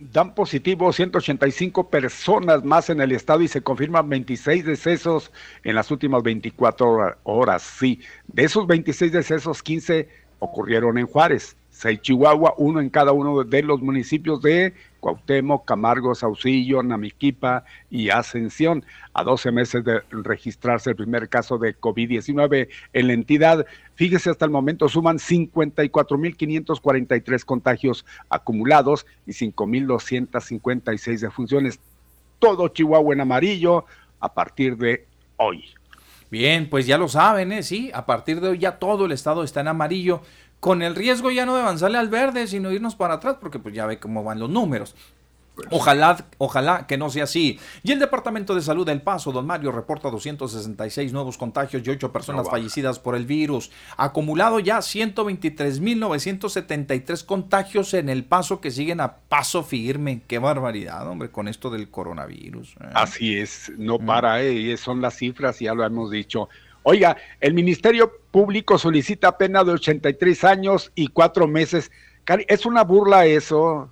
dan 0.00 0.34
positivo 0.34 0.92
185 0.92 1.90
personas 1.90 2.64
más 2.64 2.88
en 2.90 3.00
el 3.00 3.12
estado 3.12 3.42
y 3.42 3.48
se 3.48 3.62
confirman 3.62 4.08
26 4.08 4.64
decesos 4.64 5.32
en 5.64 5.74
las 5.74 5.90
últimas 5.90 6.22
24 6.22 7.18
horas. 7.24 7.62
Sí, 7.62 8.00
de 8.28 8.44
esos 8.44 8.66
26 8.66 9.12
decesos, 9.12 9.62
15 9.62 10.08
ocurrieron 10.38 10.98
en 10.98 11.06
Juárez, 11.06 11.56
6 11.78 12.02
Chihuahua, 12.02 12.52
uno 12.58 12.80
en 12.80 12.90
cada 12.90 13.12
uno 13.12 13.44
de 13.44 13.62
los 13.62 13.80
municipios 13.80 14.42
de 14.42 14.74
Cuauhtémoc, 14.98 15.64
Camargo, 15.64 16.12
Saucillo, 16.12 16.82
Namiquipa 16.82 17.62
y 17.88 18.10
Ascensión. 18.10 18.84
A 19.14 19.22
12 19.22 19.52
meses 19.52 19.84
de 19.84 20.00
registrarse 20.10 20.90
el 20.90 20.96
primer 20.96 21.28
caso 21.28 21.56
de 21.56 21.78
COVID-19 21.78 22.66
en 22.92 23.06
la 23.06 23.12
entidad, 23.12 23.64
fíjese 23.94 24.30
hasta 24.30 24.44
el 24.44 24.50
momento 24.50 24.88
suman 24.88 25.18
54.543 25.18 27.44
contagios 27.44 28.04
acumulados 28.28 29.06
y 29.24 29.30
5.256 29.30 31.20
defunciones. 31.20 31.78
Todo 32.40 32.66
Chihuahua 32.66 33.14
en 33.14 33.20
amarillo 33.20 33.84
a 34.18 34.34
partir 34.34 34.76
de 34.76 35.06
hoy. 35.36 35.64
Bien, 36.30 36.68
pues 36.68 36.86
ya 36.86 36.98
lo 36.98 37.08
saben, 37.08 37.52
¿eh? 37.52 37.62
Sí, 37.62 37.90
a 37.94 38.04
partir 38.04 38.40
de 38.40 38.48
hoy 38.48 38.58
ya 38.58 38.78
todo 38.78 39.06
el 39.06 39.12
estado 39.12 39.44
está 39.44 39.60
en 39.60 39.68
amarillo 39.68 40.22
con 40.60 40.82
el 40.82 40.94
riesgo 40.94 41.30
ya 41.30 41.46
no 41.46 41.54
de 41.54 41.62
avanzarle 41.62 41.98
al 41.98 42.08
verde, 42.08 42.46
sino 42.46 42.72
irnos 42.72 42.94
para 42.96 43.14
atrás, 43.14 43.36
porque 43.40 43.58
pues 43.58 43.74
ya 43.74 43.86
ve 43.86 43.98
cómo 43.98 44.24
van 44.24 44.38
los 44.40 44.50
números. 44.50 44.94
pues. 45.54 45.68
Ojalá, 45.70 46.26
ojalá 46.38 46.86
que 46.86 46.96
no 46.96 47.10
sea 47.10 47.24
así. 47.24 47.58
Y 47.82 47.92
el 47.92 47.98
Departamento 47.98 48.54
de 48.54 48.62
Salud 48.62 48.86
del 48.86 49.02
Paso, 49.02 49.32
don 49.32 49.44
Mario, 49.46 49.72
reporta 49.72 50.08
266 50.10 51.12
nuevos 51.12 51.36
contagios 51.36 51.82
y 51.84 51.90
8 51.90 52.12
personas 52.12 52.44
No, 52.44 52.50
fallecidas 52.50 52.98
por 53.00 53.16
el 53.16 53.26
virus. 53.26 53.70
Acumulado 53.96 54.60
ya 54.60 54.78
123.973 54.78 57.24
contagios 57.24 57.94
en 57.94 58.08
el 58.08 58.24
Paso 58.24 58.60
que 58.60 58.70
siguen 58.70 59.00
a 59.00 59.16
paso 59.28 59.64
firme. 59.64 60.22
Qué 60.28 60.38
barbaridad, 60.38 61.06
hombre, 61.08 61.30
con 61.30 61.48
esto 61.48 61.70
del 61.70 61.90
coronavirus. 61.90 62.76
¿eh? 62.80 62.90
Así 62.94 63.36
es, 63.36 63.72
no 63.78 63.98
para, 63.98 64.42
eh, 64.42 64.76
son 64.76 65.00
las 65.00 65.16
cifras, 65.16 65.58
ya 65.58 65.74
lo 65.74 65.84
hemos 65.84 66.10
dicho. 66.10 66.48
Oiga, 66.82 67.16
el 67.40 67.54
Ministerio 67.54 68.12
Público 68.30 68.78
solicita 68.78 69.36
pena 69.36 69.64
de 69.64 69.72
83 69.72 70.44
años 70.44 70.92
y 70.94 71.08
cuatro 71.08 71.46
meses. 71.46 71.90
Cari- 72.24 72.46
Es 72.48 72.64
una 72.66 72.82
burla 72.84 73.26
eso. 73.26 73.90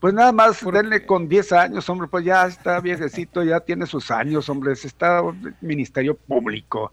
Pues 0.00 0.12
nada 0.12 0.32
más 0.32 0.60
denle 0.70 1.06
con 1.06 1.28
10 1.28 1.52
años, 1.52 1.88
hombre, 1.88 2.08
pues 2.08 2.24
ya 2.26 2.46
está 2.46 2.78
viejecito, 2.80 3.42
ya 3.42 3.60
tiene 3.60 3.86
sus 3.86 4.10
años, 4.10 4.48
hombre, 4.50 4.72
está 4.72 5.20
el 5.20 5.54
Ministerio 5.62 6.14
Público. 6.14 6.92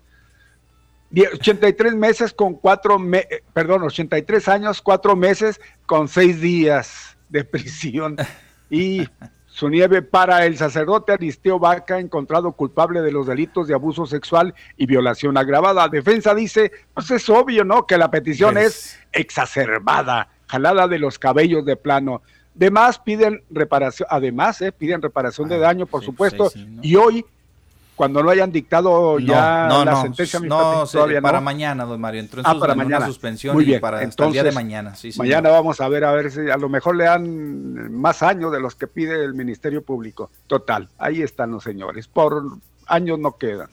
Die- 1.10 1.28
83 1.28 1.94
meses 1.94 2.32
con 2.34 2.54
cuatro, 2.54 2.98
me- 2.98 3.28
perdón, 3.54 3.84
83 3.84 4.48
años, 4.48 4.82
cuatro 4.82 5.18
meses 5.18 5.60
con 5.86 6.08
seis 6.08 6.40
días 6.40 7.18
de 7.30 7.44
prisión. 7.44 8.16
Y 8.74 9.06
su 9.52 9.70
nieve 9.70 10.02
para 10.02 10.46
el 10.46 10.58
sacerdote 10.58 11.12
Aristeo 11.12 11.60
Vaca, 11.60 12.00
encontrado 12.00 12.54
culpable 12.54 13.02
de 13.02 13.12
los 13.12 13.28
delitos 13.28 13.68
de 13.68 13.74
abuso 13.74 14.06
sexual 14.06 14.56
y 14.78 14.86
violación 14.86 15.38
agravada. 15.38 15.90
Defensa 15.90 16.34
dice, 16.34 16.72
pues 16.94 17.12
es 17.12 17.30
obvio, 17.30 17.66
¿no? 17.66 17.86
Que 17.86 17.98
la 17.98 18.10
petición 18.10 18.58
es 18.58 18.98
exacerbada, 19.12 20.30
jalada 20.48 20.88
de 20.88 21.00
los 21.00 21.20
cabellos 21.20 21.66
de 21.66 21.76
plano. 21.76 22.22
Demás 22.54 23.00
piden 23.00 23.44
reparación, 23.50 24.08
además, 24.10 24.62
eh, 24.62 24.72
piden 24.72 25.02
reparación 25.02 25.50
de 25.50 25.60
daño, 25.60 25.86
por 25.86 26.02
supuesto, 26.02 26.50
y 26.82 26.96
hoy, 26.96 27.26
cuando 28.02 28.24
no 28.24 28.32
hayan 28.32 28.52
dictado 28.52 29.20
ya 29.20 29.68
no, 29.68 29.86
la 29.86 29.92
no, 29.92 30.02
sentencia, 30.02 30.40
no, 30.40 30.88
se- 30.88 30.98
todavía 30.98 31.22
para 31.22 31.38
no. 31.38 31.46
mañana, 31.46 31.86
don 31.86 32.02
Mario. 32.02 32.20
Entró 32.22 32.40
en, 32.42 32.48
Ah, 32.48 32.54
sus- 32.54 32.60
para 32.60 32.74
en 32.74 32.80
una 32.80 32.86
mañana. 32.86 33.06
suspensión 33.06 33.54
Muy 33.54 33.64
y 33.64 33.68
bien. 33.68 33.86
hasta 33.86 33.96
el 34.26 34.32
día 34.32 34.42
de 34.42 34.50
Entonces, 34.50 34.56
mañana. 34.56 34.96
Sí, 34.96 35.12
señor. 35.12 35.28
mañana 35.28 35.50
vamos 35.52 35.80
a 35.82 35.88
ver 35.88 36.04
a 36.04 36.12
ver 36.14 36.32
si 36.32 36.50
a 36.50 36.58
lo 36.58 36.68
mejor 36.68 36.96
le 36.96 37.04
dan 37.04 37.94
más 37.94 38.24
años 38.24 38.52
de 38.52 38.60
los 38.60 38.74
que 38.74 38.88
pide 38.88 39.24
el 39.24 39.36
Ministerio 39.36 39.84
Público. 39.84 40.32
Total, 40.48 40.90
ahí 40.98 41.22
están 41.22 41.52
los 41.52 41.64
señores. 41.64 42.08
Por 42.08 42.42
años 42.88 43.20
no 43.20 43.38
quedan. 43.38 43.70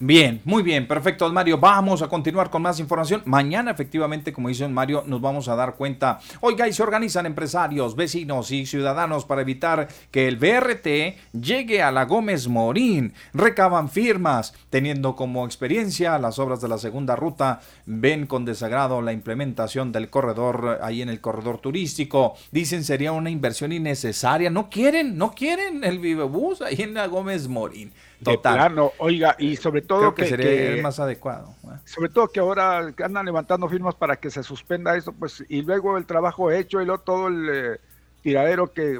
Bien, 0.00 0.40
muy 0.44 0.62
bien, 0.62 0.86
perfecto, 0.86 1.28
Mario. 1.32 1.58
Vamos 1.58 2.02
a 2.02 2.08
continuar 2.08 2.50
con 2.50 2.62
más 2.62 2.78
información. 2.78 3.20
Mañana, 3.24 3.72
efectivamente, 3.72 4.32
como 4.32 4.46
dice 4.46 4.68
Mario, 4.68 5.02
nos 5.08 5.20
vamos 5.20 5.48
a 5.48 5.56
dar 5.56 5.74
cuenta. 5.74 6.20
Oiga, 6.40 6.68
y 6.68 6.72
se 6.72 6.84
organizan 6.84 7.26
empresarios, 7.26 7.96
vecinos 7.96 8.52
y 8.52 8.64
ciudadanos 8.64 9.24
para 9.24 9.40
evitar 9.42 9.88
que 10.12 10.28
el 10.28 10.36
BRT 10.36 11.32
llegue 11.32 11.82
a 11.82 11.90
la 11.90 12.04
Gómez 12.04 12.46
Morín. 12.46 13.12
Recaban 13.34 13.88
firmas, 13.88 14.54
teniendo 14.70 15.16
como 15.16 15.44
experiencia 15.44 16.16
las 16.20 16.38
obras 16.38 16.60
de 16.60 16.68
la 16.68 16.78
segunda 16.78 17.16
ruta. 17.16 17.60
Ven 17.84 18.28
con 18.28 18.44
desagrado 18.44 19.02
la 19.02 19.12
implementación 19.12 19.90
del 19.90 20.10
corredor 20.10 20.78
ahí 20.80 21.02
en 21.02 21.08
el 21.08 21.20
corredor 21.20 21.58
turístico. 21.58 22.36
Dicen 22.52 22.84
sería 22.84 23.10
una 23.10 23.30
inversión 23.30 23.72
innecesaria. 23.72 24.48
No 24.48 24.70
quieren, 24.70 25.18
no 25.18 25.32
quieren 25.32 25.82
el 25.82 25.98
Vivebus 25.98 26.62
ahí 26.62 26.82
en 26.82 26.94
la 26.94 27.08
Gómez 27.08 27.48
Morín. 27.48 27.90
De 28.20 28.32
Total. 28.34 28.54
plano, 28.56 28.92
oiga, 28.98 29.36
y 29.38 29.54
sobre 29.56 29.80
todo 29.82 30.00
Creo 30.00 30.14
que, 30.14 30.22
que, 30.24 30.28
sería 30.28 30.46
que- 30.46 30.74
el 30.74 30.82
más 30.82 30.98
adecuado. 30.98 31.54
¿eh? 31.64 31.76
sobre 31.84 32.08
todo 32.10 32.26
que 32.28 32.40
ahora 32.40 32.92
que 32.96 33.04
andan 33.04 33.24
levantando 33.26 33.68
firmas 33.68 33.94
para 33.94 34.16
que 34.16 34.28
se 34.30 34.42
suspenda 34.42 34.96
eso, 34.96 35.12
pues, 35.12 35.44
y 35.48 35.62
luego 35.62 35.96
el 35.96 36.04
trabajo 36.04 36.50
hecho 36.50 36.82
y 36.82 36.84
luego 36.84 37.00
todo 37.02 37.28
el 37.28 37.48
eh, 37.48 37.80
tiradero 38.22 38.72
que 38.72 38.98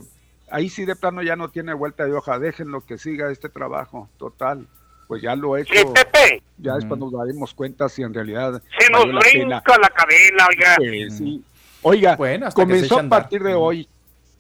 ahí 0.50 0.68
sí 0.68 0.84
de 0.84 0.94
plano 0.94 1.20
ya 1.22 1.34
no 1.34 1.48
tiene 1.50 1.74
vuelta 1.74 2.04
de 2.04 2.12
hoja, 2.12 2.38
déjenlo 2.38 2.80
que 2.86 2.96
siga 2.96 3.30
este 3.32 3.48
trabajo, 3.48 4.08
total. 4.18 4.68
Pues 5.08 5.20
ya 5.22 5.34
lo 5.34 5.56
he 5.56 5.62
hecho. 5.62 5.72
Sí, 5.74 5.84
Pepe. 5.94 6.42
Ya 6.58 6.76
es 6.76 6.84
cuando 6.84 7.10
nos 7.10 7.18
daremos 7.18 7.54
cuenta 7.54 7.88
si 7.88 8.02
en 8.02 8.12
realidad 8.14 8.62
Se 8.78 8.90
nos 8.90 9.06
la 9.08 9.20
pena. 9.20 9.60
brinca 9.62 9.78
la 9.80 9.88
cadena, 9.88 10.46
oiga. 10.48 10.74
Pues 10.76 11.16
sí. 11.16 11.42
Oiga, 11.82 12.14
Bueno, 12.14 12.48
comenzó 12.52 13.00
a 13.00 13.02
partir 13.04 13.42
de 13.42 13.54
hoy 13.54 13.88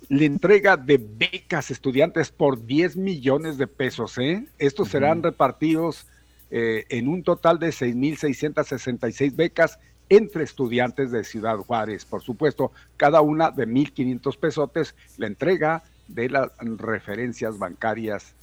la 0.08 0.24
entrega 0.24 0.76
de 0.76 0.98
becas 0.98 1.70
estudiantes 1.70 2.30
por 2.30 2.64
10 2.64 2.96
millones 2.96 3.58
de 3.58 3.66
pesos. 3.66 4.16
¿eh? 4.18 4.46
Estos 4.58 4.88
serán 4.88 5.22
repartidos 5.22 6.06
eh, 6.50 6.84
en 6.88 7.08
un 7.08 7.22
total 7.22 7.58
de 7.58 7.68
6.666 7.68 9.34
becas 9.36 9.78
entre 10.08 10.44
estudiantes 10.44 11.10
de 11.10 11.24
Ciudad 11.24 11.56
Juárez. 11.58 12.04
Por 12.06 12.22
supuesto, 12.22 12.72
cada 12.96 13.20
una 13.20 13.50
de 13.50 13.68
1.500 13.68 14.36
pesotes. 14.38 14.94
La 15.18 15.26
entrega 15.26 15.82
de 16.08 16.30
las 16.30 16.48
referencias 16.78 17.58
bancarias 17.58 18.34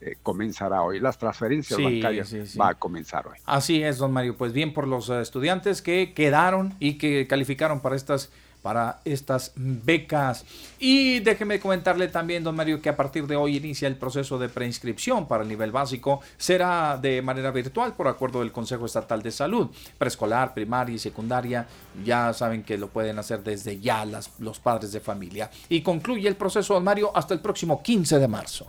eh, 0.00 0.16
comenzará 0.22 0.80
hoy. 0.82 0.98
Las 1.00 1.18
transferencias 1.18 1.76
Sí, 1.76 1.84
bancarias 1.84 2.28
sí, 2.28 2.46
sí. 2.46 2.56
va 2.58 2.70
a 2.70 2.74
comenzar 2.74 3.26
hoy. 3.26 3.36
Así 3.44 3.82
es, 3.82 3.98
don 3.98 4.12
Mario. 4.14 4.38
Pues 4.38 4.54
bien 4.54 4.72
por 4.72 4.88
los 4.88 5.10
eh, 5.10 5.20
estudiantes 5.20 5.82
que 5.82 6.14
quedaron 6.14 6.74
y 6.78 6.96
que 6.96 7.26
calificaron 7.26 7.80
para 7.80 7.96
estas 7.96 8.30
para 8.62 9.00
estas 9.04 9.52
becas. 9.56 10.44
Y 10.78 11.20
déjeme 11.20 11.60
comentarle 11.60 12.08
también, 12.08 12.44
don 12.44 12.56
Mario, 12.56 12.80
que 12.80 12.88
a 12.88 12.96
partir 12.96 13.26
de 13.26 13.36
hoy 13.36 13.56
inicia 13.56 13.88
el 13.88 13.96
proceso 13.96 14.38
de 14.38 14.48
preinscripción 14.48 15.26
para 15.26 15.42
el 15.42 15.48
nivel 15.48 15.72
básico. 15.72 16.20
Será 16.36 16.98
de 17.00 17.22
manera 17.22 17.50
virtual 17.50 17.94
por 17.94 18.08
acuerdo 18.08 18.40
del 18.40 18.52
Consejo 18.52 18.86
Estatal 18.86 19.22
de 19.22 19.30
Salud. 19.30 19.70
Preescolar, 19.98 20.54
primaria 20.54 20.94
y 20.94 20.98
secundaria, 20.98 21.66
ya 22.04 22.32
saben 22.32 22.62
que 22.62 22.78
lo 22.78 22.88
pueden 22.88 23.18
hacer 23.18 23.42
desde 23.42 23.80
ya 23.80 24.04
las, 24.04 24.30
los 24.38 24.58
padres 24.58 24.92
de 24.92 25.00
familia. 25.00 25.50
Y 25.68 25.82
concluye 25.82 26.28
el 26.28 26.36
proceso, 26.36 26.74
don 26.74 26.84
Mario, 26.84 27.10
hasta 27.14 27.34
el 27.34 27.40
próximo 27.40 27.82
15 27.82 28.18
de 28.18 28.28
marzo. 28.28 28.66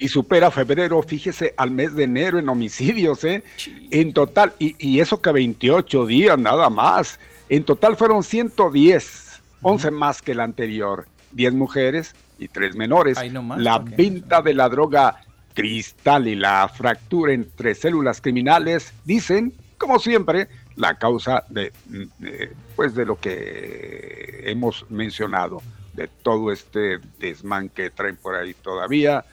y 0.00 0.08
supera 0.08 0.50
febrero, 0.52 1.02
fíjese, 1.02 1.54
al 1.56 1.72
mes 1.72 1.92
de 1.94 2.04
enero 2.04 2.38
en 2.38 2.48
homicidios, 2.48 3.24
¿eh? 3.24 3.42
En 3.90 4.12
total, 4.12 4.52
y, 4.60 4.76
y 4.78 5.00
eso 5.00 5.20
que 5.20 5.32
28 5.32 6.06
días 6.06 6.38
nada 6.38 6.70
más. 6.70 7.18
En 7.48 7.64
total 7.64 7.96
fueron 7.96 8.22
110, 8.22 9.27
11 9.62 9.90
más 9.90 10.22
que 10.22 10.32
el 10.32 10.40
anterior. 10.40 11.06
10 11.32 11.54
mujeres 11.54 12.14
y 12.38 12.48
3 12.48 12.76
menores. 12.76 13.18
La 13.56 13.78
venta 13.78 14.40
de 14.42 14.54
la 14.54 14.68
droga 14.68 15.20
cristal 15.54 16.28
y 16.28 16.36
la 16.36 16.68
fractura 16.68 17.32
entre 17.32 17.74
células 17.74 18.20
criminales, 18.20 18.92
dicen, 19.04 19.52
como 19.76 19.98
siempre, 19.98 20.48
la 20.76 20.96
causa 20.96 21.44
de, 21.48 21.72
de, 22.18 22.52
pues 22.76 22.94
de 22.94 23.04
lo 23.04 23.18
que 23.18 24.42
hemos 24.44 24.88
mencionado, 24.88 25.60
de 25.94 26.08
todo 26.22 26.52
este 26.52 26.98
desmán 27.18 27.68
que 27.70 27.90
traen 27.90 28.16
por 28.16 28.36
ahí 28.36 28.54
todavía 28.54 29.24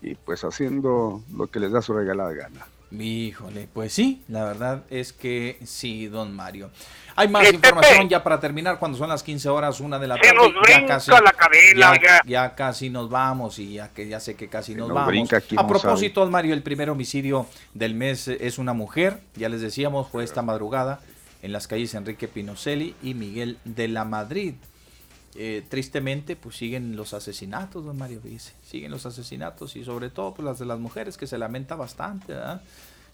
y 0.00 0.14
pues 0.14 0.44
haciendo 0.44 1.22
lo 1.34 1.48
que 1.48 1.58
les 1.58 1.72
da 1.72 1.82
su 1.82 1.94
regalada 1.94 2.32
gana. 2.32 2.66
Híjole, 2.92 3.68
pues 3.72 3.92
sí, 3.92 4.22
la 4.28 4.44
verdad 4.44 4.84
es 4.90 5.12
que 5.12 5.58
sí, 5.64 6.06
don 6.06 6.34
Mario. 6.34 6.70
Hay 7.16 7.28
más 7.28 7.52
información 7.52 8.08
ya 8.08 8.22
para 8.22 8.40
terminar 8.40 8.78
cuando 8.78 8.96
son 8.98 9.08
las 9.08 9.22
15 9.22 9.48
horas, 9.48 9.80
una 9.80 9.98
de 9.98 10.08
la 10.08 10.16
Se 10.16 10.20
tarde. 10.22 10.34
nos 10.36 10.52
ya 10.54 10.60
brinca 10.60 10.94
casi, 10.94 11.10
la 11.10 11.32
cadena, 11.32 11.80
ya, 11.80 11.90
oiga. 11.90 12.22
ya 12.26 12.54
casi 12.54 12.90
nos 12.90 13.10
vamos 13.10 13.58
y 13.58 13.74
ya 13.74 13.88
que 13.88 14.08
ya 14.08 14.20
sé 14.20 14.34
que 14.34 14.48
casi 14.48 14.74
nos 14.74 14.88
nos 14.88 14.94
vamos. 14.94 15.08
brinca, 15.08 15.40
¿quién 15.40 15.58
A 15.60 15.66
propósito, 15.66 16.20
don 16.20 16.30
Mario, 16.30 16.54
el 16.54 16.62
primer 16.62 16.90
homicidio 16.90 17.46
del 17.74 17.94
mes 17.94 18.28
es 18.28 18.58
una 18.58 18.72
mujer, 18.72 19.20
ya 19.36 19.48
les 19.48 19.60
decíamos, 19.60 20.08
fue 20.08 20.24
esta 20.24 20.42
madrugada 20.42 21.00
en 21.42 21.52
las 21.52 21.66
calles 21.66 21.94
Enrique 21.94 22.28
Pinocelli 22.28 22.94
y 23.02 23.14
Miguel 23.14 23.58
de 23.64 23.88
la 23.88 24.04
Madrid. 24.04 24.54
Eh, 25.34 25.64
tristemente, 25.68 26.36
pues 26.36 26.56
siguen 26.56 26.94
los 26.94 27.14
asesinatos, 27.14 27.84
don 27.84 27.96
Mario 27.96 28.20
dice. 28.22 28.52
Siguen 28.62 28.90
los 28.90 29.06
asesinatos 29.06 29.76
y 29.76 29.84
sobre 29.84 30.10
todo 30.10 30.34
pues, 30.34 30.44
las 30.44 30.58
de 30.58 30.66
las 30.66 30.78
mujeres, 30.78 31.16
que 31.16 31.26
se 31.26 31.38
lamenta 31.38 31.74
bastante, 31.74 32.34
¿verdad? 32.34 32.62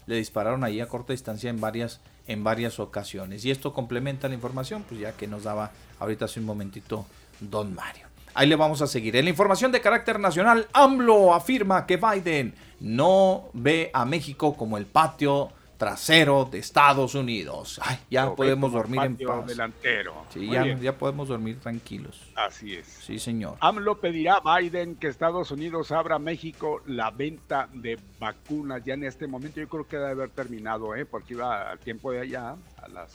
Le 0.09 0.15
dispararon 0.15 0.63
ahí 0.63 0.81
a 0.81 0.87
corta 0.87 1.13
distancia 1.13 1.51
en 1.51 1.61
varias, 1.61 2.01
en 2.25 2.43
varias 2.43 2.79
ocasiones. 2.79 3.45
Y 3.45 3.51
esto 3.51 3.73
complementa 3.73 4.27
la 4.27 4.33
información, 4.33 4.83
pues 4.89 4.99
ya 4.99 5.11
que 5.11 5.27
nos 5.27 5.43
daba 5.43 5.69
ahorita 5.99 6.25
hace 6.25 6.39
un 6.39 6.47
momentito 6.47 7.05
don 7.39 7.75
Mario. 7.75 8.07
Ahí 8.33 8.47
le 8.47 8.55
vamos 8.55 8.81
a 8.81 8.87
seguir. 8.87 9.15
En 9.15 9.25
la 9.25 9.29
información 9.29 9.71
de 9.71 9.81
carácter 9.81 10.19
nacional, 10.19 10.67
AMLO 10.73 11.35
afirma 11.35 11.85
que 11.85 11.97
Biden 11.97 12.55
no 12.79 13.49
ve 13.53 13.91
a 13.93 14.03
México 14.03 14.57
como 14.57 14.79
el 14.79 14.87
patio 14.87 15.51
trasero 15.79 16.43
de 16.43 16.59
Estados 16.59 17.15
Unidos. 17.15 17.79
Ay, 17.81 17.97
ya 18.11 18.25
Lo 18.25 18.35
podemos 18.35 18.73
dormir 18.73 18.99
en 19.01 19.17
paz. 19.17 19.47
delantero. 19.47 20.25
Sí, 20.33 20.49
ya, 20.51 20.77
ya 20.77 20.97
podemos 20.97 21.29
dormir 21.29 21.57
tranquilos. 21.61 22.21
Así 22.35 22.75
es. 22.75 22.85
Sí, 22.85 23.17
señor. 23.17 23.55
AMLO 23.61 23.99
pedirá 24.01 24.41
a 24.43 24.59
Biden 24.59 24.97
que 24.97 25.07
Estados 25.07 25.51
Unidos 25.51 25.93
abra 25.93 26.17
a 26.17 26.19
México 26.19 26.81
la 26.85 27.11
venta 27.11 27.69
de 27.71 27.97
vacunas. 28.19 28.83
Ya 28.83 28.93
en 28.95 29.05
este 29.05 29.25
momento 29.25 29.61
yo 29.61 29.69
creo 29.69 29.87
que 29.87 29.95
debe 29.95 30.11
haber 30.11 30.29
terminado, 30.31 30.93
¿eh? 30.95 31.05
porque 31.05 31.33
iba 31.35 31.71
al 31.71 31.79
tiempo 31.79 32.11
de 32.11 32.19
allá, 32.19 32.57
a 32.83 32.87
las... 32.89 33.13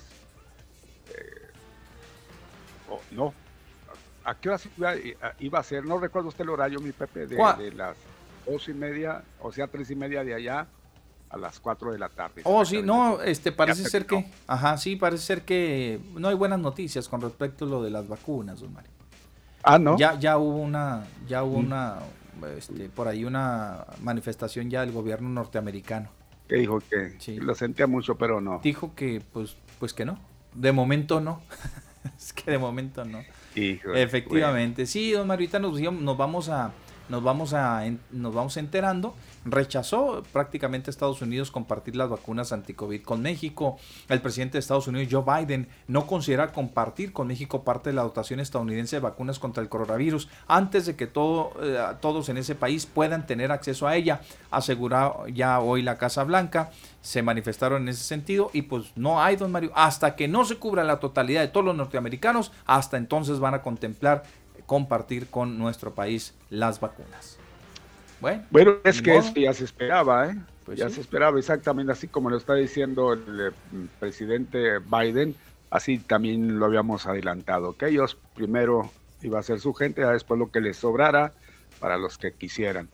eh, 1.15 1.51
oh, 2.91 3.01
no, 3.11 3.35
¿a 4.25 4.35
qué 4.37 4.49
hora 4.49 4.59
iba, 4.79 4.95
iba 5.39 5.59
a 5.59 5.63
ser? 5.63 5.85
No 5.85 5.99
recuerdo 5.99 6.29
usted 6.31 6.45
el 6.45 6.51
horario, 6.51 6.81
mi 6.81 6.93
Pepe, 6.93 7.27
de, 7.27 7.37
de 7.37 7.73
las 7.73 7.95
dos 8.47 8.67
y 8.71 8.73
media, 8.73 9.23
o 9.41 9.53
sea, 9.53 9.67
tres 9.67 9.91
y 9.91 9.95
media 9.97 10.25
de 10.25 10.33
allá 10.33 10.67
a 11.35 11.39
las 11.39 11.59
cuatro 11.59 11.93
de 11.93 11.99
la 11.99 12.09
tarde. 12.09 12.43
Oh, 12.45 12.65
sí, 12.65 12.81
no, 12.83 13.21
este 13.21 13.51
parece 13.51 13.89
ser 13.89 14.07
que, 14.07 14.25
ajá, 14.47 14.77
sí, 14.79 14.97
parece 14.97 15.25
ser 15.25 15.43
que 15.43 16.01
no 16.15 16.29
hay 16.29 16.35
buenas 16.35 16.61
noticias 16.61 17.09
con 17.09 17.21
respecto 17.21 17.65
a 17.65 17.69
lo 17.69 17.83
de 17.83 17.91
las 17.91 18.07
vacunas, 18.07 18.61
don 18.61 18.73
Mario. 18.73 18.91
Ah, 19.65 19.79
¿no? 19.79 19.99
Ya, 19.99 20.19
ya 20.19 20.39
hubo 20.39 20.59
una, 20.59 21.05
ya 21.27 21.43
hubo 21.43 21.57
una, 21.57 21.99
este, 22.57 22.89
por 22.89 23.09
ahí 23.09 23.25
una 23.25 23.85
manifestación 24.01 24.71
ya 24.71 24.83
del 24.83 24.93
gobierno 24.93 25.29
norteamericano. 25.29 26.09
Que 26.49 26.57
dijo 26.57 26.81
que 26.81 27.17
lo 27.41 27.55
sentía 27.55 27.87
mucho, 27.87 28.17
pero 28.17 28.41
no. 28.41 28.61
Dijo 28.63 28.95
que, 28.95 29.23
pues, 29.33 29.57
pues 29.81 29.93
que 29.93 30.05
no. 30.05 30.19
De 30.53 30.71
momento 30.71 31.21
no. 31.21 31.41
es 32.17 32.33
que 32.33 32.51
de 32.51 32.59
momento 32.59 33.05
no. 33.05 33.25
Efectivamente. 33.55 34.87
Sí, 34.87 35.13
don 35.13 35.27
Marita, 35.27 35.59
nos, 35.59 35.81
nos 35.81 36.17
vamos 36.17 36.49
a 36.49 36.73
nos 37.09 37.23
vamos 37.23 37.53
a 37.53 37.85
nos 38.13 38.35
vamos 38.35 38.57
enterando 38.57 39.15
rechazó 39.45 40.23
prácticamente 40.33 40.91
Estados 40.91 41.23
Unidos 41.23 41.51
compartir 41.51 41.97
las 41.97 42.09
vacunas 42.09 42.53
anti-COVID 42.53 43.03
con 43.03 43.23
México. 43.23 43.79
El 44.09 44.21
presidente 44.21 44.55
de 44.55 44.61
Estados 44.61 44.89
Unidos, 44.89 45.09
Joe 45.11 45.25
Biden, 45.45 45.69
no 45.87 46.07
considera 46.07 46.53
compartir 46.53 47.13
con 47.13 47.29
México 47.29 47.65
parte 47.65 47.91
de 47.91 47.97
la 47.97 48.03
dotación 48.03 48.41
estadounidense 48.41 48.97
de 48.97 49.01
vacunas 49.01 49.39
contra 49.39 49.63
el 49.63 49.69
coronavirus 49.69 50.29
antes 50.47 50.87
de 50.87 50.97
que 50.97 51.05
eh, 51.05 51.09
todos 52.01 52.29
en 52.29 52.39
ese 52.39 52.55
país 52.55 52.87
puedan 52.87 53.27
tener 53.27 53.53
acceso 53.53 53.87
a 53.87 53.97
ella, 53.97 54.21
aseguró 54.51 55.27
ya 55.29 55.61
hoy 55.61 55.83
la 55.83 55.99
Casa 55.99 56.25
Blanca. 56.25 56.71
Se 57.03 57.23
manifestaron 57.23 57.83
en 57.83 57.91
ese 57.91 58.03
sentido 58.03 58.51
y 58.55 58.63
pues 58.63 58.93
no 58.97 59.23
hay, 59.23 59.37
don 59.37 59.53
Mario, 59.53 59.73
hasta 59.75 60.17
que 60.17 60.27
no 60.27 60.45
se 60.45 60.57
cubra 60.57 60.85
la 60.85 61.01
totalidad 61.01 61.43
de 61.43 61.49
todos 61.49 61.67
los 61.67 61.77
norteamericanos, 61.77 62.51
hasta 62.65 62.97
entonces 62.97 63.41
van 63.41 63.55
a 63.55 63.63
contemplar 63.63 64.23
compartir 64.67 65.29
con 65.29 65.59
nuestro 65.59 65.95
país 65.95 66.35
las 66.49 66.81
vacunas. 66.81 67.39
Bueno, 68.51 68.77
es 68.85 69.03
que 69.03 69.21
ya 69.35 69.53
se 69.53 69.65
esperaba, 69.65 70.29
¿eh? 70.29 70.37
Pues 70.65 70.79
ya 70.79 70.89
se 70.89 71.01
esperaba 71.01 71.39
exactamente 71.39 71.93
así 71.93 72.09
como 72.09 72.31
lo 72.31 72.39
está 72.39 72.55
diciendo 72.55 73.13
el, 73.13 73.49
eh, 73.49 73.51
presidente 74.01 74.79
Biden, 74.79 75.35
así 75.71 75.99
también 75.99 76.59
lo 76.59 76.65
habíamos 76.65 77.07
adelantado, 77.07 77.77
que 77.77 77.89
ellos 77.89 78.17
primero 78.35 78.91
iba 79.23 79.39
a 79.39 79.43
ser 79.43 79.61
su 79.61 79.75
gente, 79.75 80.05
después 80.05 80.39
lo 80.39 80.51
que 80.51 80.61
les 80.61 80.79
sobrara 80.79 81.33
para 81.81 81.99
los 81.99 82.17
que 82.17 82.33
quisieran. 82.33 82.89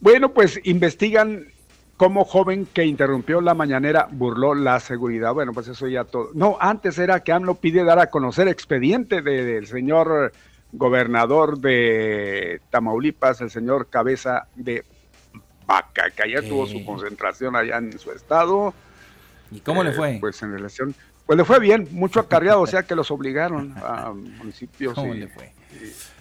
Bueno, 0.00 0.32
pues 0.32 0.60
investigan 0.62 1.48
cómo 1.96 2.24
joven 2.24 2.66
que 2.72 2.84
interrumpió 2.84 3.40
la 3.40 3.54
mañanera 3.54 4.08
burló 4.10 4.54
la 4.54 4.78
seguridad. 4.78 5.34
Bueno, 5.34 5.52
pues 5.52 5.66
eso 5.66 5.88
ya 5.88 6.04
todo. 6.04 6.30
No, 6.32 6.56
antes 6.60 6.96
era 6.98 7.20
que 7.24 7.32
AMLO 7.32 7.56
pide 7.56 7.82
dar 7.82 7.98
a 7.98 8.08
conocer 8.08 8.46
expediente 8.46 9.20
del 9.20 9.66
señor 9.66 10.32
gobernador 10.72 11.58
de 11.58 12.60
Tamaulipas, 12.70 13.40
el 13.40 13.50
señor 13.50 13.88
Cabeza 13.88 14.48
de 14.54 14.84
Vaca, 15.66 16.10
que 16.10 16.22
ayer 16.22 16.48
tuvo 16.48 16.66
su 16.66 16.84
concentración 16.84 17.56
allá 17.56 17.78
en 17.78 17.98
su 17.98 18.10
estado. 18.10 18.74
¿Y 19.50 19.60
cómo 19.60 19.82
le 19.82 19.90
eh, 19.90 19.94
fue? 19.94 20.18
Pues 20.20 20.42
en 20.42 20.52
relación, 20.52 20.94
pues 21.26 21.36
le 21.36 21.44
fue 21.44 21.58
bien, 21.58 21.88
mucho 21.92 22.20
acarreado, 22.20 22.60
o 22.60 22.66
sea 22.66 22.82
que 22.82 22.94
los 22.94 23.10
obligaron 23.10 23.74
a 23.82 24.12
municipios 24.12 24.94
¿Cómo 24.94 25.14
le 25.14 25.28
fue? 25.28 25.52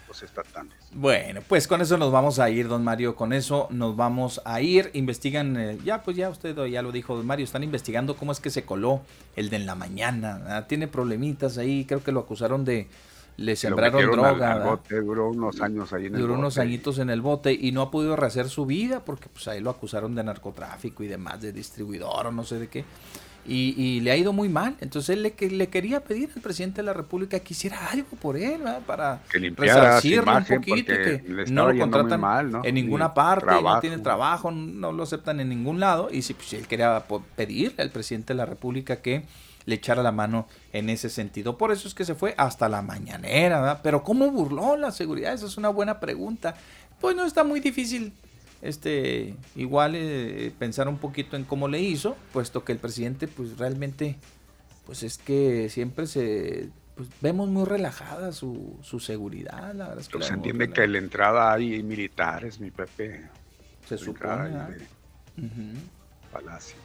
los 0.08 0.24
estatales. 0.24 0.74
Bueno, 0.94 1.42
pues 1.48 1.68
con 1.68 1.82
eso 1.82 1.98
nos 1.98 2.12
vamos 2.12 2.40
a 2.40 2.50
ir, 2.50 2.68
don 2.68 2.84
Mario, 2.84 3.16
con 3.16 3.34
eso 3.34 3.68
nos 3.70 3.96
vamos 3.96 4.42
a 4.46 4.62
ir. 4.62 4.90
Investigan, 4.94 5.58
eh, 5.58 5.78
ya 5.84 6.04
pues 6.04 6.16
ya 6.16 6.30
usted 6.30 6.56
ya 6.68 6.82
lo 6.82 6.92
dijo, 6.92 7.16
don 7.16 7.26
Mario, 7.26 7.44
están 7.44 7.64
investigando 7.64 8.16
cómo 8.16 8.32
es 8.32 8.40
que 8.40 8.50
se 8.50 8.64
coló 8.64 9.02
el 9.36 9.50
de 9.50 9.58
en 9.58 9.66
la 9.66 9.76
mañana. 9.76 10.66
Tiene 10.68 10.88
problemitas 10.88 11.58
ahí, 11.58 11.86
creo 11.86 12.04
que 12.04 12.14
lo 12.14 12.22
acusaron 12.22 12.64
de 12.64 12.88
le 13.38 13.56
sembraron 13.56 14.12
droga. 14.12 14.80
duró 14.90 15.30
unos 15.30 15.62
años 15.62 15.94
ahí 15.94 16.08
en 16.08 16.16
el 16.16 16.22
duró 16.22 16.34
unos 16.34 16.58
añitos 16.58 16.98
en 17.00 17.10
el 17.10 17.22
bote 17.22 17.54
y 17.54 17.72
no 17.72 17.84
ha 17.84 17.92
podido 17.92 18.16
rehacer 18.16 18.50
su 18.50 18.66
vida 18.66 19.06
porque 19.06 19.30
pues 19.30 19.48
ahí 19.48 19.62
lo 19.62 19.70
acusaron 19.70 20.16
de 20.16 20.24
narcotráfico 20.24 21.04
y 21.04 21.08
demás, 21.08 21.42
de 21.42 21.54
distribuidor 21.54 22.28
o 22.28 22.32
no 22.32 22.44
sé 22.44 22.60
de 22.60 22.68
qué. 22.68 22.84
Y, 23.50 24.02
le 24.02 24.12
ha 24.12 24.18
ido 24.18 24.34
muy 24.34 24.50
mal. 24.50 24.76
Entonces 24.82 25.16
él 25.16 25.24
le, 25.24 25.50
le 25.50 25.68
quería 25.68 26.02
pedir 26.02 26.30
al 26.36 26.42
presidente 26.42 26.82
de 26.82 26.84
la 26.84 26.92
República 26.92 27.40
que 27.40 27.54
hiciera 27.54 27.88
algo 27.88 28.10
por 28.22 28.36
él, 28.36 28.60
para 28.86 29.22
que 29.32 29.40
limpiara 29.40 30.02
un 30.04 30.44
poquito, 30.44 30.92
que 30.92 31.46
no 31.50 31.72
lo 31.72 31.80
contratan 31.80 32.66
en 32.66 32.76
ninguna 32.76 33.14
parte, 33.14 33.46
no 33.46 33.80
tiene 33.80 34.00
trabajo, 34.00 34.52
no 34.52 34.92
lo 34.92 35.04
aceptan 35.04 35.40
en 35.40 35.48
ningún 35.48 35.80
lado. 35.80 36.10
Y 36.12 36.24
si 36.24 36.34
pues, 36.34 36.52
él 36.52 36.68
quería 36.68 37.06
pedirle 37.38 37.84
al 37.84 37.90
presidente 37.90 38.34
de 38.34 38.38
la 38.38 38.46
República 38.46 38.98
que 38.98 39.24
le 39.68 39.76
echara 39.76 40.02
la 40.02 40.14
mano 40.14 40.48
en 40.72 40.90
ese 40.90 41.10
sentido. 41.10 41.58
Por 41.58 41.72
eso 41.72 41.88
es 41.88 41.94
que 41.94 42.06
se 42.06 42.16
fue 42.16 42.34
hasta 42.38 42.70
la 42.70 42.82
mañanera, 42.82 43.60
¿verdad? 43.60 43.82
Pero 43.84 44.02
¿cómo 44.02 44.32
burló 44.32 44.78
la 44.78 44.92
seguridad? 44.92 45.34
Esa 45.34 45.46
es 45.46 45.58
una 45.58 45.70
buena 45.70 46.00
pregunta. 46.00 46.56
Pues 47.02 47.16
no 47.16 47.26
está 47.26 47.44
muy 47.44 47.60
difícil 47.60 48.14
este 48.62 49.36
igual 49.56 49.94
eh, 49.96 50.52
pensar 50.58 50.88
un 50.88 50.98
poquito 50.98 51.36
en 51.36 51.44
cómo 51.44 51.68
le 51.68 51.82
hizo, 51.82 52.16
puesto 52.34 52.64
que 52.64 52.72
el 52.72 52.80
presidente 52.80 53.28
pues 53.28 53.58
realmente 53.58 54.16
pues 54.86 55.04
es 55.04 55.18
que 55.18 55.70
siempre 55.70 56.08
se 56.08 56.70
pues, 56.96 57.10
vemos 57.22 57.50
muy 57.50 57.66
relajada 57.66 58.32
su, 58.32 58.80
su 58.82 59.00
seguridad, 59.00 59.76
la 59.76 59.90
verdad 59.90 60.00
es 60.00 60.10
que 60.10 60.24
se 60.24 60.34
entiende 60.34 60.70
que 60.70 60.86
en 60.86 60.94
la 60.94 60.98
entrada 60.98 61.54
hay 61.54 61.84
militares, 61.84 62.60
mi 62.60 62.72
Pepe. 62.72 63.30
Se 63.86 63.98
supone. 63.98 64.50
Palacio. 66.32 66.78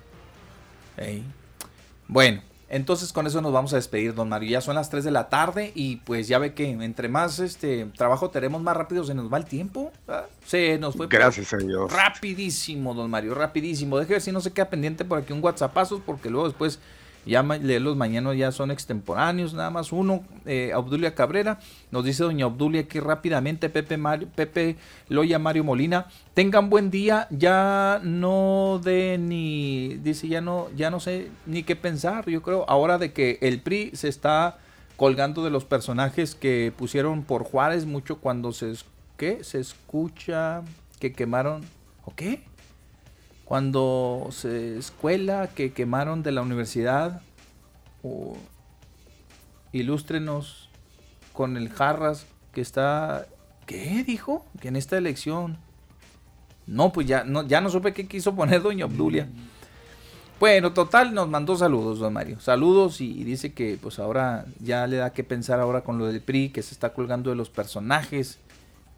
Bueno, 2.07 2.43
entonces 2.73 3.13
con 3.13 3.27
eso 3.27 3.43
nos 3.43 3.53
vamos 3.53 3.75
a 3.75 3.77
despedir, 3.77 4.15
don 4.15 4.31
Mario. 4.31 4.49
Ya 4.49 4.63
son 4.63 4.77
las 4.77 4.89
3 4.89 5.05
de 5.05 5.11
la 5.11 5.29
tarde 5.29 5.73
y 5.75 5.97
pues 5.97 6.27
ya 6.27 6.39
ve 6.39 6.55
que 6.55 6.71
entre 6.71 7.11
más 7.11 7.39
este 7.39 7.85
trabajo 7.99 8.31
tenemos, 8.31 8.63
más 8.63 8.75
rápido 8.75 9.05
se 9.05 9.13
nos 9.13 9.31
va 9.31 9.37
el 9.37 9.45
tiempo. 9.45 9.93
Se 10.47 10.79
nos 10.79 10.97
fue. 10.97 11.07
Gracias 11.07 11.53
a 11.53 11.59
Dios. 11.59 11.93
Rapidísimo, 11.93 12.95
don 12.95 13.11
Mario, 13.11 13.35
rapidísimo. 13.35 13.99
Deje 13.99 14.15
ver 14.15 14.23
si 14.23 14.33
no 14.33 14.41
se 14.41 14.53
queda 14.53 14.71
pendiente 14.71 15.05
por 15.05 15.19
aquí 15.19 15.35
un 15.35 15.45
WhatsAppazos 15.45 16.01
porque 16.01 16.31
luego 16.31 16.49
después 16.49 16.81
ya 17.25 17.43
los 17.43 17.97
mañanos 17.97 18.37
ya 18.37 18.51
son 18.51 18.71
extemporáneos, 18.71 19.55
nada 19.55 19.71
más 19.71 19.93
uno. 19.93 20.23
Eh, 20.45 20.73
Obdulia 20.75 21.15
Cabrera, 21.15 21.61
nos 21.91 22.05
dice 22.05 22.25
doña 22.25 22.47
Obdulia 22.47 22.83
aquí 22.83 22.99
rápidamente, 23.01 23.69
Pepe, 23.69 23.97
Mario, 23.97 24.29
Pepe 24.35 24.77
Loya 25.09 25.39
Mario 25.39 25.65
Molina, 25.65 26.07
tengan 26.35 26.69
buen 26.69 26.91
día, 26.91 27.29
ya 27.31 28.01
no 28.03 28.81
de 28.83 29.19
ni, 29.19 29.99
dice 30.03 30.27
ya 30.29 30.41
no, 30.41 30.69
ya 30.77 30.91
no 30.91 30.99
sé 31.01 31.29
ni 31.47 31.63
qué 31.63 31.77
pensar, 31.77 32.29
yo 32.29 32.43
creo, 32.43 32.65
ahora 32.69 32.99
de 32.99 33.13
que 33.13 33.39
el 33.41 33.61
PRI 33.61 33.93
se 33.95 34.09
está 34.09 34.59
colgando 34.97 35.45
de 35.45 35.51
los 35.51 35.65
personajes 35.65 36.35
que 36.35 36.73
pusieron 36.77 37.23
por 37.23 37.45
Juárez 37.45 37.87
mucho 37.87 38.19
cuando 38.19 38.53
se, 38.53 38.73
¿qué? 39.17 39.45
se 39.45 39.61
escucha 39.61 40.63
que 40.99 41.13
quemaron, 41.13 41.63
¿o 42.05 42.15
qué? 42.15 42.45
Cuando 43.45 44.29
se 44.31 44.79
escuela 44.79 45.51
que 45.55 45.73
quemaron 45.73 46.23
de 46.23 46.33
la 46.33 46.43
universidad, 46.43 47.23
o 48.03 48.37
ilústrenos 49.73 50.69
con 51.33 51.57
el 51.57 51.71
Jarras 51.71 52.27
que 52.53 52.61
está, 52.61 53.27
¿qué 53.67 54.05
dijo? 54.05 54.45
Que 54.61 54.69
en 54.69 54.77
esta 54.77 54.99
elección, 54.99 55.59
no, 56.67 56.93
pues 56.93 57.07
ya 57.07 57.25
no, 57.25 57.47
ya 57.47 57.61
no 57.61 57.71
supe 57.71 57.93
qué 57.93 58.07
quiso 58.07 58.35
poner 58.35 58.63
doña 58.63 58.87
Obdulia. 58.87 59.29
Bueno, 60.39 60.73
total, 60.73 61.15
nos 61.15 61.29
mandó 61.29 61.57
saludos, 61.57 62.01
don 62.01 62.13
Mario. 62.13 62.41
Saludos 62.41 63.01
y, 63.01 63.23
dice 63.23 63.53
que 63.53 63.79
pues 63.81 64.01
ahora 64.01 64.45
ya 64.59 64.87
le 64.89 64.97
da 64.97 65.13
que 65.13 65.23
pensar 65.23 65.61
ahora 65.61 65.83
con 65.83 65.99
lo 65.99 66.07
del 66.07 66.21
PRI, 66.21 66.49
que 66.51 66.63
se 66.63 66.75
está 66.75 66.93
colgando 66.93 67.31
de 67.31 67.37
los 67.37 67.49
personajes 67.49 68.41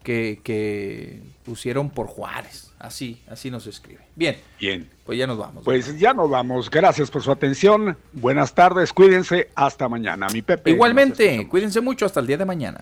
que, 0.05 0.39
que 0.43 1.19
pusieron 1.43 1.89
por 1.89 2.07
Juárez. 2.07 2.71
Así, 2.79 3.21
así 3.27 3.49
nos 3.49 3.65
escribe. 3.65 4.01
Bien. 4.15 4.37
Bien. 4.59 4.87
Pues 5.03 5.17
ya 5.17 5.25
nos 5.25 5.37
vamos. 5.39 5.65
Pues 5.65 5.97
ya 5.97 6.13
nos 6.13 6.29
vamos. 6.29 6.69
Gracias 6.69 7.09
por 7.09 7.23
su 7.23 7.31
atención. 7.31 7.97
Buenas 8.13 8.53
tardes. 8.53 8.93
Cuídense. 8.93 9.49
Hasta 9.55 9.89
mañana. 9.89 10.27
Mi 10.31 10.43
Pepe. 10.43 10.69
Igualmente. 10.69 11.47
Cuídense 11.49 11.81
mucho. 11.81 12.05
Hasta 12.05 12.19
el 12.19 12.27
día 12.27 12.37
de 12.37 12.45
mañana. 12.45 12.81